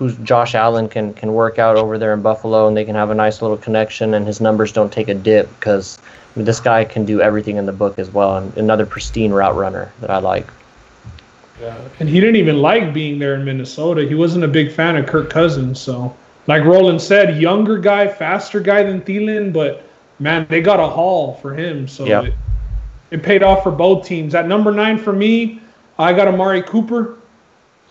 who's 0.01 0.17
Josh 0.17 0.55
Allen 0.55 0.89
can 0.89 1.13
can 1.13 1.35
work 1.35 1.59
out 1.59 1.77
over 1.77 1.99
there 1.99 2.15
in 2.15 2.23
Buffalo, 2.23 2.67
and 2.67 2.75
they 2.75 2.87
can 2.87 2.95
have 2.95 3.11
a 3.11 3.15
nice 3.15 3.43
little 3.43 3.59
connection, 3.59 4.15
and 4.15 4.27
his 4.27 4.41
numbers 4.41 4.73
don't 4.73 4.91
take 4.91 5.09
a 5.09 5.15
dip 5.15 5.47
because 5.61 5.99
this 6.35 6.59
guy 6.59 6.87
can 6.87 7.05
do 7.05 7.21
everything 7.21 7.59
in 7.59 7.67
the 7.67 7.73
book 7.73 7.99
as 7.99 8.11
well, 8.11 8.39
and 8.39 8.57
another 8.57 8.87
pristine 8.87 9.31
route 9.31 9.55
runner 9.55 9.93
that 10.01 10.11
I 10.11 10.17
like. 10.17 10.47
Yeah, 11.61 11.77
And 11.99 12.09
he 12.09 12.19
didn't 12.19 12.37
even 12.37 12.57
like 12.63 12.95
being 12.95 13.19
there 13.19 13.35
in 13.35 13.45
Minnesota. 13.45 14.09
He 14.09 14.15
wasn't 14.15 14.45
a 14.45 14.49
big 14.49 14.73
fan 14.73 14.97
of 14.97 15.05
Kirk 15.07 15.29
Cousins. 15.29 15.79
So, 15.79 16.17
like 16.47 16.65
Roland 16.65 17.03
said, 17.03 17.39
younger 17.39 17.77
guy, 17.77 18.09
faster 18.09 18.61
guy 18.61 18.83
than 18.83 19.03
Thielen, 19.03 19.53
but 19.53 19.85
man, 20.19 20.47
they 20.49 20.63
got 20.63 20.81
a 20.81 20.87
haul 20.87 21.35
for 21.43 21.53
him. 21.53 21.87
So 21.87 22.07
Yeah. 22.07 22.23
it, 22.23 22.35
it 23.11 23.23
paid 23.23 23.43
off 23.43 23.63
for 23.63 23.71
both 23.71 24.07
teams. 24.07 24.35
At 24.35 24.49
number 24.49 24.73
nine 24.73 24.97
for 24.97 25.13
me, 25.13 25.61
I 25.99 26.15
got 26.15 26.29
Amari 26.29 26.63
Cooper. 26.63 27.17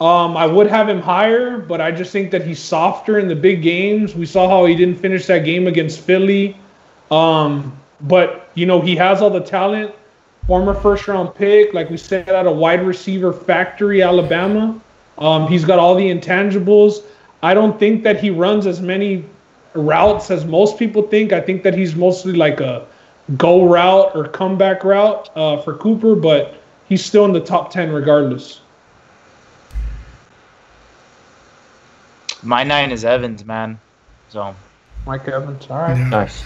Um, 0.02 0.38
I 0.38 0.46
would 0.46 0.68
have 0.68 0.88
him 0.88 1.02
higher, 1.02 1.58
but 1.58 1.82
I 1.82 1.92
just 1.92 2.12
think 2.12 2.32
that 2.32 2.46
he's 2.46 2.60
softer 2.60 3.20
in 3.20 3.28
the 3.28 3.36
big 3.36 3.62
games. 3.62 4.16
We 4.16 4.26
saw 4.26 4.48
how 4.48 4.66
he 4.66 4.76
didn't 4.76 4.96
finish 4.96 5.26
that 5.26 5.40
game 5.40 5.68
against 5.68 6.00
Philly. 6.00 6.58
Um, 7.12 7.78
but 8.02 8.50
you 8.54 8.66
know, 8.66 8.80
he 8.80 8.96
has 8.96 9.22
all 9.22 9.30
the 9.30 9.42
talent. 9.42 9.94
Former 10.48 10.74
first 10.74 11.08
round 11.08 11.36
pick, 11.36 11.74
like 11.74 11.90
we 11.90 11.98
said, 11.98 12.30
at 12.30 12.48
a 12.48 12.52
wide 12.52 12.86
receiver 12.86 13.34
factory, 13.34 14.02
Alabama. 14.02 14.80
Um, 15.18 15.48
he's 15.48 15.66
got 15.66 15.80
all 15.80 15.96
the 15.96 16.10
intangibles. 16.10 17.04
I 17.44 17.54
don't 17.54 17.78
think 17.78 18.04
that 18.04 18.20
he 18.20 18.30
runs 18.30 18.66
as 18.66 18.82
many 18.82 19.26
routes 19.74 20.32
as 20.32 20.46
most 20.46 20.80
people 20.80 21.04
think. 21.04 21.34
I 21.34 21.42
think 21.42 21.62
that 21.64 21.78
he's 21.78 21.96
mostly 21.96 22.34
like 22.34 22.62
a 22.62 22.88
go 23.38 23.66
route 23.66 24.16
or 24.16 24.28
comeback 24.28 24.84
route 24.84 25.30
uh, 25.36 25.62
for 25.62 25.76
Cooper, 25.76 26.16
but 26.16 26.56
he's 26.88 27.06
still 27.06 27.26
in 27.26 27.34
the 27.34 27.42
top 27.42 27.72
10 27.72 27.92
regardless. 27.92 28.62
My 32.44 32.64
nine 32.64 32.92
is 32.92 33.06
Evans, 33.06 33.46
man. 33.46 33.80
So 34.30 34.56
Mike 35.06 35.28
Evans. 35.28 35.68
All 35.70 35.78
right. 35.78 35.98
Yeah. 35.98 36.10
Nice. 36.10 36.44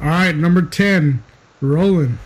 All 0.00 0.08
right, 0.08 0.34
number 0.34 0.62
ten, 0.62 1.22
Roland. 1.60 2.18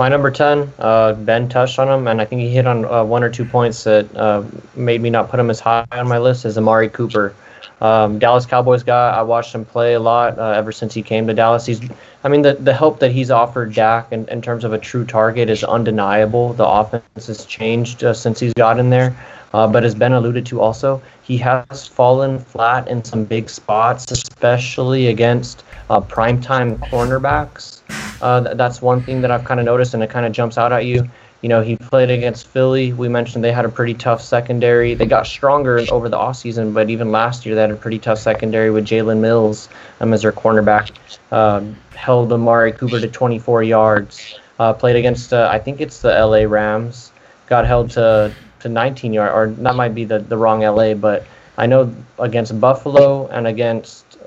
My 0.00 0.08
number 0.08 0.30
10, 0.30 0.72
uh, 0.78 1.12
Ben 1.12 1.46
touched 1.50 1.78
on 1.78 1.86
him, 1.86 2.08
and 2.08 2.22
I 2.22 2.24
think 2.24 2.40
he 2.40 2.48
hit 2.48 2.66
on 2.66 2.86
uh, 2.86 3.04
one 3.04 3.22
or 3.22 3.28
two 3.28 3.44
points 3.44 3.84
that 3.84 4.08
uh, 4.16 4.42
made 4.74 5.02
me 5.02 5.10
not 5.10 5.28
put 5.28 5.38
him 5.38 5.50
as 5.50 5.60
high 5.60 5.84
on 5.92 6.08
my 6.08 6.16
list 6.16 6.46
as 6.46 6.56
Amari 6.56 6.88
Cooper. 6.88 7.34
Um, 7.82 8.18
Dallas 8.18 8.46
Cowboys 8.46 8.82
guy, 8.82 9.10
I 9.10 9.20
watched 9.20 9.54
him 9.54 9.66
play 9.66 9.92
a 9.92 10.00
lot 10.00 10.38
uh, 10.38 10.52
ever 10.52 10.72
since 10.72 10.94
he 10.94 11.02
came 11.02 11.26
to 11.26 11.34
Dallas. 11.34 11.66
He's, 11.66 11.82
I 12.24 12.28
mean, 12.28 12.40
the, 12.40 12.54
the 12.54 12.72
help 12.72 12.98
that 13.00 13.12
he's 13.12 13.30
offered 13.30 13.74
Dak 13.74 14.10
in, 14.10 14.26
in 14.28 14.40
terms 14.40 14.64
of 14.64 14.72
a 14.72 14.78
true 14.78 15.04
target 15.04 15.50
is 15.50 15.62
undeniable. 15.64 16.54
The 16.54 16.66
offense 16.66 17.26
has 17.26 17.44
changed 17.44 18.02
uh, 18.02 18.14
since 18.14 18.40
he's 18.40 18.54
gotten 18.54 18.88
there. 18.88 19.14
Uh, 19.52 19.66
but 19.66 19.84
as 19.84 19.94
Ben 19.94 20.12
alluded 20.12 20.46
to 20.46 20.60
also, 20.60 21.02
he 21.22 21.36
has 21.38 21.86
fallen 21.86 22.38
flat 22.38 22.86
in 22.88 23.02
some 23.02 23.24
big 23.24 23.50
spots, 23.50 24.10
especially 24.10 25.08
against 25.08 25.64
uh, 25.88 26.00
primetime 26.00 26.78
cornerbacks. 26.78 27.80
Uh, 28.22 28.42
th- 28.42 28.56
that's 28.56 28.80
one 28.80 29.02
thing 29.02 29.20
that 29.22 29.30
I've 29.30 29.44
kind 29.44 29.58
of 29.58 29.66
noticed, 29.66 29.94
and 29.94 30.02
it 30.02 30.10
kind 30.10 30.24
of 30.24 30.32
jumps 30.32 30.56
out 30.56 30.72
at 30.72 30.86
you. 30.86 31.08
You 31.42 31.48
know, 31.48 31.62
he 31.62 31.76
played 31.76 32.10
against 32.10 32.46
Philly. 32.46 32.92
We 32.92 33.08
mentioned 33.08 33.42
they 33.42 33.52
had 33.52 33.64
a 33.64 33.70
pretty 33.70 33.94
tough 33.94 34.20
secondary. 34.20 34.94
They 34.94 35.06
got 35.06 35.26
stronger 35.26 35.82
over 35.90 36.08
the 36.08 36.18
offseason, 36.18 36.74
but 36.74 36.90
even 36.90 37.10
last 37.10 37.46
year 37.46 37.54
they 37.54 37.62
had 37.62 37.70
a 37.70 37.76
pretty 37.76 37.98
tough 37.98 38.18
secondary 38.18 38.70
with 38.70 38.84
Jalen 38.84 39.20
Mills 39.20 39.70
um, 40.00 40.12
as 40.12 40.22
their 40.22 40.32
cornerback. 40.32 40.92
Um, 41.32 41.76
held 41.94 42.32
Amari 42.32 42.72
Cooper 42.72 43.00
to 43.00 43.08
24 43.08 43.62
yards. 43.62 44.38
Uh, 44.58 44.74
played 44.74 44.96
against, 44.96 45.32
uh, 45.32 45.48
I 45.50 45.58
think 45.58 45.80
it's 45.80 46.00
the 46.00 46.10
LA 46.10 46.42
Rams. 46.42 47.12
Got 47.46 47.66
held 47.66 47.90
to, 47.92 48.34
to 48.60 48.68
19 48.68 49.12
yards, 49.12 49.34
or 49.34 49.54
that 49.62 49.74
might 49.74 49.94
be 49.94 50.04
the, 50.04 50.18
the 50.18 50.36
wrong 50.36 50.60
LA, 50.60 50.94
but 50.94 51.26
I 51.58 51.66
know 51.66 51.94
against 52.18 52.58
Buffalo 52.60 53.26
and 53.28 53.46
against 53.46 54.18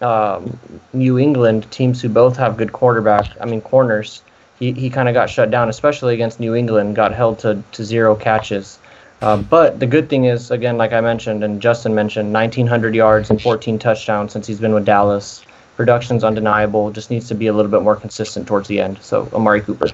um, 0.00 0.58
New 0.92 1.18
England, 1.18 1.70
teams 1.70 2.00
who 2.00 2.08
both 2.08 2.36
have 2.36 2.56
good 2.56 2.72
quarterback, 2.72 3.30
I 3.40 3.46
mean, 3.46 3.60
corners 3.60 4.22
he, 4.58 4.72
he 4.72 4.90
kind 4.90 5.08
of 5.08 5.14
got 5.14 5.28
shut 5.28 5.50
down, 5.50 5.68
especially 5.68 6.14
against 6.14 6.40
New 6.40 6.54
England, 6.54 6.96
got 6.96 7.12
held 7.12 7.38
to, 7.40 7.62
to 7.72 7.84
zero 7.84 8.14
catches. 8.14 8.78
Uh, 9.20 9.36
but 9.36 9.80
the 9.80 9.86
good 9.86 10.08
thing 10.08 10.24
is, 10.24 10.50
again, 10.50 10.76
like 10.76 10.92
I 10.92 11.00
mentioned 11.00 11.42
and 11.44 11.60
Justin 11.60 11.94
mentioned, 11.94 12.32
1,900 12.32 12.94
yards 12.94 13.30
and 13.30 13.40
14 13.40 13.78
touchdowns 13.78 14.32
since 14.32 14.46
he's 14.46 14.60
been 14.60 14.74
with 14.74 14.84
Dallas. 14.84 15.44
Production's 15.76 16.22
undeniable, 16.22 16.90
just 16.90 17.10
needs 17.10 17.26
to 17.28 17.34
be 17.34 17.48
a 17.48 17.52
little 17.52 17.70
bit 17.70 17.82
more 17.82 17.96
consistent 17.96 18.46
towards 18.46 18.68
the 18.68 18.80
end. 18.80 18.98
So, 19.02 19.28
Amari 19.32 19.60
Cooper, 19.60 19.88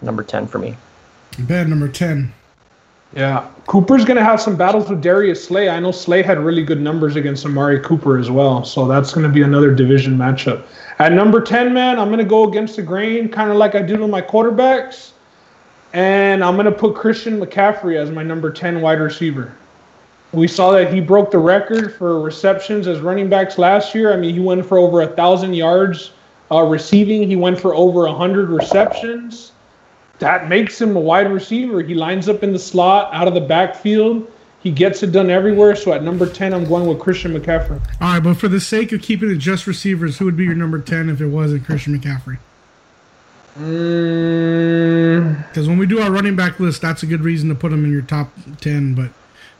number 0.00 0.22
10 0.22 0.46
for 0.46 0.58
me. 0.58 0.76
Bad 1.40 1.68
number 1.68 1.88
10. 1.88 2.32
Yeah, 3.14 3.48
Cooper's 3.66 4.04
going 4.04 4.16
to 4.16 4.24
have 4.24 4.40
some 4.40 4.56
battles 4.56 4.90
with 4.90 5.00
Darius 5.00 5.44
Slay. 5.46 5.68
I 5.68 5.78
know 5.78 5.92
Slay 5.92 6.22
had 6.22 6.38
really 6.38 6.64
good 6.64 6.80
numbers 6.80 7.14
against 7.14 7.46
Amari 7.46 7.78
Cooper 7.78 8.18
as 8.18 8.28
well, 8.28 8.64
so 8.64 8.88
that's 8.88 9.12
going 9.12 9.26
to 9.26 9.32
be 9.32 9.42
another 9.42 9.72
division 9.72 10.18
matchup. 10.18 10.64
At 10.98 11.12
number 11.12 11.40
10, 11.40 11.72
man, 11.72 11.98
I'm 12.00 12.08
going 12.08 12.18
to 12.18 12.24
go 12.24 12.48
against 12.48 12.76
the 12.76 12.82
grain, 12.82 13.28
kind 13.28 13.50
of 13.50 13.56
like 13.56 13.76
I 13.76 13.82
did 13.82 14.00
with 14.00 14.10
my 14.10 14.20
quarterbacks. 14.20 15.12
And 15.92 16.42
I'm 16.42 16.54
going 16.54 16.66
to 16.66 16.72
put 16.72 16.96
Christian 16.96 17.40
McCaffrey 17.40 17.96
as 17.96 18.10
my 18.10 18.24
number 18.24 18.52
10 18.52 18.80
wide 18.80 18.98
receiver. 18.98 19.54
We 20.32 20.48
saw 20.48 20.72
that 20.72 20.92
he 20.92 21.00
broke 21.00 21.30
the 21.30 21.38
record 21.38 21.94
for 21.94 22.20
receptions 22.20 22.88
as 22.88 22.98
running 22.98 23.28
backs 23.28 23.58
last 23.58 23.94
year. 23.94 24.12
I 24.12 24.16
mean, 24.16 24.34
he 24.34 24.40
went 24.40 24.66
for 24.66 24.76
over 24.76 25.02
a 25.02 25.06
1,000 25.06 25.54
yards 25.54 26.10
uh, 26.50 26.62
receiving, 26.62 27.28
he 27.28 27.36
went 27.36 27.58
for 27.58 27.74
over 27.74 28.02
100 28.02 28.50
receptions. 28.50 29.52
That 30.24 30.48
makes 30.48 30.80
him 30.80 30.96
a 30.96 31.00
wide 31.00 31.30
receiver. 31.30 31.82
He 31.82 31.92
lines 31.92 32.30
up 32.30 32.42
in 32.42 32.54
the 32.54 32.58
slot 32.58 33.12
out 33.12 33.28
of 33.28 33.34
the 33.34 33.42
backfield. 33.42 34.26
He 34.62 34.70
gets 34.70 35.02
it 35.02 35.12
done 35.12 35.28
everywhere. 35.28 35.76
So 35.76 35.92
at 35.92 36.02
number 36.02 36.26
10, 36.26 36.54
I'm 36.54 36.64
going 36.64 36.86
with 36.86 36.98
Christian 36.98 37.38
McCaffrey. 37.38 37.78
All 38.00 38.14
right, 38.14 38.20
but 38.20 38.38
for 38.38 38.48
the 38.48 38.58
sake 38.58 38.92
of 38.92 39.02
keeping 39.02 39.30
it 39.30 39.36
just 39.36 39.66
receivers, 39.66 40.16
who 40.16 40.24
would 40.24 40.38
be 40.38 40.44
your 40.44 40.54
number 40.54 40.80
10 40.80 41.10
if 41.10 41.20
it 41.20 41.26
wasn't 41.26 41.66
Christian 41.66 42.00
McCaffrey? 42.00 42.38
Because 43.52 45.66
mm. 45.66 45.68
when 45.68 45.76
we 45.76 45.84
do 45.84 46.00
our 46.00 46.10
running 46.10 46.36
back 46.36 46.58
list, 46.58 46.80
that's 46.80 47.02
a 47.02 47.06
good 47.06 47.20
reason 47.20 47.50
to 47.50 47.54
put 47.54 47.70
him 47.70 47.84
in 47.84 47.92
your 47.92 48.00
top 48.00 48.32
10. 48.62 48.94
But 48.94 49.10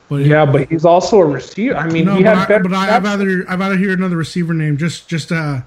but 0.08 0.24
yeah, 0.24 0.46
but 0.46 0.70
he's 0.70 0.86
also 0.86 1.18
a 1.18 1.26
receiver. 1.26 1.76
I 1.76 1.90
mean, 1.90 2.06
no, 2.06 2.16
he 2.16 2.24
but, 2.24 2.50
I, 2.50 2.58
but 2.58 2.72
I, 2.72 2.98
would 2.98 3.04
rather 3.04 3.44
I'd 3.50 3.58
rather 3.58 3.76
hear 3.76 3.92
another 3.92 4.16
receiver 4.16 4.54
name. 4.54 4.78
Just 4.78 5.08
just 5.08 5.30
uh, 5.30 5.60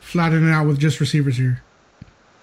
flatten 0.00 0.48
it 0.48 0.50
out 0.50 0.66
with 0.66 0.80
just 0.80 0.98
receivers 0.98 1.36
here. 1.36 1.62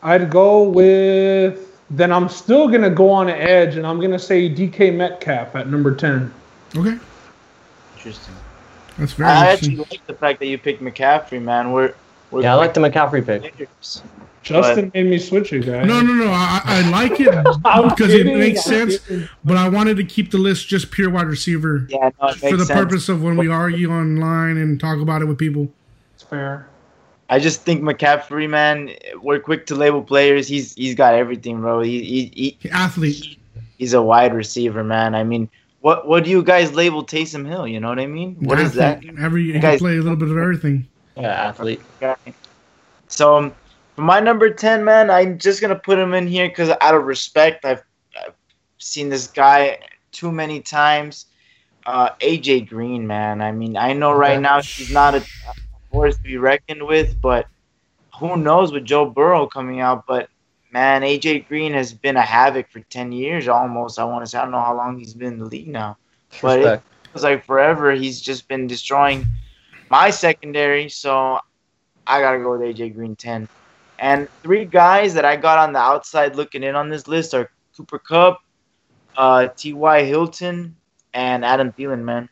I'd 0.05 0.29
go 0.29 0.69
with 0.69 1.65
then 1.89 2.11
I'm 2.11 2.29
still 2.29 2.67
gonna 2.67 2.89
go 2.89 3.09
on 3.09 3.27
an 3.27 3.35
edge, 3.35 3.75
and 3.75 3.85
I'm 3.85 3.99
gonna 3.99 4.19
say 4.19 4.49
DK 4.49 4.95
Metcalf 4.95 5.55
at 5.55 5.67
number 5.67 5.93
ten. 5.95 6.33
Okay. 6.75 6.97
Interesting. 7.95 8.35
That's 8.97 9.13
very. 9.13 9.29
I 9.29 9.51
actually 9.51 9.77
like 9.77 10.05
the 10.07 10.13
fact 10.13 10.39
that 10.39 10.47
you 10.47 10.57
picked 10.57 10.81
McCaffrey, 10.81 11.41
man. 11.41 11.71
We're, 11.71 11.93
we're 12.31 12.43
yeah, 12.43 12.53
I 12.53 12.55
like 12.55 12.73
the 12.73 12.81
McCaffrey 12.81 13.25
pick. 13.25 13.67
Justin 14.41 14.85
but, 14.85 14.93
made 14.93 15.07
me 15.07 15.17
switch 15.17 15.51
it, 15.53 15.65
guys. 15.65 15.87
No, 15.87 16.01
no, 16.01 16.13
no. 16.13 16.27
I, 16.27 16.61
I 16.63 16.89
like 16.91 17.19
it 17.19 17.25
because 17.89 18.13
it 18.13 18.27
makes 18.27 18.63
sense. 18.63 18.99
But 19.43 19.57
I 19.57 19.67
wanted 19.69 19.97
to 19.97 20.03
keep 20.03 20.29
the 20.29 20.37
list 20.37 20.67
just 20.67 20.91
pure 20.91 21.09
wide 21.09 21.25
receiver. 21.25 21.87
Yeah, 21.89 22.11
no, 22.21 22.31
for 22.33 22.55
the 22.55 22.65
sense. 22.65 22.79
purpose 22.79 23.09
of 23.09 23.23
when 23.23 23.37
we 23.37 23.47
argue 23.47 23.91
online 23.91 24.57
and 24.57 24.79
talk 24.79 24.99
about 24.99 25.23
it 25.23 25.25
with 25.25 25.39
people. 25.39 25.71
It's 26.13 26.23
fair. 26.23 26.67
I 27.29 27.39
just 27.39 27.61
think 27.61 27.81
McCaffrey, 27.81 28.47
man, 28.47 28.91
we're 29.21 29.39
quick 29.39 29.65
to 29.67 29.75
label 29.75 30.03
players. 30.03 30.47
He's 30.47 30.75
he's 30.75 30.93
got 30.93 31.15
everything, 31.15 31.59
bro. 31.59 31.81
He, 31.81 32.03
he, 32.03 32.57
he 32.61 32.69
athlete. 32.69 33.15
He, 33.15 33.39
he's 33.77 33.93
a 33.93 34.01
wide 34.01 34.33
receiver, 34.33 34.83
man. 34.83 35.15
I 35.15 35.23
mean, 35.23 35.49
what 35.81 36.07
what 36.07 36.23
do 36.23 36.29
you 36.29 36.43
guys 36.43 36.73
label 36.73 37.03
Taysom 37.03 37.47
Hill? 37.47 37.67
You 37.67 37.79
know 37.79 37.89
what 37.89 37.99
I 37.99 38.05
mean? 38.05 38.35
What 38.41 38.59
athlete. 38.59 38.67
is 38.67 38.73
that? 38.75 39.03
Every 39.19 39.51
he 39.51 39.59
guys, 39.59 39.79
play 39.79 39.97
a 39.97 40.01
little 40.01 40.15
bit 40.15 40.29
of 40.29 40.37
everything. 40.37 40.87
Yeah, 41.17 41.47
athlete. 41.47 41.81
So 43.07 43.37
um, 43.37 43.55
for 43.95 44.01
my 44.01 44.19
number 44.19 44.51
ten, 44.51 44.83
man, 44.83 45.09
I'm 45.09 45.39
just 45.39 45.61
gonna 45.61 45.75
put 45.75 45.97
him 45.97 46.13
in 46.13 46.27
here 46.27 46.47
because 46.47 46.69
out 46.69 46.93
of 46.93 47.05
respect, 47.05 47.65
I've, 47.65 47.83
I've 48.23 48.33
seen 48.77 49.09
this 49.09 49.27
guy 49.27 49.79
too 50.11 50.31
many 50.31 50.61
times. 50.61 51.25
Uh, 51.87 52.09
AJ 52.19 52.69
Green, 52.69 53.05
man. 53.05 53.41
I 53.41 53.51
mean, 53.51 53.77
I 53.77 53.93
know 53.93 54.11
right 54.11 54.39
now 54.39 54.61
he's 54.61 54.91
not 54.91 55.15
a 55.15 55.23
force 55.95 56.17
to 56.17 56.23
be 56.23 56.37
reckoned 56.37 56.85
with, 56.85 57.21
but 57.21 57.47
who 58.19 58.35
knows 58.35 58.73
with 58.73 58.83
Joe 58.83 59.05
Burrow 59.09 59.47
coming 59.47 59.79
out? 59.79 60.05
But 60.05 60.29
man, 60.71 61.03
AJ 61.03 61.47
Green 61.47 61.73
has 61.73 61.93
been 61.93 62.17
a 62.17 62.21
havoc 62.21 62.69
for 62.69 62.81
ten 62.81 63.11
years 63.13 63.47
almost. 63.47 63.97
I 63.97 64.03
want 64.03 64.25
to 64.25 64.29
say 64.29 64.37
I 64.37 64.41
don't 64.41 64.51
know 64.51 64.59
how 64.59 64.75
long 64.75 64.99
he's 64.99 65.13
been 65.13 65.33
in 65.33 65.39
the 65.39 65.45
league 65.45 65.69
now, 65.69 65.97
but 66.41 66.59
it 66.59 66.81
feels 67.13 67.23
like 67.23 67.45
forever. 67.45 67.93
He's 67.93 68.21
just 68.21 68.47
been 68.49 68.67
destroying 68.67 69.25
my 69.89 70.09
secondary, 70.09 70.89
so 70.89 71.39
I 72.05 72.19
gotta 72.19 72.39
go 72.39 72.51
with 72.57 72.61
AJ 72.61 72.93
Green 72.93 73.15
ten. 73.15 73.47
And 73.97 74.27
three 74.43 74.65
guys 74.65 75.13
that 75.13 75.23
I 75.23 75.37
got 75.37 75.57
on 75.59 75.71
the 75.71 75.79
outside 75.79 76.35
looking 76.35 76.63
in 76.63 76.75
on 76.75 76.89
this 76.89 77.07
list 77.07 77.33
are 77.33 77.49
Cooper 77.77 77.99
Kupp, 77.99 78.41
uh, 79.15 79.47
T.Y. 79.55 80.03
Hilton, 80.03 80.75
and 81.13 81.45
Adam 81.45 81.71
Thielen, 81.71 82.03
man. 82.03 82.27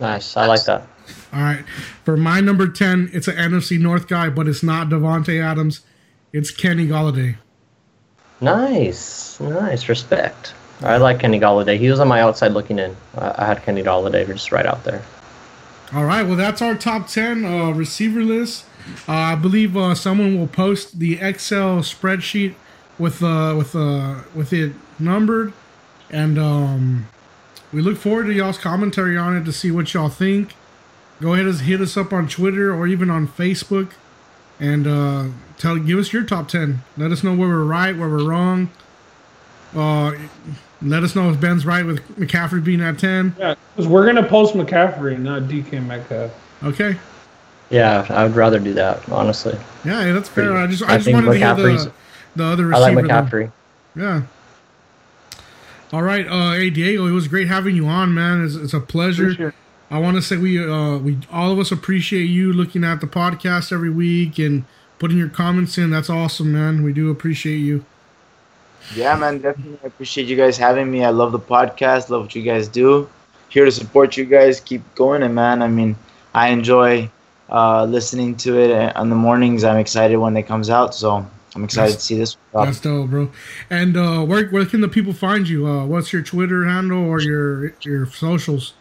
Nice. 0.00 0.36
I 0.38 0.46
like 0.46 0.64
that. 0.64 0.88
All 1.32 1.40
right. 1.40 1.64
For 2.04 2.16
my 2.16 2.40
number 2.40 2.68
10, 2.68 3.10
it's 3.12 3.28
an 3.28 3.36
NFC 3.36 3.78
North 3.78 4.08
guy, 4.08 4.28
but 4.28 4.48
it's 4.48 4.62
not 4.62 4.88
Davante 4.88 5.42
Adams. 5.42 5.80
It's 6.32 6.50
Kenny 6.50 6.86
Golladay. 6.86 7.36
Nice. 8.40 9.38
Nice. 9.40 9.88
Respect. 9.88 10.54
I 10.80 10.96
like 10.98 11.20
Kenny 11.20 11.40
Golladay. 11.40 11.78
He 11.78 11.88
was 11.88 12.00
on 12.00 12.08
my 12.08 12.20
outside 12.20 12.52
looking 12.52 12.78
in. 12.78 12.96
I 13.16 13.46
had 13.46 13.62
Kenny 13.62 13.82
Golladay 13.82 14.26
just 14.26 14.52
right 14.52 14.66
out 14.66 14.84
there. 14.84 15.02
All 15.92 16.04
right. 16.04 16.24
Well, 16.24 16.36
that's 16.36 16.60
our 16.60 16.74
top 16.74 17.08
10 17.08 17.44
uh, 17.44 17.70
receiver 17.70 18.22
list. 18.22 18.64
Uh, 19.08 19.12
I 19.12 19.34
believe 19.34 19.76
uh, 19.76 19.94
someone 19.94 20.38
will 20.38 20.46
post 20.46 20.98
the 20.98 21.18
Excel 21.20 21.78
spreadsheet 21.78 22.54
with 22.98 23.22
uh, 23.22 23.54
with 23.56 23.74
uh, 23.74 24.20
with 24.34 24.52
it 24.52 24.72
numbered, 24.98 25.52
and 26.10 26.38
um, 26.38 27.06
we 27.72 27.80
look 27.80 27.96
forward 27.96 28.26
to 28.26 28.32
y'all's 28.32 28.58
commentary 28.58 29.16
on 29.16 29.36
it 29.36 29.44
to 29.44 29.52
see 29.52 29.70
what 29.70 29.92
y'all 29.94 30.08
think. 30.08 30.54
Go 31.24 31.32
ahead 31.32 31.46
and 31.46 31.58
hit 31.58 31.80
us 31.80 31.96
up 31.96 32.12
on 32.12 32.28
Twitter 32.28 32.74
or 32.74 32.86
even 32.86 33.08
on 33.08 33.26
Facebook, 33.26 33.92
and 34.60 34.86
uh, 34.86 35.28
tell 35.56 35.78
give 35.78 35.98
us 35.98 36.12
your 36.12 36.22
top 36.22 36.48
ten. 36.48 36.82
Let 36.98 37.12
us 37.12 37.24
know 37.24 37.34
where 37.34 37.48
we're 37.48 37.64
right, 37.64 37.96
where 37.96 38.10
we're 38.10 38.28
wrong. 38.28 38.68
Uh, 39.74 40.12
let 40.82 41.02
us 41.02 41.16
know 41.16 41.30
if 41.30 41.40
Ben's 41.40 41.64
right 41.64 41.86
with 41.86 42.06
McCaffrey 42.18 42.62
being 42.62 42.82
at 42.82 42.98
ten. 42.98 43.34
Yeah, 43.38 43.54
because 43.74 43.88
we're 43.88 44.04
gonna 44.04 44.28
post 44.28 44.52
McCaffrey, 44.52 45.18
not 45.18 45.44
DK 45.44 45.82
Metcalf. 45.86 46.30
Okay. 46.62 46.98
Yeah, 47.70 48.04
I 48.10 48.24
would 48.24 48.36
rather 48.36 48.58
do 48.58 48.74
that, 48.74 49.08
honestly. 49.08 49.58
Yeah, 49.82 50.12
that's 50.12 50.28
fair. 50.28 50.54
I 50.54 50.66
just 50.66 50.82
I, 50.82 50.96
I 50.96 50.98
just 50.98 51.10
wanted 51.10 51.32
to 51.32 51.38
hear 51.38 51.54
the, 51.54 51.92
the 52.36 52.44
other 52.44 52.66
receiver. 52.66 52.84
I 52.86 52.92
like 52.92 53.04
McCaffrey. 53.06 53.50
Yeah. 53.96 54.24
All 55.90 56.02
right, 56.02 56.26
uh, 56.28 56.52
hey 56.52 56.68
Diego, 56.68 57.06
it 57.06 57.12
was 57.12 57.28
great 57.28 57.48
having 57.48 57.76
you 57.76 57.86
on, 57.86 58.12
man. 58.12 58.44
It's, 58.44 58.56
it's 58.56 58.74
a 58.74 58.80
pleasure. 58.80 59.54
I 59.94 59.98
want 59.98 60.16
to 60.16 60.22
say 60.22 60.36
we 60.36 60.58
uh, 60.58 60.98
we 60.98 61.16
all 61.30 61.52
of 61.52 61.60
us 61.60 61.70
appreciate 61.70 62.24
you 62.24 62.52
looking 62.52 62.82
at 62.82 63.00
the 63.00 63.06
podcast 63.06 63.70
every 63.70 63.90
week 63.90 64.40
and 64.40 64.64
putting 64.98 65.16
your 65.16 65.28
comments 65.28 65.78
in. 65.78 65.90
That's 65.90 66.10
awesome, 66.10 66.50
man. 66.50 66.82
We 66.82 66.92
do 66.92 67.12
appreciate 67.12 67.58
you. 67.58 67.84
Yeah, 68.96 69.14
man, 69.14 69.38
definitely 69.38 69.78
I 69.84 69.86
appreciate 69.86 70.26
you 70.26 70.36
guys 70.36 70.58
having 70.58 70.90
me. 70.90 71.04
I 71.04 71.10
love 71.10 71.30
the 71.30 71.38
podcast. 71.38 72.10
Love 72.10 72.22
what 72.22 72.34
you 72.34 72.42
guys 72.42 72.66
do. 72.66 73.08
Here 73.50 73.64
to 73.64 73.70
support 73.70 74.16
you 74.16 74.24
guys. 74.24 74.58
Keep 74.58 74.96
going, 74.96 75.22
and 75.22 75.32
man, 75.32 75.62
I 75.62 75.68
mean, 75.68 75.94
I 76.34 76.48
enjoy 76.48 77.08
uh, 77.48 77.84
listening 77.84 78.34
to 78.38 78.58
it 78.58 78.96
on 78.96 79.10
the 79.10 79.16
mornings. 79.16 79.62
I'm 79.62 79.78
excited 79.78 80.16
when 80.16 80.36
it 80.36 80.48
comes 80.48 80.70
out. 80.70 80.96
So 80.96 81.24
I'm 81.54 81.62
excited 81.62 81.92
that's, 81.92 82.02
to 82.02 82.14
see 82.14 82.18
this. 82.18 82.36
That's 82.52 82.80
dope, 82.80 83.10
bro. 83.10 83.30
And 83.70 83.96
uh, 83.96 84.24
where 84.24 84.48
where 84.48 84.66
can 84.66 84.80
the 84.80 84.88
people 84.88 85.12
find 85.12 85.48
you? 85.48 85.68
Uh, 85.68 85.86
what's 85.86 86.12
your 86.12 86.22
Twitter 86.22 86.64
handle 86.64 87.08
or 87.08 87.20
your 87.20 87.74
your 87.82 88.06
socials? 88.06 88.74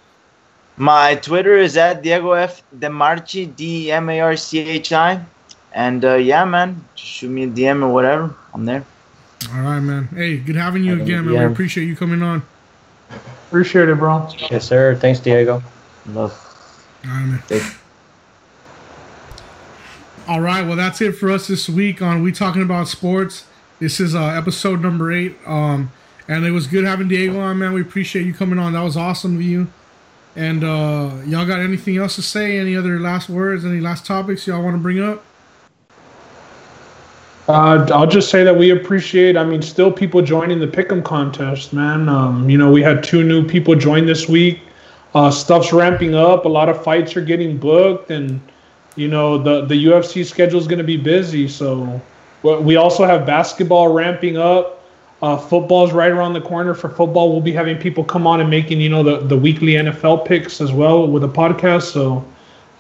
My 0.78 1.16
Twitter 1.16 1.58
is 1.58 1.78
at 1.78 2.02
Diego 2.02 2.32
F 2.32 2.64
Demarchi 2.78 3.56
D 3.56 3.92
M 3.92 4.10
A 4.10 4.22
R 4.22 4.36
C 4.36 4.60
H 4.60 4.92
I, 4.92 5.24
and 5.74 6.04
uh, 6.04 6.16
yeah, 6.16 6.46
man, 6.46 6.84
just 6.96 7.08
shoot 7.08 7.30
me 7.30 7.44
a 7.44 7.48
DM 7.48 7.84
or 7.84 7.94
whatever. 7.94 8.36
I'm 8.54 8.66
there. 8.66 8.84
All 9.54 9.62
right, 9.62 9.80
man. 9.80 10.08
Hey, 10.08 10.38
good 10.38 10.56
having 10.56 10.84
you 10.84 11.02
again, 11.02 11.26
man. 11.26 11.48
We 11.48 11.54
appreciate 11.54 11.86
you 11.86 11.96
coming 11.96 12.24
on. 12.24 12.42
Appreciate 13.48 13.90
it, 13.90 13.96
bro. 13.96 14.28
Yes, 14.50 14.66
sir. 14.66 14.96
Thanks, 14.96 15.20
Diego. 15.20 15.62
Love. 16.08 16.32
All 17.06 17.12
right, 17.12 17.26
man. 17.26 17.40
Thanks. 17.40 17.78
All 20.28 20.40
right, 20.40 20.66
well, 20.66 20.78
that's 20.78 21.02
it 21.02 21.12
for 21.12 21.30
us 21.30 21.48
this 21.48 21.68
week 21.68 22.02
on 22.02 22.24
We 22.24 22.32
Talking 22.32 22.62
About 22.62 22.88
Sports. 22.88 23.46
This 23.80 24.00
is 24.00 24.16
uh, 24.16 24.28
episode 24.28 24.82
number 24.82 25.12
eight. 25.12 25.36
Um, 25.46 25.92
and 26.30 26.46
it 26.46 26.52
was 26.52 26.66
good 26.66 26.86
having 26.86 27.10
Diego 27.10 27.40
on, 27.42 27.60
man. 27.60 27.74
We 27.74 27.82
appreciate 27.82 28.26
you 28.26 28.34
coming 28.34 28.58
on. 28.58 28.72
That 28.72 28.84
was 28.84 28.96
awesome 28.96 29.36
of 29.36 29.42
you. 29.42 29.68
And 30.36 30.64
uh, 30.64 31.12
y'all 31.26 31.46
got 31.46 31.60
anything 31.60 31.98
else 31.98 32.16
to 32.16 32.22
say? 32.22 32.58
Any 32.58 32.76
other 32.76 33.00
last 33.00 33.30
words? 33.30 33.66
Any 33.66 33.80
last 33.80 34.06
topics 34.06 34.48
y'all 34.48 34.64
want 34.64 34.76
to 34.76 34.82
bring 34.82 35.00
up? 35.00 35.24
Uh, 37.48 37.86
I'll 37.94 38.08
just 38.08 38.30
say 38.30 38.44
that 38.44 38.56
we 38.58 38.72
appreciate. 38.72 39.36
I 39.36 39.44
mean, 39.44 39.62
still 39.62 39.92
people 39.92 40.22
joining 40.22 40.60
the 40.60 40.68
Pick'em 40.68 41.04
contest, 41.04 41.74
man. 41.74 42.08
Um, 42.08 42.50
you 42.50 42.58
know, 42.58 42.72
we 42.72 42.82
had 42.82 43.04
two 43.04 43.24
new 43.24 43.46
people 43.46 43.76
join 43.76 44.06
this 44.06 44.30
week. 44.30 44.62
Uh, 45.14 45.30
stuff's 45.30 45.74
ramping 45.74 46.16
up. 46.16 46.46
A 46.46 46.50
lot 46.50 46.70
of 46.70 46.82
fights 46.84 47.16
are 47.18 47.22
getting 47.22 47.58
booked, 47.58 48.10
and 48.10 48.40
you 48.96 49.08
know 49.08 49.38
the 49.38 49.66
the 49.66 49.86
UFC 49.86 50.26
schedule 50.26 50.60
is 50.60 50.68
going 50.68 50.80
to 50.80 50.84
be 50.86 50.98
busy. 50.98 51.48
So 51.48 52.02
we- 52.42 52.56
we 52.58 52.76
also 52.78 53.04
have 53.06 53.26
basketball 53.26 53.94
ramping 53.94 54.38
up. 54.38 54.83
Uh, 55.24 55.38
football's 55.38 55.94
right 55.94 56.12
around 56.12 56.34
the 56.34 56.42
corner 56.42 56.74
for 56.74 56.90
football. 56.90 57.32
We'll 57.32 57.40
be 57.40 57.54
having 57.54 57.78
people 57.78 58.04
come 58.04 58.28
on 58.28 58.42
and 58.42 58.50
making 58.50 58.82
you 58.82 58.90
know 58.90 59.04
the 59.04 59.26
the 59.26 59.38
weekly 59.38 59.76
NFL 59.76 60.26
picks 60.26 60.60
as 60.60 60.74
well 60.74 61.08
with 61.08 61.24
a 61.24 61.30
podcast. 61.30 61.84
So 61.94 62.26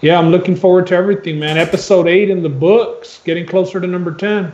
yeah, 0.01 0.19
I'm 0.19 0.30
looking 0.30 0.57
forward 0.57 0.85
to 0.88 0.95
everything, 0.95 1.39
man. 1.39 1.57
Episode 1.57 2.05
eight 2.05 2.30
in 2.30 2.43
the 2.43 2.49
books, 2.49 3.22
getting 3.23 3.45
closer 3.45 3.80
to 3.80 3.88
number 3.88 4.13
ten. 4.13 4.51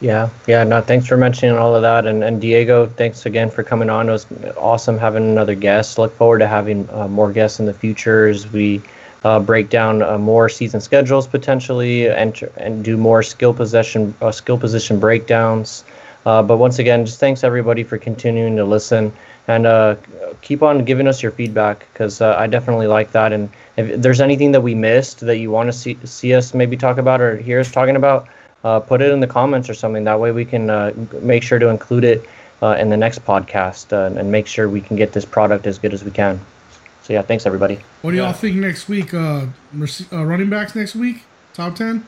Yeah, 0.00 0.30
yeah. 0.46 0.64
No, 0.64 0.80
thanks 0.80 1.06
for 1.06 1.18
mentioning 1.18 1.58
all 1.58 1.74
of 1.74 1.82
that, 1.82 2.06
and 2.06 2.24
and 2.24 2.40
Diego, 2.40 2.86
thanks 2.86 3.26
again 3.26 3.50
for 3.50 3.62
coming 3.62 3.90
on. 3.90 4.08
It 4.08 4.12
was 4.12 4.26
awesome 4.56 4.96
having 4.96 5.24
another 5.24 5.54
guest. 5.54 5.98
Look 5.98 6.14
forward 6.14 6.38
to 6.38 6.48
having 6.48 6.88
uh, 6.88 7.06
more 7.06 7.30
guests 7.30 7.60
in 7.60 7.66
the 7.66 7.74
future 7.74 8.28
as 8.28 8.50
we 8.50 8.80
uh, 9.24 9.40
break 9.40 9.68
down 9.68 10.00
uh, 10.00 10.16
more 10.16 10.48
season 10.48 10.80
schedules 10.80 11.26
potentially, 11.26 12.08
and 12.08 12.42
and 12.56 12.82
do 12.82 12.96
more 12.96 13.22
skill 13.22 13.52
possession 13.52 14.14
uh, 14.22 14.32
skill 14.32 14.56
position 14.56 14.98
breakdowns. 14.98 15.84
Uh, 16.28 16.42
but 16.42 16.58
once 16.58 16.78
again, 16.78 17.06
just 17.06 17.18
thanks 17.18 17.42
everybody 17.42 17.82
for 17.82 17.96
continuing 17.96 18.54
to 18.54 18.62
listen 18.62 19.10
and 19.46 19.66
uh, 19.66 19.96
keep 20.42 20.62
on 20.62 20.84
giving 20.84 21.08
us 21.08 21.22
your 21.22 21.32
feedback 21.32 21.90
because 21.90 22.20
uh, 22.20 22.36
I 22.38 22.46
definitely 22.46 22.86
like 22.86 23.12
that. 23.12 23.32
And 23.32 23.48
if 23.78 24.02
there's 24.02 24.20
anything 24.20 24.52
that 24.52 24.60
we 24.60 24.74
missed 24.74 25.20
that 25.20 25.38
you 25.38 25.50
want 25.50 25.68
to 25.68 25.72
see 25.72 25.96
see 26.04 26.34
us 26.34 26.52
maybe 26.52 26.76
talk 26.76 26.98
about 26.98 27.22
or 27.22 27.38
hear 27.38 27.60
us 27.60 27.72
talking 27.72 27.96
about, 27.96 28.28
uh, 28.62 28.78
put 28.78 29.00
it 29.00 29.10
in 29.10 29.20
the 29.20 29.26
comments 29.26 29.70
or 29.70 29.74
something. 29.74 30.04
That 30.04 30.20
way 30.20 30.30
we 30.32 30.44
can 30.44 30.68
uh, 30.68 30.92
make 31.22 31.42
sure 31.42 31.58
to 31.58 31.68
include 31.68 32.04
it 32.04 32.28
uh, 32.60 32.76
in 32.78 32.90
the 32.90 32.96
next 32.98 33.24
podcast 33.24 33.90
and 33.92 34.30
make 34.30 34.46
sure 34.46 34.68
we 34.68 34.82
can 34.82 34.96
get 34.96 35.14
this 35.14 35.24
product 35.24 35.66
as 35.66 35.78
good 35.78 35.94
as 35.94 36.04
we 36.04 36.10
can. 36.10 36.38
So 37.04 37.14
yeah, 37.14 37.22
thanks 37.22 37.46
everybody. 37.46 37.80
What 38.02 38.10
do 38.10 38.18
y'all 38.18 38.34
think 38.34 38.56
next 38.56 38.86
week? 38.86 39.14
Running 39.14 40.50
backs 40.50 40.74
next 40.74 40.94
week? 40.94 41.22
Top 41.54 41.74
10? 41.74 42.06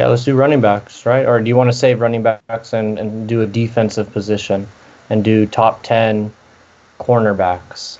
Yeah, 0.00 0.06
let's 0.06 0.24
do 0.24 0.34
running 0.34 0.62
backs, 0.62 1.04
right? 1.04 1.26
Or 1.26 1.38
do 1.42 1.46
you 1.46 1.56
want 1.56 1.70
to 1.70 1.76
save 1.76 2.00
running 2.00 2.22
backs 2.22 2.72
and, 2.72 2.98
and 2.98 3.28
do 3.28 3.42
a 3.42 3.46
defensive 3.46 4.10
position 4.10 4.66
and 5.10 5.22
do 5.22 5.44
top 5.44 5.82
10 5.82 6.32
cornerbacks? 6.98 7.98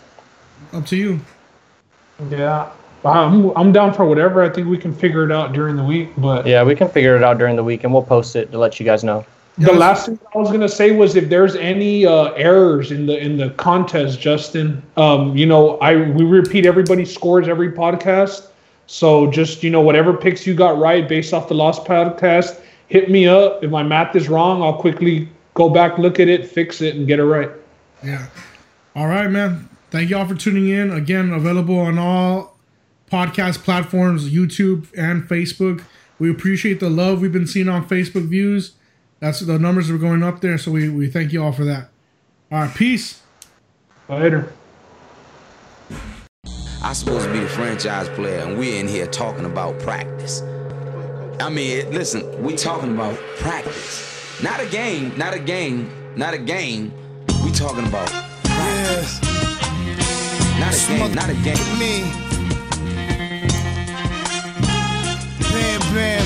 Up 0.73 0.87
to 0.87 0.97
you. 0.97 1.20
Yeah, 2.31 2.70
I'm 3.05 3.55
I'm 3.55 3.70
down 3.70 3.93
for 3.93 4.07
whatever. 4.07 4.43
I 4.43 4.49
think 4.49 4.67
we 4.69 4.79
can 4.79 4.95
figure 4.95 5.27
it 5.27 5.31
out 5.31 5.53
during 5.53 5.77
the 5.77 5.85
week. 5.85 6.09
But 6.17 6.47
Yeah, 6.47 6.65
we 6.65 6.75
can 6.75 6.89
figure 6.89 7.17
it 7.17 7.23
out 7.23 7.37
during 7.37 7.55
the 7.55 7.65
week 7.65 7.85
and 7.85 7.93
we'll 7.93 8.03
post 8.03 8.35
it 8.35 8.51
to 8.51 8.57
let 8.57 8.81
you 8.81 8.87
guys 8.87 9.05
know. 9.05 9.27
the 9.59 9.70
last 9.70 10.07
thing 10.07 10.19
I 10.35 10.39
was 10.39 10.51
gonna 10.51 10.70
say 10.70 10.93
was 10.93 11.17
if 11.17 11.29
there's 11.29 11.55
any 11.55 12.07
uh, 12.07 12.33
errors 12.33 12.93
in 12.93 13.05
the 13.05 13.19
in 13.19 13.37
the 13.37 13.51
contest, 13.51 14.19
Justin, 14.19 14.83
um, 14.97 15.37
you 15.37 15.45
know, 15.45 15.77
I 15.81 15.97
we 15.97 16.25
repeat 16.25 16.65
everybody's 16.65 17.12
scores 17.12 17.47
every 17.47 17.73
podcast. 17.73 18.47
So 18.91 19.31
just 19.31 19.62
you 19.62 19.70
know, 19.70 19.81
whatever 19.81 20.12
picks 20.12 20.44
you 20.49 20.52
got 20.52 20.77
right 20.77 21.09
based 21.09 21.33
off 21.33 21.47
the 21.47 21.55
last 21.55 21.85
podcast, 21.85 22.60
hit 22.89 23.09
me 23.09 23.25
up. 23.25 23.62
If 23.62 23.70
my 23.70 23.85
math 23.85 24.17
is 24.17 24.28
wrong, 24.28 24.65
I'll 24.65 24.81
quickly 24.81 25.28
go 25.55 25.70
back, 25.70 25.97
look 25.97 26.19
at 26.19 26.27
it, 26.27 26.44
fix 26.44 26.81
it, 26.81 26.97
and 26.97 27.07
get 27.07 27.20
it 27.20 27.25
right. 27.25 27.51
Yeah. 28.02 28.27
All 28.97 29.07
right, 29.07 29.31
man. 29.31 29.69
Thank 29.93 30.10
y'all 30.10 30.27
for 30.27 30.35
tuning 30.35 30.69
in. 30.70 30.91
Again, 30.91 31.33
available 31.33 31.78
on 31.78 32.01
all 32.01 32.59
podcast 33.09 33.62
platforms, 33.62 34.28
YouTube 34.28 34.89
and 34.99 35.23
Facebook. 35.23 35.85
We 36.19 36.28
appreciate 36.28 36.81
the 36.81 36.91
love 36.91 37.20
we've 37.20 37.31
been 37.31 37.47
seeing 37.47 37.69
on 37.69 37.86
Facebook 37.86 38.28
views. 38.28 38.73
That's 39.20 39.39
the 39.39 39.57
numbers 39.57 39.89
are 39.89 39.99
going 39.99 40.25
up 40.25 40.41
there, 40.41 40.59
so 40.59 40.73
we, 40.73 40.89
we 40.89 41.07
thank 41.07 41.33
you 41.33 41.44
all 41.44 41.52
for 41.52 41.65
that. 41.65 41.91
All 42.51 42.62
right, 42.62 42.75
peace. 42.75 43.23
Later. 44.09 44.52
I'm 46.83 46.94
supposed 46.94 47.26
to 47.26 47.33
be 47.33 47.41
the 47.41 47.49
franchise 47.49 48.09
player, 48.09 48.39
and 48.39 48.59
we're 48.59 48.81
in 48.81 48.89
here 48.89 49.07
talking 49.07 49.44
about 49.44 49.78
practice. 49.81 50.42
I 51.39 51.50
mean, 51.50 51.91
listen, 51.92 52.42
we 52.42 52.57
talking 52.57 52.94
about 52.94 53.18
practice, 53.36 54.42
not 54.42 54.60
a 54.60 54.67
game, 54.67 55.17
not 55.18 55.34
a 55.34 55.39
game, 55.39 55.91
not 56.17 56.33
a 56.33 56.39
game. 56.39 56.91
We 57.44 57.52
talking 57.52 57.86
about 57.86 58.09
practice, 58.44 59.20
not 60.59 60.75
a 60.75 60.89
game, 60.89 61.15
not 61.15 61.28
a 61.28 61.34
game. 61.34 61.78
Me. 61.78 62.02
Bam, 65.52 65.81
bam. 65.92 66.25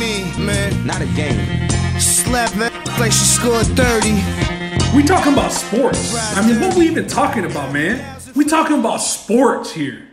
Me, 0.00 0.44
man. 0.44 0.84
Not 0.84 1.00
a 1.00 1.06
game. 1.14 1.70
Slap 2.00 2.50
that 2.54 2.72
like 2.98 3.12
she 3.12 3.24
scored 3.24 3.66
30. 3.76 4.96
We 4.96 5.04
talking 5.04 5.34
about 5.34 5.52
sports. 5.52 6.14
I 6.36 6.44
mean, 6.44 6.60
what 6.60 6.76
we 6.76 6.88
even 6.88 7.06
talking 7.06 7.44
about, 7.44 7.72
man? 7.72 8.11
We 8.34 8.44
talking 8.46 8.78
about 8.78 8.98
sports 8.98 9.72
here. 9.72 10.08